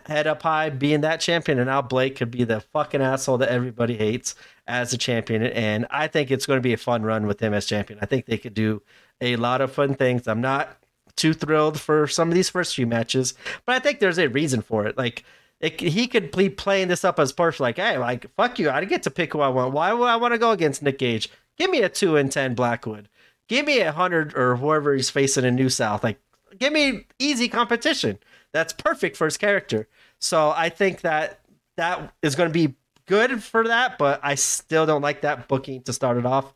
head 0.06 0.26
up 0.26 0.42
high 0.42 0.70
being 0.70 1.02
that 1.02 1.20
champion. 1.20 1.58
And 1.58 1.68
now 1.68 1.82
Blake 1.82 2.16
could 2.16 2.30
be 2.30 2.44
the 2.44 2.60
fucking 2.60 3.02
asshole 3.02 3.38
that 3.38 3.50
everybody 3.50 3.96
hates 3.96 4.34
as 4.66 4.92
a 4.92 4.98
champion. 4.98 5.42
And 5.42 5.86
I 5.90 6.08
think 6.08 6.30
it's 6.30 6.46
going 6.46 6.58
to 6.58 6.62
be 6.62 6.72
a 6.72 6.78
fun 6.78 7.02
run 7.02 7.26
with 7.26 7.40
him 7.40 7.54
as 7.54 7.66
champion. 7.66 7.98
I 8.02 8.06
think 8.06 8.26
they 8.26 8.38
could 8.38 8.54
do 8.54 8.82
a 9.20 9.36
lot 9.36 9.60
of 9.60 9.72
fun 9.72 9.94
things. 9.94 10.26
I'm 10.26 10.40
not 10.40 10.76
too 11.16 11.32
thrilled 11.32 11.80
for 11.80 12.06
some 12.06 12.28
of 12.28 12.34
these 12.34 12.50
first 12.50 12.74
few 12.74 12.86
matches, 12.86 13.34
but 13.64 13.74
I 13.74 13.78
think 13.78 14.00
there's 14.00 14.18
a 14.18 14.28
reason 14.28 14.60
for 14.60 14.86
it. 14.86 14.98
Like, 14.98 15.24
it, 15.60 15.80
he 15.80 16.06
could 16.06 16.30
be 16.32 16.50
playing 16.50 16.88
this 16.88 17.04
up 17.04 17.18
as 17.18 17.32
person, 17.32 17.64
like, 17.64 17.76
hey, 17.76 17.96
like, 17.96 18.26
fuck 18.36 18.58
you. 18.58 18.68
I 18.68 18.84
get 18.84 19.02
to 19.04 19.10
pick 19.10 19.32
who 19.32 19.40
I 19.40 19.48
want. 19.48 19.72
Why 19.72 19.92
would 19.92 20.06
I 20.06 20.16
want 20.16 20.34
to 20.34 20.38
go 20.38 20.50
against 20.50 20.82
Nick 20.82 20.98
Gage? 20.98 21.30
Give 21.56 21.70
me 21.70 21.80
a 21.80 21.88
2 21.88 22.16
and 22.16 22.30
10 22.30 22.54
Blackwood. 22.54 23.08
Give 23.48 23.64
me 23.64 23.80
a 23.80 23.86
100 23.86 24.34
or 24.36 24.56
whoever 24.56 24.94
he's 24.94 25.08
facing 25.08 25.46
in 25.46 25.54
New 25.54 25.70
South. 25.70 26.04
Like, 26.04 26.20
give 26.58 26.72
me 26.72 27.06
easy 27.18 27.48
competition. 27.48 28.18
That's 28.56 28.72
perfect 28.72 29.18
for 29.18 29.26
his 29.26 29.36
character. 29.36 29.86
So 30.18 30.50
I 30.56 30.70
think 30.70 31.02
that 31.02 31.40
that 31.76 32.14
is 32.22 32.34
going 32.34 32.48
to 32.48 32.52
be 32.54 32.74
good 33.04 33.42
for 33.42 33.68
that, 33.68 33.98
but 33.98 34.18
I 34.22 34.34
still 34.34 34.86
don't 34.86 35.02
like 35.02 35.20
that 35.20 35.46
booking 35.46 35.82
to 35.82 35.92
start 35.92 36.16
it 36.16 36.24
off. 36.24 36.54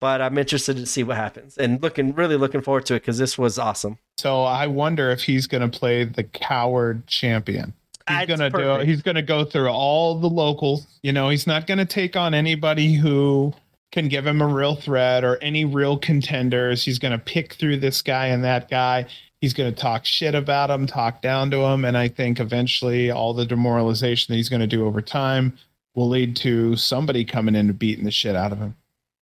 But 0.00 0.20
I'm 0.20 0.36
interested 0.36 0.76
to 0.76 0.86
see 0.86 1.04
what 1.04 1.16
happens 1.16 1.56
and 1.56 1.80
looking 1.80 2.14
really 2.14 2.36
looking 2.36 2.62
forward 2.62 2.84
to 2.86 2.94
it 2.94 3.00
because 3.00 3.16
this 3.16 3.38
was 3.38 3.60
awesome. 3.60 3.96
So 4.18 4.42
I 4.42 4.66
wonder 4.66 5.10
if 5.10 5.22
he's 5.22 5.46
going 5.46 5.70
to 5.70 5.78
play 5.78 6.02
the 6.02 6.24
coward 6.24 7.06
champion. 7.06 7.72
He's 8.08 8.26
That's 8.26 8.40
to 8.40 8.50
do. 8.50 8.56
perfect. 8.56 8.88
He's 8.88 9.02
going 9.02 9.14
to 9.14 9.22
go 9.22 9.44
through 9.44 9.68
all 9.68 10.18
the 10.18 10.28
locals. 10.28 10.86
You 11.02 11.12
know, 11.12 11.28
he's 11.28 11.46
not 11.46 11.68
going 11.68 11.78
to 11.78 11.86
take 11.86 12.16
on 12.16 12.34
anybody 12.34 12.94
who 12.94 13.54
can 13.92 14.08
give 14.08 14.26
him 14.26 14.42
a 14.42 14.46
real 14.46 14.74
threat 14.74 15.24
or 15.24 15.38
any 15.38 15.64
real 15.64 15.96
contenders. 15.96 16.84
He's 16.84 16.98
going 16.98 17.12
to 17.12 17.18
pick 17.18 17.54
through 17.54 17.78
this 17.78 18.02
guy 18.02 18.26
and 18.26 18.44
that 18.44 18.68
guy. 18.68 19.06
He's 19.40 19.52
going 19.52 19.72
to 19.72 19.78
talk 19.80 20.06
shit 20.06 20.34
about 20.34 20.70
him, 20.70 20.86
talk 20.86 21.20
down 21.20 21.50
to 21.50 21.58
him, 21.58 21.84
and 21.84 21.96
I 21.96 22.08
think 22.08 22.40
eventually 22.40 23.10
all 23.10 23.34
the 23.34 23.44
demoralization 23.44 24.32
that 24.32 24.36
he's 24.36 24.48
going 24.48 24.60
to 24.60 24.66
do 24.66 24.86
over 24.86 25.02
time 25.02 25.58
will 25.94 26.08
lead 26.08 26.36
to 26.36 26.74
somebody 26.76 27.24
coming 27.24 27.54
in 27.54 27.68
and 27.70 27.78
beating 27.78 28.04
the 28.04 28.10
shit 28.10 28.34
out 28.34 28.52
of 28.52 28.58
him. 28.58 28.76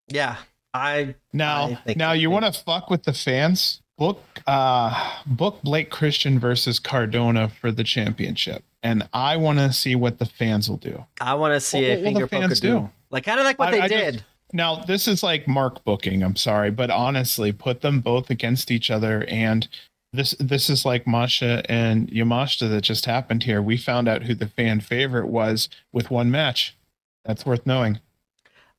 Yeah, 0.09 0.37
I 0.73 0.81
I 0.99 1.15
Now, 1.33 1.79
think- 1.85 1.97
now 1.97 2.11
you 2.11 2.29
want 2.29 2.45
to 2.45 2.51
fuck 2.51 2.89
with 2.89 3.03
the 3.03 3.13
fans? 3.13 3.81
Book, 3.97 4.23
uh, 4.47 5.19
book 5.25 5.61
Blake 5.63 5.89
Christian 5.91 6.39
versus 6.39 6.79
Cardona 6.79 7.49
for 7.49 7.71
the 7.71 7.83
championship, 7.83 8.63
and 8.81 9.07
I 9.13 9.37
want 9.37 9.59
to 9.59 9.71
see 9.71 9.95
what 9.95 10.17
the 10.17 10.25
fans 10.25 10.69
will 10.69 10.77
do. 10.77 11.05
I 11.21 11.35
want 11.35 11.53
to 11.53 11.61
see 11.61 11.81
What- 11.81 11.89
a 11.89 11.95
what 11.97 12.03
finger 12.03 12.19
the 12.21 12.27
poker 12.27 12.47
fans 12.47 12.59
do. 12.59 12.67
do? 12.79 12.89
Like 13.11 13.23
kind 13.25 13.39
of 13.39 13.45
like 13.45 13.59
what 13.59 13.69
I- 13.69 13.71
they 13.71 13.81
I 13.81 13.87
just- 13.87 14.03
did. 14.17 14.23
Now, 14.53 14.75
this 14.75 15.07
is 15.07 15.23
like 15.23 15.47
Mark 15.47 15.83
booking. 15.85 16.23
I'm 16.23 16.35
sorry, 16.35 16.71
but 16.71 16.89
honestly, 16.89 17.51
put 17.53 17.79
them 17.81 18.01
both 18.01 18.29
against 18.29 18.69
each 18.71 18.89
other, 18.91 19.23
and 19.29 19.67
this 20.13 20.31
this 20.39 20.69
is 20.69 20.85
like 20.85 21.07
Masha 21.07 21.63
and 21.69 22.09
Yamashita 22.09 22.69
that 22.69 22.81
just 22.81 23.05
happened 23.05 23.43
here. 23.43 23.61
We 23.61 23.77
found 23.77 24.07
out 24.07 24.23
who 24.23 24.35
the 24.35 24.47
fan 24.47 24.81
favorite 24.81 25.27
was 25.27 25.69
with 25.91 26.11
one 26.11 26.29
match. 26.31 26.75
That's 27.25 27.45
worth 27.45 27.65
knowing. 27.65 27.99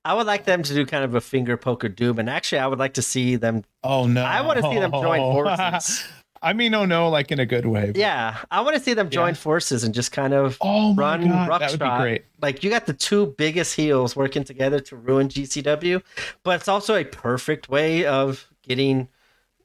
I 0.04 0.14
would 0.14 0.26
like 0.26 0.44
them 0.46 0.62
to 0.64 0.74
do 0.74 0.84
kind 0.84 1.04
of 1.04 1.14
a 1.14 1.20
finger 1.20 1.56
poker 1.56 1.88
doom, 1.88 2.18
and 2.18 2.28
actually, 2.28 2.58
I 2.58 2.66
would 2.66 2.78
like 2.80 2.94
to 2.94 3.02
see 3.02 3.36
them. 3.36 3.64
Oh 3.84 4.06
no! 4.06 4.22
I 4.24 4.40
want 4.42 4.60
to 4.60 4.68
see 4.70 4.78
them 4.78 4.90
join 4.90 5.18
forces. 5.32 6.04
I 6.44 6.54
mean, 6.54 6.74
oh 6.74 6.84
no, 6.84 7.08
like 7.08 7.30
in 7.30 7.38
a 7.38 7.46
good 7.46 7.66
way. 7.66 7.86
but- 7.92 7.96
Yeah, 7.96 8.36
I 8.50 8.62
want 8.62 8.76
to 8.76 8.82
see 8.82 8.94
them 8.94 9.10
join 9.10 9.28
Yeah. 9.28 9.34
forces 9.34 9.84
and 9.84 9.94
just 9.94 10.10
kind 10.10 10.34
of 10.34 10.58
Oh 10.60 10.92
run 10.96 11.28
god, 11.28 11.60
that 11.60 11.70
would 11.70 11.78
be 11.78 11.96
great. 12.02 12.24
like 12.40 12.64
you 12.64 12.68
got 12.70 12.86
the 12.86 12.94
two 12.94 13.26
biggest 13.38 13.76
heels 13.76 14.16
working 14.16 14.42
together 14.42 14.80
to 14.80 14.96
ruin 14.96 15.28
GCW, 15.28 16.02
but 16.42 16.56
it's 16.58 16.66
also 16.66 16.96
a 16.96 17.04
perfect 17.04 17.68
way 17.68 18.04
of 18.06 18.48
getting 18.64 19.06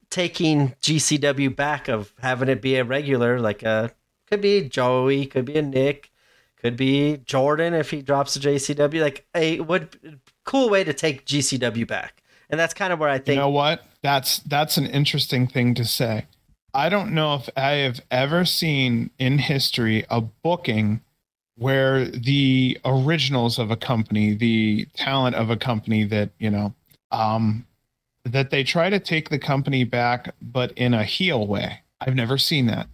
taking 0.09 0.69
GCW 0.81 1.55
back 1.55 1.87
of 1.87 2.13
having 2.19 2.49
it 2.49 2.61
be 2.61 2.75
a 2.75 2.83
regular 2.83 3.39
like 3.39 3.63
a 3.63 3.91
could 4.29 4.41
be 4.41 4.67
Joey, 4.67 5.25
could 5.25 5.45
be 5.45 5.57
a 5.57 5.61
Nick, 5.61 6.11
could 6.57 6.75
be 6.75 7.17
Jordan 7.17 7.73
if 7.73 7.91
he 7.91 8.01
drops 8.01 8.33
to 8.33 8.39
JCW 8.39 9.01
like 9.01 9.25
a 9.35 9.59
would 9.61 10.19
cool 10.43 10.69
way 10.69 10.83
to 10.83 10.93
take 10.93 11.25
GCW 11.25 11.87
back. 11.87 12.23
And 12.49 12.59
that's 12.59 12.73
kind 12.73 12.93
of 12.93 12.99
where 12.99 13.09
I 13.09 13.17
think. 13.17 13.35
You 13.35 13.41
know 13.41 13.49
what? 13.49 13.85
That's 14.01 14.39
that's 14.39 14.77
an 14.77 14.85
interesting 14.85 15.47
thing 15.47 15.73
to 15.75 15.85
say. 15.85 16.25
I 16.73 16.89
don't 16.89 17.13
know 17.13 17.35
if 17.35 17.49
I 17.55 17.71
have 17.71 18.01
ever 18.11 18.45
seen 18.45 19.09
in 19.17 19.39
history 19.39 20.05
a 20.09 20.21
booking 20.21 21.01
where 21.55 22.05
the 22.05 22.77
originals 22.85 23.57
of 23.57 23.71
a 23.71 23.75
company, 23.75 24.33
the 24.33 24.87
talent 24.93 25.35
of 25.35 25.49
a 25.49 25.57
company 25.57 26.03
that, 26.05 26.29
you 26.39 26.49
know, 26.49 26.73
um 27.11 27.66
that 28.31 28.49
they 28.49 28.63
try 28.63 28.89
to 28.89 28.99
take 28.99 29.29
the 29.29 29.39
company 29.39 29.83
back 29.83 30.33
but 30.41 30.71
in 30.73 30.93
a 30.93 31.03
heel 31.03 31.45
way. 31.47 31.81
I've 32.01 32.15
never 32.15 32.37
seen 32.37 32.67
that. 32.67 32.87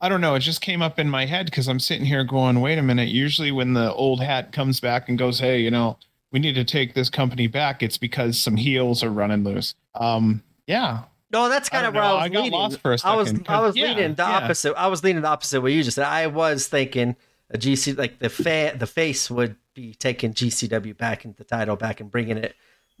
I 0.00 0.08
don't 0.08 0.20
know, 0.20 0.34
it 0.34 0.40
just 0.40 0.60
came 0.60 0.82
up 0.82 0.98
in 0.98 1.08
my 1.08 1.26
head 1.26 1.50
cuz 1.50 1.68
I'm 1.68 1.80
sitting 1.80 2.04
here 2.06 2.22
going, 2.24 2.60
"Wait 2.60 2.78
a 2.78 2.82
minute, 2.82 3.08
usually 3.08 3.50
when 3.50 3.72
the 3.72 3.92
old 3.94 4.20
hat 4.22 4.52
comes 4.52 4.78
back 4.80 5.08
and 5.08 5.16
goes, 5.18 5.38
"Hey, 5.40 5.60
you 5.60 5.70
know, 5.70 5.98
we 6.30 6.38
need 6.38 6.54
to 6.54 6.64
take 6.64 6.94
this 6.94 7.08
company 7.08 7.46
back," 7.46 7.82
it's 7.82 7.96
because 7.98 8.38
some 8.38 8.56
heels 8.56 9.02
are 9.02 9.10
running 9.10 9.42
loose." 9.44 9.74
Um 9.94 10.42
yeah, 10.66 11.04
No, 11.32 11.48
that's 11.48 11.68
kind 11.68 11.86
of 11.86 11.94
where 11.94 12.02
I 12.02 12.12
was 12.12 12.22
I 12.24 12.28
got 12.28 12.42
leaning. 12.44 12.52
lost 12.60 12.80
for 12.80 12.92
a 12.92 12.98
I 13.04 13.16
was 13.16 13.28
second, 13.28 13.46
I 13.48 13.60
was 13.60 13.76
I 13.76 13.80
yeah, 13.80 13.86
leaning 13.88 14.14
the 14.14 14.22
yeah. 14.22 14.36
opposite. 14.36 14.74
I 14.76 14.86
was 14.88 15.02
leaning 15.02 15.22
the 15.22 15.28
opposite 15.28 15.60
way 15.60 15.72
you 15.72 15.82
just 15.82 15.94
said. 15.96 16.04
I 16.04 16.26
was 16.26 16.68
thinking 16.68 17.16
a 17.50 17.56
GC 17.58 17.96
like 17.96 18.18
the 18.18 18.28
fa- 18.28 18.74
the 18.76 18.86
face 18.86 19.30
would 19.30 19.56
be 19.74 19.94
taking 19.94 20.34
GCW 20.34 20.96
back 20.96 21.24
into 21.24 21.36
the 21.38 21.44
title 21.44 21.76
back 21.76 22.00
and 22.00 22.10
bringing 22.10 22.36
it 22.36 22.54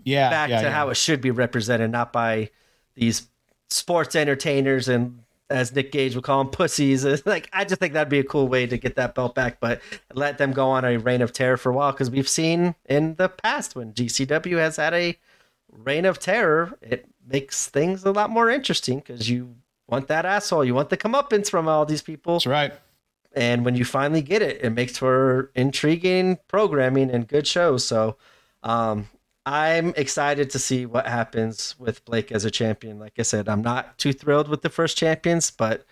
yeah, 0.04 0.30
back 0.30 0.50
yeah, 0.50 0.60
to 0.60 0.66
yeah. 0.66 0.72
how 0.72 0.88
it 0.90 0.96
should 0.96 1.20
be 1.20 1.30
represented, 1.30 1.90
not 1.90 2.12
by 2.12 2.50
these 2.94 3.28
sports 3.68 4.14
entertainers 4.16 4.88
and 4.88 5.20
as 5.48 5.74
Nick 5.74 5.92
Gage 5.92 6.14
would 6.14 6.24
call 6.24 6.42
them 6.42 6.50
pussies. 6.50 7.04
Like 7.26 7.48
I 7.52 7.64
just 7.64 7.80
think 7.80 7.92
that'd 7.94 8.08
be 8.08 8.18
a 8.18 8.24
cool 8.24 8.48
way 8.48 8.66
to 8.66 8.78
get 8.78 8.96
that 8.96 9.14
belt 9.14 9.34
back, 9.34 9.60
but 9.60 9.80
let 10.14 10.38
them 10.38 10.52
go 10.52 10.70
on 10.70 10.84
a 10.84 10.96
reign 10.96 11.22
of 11.22 11.32
terror 11.32 11.56
for 11.56 11.70
a 11.70 11.74
while 11.74 11.92
because 11.92 12.10
we've 12.10 12.28
seen 12.28 12.74
in 12.86 13.14
the 13.16 13.28
past 13.28 13.76
when 13.76 13.92
GCW 13.92 14.58
has 14.58 14.76
had 14.76 14.94
a 14.94 15.16
reign 15.70 16.04
of 16.04 16.18
terror, 16.18 16.76
it 16.80 17.06
makes 17.26 17.68
things 17.68 18.04
a 18.04 18.12
lot 18.12 18.30
more 18.30 18.50
interesting 18.50 18.98
because 18.98 19.28
you 19.28 19.56
want 19.88 20.08
that 20.08 20.24
asshole, 20.24 20.64
you 20.64 20.74
want 20.74 20.90
the 20.90 20.96
comeuppance 20.96 21.50
from 21.50 21.68
all 21.68 21.84
these 21.84 22.02
people. 22.02 22.34
That's 22.34 22.46
right. 22.46 22.72
And 23.34 23.64
when 23.64 23.76
you 23.76 23.84
finally 23.84 24.22
get 24.22 24.42
it, 24.42 24.60
it 24.62 24.70
makes 24.70 24.96
for 24.96 25.50
intriguing 25.54 26.38
programming 26.48 27.10
and 27.10 27.28
good 27.28 27.46
shows. 27.46 27.84
So 27.84 28.16
um, 28.62 29.08
I'm 29.46 29.94
excited 29.96 30.50
to 30.50 30.58
see 30.58 30.86
what 30.86 31.06
happens 31.06 31.76
with 31.78 32.04
Blake 32.04 32.32
as 32.32 32.44
a 32.44 32.50
champion. 32.50 32.98
Like 32.98 33.12
I 33.16 33.22
said, 33.22 33.48
I'm 33.48 33.62
not 33.62 33.96
too 33.96 34.12
thrilled 34.12 34.48
with 34.48 34.62
the 34.62 34.68
first 34.68 34.98
champions, 34.98 35.52
but 35.52 35.86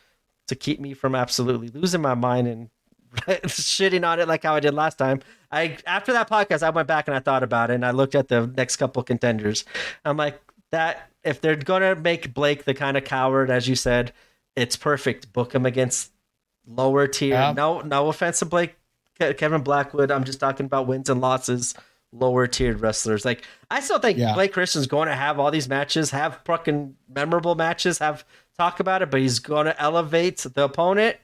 to 0.49 0.57
keep 0.57 0.81
me 0.81 0.93
from 0.93 1.15
absolutely 1.15 1.69
losing 1.69 2.03
my 2.03 2.15
mind 2.15 2.49
and 2.49 2.69
shitting 3.45 4.07
on 4.07 4.19
it 4.19 4.27
like 4.27 4.43
how 4.43 4.57
I 4.57 4.61
did 4.61 4.75
last 4.75 4.99
time. 4.99 5.21
I 5.53 5.79
after 5.87 6.13
that 6.13 6.29
podcast, 6.29 6.65
I 6.65 6.71
went 6.71 6.89
back 6.89 7.07
and 7.07 7.17
I 7.17 7.21
thought 7.21 7.45
about 7.45 7.71
it 7.71 7.75
and 7.75 7.87
I 7.87 7.93
looked 7.93 8.17
at 8.17 8.27
the 8.27 8.49
next 8.57 8.77
couple 8.77 9.05
contenders. 9.05 9.65
I'm 10.05 10.17
like 10.17 10.41
that 10.73 11.09
if 11.23 11.41
they're 11.41 11.55
gonna 11.55 11.95
make 11.95 12.35
Blake 12.35 12.65
the 12.65 12.75
kind 12.75 12.97
of 12.97 13.05
coward 13.05 13.51
as 13.51 13.69
you 13.69 13.77
said, 13.77 14.13
it's 14.57 14.75
perfect. 14.75 15.33
Book 15.33 15.55
him 15.55 15.65
against 15.65 16.11
lower 16.67 17.07
tier. 17.07 17.35
Yeah. 17.35 17.53
No, 17.53 17.83
no 17.83 18.09
offense 18.09 18.41
to 18.41 18.47
Blake, 18.47 18.75
Kevin 19.19 19.63
Blackwood. 19.63 20.11
I'm 20.11 20.25
just 20.25 20.41
talking 20.41 20.67
about 20.67 20.89
wins 20.89 21.09
and 21.09 21.21
losses. 21.21 21.75
Lower 22.15 22.47
tiered 22.47 22.81
wrestlers. 22.81 23.25
Like 23.25 23.45
I 23.71 23.81
still 23.81 23.99
think 23.99 24.19
yeah. 24.19 24.35
Blake 24.35 24.53
Christian's 24.53 24.87
going 24.87 25.09
to 25.09 25.15
have 25.15 25.41
all 25.41 25.51
these 25.51 25.69
matches, 25.69 26.11
have 26.11 26.39
fucking 26.45 26.95
memorable 27.13 27.57
matches, 27.57 27.99
have 27.99 28.25
talk 28.57 28.79
about 28.79 29.03
it, 29.03 29.11
but 29.11 29.21
he's 29.21 29.41
going 29.41 29.67
to 29.67 29.81
elevate 29.83 30.39
the 30.39 30.65
opponent 30.65 31.17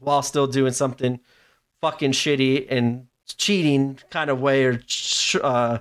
while 0.00 0.22
still 0.22 0.46
doing 0.46 0.72
something 0.72 1.20
fucking 1.80 2.12
shitty 2.12 2.66
and 2.68 3.06
cheating 3.26 3.98
kind 4.10 4.30
of 4.30 4.40
way 4.40 4.64
or 4.64 4.82
uh 5.42 5.78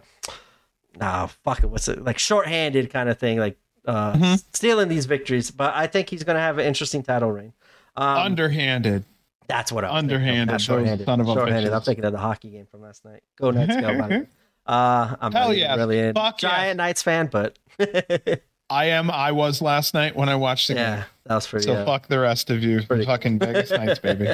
nah 0.99 1.25
fuck 1.25 1.63
it 1.63 1.67
what's 1.67 1.88
it 1.88 2.03
like 2.03 2.17
shorthanded 2.17 2.89
kind 2.89 3.09
of 3.09 3.17
thing 3.17 3.39
like 3.39 3.57
uh 3.85 4.13
mm-hmm. 4.13 4.35
stealing 4.53 4.88
these 4.89 5.05
victories 5.05 5.51
but 5.51 5.73
i 5.75 5.88
think 5.88 6.09
he's 6.09 6.23
gonna 6.23 6.39
have 6.39 6.57
an 6.59 6.65
interesting 6.65 7.03
title 7.03 7.31
reign. 7.31 7.53
Um, 7.97 8.17
underhanded. 8.19 9.03
That's 9.47 9.69
what 9.69 9.83
I'm 9.83 9.91
underhanded. 9.91 10.61
Shorthanded. 10.61 11.05
son 11.05 11.19
of 11.19 11.27
shorthanded. 11.27 11.73
i'm 11.73 11.81
thinking 11.81 12.05
of 12.05 12.13
the 12.13 12.19
hockey 12.19 12.49
game 12.51 12.67
from 12.71 12.81
last 12.81 13.03
night. 13.03 13.21
Go 13.38 13.51
Knights 13.51 13.75
go 13.75 14.25
uh 14.65 15.15
i'm 15.19 15.31
Hell 15.31 15.53
yeah. 15.53 15.75
really 15.75 15.99
a 15.99 16.13
giant 16.13 16.43
yeah. 16.43 16.73
knights 16.73 17.01
fan 17.01 17.27
but 17.27 17.57
I 18.71 18.85
am. 18.85 19.11
I 19.11 19.33
was 19.33 19.61
last 19.61 19.93
night 19.93 20.15
when 20.15 20.29
I 20.29 20.35
watched 20.35 20.69
the 20.69 20.75
yeah, 20.75 20.95
game. 20.95 21.05
that 21.25 21.35
was 21.35 21.47
pretty. 21.47 21.65
So 21.65 21.73
uh, 21.73 21.85
fuck 21.85 22.07
the 22.07 22.19
rest 22.19 22.49
of 22.49 22.63
you. 22.63 22.81
Pretty. 22.81 23.05
Fucking 23.05 23.38
Vegas 23.38 23.69
Knights, 23.71 23.99
baby. 23.99 24.29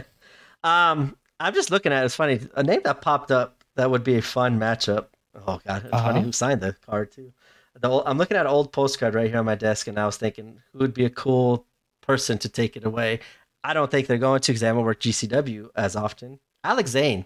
Um, 0.64 1.18
I'm 1.40 1.56
just 1.56 1.72
looking 1.72 1.91
at 1.91 2.04
it. 2.04 2.06
It's 2.06 2.16
funny. 2.16 2.40
A 2.56 2.62
name 2.62 2.82
that 2.84 3.02
popped 3.02 3.32
up 3.32 3.64
that 3.78 3.90
would 3.90 4.04
be 4.04 4.18
a 4.18 4.22
fun 4.22 4.60
matchup. 4.60 5.08
Oh 5.36 5.60
god, 5.66 5.86
it's 5.86 5.94
uh-huh. 5.94 6.04
funny 6.04 6.22
who 6.22 6.32
signed 6.32 6.62
the 6.62 6.74
card 6.86 7.12
too. 7.12 7.34
The 7.80 7.90
old, 7.90 8.04
I'm 8.06 8.20
looking 8.20 8.38
at 8.38 8.45
an 8.45 8.52
old 8.52 8.72
postcard 8.72 9.16
right 9.16 9.28
here 9.28 9.40
on 9.40 9.45
my 9.45 9.56
desk, 9.56 9.88
and 9.88 9.99
I 9.99 10.06
was 10.06 10.18
thinking 10.18 10.62
who 10.72 10.80
would 10.80 10.94
be 10.94 11.06
a 11.06 11.10
cool 11.10 11.66
person 12.02 12.38
to 12.40 12.49
take 12.49 12.78
it 12.78 12.86
away. 12.86 13.22
I 13.64 13.74
don't 13.74 13.90
think 13.90 14.06
they're 14.06 14.20
going 14.20 14.41
to 14.41 14.52
because 14.52 14.62
they 14.62 14.68
haven't 14.68 14.84
worked 14.84 15.04
GCW 15.04 15.70
as 15.76 15.95
often. 15.95 16.40
Alex 16.64 16.91
Zayne. 16.91 17.26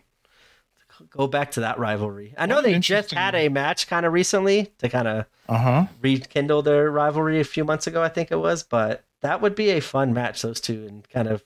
Go 1.10 1.28
back 1.28 1.52
to 1.52 1.62
that 1.62 1.80
rivalry. 1.80 2.34
I 2.38 2.46
know 2.46 2.56
what 2.56 2.64
they 2.64 2.80
just 2.80 3.12
had 3.12 3.36
a 3.36 3.50
match 3.50 3.88
kind 3.88 4.06
of 4.06 4.14
recently 4.14 4.72
to 4.78 4.90
kind 4.90 5.08
of 5.08 5.26
uh-huh. 5.50 5.88
rekindle 6.02 6.62
their 6.62 6.90
rivalry 6.90 7.40
a 7.40 7.44
few 7.44 7.66
months 7.66 7.88
ago, 7.88 8.02
I 8.02 8.10
think 8.10 8.32
it 8.32 8.38
was. 8.38 8.64
But 8.64 9.04
that 9.22 9.42
would 9.42 9.56
be 9.56 9.72
a 9.72 9.80
fun 9.80 10.14
match, 10.14 10.42
those 10.42 10.62
two, 10.62 10.86
and 10.88 11.08
kind 11.10 11.28
of 11.28 11.44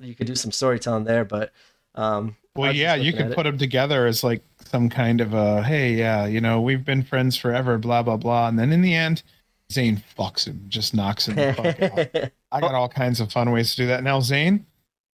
you 0.00 0.14
could 0.14 0.26
do 0.26 0.34
some 0.34 0.52
storytelling 0.52 1.04
there. 1.04 1.24
But 1.24 1.52
um, 1.94 2.36
well, 2.54 2.74
yeah, 2.74 2.94
you 2.94 3.12
could 3.12 3.34
put 3.34 3.44
them 3.44 3.58
together 3.58 4.06
as 4.06 4.24
like 4.24 4.42
some 4.70 4.88
kind 4.88 5.20
of 5.20 5.34
a 5.34 5.62
hey, 5.62 5.94
yeah, 5.94 6.26
you 6.26 6.40
know, 6.40 6.60
we've 6.60 6.84
been 6.84 7.02
friends 7.02 7.36
forever, 7.36 7.78
blah 7.78 8.02
blah 8.02 8.16
blah, 8.16 8.48
and 8.48 8.58
then 8.58 8.72
in 8.72 8.82
the 8.82 8.94
end, 8.94 9.22
Zayne 9.70 10.02
fucks 10.18 10.46
him, 10.46 10.64
just 10.68 10.94
knocks 10.94 11.28
him 11.28 11.36
the 11.36 11.54
fuck 11.54 12.24
out. 12.24 12.32
I 12.52 12.60
got 12.60 12.74
all 12.74 12.88
kinds 12.88 13.20
of 13.20 13.32
fun 13.32 13.50
ways 13.50 13.70
to 13.72 13.82
do 13.82 13.86
that. 13.88 14.02
Now 14.02 14.20
Zayne, 14.20 14.66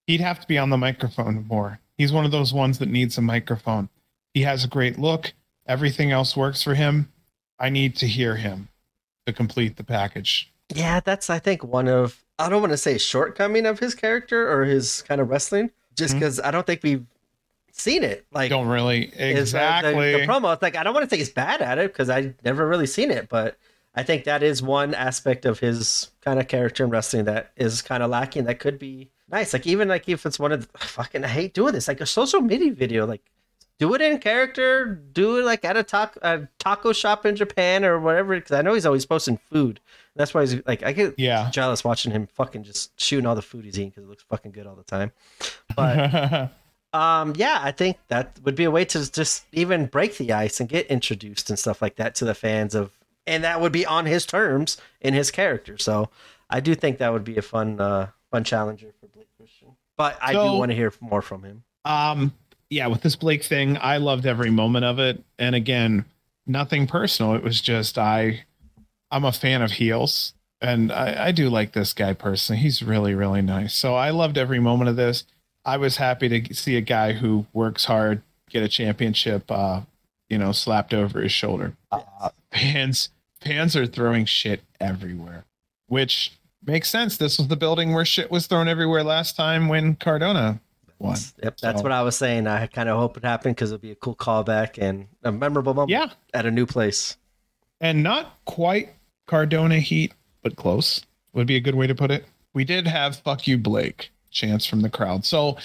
he'd 0.07 0.21
have 0.21 0.39
to 0.39 0.47
be 0.47 0.57
on 0.57 0.69
the 0.69 0.77
microphone 0.77 1.45
more. 1.47 1.79
He's 1.99 2.13
one 2.13 2.23
of 2.23 2.31
those 2.31 2.53
ones 2.53 2.79
that 2.79 2.87
needs 2.87 3.17
a 3.17 3.21
microphone. 3.21 3.89
He 4.33 4.43
has 4.43 4.63
a 4.63 4.69
great 4.69 4.97
look. 4.97 5.33
Everything 5.67 6.11
else 6.11 6.35
works 6.35 6.63
for 6.63 6.73
him. 6.73 7.11
I 7.59 7.69
need 7.69 7.97
to 7.97 8.07
hear 8.07 8.37
him 8.37 8.69
to 9.25 9.33
complete 9.33 9.75
the 9.75 9.83
package. 9.83 10.49
Yeah, 10.73 11.01
that's 11.01 11.29
I 11.29 11.39
think 11.39 11.61
one 11.61 11.89
of 11.89 12.23
I 12.39 12.47
don't 12.47 12.61
want 12.61 12.71
to 12.71 12.77
say 12.77 12.97
shortcoming 12.97 13.65
of 13.65 13.79
his 13.79 13.95
character 13.95 14.49
or 14.49 14.63
his 14.63 15.01
kind 15.01 15.19
of 15.19 15.29
wrestling, 15.29 15.71
just 15.93 16.13
because 16.13 16.37
mm-hmm. 16.37 16.47
I 16.47 16.51
don't 16.51 16.65
think 16.65 16.83
we've 16.83 17.05
seen 17.73 18.03
it. 18.03 18.25
Like, 18.31 18.49
don't 18.49 18.69
really 18.69 19.11
exactly 19.17 20.13
the, 20.13 20.19
the, 20.19 20.25
promo. 20.25 20.53
It's 20.53 20.61
like 20.61 20.77
I 20.77 20.83
don't 20.83 20.93
want 20.93 21.03
to 21.03 21.13
say 21.13 21.17
he's 21.17 21.29
bad 21.29 21.61
at 21.61 21.79
it 21.79 21.91
because 21.91 22.09
I've 22.09 22.33
never 22.45 22.65
really 22.65 22.87
seen 22.87 23.11
it, 23.11 23.27
but 23.27 23.57
I 23.93 24.03
think 24.03 24.23
that 24.23 24.41
is 24.41 24.61
one 24.61 24.93
aspect 24.93 25.45
of 25.45 25.59
his 25.59 26.11
kind 26.21 26.39
of 26.39 26.47
character 26.47 26.85
in 26.85 26.91
wrestling 26.91 27.25
that 27.25 27.51
is 27.57 27.81
kind 27.81 28.01
of 28.01 28.09
lacking. 28.09 28.45
That 28.45 28.59
could 28.59 28.79
be 28.79 29.09
nice. 29.31 29.53
Like 29.53 29.67
even 29.67 29.87
like 29.87 30.07
if 30.07 30.25
it's 30.25 30.39
one 30.39 30.51
of 30.51 30.71
the, 30.71 30.77
fucking 30.77 31.23
I 31.23 31.27
hate 31.27 31.53
doing 31.53 31.73
this, 31.73 31.87
like 31.87 32.01
a 32.01 32.05
social 32.05 32.41
media 32.41 32.73
video, 32.73 33.05
like 33.05 33.21
do 33.79 33.93
it 33.93 34.01
in 34.01 34.19
character, 34.19 34.85
do 34.85 35.37
it 35.37 35.45
like 35.45 35.63
at 35.63 35.77
a 35.77 35.83
taco, 35.83 36.19
a 36.21 36.47
taco 36.59 36.93
shop 36.93 37.25
in 37.25 37.35
Japan 37.35 37.85
or 37.85 37.99
whatever. 37.99 38.35
Because 38.35 38.51
I 38.51 38.61
know 38.61 38.73
he's 38.73 38.85
always 38.85 39.05
posting 39.05 39.37
food. 39.37 39.79
That's 40.15 40.33
why 40.33 40.41
he's 40.41 40.61
like, 40.67 40.83
I 40.83 40.91
get 40.91 41.15
yeah. 41.17 41.49
jealous 41.49 41.83
watching 41.83 42.11
him 42.11 42.27
fucking 42.27 42.63
just 42.63 42.99
shooting 42.99 43.25
all 43.25 43.35
the 43.35 43.41
food 43.41 43.63
he's 43.63 43.79
eating 43.79 43.89
because 43.89 44.03
it 44.03 44.09
looks 44.09 44.23
fucking 44.23 44.51
good 44.51 44.67
all 44.67 44.75
the 44.75 44.83
time. 44.83 45.13
But 45.75 46.51
um, 46.93 47.33
yeah, 47.37 47.59
I 47.61 47.71
think 47.71 47.97
that 48.09 48.37
would 48.43 48.55
be 48.55 48.65
a 48.65 48.71
way 48.71 48.83
to 48.85 49.09
just 49.09 49.45
even 49.53 49.85
break 49.85 50.17
the 50.17 50.33
ice 50.33 50.59
and 50.59 50.67
get 50.67 50.87
introduced 50.87 51.49
and 51.49 51.57
stuff 51.57 51.81
like 51.81 51.95
that 51.95 52.15
to 52.15 52.25
the 52.25 52.35
fans 52.35 52.75
of, 52.75 52.91
and 53.25 53.45
that 53.45 53.61
would 53.61 53.71
be 53.71 53.85
on 53.85 54.05
his 54.05 54.25
terms 54.25 54.77
in 54.99 55.13
his 55.13 55.31
character. 55.31 55.77
So 55.77 56.09
I 56.49 56.59
do 56.59 56.75
think 56.75 56.97
that 56.97 57.13
would 57.13 57.23
be 57.23 57.37
a 57.37 57.41
fun, 57.41 57.79
uh, 57.79 58.07
fun 58.31 58.43
challenger 58.43 58.93
for 58.99 59.07
Blake 59.07 59.29
Christian. 59.37 59.69
But 59.97 60.17
I 60.21 60.33
so, 60.33 60.51
do 60.51 60.57
want 60.57 60.71
to 60.71 60.75
hear 60.75 60.93
more 61.01 61.21
from 61.21 61.43
him. 61.43 61.63
Um, 61.85 62.33
yeah, 62.69 62.87
with 62.87 63.01
this 63.01 63.15
Blake 63.15 63.43
thing, 63.43 63.77
I 63.77 63.97
loved 63.97 64.25
every 64.25 64.51
moment 64.51 64.85
of 64.85 64.99
it. 64.99 65.23
And 65.37 65.55
again, 65.55 66.05
nothing 66.45 66.87
personal. 66.87 67.35
It 67.35 67.43
was 67.43 67.61
just 67.61 67.97
I 67.97 68.45
I'm 69.11 69.25
a 69.25 69.31
fan 69.31 69.61
of 69.61 69.71
heels, 69.71 70.33
and 70.61 70.91
I, 70.91 71.27
I 71.27 71.31
do 71.31 71.49
like 71.49 71.73
this 71.73 71.93
guy 71.93 72.13
personally. 72.13 72.61
He's 72.61 72.83
really, 72.83 73.15
really 73.15 73.41
nice. 73.41 73.73
So 73.73 73.95
I 73.95 74.11
loved 74.11 74.37
every 74.37 74.59
moment 74.59 74.89
of 74.89 74.95
this. 74.95 75.23
I 75.65 75.77
was 75.77 75.97
happy 75.97 76.29
to 76.29 76.53
see 76.53 76.77
a 76.77 76.81
guy 76.81 77.13
who 77.13 77.45
works 77.53 77.85
hard 77.85 78.21
get 78.49 78.63
a 78.63 78.67
championship, 78.67 79.49
uh, 79.49 79.81
you 80.29 80.37
know, 80.37 80.51
slapped 80.51 80.93
over 80.93 81.21
his 81.21 81.31
shoulder. 81.31 81.73
Uh, 81.91 82.29
fans, 82.51 83.09
fans 83.39 83.75
are 83.75 83.85
throwing 83.85 84.25
shit 84.25 84.61
everywhere, 84.79 85.45
which 85.87 86.33
makes 86.65 86.89
sense. 86.89 87.17
This 87.17 87.37
was 87.37 87.47
the 87.47 87.55
building 87.55 87.93
where 87.93 88.05
shit 88.05 88.31
was 88.31 88.47
thrown 88.47 88.67
everywhere 88.67 89.03
last 89.03 89.35
time 89.35 89.67
when 89.67 89.95
Cardona 89.95 90.59
won. 90.99 91.17
Yep, 91.43 91.57
that's 91.57 91.79
so. 91.79 91.83
what 91.83 91.91
I 91.91 92.01
was 92.01 92.17
saying. 92.17 92.47
I 92.47 92.67
kind 92.67 92.89
of 92.89 92.97
hope 92.97 93.17
it 93.17 93.23
happened 93.23 93.55
because 93.55 93.71
it'll 93.71 93.81
be 93.81 93.91
a 93.91 93.95
cool 93.95 94.15
callback 94.15 94.77
and 94.77 95.07
a 95.23 95.31
memorable 95.31 95.73
moment. 95.73 95.91
Yeah, 95.91 96.11
at 96.33 96.45
a 96.45 96.51
new 96.51 96.65
place, 96.65 97.17
and 97.81 98.03
not 98.03 98.37
quite 98.45 98.89
Cardona 99.27 99.79
heat, 99.79 100.13
but 100.43 100.55
close 100.55 101.05
would 101.33 101.47
be 101.47 101.55
a 101.55 101.61
good 101.61 101.75
way 101.75 101.87
to 101.87 101.95
put 101.95 102.11
it. 102.11 102.25
We 102.53 102.63
did 102.63 102.87
have 102.87 103.17
"fuck 103.17 103.47
you, 103.47 103.57
Blake" 103.57 104.11
chants 104.31 104.65
from 104.65 104.81
the 104.81 104.89
crowd, 104.89 105.25
so 105.25 105.57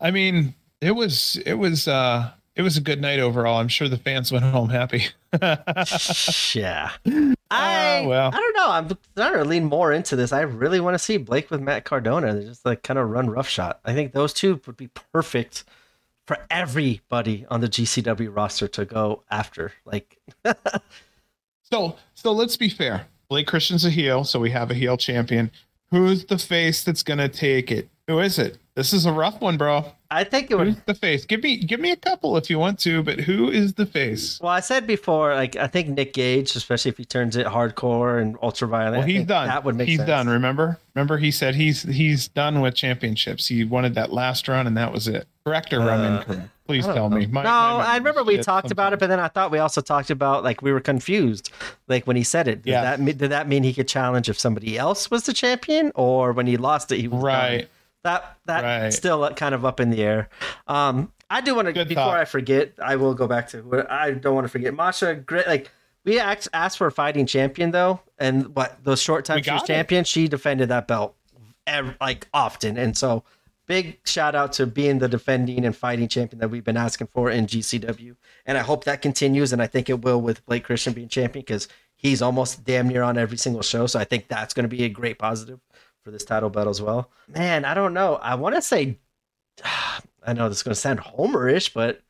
I 0.00 0.10
mean, 0.10 0.54
it 0.80 0.92
was 0.92 1.40
it 1.46 1.54
was 1.54 1.88
uh 1.88 2.30
it 2.56 2.62
was 2.62 2.76
a 2.76 2.80
good 2.80 3.00
night 3.00 3.20
overall. 3.20 3.58
I'm 3.58 3.68
sure 3.68 3.88
the 3.88 3.96
fans 3.96 4.32
went 4.32 4.44
home 4.44 4.68
happy. 4.68 5.06
yeah. 6.54 6.90
I 7.50 8.04
uh, 8.04 8.08
well. 8.08 8.30
I 8.32 8.36
don't 8.36 8.56
know. 8.56 8.70
I'm 8.70 8.98
starting 9.12 9.42
to 9.42 9.48
lean 9.48 9.64
more 9.64 9.92
into 9.92 10.16
this. 10.16 10.32
I 10.32 10.42
really 10.42 10.80
want 10.80 10.94
to 10.94 10.98
see 10.98 11.16
Blake 11.16 11.50
with 11.50 11.60
Matt 11.60 11.84
Cardona. 11.84 12.34
They 12.34 12.44
just 12.44 12.64
like 12.64 12.82
kind 12.82 12.98
of 12.98 13.08
run 13.10 13.28
rough 13.28 13.48
shot. 13.48 13.80
I 13.84 13.92
think 13.94 14.12
those 14.12 14.32
two 14.32 14.60
would 14.66 14.76
be 14.76 14.88
perfect 15.12 15.64
for 16.26 16.38
everybody 16.50 17.46
on 17.50 17.60
the 17.60 17.68
GCW 17.68 18.34
roster 18.34 18.68
to 18.68 18.84
go 18.84 19.24
after. 19.30 19.72
Like 19.84 20.18
So, 21.72 21.96
so 22.14 22.32
let's 22.32 22.56
be 22.56 22.68
fair. 22.68 23.06
Blake 23.28 23.46
Christian's 23.46 23.84
a 23.84 23.90
heel, 23.90 24.24
so 24.24 24.40
we 24.40 24.50
have 24.50 24.70
a 24.70 24.74
heel 24.74 24.96
champion. 24.96 25.52
Who's 25.90 26.24
the 26.24 26.38
face 26.38 26.82
that's 26.82 27.02
gonna 27.02 27.28
take 27.28 27.70
it? 27.70 27.88
Who 28.08 28.18
is 28.18 28.38
it? 28.38 28.58
This 28.74 28.92
is 28.92 29.06
a 29.06 29.12
rough 29.12 29.40
one, 29.40 29.56
bro. 29.56 29.92
I 30.12 30.24
think 30.24 30.50
it 30.50 30.58
Who's 30.58 30.76
the 30.86 30.94
face? 30.94 31.24
Give 31.24 31.42
me 31.42 31.56
give 31.58 31.78
me 31.78 31.92
a 31.92 31.96
couple 31.96 32.36
if 32.36 32.50
you 32.50 32.58
want 32.58 32.78
to, 32.80 33.02
but 33.02 33.20
who 33.20 33.48
is 33.50 33.74
the 33.74 33.86
face? 33.86 34.40
Well, 34.40 34.50
I 34.50 34.58
said 34.60 34.86
before, 34.86 35.34
like 35.34 35.54
I 35.56 35.68
think 35.68 35.88
Nick 35.90 36.14
Gage, 36.14 36.56
especially 36.56 36.88
if 36.90 36.96
he 36.98 37.04
turns 37.04 37.36
it 37.36 37.46
hardcore 37.46 38.20
and 38.20 38.36
ultraviolet. 38.42 38.98
Well, 38.98 39.06
he's 39.06 39.24
done. 39.24 39.46
That 39.46 39.64
would 39.64 39.76
make 39.76 39.88
he's 39.88 39.98
sense. 39.98 40.08
done. 40.08 40.28
Remember? 40.28 40.78
Remember 40.96 41.18
he 41.18 41.30
said 41.30 41.54
he's 41.54 41.82
he's 41.84 42.26
done 42.28 42.60
with 42.60 42.74
championships. 42.74 43.46
He 43.46 43.62
wanted 43.64 43.94
that 43.94 44.12
last 44.12 44.48
run 44.48 44.66
and 44.66 44.76
that 44.76 44.92
was 44.92 45.06
it. 45.06 45.28
Correct 45.46 45.72
or 45.72 45.82
I'm 45.82 46.00
Uh, 46.00 46.18
incorrect? 46.18 46.48
Please 46.66 46.84
tell 46.84 47.08
know. 47.10 47.16
me. 47.16 47.26
My- 47.26 47.42
no, 47.42 47.48
my 47.50 47.84
I 47.86 47.96
remember 47.96 48.22
we 48.22 48.38
talked 48.38 48.70
about 48.70 48.92
it, 48.92 48.98
but 49.00 49.08
then 49.08 49.18
I 49.18 49.26
thought 49.28 49.50
we 49.50 49.58
also 49.58 49.80
talked 49.80 50.10
about 50.10 50.44
like 50.44 50.60
we 50.62 50.72
were 50.72 50.80
confused, 50.80 51.50
like 51.88 52.06
when 52.06 52.16
he 52.16 52.22
said 52.24 52.46
it. 52.48 52.62
Did 52.62 52.70
Yeah. 52.70 52.82
that 52.82 53.00
mean, 53.00 53.16
did 53.16 53.30
that 53.30 53.48
mean 53.48 53.62
he 53.64 53.74
could 53.74 53.88
challenge 53.88 54.28
if 54.28 54.38
somebody 54.38 54.76
else 54.78 55.10
was 55.10 55.24
the 55.24 55.32
champion, 55.32 55.90
or 55.94 56.32
when 56.32 56.46
he 56.46 56.56
lost 56.56 56.90
it, 56.92 56.98
he 57.00 57.08
was 57.08 57.22
done? 57.22 57.62
That 58.02 58.38
that 58.46 58.62
Right. 58.64 58.92
still 58.92 59.28
kind 59.34 59.54
of 59.54 59.64
up 59.64 59.80
in 59.80 59.90
the 59.90 60.02
air. 60.02 60.28
Um, 60.66 61.12
I 61.28 61.40
do 61.40 61.54
want 61.54 61.66
to 61.72 61.72
before 61.84 61.94
thought. 62.04 62.16
I 62.16 62.24
forget. 62.24 62.72
I 62.82 62.96
will 62.96 63.14
go 63.14 63.26
back 63.28 63.48
to 63.50 63.58
what 63.62 63.90
I 63.90 64.12
don't 64.12 64.34
want 64.34 64.44
to 64.46 64.48
forget. 64.48 64.74
Masha, 64.74 65.14
great. 65.14 65.46
Like 65.46 65.70
we 66.04 66.18
asked, 66.18 66.48
asked 66.52 66.78
for 66.78 66.86
a 66.86 66.92
fighting 66.92 67.26
champion 67.26 67.70
though, 67.72 68.00
and 68.18 68.54
what 68.56 68.82
those 68.84 69.00
short 69.02 69.24
time 69.24 69.42
she 69.42 69.50
was 69.50 69.62
it. 69.62 69.66
champion, 69.66 70.04
she 70.04 70.28
defended 70.28 70.70
that 70.70 70.88
belt 70.88 71.14
ev- 71.66 71.94
like 72.00 72.26
often, 72.32 72.76
and 72.78 72.96
so 72.96 73.22
big 73.66 73.98
shout 74.04 74.34
out 74.34 74.52
to 74.54 74.66
being 74.66 74.98
the 74.98 75.08
defending 75.08 75.64
and 75.64 75.76
fighting 75.76 76.08
champion 76.08 76.40
that 76.40 76.48
we've 76.48 76.64
been 76.64 76.76
asking 76.76 77.06
for 77.08 77.30
in 77.30 77.46
GCW, 77.46 78.16
and 78.46 78.58
I 78.58 78.62
hope 78.62 78.84
that 78.84 79.00
continues, 79.02 79.52
and 79.52 79.62
I 79.62 79.66
think 79.68 79.88
it 79.88 80.02
will 80.02 80.20
with 80.20 80.44
Blake 80.46 80.64
Christian 80.64 80.92
being 80.94 81.08
champion 81.08 81.44
because 81.44 81.68
he's 81.94 82.20
almost 82.22 82.64
damn 82.64 82.88
near 82.88 83.02
on 83.02 83.16
every 83.18 83.36
single 83.36 83.62
show, 83.62 83.86
so 83.86 84.00
I 84.00 84.04
think 84.04 84.26
that's 84.26 84.54
going 84.54 84.64
to 84.64 84.74
be 84.74 84.82
a 84.84 84.88
great 84.88 85.18
positive 85.18 85.60
for 86.04 86.10
this 86.10 86.24
title 86.24 86.50
battle 86.50 86.70
as 86.70 86.82
well. 86.82 87.10
Man, 87.28 87.64
I 87.64 87.74
don't 87.74 87.94
know. 87.94 88.16
I 88.16 88.34
want 88.34 88.54
to 88.54 88.62
say, 88.62 88.98
I 90.26 90.32
know 90.32 90.48
this 90.48 90.58
is 90.58 90.62
going 90.62 90.74
to 90.74 90.80
sound 90.80 91.00
homerish, 91.00 91.72
but 91.72 92.00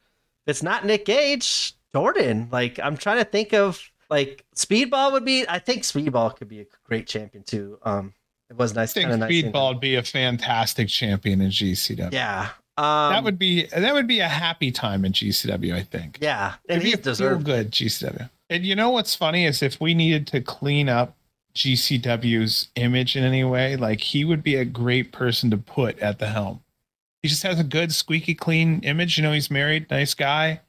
it's 0.46 0.62
not 0.62 0.84
Nick 0.84 1.04
Gage, 1.04 1.74
Jordan. 1.94 2.48
Like 2.50 2.78
I'm 2.80 2.96
trying 2.96 3.18
to 3.18 3.24
think 3.24 3.52
of 3.52 3.80
like 4.08 4.44
Speedball 4.56 5.12
would 5.12 5.24
be. 5.24 5.44
I 5.48 5.58
think 5.58 5.82
Speedball 5.82 6.36
could 6.36 6.48
be 6.48 6.60
a 6.60 6.66
great 6.84 7.06
champion 7.06 7.44
too. 7.44 7.78
Um, 7.82 8.14
it 8.48 8.56
was 8.56 8.74
nice. 8.74 8.96
I 8.96 9.02
think 9.02 9.18
nice 9.20 9.30
Speedball 9.30 9.74
would 9.74 9.80
be 9.80 9.94
a 9.96 10.02
fantastic 10.02 10.88
champion 10.88 11.40
in 11.40 11.50
GCW. 11.50 12.12
Yeah. 12.12 12.48
Um, 12.76 13.12
that 13.12 13.24
would 13.24 13.38
be 13.38 13.66
that 13.66 13.92
would 13.92 14.06
be 14.06 14.20
a 14.20 14.28
happy 14.28 14.72
time 14.72 15.04
in 15.04 15.12
GCW. 15.12 15.74
I 15.74 15.82
think. 15.82 16.18
Yeah, 16.20 16.54
and 16.68 16.80
It'd 16.82 16.96
he 16.96 17.02
deserved. 17.02 17.44
good 17.44 17.70
GCW. 17.70 18.30
And 18.48 18.64
you 18.64 18.74
know 18.74 18.90
what's 18.90 19.14
funny 19.14 19.44
is 19.44 19.62
if 19.62 19.80
we 19.80 19.94
needed 19.94 20.26
to 20.28 20.40
clean 20.40 20.88
up 20.88 21.14
GCW's 21.54 22.68
image 22.76 23.16
in 23.16 23.24
any 23.24 23.44
way, 23.44 23.76
like 23.76 24.00
he 24.00 24.24
would 24.24 24.42
be 24.42 24.56
a 24.56 24.64
great 24.64 25.12
person 25.12 25.50
to 25.50 25.56
put 25.56 25.98
at 25.98 26.18
the 26.18 26.28
helm. 26.28 26.62
He 27.22 27.28
just 27.28 27.42
has 27.42 27.60
a 27.60 27.64
good, 27.64 27.92
squeaky 27.92 28.34
clean 28.34 28.80
image. 28.80 29.16
You 29.18 29.22
know, 29.22 29.32
he's 29.32 29.50
married, 29.50 29.90
nice 29.90 30.14
guy. 30.14 30.60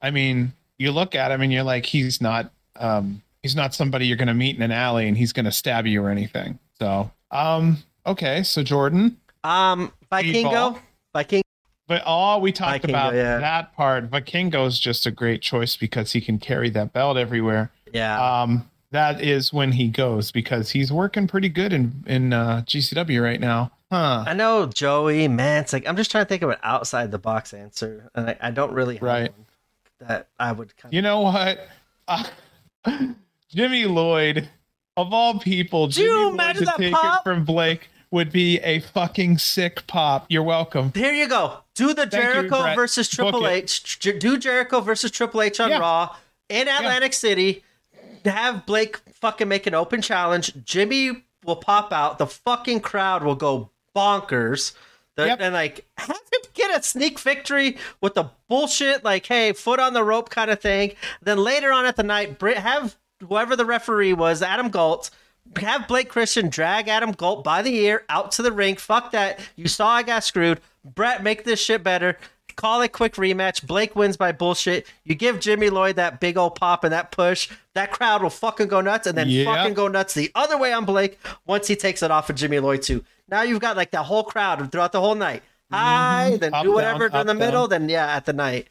I 0.00 0.10
mean, 0.10 0.52
you 0.78 0.92
look 0.92 1.14
at 1.14 1.30
him 1.32 1.40
and 1.42 1.52
you're 1.52 1.64
like, 1.64 1.86
he's 1.86 2.20
not, 2.20 2.52
um, 2.76 3.22
he's 3.42 3.56
not 3.56 3.74
somebody 3.74 4.06
you're 4.06 4.16
going 4.16 4.28
to 4.28 4.34
meet 4.34 4.54
in 4.56 4.62
an 4.62 4.70
alley 4.70 5.08
and 5.08 5.16
he's 5.16 5.32
going 5.32 5.46
to 5.46 5.52
stab 5.52 5.86
you 5.86 6.02
or 6.02 6.10
anything. 6.10 6.58
So, 6.78 7.10
um, 7.32 7.78
okay, 8.06 8.44
so 8.44 8.62
Jordan, 8.62 9.16
Um, 9.42 9.92
Vikingo. 10.12 10.78
Viking. 11.12 11.42
but 11.88 12.02
all 12.04 12.40
we 12.40 12.52
talked 12.52 12.84
Vikingo, 12.84 12.90
about 12.90 13.14
yeah. 13.14 13.38
that 13.38 13.74
part, 13.74 14.08
Vikingo's 14.08 14.78
just 14.78 15.04
a 15.06 15.10
great 15.10 15.42
choice 15.42 15.76
because 15.76 16.12
he 16.12 16.20
can 16.20 16.38
carry 16.38 16.70
that 16.70 16.92
belt 16.92 17.16
everywhere. 17.16 17.72
Yeah. 17.92 18.42
Um, 18.42 18.70
that 18.90 19.20
is 19.20 19.52
when 19.52 19.72
he 19.72 19.88
goes 19.88 20.30
because 20.30 20.70
he's 20.70 20.90
working 20.92 21.26
pretty 21.26 21.48
good 21.48 21.72
in 21.72 22.04
in 22.06 22.32
uh, 22.32 22.62
GCW 22.66 23.22
right 23.22 23.40
now, 23.40 23.70
huh? 23.90 24.24
I 24.26 24.34
know 24.34 24.66
Joey, 24.66 25.28
Mance. 25.28 25.72
Like 25.72 25.86
I'm 25.88 25.96
just 25.96 26.10
trying 26.10 26.24
to 26.24 26.28
think 26.28 26.42
of 26.42 26.50
an 26.50 26.56
outside 26.62 27.10
the 27.10 27.18
box 27.18 27.52
answer, 27.52 28.10
and 28.14 28.30
I, 28.30 28.36
I 28.40 28.50
don't 28.50 28.72
really 28.72 28.94
have 28.96 29.02
Right. 29.02 29.30
one 29.32 29.46
that 30.08 30.28
I 30.38 30.52
would. 30.52 30.76
Kind 30.76 30.94
You 30.94 31.02
know 31.02 31.20
what? 31.20 31.66
Uh, 32.08 32.24
Jimmy 33.50 33.84
Lloyd, 33.84 34.48
of 34.96 35.12
all 35.12 35.38
people, 35.38 35.86
you 35.86 35.92
Jimmy 35.92 36.14
Lloyd 36.38 36.56
to 36.56 36.72
take 36.78 36.94
pop? 36.94 37.20
it 37.20 37.22
from 37.28 37.44
Blake 37.44 37.88
would 38.10 38.32
be 38.32 38.58
a 38.60 38.80
fucking 38.80 39.36
sick 39.38 39.86
pop. 39.86 40.24
You're 40.30 40.42
welcome. 40.42 40.92
Here 40.94 41.12
you 41.12 41.28
go. 41.28 41.58
Do 41.74 41.88
the 41.88 42.06
Thank 42.06 42.12
Jericho 42.12 42.62
Brett. 42.62 42.76
versus 42.76 43.08
Triple. 43.08 43.46
H. 43.46 43.98
J- 43.98 44.18
Do 44.18 44.38
Jericho 44.38 44.80
versus 44.80 45.10
Triple 45.10 45.42
H 45.42 45.60
on 45.60 45.68
Yeah. 45.70 45.78
Raw 45.78 46.16
in 46.48 46.66
Atlantic 46.68 47.12
City. 47.12 47.62
Have 48.24 48.66
Blake 48.66 48.98
fucking 49.14 49.48
make 49.48 49.66
an 49.66 49.74
open 49.74 50.02
challenge. 50.02 50.52
Jimmy 50.64 51.24
will 51.44 51.56
pop 51.56 51.92
out. 51.92 52.18
The 52.18 52.26
fucking 52.26 52.80
crowd 52.80 53.22
will 53.24 53.34
go 53.34 53.70
bonkers. 53.94 54.74
Yep. 55.16 55.38
And 55.40 55.54
like 55.54 55.84
have 55.98 56.10
him 56.10 56.50
get 56.54 56.78
a 56.78 56.82
sneak 56.82 57.18
victory 57.18 57.76
with 58.00 58.14
the 58.14 58.30
bullshit 58.48 59.04
like 59.04 59.26
hey 59.26 59.52
foot 59.52 59.80
on 59.80 59.92
the 59.92 60.04
rope 60.04 60.30
kind 60.30 60.50
of 60.50 60.60
thing. 60.60 60.92
Then 61.22 61.38
later 61.38 61.72
on 61.72 61.86
at 61.86 61.96
the 61.96 62.02
night, 62.02 62.40
have 62.40 62.96
whoever 63.26 63.56
the 63.56 63.64
referee 63.64 64.12
was, 64.12 64.42
Adam 64.42 64.68
Galt, 64.68 65.10
have 65.56 65.88
Blake 65.88 66.08
Christian 66.08 66.48
drag 66.48 66.88
Adam 66.88 67.12
Galt 67.12 67.42
by 67.42 67.62
the 67.62 67.74
ear 67.74 68.04
out 68.08 68.32
to 68.32 68.42
the 68.42 68.52
ring. 68.52 68.76
Fuck 68.76 69.12
that. 69.12 69.40
You 69.56 69.66
saw 69.66 69.88
I 69.88 70.02
got 70.02 70.24
screwed. 70.24 70.60
Brett, 70.84 71.22
make 71.22 71.44
this 71.44 71.60
shit 71.60 71.82
better. 71.82 72.16
Call 72.58 72.82
it 72.82 72.88
quick 72.92 73.14
rematch. 73.14 73.64
Blake 73.64 73.94
wins 73.94 74.16
by 74.16 74.32
bullshit. 74.32 74.84
You 75.04 75.14
give 75.14 75.38
Jimmy 75.38 75.70
Lloyd 75.70 75.94
that 75.94 76.18
big 76.18 76.36
old 76.36 76.56
pop 76.56 76.82
and 76.82 76.92
that 76.92 77.12
push. 77.12 77.48
That 77.74 77.92
crowd 77.92 78.20
will 78.20 78.30
fucking 78.30 78.66
go 78.66 78.80
nuts 78.80 79.06
and 79.06 79.16
then 79.16 79.28
Yeah. 79.28 79.44
fucking 79.44 79.74
go 79.74 79.86
nuts 79.86 80.12
the 80.14 80.32
other 80.34 80.58
way 80.58 80.72
on 80.72 80.84
Blake 80.84 81.20
once 81.46 81.68
he 81.68 81.76
takes 81.76 82.02
it 82.02 82.10
off 82.10 82.28
of 82.28 82.34
Jimmy 82.34 82.58
Lloyd 82.58 82.82
too. 82.82 83.04
Now 83.28 83.42
you've 83.42 83.60
got 83.60 83.76
like 83.76 83.92
that 83.92 84.02
whole 84.06 84.24
crowd 84.24 84.72
throughout 84.72 84.90
the 84.90 85.00
whole 85.00 85.14
night. 85.14 85.44
Hi, 85.70 86.36
then 86.40 86.50
Top 86.50 86.64
do 86.64 86.70
down, 86.70 86.74
whatever 86.74 87.06
in 87.06 87.12
top 87.12 87.26
the 87.26 87.34
middle. 87.34 87.68
Then 87.68 87.88
yeah, 87.88 88.16
at 88.16 88.24
the 88.24 88.32
night. 88.32 88.66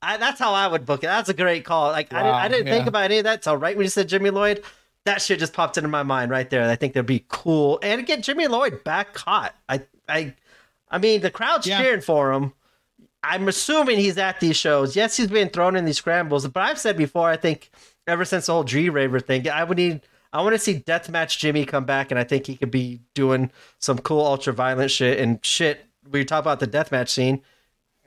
I, 0.00 0.18
that's 0.18 0.38
how 0.38 0.52
I 0.54 0.68
would 0.68 0.86
book 0.86 1.02
it. 1.02 1.08
That's 1.08 1.28
a 1.28 1.34
great 1.34 1.64
call. 1.64 1.90
Like 1.90 2.12
I 2.12 2.22
didn't, 2.22 2.34
I 2.36 2.48
didn't 2.48 2.66
think 2.66 2.86
about 2.86 3.04
any 3.04 3.18
of 3.18 3.24
that. 3.24 3.42
So 3.42 3.54
right 3.56 3.76
when 3.76 3.82
you 3.84 3.90
said 3.90 4.08
Jimmy 4.08 4.30
Lloyd, 4.30 4.62
that 5.04 5.20
shit 5.20 5.40
just 5.40 5.52
popped 5.52 5.76
into 5.78 5.88
my 5.88 6.04
mind 6.04 6.30
right 6.30 6.48
there. 6.48 6.62
I 6.70 6.76
think 6.76 6.92
that'd 6.94 7.06
be 7.06 7.24
cool. 7.28 7.80
And 7.82 8.06
get 8.06 8.22
Jimmy 8.22 8.46
Lloyd 8.46 8.84
back 8.84 9.16
hot. 9.16 9.54
I 9.68 9.82
I 10.08 10.34
I 10.92 10.98
mean 10.98 11.22
the 11.22 11.30
crowd's 11.32 11.66
Yeah. 11.66 11.80
cheering 11.82 12.02
for 12.02 12.32
him. 12.32 12.52
I'm 13.24 13.48
assuming 13.48 13.98
he's 13.98 14.18
at 14.18 14.40
these 14.40 14.56
shows. 14.56 14.96
Yes, 14.96 15.16
he's 15.16 15.28
been 15.28 15.48
thrown 15.48 15.76
in 15.76 15.84
these 15.84 15.98
scrambles, 15.98 16.46
but 16.48 16.62
I've 16.62 16.78
said 16.78 16.96
before, 16.96 17.28
I 17.28 17.36
think 17.36 17.70
ever 18.06 18.24
since 18.24 18.46
the 18.46 18.52
whole 18.52 18.64
G 18.64 18.88
Raver 18.88 19.20
thing, 19.20 19.48
I 19.48 19.64
would 19.64 19.78
need 19.78 20.00
I 20.32 20.42
want 20.42 20.54
to 20.54 20.58
see 20.58 20.80
Deathmatch 20.80 21.38
Jimmy 21.38 21.64
come 21.66 21.84
back, 21.84 22.10
and 22.10 22.18
I 22.18 22.24
think 22.24 22.46
he 22.46 22.56
could 22.56 22.70
be 22.70 23.00
doing 23.14 23.50
some 23.78 23.98
cool 23.98 24.24
ultra 24.24 24.52
violent 24.52 24.90
shit 24.90 25.18
and 25.18 25.44
shit. 25.44 25.84
We 26.10 26.24
talk 26.24 26.40
about 26.40 26.58
the 26.58 26.66
deathmatch 26.66 27.10
scene. 27.10 27.42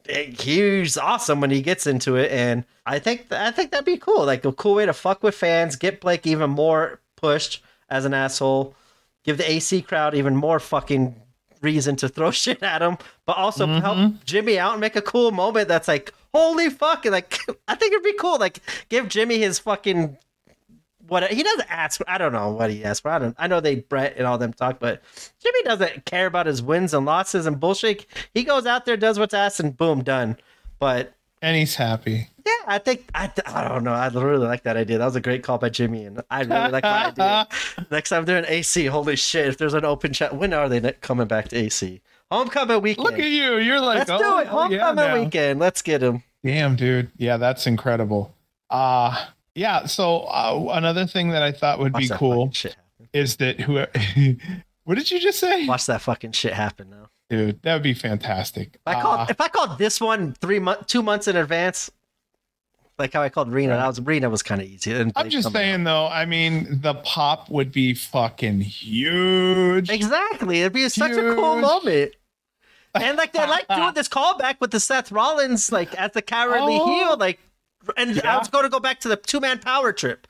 eh, 0.09 0.31
He's 0.37 0.97
awesome 0.97 1.39
when 1.39 1.51
he 1.51 1.61
gets 1.61 1.87
into 1.87 2.15
it, 2.15 2.31
and 2.31 2.65
I 2.85 2.99
think 2.99 3.31
I 3.31 3.51
think 3.51 3.71
that'd 3.71 3.85
be 3.85 3.97
cool. 3.97 4.25
Like 4.25 4.43
a 4.43 4.51
cool 4.51 4.75
way 4.75 4.85
to 4.85 4.93
fuck 4.93 5.23
with 5.23 5.35
fans, 5.35 5.75
get 5.75 6.01
Blake 6.01 6.25
even 6.27 6.49
more 6.49 6.99
pushed 7.15 7.63
as 7.89 8.03
an 8.05 8.13
asshole, 8.13 8.75
give 9.23 9.37
the 9.37 9.49
AC 9.49 9.81
crowd 9.83 10.15
even 10.15 10.35
more 10.35 10.59
fucking 10.59 11.15
reason 11.61 11.95
to 11.97 12.09
throw 12.09 12.31
shit 12.31 12.61
at 12.63 12.81
him, 12.81 12.97
but 13.25 13.37
also 13.37 13.65
mm-hmm. 13.65 13.81
help 13.81 14.23
Jimmy 14.25 14.59
out 14.59 14.73
and 14.73 14.81
make 14.81 14.95
a 14.95 15.01
cool 15.01 15.31
moment 15.31 15.67
that's 15.67 15.87
like, 15.87 16.13
holy 16.33 16.69
fuck! 16.69 17.05
and, 17.05 17.13
Like 17.13 17.39
I 17.67 17.75
think 17.75 17.93
it'd 17.93 18.03
be 18.03 18.13
cool. 18.13 18.37
Like 18.37 18.59
give 18.89 19.07
Jimmy 19.07 19.37
his 19.37 19.59
fucking 19.59 20.17
what 21.07 21.31
he 21.31 21.43
doesn't 21.43 21.71
ask. 21.71 22.01
I 22.07 22.17
don't 22.17 22.33
know 22.33 22.51
what 22.51 22.69
he 22.69 22.83
asks 22.83 23.01
for. 23.01 23.09
I 23.09 23.19
don't. 23.19 23.35
I 23.37 23.47
know 23.47 23.59
they 23.59 23.75
Brett 23.75 24.15
and 24.17 24.25
all 24.25 24.37
them 24.37 24.53
talk, 24.53 24.79
but 24.79 25.01
Jimmy 25.39 25.63
doesn't 25.63 26.05
care 26.05 26.25
about 26.25 26.45
his 26.45 26.61
wins 26.61 26.93
and 26.93 27.05
losses 27.05 27.45
and 27.45 27.59
bullshit. 27.59 28.05
He 28.33 28.43
goes 28.43 28.65
out 28.65 28.85
there, 28.85 28.97
does 28.97 29.19
what's 29.19 29.33
asked, 29.33 29.59
and 29.59 29.75
boom, 29.75 30.03
done. 30.03 30.37
But 30.79 31.13
And 31.41 31.55
he's 31.55 31.75
happy. 31.75 32.29
yeah, 32.45 32.53
I 32.67 32.79
think 32.79 33.09
I, 33.13 33.31
I 33.45 33.67
don't 33.67 33.83
know. 33.83 33.93
I 33.93 34.07
really 34.07 34.47
like 34.47 34.63
that 34.63 34.77
idea. 34.77 34.97
That 34.97 35.05
was 35.05 35.15
a 35.15 35.21
great 35.21 35.43
call 35.43 35.57
by 35.57 35.69
Jimmy, 35.69 36.05
and 36.05 36.21
I 36.29 36.41
really 36.41 36.71
like 36.71 36.83
my 36.83 37.07
idea. 37.07 37.47
Next 37.91 38.09
time 38.09 38.25
they're 38.25 38.37
in 38.39 38.45
AC, 38.45 38.85
holy 38.85 39.15
shit! 39.15 39.47
If 39.47 39.57
there's 39.57 39.73
an 39.73 39.85
open 39.85 40.13
chat, 40.13 40.35
when 40.35 40.53
are 40.53 40.69
they 40.69 40.81
coming 40.93 41.27
back 41.27 41.49
to 41.49 41.57
AC? 41.57 42.01
Homecoming 42.31 42.81
weekend. 42.81 43.05
Look 43.05 43.19
at 43.19 43.29
you. 43.29 43.57
You're 43.57 43.79
like, 43.79 43.99
Let's 43.99 44.09
oh, 44.09 44.17
do 44.17 44.39
it. 44.39 44.47
hell 44.47 44.71
yeah, 44.71 44.85
Homecoming 44.87 45.23
weekend. 45.25 45.59
Let's 45.59 45.81
get 45.81 46.01
him. 46.01 46.23
Damn, 46.43 46.75
dude. 46.75 47.11
Yeah, 47.17 47.37
that's 47.37 47.67
incredible. 47.67 48.33
Uh 48.69 49.25
yeah. 49.53 49.85
So 49.85 50.21
uh, 50.21 50.69
another 50.73 51.05
thing 51.07 51.29
that 51.29 51.41
I 51.41 51.51
thought 51.51 51.79
would 51.79 51.93
Watch 51.93 52.03
be 52.03 52.09
cool 52.09 52.45
fucking 52.47 52.51
shit 52.51 52.73
happen. 52.75 53.09
is 53.13 53.35
that 53.37 53.59
who. 53.61 53.75
what 54.83 54.95
did 54.95 55.09
you 55.11 55.19
just 55.19 55.39
say, 55.39 55.65
Watch 55.65 55.85
that 55.85 56.01
fucking 56.01 56.33
shit 56.33 56.53
happen 56.53 56.89
now. 56.89 57.09
dude? 57.29 57.61
That 57.61 57.73
would 57.75 57.83
be 57.83 57.93
fantastic. 57.93 58.75
If 58.75 58.81
I 58.85 59.01
called 59.01 59.19
Uh, 59.21 59.25
if 59.29 59.39
I 59.39 59.47
called 59.47 59.77
this 59.77 60.01
one 60.01 60.33
three 60.41 60.59
months, 60.59 60.83
two 60.91 61.01
months 61.03 61.27
in 61.27 61.35
advance, 61.35 61.89
like 62.97 63.13
how 63.13 63.21
I 63.21 63.29
called 63.29 63.51
Rina, 63.51 63.73
Right. 63.73 63.77
that 63.79 63.87
was 63.87 64.01
Rina 64.01 64.29
was 64.29 64.41
kind 64.43 64.61
of 64.61 64.67
easy. 64.67 64.91
It 64.91 64.97
didn't 64.97 65.13
I'm 65.15 65.29
just 65.29 65.43
something 65.43 65.59
saying 65.59 65.83
though. 65.83 66.07
I 66.07 66.25
mean, 66.25 66.79
the 66.81 66.93
pop 66.95 67.49
would 67.49 67.71
be 67.71 67.93
fucking 67.93 68.61
huge. 68.61 69.89
Exactly, 69.89 70.61
it'd 70.61 70.73
be 70.73 70.87
such 70.89 71.11
a 71.11 71.35
cool 71.35 71.57
moment. 71.57 72.13
And 72.97 73.17
like 73.17 73.33
they 73.33 73.45
like 73.45 73.67
doing 73.67 73.93
this 73.93 74.07
callback 74.07 74.61
with 74.61 74.71
the 74.71 74.79
Seth 74.79 75.11
Rollins 75.11 75.69
like 75.69 75.93
as 75.95 76.11
the 76.13 76.21
cowardly 76.21 76.77
Oh. 76.79 76.85
heel, 76.85 77.17
like. 77.17 77.39
And 77.97 78.21
I 78.21 78.37
was 78.37 78.47
going 78.47 78.63
to 78.63 78.69
go 78.69 78.79
back 78.79 79.01
to 79.01 79.09
the 79.09 79.17
two 79.17 79.41
man 79.41 79.59
power 79.59 79.91
trip. 79.91 80.25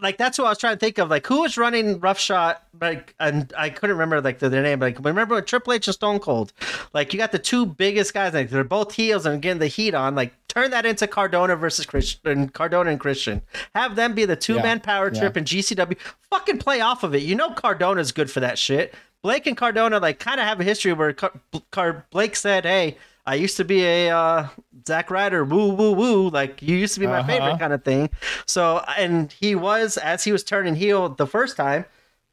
Like 0.00 0.16
that's 0.18 0.38
what 0.38 0.46
I 0.46 0.50
was 0.50 0.58
trying 0.58 0.76
to 0.76 0.80
think 0.80 0.98
of. 0.98 1.10
Like 1.10 1.26
who 1.26 1.42
was 1.42 1.56
running 1.56 2.00
roughshod? 2.00 2.56
Like 2.80 3.14
and 3.18 3.52
I 3.56 3.70
couldn't 3.70 3.96
remember 3.96 4.20
like 4.20 4.38
their 4.38 4.50
name. 4.62 4.80
Like 4.80 4.98
remember 5.04 5.34
when 5.34 5.44
Triple 5.44 5.72
H 5.72 5.86
and 5.88 5.94
Stone 5.94 6.20
Cold? 6.20 6.52
Like 6.94 7.12
you 7.12 7.18
got 7.18 7.32
the 7.32 7.38
two 7.38 7.66
biggest 7.66 8.14
guys. 8.14 8.34
Like 8.34 8.50
they're 8.50 8.64
both 8.64 8.94
heels 8.94 9.26
and 9.26 9.42
getting 9.42 9.58
the 9.60 9.66
heat 9.66 9.94
on. 9.94 10.14
Like 10.14 10.32
turn 10.48 10.70
that 10.70 10.86
into 10.86 11.06
Cardona 11.06 11.56
versus 11.56 11.86
Christian. 11.86 12.48
Cardona 12.48 12.90
and 12.90 13.00
Christian. 13.00 13.42
Have 13.74 13.96
them 13.96 14.14
be 14.14 14.24
the 14.24 14.36
two 14.36 14.56
man 14.62 14.80
power 14.80 15.10
trip 15.10 15.36
and 15.36 15.46
GCW. 15.46 15.96
Fucking 16.30 16.58
play 16.58 16.80
off 16.80 17.02
of 17.02 17.14
it. 17.14 17.22
You 17.22 17.34
know 17.34 17.50
Cardona's 17.50 18.12
good 18.12 18.30
for 18.30 18.40
that 18.40 18.58
shit. 18.58 18.94
Blake 19.22 19.46
and 19.46 19.56
Cardona 19.56 19.98
like 19.98 20.18
kind 20.18 20.40
of 20.40 20.46
have 20.46 20.60
a 20.60 20.64
history 20.64 20.92
where 20.92 21.12
Car- 21.12 22.06
Blake 22.10 22.36
said, 22.36 22.64
"Hey, 22.64 22.96
I 23.28 23.34
used 23.34 23.58
to 23.58 23.64
be 23.64 23.84
a 23.84 24.10
uh, 24.10 24.48
Zack 24.86 25.10
Ryder, 25.10 25.44
woo 25.44 25.74
woo 25.74 25.92
woo, 25.92 26.30
like 26.30 26.62
you 26.62 26.76
used 26.76 26.94
to 26.94 27.00
be 27.00 27.06
my 27.06 27.18
uh-huh. 27.18 27.26
favorite 27.26 27.58
kind 27.58 27.74
of 27.74 27.84
thing." 27.84 28.08
So, 28.46 28.82
and 28.96 29.30
he 29.30 29.54
was 29.54 29.98
as 29.98 30.24
he 30.24 30.32
was 30.32 30.42
turning 30.42 30.74
heel 30.74 31.10
the 31.10 31.26
first 31.26 31.54
time, 31.54 31.84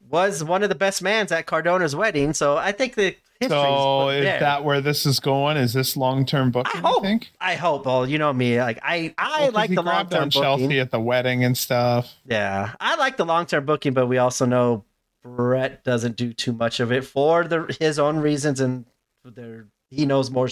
was 0.08 0.42
one 0.42 0.62
of 0.62 0.70
the 0.70 0.74
best 0.74 1.02
mans 1.02 1.32
at 1.32 1.44
Cardona's 1.44 1.94
wedding. 1.94 2.32
So 2.32 2.56
I 2.56 2.72
think 2.72 2.94
the 2.94 3.14
so 3.42 4.08
is 4.08 4.24
there. 4.24 4.40
that 4.40 4.64
where 4.64 4.80
this 4.80 5.04
is 5.04 5.20
going? 5.20 5.58
Is 5.58 5.74
this 5.74 5.98
long 5.98 6.24
term 6.24 6.50
booking? 6.50 6.82
I 6.82 6.88
hope. 6.88 7.02
think? 7.02 7.30
I 7.42 7.56
hope. 7.56 7.84
Well, 7.84 8.08
you 8.08 8.16
know 8.16 8.32
me. 8.32 8.58
Like 8.58 8.78
I, 8.82 9.14
I 9.18 9.42
well, 9.42 9.52
like 9.52 9.74
the 9.74 9.82
long 9.82 10.08
term 10.08 10.30
booking. 10.30 10.30
Chelsea 10.30 10.80
at 10.80 10.90
the 10.90 11.00
wedding 11.00 11.44
and 11.44 11.58
stuff. 11.58 12.14
Yeah, 12.24 12.72
I 12.80 12.96
like 12.96 13.18
the 13.18 13.26
long 13.26 13.44
term 13.44 13.66
booking, 13.66 13.92
but 13.92 14.06
we 14.06 14.16
also 14.16 14.46
know 14.46 14.84
Brett 15.22 15.84
doesn't 15.84 16.16
do 16.16 16.32
too 16.32 16.52
much 16.52 16.80
of 16.80 16.90
it 16.90 17.04
for 17.04 17.44
the 17.44 17.76
his 17.78 17.98
own 17.98 18.16
reasons, 18.16 18.60
and 18.60 18.86
there 19.22 19.66
he 19.90 20.06
knows 20.06 20.30
more 20.30 20.48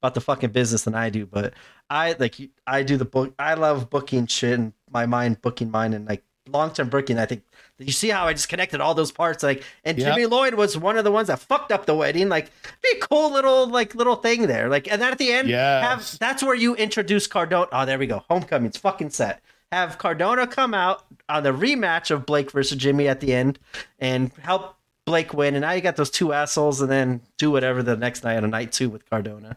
about 0.00 0.14
the 0.14 0.20
fucking 0.20 0.50
business 0.50 0.84
than 0.84 0.94
I 0.94 1.10
do. 1.10 1.26
But 1.26 1.54
I 1.90 2.16
like 2.18 2.36
I 2.66 2.82
do 2.82 2.96
the 2.96 3.04
book. 3.04 3.34
I 3.38 3.54
love 3.54 3.90
booking 3.90 4.26
shit 4.26 4.58
and 4.58 4.72
my 4.90 5.06
mind 5.06 5.42
booking 5.42 5.70
mine 5.70 5.92
and 5.92 6.06
like 6.06 6.22
long 6.48 6.72
term 6.72 6.88
booking. 6.88 7.18
I 7.18 7.26
think 7.26 7.42
you 7.78 7.92
see 7.92 8.08
how 8.08 8.26
I 8.26 8.32
just 8.32 8.48
connected 8.48 8.80
all 8.80 8.94
those 8.94 9.12
parts. 9.12 9.42
Like 9.42 9.62
and 9.84 9.98
yep. 9.98 10.14
Jimmy 10.14 10.26
Lloyd 10.26 10.54
was 10.54 10.76
one 10.76 10.96
of 10.96 11.04
the 11.04 11.12
ones 11.12 11.28
that 11.28 11.38
fucked 11.38 11.72
up 11.72 11.86
the 11.86 11.94
wedding. 11.94 12.28
Like 12.28 12.50
be 12.82 13.00
cool 13.00 13.32
little 13.32 13.68
like 13.68 13.94
little 13.94 14.16
thing 14.16 14.46
there. 14.46 14.68
Like 14.68 14.90
and 14.90 15.00
then 15.00 15.12
at 15.12 15.18
the 15.18 15.32
end, 15.32 15.48
yeah, 15.48 16.00
that's 16.18 16.42
where 16.42 16.54
you 16.54 16.74
introduce 16.76 17.26
Cardona. 17.26 17.68
Oh, 17.72 17.84
there 17.84 17.98
we 17.98 18.06
go. 18.06 18.24
Homecoming's 18.28 18.76
fucking 18.76 19.10
set 19.10 19.42
have 19.72 19.98
Cardona 19.98 20.46
come 20.46 20.74
out 20.74 21.04
on 21.28 21.42
the 21.42 21.52
rematch 21.52 22.10
of 22.10 22.26
Blake 22.26 22.50
versus 22.50 22.78
Jimmy 22.78 23.08
at 23.08 23.20
the 23.20 23.34
end 23.34 23.58
and 23.98 24.32
help 24.40 24.76
Blake 25.08 25.32
win. 25.32 25.54
And 25.54 25.62
now 25.62 25.72
you 25.72 25.80
got 25.80 25.96
those 25.96 26.10
two 26.10 26.32
assholes 26.32 26.80
and 26.82 26.90
then 26.90 27.22
do 27.38 27.50
whatever 27.50 27.82
the 27.82 27.96
next 27.96 28.24
night 28.24 28.36
on 28.36 28.44
a 28.44 28.48
night 28.48 28.72
two 28.72 28.90
with 28.90 29.08
Cardona. 29.08 29.56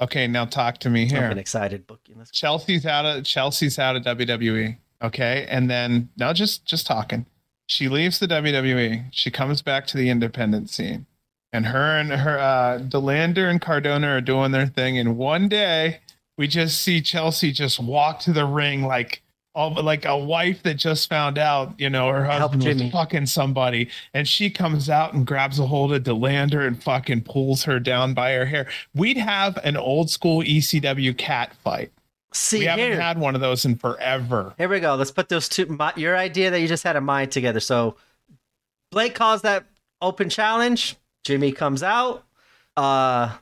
Okay, 0.00 0.26
now 0.26 0.44
talk 0.44 0.78
to 0.78 0.90
me 0.90 1.06
here. 1.06 1.24
I'm 1.24 1.38
excited 1.38 1.86
booking 1.86 2.18
this. 2.18 2.30
Chelsea's 2.30 2.84
out 2.84 3.06
of 3.06 3.24
Chelsea's 3.24 3.78
out 3.78 3.96
of 3.96 4.02
WWE. 4.02 4.76
Okay. 5.02 5.46
And 5.48 5.70
then 5.70 6.10
now 6.16 6.32
just 6.32 6.66
just 6.66 6.86
talking. 6.86 7.26
She 7.66 7.88
leaves 7.88 8.18
the 8.18 8.28
WWE. 8.28 9.06
She 9.12 9.30
comes 9.30 9.62
back 9.62 9.86
to 9.88 9.96
the 9.96 10.10
independent 10.10 10.68
scene. 10.68 11.06
And 11.54 11.66
her 11.66 11.98
and 11.98 12.10
her 12.10 12.38
uh 12.38 12.78
De 12.78 12.98
Lander 12.98 13.48
and 13.48 13.60
Cardona 13.60 14.08
are 14.08 14.20
doing 14.20 14.52
their 14.52 14.66
thing. 14.66 14.98
And 14.98 15.16
one 15.16 15.48
day 15.48 16.00
we 16.36 16.48
just 16.48 16.82
see 16.82 17.00
Chelsea 17.00 17.52
just 17.52 17.80
walk 17.80 18.20
to 18.20 18.32
the 18.32 18.44
ring 18.44 18.82
like 18.82 19.21
all 19.54 19.74
like 19.82 20.04
a 20.04 20.16
wife 20.16 20.62
that 20.62 20.74
just 20.74 21.08
found 21.08 21.38
out, 21.38 21.74
you 21.78 21.90
know, 21.90 22.08
her 22.08 22.24
husband 22.24 22.64
was 22.64 22.90
fucking 22.90 23.26
somebody, 23.26 23.90
and 24.14 24.26
she 24.26 24.48
comes 24.48 24.88
out 24.88 25.12
and 25.12 25.26
grabs 25.26 25.58
a 25.58 25.66
hold 25.66 25.92
of 25.92 26.04
De 26.04 26.14
Lander 26.14 26.66
and 26.66 26.82
fucking 26.82 27.22
pulls 27.22 27.64
her 27.64 27.78
down 27.78 28.14
by 28.14 28.32
her 28.32 28.46
hair. 28.46 28.66
We'd 28.94 29.18
have 29.18 29.58
an 29.64 29.76
old 29.76 30.10
school 30.10 30.42
ECW 30.42 31.16
cat 31.16 31.54
fight. 31.62 31.92
See, 32.32 32.60
we 32.60 32.64
haven't 32.64 32.92
here. 32.92 33.00
had 33.00 33.18
one 33.18 33.34
of 33.34 33.42
those 33.42 33.64
in 33.64 33.76
forever. 33.76 34.54
Here 34.56 34.68
we 34.68 34.80
go. 34.80 34.94
Let's 34.94 35.10
put 35.10 35.28
those 35.28 35.48
two. 35.48 35.66
My, 35.66 35.92
your 35.96 36.16
idea 36.16 36.50
that 36.50 36.60
you 36.60 36.68
just 36.68 36.82
had 36.82 36.96
a 36.96 37.00
mind 37.00 37.30
together. 37.30 37.60
So 37.60 37.96
Blake 38.90 39.14
calls 39.14 39.42
that 39.42 39.64
open 40.00 40.30
challenge. 40.30 40.96
Jimmy 41.24 41.52
comes 41.52 41.82
out. 41.82 42.24
Uh, 42.74 43.36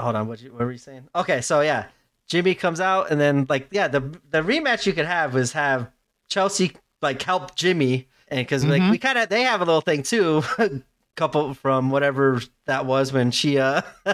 hold 0.00 0.16
on. 0.16 0.26
What, 0.26 0.40
you, 0.40 0.52
what 0.52 0.60
were 0.60 0.72
you 0.72 0.78
saying? 0.78 1.08
Okay, 1.14 1.42
so 1.42 1.60
yeah, 1.60 1.86
Jimmy 2.30 2.54
comes 2.54 2.80
out, 2.80 3.10
and 3.10 3.20
then 3.20 3.44
like 3.48 3.66
yeah, 3.72 3.88
the 3.88 4.00
the 4.30 4.40
rematch 4.40 4.86
you 4.86 4.92
could 4.92 5.04
have 5.04 5.34
was 5.34 5.52
have 5.52 5.90
Chelsea 6.28 6.72
like 7.02 7.20
help 7.20 7.56
Jimmy, 7.56 8.06
and 8.28 8.38
because 8.38 8.62
mm-hmm. 8.62 8.70
like 8.70 8.90
we 8.90 8.98
kind 8.98 9.18
of 9.18 9.28
they 9.28 9.42
have 9.42 9.60
a 9.60 9.64
little 9.64 9.80
thing 9.80 10.04
too, 10.04 10.42
couple 11.16 11.52
from 11.54 11.90
whatever 11.90 12.40
that 12.66 12.86
was 12.86 13.12
when 13.12 13.32
she 13.32 13.58
uh 13.58 13.82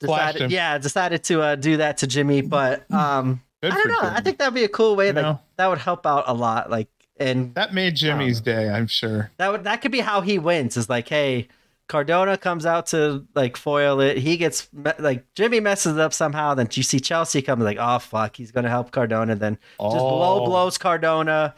decided 0.00 0.50
yeah 0.50 0.78
decided 0.78 1.24
to 1.24 1.42
uh, 1.42 1.56
do 1.56 1.76
that 1.76 1.98
to 1.98 2.06
Jimmy, 2.06 2.40
but 2.40 2.90
um 2.92 3.42
Good 3.60 3.72
I 3.72 3.74
don't 3.74 3.88
know, 3.88 4.00
Jimmy. 4.00 4.16
I 4.16 4.20
think 4.22 4.38
that'd 4.38 4.54
be 4.54 4.64
a 4.64 4.68
cool 4.68 4.96
way. 4.96 5.08
You 5.08 5.12
like 5.12 5.22
know, 5.22 5.40
that 5.56 5.66
would 5.66 5.78
help 5.78 6.06
out 6.06 6.24
a 6.28 6.32
lot. 6.32 6.70
Like 6.70 6.88
and 7.18 7.54
that 7.56 7.74
made 7.74 7.96
Jimmy's 7.96 8.38
um, 8.38 8.44
day, 8.44 8.70
I'm 8.70 8.86
sure. 8.86 9.30
That 9.36 9.50
would 9.50 9.64
that 9.64 9.82
could 9.82 9.92
be 9.92 10.00
how 10.00 10.20
he 10.20 10.38
wins. 10.38 10.76
Is 10.76 10.88
like 10.88 11.08
hey 11.08 11.48
Cardona 11.90 12.38
comes 12.38 12.66
out 12.66 12.86
to 12.86 13.26
like 13.34 13.56
foil 13.56 14.00
it. 14.00 14.16
He 14.16 14.36
gets 14.36 14.68
like 15.00 15.24
Jimmy 15.34 15.58
messes 15.58 15.98
up 15.98 16.12
somehow. 16.12 16.54
Then 16.54 16.68
you 16.70 16.84
see 16.84 17.00
Chelsea 17.00 17.42
come 17.42 17.58
like, 17.58 17.78
oh 17.80 17.98
fuck, 17.98 18.36
he's 18.36 18.52
gonna 18.52 18.68
help 18.68 18.92
Cardona. 18.92 19.34
Then 19.34 19.58
oh. 19.80 19.90
just 19.90 19.98
blow 19.98 20.44
oh. 20.44 20.46
blows 20.46 20.78
Cardona, 20.78 21.52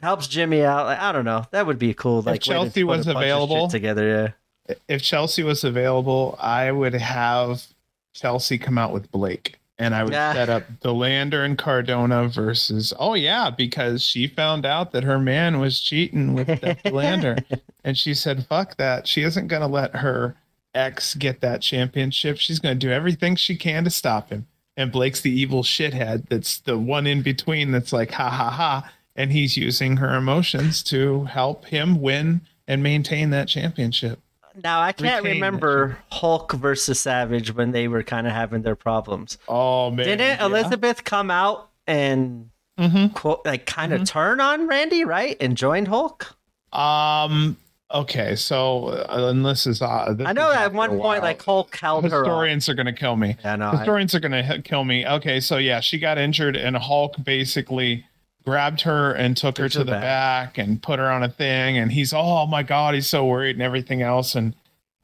helps 0.00 0.28
Jimmy 0.28 0.62
out. 0.62 0.86
Like 0.86 1.00
I 1.00 1.10
don't 1.10 1.24
know. 1.24 1.44
That 1.50 1.66
would 1.66 1.78
be 1.78 1.92
cool. 1.92 2.22
Like 2.22 2.36
if 2.36 2.42
Chelsea 2.42 2.84
was 2.84 3.08
available 3.08 3.66
together. 3.66 4.34
Yeah. 4.68 4.74
If 4.86 5.02
Chelsea 5.02 5.42
was 5.42 5.64
available, 5.64 6.38
I 6.40 6.70
would 6.70 6.94
have 6.94 7.66
Chelsea 8.12 8.58
come 8.58 8.78
out 8.78 8.92
with 8.92 9.10
Blake 9.10 9.57
and 9.78 9.94
I 9.94 10.02
would 10.02 10.12
set 10.12 10.48
up 10.48 10.64
De 10.80 10.90
Lander 10.90 11.44
and 11.44 11.56
Cardona 11.56 12.28
versus. 12.28 12.92
Oh 12.98 13.14
yeah, 13.14 13.50
because 13.50 14.02
she 14.02 14.26
found 14.26 14.66
out 14.66 14.92
that 14.92 15.04
her 15.04 15.18
man 15.18 15.60
was 15.60 15.80
cheating 15.80 16.34
with 16.34 16.48
De 16.48 16.76
Lander, 16.90 17.36
and 17.84 17.96
she 17.96 18.14
said, 18.14 18.46
"Fuck 18.46 18.76
that." 18.76 19.06
She 19.06 19.22
isn't 19.22 19.48
gonna 19.48 19.68
let 19.68 19.96
her 19.96 20.36
ex 20.74 21.14
get 21.14 21.40
that 21.40 21.62
championship. 21.62 22.38
She's 22.38 22.58
gonna 22.58 22.74
do 22.74 22.90
everything 22.90 23.36
she 23.36 23.56
can 23.56 23.84
to 23.84 23.90
stop 23.90 24.30
him. 24.30 24.46
And 24.76 24.92
Blake's 24.92 25.20
the 25.20 25.30
evil 25.30 25.62
shithead. 25.62 26.28
That's 26.28 26.58
the 26.58 26.78
one 26.78 27.06
in 27.06 27.22
between. 27.22 27.70
That's 27.70 27.92
like 27.92 28.12
ha 28.12 28.30
ha 28.30 28.50
ha, 28.50 28.90
and 29.14 29.32
he's 29.32 29.56
using 29.56 29.98
her 29.98 30.16
emotions 30.16 30.82
to 30.84 31.24
help 31.24 31.66
him 31.66 32.00
win 32.00 32.40
and 32.66 32.82
maintain 32.82 33.30
that 33.30 33.48
championship. 33.48 34.20
Now 34.62 34.80
I 34.80 34.92
can't 34.92 35.24
remember 35.24 35.98
Hulk 36.10 36.52
versus 36.52 36.98
Savage 37.00 37.54
when 37.54 37.72
they 37.72 37.88
were 37.88 38.02
kind 38.02 38.26
of 38.26 38.32
having 38.32 38.62
their 38.62 38.76
problems. 38.76 39.38
Oh 39.48 39.90
man! 39.90 40.06
Didn't 40.06 40.38
yeah. 40.38 40.44
Elizabeth 40.44 41.04
come 41.04 41.30
out 41.30 41.70
and 41.86 42.50
mm-hmm. 42.78 43.08
quote, 43.08 43.44
like 43.44 43.66
kind 43.66 43.92
of 43.92 44.00
mm-hmm. 44.00 44.18
turn 44.18 44.40
on 44.40 44.66
Randy, 44.66 45.04
right, 45.04 45.36
and 45.40 45.56
join 45.56 45.86
Hulk? 45.86 46.34
Um. 46.72 47.56
Okay, 47.90 48.36
so 48.36 48.88
uh, 48.88 49.30
and 49.30 49.46
this 49.46 49.66
is 49.66 49.80
uh, 49.80 50.12
this 50.12 50.26
I 50.26 50.34
know 50.34 50.52
at 50.52 50.74
one 50.74 50.98
point 50.98 51.22
like 51.22 51.42
Hulk 51.42 51.74
held 51.74 52.04
Historians 52.04 52.26
her. 52.26 52.32
Historians 52.32 52.68
are 52.68 52.74
going 52.74 52.86
to 52.86 52.92
kill 52.92 53.16
me. 53.16 53.36
Yeah, 53.42 53.56
no, 53.56 53.70
Historians 53.70 54.14
I... 54.14 54.18
are 54.18 54.20
going 54.20 54.44
to 54.44 54.62
kill 54.62 54.84
me. 54.84 55.06
Okay, 55.06 55.40
so 55.40 55.56
yeah, 55.56 55.80
she 55.80 55.98
got 55.98 56.18
injured, 56.18 56.54
and 56.54 56.76
Hulk 56.76 57.14
basically 57.24 58.04
grabbed 58.44 58.82
her 58.82 59.12
and 59.12 59.36
took, 59.36 59.56
took 59.56 59.64
her 59.64 59.68
to, 59.68 59.78
the 59.80 59.92
back. 59.92 60.54
back. 60.54 60.58
and 60.58 60.82
put 60.82 60.98
her 60.98 61.10
on 61.10 61.22
a 61.22 61.28
thing 61.28 61.76
and 61.76 61.92
he's 61.92 62.12
oh 62.14 62.46
my 62.46 62.62
god 62.62 62.94
he's 62.94 63.06
so 63.06 63.24
worried 63.26 63.56
and 63.56 63.62
everything 63.62 64.02
else 64.02 64.34
and 64.34 64.54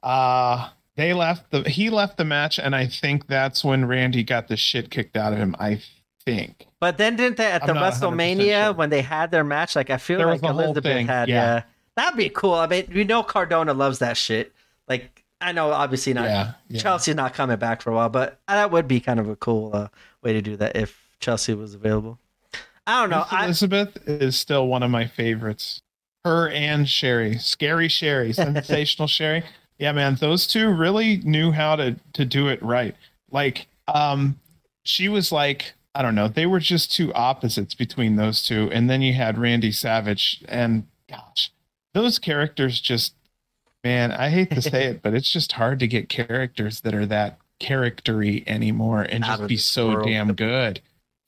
uh 0.02 0.70
they 0.96 1.12
left 1.12 1.50
the 1.50 1.62
he 1.68 1.90
left 1.90 2.16
the 2.16 2.24
match 2.24 2.58
and 2.58 2.74
i 2.74 2.86
think 2.86 3.26
that's 3.26 3.64
when 3.64 3.84
randy 3.84 4.22
got 4.22 4.48
the 4.48 4.56
shit 4.56 4.90
kicked 4.90 5.16
out 5.16 5.32
of 5.32 5.38
him 5.38 5.54
i 5.58 5.80
think 6.24 6.66
but 6.80 6.96
then 6.96 7.16
didn't 7.16 7.36
they 7.36 7.50
at 7.50 7.62
I'm 7.62 7.68
the 7.68 7.74
wrestlemania 7.74 8.66
sure. 8.66 8.72
when 8.72 8.90
they 8.90 9.02
had 9.02 9.30
their 9.30 9.44
match 9.44 9.76
like 9.76 9.90
i 9.90 9.98
feel 9.98 10.18
there 10.18 10.26
like 10.26 10.42
elizabeth 10.42 11.06
had 11.06 11.28
yeah. 11.28 11.34
yeah 11.34 11.62
that'd 11.96 12.16
be 12.16 12.30
cool 12.30 12.54
i 12.54 12.66
mean 12.66 12.90
we 12.94 13.04
know 13.04 13.22
cardona 13.22 13.74
loves 13.74 13.98
that 13.98 14.16
shit 14.16 14.52
like 14.88 15.24
i 15.40 15.52
know 15.52 15.70
obviously 15.70 16.14
not 16.14 16.24
yeah, 16.24 16.52
yeah. 16.68 16.80
chelsea's 16.80 17.14
not 17.14 17.34
coming 17.34 17.58
back 17.58 17.82
for 17.82 17.90
a 17.90 17.94
while 17.94 18.08
but 18.08 18.40
that 18.48 18.70
would 18.70 18.88
be 18.88 19.00
kind 19.00 19.20
of 19.20 19.28
a 19.28 19.36
cool 19.36 19.70
uh, 19.74 19.88
way 20.22 20.32
to 20.32 20.40
do 20.40 20.56
that 20.56 20.76
if 20.76 21.10
chelsea 21.20 21.52
was 21.52 21.74
available 21.74 22.18
I 22.86 23.00
don't 23.00 23.10
know. 23.10 23.24
Elizabeth 23.32 23.96
is 24.06 24.36
still 24.36 24.66
one 24.66 24.82
of 24.82 24.90
my 24.90 25.06
favorites. 25.06 25.80
Her 26.24 26.48
and 26.48 26.88
Sherri, 26.88 27.38
scary 27.38 27.88
Sherri, 27.88 28.32
sensational 28.34 29.08
Sherri. 29.08 29.44
Yeah, 29.78 29.92
man, 29.92 30.16
those 30.16 30.46
two 30.46 30.70
really 30.70 31.18
knew 31.18 31.50
how 31.52 31.76
to 31.76 31.96
to 32.12 32.24
do 32.24 32.48
it 32.48 32.62
right. 32.62 32.94
Like, 33.30 33.66
um, 33.88 34.38
she 34.84 35.08
was 35.08 35.32
like, 35.32 35.74
I 35.94 36.02
don't 36.02 36.14
know, 36.14 36.28
they 36.28 36.46
were 36.46 36.60
just 36.60 36.92
two 36.92 37.12
opposites 37.14 37.74
between 37.74 38.16
those 38.16 38.42
two, 38.42 38.70
and 38.72 38.88
then 38.88 39.02
you 39.02 39.14
had 39.14 39.38
Randy 39.38 39.72
Savage, 39.72 40.42
and 40.48 40.86
gosh, 41.08 41.50
those 41.92 42.18
characters 42.18 42.80
just, 42.80 43.14
man, 43.82 44.12
I 44.12 44.28
hate 44.28 44.50
to 44.50 44.62
say 44.62 44.86
it, 44.86 45.02
but 45.02 45.14
it's 45.14 45.30
just 45.30 45.52
hard 45.52 45.78
to 45.80 45.88
get 45.88 46.08
characters 46.08 46.80
that 46.82 46.94
are 46.94 47.06
that 47.06 47.38
charactery 47.60 48.44
anymore 48.46 49.02
and 49.02 49.24
just 49.24 49.46
be 49.46 49.56
so 49.56 49.90
world. 49.90 50.06
damn 50.06 50.32
good. 50.34 50.80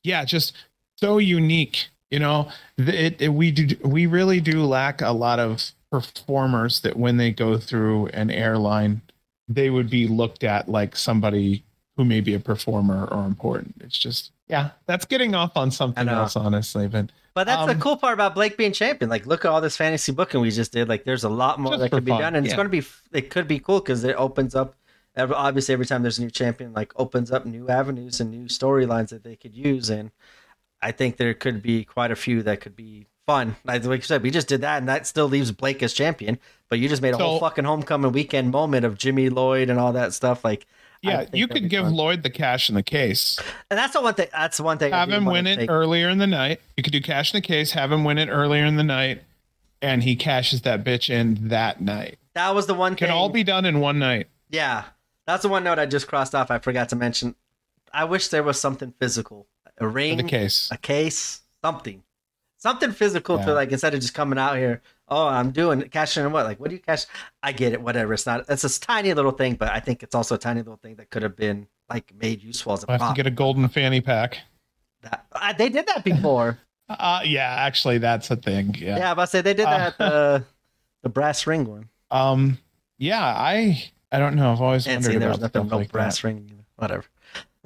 Yeah, 0.02 0.24
just 0.24 0.52
so 0.96 1.18
unique. 1.18 1.88
You 2.10 2.20
know, 2.20 2.50
it, 2.78 3.20
it, 3.20 3.28
we 3.30 3.50
do 3.50 3.76
we 3.84 4.06
really 4.06 4.40
do 4.40 4.64
lack 4.64 5.00
a 5.02 5.10
lot 5.10 5.38
of 5.40 5.72
performers 5.90 6.80
that 6.80 6.96
when 6.96 7.16
they 7.16 7.30
go 7.32 7.58
through 7.58 8.06
an 8.08 8.30
airline, 8.30 9.02
they 9.48 9.70
would 9.70 9.90
be 9.90 10.06
looked 10.06 10.44
at 10.44 10.68
like 10.68 10.96
somebody 10.96 11.64
who 11.96 12.04
may 12.04 12.20
be 12.20 12.34
a 12.34 12.40
performer 12.40 13.06
or 13.06 13.24
important. 13.26 13.74
It's 13.80 13.98
just 13.98 14.32
yeah, 14.48 14.70
that's 14.86 15.04
getting 15.04 15.34
off 15.34 15.56
on 15.56 15.70
something 15.72 16.08
else, 16.08 16.36
honestly. 16.36 16.86
But 16.86 17.10
But 17.34 17.46
that's 17.48 17.66
the 17.66 17.72
Um, 17.72 17.80
cool 17.80 17.96
part 17.96 18.14
about 18.14 18.34
Blake 18.34 18.56
being 18.56 18.72
champion. 18.72 19.10
Like, 19.10 19.26
look 19.26 19.44
at 19.44 19.50
all 19.50 19.60
this 19.60 19.76
fantasy 19.76 20.12
booking 20.12 20.40
we 20.40 20.50
just 20.52 20.72
did. 20.72 20.88
Like, 20.88 21.04
there's 21.04 21.24
a 21.24 21.28
lot 21.28 21.58
more 21.58 21.76
that 21.76 21.90
could 21.90 22.04
be 22.04 22.12
fun, 22.12 22.20
done, 22.20 22.34
and 22.36 22.46
it's 22.46 22.54
going 22.54 22.66
to 22.66 22.70
be. 22.70 22.86
It 23.12 23.30
could 23.30 23.48
be 23.48 23.58
cool 23.58 23.80
because 23.80 24.04
it 24.04 24.14
opens 24.14 24.54
up. 24.54 24.76
ev- 25.16 25.32
Obviously, 25.32 25.72
every 25.72 25.86
time 25.86 26.02
there's 26.02 26.18
a 26.18 26.22
new 26.22 26.30
champion, 26.30 26.72
like 26.72 26.92
opens 26.96 27.32
up 27.32 27.44
new 27.46 27.68
avenues 27.68 28.20
and 28.20 28.30
new 28.30 28.44
storylines 28.46 29.08
that 29.08 29.24
they 29.24 29.34
could 29.34 29.54
use, 29.56 29.90
and 29.90 30.12
I 30.82 30.92
think 30.92 31.16
there 31.16 31.34
could 31.34 31.62
be 31.62 31.84
quite 31.84 32.10
a 32.10 32.16
few 32.16 32.42
that 32.44 32.60
could 32.60 32.76
be 32.76 33.06
fun. 33.26 33.56
Like, 33.64 33.84
you 33.84 34.00
said, 34.02 34.22
we 34.22 34.30
just 34.30 34.48
did 34.48 34.60
that, 34.60 34.78
and 34.78 34.88
that 34.88 35.06
still 35.06 35.26
leaves 35.26 35.50
Blake 35.52 35.82
as 35.82 35.92
champion. 35.92 36.38
But 36.68 36.78
you 36.78 36.88
just 36.88 37.02
made 37.02 37.14
a 37.14 37.16
whole 37.18 37.38
fucking 37.40 37.64
homecoming 37.64 38.12
weekend 38.12 38.50
moment 38.50 38.84
of 38.84 38.98
Jimmy 38.98 39.28
Lloyd 39.28 39.70
and 39.70 39.78
all 39.78 39.92
that 39.92 40.12
stuff. 40.12 40.44
Like, 40.44 40.66
Yeah, 41.02 41.26
you 41.32 41.46
could 41.46 41.68
give 41.70 41.84
fun. 41.84 41.94
Lloyd 41.94 42.22
the 42.24 42.30
cash 42.30 42.68
in 42.68 42.74
the 42.74 42.82
case. 42.82 43.38
and 43.70 43.78
that's 43.78 43.92
the 43.92 44.00
one 44.02 44.14
thing. 44.14 44.26
That's 44.32 44.56
the 44.56 44.62
one 44.64 44.78
thing. 44.78 44.92
Have 44.92 45.08
him 45.10 45.24
win 45.26 45.46
it 45.46 45.56
take- 45.56 45.70
earlier 45.70 46.08
in 46.08 46.18
the 46.18 46.26
night. 46.26 46.60
You 46.76 46.82
could 46.82 46.92
do 46.92 47.00
cash 47.00 47.32
in 47.32 47.38
the 47.38 47.46
case, 47.46 47.70
have 47.72 47.92
him 47.92 48.02
win 48.04 48.18
it 48.18 48.28
earlier 48.28 48.64
in 48.64 48.74
the 48.76 48.82
night, 48.84 49.22
and 49.80 50.02
he 50.02 50.16
cashes 50.16 50.62
that 50.62 50.82
bitch 50.84 51.08
in 51.08 51.48
that 51.48 51.80
night. 51.80 52.18
That 52.34 52.54
was 52.54 52.66
the 52.66 52.74
one 52.74 52.96
Can 52.96 53.08
thing. 53.08 53.16
all 53.16 53.28
be 53.28 53.44
done 53.44 53.64
in 53.64 53.78
one 53.80 53.98
night. 54.00 54.26
Yeah, 54.50 54.84
that's 55.26 55.42
the 55.42 55.48
one 55.48 55.62
note 55.64 55.78
I 55.78 55.86
just 55.86 56.08
crossed 56.08 56.34
off. 56.34 56.50
I 56.50 56.58
forgot 56.58 56.88
to 56.90 56.96
mention. 56.96 57.34
I 57.92 58.04
wish 58.04 58.28
there 58.28 58.42
was 58.42 58.60
something 58.60 58.92
physical, 58.98 59.46
a 59.78 59.86
ring, 59.88 60.16
the 60.16 60.22
case. 60.22 60.68
a 60.72 60.76
case, 60.76 61.40
something, 61.62 62.02
something 62.58 62.92
physical 62.92 63.38
Yeah. 63.38 63.44
to 63.46 63.54
like 63.54 63.72
instead 63.72 63.94
of 63.94 64.00
just 64.00 64.14
coming 64.14 64.38
out 64.38 64.56
here. 64.56 64.82
Oh, 65.08 65.28
I'm 65.28 65.52
doing 65.52 65.82
cashing 65.82 66.24
in 66.24 66.32
what? 66.32 66.46
Like, 66.46 66.58
what 66.58 66.68
do 66.70 66.74
you 66.76 66.82
cash? 66.82 67.06
I 67.42 67.52
get 67.52 67.72
it. 67.72 67.80
Whatever. 67.80 68.14
It's 68.14 68.26
not. 68.26 68.44
It's 68.48 68.64
a 68.64 68.80
tiny 68.80 69.14
little 69.14 69.30
thing, 69.30 69.54
but 69.54 69.70
I 69.70 69.78
think 69.78 70.02
it's 70.02 70.14
also 70.16 70.34
a 70.34 70.38
tiny 70.38 70.60
little 70.62 70.78
thing 70.82 70.96
that 70.96 71.10
could 71.10 71.22
have 71.22 71.36
been 71.36 71.68
like 71.88 72.12
made 72.20 72.42
useful 72.42 72.72
as 72.72 72.82
a 72.84 72.90
I 72.90 72.98
have 72.98 73.10
to 73.10 73.14
get 73.16 73.26
a 73.26 73.30
golden 73.30 73.68
fanny 73.68 74.00
pack. 74.00 74.38
That, 75.02 75.24
uh, 75.32 75.52
they 75.52 75.68
did 75.68 75.86
that 75.86 76.04
before. 76.04 76.58
Uh, 76.88 77.20
yeah, 77.24 77.52
actually, 77.58 77.98
that's 77.98 78.30
a 78.30 78.36
thing. 78.36 78.72
Yeah. 78.78 78.96
yeah, 78.96 79.14
but 79.14 79.22
I 79.22 79.24
say 79.24 79.40
they 79.40 79.54
did 79.54 79.66
that 79.66 79.80
at 79.80 79.98
the 79.98 80.44
the 81.02 81.08
brass 81.08 81.44
ring 81.44 81.64
one. 81.64 81.88
Um. 82.12 82.58
Yeah. 82.96 83.24
I. 83.24 83.90
I 84.12 84.20
don't 84.20 84.36
know. 84.36 84.52
I've 84.52 84.60
always 84.60 84.86
And 84.86 84.98
wondered 84.98 85.12
see, 85.12 85.18
there 85.18 85.28
was 85.30 85.40
nothing, 85.40 85.66
no 85.66 85.78
like 85.78 85.90
brass 85.90 86.18
that. 86.22 86.28
ring. 86.28 86.46
Either. 86.48 86.64
Whatever. 86.76 87.04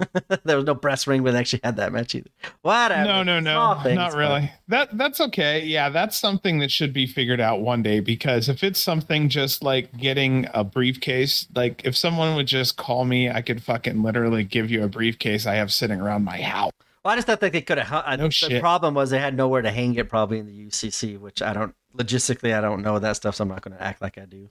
there 0.43 0.55
was 0.55 0.65
no 0.65 0.73
brass 0.73 1.07
ring 1.07 1.23
when 1.23 1.33
they 1.33 1.39
actually 1.39 1.61
had 1.63 1.75
that 1.77 1.91
match 1.91 2.15
either. 2.15 2.29
Whatever. 2.61 3.03
No, 3.03 3.23
no, 3.23 3.39
no, 3.39 3.79
things, 3.83 3.95
not 3.95 4.11
but- 4.11 4.17
really. 4.17 4.51
That 4.67 4.97
that's 4.97 5.19
okay. 5.21 5.63
Yeah, 5.63 5.89
that's 5.89 6.17
something 6.17 6.59
that 6.59 6.71
should 6.71 6.93
be 6.93 7.05
figured 7.05 7.41
out 7.41 7.61
one 7.61 7.83
day 7.83 7.99
because 7.99 8.49
if 8.49 8.63
it's 8.63 8.79
something 8.79 9.29
just 9.29 9.63
like 9.63 9.95
getting 9.97 10.47
a 10.53 10.63
briefcase, 10.63 11.47
like 11.55 11.81
if 11.85 11.95
someone 11.95 12.35
would 12.35 12.47
just 12.47 12.77
call 12.77 13.05
me, 13.05 13.29
I 13.29 13.41
could 13.41 13.61
fucking 13.63 14.01
literally 14.01 14.43
give 14.43 14.71
you 14.71 14.83
a 14.83 14.87
briefcase 14.87 15.45
I 15.45 15.55
have 15.55 15.71
sitting 15.71 15.99
around 15.99 16.23
my 16.23 16.41
house. 16.41 16.71
Well, 17.03 17.13
I 17.13 17.15
just 17.15 17.27
thought 17.27 17.39
that 17.39 17.51
they 17.51 17.61
could 17.61 17.79
have. 17.79 18.19
No 18.19 18.25
the 18.25 18.31
shit. 18.31 18.61
problem 18.61 18.93
was 18.93 19.09
they 19.09 19.19
had 19.19 19.35
nowhere 19.35 19.63
to 19.63 19.71
hang 19.71 19.95
it, 19.95 20.07
probably 20.07 20.37
in 20.37 20.45
the 20.45 20.67
UCC, 20.67 21.19
which 21.19 21.41
I 21.41 21.53
don't 21.53 21.73
logistically. 21.97 22.55
I 22.55 22.61
don't 22.61 22.83
know 22.83 22.99
that 22.99 23.15
stuff, 23.15 23.35
so 23.35 23.41
I'm 23.43 23.47
not 23.49 23.61
going 23.61 23.75
to 23.75 23.81
act 23.81 24.01
like 24.01 24.17
I 24.19 24.25
do. 24.25 24.49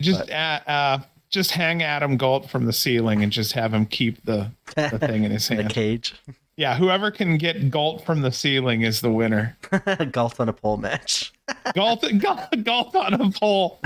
Just 0.00 0.30
uh, 0.30 0.60
uh 0.66 0.98
just 1.30 1.50
hang 1.52 1.82
Adam 1.82 2.16
Galt 2.16 2.48
from 2.50 2.66
the 2.66 2.72
ceiling 2.72 3.22
and 3.22 3.30
just 3.32 3.52
have 3.52 3.72
him 3.74 3.86
keep 3.86 4.24
the, 4.24 4.50
the 4.74 4.98
thing 4.98 5.24
in 5.24 5.30
his 5.30 5.50
In 5.50 5.56
the 5.58 5.62
hand. 5.64 5.72
cage, 5.74 6.14
Yeah, 6.56 6.76
whoever 6.76 7.10
can 7.10 7.36
get 7.38 7.70
Galt 7.70 8.04
from 8.04 8.22
the 8.22 8.32
ceiling 8.32 8.82
is 8.82 9.00
the 9.00 9.10
winner. 9.12 9.56
golf 10.10 10.40
on 10.40 10.48
a 10.48 10.52
pole 10.52 10.76
match. 10.78 11.32
Galt, 11.74 12.04
Galt, 12.18 12.64
Galt 12.64 12.96
on 12.96 13.14
a 13.14 13.30
pole. 13.30 13.80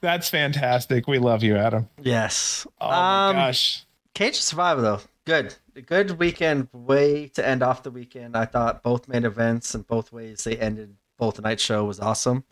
That's 0.00 0.28
fantastic. 0.28 1.06
We 1.06 1.18
love 1.18 1.42
you, 1.42 1.56
Adam. 1.56 1.88
Yes. 2.02 2.66
Oh 2.80 2.88
my 2.90 3.28
Um, 3.30 3.36
gosh. 3.36 3.84
Cage 4.14 4.36
of 4.36 4.42
Survival 4.42 4.82
though, 4.82 5.00
good, 5.24 5.54
good 5.86 6.18
weekend. 6.18 6.68
Way 6.72 7.28
to 7.28 7.46
end 7.46 7.62
off 7.62 7.82
the 7.82 7.90
weekend. 7.90 8.36
I 8.36 8.44
thought 8.44 8.82
both 8.82 9.08
main 9.08 9.24
events 9.24 9.74
and 9.74 9.86
both 9.86 10.12
ways 10.12 10.44
they 10.44 10.56
ended 10.58 10.96
both 11.18 11.40
night 11.40 11.60
show 11.60 11.84
was 11.84 11.98
awesome. 12.00 12.44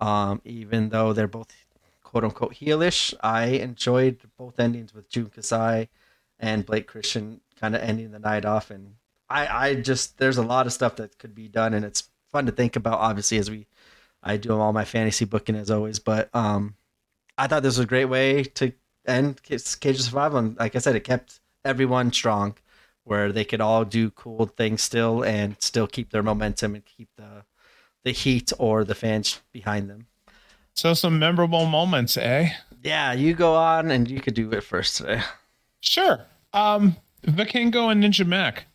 Um, 0.00 0.40
even 0.44 0.90
though 0.90 1.12
they're 1.12 1.26
both 1.28 1.48
quote 2.08 2.24
unquote 2.24 2.54
heelish, 2.54 3.12
I 3.22 3.44
enjoyed 3.46 4.18
both 4.38 4.58
endings 4.58 4.94
with 4.94 5.10
Jun 5.10 5.26
Kasai 5.26 5.90
and 6.38 6.64
Blake 6.64 6.86
Christian 6.86 7.42
kind 7.60 7.76
of 7.76 7.82
ending 7.82 8.12
the 8.12 8.18
night 8.18 8.46
off. 8.46 8.70
And 8.70 8.94
I, 9.28 9.46
I 9.46 9.74
just 9.74 10.16
there's 10.16 10.38
a 10.38 10.42
lot 10.42 10.66
of 10.66 10.72
stuff 10.72 10.96
that 10.96 11.18
could 11.18 11.34
be 11.34 11.48
done, 11.48 11.74
and 11.74 11.84
it's 11.84 12.08
fun 12.32 12.46
to 12.46 12.52
think 12.52 12.76
about. 12.76 13.00
Obviously, 13.00 13.36
as 13.36 13.50
we 13.50 13.66
I 14.22 14.38
do 14.38 14.58
all 14.58 14.72
my 14.72 14.86
fantasy 14.86 15.26
booking 15.26 15.54
as 15.54 15.70
always, 15.70 15.98
but 15.98 16.34
um, 16.34 16.76
I 17.36 17.46
thought 17.46 17.62
this 17.62 17.76
was 17.76 17.84
a 17.84 17.88
great 17.88 18.06
way 18.06 18.42
to 18.42 18.72
end 19.06 19.42
Cage 19.42 19.60
of 19.84 20.00
Survival. 20.00 20.38
And 20.38 20.56
like 20.56 20.76
I 20.76 20.78
said, 20.78 20.96
it 20.96 21.04
kept 21.04 21.40
everyone 21.62 22.10
strong, 22.14 22.56
where 23.04 23.32
they 23.32 23.44
could 23.44 23.60
all 23.60 23.84
do 23.84 24.10
cool 24.10 24.46
things 24.46 24.80
still 24.80 25.22
and 25.22 25.56
still 25.60 25.86
keep 25.86 26.10
their 26.10 26.22
momentum 26.22 26.74
and 26.74 26.86
keep 26.86 27.10
the 27.18 27.44
the 28.02 28.12
heat 28.12 28.50
or 28.58 28.82
the 28.84 28.94
fans 28.94 29.42
behind 29.52 29.90
them. 29.90 30.06
So 30.78 30.94
some 30.94 31.18
memorable 31.18 31.66
moments, 31.66 32.16
eh? 32.16 32.50
Yeah, 32.84 33.12
you 33.12 33.34
go 33.34 33.52
on 33.56 33.90
and 33.90 34.08
you 34.08 34.20
could 34.20 34.34
do 34.34 34.48
it 34.52 34.62
first 34.62 34.96
today. 34.96 35.20
Sure. 35.80 36.20
Um, 36.52 36.96
Vikingo 37.26 37.90
and 37.90 38.00
Ninja 38.00 38.24
Mack. 38.24 38.66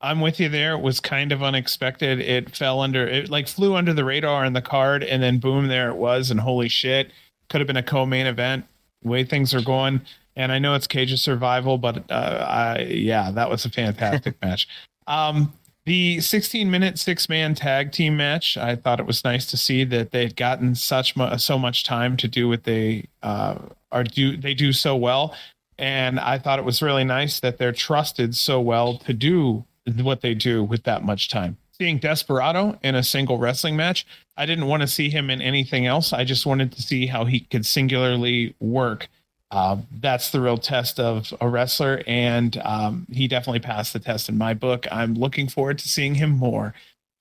I'm 0.00 0.22
with 0.22 0.40
you 0.40 0.48
there. 0.48 0.72
It 0.72 0.80
was 0.80 1.00
kind 1.00 1.32
of 1.32 1.42
unexpected. 1.42 2.18
It 2.18 2.56
fell 2.56 2.80
under, 2.80 3.06
it 3.06 3.28
like 3.28 3.46
flew 3.46 3.74
under 3.74 3.92
the 3.92 4.06
radar 4.06 4.46
in 4.46 4.54
the 4.54 4.62
card, 4.62 5.04
and 5.04 5.22
then 5.22 5.38
boom, 5.38 5.68
there 5.68 5.90
it 5.90 5.96
was. 5.96 6.30
And 6.30 6.40
holy 6.40 6.70
shit, 6.70 7.12
could 7.50 7.60
have 7.60 7.66
been 7.66 7.76
a 7.76 7.82
co-main 7.82 8.26
event. 8.26 8.64
Way 9.04 9.24
things 9.24 9.52
are 9.52 9.60
going, 9.60 10.00
and 10.36 10.52
I 10.52 10.58
know 10.58 10.74
it's 10.74 10.86
Cage 10.86 11.12
of 11.12 11.20
Survival, 11.20 11.76
but 11.76 12.10
uh, 12.10 12.46
I 12.48 12.78
yeah, 12.84 13.30
that 13.32 13.50
was 13.50 13.66
a 13.66 13.70
fantastic 13.70 14.34
match. 14.42 14.66
Um, 15.06 15.52
the 15.90 16.20
16 16.20 16.70
minute 16.70 17.00
six 17.00 17.28
man 17.28 17.52
tag 17.52 17.90
team 17.90 18.16
match. 18.16 18.56
I 18.56 18.76
thought 18.76 19.00
it 19.00 19.06
was 19.06 19.24
nice 19.24 19.44
to 19.46 19.56
see 19.56 19.82
that 19.82 20.12
they'd 20.12 20.36
gotten 20.36 20.76
such 20.76 21.16
mu- 21.16 21.36
so 21.36 21.58
much 21.58 21.82
time 21.82 22.16
to 22.18 22.28
do 22.28 22.48
what 22.48 22.62
they 22.62 23.08
uh, 23.24 23.56
are 23.90 24.04
do 24.04 24.36
they 24.36 24.54
do 24.54 24.72
so 24.72 24.94
well 24.94 25.34
and 25.78 26.20
I 26.20 26.38
thought 26.38 26.60
it 26.60 26.64
was 26.64 26.80
really 26.80 27.02
nice 27.02 27.40
that 27.40 27.58
they're 27.58 27.72
trusted 27.72 28.36
so 28.36 28.60
well 28.60 28.98
to 28.98 29.12
do 29.12 29.64
what 30.00 30.20
they 30.20 30.32
do 30.32 30.62
with 30.62 30.84
that 30.84 31.02
much 31.02 31.28
time. 31.28 31.56
Seeing 31.72 31.98
Desperado 31.98 32.78
in 32.84 32.94
a 32.94 33.02
single 33.02 33.38
wrestling 33.38 33.74
match, 33.74 34.06
I 34.36 34.46
didn't 34.46 34.66
want 34.66 34.82
to 34.82 34.86
see 34.86 35.10
him 35.10 35.28
in 35.28 35.42
anything 35.42 35.86
else. 35.86 36.12
I 36.12 36.22
just 36.22 36.46
wanted 36.46 36.70
to 36.72 36.82
see 36.82 37.06
how 37.06 37.24
he 37.24 37.40
could 37.40 37.66
singularly 37.66 38.54
work. 38.60 39.08
Uh, 39.50 39.78
that's 40.00 40.30
the 40.30 40.40
real 40.40 40.58
test 40.58 41.00
of 41.00 41.34
a 41.40 41.48
wrestler, 41.48 42.02
and 42.06 42.56
um, 42.64 43.06
he 43.10 43.26
definitely 43.26 43.60
passed 43.60 43.92
the 43.92 43.98
test 43.98 44.28
in 44.28 44.38
my 44.38 44.54
book. 44.54 44.86
I'm 44.92 45.14
looking 45.14 45.48
forward 45.48 45.78
to 45.80 45.88
seeing 45.88 46.14
him 46.14 46.30
more. 46.30 46.72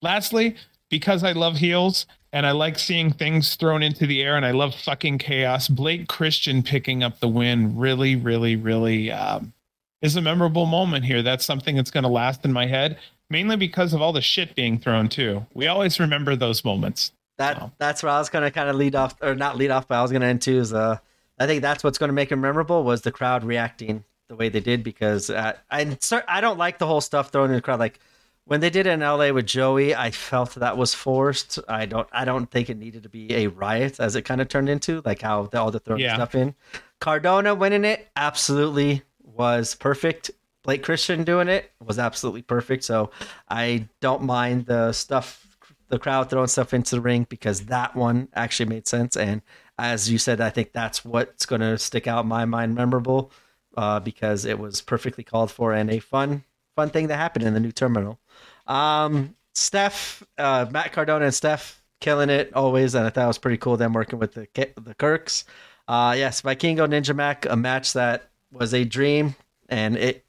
Lastly, 0.01 0.55
because 0.89 1.23
I 1.23 1.31
love 1.31 1.57
heels 1.57 2.05
and 2.31 2.45
I 2.45 2.51
like 2.51 2.77
seeing 2.77 3.11
things 3.11 3.55
thrown 3.55 3.83
into 3.83 4.05
the 4.05 4.21
air 4.21 4.35
and 4.35 4.45
I 4.45 4.51
love 4.51 4.75
fucking 4.75 5.17
chaos, 5.17 5.67
Blake 5.67 6.07
Christian 6.07 6.61
picking 6.61 7.03
up 7.03 7.19
the 7.19 7.27
win 7.27 7.77
really, 7.77 8.15
really, 8.15 8.55
really 8.55 9.11
um, 9.11 9.53
is 10.01 10.15
a 10.15 10.21
memorable 10.21 10.65
moment 10.65 11.05
here. 11.05 11.21
That's 11.21 11.45
something 11.45 11.75
that's 11.75 11.91
going 11.91 12.03
to 12.03 12.09
last 12.09 12.45
in 12.45 12.53
my 12.53 12.65
head, 12.67 12.97
mainly 13.29 13.55
because 13.55 13.93
of 13.93 14.01
all 14.01 14.13
the 14.13 14.21
shit 14.21 14.55
being 14.55 14.79
thrown 14.79 15.09
too. 15.09 15.45
We 15.53 15.67
always 15.67 15.99
remember 15.99 16.35
those 16.35 16.63
moments. 16.63 17.11
That 17.37 17.71
that's 17.77 18.03
where 18.03 18.11
I 18.11 18.19
was 18.19 18.27
gonna 18.27 18.51
kind 18.51 18.67
of 18.67 18.75
lead 18.75 18.95
off, 18.95 19.15
or 19.21 19.33
not 19.33 19.55
lead 19.55 19.71
off, 19.71 19.87
but 19.87 19.97
I 19.97 20.01
was 20.01 20.11
gonna 20.11 20.25
end 20.25 20.41
too. 20.41 20.59
Is 20.59 20.73
uh, 20.73 20.97
I 21.39 21.47
think 21.47 21.61
that's 21.61 21.83
what's 21.83 21.97
gonna 21.97 22.13
make 22.13 22.31
him 22.31 22.41
memorable 22.41 22.83
was 22.83 23.01
the 23.01 23.11
crowd 23.11 23.43
reacting 23.43 24.03
the 24.27 24.35
way 24.35 24.49
they 24.49 24.59
did 24.59 24.83
because 24.83 25.29
uh, 25.29 25.53
I 25.71 25.97
I 26.27 26.41
don't 26.41 26.57
like 26.57 26.77
the 26.77 26.85
whole 26.87 27.01
stuff 27.01 27.31
thrown 27.31 27.49
in 27.49 27.55
the 27.55 27.61
crowd. 27.61 27.79
Like 27.79 27.99
when 28.45 28.59
they 28.61 28.69
did 28.69 28.87
it 28.87 28.91
in 28.91 29.01
L.A. 29.03 29.31
with 29.31 29.45
Joey, 29.45 29.93
I 29.95 30.11
felt 30.11 30.55
that 30.55 30.75
was 30.77 30.93
forced. 30.93 31.59
I 31.67 31.85
don't 31.85 32.07
I 32.11 32.25
don't 32.25 32.49
think 32.49 32.69
it 32.69 32.77
needed 32.77 33.03
to 33.03 33.09
be 33.09 33.33
a 33.33 33.47
riot 33.47 33.99
as 33.99 34.15
it 34.15 34.23
kind 34.23 34.41
of 34.41 34.47
turned 34.47 34.69
into, 34.69 35.01
like 35.05 35.21
how 35.21 35.43
the, 35.47 35.59
all 35.59 35.71
the 35.71 35.79
throwing 35.79 36.01
Yeah. 36.01 36.15
stuff 36.15 36.35
in. 36.35 36.55
Cardona 36.99 37.55
winning 37.55 37.85
it 37.85 38.09
absolutely 38.15 39.03
was 39.23 39.75
perfect. 39.75 40.31
Blake 40.63 40.83
Christian 40.83 41.23
doing 41.23 41.47
it 41.47 41.71
was 41.83 41.97
absolutely 41.97 42.41
perfect. 42.41 42.83
So 42.83 43.11
I 43.49 43.87
don't 44.01 44.23
mind 44.23 44.65
the 44.65 44.91
stuff, 44.91 45.57
the 45.87 45.97
crowd 45.97 46.29
throwing 46.29 46.47
stuff 46.47 46.73
into 46.73 46.95
the 46.95 47.01
ring 47.01 47.25
because 47.29 47.61
that 47.67 47.95
one 47.95 48.27
actually 48.35 48.69
made 48.69 48.87
sense. 48.87 49.15
And 49.15 49.41
as 49.79 50.11
you 50.11 50.17
said, 50.17 50.41
I 50.41 50.49
think 50.49 50.73
that's 50.73 51.05
what's 51.05 51.45
going 51.45 51.61
to 51.61 51.77
stick 51.77 52.07
out 52.07 52.23
in 52.23 52.27
my 52.27 52.45
mind, 52.45 52.75
memorable, 52.75 53.31
uh, 53.77 53.99
because 53.99 54.45
it 54.45 54.59
was 54.59 54.81
perfectly 54.81 55.23
called 55.23 55.51
for 55.51 55.73
and 55.73 55.89
a 55.89 55.99
fun, 55.99 56.43
fun 56.75 56.89
thing 56.89 57.07
that 57.07 57.17
happened 57.17 57.45
in 57.45 57.53
the 57.53 57.59
new 57.59 57.71
terminal. 57.71 58.19
Um, 58.67 59.35
Steph, 59.53 60.23
uh, 60.37 60.65
Matt 60.69 60.91
Cardona 60.91 61.25
and 61.25 61.33
Steph 61.33 61.81
killing 61.99 62.29
it 62.29 62.53
always, 62.53 62.93
and 62.95 63.05
I 63.05 63.09
thought 63.09 63.23
it 63.23 63.27
was 63.27 63.37
pretty 63.37 63.57
cool 63.57 63.77
them 63.77 63.93
working 63.93 64.19
with 64.19 64.33
the 64.33 64.47
the 64.83 64.95
Kirks. 64.95 65.45
Uh, 65.87 66.13
yes, 66.17 66.41
Vikingo 66.41 66.87
Ninja 66.87 67.15
Mack, 67.15 67.45
a 67.45 67.55
match 67.55 67.93
that 67.93 68.29
was 68.51 68.73
a 68.73 68.83
dream, 68.83 69.35
and 69.69 69.97
it 69.97 70.25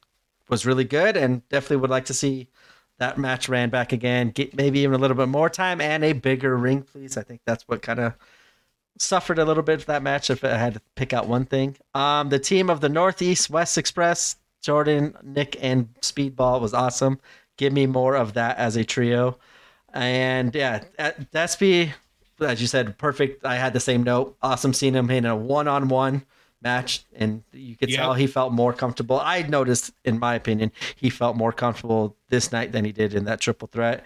was 0.49 0.65
really 0.65 0.85
good, 0.85 1.17
and 1.17 1.47
definitely 1.49 1.77
would 1.79 1.91
like 1.91 2.07
to 2.07 2.15
see 2.15 2.49
that 2.99 3.19
match 3.19 3.49
ran 3.49 3.70
back 3.70 3.93
again. 3.93 4.31
Get 4.31 4.55
maybe 4.55 4.81
even 4.81 4.95
a 4.95 4.99
little 4.99 5.17
bit 5.17 5.29
more 5.29 5.51
time 5.51 5.81
and 5.81 6.05
a 6.05 6.12
bigger 6.12 6.57
ring, 6.57 6.83
please. 6.83 7.17
I 7.17 7.23
think 7.23 7.41
that's 7.45 7.67
what 7.69 7.83
kind 7.83 8.01
of 8.01 8.15
suffered 9.01 9.39
a 9.39 9.45
little 9.45 9.62
bit 9.62 9.81
for 9.81 9.87
that 9.87 10.03
match 10.03 10.31
if 10.31 10.45
I 10.45 10.57
had 10.57 10.75
to 10.75 10.83
pick 10.95 11.12
out 11.12 11.27
one 11.27 11.47
thing. 11.47 11.77
Um, 11.95 12.29
the 12.29 12.39
team 12.39 12.69
of 12.70 12.81
the 12.81 12.89
Northeast 12.89 13.51
West 13.51 13.79
Express, 13.79 14.37
Jordan, 14.62 15.17
Nick, 15.23 15.57
and 15.62 15.89
Speedball 16.01 16.61
was 16.61 16.75
awesome. 16.75 17.19
give 17.61 17.73
me 17.75 17.87
more 17.87 18.17
of 18.17 18.33
that 18.35 18.57
as 18.57 18.75
a 18.77 18.85
trio. 18.85 19.39
And 19.93 20.55
yeah, 20.55 20.83
Despy, 20.99 21.93
as 22.41 22.61
you 22.61 22.67
said, 22.67 22.97
perfect. 22.97 23.45
I 23.45 23.57
had 23.57 23.75
the 23.75 23.81
same 23.81 24.03
note. 24.03 24.37
Awesome 24.43 24.73
seeing 24.73 24.95
him 24.95 25.11
in 25.11 25.27
a 25.27 25.37
one-on-one 25.37 26.25
match, 26.62 27.05
and 27.15 27.43
you 27.53 27.77
could 27.77 27.91
tell 27.91 28.15
he 28.15 28.27
felt 28.27 28.53
more 28.53 28.73
comfortable. 28.73 29.20
I 29.20 29.43
noticed, 29.43 29.93
in 30.05 30.19
my 30.19 30.35
opinion, 30.35 30.73
he 30.97 31.11
felt 31.11 31.37
more 31.37 31.53
comfortable 31.53 32.17
this 32.29 32.51
night 32.51 32.73
than 32.73 32.85
he 32.85 32.93
did 32.93 33.15
in 33.15 33.25
that 33.25 33.41
triple 33.41 33.69
threat. 33.69 34.05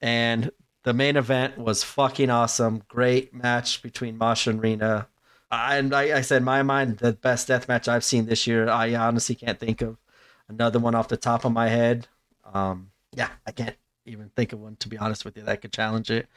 And 0.00 0.50
the 0.84 0.94
main 0.94 1.16
event 1.16 1.58
was 1.58 1.82
fucking 1.82 2.30
awesome. 2.30 2.82
Great 2.88 3.34
match 3.34 3.82
between 3.82 4.16
Masha 4.16 4.50
and 4.50 4.62
Rina. 4.62 5.08
And 5.50 5.94
I, 5.94 6.18
I 6.18 6.20
said, 6.20 6.38
in 6.38 6.44
my 6.44 6.62
mind, 6.62 6.98
the 6.98 7.12
best 7.12 7.48
death 7.48 7.68
match 7.68 7.88
I've 7.88 8.04
seen 8.04 8.26
this 8.26 8.46
year. 8.46 8.68
I 8.68 8.94
honestly 8.94 9.34
can't 9.34 9.58
think 9.58 9.82
of 9.82 9.96
another 10.48 10.78
one 10.78 10.94
off 10.94 11.08
the 11.08 11.16
top 11.16 11.44
of 11.44 11.52
my 11.52 11.68
head. 11.68 12.06
Um, 12.52 12.90
yeah, 13.12 13.30
I 13.46 13.52
can't 13.52 13.76
even 14.06 14.30
think 14.36 14.52
of 14.52 14.60
one 14.60 14.76
to 14.76 14.88
be 14.88 14.98
honest 14.98 15.24
with 15.24 15.36
you 15.36 15.42
that 15.44 15.62
could 15.62 15.72
challenge 15.72 16.10
it. 16.10 16.28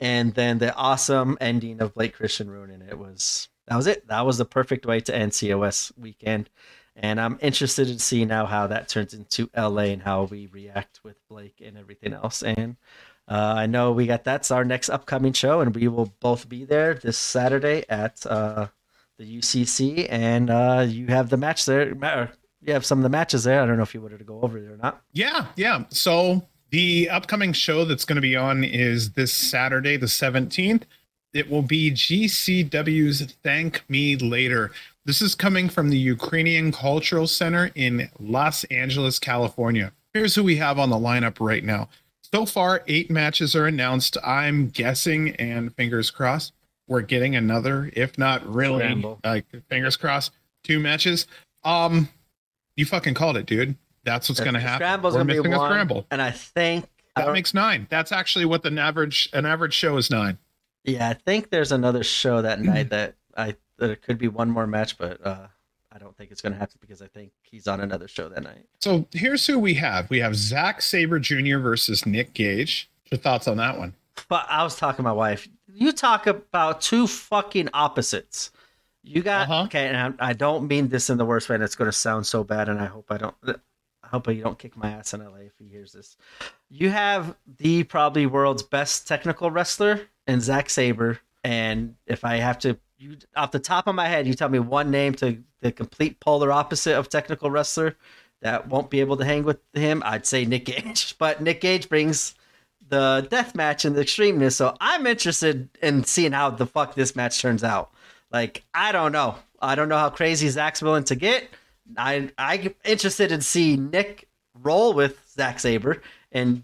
And 0.00 0.34
then 0.34 0.58
the 0.58 0.74
awesome 0.74 1.38
ending 1.40 1.80
of 1.80 1.94
Blake 1.94 2.14
Christian 2.14 2.50
ruining 2.50 2.82
it 2.82 2.98
was 2.98 3.48
that 3.68 3.76
was 3.76 3.86
it. 3.86 4.08
That 4.08 4.26
was 4.26 4.38
the 4.38 4.44
perfect 4.44 4.86
way 4.86 5.00
to 5.00 5.14
end 5.14 5.36
COS 5.38 5.92
weekend. 5.96 6.50
And 6.96 7.20
I'm 7.20 7.38
interested 7.40 7.86
to 7.88 7.98
see 7.98 8.24
now 8.24 8.46
how 8.46 8.66
that 8.68 8.88
turns 8.88 9.14
into 9.14 9.50
LA 9.56 9.84
and 9.84 10.02
how 10.02 10.24
we 10.24 10.46
react 10.46 11.00
with 11.02 11.16
Blake 11.28 11.60
and 11.64 11.76
everything 11.76 12.12
else. 12.12 12.42
And 12.42 12.76
uh, 13.28 13.54
I 13.56 13.66
know 13.66 13.92
we 13.92 14.06
got 14.06 14.24
that's 14.24 14.50
our 14.50 14.64
next 14.64 14.90
upcoming 14.90 15.32
show, 15.32 15.60
and 15.60 15.74
we 15.74 15.88
will 15.88 16.12
both 16.20 16.48
be 16.48 16.64
there 16.64 16.94
this 16.94 17.16
Saturday 17.16 17.84
at 17.88 18.24
uh, 18.26 18.66
the 19.18 19.38
UCC. 19.38 20.06
And 20.10 20.50
uh, 20.50 20.84
you 20.86 21.06
have 21.06 21.30
the 21.30 21.36
match 21.36 21.64
there. 21.64 21.88
You 22.60 22.72
have 22.72 22.84
some 22.84 22.98
of 22.98 23.02
the 23.02 23.08
matches 23.08 23.44
there. 23.44 23.62
I 23.62 23.66
don't 23.66 23.76
know 23.76 23.82
if 23.82 23.94
you 23.94 24.00
wanted 24.00 24.18
to 24.18 24.24
go 24.24 24.40
over 24.42 24.60
there 24.60 24.74
or 24.74 24.76
not. 24.76 25.02
Yeah, 25.12 25.46
yeah. 25.56 25.84
So 25.88 26.46
the 26.70 27.08
upcoming 27.08 27.52
show 27.52 27.84
that's 27.84 28.04
going 28.04 28.16
to 28.16 28.22
be 28.22 28.36
on 28.36 28.64
is 28.64 29.12
this 29.12 29.32
Saturday, 29.32 29.96
the 29.96 30.06
17th. 30.06 30.82
It 31.32 31.50
will 31.50 31.62
be 31.62 31.90
GCW's 31.90 33.34
Thank 33.42 33.84
Me 33.88 34.16
Later. 34.16 34.70
This 35.04 35.20
is 35.20 35.34
coming 35.34 35.68
from 35.68 35.90
the 35.90 35.98
Ukrainian 35.98 36.72
Cultural 36.72 37.26
Center 37.26 37.70
in 37.74 38.10
Los 38.18 38.64
Angeles, 38.64 39.18
California. 39.18 39.92
Here's 40.14 40.34
who 40.34 40.44
we 40.44 40.56
have 40.56 40.78
on 40.78 40.90
the 40.90 40.96
lineup 40.96 41.36
right 41.40 41.64
now. 41.64 41.88
So 42.34 42.46
far, 42.46 42.82
eight 42.88 43.12
matches 43.12 43.54
are 43.54 43.64
announced. 43.64 44.16
I'm 44.24 44.68
guessing, 44.70 45.36
and 45.36 45.72
fingers 45.76 46.10
crossed, 46.10 46.52
we're 46.88 47.02
getting 47.02 47.36
another, 47.36 47.92
if 47.92 48.18
not 48.18 48.44
really, 48.52 49.04
like 49.22 49.46
fingers 49.68 49.96
crossed, 49.96 50.32
two 50.64 50.80
matches. 50.80 51.28
Um, 51.62 52.08
you 52.74 52.86
fucking 52.86 53.14
called 53.14 53.36
it, 53.36 53.46
dude. 53.46 53.76
That's 54.02 54.28
what's 54.28 54.40
going 54.40 54.54
to 54.54 54.60
happen. 54.60 54.78
Scramble's 54.78 55.14
going 55.14 55.28
to 55.28 55.42
be 55.44 55.48
one, 55.48 55.70
scramble. 55.70 56.06
and 56.10 56.20
I 56.20 56.32
think 56.32 56.86
that 57.14 57.32
makes 57.32 57.54
nine. 57.54 57.86
That's 57.88 58.10
actually 58.10 58.46
what 58.46 58.64
the 58.64 58.76
average 58.80 59.30
an 59.32 59.46
average 59.46 59.74
show 59.74 59.96
is 59.96 60.10
nine. 60.10 60.38
Yeah, 60.82 61.08
I 61.08 61.14
think 61.14 61.50
there's 61.50 61.70
another 61.70 62.02
show 62.02 62.42
that 62.42 62.60
night 62.60 62.90
that 62.90 63.14
I 63.36 63.54
that 63.78 63.90
it 63.90 64.02
could 64.02 64.18
be 64.18 64.26
one 64.26 64.50
more 64.50 64.66
match, 64.66 64.98
but 64.98 65.24
uh, 65.24 65.46
I 65.94 65.98
don't 65.98 66.16
think 66.16 66.32
it's 66.32 66.40
going 66.40 66.52
to 66.52 66.58
happen 66.58 66.76
because 66.80 67.00
I 67.00 67.06
think 67.06 67.30
he's 67.42 67.68
on 67.68 67.80
another 67.80 68.08
show 68.08 68.28
that 68.28 68.42
night. 68.42 68.66
So 68.80 69.06
here's 69.12 69.46
who 69.46 69.60
we 69.60 69.74
have. 69.74 70.10
We 70.10 70.18
have 70.18 70.34
Zack 70.34 70.82
Sabre 70.82 71.20
Jr. 71.20 71.58
versus 71.58 72.04
Nick 72.04 72.34
Gage. 72.34 72.90
Your 73.10 73.18
thoughts 73.18 73.46
on 73.46 73.58
that 73.58 73.78
one? 73.78 73.94
But 74.28 74.46
I 74.48 74.64
was 74.64 74.76
talking 74.76 74.98
to 74.98 75.02
my 75.02 75.12
wife. 75.12 75.46
You 75.68 75.92
talk 75.92 76.26
about 76.26 76.80
two 76.80 77.06
fucking 77.06 77.68
opposites. 77.72 78.50
You 79.02 79.22
got 79.22 79.48
uh-huh. 79.48 79.62
okay, 79.64 79.88
and 79.88 80.16
I, 80.18 80.30
I, 80.30 80.32
don't 80.32 80.66
mean 80.66 80.88
this 80.88 81.10
in 81.10 81.18
the 81.18 81.26
worst 81.26 81.48
way. 81.48 81.56
And 81.56 81.64
it's 81.64 81.74
going 81.76 81.90
to 81.90 81.92
sound 81.92 82.26
so 82.26 82.42
bad, 82.42 82.68
and 82.70 82.80
I 82.80 82.86
hope 82.86 83.06
I 83.10 83.18
don't. 83.18 83.34
I 83.46 84.06
hope 84.08 84.28
you 84.28 84.42
don't 84.42 84.58
kick 84.58 84.76
my 84.76 84.90
ass 84.90 85.12
in 85.12 85.22
LA 85.22 85.40
if 85.40 85.52
he 85.58 85.68
hears 85.68 85.92
this. 85.92 86.16
You 86.70 86.90
have 86.90 87.36
the 87.58 87.84
probably 87.84 88.26
world's 88.26 88.62
best 88.62 89.06
technical 89.06 89.50
wrestler 89.50 90.08
and 90.26 90.40
Zack 90.40 90.70
Sabre, 90.70 91.18
and 91.42 91.96
if 92.06 92.24
I 92.24 92.36
have 92.36 92.58
to, 92.60 92.78
you 92.98 93.16
off 93.36 93.50
the 93.50 93.58
top 93.58 93.86
of 93.86 93.94
my 93.94 94.08
head, 94.08 94.26
you 94.26 94.34
tell 94.34 94.48
me 94.48 94.58
one 94.58 94.90
name 94.90 95.14
to 95.14 95.42
the 95.60 95.72
complete 95.72 96.20
polar 96.20 96.52
opposite 96.52 96.96
of 96.96 97.08
technical 97.08 97.50
wrestler 97.50 97.96
that 98.42 98.68
won't 98.68 98.90
be 98.90 99.00
able 99.00 99.16
to 99.16 99.24
hang 99.24 99.44
with 99.44 99.58
him. 99.72 100.02
I'd 100.04 100.26
say 100.26 100.44
Nick 100.44 100.66
Gage, 100.66 101.16
but 101.18 101.42
Nick 101.42 101.60
Gage 101.60 101.88
brings 101.88 102.34
the 102.88 103.26
death 103.30 103.54
match 103.54 103.84
and 103.84 103.96
the 103.96 104.04
extremeness. 104.04 104.52
So 104.52 104.76
I'm 104.80 105.06
interested 105.06 105.68
in 105.82 106.04
seeing 106.04 106.32
how 106.32 106.50
the 106.50 106.66
fuck 106.66 106.94
this 106.94 107.16
match 107.16 107.40
turns 107.40 107.64
out. 107.64 107.90
Like, 108.30 108.62
I 108.74 108.92
don't 108.92 109.12
know. 109.12 109.36
I 109.60 109.74
don't 109.74 109.88
know 109.88 109.98
how 109.98 110.10
crazy 110.10 110.48
Zack's 110.48 110.82
willing 110.82 111.04
to 111.04 111.14
get. 111.14 111.48
I 111.96 112.30
I'm 112.38 112.74
interested 112.84 113.32
in 113.32 113.40
see 113.40 113.76
Nick 113.76 114.28
roll 114.62 114.92
with 114.92 115.20
Zack 115.28 115.60
Sabre 115.60 116.02
and 116.32 116.62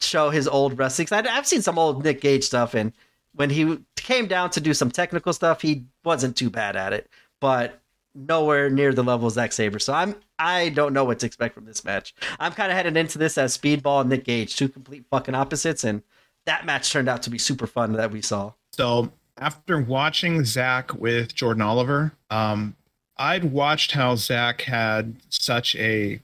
show 0.00 0.30
his 0.30 0.48
old 0.48 0.78
wrestling. 0.78 1.08
I, 1.12 1.24
I've 1.28 1.46
seen 1.46 1.62
some 1.62 1.78
old 1.78 2.02
Nick 2.04 2.20
Gage 2.20 2.44
stuff, 2.44 2.74
and 2.74 2.92
when 3.34 3.50
he 3.50 3.78
came 3.96 4.26
down 4.26 4.50
to 4.50 4.60
do 4.60 4.74
some 4.74 4.90
technical 4.90 5.32
stuff, 5.32 5.62
he 5.62 5.84
wasn't 6.04 6.36
too 6.36 6.50
bad 6.50 6.76
at 6.76 6.92
it, 6.92 7.08
but 7.40 7.80
nowhere 8.14 8.68
near 8.68 8.92
the 8.92 9.02
level 9.02 9.26
of 9.26 9.32
Zack 9.32 9.52
Sabre. 9.52 9.78
So 9.78 9.92
I'm 9.92 10.16
I 10.38 10.70
don't 10.70 10.92
know 10.92 11.04
what 11.04 11.20
to 11.20 11.26
expect 11.26 11.54
from 11.54 11.64
this 11.64 11.84
match. 11.84 12.14
I'm 12.38 12.52
kind 12.52 12.70
of 12.70 12.76
headed 12.76 12.96
into 12.96 13.18
this 13.18 13.38
as 13.38 13.56
Speedball 13.56 14.00
and 14.00 14.10
Nick 14.10 14.24
Gage, 14.24 14.56
two 14.56 14.68
complete 14.68 15.04
fucking 15.10 15.34
opposites, 15.34 15.84
and 15.84 16.02
that 16.46 16.66
match 16.66 16.90
turned 16.90 17.08
out 17.08 17.22
to 17.22 17.30
be 17.30 17.38
super 17.38 17.66
fun 17.66 17.92
that 17.92 18.10
we 18.10 18.20
saw. 18.20 18.52
So 18.72 19.12
after 19.38 19.80
watching 19.80 20.44
Zack 20.44 20.92
with 20.94 21.34
Jordan 21.34 21.62
Oliver, 21.62 22.12
um, 22.30 22.76
I'd 23.16 23.44
watched 23.44 23.92
how 23.92 24.16
Zack 24.16 24.62
had 24.62 25.16
such 25.28 25.76
a 25.76 26.20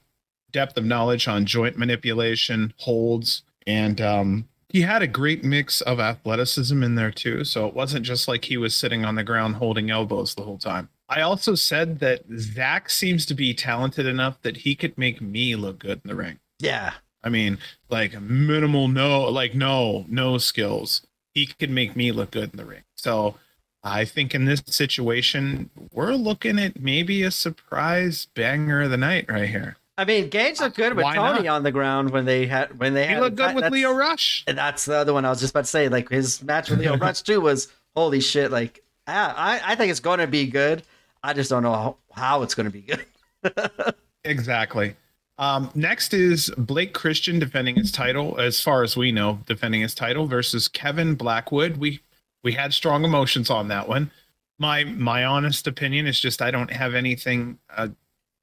depth 0.51 0.77
of 0.77 0.85
knowledge 0.85 1.27
on 1.27 1.45
joint 1.45 1.77
manipulation, 1.77 2.73
holds, 2.77 3.43
and 3.65 4.01
um, 4.01 4.48
he 4.69 4.81
had 4.81 5.01
a 5.01 5.07
great 5.07 5.43
mix 5.43 5.81
of 5.81 5.99
athleticism 5.99 6.81
in 6.81 6.95
there 6.95 7.11
too. 7.11 7.43
So 7.43 7.67
it 7.67 7.73
wasn't 7.73 8.05
just 8.05 8.27
like 8.27 8.45
he 8.45 8.57
was 8.57 8.75
sitting 8.75 9.03
on 9.03 9.15
the 9.15 9.23
ground 9.23 9.55
holding 9.55 9.89
elbows 9.89 10.35
the 10.35 10.43
whole 10.43 10.59
time. 10.59 10.89
I 11.07 11.21
also 11.21 11.55
said 11.55 11.99
that 11.99 12.21
Zack 12.37 12.89
seems 12.89 13.25
to 13.25 13.33
be 13.33 13.53
talented 13.53 14.05
enough 14.05 14.41
that 14.43 14.57
he 14.57 14.75
could 14.75 14.97
make 14.97 15.21
me 15.21 15.55
look 15.55 15.79
good 15.79 16.01
in 16.03 16.07
the 16.07 16.15
ring. 16.15 16.39
Yeah. 16.59 16.93
I 17.23 17.29
mean, 17.29 17.57
like 17.89 18.19
minimal 18.21 18.87
no, 18.87 19.23
like 19.23 19.55
no, 19.55 20.05
no 20.07 20.37
skills 20.37 21.01
he 21.33 21.45
could 21.45 21.69
make 21.69 21.95
me 21.95 22.11
look 22.11 22.31
good 22.31 22.51
in 22.51 22.57
the 22.57 22.65
ring. 22.65 22.83
So 22.95 23.35
I 23.83 24.05
think 24.05 24.35
in 24.35 24.45
this 24.45 24.61
situation, 24.65 25.69
we're 25.93 26.13
looking 26.13 26.59
at 26.59 26.79
maybe 26.79 27.23
a 27.23 27.31
surprise 27.31 28.27
banger 28.33 28.83
of 28.83 28.91
the 28.91 28.97
night 28.97 29.25
right 29.29 29.49
here. 29.49 29.77
I 29.99 30.05
mean, 30.05 30.29
Gage 30.29 30.61
looked 30.61 30.77
good 30.77 30.93
with 30.93 31.03
Why 31.03 31.15
Tony 31.15 31.43
not? 31.43 31.57
on 31.57 31.63
the 31.63 31.73
ground 31.73 32.11
when 32.11 32.23
they 32.23 32.47
had 32.47 32.79
when 32.79 32.93
they 32.93 33.05
he 33.05 33.13
had. 33.13 33.21
looked 33.21 33.35
good 33.35 33.53
with 33.53 33.69
Lio 33.69 33.91
Rush. 33.91 34.45
And 34.47 34.57
that's 34.57 34.85
the 34.85 34.95
other 34.95 35.11
one 35.11 35.25
I 35.25 35.29
was 35.29 35.41
just 35.41 35.51
about 35.51 35.65
to 35.65 35.69
say. 35.69 35.89
Like 35.89 36.07
his 36.07 36.41
match 36.41 36.69
with 36.69 36.79
Leo 36.79 36.95
Rush 36.97 37.21
too 37.21 37.41
was 37.41 37.67
holy 37.97 38.21
shit. 38.21 38.49
Like 38.49 38.81
I 39.07 39.59
I 39.61 39.75
think 39.75 39.91
it's 39.91 39.99
going 39.99 40.19
to 40.19 40.27
be 40.27 40.47
good. 40.47 40.83
I 41.21 41.33
just 41.33 41.49
don't 41.49 41.63
know 41.63 41.73
how, 41.73 41.97
how 42.13 42.43
it's 42.43 42.55
going 42.55 42.71
to 42.71 42.71
be 42.71 42.81
good. 42.81 43.93
exactly. 44.23 44.95
Um, 45.37 45.69
next 45.75 46.13
is 46.13 46.49
Blake 46.57 46.93
Christian 46.93 47.37
defending 47.37 47.75
his 47.75 47.91
title, 47.91 48.39
as 48.39 48.61
far 48.61 48.83
as 48.83 48.95
we 48.95 49.11
know, 49.11 49.39
defending 49.47 49.81
his 49.81 49.93
title 49.93 50.27
versus 50.27 50.69
Kevin 50.69 51.15
Blackwood. 51.15 51.75
We 51.75 51.99
we 52.41 52.53
had 52.53 52.73
strong 52.73 53.03
emotions 53.03 53.49
on 53.49 53.67
that 53.67 53.89
one. 53.89 54.11
My 54.59 54.85
my 54.85 55.25
honest 55.25 55.67
opinion 55.67 56.07
is 56.07 56.21
just 56.21 56.41
I 56.41 56.51
don't 56.51 56.71
have 56.71 56.95
anything 56.95 57.59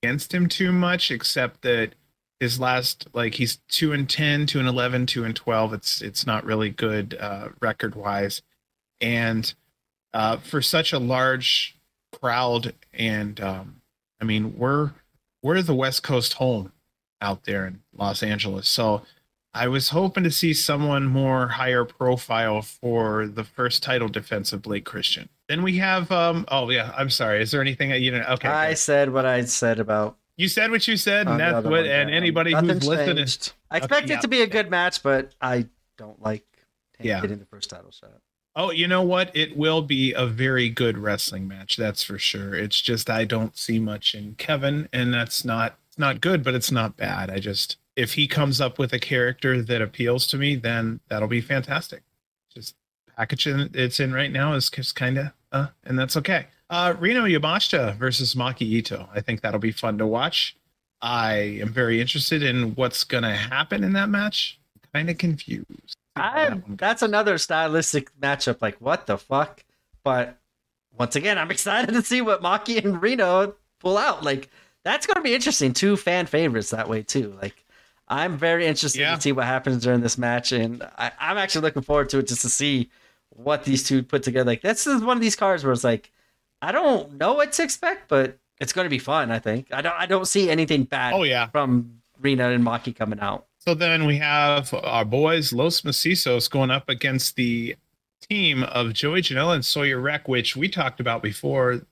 against 0.02 0.32
him 0.32 0.48
too 0.48 0.72
much, 0.72 1.10
except 1.10 1.62
that 1.62 1.94
his 2.40 2.60
last 2.60 3.06
like 3.12 3.34
he's 3.34 3.56
two 3.68 3.94
and 3.94 4.10
10 4.10 4.44
2 4.44 4.58
and 4.58 4.68
11 4.68 5.06
2 5.06 5.24
and 5.24 5.34
12 5.34 5.72
it's 5.72 6.02
it's 6.02 6.26
not 6.26 6.44
really 6.44 6.68
good 6.68 7.16
uh 7.18 7.48
record 7.62 7.94
wise 7.94 8.42
and 9.00 9.54
uh 10.12 10.36
for 10.36 10.60
such 10.60 10.92
a 10.92 10.98
large 10.98 11.78
crowd 12.12 12.74
and 12.92 13.40
um 13.40 13.80
i 14.20 14.24
mean 14.26 14.54
we're 14.58 14.90
we're 15.42 15.62
the 15.62 15.74
west 15.74 16.02
coast 16.02 16.34
home 16.34 16.72
out 17.20 17.44
there 17.44 17.66
in 17.66 17.80
Los 17.96 18.22
Angeles. 18.22 18.68
So 18.68 19.02
I 19.54 19.68
was 19.68 19.90
hoping 19.90 20.24
to 20.24 20.30
see 20.30 20.52
someone 20.52 21.06
more 21.06 21.48
higher 21.48 21.84
profile 21.84 22.62
for 22.62 23.26
the 23.26 23.44
first 23.44 23.82
title 23.82 24.08
defense 24.08 24.52
of 24.52 24.62
Blake 24.62 24.84
Christian. 24.84 25.28
Then 25.48 25.62
we 25.62 25.76
have 25.76 26.10
um 26.10 26.44
oh 26.48 26.70
yeah, 26.70 26.92
I'm 26.96 27.10
sorry. 27.10 27.40
Is 27.40 27.50
there 27.50 27.60
anything 27.60 27.90
that 27.90 28.00
you 28.00 28.10
didn't 28.10 28.28
okay. 28.28 28.48
I 28.48 28.74
said 28.74 29.12
what 29.12 29.26
I 29.26 29.44
said 29.44 29.78
about 29.78 30.16
you 30.36 30.48
said 30.48 30.70
what 30.70 30.86
you 30.86 30.96
said, 30.96 31.28
and 31.28 31.40
that's 31.40 31.66
what 31.66 31.86
and 31.86 32.10
anybody 32.10 32.52
who's 32.52 32.86
listening 32.86 33.18
is 33.18 33.52
I 33.70 33.78
expect 33.78 34.04
okay, 34.04 34.12
it 34.12 34.16
yeah. 34.16 34.20
to 34.20 34.28
be 34.28 34.42
a 34.42 34.46
good 34.46 34.70
match, 34.70 35.02
but 35.02 35.34
I 35.40 35.66
don't 35.96 36.20
like 36.22 36.44
yeah. 37.00 37.20
getting 37.20 37.38
the 37.38 37.46
first 37.46 37.70
title 37.70 37.90
shot. 37.90 38.20
Oh, 38.54 38.70
you 38.70 38.88
know 38.88 39.02
what? 39.02 39.34
It 39.36 39.56
will 39.56 39.82
be 39.82 40.12
a 40.14 40.26
very 40.26 40.70
good 40.70 40.96
wrestling 40.96 41.46
match, 41.46 41.76
that's 41.76 42.02
for 42.02 42.18
sure. 42.18 42.54
It's 42.54 42.80
just 42.80 43.10
I 43.10 43.24
don't 43.24 43.56
see 43.56 43.78
much 43.78 44.14
in 44.14 44.34
Kevin, 44.36 44.88
and 44.92 45.12
that's 45.12 45.44
not 45.44 45.78
not 45.98 46.20
good, 46.20 46.42
but 46.42 46.54
it's 46.54 46.70
not 46.70 46.96
bad. 46.96 47.30
I 47.30 47.38
just 47.38 47.76
if 47.96 48.14
he 48.14 48.26
comes 48.26 48.60
up 48.60 48.78
with 48.78 48.92
a 48.92 48.98
character 48.98 49.62
that 49.62 49.82
appeals 49.82 50.26
to 50.28 50.36
me, 50.36 50.56
then 50.56 51.00
that'll 51.08 51.28
be 51.28 51.40
fantastic. 51.40 52.02
Package 53.16 53.46
it's 53.46 53.98
in 54.00 54.12
right 54.12 54.30
now 54.30 54.52
is 54.52 54.68
just 54.68 54.94
kind 54.94 55.18
of, 55.18 55.26
uh, 55.52 55.68
and 55.84 55.98
that's 55.98 56.16
okay. 56.18 56.46
Uh, 56.68 56.94
Rina 56.98 57.20
Yamashita 57.20 57.96
versus 57.96 58.34
Maki 58.34 58.82
Itoh. 58.82 59.08
I 59.14 59.20
think 59.20 59.40
that'll 59.40 59.60
be 59.60 59.72
fun 59.72 59.98
to 59.98 60.06
watch. 60.06 60.56
I 61.00 61.34
am 61.60 61.72
very 61.72 62.00
interested 62.00 62.42
in 62.42 62.74
what's 62.74 63.04
going 63.04 63.22
to 63.22 63.30
happen 63.34 63.84
in 63.84 63.92
that 63.92 64.08
match. 64.08 64.58
Kind 64.92 65.08
of 65.08 65.18
confused. 65.18 65.96
I, 66.16 66.60
that's 66.68 67.02
another 67.02 67.38
stylistic 67.38 68.10
matchup. 68.20 68.62
Like, 68.62 68.76
what 68.80 69.06
the 69.06 69.18
fuck? 69.18 69.62
But 70.02 70.38
once 70.98 71.16
again, 71.16 71.38
I'm 71.38 71.50
excited 71.52 71.92
to 71.92 72.02
see 72.02 72.22
what 72.22 72.42
Maki 72.42 72.82
and 72.84 73.00
Reno 73.00 73.54
pull 73.78 73.98
out. 73.98 74.24
Like, 74.24 74.48
that's 74.84 75.06
going 75.06 75.16
to 75.16 75.22
be 75.22 75.34
interesting. 75.34 75.72
Two 75.72 75.96
fan 75.96 76.26
favorites 76.26 76.70
that 76.70 76.88
way, 76.88 77.02
too. 77.02 77.36
Like, 77.40 77.64
I'm 78.08 78.38
very 78.38 78.66
interested 78.66 79.00
yeah. 79.00 79.14
to 79.14 79.20
see 79.20 79.32
what 79.32 79.44
happens 79.44 79.82
during 79.82 80.00
this 80.00 80.16
match. 80.16 80.52
And 80.52 80.82
I, 80.98 81.12
I'm 81.20 81.38
actually 81.38 81.62
looking 81.62 81.82
forward 81.82 82.08
to 82.10 82.18
it 82.18 82.28
just 82.28 82.42
to 82.42 82.48
see 82.48 82.90
what 83.36 83.64
these 83.64 83.82
two 83.84 84.02
put 84.02 84.22
together. 84.22 84.50
Like, 84.50 84.62
this 84.62 84.86
is 84.86 85.02
one 85.02 85.16
of 85.16 85.20
these 85.20 85.36
cars 85.36 85.64
where 85.64 85.72
it's 85.72 85.84
like, 85.84 86.10
I 86.62 86.72
don't 86.72 87.14
know 87.18 87.34
what 87.34 87.52
to 87.52 87.62
expect, 87.62 88.08
but 88.08 88.38
it's 88.60 88.72
going 88.72 88.86
to 88.86 88.90
be 88.90 88.98
fun. 88.98 89.30
I 89.30 89.38
think. 89.38 89.72
I 89.72 89.82
don't. 89.82 89.94
I 89.94 90.06
don't 90.06 90.26
see 90.26 90.50
anything 90.50 90.84
bad. 90.84 91.14
Oh 91.14 91.22
yeah. 91.22 91.48
From 91.48 92.00
Rina 92.20 92.50
and 92.50 92.64
Maki 92.64 92.94
coming 92.96 93.20
out. 93.20 93.46
So 93.58 93.74
then 93.74 94.06
we 94.06 94.16
have 94.18 94.72
our 94.72 95.04
boys 95.04 95.52
Los 95.52 95.80
Macizos 95.82 96.50
going 96.50 96.70
up 96.70 96.88
against 96.88 97.36
the 97.36 97.76
team 98.28 98.62
of 98.62 98.92
Joey 98.92 99.22
Janela 99.22 99.54
and 99.54 99.64
Sawyer 99.64 100.00
Wreck, 100.00 100.28
which 100.28 100.56
we 100.56 100.68
talked 100.68 101.00
about 101.00 101.22
before. 101.22 101.82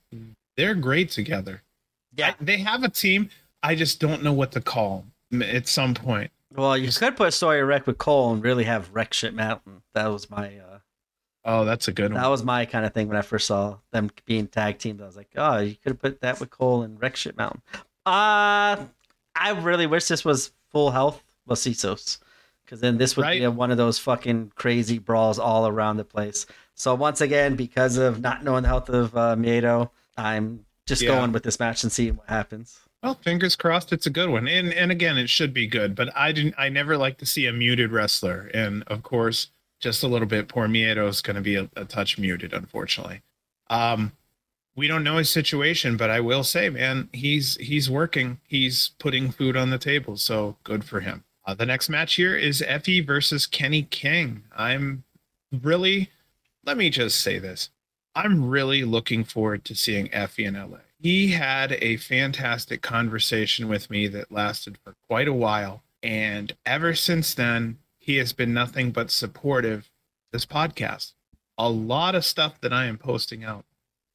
They're 0.57 0.75
great 0.75 1.11
together. 1.11 1.63
Yeah, 2.17 2.29
I, 2.29 2.35
they 2.41 2.59
have 2.59 2.85
a 2.85 2.89
team. 2.89 3.29
I 3.63 3.75
just 3.75 3.99
don't 3.99 4.23
know 4.23 4.33
what 4.33 4.53
to 4.53 4.61
call 4.61 5.05
them 5.31 5.43
at 5.43 5.67
some 5.67 5.95
point. 5.95 6.31
Well, 6.55 6.77
you 6.79 6.93
could 6.93 7.17
put 7.17 7.35
Sawyer 7.35 7.67
Wreck 7.67 7.87
with 7.87 7.99
Cole 7.99 8.33
and 8.33 8.43
really 8.43 8.65
have 8.65 8.95
Wreck 8.95 9.13
Shit 9.13 9.35
Mountain. 9.35 9.83
That 9.95 10.07
was 10.07 10.31
my 10.31 10.59
uh, 10.59 10.74
Oh, 11.45 11.65
that's 11.65 11.89
a 11.89 11.93
good 11.93 12.13
one. 12.13 12.23
That 12.23 12.31
was 12.31 12.43
my 12.43 12.65
kind 12.65 12.87
of 12.87 12.95
thing 12.95 13.07
when 13.09 13.17
I 13.17 13.23
first 13.23 13.47
saw 13.47 13.77
them 13.91 14.11
being 14.25 14.47
tag 14.47 14.79
teams. 14.79 15.03
I 15.03 15.07
was 15.07 15.17
like, 15.17 15.29
oh, 15.37 15.59
you 15.59 15.75
could 15.77 15.93
have 15.93 16.01
put 16.01 16.21
that 16.23 16.41
with 16.41 16.51
Cole 16.51 16.83
and 16.83 17.01
Wreck 17.01 17.17
Shit 17.17 17.37
Mountain. 17.37 17.61
Uh, 18.07 18.77
I 19.37 19.51
really 19.61 19.87
wish 19.87 20.09
this 20.09 20.25
was 20.25 20.53
full 20.71 20.91
health 20.91 21.23
Macizos, 21.49 22.19
because 22.65 22.81
then 22.81 22.97
this 22.97 23.17
would 23.17 23.25
right. 23.25 23.39
be 23.39 23.45
a, 23.45 23.51
one 23.51 23.71
of 23.71 23.77
those 23.77 23.99
fucking 23.99 24.53
crazy 24.55 24.99
brawls 24.99 25.39
all 25.39 25.67
around 25.69 25.99
the 25.99 26.05
place. 26.05 26.47
So 26.75 26.95
once 26.95 27.21
again, 27.21 27.57
because 27.57 27.99
of 27.99 28.21
not 28.21 28.43
knowing 28.43 28.63
the 28.63 28.69
health 28.69 28.89
of 28.89 29.15
uh, 29.17 29.37
Miedo, 29.37 29.91
I'm 30.17 30.65
just 30.87 31.03
yeah. 31.03 31.11
going 31.11 31.33
with 31.33 31.43
this 31.43 31.61
match 31.61 31.83
and 31.83 31.93
seeing 31.93 32.17
what 32.17 32.29
happens. 32.29 32.79
Well, 33.03 33.15
fingers 33.15 33.55
crossed, 33.55 33.93
it's 33.93 34.07
a 34.07 34.11
good 34.11 34.31
one, 34.31 34.49
and 34.49 34.73
and 34.73 34.91
again, 34.91 35.19
it 35.19 35.29
should 35.29 35.53
be 35.53 35.67
good. 35.67 35.95
But 35.95 36.09
I 36.17 36.33
didn't. 36.33 36.55
I 36.57 36.71
never 36.71 36.97
like 36.97 37.19
to 37.19 37.27
see 37.27 37.45
a 37.45 37.53
muted 37.53 37.93
wrestler, 37.93 38.51
and 38.55 38.83
of 38.87 39.03
course, 39.03 39.51
just 39.85 40.03
a 40.03 40.09
little 40.09 40.27
bit. 40.27 40.49
Poor 40.49 40.67
Miedo 40.67 41.07
is 41.09 41.21
going 41.21 41.37
to 41.37 41.43
be 41.43 41.57
a, 41.57 41.69
a, 41.77 41.85
touch 41.85 42.19
muted, 42.19 42.55
unfortunately. 42.55 43.21
Um, 43.69 44.13
we 44.75 44.89
don't 44.89 45.05
know 45.05 45.19
his 45.19 45.29
situation, 45.29 45.99
but 45.99 46.09
I 46.09 46.21
will 46.21 46.43
say, 46.43 46.71
man, 46.71 47.11
he's 47.13 47.57
he's 47.57 47.91
working. 47.91 48.41
He's 48.49 48.93
putting 48.99 49.31
food 49.31 49.59
on 49.59 49.69
the 49.69 49.79
table, 49.79 50.17
so 50.17 50.57
good 50.65 50.85
for 50.85 51.01
him. 51.01 51.23
Uh, 51.47 51.53
the 51.53 51.67
next 51.67 51.91
match 51.91 52.15
here 52.15 52.35
is 52.35 52.65
Effy 52.67 53.07
versus 53.07 53.47
Kenny 53.47 53.83
King. 53.83 54.45
I'm 54.57 55.05
really, 55.53 56.09
let 56.65 56.79
me 56.79 56.89
just 56.89 57.21
say 57.21 57.39
this. 57.39 57.69
I'm 58.15 58.49
really 58.49 58.85
looking 58.85 59.23
forward 59.23 59.67
to 59.67 59.75
seeing 59.75 60.09
Effy 60.09 60.47
in 60.47 60.55
LA. 60.55 60.79
He 60.99 61.29
had 61.29 61.73
a 61.83 61.99
fantastic 61.99 62.81
conversation 62.81 63.69
with 63.69 63.91
me 63.91 64.09
that 64.09 64.33
lasted 64.33 64.79
for 64.83 64.95
quite 65.07 65.29
a 65.29 65.35
while. 65.35 65.83
And 66.03 66.57
ever 66.65 66.95
since 66.95 67.35
then, 67.35 67.79
he 68.05 68.17
has 68.17 68.33
been 68.33 68.53
nothing 68.53 68.91
but 68.91 69.11
supportive 69.11 69.91
this 70.33 70.45
podcast. 70.45 71.13
A 71.57 71.71
lot 71.71 72.15
of 72.15 72.25
stuff 72.25 72.61
that 72.61 72.73
i 72.73 72.85
am 72.87 72.99
posting 72.99 73.45
out 73.45 73.65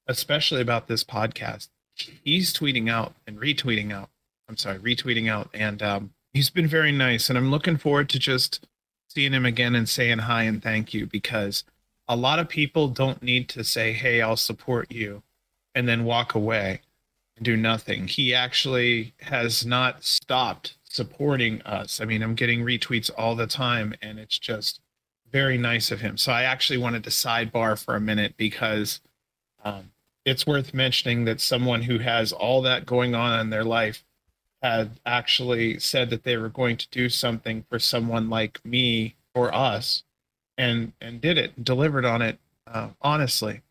especially 0.08 0.62
about 0.62 0.88
this 0.88 1.04
podcast 1.04 1.70
he's 2.24 2.54
tweeting 2.54 2.90
out 2.90 3.14
and 3.28 3.40
retweeting 3.40 3.92
out. 3.92 4.10
I'm 4.48 4.58
sorry 4.58 4.80
retweeting 4.80 5.30
out. 5.30 5.50
And 5.54 5.82
um, 5.84 6.14
he's 6.34 6.50
been 6.50 6.68
very 6.68 6.92
nice. 6.92 7.30
And 7.30 7.38
i'm 7.38 7.52
looking 7.52 7.78
forward 7.78 8.10
to 8.10 8.20
just 8.20 8.66
seeing 9.08 9.34
him 9.34 9.46
again 9.46 9.76
and 9.76 9.88
saying 9.88 10.20
hi 10.20 10.44
and 10.44 10.62
thank 10.62 10.94
you 10.94 11.06
because 11.06 11.64
a 12.08 12.16
lot 12.16 12.40
of 12.40 12.50
people 12.50 12.88
don't 12.88 13.24
need 13.24 13.50
to 13.50 13.64
say 13.64 13.92
hey 13.92 14.22
i'll 14.22 14.38
support 14.38 14.92
you 14.92 15.24
and 15.74 15.88
then 15.88 16.04
walk 16.04 16.36
away 16.36 16.82
and 17.36 17.46
do 17.46 17.56
nothing. 17.58 18.08
He 18.08 18.34
actually 18.34 19.14
has 19.22 19.66
not 19.66 20.04
stopped 20.04 20.76
supporting 20.90 21.62
us. 21.62 22.02
I 22.02 22.06
mean, 22.06 22.22
I'm 22.22 22.36
getting 22.36 22.62
retweets 22.62 23.10
all 23.18 23.36
the 23.36 23.48
time, 23.48 23.96
and 24.02 24.20
it's 24.20 24.38
just 24.38 24.82
very 25.32 25.58
nice 25.58 25.92
of 25.92 26.02
him. 26.02 26.18
So 26.18 26.32
I 26.32 26.44
actually 26.44 26.80
wanted 26.80 27.04
to 27.06 27.10
sidebar 27.10 27.82
for 27.82 27.96
a 27.96 28.02
minute 28.02 28.36
because 28.36 29.00
um, 29.64 29.92
it's 30.26 30.46
worth 30.46 30.74
mentioning 30.74 31.26
that 31.26 31.40
someone 31.40 31.84
who 31.84 32.00
has 32.00 32.32
all 32.32 32.62
that 32.64 32.86
going 32.86 33.16
on 33.16 33.40
in 33.40 33.50
their 33.50 33.64
life 33.64 34.04
had 34.62 35.00
actually 35.06 35.80
said 35.80 36.10
that 36.10 36.24
they 36.24 36.36
were 36.36 36.50
going 36.50 36.76
to 36.78 36.90
do 36.90 37.08
something 37.08 37.64
for 37.70 37.80
someone 37.80 38.30
like 38.30 38.64
me 38.66 39.16
or 39.34 39.54
us 39.54 40.04
and 40.58 40.92
and 41.00 41.22
did 41.22 41.38
it 41.38 41.64
delivered 41.64 42.04
on 42.04 42.22
it 42.22 42.38
uh, 42.68 42.90
honestly 43.02 43.62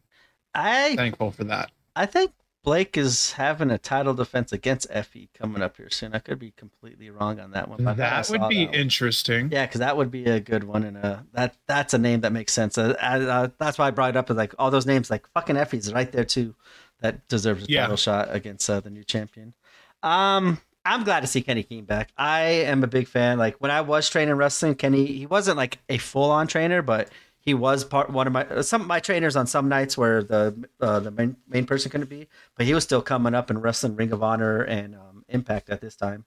i 0.55 0.97
thankful 0.97 1.31
for 1.31 1.45
that 1.45 1.71
i 1.95 2.07
think 2.07 2.33
Blake 2.65 2.97
is 2.97 3.33
having 3.33 3.71
a 3.71 3.79
title 3.79 4.15
defense 4.15 4.53
against 4.53 4.91
Effy 4.91 5.29
coming 5.33 5.63
up 5.63 5.77
here 5.77 5.91
soon. 5.91 6.15
I 6.15 6.19
could 6.19 6.39
be 6.39 6.51
completely 6.51 7.09
wrong 7.09 7.41
on 7.41 7.53
that 7.53 7.69
one. 7.69 7.85
but 7.85 7.97
that 7.97 8.29
would 8.29 8.49
be 8.49 8.67
that 8.67 8.75
interesting. 8.75 9.51
Yeah, 9.51 9.65
because 9.67 9.79
that 9.79 9.97
would 9.97 10.11
be 10.11 10.25
a 10.25 10.41
good 10.41 10.65
one, 10.65 10.83
and 10.83 10.97
uh, 10.97 11.21
that 11.33 11.57
that's 11.67 11.95
a 11.95 11.99
name 11.99 12.21
that 12.23 12.33
makes 12.33 12.53
sense. 12.53 12.77
Uh, 12.77 12.97
uh, 13.01 13.49
that's 13.59 13.79
why 13.79 13.87
I 13.87 13.91
brought 13.91 14.11
it 14.11 14.17
up. 14.17 14.31
Is 14.31 14.37
like 14.37 14.55
all 14.59 14.71
those 14.71 14.87
names, 14.87 15.11
like 15.11 15.29
fucking 15.33 15.57
Effy's 15.57 15.93
right 15.93 16.11
there 16.11 16.25
too, 16.25 16.55
that 17.01 17.27
deserves 17.29 17.65
a 17.65 17.71
yeah. 17.71 17.83
title 17.83 17.97
shot 17.97 18.35
against 18.35 18.69
uh, 18.69 18.81
the 18.81 18.91
new 18.91 19.05
champion. 19.05 19.55
Um, 20.03 20.61
I'm 20.85 21.05
glad 21.05 21.21
to 21.21 21.27
see 21.27 21.43
Kenny 21.43 21.63
King 21.63 21.85
back. 21.85 22.13
I 22.17 22.41
am 22.43 22.83
a 22.83 22.87
big 22.87 23.09
fan. 23.09 23.39
Like 23.39 23.57
when 23.59 23.71
I 23.71 23.83
was 23.83 24.09
training 24.09 24.35
wrestling, 24.35 24.75
Kenny 24.75 25.07
he 25.07 25.27
wasn't 25.27 25.57
like 25.57 25.79
a 25.89 25.99
full 25.99 26.31
on 26.31 26.47
trainer, 26.47 26.83
but 26.83 27.11
he 27.49 27.55
was 27.55 27.83
part 27.83 28.11
one 28.11 28.27
of 28.27 28.33
my 28.35 28.61
some 28.61 28.83
of 28.83 28.87
my 28.87 29.01
trainers 29.01 29.35
on 29.35 29.47
some 29.47 29.71
nights 29.71 29.97
where 29.97 30.23
the 30.23 30.69
uh, 30.83 31.01
the 31.01 31.11
main, 31.11 31.35
main 31.49 31.65
person 31.65 31.91
couldn't 31.91 32.11
be, 32.11 32.29
but 32.59 32.67
he 32.67 32.75
was 32.75 32.85
still 32.85 33.01
coming 33.01 33.35
up 33.35 33.49
and 33.49 33.63
wrestling 33.63 33.97
Ring 33.97 34.13
of 34.13 34.23
Honor 34.23 34.61
and 34.61 34.95
um, 34.95 35.25
Impact 35.31 35.71
at 35.71 35.81
this 35.81 35.97
time. 35.97 36.27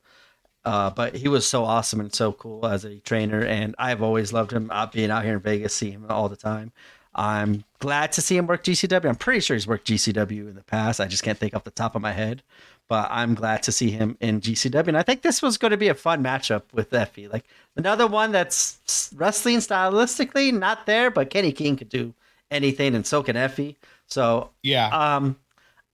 Uh, 0.66 0.90
but 0.90 1.16
he 1.16 1.28
was 1.28 1.48
so 1.48 1.64
awesome 1.64 2.00
and 2.00 2.12
so 2.12 2.32
cool 2.32 2.66
as 2.66 2.86
a 2.86 3.00
trainer, 3.02 3.46
and 3.46 3.76
I've 3.78 4.02
always 4.02 4.34
loved 4.34 4.52
him. 4.52 4.72
Uh, 4.72 4.88
being 4.88 5.12
out 5.12 5.24
here 5.24 5.36
in 5.36 5.42
Vegas, 5.42 5.76
see 5.76 5.92
him 5.92 6.08
all 6.10 6.28
the 6.28 6.36
time. 6.36 6.72
I'm 7.14 7.64
glad 7.80 8.12
to 8.14 8.22
see 8.22 8.38
him 8.38 8.48
work 8.48 8.64
GCW. 8.64 9.10
I'm 9.10 9.16
pretty 9.16 9.42
sure 9.42 9.56
he's 9.56 9.68
worked 9.68 9.88
GCW 9.88 10.50
in 10.50 10.56
the 10.56 10.64
past. 10.64 11.00
I 11.02 11.08
just 11.08 11.24
can't 11.24 11.38
think 11.38 11.54
off 11.54 11.64
the 11.64 11.72
top 11.72 11.96
of 11.96 12.02
my 12.02 12.14
head 12.14 12.42
but 12.92 13.08
I'm 13.10 13.36
glad 13.36 13.64
to 13.64 13.72
see 13.72 13.90
him 13.90 14.18
in 14.20 14.42
GCW. 14.42 14.90
And 14.90 14.98
I 14.98 15.02
think 15.02 15.22
this 15.22 15.42
was 15.42 15.58
going 15.58 15.72
to 15.72 15.78
be 15.78 15.88
a 15.88 15.96
fun 15.96 16.22
matchup 16.22 16.64
with 16.74 16.90
Effy. 16.90 17.32
Like 17.32 17.46
another 17.78 18.06
one 18.06 18.34
that's 18.34 19.14
wrestling 19.16 19.60
stylistically 19.60 20.52
not 20.52 20.86
there, 20.86 21.10
but 21.10 21.30
Kenny 21.30 21.54
King 21.54 21.78
could 21.78 21.88
do 21.88 22.14
anything, 22.52 22.94
and 22.94 23.08
so 23.08 23.24
can 23.24 23.38
Effy. 23.38 23.78
So 24.08 24.50
yeah, 24.62 24.90
um, 24.90 25.40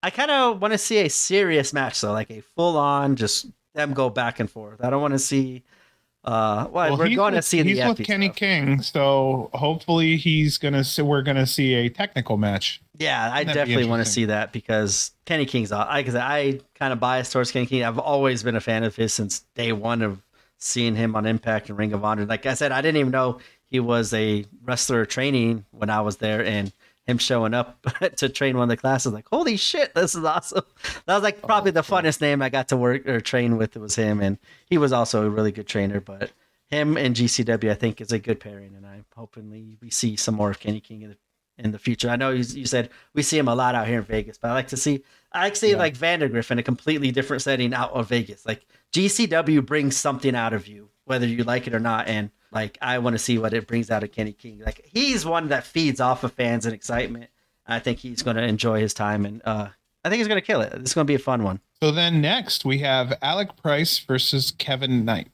I 0.01 0.09
kind 0.09 0.31
of 0.31 0.59
want 0.59 0.71
to 0.71 0.79
see 0.79 0.97
a 0.97 1.09
serious 1.11 1.71
match, 1.71 2.01
though, 2.01 2.13
like 2.13 2.31
a 2.31 2.41
full 2.41 2.77
on 2.77 3.15
just 3.15 3.45
them 3.75 3.93
go 3.93 4.09
back 4.09 4.39
and 4.39 4.49
forth. 4.49 4.83
I 4.83 4.89
don't 4.89 5.03
want 5.03 5.13
to 5.13 5.19
see 5.19 5.61
uh, 6.27 6.67
well, 6.71 6.89
well 6.89 6.97
we're 6.97 7.15
going 7.15 7.33
with, 7.33 7.43
to 7.43 7.47
see 7.47 7.63
he's 7.63 7.83
with 7.83 8.03
Kenny 8.03 8.27
stuff. 8.27 8.35
King, 8.35 8.81
so 8.81 9.49
hopefully 9.53 10.17
he's 10.17 10.57
gonna 10.57 10.83
see. 10.83 11.01
We're 11.01 11.21
gonna 11.21 11.47
see 11.47 11.73
a 11.73 11.89
technical 11.89 12.35
match. 12.35 12.81
Yeah, 12.99 13.31
I 13.33 13.45
definitely 13.45 13.85
want 13.85 14.05
to 14.05 14.11
see 14.11 14.25
that 14.25 14.51
because 14.51 15.11
Kenny 15.23 15.45
King's. 15.45 15.71
I 15.71 16.01
because 16.01 16.15
I 16.15 16.59
kind 16.75 16.91
of 16.91 16.99
biased 16.99 17.31
towards 17.31 17.51
Kenny 17.51 17.65
King. 17.65 17.85
I've 17.85 17.97
always 17.97 18.43
been 18.43 18.57
a 18.57 18.61
fan 18.61 18.83
of 18.83 18.93
his 18.93 19.13
since 19.13 19.45
day 19.55 19.71
one 19.71 20.01
of 20.01 20.21
seeing 20.57 20.95
him 20.95 21.15
on 21.15 21.25
Impact 21.25 21.69
and 21.69 21.77
Ring 21.77 21.93
of 21.93 22.03
Honor. 22.03 22.25
Like 22.25 22.45
I 22.45 22.55
said, 22.55 22.73
I 22.73 22.81
didn't 22.81 22.99
even 22.99 23.11
know 23.11 23.39
he 23.69 23.79
was 23.79 24.13
a 24.13 24.43
wrestler 24.65 25.05
training 25.05 25.63
when 25.71 25.89
I 25.89 26.01
was 26.01 26.17
there, 26.17 26.43
and 26.43 26.73
him 27.07 27.17
showing 27.17 27.53
up 27.53 27.81
to 28.17 28.29
train 28.29 28.57
one 28.57 28.63
of 28.63 28.69
the 28.69 28.77
classes, 28.77 29.13
like, 29.13 29.27
holy 29.31 29.57
shit, 29.57 29.95
this 29.95 30.13
is 30.13 30.23
awesome. 30.23 30.65
That 31.05 31.15
was 31.15 31.23
like 31.23 31.41
probably 31.41 31.71
oh, 31.71 31.73
the 31.73 31.81
funnest 31.81 32.21
name 32.21 32.41
I 32.41 32.49
got 32.49 32.67
to 32.69 32.77
work 32.77 33.07
or 33.07 33.21
train 33.21 33.57
with. 33.57 33.75
It 33.75 33.79
was 33.79 33.95
him, 33.95 34.21
and 34.21 34.37
he 34.65 34.77
was 34.77 34.91
also 34.91 35.25
a 35.25 35.29
really 35.29 35.51
good 35.51 35.67
trainer. 35.67 36.01
But 36.01 36.31
him 36.67 36.97
and 36.97 37.15
GCW, 37.15 37.71
I 37.71 37.75
think, 37.75 38.01
is 38.01 38.11
a 38.11 38.19
good 38.19 38.39
pairing, 38.39 38.75
and 38.75 38.85
I'm 38.85 39.05
hoping 39.15 39.49
we 39.49 39.89
see 39.89 40.15
some 40.17 40.35
more 40.35 40.51
of 40.51 40.59
Kenny 40.59 40.81
King 40.81 41.03
in 41.03 41.09
the, 41.11 41.17
in 41.57 41.71
the 41.71 41.79
future. 41.79 42.09
I 42.09 42.17
know 42.17 42.31
you, 42.31 42.43
you, 42.43 42.65
said 42.65 42.89
we 43.13 43.23
see 43.23 43.37
him 43.37 43.47
a 43.47 43.55
lot 43.55 43.73
out 43.73 43.87
here 43.87 43.99
in 43.99 44.05
Vegas, 44.05 44.37
but 44.37 44.51
I 44.51 44.53
like 44.53 44.67
to 44.69 44.77
see 44.77 45.03
I 45.31 45.43
like 45.43 45.53
to 45.53 45.59
see 45.59 45.71
yeah. 45.71 45.77
like 45.77 45.95
Vandergriff 45.95 46.51
in 46.51 46.59
a 46.59 46.63
completely 46.63 47.11
different 47.11 47.41
setting 47.41 47.73
out 47.73 47.93
of 47.93 48.09
Vegas. 48.09 48.45
Like 48.45 48.65
GCW 48.93 49.65
brings 49.65 49.95
something 49.95 50.35
out 50.35 50.53
of 50.53 50.67
you, 50.67 50.89
whether 51.05 51.25
you 51.25 51.43
like 51.43 51.67
it 51.67 51.73
or 51.73 51.79
not, 51.79 52.07
and 52.07 52.31
like 52.51 52.77
I 52.81 52.99
want 52.99 53.13
to 53.13 53.19
see 53.19 53.37
what 53.37 53.53
it 53.53 53.67
brings 53.67 53.91
out 53.91 54.03
of 54.03 54.11
Kenny 54.11 54.33
King. 54.33 54.61
Like 54.65 54.81
he's 54.85 55.25
one 55.25 55.49
that 55.49 55.65
feeds 55.65 55.99
off 55.99 56.23
of 56.23 56.33
fans 56.33 56.65
and 56.65 56.73
excitement. 56.73 57.29
I 57.67 57.79
think 57.79 57.99
he's 57.99 58.23
going 58.23 58.37
to 58.37 58.43
enjoy 58.43 58.79
his 58.79 58.93
time, 58.93 59.25
and 59.25 59.41
uh, 59.43 59.67
I 60.03 60.09
think 60.09 60.19
he's 60.19 60.27
going 60.27 60.39
to 60.39 60.45
kill 60.45 60.61
it. 60.61 60.71
This 60.71 60.89
is 60.89 60.93
going 60.93 61.05
to 61.05 61.11
be 61.11 61.15
a 61.15 61.19
fun 61.19 61.43
one. 61.43 61.59
So 61.81 61.91
then 61.91 62.21
next 62.21 62.65
we 62.65 62.79
have 62.79 63.17
Alec 63.21 63.57
Price 63.57 63.99
versus 63.99 64.51
Kevin 64.51 65.05
Knight. 65.05 65.27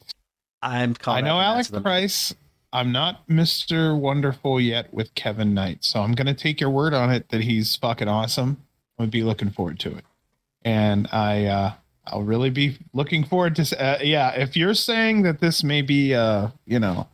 I'm 0.61 0.95
I 1.05 1.21
know 1.21 1.39
Alec 1.39 1.71
Price. 1.83 2.33
I'm 2.71 2.91
not 2.91 3.27
Mr. 3.27 3.97
Wonderful 3.97 4.59
yet 4.59 4.91
with 4.91 5.13
Kevin 5.13 5.53
Knight, 5.53 5.83
so 5.83 6.01
I'm 6.01 6.13
going 6.13 6.25
to 6.27 6.33
take 6.33 6.59
your 6.59 6.71
word 6.71 6.95
on 6.95 7.11
it 7.11 7.29
that 7.29 7.41
he's 7.41 7.75
fucking 7.75 8.07
awesome. 8.07 8.65
I'd 8.97 9.11
be 9.11 9.21
looking 9.21 9.51
forward 9.51 9.79
to 9.81 9.95
it. 9.95 10.03
And 10.65 11.07
I, 11.11 11.45
uh, 11.45 11.73
I'll 12.05 12.23
really 12.23 12.49
be 12.49 12.77
looking 12.93 13.23
forward 13.23 13.55
to. 13.57 13.81
Uh, 13.81 13.99
yeah, 14.01 14.31
if 14.31 14.57
you're 14.57 14.73
saying 14.73 15.23
that 15.23 15.39
this 15.39 15.63
may 15.63 15.81
be, 15.81 16.13
uh, 16.13 16.49
you 16.65 16.79
know, 16.79 17.07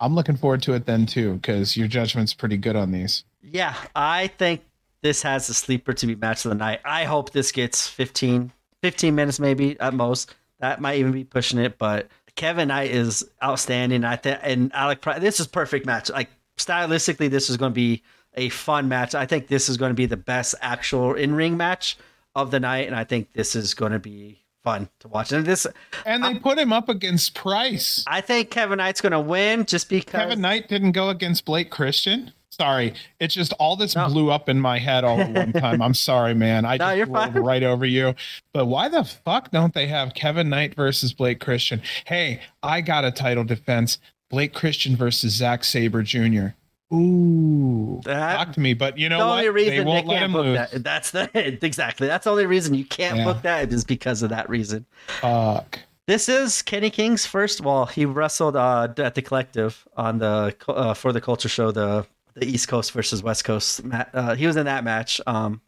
I'm 0.00 0.14
looking 0.14 0.36
forward 0.36 0.62
to 0.62 0.74
it 0.74 0.86
then 0.86 1.06
too 1.06 1.34
because 1.34 1.76
your 1.76 1.86
judgment's 1.86 2.34
pretty 2.34 2.56
good 2.56 2.76
on 2.76 2.90
these. 2.90 3.24
Yeah, 3.42 3.74
I 3.94 4.26
think 4.26 4.62
this 5.02 5.22
has 5.22 5.46
the 5.46 5.54
sleeper 5.54 5.92
to 5.92 6.06
be 6.06 6.14
match 6.14 6.44
of 6.44 6.48
the 6.50 6.56
night. 6.56 6.80
I 6.84 7.04
hope 7.04 7.30
this 7.30 7.52
gets 7.52 7.86
15, 7.86 8.50
15 8.82 9.14
minutes 9.14 9.38
maybe 9.38 9.78
at 9.78 9.94
most. 9.94 10.34
That 10.60 10.80
might 10.80 10.98
even 10.98 11.12
be 11.12 11.24
pushing 11.24 11.58
it, 11.58 11.78
but 11.78 12.08
Kevin 12.36 12.68
Knight 12.68 12.90
is 12.90 13.28
outstanding. 13.42 14.04
I 14.04 14.16
think, 14.16 14.40
and 14.42 14.74
Alec 14.74 15.00
Price, 15.00 15.20
this 15.20 15.40
is 15.40 15.46
perfect 15.46 15.86
match. 15.86 16.10
Like 16.10 16.30
stylistically, 16.56 17.30
this 17.30 17.50
is 17.50 17.56
going 17.56 17.72
to 17.72 17.74
be 17.74 18.02
a 18.34 18.48
fun 18.48 18.88
match. 18.88 19.14
I 19.14 19.26
think 19.26 19.46
this 19.46 19.68
is 19.68 19.76
going 19.76 19.90
to 19.90 19.94
be 19.94 20.06
the 20.06 20.16
best 20.16 20.54
actual 20.60 21.14
in 21.14 21.34
ring 21.34 21.56
match 21.56 21.96
of 22.34 22.50
the 22.50 22.60
night, 22.60 22.86
and 22.86 22.96
I 22.96 23.04
think 23.04 23.32
this 23.32 23.54
is 23.54 23.74
going 23.74 23.92
to 23.92 23.98
be 23.98 24.44
fun 24.62 24.88
to 25.00 25.08
watch. 25.08 25.30
And 25.32 25.44
this, 25.46 25.66
and 26.04 26.24
they 26.24 26.28
I, 26.28 26.38
put 26.38 26.58
him 26.58 26.72
up 26.72 26.88
against 26.88 27.34
Price. 27.34 28.04
I 28.06 28.20
think 28.20 28.50
Kevin 28.50 28.78
Knight's 28.78 29.00
going 29.00 29.12
to 29.12 29.20
win 29.20 29.66
just 29.66 29.88
because 29.88 30.10
Kevin 30.10 30.40
Knight 30.40 30.68
didn't 30.68 30.92
go 30.92 31.10
against 31.10 31.44
Blake 31.44 31.70
Christian. 31.70 32.32
Sorry, 32.50 32.94
it's 33.18 33.34
just 33.34 33.52
all 33.54 33.74
this 33.74 33.96
no. 33.96 34.06
blew 34.08 34.30
up 34.30 34.48
in 34.48 34.60
my 34.60 34.78
head 34.78 35.02
all 35.02 35.20
at 35.20 35.32
one 35.32 35.52
time. 35.60 35.82
I'm 35.82 35.94
sorry, 35.94 36.34
man. 36.34 36.64
I 36.64 36.76
no, 36.76 36.96
just 36.96 37.10
rolled 37.10 37.34
right 37.34 37.64
over 37.64 37.84
you. 37.84 38.14
But 38.52 38.66
why 38.66 38.88
the 38.88 39.02
fuck 39.02 39.50
don't 39.50 39.74
they 39.74 39.88
have 39.88 40.14
Kevin 40.14 40.48
Knight 40.48 40.76
versus 40.76 41.12
Blake 41.12 41.40
Christian? 41.40 41.82
Hey, 42.06 42.40
I 42.62 42.80
got 42.80 43.04
a 43.04 43.10
title 43.10 43.42
defense. 43.42 43.98
Blake 44.30 44.54
Christian 44.54 44.96
versus 44.96 45.34
Zack 45.34 45.64
Sabre 45.64 46.02
Jr. 46.02 46.48
Ooh, 46.92 48.00
that, 48.04 48.36
talk 48.36 48.52
to 48.54 48.60
me. 48.60 48.74
But 48.74 48.98
you 48.98 49.08
know 49.08 49.18
the 49.18 49.26
what? 49.26 49.54
Reason 49.54 49.76
they 49.76 49.84
won't 49.84 50.06
they 50.06 50.12
let 50.12 50.22
him 50.22 50.34
lose. 50.34 50.58
That. 50.58 50.84
That's 50.84 51.10
the 51.10 51.30
exactly. 51.64 52.06
That's 52.06 52.24
the 52.24 52.30
only 52.30 52.46
reason 52.46 52.74
you 52.74 52.84
can't 52.84 53.18
yeah. 53.18 53.24
book 53.24 53.42
that 53.42 53.72
is 53.72 53.84
because 53.84 54.22
of 54.22 54.30
that 54.30 54.48
reason. 54.48 54.86
Fuck. 55.20 55.80
This 56.06 56.28
is 56.28 56.60
Kenny 56.60 56.90
King's 56.90 57.24
first. 57.24 57.62
Well, 57.62 57.86
he 57.86 58.04
wrestled 58.04 58.56
uh, 58.56 58.88
at 58.98 59.14
the 59.14 59.22
Collective 59.22 59.88
on 59.96 60.18
the 60.18 60.54
uh, 60.68 60.94
for 60.94 61.12
the 61.12 61.20
Culture 61.20 61.48
Show, 61.48 61.70
the 61.70 62.06
the 62.34 62.46
East 62.46 62.68
Coast 62.68 62.92
versus 62.92 63.22
West 63.22 63.44
Coast. 63.44 63.80
Uh, 64.12 64.34
he 64.34 64.46
was 64.46 64.56
in 64.56 64.66
that 64.66 64.84
match. 64.84 65.20
Um, 65.26 65.62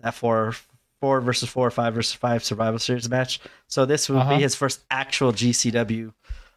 that 0.00 0.14
four 0.14 0.54
four 1.00 1.20
versus 1.20 1.48
four, 1.48 1.70
five 1.70 1.94
versus 1.94 2.12
five 2.12 2.44
Survival 2.44 2.78
Series 2.78 3.08
match. 3.08 3.40
So 3.66 3.86
this 3.86 4.08
would 4.08 4.18
uh-huh. 4.18 4.36
be 4.36 4.42
his 4.42 4.54
first 4.54 4.80
actual 4.90 5.32
GCW 5.32 6.12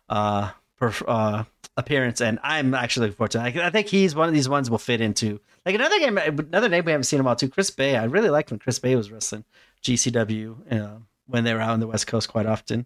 uh, 0.10 0.52
per, 0.78 0.94
uh, 1.08 1.44
appearance, 1.82 2.22
and 2.22 2.40
I'm 2.44 2.74
actually 2.74 3.08
looking 3.08 3.18
forward 3.18 3.32
to. 3.32 3.46
It. 3.46 3.58
I, 3.58 3.68
I 3.68 3.70
think 3.70 3.88
he's 3.88 4.16
one 4.16 4.28
of 4.28 4.34
these 4.34 4.48
ones 4.50 4.70
will 4.70 4.78
fit 4.78 5.02
into 5.02 5.40
like 5.66 5.76
another 5.76 6.00
game, 6.00 6.18
another 6.18 6.70
name 6.70 6.86
we 6.86 6.92
haven't 6.92 7.04
seen 7.06 7.20
him 7.20 7.28
all 7.28 7.36
too. 7.36 7.50
Chris 7.50 7.70
Bey, 7.70 7.98
I 7.98 8.06
really 8.06 8.30
liked 8.30 8.52
when 8.52 8.60
Chris 8.60 8.80
Bey 8.80 8.96
was 8.96 9.12
wrestling 9.12 9.44
GCW 9.84 10.72
uh, 10.72 11.00
when 11.28 11.44
they 11.44 11.54
were 11.54 11.62
out 11.62 11.72
on 11.72 11.80
the 11.80 11.88
West 11.88 12.08
Coast 12.08 12.30
quite 12.30 12.46
often. 12.46 12.86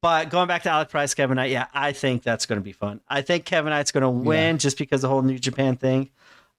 But 0.00 0.28
going 0.28 0.48
back 0.48 0.62
to 0.64 0.70
Alec 0.70 0.88
Price, 0.88 1.14
Kevin 1.14 1.36
Knight, 1.36 1.50
yeah, 1.50 1.66
I 1.72 1.92
think 1.92 2.22
that's 2.22 2.46
going 2.46 2.60
to 2.60 2.64
be 2.64 2.72
fun. 2.72 3.00
I 3.08 3.22
think 3.22 3.44
Kevin 3.44 3.70
Knight's 3.70 3.92
going 3.92 4.02
to 4.02 4.10
win 4.10 4.54
yeah. 4.54 4.58
just 4.58 4.76
because 4.76 5.02
the 5.02 5.08
whole 5.08 5.22
New 5.22 5.38
Japan 5.38 5.76
thing. 5.76 6.10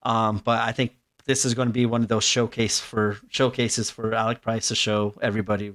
Um, 0.03 0.41
but 0.43 0.61
I 0.61 0.71
think 0.71 0.95
this 1.25 1.45
is 1.45 1.53
going 1.53 1.67
to 1.67 1.73
be 1.73 1.85
one 1.85 2.01
of 2.01 2.07
those 2.07 2.23
showcase 2.23 2.79
for 2.79 3.17
showcases 3.29 3.89
for 3.89 4.13
Alec 4.13 4.41
Price 4.41 4.69
to 4.69 4.75
show 4.75 5.13
everybody 5.21 5.73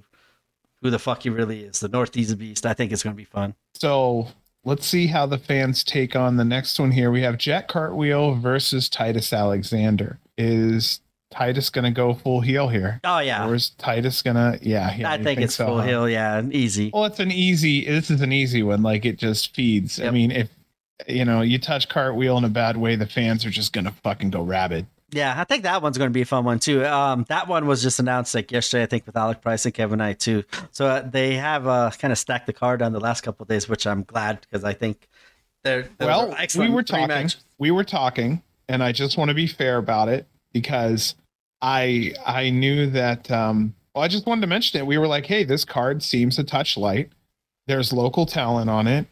who 0.80 0.90
the 0.90 0.98
fuck 0.98 1.22
he 1.22 1.30
really 1.30 1.64
is, 1.64 1.80
the 1.80 1.88
Northeast 1.88 2.38
Beast. 2.38 2.64
I 2.64 2.74
think 2.74 2.92
it's 2.92 3.02
going 3.02 3.14
to 3.14 3.16
be 3.16 3.24
fun. 3.24 3.54
So 3.74 4.28
let's 4.64 4.86
see 4.86 5.06
how 5.06 5.26
the 5.26 5.38
fans 5.38 5.84
take 5.84 6.14
on 6.14 6.36
the 6.36 6.44
next 6.44 6.78
one 6.78 6.90
here. 6.90 7.10
We 7.10 7.22
have 7.22 7.38
Jack 7.38 7.68
Cartwheel 7.68 8.34
versus 8.34 8.88
Titus 8.88 9.32
Alexander. 9.32 10.18
Is 10.36 11.00
Titus 11.30 11.70
gonna 11.70 11.90
go 11.90 12.14
full 12.14 12.40
heel 12.40 12.68
here? 12.68 13.00
Oh 13.04 13.18
yeah. 13.20 13.46
Or 13.46 13.54
is 13.54 13.70
Titus 13.70 14.22
gonna? 14.22 14.58
Yeah, 14.60 14.94
yeah 14.96 15.10
I 15.10 15.16
think, 15.16 15.24
think, 15.24 15.40
it's 15.40 15.54
so, 15.54 15.66
full 15.66 15.78
huh? 15.78 15.86
heel. 15.86 16.08
Yeah, 16.08 16.42
easy. 16.50 16.90
Well, 16.92 17.04
it's 17.04 17.20
an 17.20 17.30
easy. 17.30 17.84
This 17.84 18.10
is 18.10 18.20
an 18.20 18.32
easy 18.32 18.62
one. 18.62 18.82
Like 18.82 19.04
it 19.04 19.18
just 19.18 19.54
feeds. 19.54 19.98
Yep. 19.98 20.08
I 20.08 20.10
mean, 20.10 20.30
if 20.30 20.48
you 21.06 21.24
know 21.24 21.40
you 21.40 21.58
touch 21.58 21.88
Cartwheel 21.88 22.38
in 22.38 22.44
a 22.44 22.48
bad 22.48 22.76
way, 22.76 22.96
the 22.96 23.06
fans 23.06 23.44
are 23.44 23.50
just 23.50 23.72
gonna 23.72 23.92
fucking 24.02 24.30
go 24.30 24.42
rabid. 24.42 24.86
Yeah, 25.12 25.34
I 25.36 25.44
think 25.44 25.64
that 25.64 25.82
one's 25.82 25.98
going 25.98 26.10
to 26.10 26.14
be 26.14 26.22
a 26.22 26.26
fun 26.26 26.44
one 26.44 26.58
too. 26.58 26.84
Um, 26.84 27.24
that 27.28 27.48
one 27.48 27.66
was 27.66 27.82
just 27.82 27.98
announced 27.98 28.34
like 28.34 28.52
yesterday, 28.52 28.84
I 28.84 28.86
think, 28.86 29.06
with 29.06 29.16
Alec 29.16 29.40
Price 29.40 29.64
and 29.64 29.74
Kevin 29.74 29.98
Knight 29.98 30.20
too. 30.20 30.44
So 30.70 30.86
uh, 30.86 31.02
they 31.02 31.34
have 31.34 31.66
uh, 31.66 31.90
kind 31.98 32.12
of 32.12 32.18
stacked 32.18 32.46
the 32.46 32.52
card 32.52 32.82
on 32.82 32.92
the 32.92 33.00
last 33.00 33.22
couple 33.22 33.44
days, 33.46 33.68
which 33.68 33.86
I'm 33.86 34.04
glad 34.04 34.40
because 34.40 34.64
I 34.64 34.72
think 34.72 35.08
they're, 35.64 35.88
they're 35.98 36.08
well. 36.08 36.34
We 36.56 36.70
were 36.70 36.82
talking. 36.82 37.08
Matches. 37.08 37.42
We 37.58 37.70
were 37.70 37.84
talking, 37.84 38.42
and 38.68 38.82
I 38.82 38.92
just 38.92 39.18
want 39.18 39.30
to 39.30 39.34
be 39.34 39.46
fair 39.46 39.78
about 39.78 40.08
it 40.08 40.26
because 40.52 41.14
I 41.60 42.14
I 42.24 42.50
knew 42.50 42.88
that. 42.90 43.30
Um, 43.30 43.74
well, 43.94 44.04
I 44.04 44.08
just 44.08 44.26
wanted 44.26 44.42
to 44.42 44.46
mention 44.46 44.78
it. 44.78 44.86
We 44.86 44.98
were 44.98 45.08
like, 45.08 45.26
hey, 45.26 45.44
this 45.44 45.64
card 45.64 46.02
seems 46.02 46.38
a 46.38 46.44
touch 46.44 46.76
light. 46.76 47.10
There's 47.66 47.92
local 47.92 48.26
talent 48.26 48.70
on 48.70 48.86
it 48.86 49.06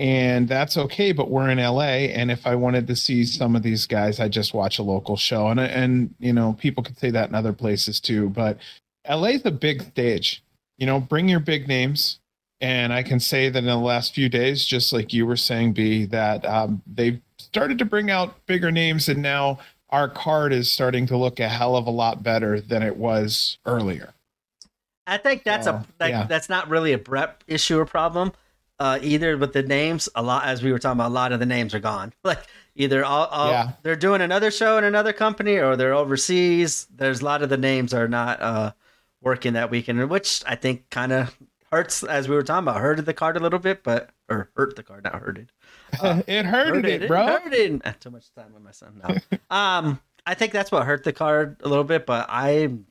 and 0.00 0.48
that's 0.48 0.78
okay 0.78 1.12
but 1.12 1.30
we're 1.30 1.50
in 1.50 1.58
la 1.58 1.82
and 1.82 2.30
if 2.30 2.46
i 2.46 2.54
wanted 2.54 2.86
to 2.86 2.96
see 2.96 3.22
some 3.22 3.54
of 3.54 3.62
these 3.62 3.86
guys 3.86 4.18
i 4.18 4.26
just 4.26 4.54
watch 4.54 4.78
a 4.78 4.82
local 4.82 5.16
show. 5.16 5.48
And 5.48 5.60
and 5.60 6.14
you 6.18 6.32
know 6.32 6.56
people 6.58 6.82
could 6.82 6.98
say 6.98 7.10
that 7.10 7.28
in 7.28 7.34
other 7.34 7.52
places 7.52 8.00
too 8.00 8.30
but 8.30 8.58
la 9.08 9.24
is 9.26 9.44
a 9.44 9.50
big 9.50 9.82
stage. 9.82 10.42
You 10.78 10.86
know 10.86 10.98
bring 10.98 11.28
your 11.28 11.40
big 11.40 11.68
names 11.68 12.18
and 12.62 12.92
i 12.92 13.02
can 13.02 13.20
say 13.20 13.50
that 13.50 13.58
in 13.58 13.66
the 13.66 13.76
last 13.76 14.14
few 14.14 14.30
days 14.30 14.64
just 14.64 14.92
like 14.92 15.12
you 15.12 15.26
were 15.26 15.36
saying 15.36 15.74
b 15.74 16.06
that 16.06 16.44
um, 16.46 16.82
they've 16.86 17.20
started 17.38 17.78
to 17.78 17.84
bring 17.84 18.10
out 18.10 18.46
bigger 18.46 18.72
names 18.72 19.08
and 19.08 19.20
now 19.20 19.58
our 19.90 20.08
card 20.08 20.52
is 20.52 20.72
starting 20.72 21.06
to 21.08 21.16
look 21.16 21.40
a 21.40 21.48
hell 21.48 21.76
of 21.76 21.86
a 21.86 21.90
lot 21.90 22.22
better 22.22 22.60
than 22.60 22.82
it 22.82 22.96
was 22.96 23.58
earlier. 23.66 24.14
I 25.06 25.18
think 25.18 25.42
that's 25.42 25.66
a 25.66 25.84
like, 25.98 26.12
yeah. 26.12 26.26
that's 26.28 26.48
not 26.48 26.68
really 26.68 26.92
a 26.92 26.98
Brett 26.98 27.42
issue 27.48 27.78
or 27.78 27.84
problem 27.84 28.32
uh, 28.80 28.98
either 29.02 29.38
with 29.38 29.52
the 29.52 29.62
names 29.62 30.08
a 30.16 30.22
lot 30.22 30.46
as 30.46 30.62
we 30.62 30.72
were 30.72 30.80
talking 30.80 30.98
about 30.98 31.10
a 31.10 31.14
lot 31.14 31.32
of 31.32 31.38
the 31.38 31.46
names 31.46 31.74
are 31.74 31.80
gone. 31.80 32.12
Like 32.24 32.44
either 32.74 33.04
all, 33.04 33.26
all 33.26 33.50
yeah. 33.50 33.72
they're 33.82 33.96
doing 33.96 34.20
another 34.20 34.50
show 34.50 34.78
in 34.78 34.84
another 34.84 35.12
company 35.12 35.56
or 35.58 35.76
they're 35.76 35.94
overseas. 35.94 36.86
There's 36.94 37.20
a 37.20 37.24
lot 37.24 37.42
of 37.42 37.48
the 37.48 37.56
names 37.56 37.92
are 37.92 38.08
not 38.08 38.40
uh, 38.40 38.72
working 39.20 39.52
that 39.54 39.70
weekend 39.70 40.08
which 40.10 40.42
i 40.46 40.54
think 40.54 40.88
kind 40.90 41.12
of 41.12 41.36
hurts 41.70 42.02
as 42.02 42.28
we 42.28 42.34
were 42.34 42.42
talking 42.42 42.66
about 42.66 42.80
hurted 42.80 43.04
the 43.04 43.14
card 43.14 43.36
a 43.36 43.40
little 43.40 43.58
bit 43.58 43.84
but 43.84 44.10
or 44.28 44.50
hurt 44.56 44.76
the 44.76 44.82
card 44.82 45.04
not 45.04 45.14
hurted. 45.14 45.52
Uh, 46.00 46.22
it 46.28 46.44
hurted, 46.44 46.84
it, 46.84 47.02
it, 47.02 47.08
bro. 47.08 47.26
it 47.26 47.42
hurted. 47.42 47.82
too 47.98 48.10
much 48.10 48.32
time 48.32 48.54
with 48.54 48.62
my 48.62 48.70
son 48.70 49.02
now. 49.02 49.16
Um 49.50 50.00
i 50.24 50.34
think 50.34 50.52
that's 50.52 50.70
what 50.70 50.86
hurt 50.86 51.02
the 51.02 51.12
card 51.12 51.56
a 51.64 51.68
little 51.68 51.84
bit 51.84 52.06
but 52.06 52.26
i'm 52.28 52.86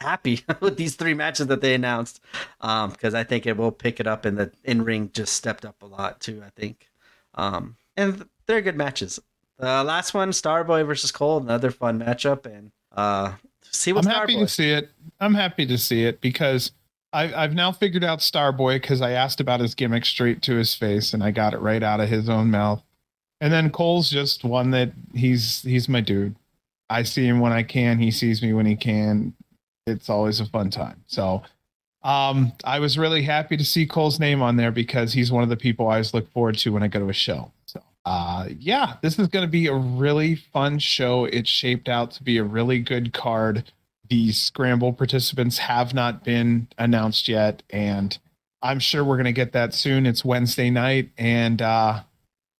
happy 0.00 0.44
with 0.60 0.76
these 0.76 0.94
three 0.94 1.14
matches 1.14 1.46
that 1.48 1.60
they 1.60 1.74
announced 1.74 2.20
because 2.60 3.14
um, 3.14 3.16
I 3.16 3.24
think 3.24 3.46
it 3.46 3.56
will 3.56 3.72
pick 3.72 4.00
it 4.00 4.06
up 4.06 4.24
and 4.24 4.38
the 4.38 4.52
in 4.64 4.82
ring 4.82 5.10
just 5.12 5.34
stepped 5.34 5.64
up 5.64 5.82
a 5.82 5.86
lot 5.86 6.20
too. 6.20 6.42
I 6.44 6.50
think, 6.50 6.88
um, 7.34 7.76
and 7.96 8.26
they're 8.46 8.62
good 8.62 8.76
matches. 8.76 9.20
The 9.58 9.82
last 9.82 10.14
one, 10.14 10.30
Starboy 10.30 10.86
versus 10.86 11.10
Cole, 11.10 11.38
another 11.38 11.70
fun 11.70 11.98
matchup, 11.98 12.46
and 12.46 12.70
uh, 12.92 13.32
see 13.62 13.92
what 13.92 14.06
I'm 14.06 14.12
happy 14.12 14.36
to 14.36 14.48
see 14.48 14.70
it. 14.70 14.90
I'm 15.20 15.34
happy 15.34 15.66
to 15.66 15.76
see 15.76 16.04
it 16.04 16.20
because 16.20 16.72
I, 17.12 17.32
I've 17.34 17.54
now 17.54 17.72
figured 17.72 18.04
out 18.04 18.20
Starboy 18.20 18.80
because 18.80 19.00
I 19.00 19.12
asked 19.12 19.40
about 19.40 19.60
his 19.60 19.74
gimmick 19.74 20.04
straight 20.04 20.42
to 20.42 20.54
his 20.54 20.74
face 20.74 21.14
and 21.14 21.22
I 21.22 21.30
got 21.30 21.54
it 21.54 21.60
right 21.60 21.82
out 21.82 22.00
of 22.00 22.08
his 22.08 22.28
own 22.28 22.50
mouth. 22.50 22.82
And 23.40 23.52
then 23.52 23.70
Cole's 23.70 24.10
just 24.10 24.44
one 24.44 24.72
that 24.72 24.92
he's 25.14 25.62
he's 25.62 25.88
my 25.88 26.00
dude. 26.00 26.34
I 26.90 27.02
see 27.02 27.26
him 27.26 27.40
when 27.40 27.52
I 27.52 27.62
can. 27.62 27.98
He 27.98 28.10
sees 28.10 28.42
me 28.42 28.52
when 28.52 28.66
he 28.66 28.76
can 28.76 29.34
it's 29.88 30.08
always 30.08 30.40
a 30.40 30.46
fun 30.46 30.70
time. 30.70 31.02
So 31.06 31.42
um, 32.02 32.52
I 32.64 32.78
was 32.78 32.96
really 32.96 33.22
happy 33.22 33.56
to 33.56 33.64
see 33.64 33.86
Cole's 33.86 34.20
name 34.20 34.42
on 34.42 34.56
there 34.56 34.70
because 34.70 35.12
he's 35.12 35.32
one 35.32 35.42
of 35.42 35.48
the 35.48 35.56
people 35.56 35.88
I 35.88 35.94
always 35.94 36.14
look 36.14 36.30
forward 36.32 36.58
to 36.58 36.72
when 36.72 36.82
I 36.82 36.88
go 36.88 37.00
to 37.00 37.08
a 37.08 37.14
show. 37.14 37.50
So 37.66 37.82
uh, 38.04 38.48
yeah, 38.58 38.96
this 39.02 39.18
is 39.18 39.28
going 39.28 39.44
to 39.44 39.50
be 39.50 39.66
a 39.66 39.74
really 39.74 40.34
fun 40.34 40.78
show. 40.78 41.24
It's 41.26 41.50
shaped 41.50 41.88
out 41.88 42.10
to 42.12 42.22
be 42.22 42.38
a 42.38 42.44
really 42.44 42.78
good 42.78 43.12
card. 43.12 43.70
The 44.08 44.32
scramble 44.32 44.92
participants 44.92 45.58
have 45.58 45.92
not 45.92 46.24
been 46.24 46.68
announced 46.78 47.28
yet, 47.28 47.62
and 47.68 48.16
I'm 48.62 48.78
sure 48.78 49.04
we're 49.04 49.16
going 49.16 49.26
to 49.26 49.32
get 49.32 49.52
that 49.52 49.74
soon. 49.74 50.06
It's 50.06 50.24
Wednesday 50.24 50.70
night, 50.70 51.10
and 51.18 51.60
uh, 51.60 52.00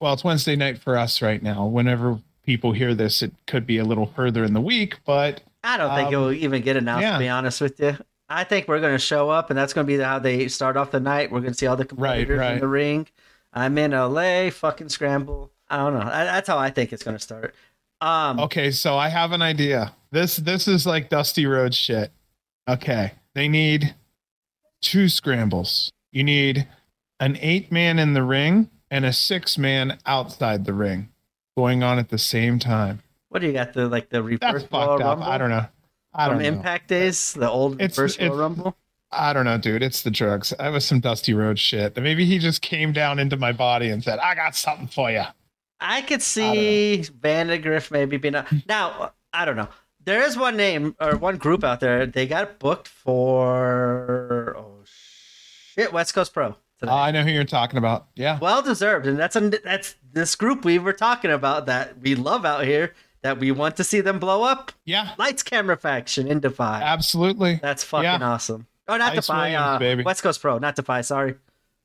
well, 0.01 0.13
it's 0.13 0.25
Wednesday 0.25 0.57
night 0.57 0.79
for 0.79 0.99
us 0.99 1.23
right 1.23 1.43
now. 1.43 1.67
Whenever 1.67 2.21
people 2.45 2.73
hear 2.73 2.95
this, 2.95 3.23
it 3.23 3.33
could 3.47 3.67
be 3.67 3.79
a 3.79 3.85
little 3.85 4.07
further 4.07 4.45
in 4.45 4.53
the 4.53 4.61
week, 4.61 4.99
but 5.07 5.41
I 5.69 5.77
don't 5.77 5.95
think 5.95 6.09
um, 6.09 6.15
it 6.15 6.17
will 6.17 6.33
even 6.33 6.63
get 6.63 6.77
announced. 6.77 7.03
Yeah. 7.03 7.13
To 7.13 7.19
be 7.19 7.29
honest 7.29 7.61
with 7.61 7.79
you, 7.79 7.97
I 8.31 8.45
think 8.45 8.69
we're 8.69 8.81
going 8.81 8.95
to 8.95 8.99
show 8.99 9.29
up, 9.29 9.51
and 9.51 9.59
that's 9.59 9.75
going 9.75 9.87
to 9.87 9.97
be 9.97 10.03
how 10.03 10.19
they 10.19 10.49
start 10.49 10.79
off 10.79 10.91
the 10.91 11.01
night. 11.01 11.31
We're 11.31 11.41
going 11.41 11.53
to 11.53 11.59
see 11.59 11.67
all 11.67 11.77
the 11.77 11.85
competitors 11.85 12.39
right, 12.39 12.47
right. 12.47 12.55
in 12.55 12.61
the 12.61 12.69
ring. 12.69 13.07
I'm 13.53 13.77
in 13.77 13.91
LA, 13.91 14.49
fucking 14.51 14.89
scramble. 14.89 15.53
I 15.69 15.77
don't 15.77 15.93
know. 15.93 16.07
That's 16.07 16.49
how 16.49 16.57
I 16.57 16.71
think 16.71 16.95
it's 16.95 17.03
going 17.03 17.17
to 17.17 17.23
start. 17.23 17.55
Um, 18.01 18.41
okay, 18.41 18.71
so 18.71 18.97
I 18.97 19.11
have 19.11 19.33
an 19.33 19.43
idea. 19.43 19.95
This 20.11 20.37
this 20.37 20.69
is 20.69 20.87
like 20.87 21.11
Dusty 21.11 21.45
Rhodes 21.45 21.77
shit. 21.77 22.13
Okay, 22.67 23.13
they 23.35 23.49
need 23.49 23.95
two 24.81 25.09
scrambles. 25.11 25.93
You 26.13 26.25
need 26.25 26.67
an 27.21 27.37
eight 27.43 27.71
man 27.71 27.99
in 27.99 28.15
the 28.15 28.23
ring 28.23 28.71
and 28.91 29.05
a 29.05 29.13
six 29.13 29.59
man 29.59 29.99
outside 30.07 30.65
the 30.65 30.73
ring 30.73 31.11
going 31.57 31.83
on 31.83 31.99
at 31.99 32.09
the 32.09 32.19
same 32.19 32.59
time. 32.59 33.03
What 33.29 33.41
do 33.41 33.47
you 33.47 33.53
got? 33.53 33.73
The 33.73 33.89
like 33.89 34.09
the 34.09 34.23
reverse 34.23 34.63
That's 34.63 34.65
fucked 34.65 35.03
up. 35.03 35.21
I 35.21 35.39
don't 35.39 35.51
know. 35.51 35.67
I 36.15 36.27
don't 36.27 36.37
From 36.37 36.43
know. 36.43 36.49
Impact 36.49 36.89
days, 36.89 37.35
the 37.35 37.49
old 37.49 37.81
it's, 37.81 37.97
reverse 37.97 38.17
it's, 38.19 38.35
Rumble. 38.35 38.77
I 39.11 39.33
don't 39.33 39.45
know, 39.45 39.59
dude. 39.59 39.83
It's 39.83 40.03
the 40.03 40.11
drugs. 40.11 40.53
I 40.59 40.69
was 40.69 40.85
some 40.85 41.01
Dusty 41.01 41.33
Rhodes 41.33 41.61
shit. 41.61 41.97
Maybe 41.97 42.25
he 42.25 42.39
just 42.39 42.61
came 42.61 42.93
down 42.93 43.19
into 43.19 43.37
my 43.37 43.53
body 43.53 43.89
and 43.91 44.03
said, 44.03 44.19
"I 44.19 44.35
got 44.35 44.55
something 44.57 44.87
for 44.87 45.11
you." 45.11 45.25
I 45.81 46.03
could 46.03 46.23
see 46.23 47.03
Vandegrift 47.03 47.91
maybe 47.91 48.17
being 48.17 48.35
a, 48.35 48.47
now. 48.69 49.13
I 49.33 49.45
don't 49.45 49.57
know. 49.57 49.69
There 50.05 50.23
is 50.23 50.37
one 50.37 50.57
name 50.57 50.97
or 51.01 51.17
one 51.17 51.37
group 51.37 51.65
out 51.65 51.81
there. 51.81 52.07
They 52.07 52.27
got 52.27 52.59
booked 52.59 52.89
for 52.89 54.57
oh 54.59 54.83
shit, 54.85 55.93
West 55.93 56.15
Coast 56.15 56.33
Pro. 56.33 56.57
today. 56.79 56.91
Oh, 56.91 56.97
I 56.97 57.11
know 57.11 57.23
who 57.23 57.31
you're 57.31 57.45
talking 57.45 57.79
about. 57.79 58.09
Yeah. 58.15 58.39
well 58.39 58.63
deserved, 58.63 59.07
and 59.07 59.19
that's 59.19 59.37
a, 59.37 59.51
that's 59.65 59.97
this 60.13 60.35
group 60.35 60.65
we 60.65 60.79
were 60.79 60.93
talking 60.93 61.31
about 61.31 61.67
that 61.67 61.99
we 62.01 62.15
love 62.15 62.45
out 62.45 62.65
here. 62.65 62.95
That 63.23 63.39
we 63.41 63.51
want 63.51 63.77
to 63.79 63.85
see 63.85 64.01
them 64.01 64.19
blow 64.21 64.45
up. 64.45 64.71
Yeah. 64.85 65.11
Lights, 65.19 65.43
camera, 65.43 65.77
faction 65.77 66.29
in 66.29 66.39
Defy. 66.41 66.83
Absolutely. 66.83 67.59
That's 67.61 67.83
fucking 67.83 68.05
Yeah. 68.05 68.19
awesome. 68.23 68.67
Oh, 68.87 68.97
not 68.97 69.13
Ice 69.13 69.27
Defy. 69.27 69.43
Williams, 69.49 69.63
uh, 69.67 69.79
baby. 69.79 70.03
West 70.05 70.23
Coast 70.23 70.41
Pro, 70.41 70.59
not 70.59 70.77
Defy. 70.77 71.01
Sorry, 71.01 71.35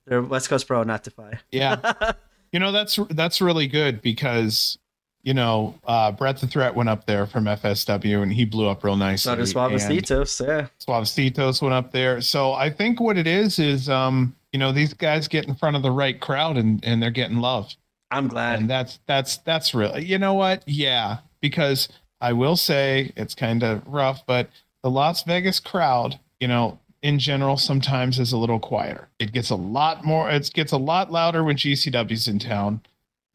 they're 0.06 0.22
West 0.22 0.48
Coast 0.50 0.68
Pro, 0.68 0.84
not 0.84 1.04
Defy. 1.04 1.40
Yeah. 1.52 1.94
you 2.52 2.60
know 2.60 2.72
that's 2.72 3.00
that's 3.10 3.42
really 3.42 3.68
good 3.68 4.02
because 4.02 4.78
you 5.24 5.34
know 5.34 5.74
uh 5.86 6.12
Brett 6.12 6.38
the 6.38 6.48
Threat 6.48 6.76
went 6.76 6.88
up 6.90 7.06
there 7.08 7.26
from 7.26 7.46
FSW 7.46 8.22
and 8.22 8.32
he 8.32 8.46
blew 8.46 8.68
up 8.70 8.84
real 8.84 8.96
nicely. 8.96 9.36
So 9.46 9.60
Suavecitos. 9.60 10.46
Yeah. 10.48 10.68
Suavecitos 10.86 11.62
went 11.62 11.74
up 11.74 11.92
there. 11.92 12.22
So 12.22 12.54
I 12.54 12.70
think 12.70 13.00
what 13.02 13.18
it 13.18 13.26
is 13.28 13.58
is 13.60 13.90
um 13.90 14.36
you 14.52 14.60
know 14.60 14.72
these 14.72 14.94
guys 14.94 15.28
get 15.28 15.48
in 15.48 15.56
front 15.56 15.76
of 15.76 15.82
the 15.82 15.92
right 15.92 16.20
crowd 16.22 16.58
and 16.58 16.84
and 16.86 17.02
they're 17.02 17.10
getting 17.12 17.38
love. 17.40 17.74
I'm 18.18 18.28
glad. 18.28 18.60
And 18.60 18.70
that's 18.70 19.00
that's 19.06 19.38
that's 19.38 19.74
really 19.74 20.06
you 20.06 20.18
know 20.18 20.34
what? 20.34 20.64
Yeah, 20.68 21.18
because 21.42 21.90
I 22.22 22.34
will 22.34 22.56
say 22.56 23.12
it's 23.16 23.36
kind 23.36 23.64
of 23.64 23.86
rough, 23.88 24.26
but 24.26 24.50
the 24.82 24.90
Las 24.90 25.24
Vegas 25.24 25.60
crowd, 25.60 26.20
you 26.40 26.48
know, 26.48 26.80
in 27.02 27.20
general 27.20 27.58
sometimes 27.58 28.20
is 28.20 28.32
a 28.32 28.38
little 28.38 28.60
quieter. 28.60 29.10
It 29.20 29.32
gets 29.34 29.50
a 29.50 29.56
lot 29.56 30.06
more 30.06 30.30
it 30.30 30.50
gets 30.54 30.72
a 30.72 30.78
lot 30.78 31.12
louder 31.12 31.44
when 31.44 31.56
GCW's 31.58 32.28
in 32.28 32.40
town, 32.40 32.82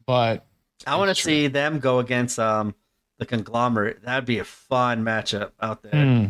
but 0.05 0.45
I 0.87 0.95
want 0.95 1.09
to 1.15 1.21
see 1.21 1.47
them 1.47 1.79
go 1.79 1.99
against 1.99 2.39
um 2.39 2.73
the 3.17 3.25
conglomerate. 3.25 4.01
That'd 4.03 4.25
be 4.25 4.39
a 4.39 4.45
fun 4.45 5.03
matchup 5.03 5.51
out 5.61 5.83
there. 5.83 5.91
hmm, 6.05 6.25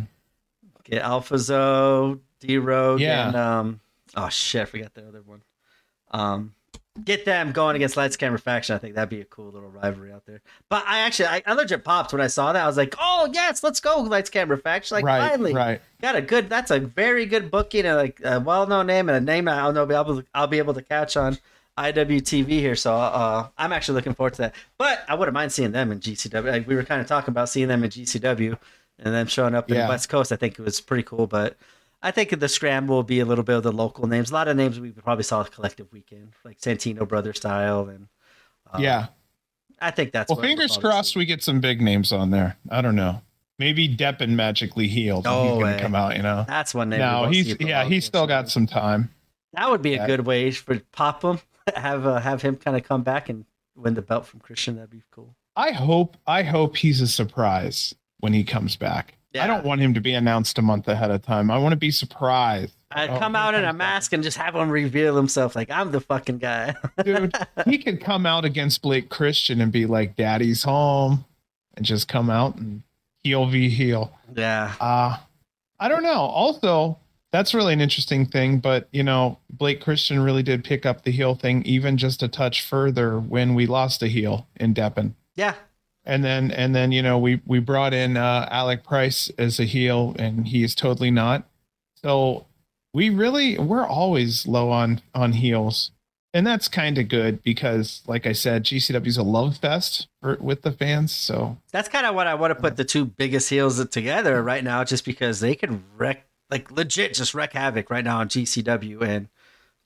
Get 0.84 1.04
Alphazo, 1.04 2.20
D 2.40 2.58
Rogue, 2.58 3.00
Yeah. 3.00 3.28
and 3.28 3.36
um 3.38 3.80
oh 4.16 4.30
shit, 4.30 4.64
I 4.64 4.66
forgot 4.66 4.94
the 4.96 5.08
other 5.08 5.22
one. 5.22 5.44
Um 6.12 6.54
get 7.06 7.26
them 7.26 7.52
going 7.52 7.76
against 7.76 7.98
Lights 7.98 8.18
Camera 8.18 8.40
Faction. 8.40 8.76
I 8.76 8.80
think 8.80 8.96
that'd 8.96 9.10
be 9.10 9.22
a 9.22 9.26
cool 9.26 9.52
little 9.52 9.70
rivalry 9.70 10.12
out 10.12 10.26
there. 10.26 10.42
But 10.70 10.84
I 10.88 11.00
actually 11.00 11.28
I, 11.28 11.44
I 11.46 11.54
legit 11.54 11.84
popped 11.84 12.12
when 12.14 12.22
I 12.22 12.28
saw 12.28 12.54
that. 12.54 12.64
I 12.64 12.68
was 12.68 12.78
like, 12.78 12.96
oh 13.00 13.30
yes, 13.34 13.64
let's 13.64 13.80
go, 13.80 14.02
Lights 14.02 14.30
Camera 14.30 14.58
Faction. 14.58 14.96
Like 14.96 15.06
right, 15.06 15.30
finally 15.30 15.54
right. 15.54 15.82
got 16.02 16.16
a 16.16 16.22
good 16.22 16.50
that's 16.50 16.72
a 16.72 16.80
very 16.80 17.26
good 17.26 17.52
booking 17.52 17.86
and 17.86 17.98
like 17.98 18.22
a 18.24 18.40
well 18.40 18.68
known 18.68 18.88
name 18.88 19.10
and 19.10 19.18
a 19.18 19.22
name 19.22 19.48
I'll 19.48 19.74
know 19.74 19.86
be 19.86 19.96
able 19.96 20.22
to, 20.22 20.28
I'll 20.34 20.48
be 20.48 20.58
able 20.58 20.74
to 20.74 20.82
catch 20.82 21.18
on 21.18 21.38
IWTV 21.80 22.48
here. 22.48 22.76
So 22.76 22.94
uh, 22.94 23.48
I'm 23.58 23.72
actually 23.72 23.96
looking 23.96 24.14
forward 24.14 24.34
to 24.34 24.42
that. 24.44 24.56
But 24.78 25.04
I 25.08 25.16
wouldn't 25.16 25.34
mind 25.34 25.52
seeing 25.52 25.72
them 25.72 25.92
in 25.92 26.00
GCW. 26.00 26.52
Like, 26.52 26.68
we 26.68 26.76
were 26.76 26.84
kind 26.84 27.02
of 27.02 27.08
talking 27.08 27.32
about 27.32 27.50
seeing 27.50 27.68
them 27.68 27.84
in 27.84 27.90
GCW 27.90 28.58
and 29.00 29.14
them 29.14 29.28
showing 29.28 29.56
up 29.56 29.70
in 29.70 29.76
Yeah. 29.76 29.84
the 29.84 29.90
West 29.90 30.10
Coast. 30.10 30.32
I 30.32 30.36
think 30.36 30.60
it 30.60 30.62
was 30.62 30.82
pretty 30.82 31.04
cool. 31.04 31.26
But 31.26 31.58
I 32.02 32.12
think 32.12 32.40
the 32.40 32.48
scramble 32.48 32.96
will 32.96 33.04
be 33.04 33.20
a 33.20 33.26
little 33.26 33.44
bit 33.44 33.58
of 33.58 33.64
the 33.64 33.72
local 33.74 34.08
names. 34.08 34.32
A 34.32 34.34
lot 34.34 34.48
of 34.48 34.56
names 34.56 34.80
we 34.80 34.92
probably 34.92 35.24
saw 35.24 35.42
at 35.42 35.52
collective 35.52 35.92
weekend, 35.92 36.32
like 36.46 36.60
Santino 36.60 37.08
Brother 37.08 37.34
style, 37.34 37.90
and 37.90 38.08
uh, 38.74 38.78
yeah. 38.80 39.08
I 39.82 39.92
think 39.92 40.12
that's 40.12 40.30
Well, 40.30 40.38
what 40.38 40.42
we'll 40.44 40.50
fingers 40.52 40.78
crossed 40.78 41.14
see. 41.14 41.20
we 41.20 41.26
get 41.26 41.44
some 41.44 41.60
big 41.60 41.82
names 41.82 42.12
on 42.12 42.32
there. 42.32 42.58
I 42.70 42.82
don't 42.82 42.96
know. 42.96 43.22
Maybe 43.58 43.94
Deppen 43.94 44.30
magically 44.30 44.88
healed. 44.88 45.26
and 45.28 45.36
No 45.36 45.54
he's 45.56 45.64
gonna 45.64 45.80
come 45.80 45.96
out, 45.96 46.16
you 46.16 46.24
know. 46.24 46.46
That's 46.48 46.74
one 46.74 46.90
name. 46.90 47.00
No, 47.00 47.28
he's 47.28 47.58
yeah, 47.60 47.84
he's 47.86 48.06
still 48.06 48.28
got 48.28 48.50
some 48.50 48.66
time. 48.68 49.12
That 49.54 49.70
would 49.70 49.82
be 49.82 49.94
a 49.94 49.98
Yeah. 49.98 50.08
good 50.08 50.26
way 50.26 50.52
for 50.52 50.80
pop 50.94 51.22
him. 51.24 51.40
have 51.76 52.06
uh, 52.08 52.20
have 52.20 52.42
him 52.42 52.56
kind 52.56 52.78
of 52.78 52.84
come 52.84 53.04
back 53.04 53.28
and 53.30 53.46
win 53.76 53.94
the 53.96 54.02
belt 54.02 54.26
from 54.26 54.40
Christian. 54.40 54.76
That'd 54.76 54.90
be 54.90 55.02
cool. 55.12 55.36
I 55.58 55.72
hope 55.72 56.16
I 56.26 56.44
hope 56.44 56.78
he's 56.78 57.02
a 57.02 57.08
surprise 57.08 57.94
when 58.20 58.32
he 58.34 58.44
comes 58.46 58.76
back. 58.78 59.16
Yeah. 59.34 59.44
I 59.44 59.48
don't 59.48 59.64
want 59.64 59.82
him 59.82 59.94
to 59.94 60.02
be 60.02 60.14
announced 60.14 60.58
a 60.58 60.62
month 60.62 60.88
ahead 60.88 61.12
of 61.12 61.22
time. 61.22 61.52
I 61.52 61.58
want 61.60 61.74
to 61.74 61.78
be 61.78 61.92
surprised. 61.92 62.74
I'd 62.92 63.12
Oh, 63.12 63.20
come 63.20 63.36
out 63.36 63.54
in 63.54 63.64
a 63.64 63.74
mask 63.74 64.14
and 64.14 64.24
just 64.24 64.38
have 64.38 64.56
him 64.56 64.70
reveal 64.70 65.16
himself 65.16 65.56
like 65.56 65.70
I'm 65.70 65.92
the 65.92 66.02
fucking 66.02 66.40
guy. 66.40 66.74
Dude, 67.04 67.36
he 67.66 67.78
could 67.78 68.02
come 68.02 68.26
out 68.26 68.46
against 68.46 68.82
Blake 68.82 69.10
Christian 69.10 69.62
and 69.62 69.72
be 69.72 69.86
like 69.86 70.16
daddy's 70.16 70.64
home 70.64 71.26
and 71.78 71.86
just 71.86 72.08
come 72.08 72.32
out 72.32 72.56
and 72.56 72.82
heel 73.24 73.46
v 73.46 73.70
heel. 73.70 74.12
yeah. 74.36 74.74
Uh 74.80 75.18
I 75.80 75.88
don't 75.88 76.04
know. 76.04 76.22
Also, 76.22 76.98
that's 77.32 77.54
really 77.54 77.72
an 77.74 77.80
interesting 77.80 78.26
thing, 78.26 78.58
but 78.58 78.90
you 78.92 79.04
know, 79.04 79.38
Blake 79.52 79.80
Christian 79.82 80.20
really 80.20 80.42
did 80.44 80.64
pick 80.64 80.86
up 80.88 81.04
the 81.04 81.12
heel 81.12 81.36
thing 81.36 81.62
even 81.64 81.96
just 81.98 82.24
a 82.24 82.28
touch 82.28 82.64
further 82.64 83.20
when 83.20 83.54
we 83.54 83.68
lost 83.68 84.02
a 84.02 84.08
heel 84.08 84.48
in 84.56 84.74
Deppen. 84.74 85.14
Yeah. 85.36 85.54
And 86.10 86.26
then 86.26 86.50
and 86.52 86.76
then 86.76 86.92
you 86.92 87.04
know 87.04 87.20
we 87.20 87.40
we 87.46 87.60
brought 87.60 87.94
in 87.94 88.18
uh 88.18 88.48
alec 88.50 88.84
price 88.84 89.32
as 89.38 89.60
a 89.60 89.64
heel 89.64 90.16
and 90.18 90.48
he 90.48 90.64
is 90.64 90.74
totally 90.74 91.12
not. 91.12 91.48
So 91.96 92.48
we 92.94 93.10
really 93.10 93.60
we're 93.60 93.86
always 93.86 94.48
low 94.48 94.72
on 94.72 95.02
on 95.14 95.34
heels. 95.34 95.92
And 96.34 96.46
that's 96.46 96.68
kind 96.68 97.00
of 97.00 97.08
good 97.08 97.42
because 97.42 98.04
like 98.06 98.28
i 98.28 98.34
said 98.34 98.64
gcw's 98.64 99.18
a 99.18 99.24
love 99.24 99.58
fest 99.58 100.08
for, 100.22 100.38
with 100.40 100.64
the 100.64 100.72
fans 100.72 101.12
so. 101.12 101.58
That's 101.72 101.90
kind 101.90 102.06
of 102.06 102.16
what 102.16 102.28
I 102.28 102.36
want 102.36 102.52
to 102.52 102.56
put 102.56 102.76
the 102.76 102.86
two 102.86 103.06
biggest 103.06 103.50
heels 103.50 103.84
together 103.90 104.42
right 104.44 104.64
now, 104.64 104.84
just 104.84 105.06
because 105.06 105.40
they 105.40 105.56
can 105.56 105.84
wreck, 105.98 106.28
like 106.50 106.72
legit, 106.72 107.14
just 107.16 107.34
wreck 107.34 107.54
havoc 107.54 107.90
right 107.90 108.04
now 108.04 108.20
on 108.20 108.30
GCW 108.30 109.02
and 109.02 109.28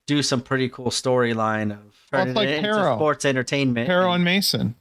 do 0.05 0.21
some 0.21 0.41
pretty 0.41 0.67
cool 0.67 0.89
storyline 0.89 1.71
of 1.71 1.93
Well, 2.11 2.27
like 2.33 2.59
sports 2.97 3.23
entertainment. 3.23 3.87
Haro 3.87 4.11
and 4.11 4.23
mason 4.25 4.75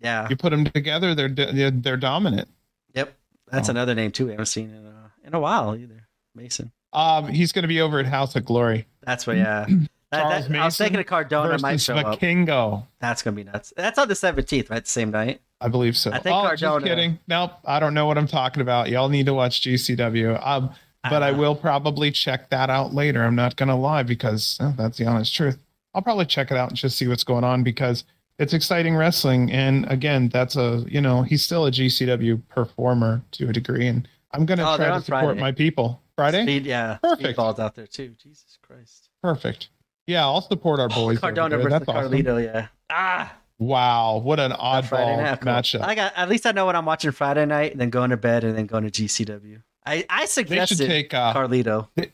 yeah. 0.00 0.26
you 0.30 0.36
put 0.36 0.50
them 0.50 0.64
together 0.64 1.14
they're 1.14 1.28
they're, 1.28 1.70
they're 1.70 1.96
dominant 1.96 2.48
Yep. 2.94 3.14
That's 3.50 3.68
Oh. 3.68 3.72
another 3.72 3.94
name 3.94 4.10
too. 4.12 4.26
We 4.26 4.32
haven't 4.32 4.46
seen 4.46 4.70
in 4.70 4.86
a, 4.86 5.12
in 5.24 5.34
a 5.34 5.40
while 5.40 5.76
either. 5.76 6.06
Mason. 6.34 6.72
um 6.92 7.28
he's 7.28 7.52
going 7.52 7.62
to 7.62 7.68
be 7.68 7.80
over 7.80 7.98
at 8.00 8.06
house 8.06 8.34
of 8.36 8.44
glory 8.44 8.86
That's 9.02 9.26
what. 9.26 9.36
Yeah. 9.36 9.66
That, 10.12 10.48
that, 10.50 10.58
I 10.60 10.64
was 10.64 10.76
thinking 10.76 10.98
of 10.98 11.06
Cardona 11.06 11.56
might 11.60 11.80
show 11.80 11.94
up. 11.94 12.18
Vikingo. 12.18 12.84
That's 12.98 13.22
gonna 13.22 13.36
be 13.36 13.44
nuts. 13.44 13.72
That's 13.76 13.96
on 13.96 14.08
the 14.08 14.16
seventeenth, 14.16 14.68
right? 14.68 14.82
The 14.82 14.90
same 14.90 15.12
night. 15.12 15.40
I 15.60 15.68
believe 15.68 15.96
so. 15.96 16.10
I 16.10 16.18
think 16.18 16.34
oh, 16.34 16.40
Cardona- 16.48 16.80
just 16.80 16.84
kidding. 16.88 17.18
Nope, 17.28 17.52
I 17.64 17.78
don't 17.78 17.94
know 17.94 18.06
what 18.06 18.18
I'm 18.18 18.26
talking 18.26 18.60
about. 18.60 18.88
Y'all 18.88 19.08
need 19.08 19.26
to 19.26 19.34
watch 19.34 19.60
GCW. 19.62 20.44
Um, 20.44 20.70
but 21.04 21.22
I 21.22 21.30
Uh, 21.30 21.36
will 21.36 21.54
probably 21.54 22.10
check 22.10 22.50
that 22.50 22.70
out 22.70 22.92
later. 22.92 23.22
I'm 23.22 23.36
not 23.36 23.54
gonna 23.54 23.78
lie 23.78 24.02
because 24.02 24.58
uh, 24.58 24.72
that's 24.76 24.98
the 24.98 25.06
honest 25.06 25.32
truth. 25.32 25.60
I'll 25.94 26.02
probably 26.02 26.26
check 26.26 26.50
it 26.50 26.56
out 26.56 26.70
and 26.70 26.76
just 26.76 26.98
see 26.98 27.06
what's 27.06 27.22
going 27.22 27.44
on 27.44 27.62
because 27.62 28.02
it's 28.40 28.52
exciting 28.54 28.96
wrestling. 28.96 29.52
And 29.52 29.88
again, 29.90 30.28
that's 30.30 30.56
a 30.56 30.84
you 30.88 31.00
know 31.00 31.22
he's 31.22 31.44
still 31.44 31.66
a 31.66 31.70
GCW 31.70 32.42
performer 32.48 33.22
to 33.32 33.48
a 33.48 33.52
degree, 33.52 33.86
and 33.86 34.08
I'm 34.32 34.44
gonna 34.46 34.68
Oh, 34.68 34.76
try 34.76 34.88
to 34.88 35.00
support 35.00 35.24
Friday. 35.24 35.40
my 35.40 35.52
people. 35.52 36.02
Friday, 36.16 36.42
Speed, 36.42 36.66
yeah. 36.66 36.98
Perfect. 37.02 37.38
Speedball's 37.38 37.58
out 37.60 37.74
there 37.76 37.86
too. 37.86 38.14
Jesus 38.22 38.58
Christ. 38.62 39.08
perfect. 39.22 39.68
Yeah, 40.06 40.24
I'll 40.24 40.40
support 40.42 40.80
our 40.80 40.88
boys. 40.88 41.16
over 41.18 41.20
Cardona 41.20 41.56
versus 41.58 41.70
That's 41.70 41.88
awesome. 41.88 42.12
Carlito. 42.12 42.42
Yeah. 42.42 42.66
Ah. 42.90 43.36
Wow, 43.58 44.16
what 44.24 44.40
an 44.40 44.52
oddball. 44.52 45.38
Matchup. 45.40 45.82
I 45.82 45.94
got. 45.94 46.12
At 46.16 46.28
least 46.30 46.46
I 46.46 46.52
know 46.52 46.64
what 46.64 46.74
I'm 46.76 46.86
watching 46.86 47.10
Friday 47.12 47.44
night, 47.46 47.72
and 47.72 47.80
then 47.80 47.90
going 47.90 48.10
to 48.10 48.16
bed, 48.16 48.42
and 48.42 48.56
then 48.56 48.66
going 48.66 48.84
to 48.84 48.90
GCW. 48.90 49.62
I 49.86 50.04
I 50.08 50.24
suggested 50.24 50.78
They 50.78 50.84
should 50.84 50.90
take 50.90 51.14
uh, 51.14 51.34
Carlito. 51.34 51.88
They- 51.94 52.10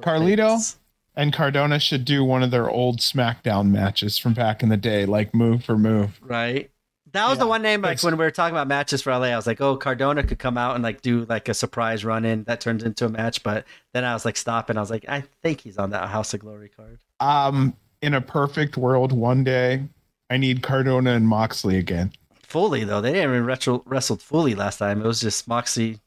Carlito? 0.00 0.76
And 1.16 1.32
Cardona 1.32 1.78
should 1.78 2.04
do 2.04 2.22
one 2.24 2.42
of 2.42 2.50
their 2.50 2.68
old 2.68 3.00
SmackDown 3.00 3.70
matches 3.70 4.18
from 4.18 4.34
back 4.34 4.62
in 4.62 4.68
the 4.68 4.76
day, 4.76 5.06
like 5.06 5.34
move 5.34 5.64
for 5.64 5.76
move. 5.78 6.18
Right. 6.20 6.70
That 7.12 7.28
was 7.30 7.38
the 7.38 7.46
one 7.46 7.62
name, 7.62 7.80
like 7.80 7.90
that's- 7.92 8.04
when 8.04 8.18
we 8.18 8.24
were 8.24 8.30
talking 8.30 8.54
about 8.54 8.68
matches 8.68 9.00
for 9.00 9.10
LA, 9.10 9.28
I 9.28 9.36
was 9.36 9.46
like, 9.46 9.60
oh, 9.60 9.76
Cardona 9.76 10.22
could 10.22 10.38
come 10.38 10.58
out 10.58 10.74
and 10.74 10.84
like 10.84 11.00
do 11.00 11.24
like 11.26 11.48
a 11.48 11.54
surprise 11.54 12.04
run 12.04 12.26
in 12.26 12.44
that 12.44 12.60
turns 12.60 12.82
into 12.82 13.06
a 13.06 13.08
match. 13.08 13.42
But 13.42 13.64
then 13.94 14.04
I 14.04 14.12
was 14.12 14.24
like, 14.26 14.36
stopping. 14.36 14.76
I 14.76 14.80
was 14.80 14.90
like, 14.90 15.06
I 15.08 15.22
think 15.42 15.62
he's 15.62 15.78
on 15.78 15.90
that 15.90 16.08
House 16.08 16.34
of 16.34 16.40
Glory 16.40 16.68
card. 16.68 16.98
Um, 17.20 17.74
in 18.02 18.12
a 18.12 18.20
perfect 18.20 18.76
world, 18.76 19.12
one 19.12 19.44
day 19.44 19.84
I 20.28 20.36
need 20.36 20.62
Cardona 20.62 21.12
and 21.12 21.26
Moxley 21.26 21.78
again. 21.78 22.12
Fully 22.42 22.84
though, 22.84 23.00
they 23.00 23.12
didn't 23.12 23.30
even 23.30 23.44
retro- 23.46 23.82
wrestled 23.86 24.20
fully 24.20 24.54
last 24.54 24.76
time. 24.78 25.00
It 25.00 25.06
was 25.06 25.20
just 25.20 25.48
Moxie 25.48 26.00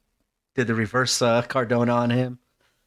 did 0.55 0.67
the 0.67 0.75
reverse 0.75 1.21
uh, 1.23 1.41
Cardona 1.43 1.93
on 1.93 2.11
him. 2.11 2.37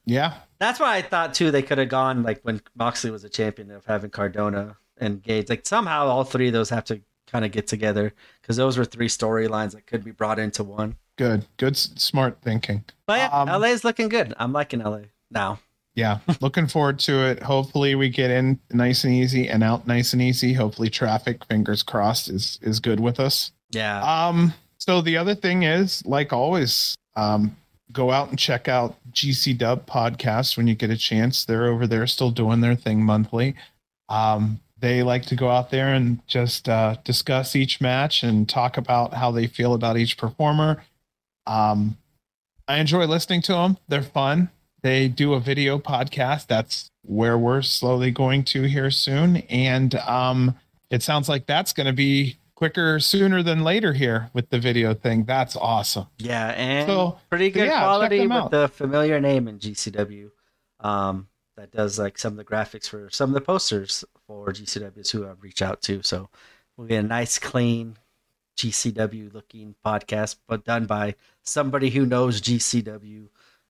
Yeah, 0.05 0.35
That's 0.59 0.81
why 0.81 0.97
I 0.97 1.03
thought 1.03 1.35
too 1.35 1.51
they 1.51 1.63
could 1.63 1.79
have 1.79 1.89
gone 1.89 2.23
like 2.23 2.41
when 2.43 2.61
Moxley 2.75 3.11
was 3.11 3.25
a 3.25 3.29
champion 3.29 3.71
of 3.71 3.85
having 3.87 4.11
Cardona 4.11 4.77
and 4.99 5.23
Gage. 5.23 5.49
Like 5.49 5.67
somehow 5.67 6.07
all 6.07 6.25
three 6.25 6.49
of 6.49 6.53
those 6.53 6.71
have 6.71 6.85
to 6.87 7.01
kind 7.27 7.45
of 7.45 7.51
get 7.53 7.67
together 7.67 8.13
because 8.41 8.57
those 8.57 8.77
were 8.77 8.85
three 8.85 9.09
storylines 9.09 9.73
that 9.73 9.87
could 9.87 10.05
be 10.05 10.11
brought 10.11 10.39
into 10.39 10.65
one. 10.65 10.97
good, 11.17 11.47
good, 11.57 11.77
smart 11.77 12.39
thinking. 12.43 12.85
But 13.07 13.19
yeah, 13.19 13.29
Um, 13.29 13.49
LA 13.49 13.69
is 13.69 13.85
looking 13.85 14.09
good. 14.09 14.35
I'm 14.39 14.53
liking 14.53 14.81
LA 14.81 15.03
now. 15.31 15.61
Yeah, 15.95 16.19
looking 16.41 16.67
forward 16.67 16.99
to 17.01 17.27
it. 17.27 17.43
Hopefully, 17.43 17.95
we 17.95 18.09
get 18.09 18.31
in 18.31 18.59
nice 18.73 19.05
and 19.05 19.13
easy 19.15 19.49
and 19.49 19.63
out 19.63 19.87
nice 19.87 20.13
and 20.15 20.23
easy. 20.23 20.55
Hopefully, 20.55 20.89
traffic, 20.91 21.45
fingers 21.45 21.83
crossed, 21.83 22.29
is 22.29 22.59
is 22.63 22.81
good 22.81 22.99
with 22.99 23.21
us. 23.21 23.53
Yeah. 23.71 24.01
Um, 24.03 24.55
so 24.79 25.01
the 25.01 25.17
other 25.17 25.35
thing 25.35 25.63
is, 25.65 26.05
like 26.07 26.33
always, 26.33 26.95
um, 27.15 27.57
go 27.93 28.11
out 28.11 28.31
and 28.31 28.39
check 28.39 28.69
out 28.69 28.97
GC 29.13 29.59
Dub 29.59 29.87
podcast 29.87 30.57
when 30.57 30.67
you 30.67 30.75
get 30.75 30.91
a 30.91 30.97
chance. 30.97 31.45
They're 31.45 31.67
over 31.67 31.87
there 31.87 32.07
still 32.07 32.31
doing 32.31 32.61
their 32.61 32.75
thing 32.75 33.03
monthly. 33.05 33.55
Um, 34.09 34.61
they 34.79 35.03
like 35.03 35.25
to 35.27 35.37
go 35.37 35.49
out 35.49 35.71
there 35.71 35.95
and 35.95 36.27
just 36.27 36.69
uh, 36.69 36.97
discuss 37.05 37.55
each 37.55 37.81
match 37.81 38.23
and 38.23 38.49
talk 38.49 38.77
about 38.77 39.15
how 39.15 39.31
they 39.31 39.47
feel 39.47 39.75
about 39.75 39.97
each 39.97 40.17
performer. 40.17 40.83
Um, 41.47 41.97
I 42.67 42.79
enjoy 42.79 43.07
listening 43.07 43.43
to 43.43 43.53
them. 43.53 43.79
They're 43.89 44.03
fun. 44.03 44.51
They 44.83 45.07
do 45.09 45.35
a 45.35 45.41
video 45.41 45.79
podcast. 45.79 46.49
That's 46.49 46.91
where 47.03 47.39
we're 47.39 47.63
slowly 47.63 48.11
going 48.11 48.43
to 48.45 48.63
here 48.63 48.91
soon. 48.91 49.37
And 49.49 49.95
um, 49.95 50.57
it 50.91 51.03
sounds 51.03 51.29
like 51.29 51.47
that's 51.47 51.73
going 51.73 51.87
to 51.87 51.93
be 51.93 52.39
quicker 52.63 53.01
sooner 53.01 53.43
than 53.43 53.65
later 53.65 53.93
here 53.93 54.31
with 54.35 54.49
the 54.51 54.59
video 54.61 54.95
thing. 54.95 55.25
That's 55.25 55.57
awesome. 55.57 56.07
Yeah, 56.19 56.51
and 56.51 56.87
So, 56.87 57.19
pretty 57.29 57.51
so 57.51 57.55
good 57.55 57.67
yeah, 57.67 57.81
quality 57.81 58.21
with 58.21 58.31
out. 58.31 58.53
the 58.53 58.69
familiar 58.69 59.19
name 59.21 59.49
in 59.49 59.59
GCW. 59.59 60.31
Um, 60.79 61.27
that 61.57 61.73
does 61.73 61.99
like 61.99 62.19
some 62.19 62.35
of 62.35 62.37
the 62.37 62.45
graphics 62.45 62.89
for 62.89 63.11
some 63.11 63.31
of 63.31 63.35
the 63.35 63.41
posters 63.41 64.05
for 64.29 64.47
GCWs 64.53 65.11
who 65.11 65.29
I've 65.29 65.43
reached 65.43 65.61
out 65.61 65.83
to. 65.83 66.05
So 66.05 66.29
we'll 66.77 66.87
get 66.87 67.05
a 67.05 67.09
nice, 67.09 67.37
clean 67.41 67.97
GCW 68.57 69.35
looking 69.35 69.75
podcast, 69.85 70.37
but 70.47 70.65
done 70.65 70.87
by 70.87 71.17
somebody 71.43 71.91
who 71.91 72.07
knows 72.07 72.41
GCW. 72.41 73.27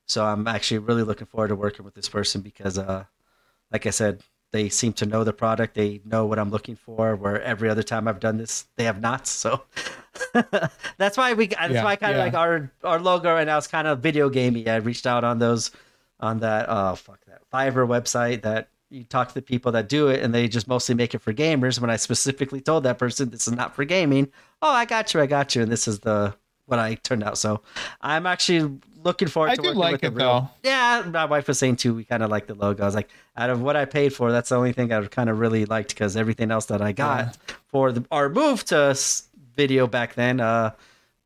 So 0.07 0.23
I'm 0.23 0.47
actually 0.47 0.81
really 0.81 1.03
looking 1.03 1.27
forward 1.29 1.49
to 1.49 1.57
working 1.57 1.87
with 1.87 1.95
this 1.95 2.11
person 2.11 2.43
because, 2.43 2.77
uh, 2.77 3.05
like 3.73 3.87
I 3.87 3.91
said, 3.91 4.23
they 4.53 4.69
seem 4.69 4.93
to 4.95 5.07
know 5.07 5.25
the 5.25 5.33
product. 5.33 5.75
They 5.75 6.01
know 6.05 6.27
what 6.27 6.39
I'm 6.39 6.51
looking 6.51 6.77
for. 6.77 7.17
Where 7.17 7.41
every 7.43 7.69
other 7.69 7.83
time 7.83 8.07
I've 8.07 8.21
done 8.21 8.37
this, 8.37 8.67
they 8.77 8.85
have 8.85 9.01
not. 9.01 9.27
So 9.27 9.63
that's 10.99 11.17
why 11.17 11.33
we. 11.33 11.47
That's 11.49 11.73
Yeah, 11.73 11.85
why 11.85 11.97
kind 11.97 12.13
of 12.13 12.19
yeah. 12.19 12.25
like 12.25 12.35
our 12.35 12.71
our 12.85 13.01
logo 13.01 13.33
right 13.33 13.47
now 13.47 13.59
is 13.59 13.67
kind 13.67 13.89
of 13.89 14.01
video 14.01 14.29
gamey. 14.29 14.69
I 14.69 14.77
reached 14.77 15.07
out 15.07 15.25
on 15.25 15.39
those 15.39 15.71
on 16.21 16.39
that. 16.41 16.67
Oh 16.69 16.95
fuck 16.95 17.25
that 17.27 17.43
Fiverr 17.53 17.87
website 17.87 18.43
that 18.43 18.69
you 18.91 19.05
talk 19.05 19.29
to 19.29 19.35
the 19.35 19.43
people 19.43 19.73
that 19.73 19.89
do 19.89 20.09
it 20.09 20.23
and 20.23 20.35
they 20.35 20.47
just 20.49 20.69
mostly 20.69 20.95
make 20.95 21.15
it 21.15 21.21
for 21.21 21.33
gamers. 21.33 21.81
When 21.81 21.89
I 21.91 21.97
specifically 21.97 22.61
told 22.61 22.85
that 22.85 22.99
person 22.99 23.31
this 23.31 23.49
is 23.49 23.55
not 23.55 23.75
for 23.75 23.85
gaming. 23.85 24.31
Oh, 24.61 24.71
I 24.71 24.85
got 24.85 25.15
you. 25.15 25.21
I 25.21 25.27
got 25.27 25.55
you. 25.57 25.63
And 25.63 25.73
this 25.73 25.89
is 25.89 26.01
the 26.01 26.35
what 26.67 26.79
I 26.79 26.95
turned 26.95 27.23
out. 27.25 27.39
So 27.39 27.61
I'm 28.01 28.27
actually 28.27 28.79
looking 29.05 29.29
forward 29.29 29.51
I 29.51 29.55
to 29.57 29.63
do 29.63 29.69
working 29.69 29.81
like 29.81 29.93
with 29.93 30.05
it 30.05 30.11
the 30.11 30.17
real- 30.17 30.41
though. 30.63 30.69
yeah, 30.69 31.05
my 31.11 31.25
wife 31.25 31.49
was 31.49 31.59
saying 31.59 31.77
too. 31.77 31.95
We 31.95 32.05
kind 32.05 32.23
of 32.23 32.31
like 32.31 32.47
the 32.47 32.55
logo. 32.55 32.83
I 32.83 32.87
was 32.87 32.95
like, 32.95 33.11
out 33.37 33.51
of 33.51 33.61
what 33.61 33.77
I 33.77 33.85
paid 33.85 34.15
for, 34.15 34.31
that's 34.31 34.51
the 34.51 34.57
only 34.57 34.73
thing 34.73 34.93
I 34.93 35.05
kind 35.07 35.29
of 35.29 35.39
really 35.39 35.65
liked 35.65 35.91
because 35.91 36.17
everything 36.17 36.51
else 36.51 36.67
that 36.67 36.81
I 36.81 36.93
got 36.93 37.37
for 37.67 37.93
the, 37.93 38.05
our 38.11 38.29
move 38.29 38.65
to 38.67 38.97
video 39.57 39.87
back 39.87 40.15
then 40.15 40.41
uh, 40.41 40.73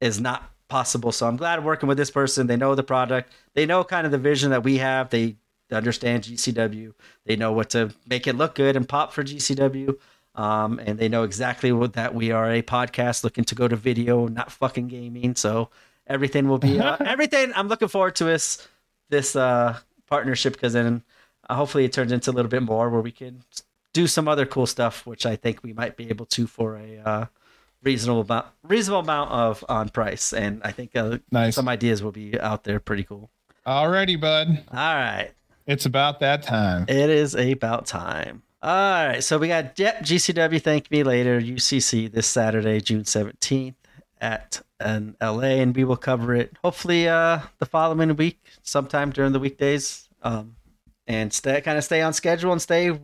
is 0.01 0.21
not 0.21 0.51
possible. 0.69 1.13
So 1.13 1.27
I'm 1.29 1.37
glad 1.37 1.65
working 1.65 1.89
with 1.89 1.99
this 1.99 2.11
person. 2.11 2.47
They 2.47 2.57
know 2.57 2.75
the 2.75 2.83
product. 2.83 3.33
They 3.55 3.67
know 3.67 3.85
kind 3.85 4.05
of 4.07 4.13
the 4.13 4.19
vision 4.19 4.51
that 4.51 4.65
we 4.65 4.79
have. 4.79 5.11
They 5.11 5.37
understand 5.71 6.25
GCW. 6.25 6.93
They 7.25 7.37
know 7.37 7.53
what 7.53 7.71
to 7.71 7.93
make 8.09 8.27
it 8.27 8.37
look 8.37 8.55
good 8.55 8.77
and 8.77 8.89
pop 8.89 9.13
for 9.13 9.23
GCW. 9.23 9.97
Um, 10.37 10.79
and 10.85 10.99
they 10.99 11.09
know 11.09 11.23
exactly 11.25 11.73
what 11.73 11.95
that 11.95 12.15
we 12.15 12.31
are 12.31 12.51
a 12.53 12.63
podcast 12.63 13.25
looking 13.25 13.45
to 13.45 13.55
go 13.55 13.67
to 13.67 13.75
video, 13.77 14.29
not 14.29 14.53
fucking 14.53 14.89
gaming. 14.89 15.35
So 15.35 15.71
everything 16.07 16.47
will 16.49 16.59
be 16.59 16.79
uh, 16.79 16.97
everything. 17.05 17.53
I'm 17.55 17.69
looking 17.69 17.89
forward 17.89 18.17
to 18.17 18.25
this 18.25 18.69
this 19.09 19.35
uh, 19.35 19.79
partnership 20.07 20.53
because 20.53 20.75
then 20.75 21.03
uh, 21.49 21.55
hopefully 21.55 21.85
it 21.85 21.93
turns 21.93 22.13
into 22.13 22.31
a 22.31 22.33
little 22.33 22.51
bit 22.51 22.63
more 22.63 22.91
where 22.91 23.01
we 23.01 23.13
can 23.13 23.43
do 23.95 24.07
some 24.07 24.29
other 24.29 24.45
cool 24.45 24.67
stuff, 24.67 25.07
which 25.07 25.25
I 25.25 25.37
think 25.37 25.63
we 25.63 25.73
might 25.73 25.97
be 25.97 26.11
able 26.11 26.27
to 26.27 26.47
for 26.47 26.77
a 26.77 26.99
uh, 26.99 27.27
reasonable 27.83 28.21
amount 28.23 28.47
reasonable 28.63 29.01
amount 29.01 29.31
of 29.31 29.65
on 29.71 29.89
price. 29.89 30.35
And 30.35 30.61
I 30.63 30.71
think 30.73 30.95
uh, 30.95 31.19
Nice. 31.33 31.55
some 31.55 31.69
ideas 31.69 32.03
will 32.03 32.13
be 32.13 32.39
out 32.39 32.65
there 32.65 32.79
pretty 32.79 33.05
cool. 33.05 33.31
Alrighty, 33.67 34.21
bud. 34.21 34.65
All 34.71 34.77
right. 34.95 35.31
It's 35.67 35.87
about 35.87 36.21
that 36.21 36.43
time. 36.43 36.85
It 36.89 37.11
is 37.11 37.35
about 37.35 37.87
time. 37.87 38.43
All 38.63 39.07
right, 39.07 39.23
so 39.23 39.39
we 39.39 39.49
got 39.49 39.79
yep, 39.79 40.01
GCW 40.03 40.61
Thank 40.63 40.91
Me 40.91 41.03
Later 41.03 41.41
UCC 41.41 42.11
this 42.11 42.27
Saturday, 42.27 42.81
June 42.81 43.05
seventeenth 43.05 43.77
at 44.21 44.63
an 44.81 45.15
LA, 45.21 45.61
and 45.61 45.77
we 45.77 45.85
will 45.85 45.97
cover 45.97 46.35
it 46.35 46.57
hopefully 46.65 47.07
uh, 47.09 47.41
the 47.59 47.67
following 47.67 48.17
week, 48.17 48.41
sometime 48.63 49.11
during 49.11 49.33
the 49.33 49.39
weekdays, 49.39 50.09
um, 50.23 50.57
and 51.07 51.33
stay 51.33 51.61
kind 51.61 51.77
of 51.79 51.85
stay 51.85 52.01
on 52.03 52.13
schedule 52.13 52.51
and 52.51 52.61
stay 52.63 52.99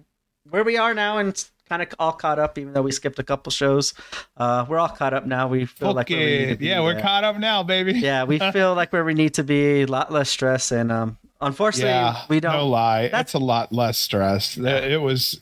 where 0.49 0.65
we 0.65 0.79
are 0.79 0.95
now, 0.95 1.19
and 1.19 1.45
kind 1.69 1.83
of 1.83 1.89
all 1.99 2.13
caught 2.13 2.39
up. 2.39 2.57
Even 2.59 2.73
though 2.73 2.83
we 2.83 2.91
skipped 2.91 3.19
a 3.19 3.23
couple 3.23 3.53
shows, 3.53 3.93
uh, 4.39 4.65
we're 4.69 4.79
all 4.79 4.89
caught 4.89 5.13
up 5.15 5.27
now. 5.27 5.49
We 5.49 5.67
feel 5.67 5.93
like 5.93 6.09
we 6.09 6.17
need 6.17 6.47
to 6.47 6.53
Okay. 6.53 6.55
be, 6.55 6.67
Yeah, 6.69 6.81
we're 6.81 6.99
caught 7.01 7.25
up 7.25 7.37
now, 7.39 7.63
baby. 7.63 7.93
yeah, 8.01 8.25
we 8.25 8.39
feel 8.53 8.75
like 8.75 8.93
where 8.93 9.05
we 9.05 9.15
need 9.15 9.35
to 9.35 9.45
be, 9.45 9.83
a 9.83 9.87
lot 9.87 10.11
less 10.11 10.31
stress, 10.31 10.73
and 10.73 10.91
um, 10.91 11.19
unfortunately, 11.43 11.91
Yeah, 11.91 12.23
we 12.29 12.41
don't. 12.41 12.53
No 12.53 12.69
lie, 12.69 13.03
that's- 13.03 13.21
it's 13.23 13.35
a 13.35 13.39
lot 13.39 13.73
less 13.73 13.99
stress. 13.99 14.57
It 14.57 15.01
was, 15.03 15.41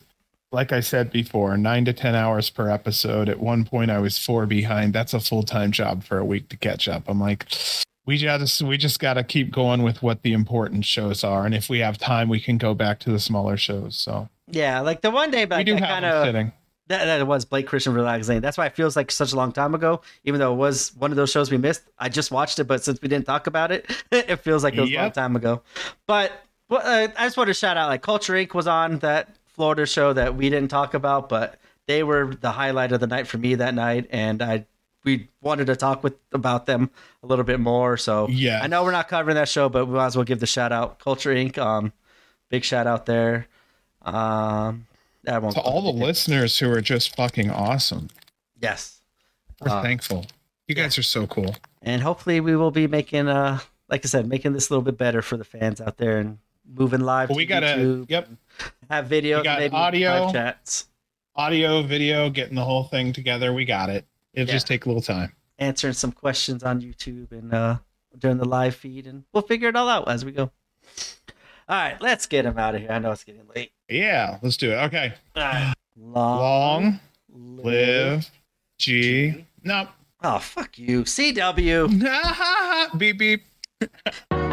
like 0.53 0.73
I 0.73 0.81
said 0.81 1.13
before, 1.13 1.57
nine 1.57 1.85
to 1.85 1.93
ten 1.93 2.15
hours 2.15 2.51
per 2.51 2.69
episode. 2.69 3.29
At 3.29 3.39
one 3.39 3.65
point, 3.65 3.91
I 3.91 3.99
was 4.01 4.19
four 4.19 4.47
behind. 4.47 4.93
That's 4.93 5.15
a 5.15 5.21
full 5.21 5.43
time 5.45 5.71
job 5.71 6.03
for 6.03 6.19
a 6.19 6.25
week 6.25 6.49
to 6.49 6.57
catch 6.57 6.89
up. 6.89 7.05
I'm 7.07 7.21
like, 7.21 7.47
we 8.07 8.17
just 8.17 8.63
we 8.63 8.77
just 8.77 8.99
got 8.99 9.15
to 9.15 9.23
keep 9.23 9.53
going 9.53 9.83
with 9.83 10.03
what 10.03 10.23
the 10.23 10.33
important 10.33 10.85
shows 10.85 11.23
are, 11.23 11.47
and 11.47 11.55
if 11.55 11.69
we 11.69 11.79
have 11.79 11.99
time, 11.99 12.29
we 12.29 12.41
can 12.41 12.59
go 12.59 12.75
back 12.75 12.99
to 13.01 13.11
the 13.11 13.21
smaller 13.21 13.57
shows. 13.57 13.97
So 13.97 14.29
Yeah, 14.49 14.81
like 14.81 15.03
the 15.03 15.11
one 15.13 15.31
day 15.31 15.45
but 15.45 15.59
we 15.59 15.65
do 15.65 15.75
I 15.77 15.79
have 15.81 15.89
kind 15.89 16.05
of 16.05 16.25
sitting. 16.25 16.53
That, 16.91 17.05
that 17.05 17.27
was 17.27 17.45
Blake 17.45 17.69
Christian 17.69 17.95
relaxing. 17.95 18.41
That's 18.41 18.59
why 18.59 18.67
it 18.67 18.75
feels 18.75 18.97
like 18.97 19.13
such 19.13 19.33
a 19.33 19.37
long 19.37 19.53
time 19.53 19.77
ago, 19.77 20.01
even 20.25 20.41
though 20.41 20.53
it 20.53 20.57
was 20.57 20.93
one 20.97 21.13
of 21.13 21.17
those 21.17 21.31
shows 21.31 21.49
we 21.49 21.57
missed. 21.57 21.83
I 21.99 22.09
just 22.09 22.33
watched 22.33 22.59
it, 22.59 22.65
but 22.65 22.83
since 22.83 23.01
we 23.01 23.09
didn't 23.09 23.27
talk 23.27 23.47
about 23.47 23.71
it, 23.71 23.89
it 24.11 24.37
feels 24.41 24.65
like 24.65 24.75
it 24.75 24.81
was 24.81 24.91
a 24.91 24.97
long 24.97 25.13
time 25.13 25.37
ago. 25.37 25.63
But 26.09 26.33
well, 26.69 26.81
uh, 26.83 27.09
I 27.17 27.27
just 27.27 27.37
want 27.37 27.47
to 27.47 27.55
shout 27.55 27.77
out 27.77 27.89
like 27.89 28.03
Culture 28.03 28.35
Inc. 28.35 28.55
was 28.55 28.67
on 28.67 28.99
that 28.99 29.37
Florida 29.47 29.87
show 29.87 30.13
that 30.13 30.35
we 30.35 30.51
didn't 30.51 30.69
talk 30.69 30.95
about, 30.95 31.29
but 31.29 31.61
they 31.87 32.03
were 32.03 32.35
the 32.41 32.51
highlight 32.51 32.91
of 32.91 32.99
the 32.99 33.07
night 33.07 33.29
for 33.29 33.39
me 33.39 33.55
that 33.55 33.75
night, 33.75 34.09
and 34.11 34.43
I 34.43 34.67
we 35.05 35.29
wanted 35.41 35.69
to 35.69 35.77
talk 35.77 36.03
with 36.03 36.15
about 36.33 36.67
them 36.67 36.91
a 37.23 37.27
little 37.27 37.45
bit 37.45 37.61
more. 37.61 37.97
So 37.97 38.29
Yeah. 38.29 38.61
I 38.63 38.67
know 38.67 38.83
we're 38.83 38.91
not 38.91 39.09
covering 39.09 39.37
that 39.37 39.49
show, 39.49 39.69
but 39.69 39.87
we 39.87 39.95
might 39.95 40.07
as 40.07 40.17
well 40.17 40.25
give 40.25 40.41
the 40.41 40.47
shout 40.47 40.73
out 40.73 40.99
Culture 40.99 41.33
Inc. 41.33 41.57
Um, 41.57 41.93
big 42.51 42.65
shout 42.65 42.87
out 42.87 43.07
there. 43.07 43.47
Um, 44.03 44.87
I 45.29 45.39
won't 45.39 45.55
To 45.55 45.61
all 45.61 45.83
the 45.83 45.93
listeners 46.05 46.59
who 46.59 46.71
are 46.71 46.81
just 46.81 47.15
fucking 47.17 47.51
awesome. 47.51 48.09
Yes. 48.61 49.01
We're 49.61 49.71
Uh, 49.71 49.83
thankful. 49.83 50.27
You 50.69 50.75
guys 50.75 50.97
are 50.99 51.03
so 51.03 51.27
cool. 51.27 51.57
and 51.83 52.01
hopefully 52.03 52.41
we 52.41 52.55
will 52.57 52.71
be 52.71 52.87
making 52.87 53.27
uh 53.29 53.59
like 53.89 54.05
i 54.05 54.09
said 54.09 54.29
making 54.29 54.53
this 54.53 54.69
a 54.69 54.73
little 54.73 54.85
bit 54.85 54.97
better 54.99 55.21
for 55.23 55.37
the 55.37 55.45
fans 55.45 55.81
out 55.81 55.97
there 55.97 56.19
and 56.19 56.39
moving 56.73 57.01
live 57.01 57.29
Well, 57.31 57.37
we 57.37 57.47
gotta. 57.47 57.67
YouTube, 57.67 58.07
Yep. 58.11 58.29
have 58.91 59.07
video, 59.07 59.43
got 59.43 59.59
maybe 59.59 59.75
audio. 59.75 60.31
chats 60.31 60.87
Audio, 61.37 61.83
video, 61.83 62.29
getting 62.31 62.55
the 62.57 62.65
whole 62.65 62.85
thing 62.85 63.13
together. 63.13 63.53
We 63.55 63.65
got 63.65 63.89
it. 63.89 64.05
It'll 64.35 64.47
Yeah. 64.49 64.53
just 64.55 64.67
take 64.67 64.85
a 64.85 64.89
little 64.89 65.03
time. 65.03 65.33
answering 65.59 65.93
some 65.95 66.13
questions 66.13 66.63
on 66.63 66.81
youtube 66.81 67.33
and 67.33 67.53
uh 67.53 67.77
during 68.19 68.39
the 68.39 68.45
live 68.49 68.75
feed 68.75 69.07
and 69.07 69.25
we'll 69.33 69.43
figure 69.43 69.69
it 69.69 69.77
all 69.77 69.89
out 69.89 70.09
as 70.09 70.25
we 70.25 70.33
go 70.33 70.51
all 71.71 71.77
right 71.77 71.97
let's 72.03 72.27
get 72.27 72.45
him 72.45 72.59
out 72.59 72.75
of 72.75 72.81
here 72.83 72.91
i 72.91 72.99
know 72.99 73.13
it's 73.13 73.25
getting 73.25 73.47
late 73.55 73.71
Yeah, 73.89 74.39
let's 74.43 74.57
do 74.59 74.73
it. 74.73 74.77
Okay. 74.87 75.15
right. 75.37 75.73
long, 75.97 76.39
Long 76.39 77.01
live 77.63 78.29
G. 78.79 79.47
No. 79.63 79.89
oh 80.23 80.39
fuck 80.41 80.77
you 80.79 81.05
cw 81.05 82.99
beep 82.99 83.19
beep. 83.19 83.45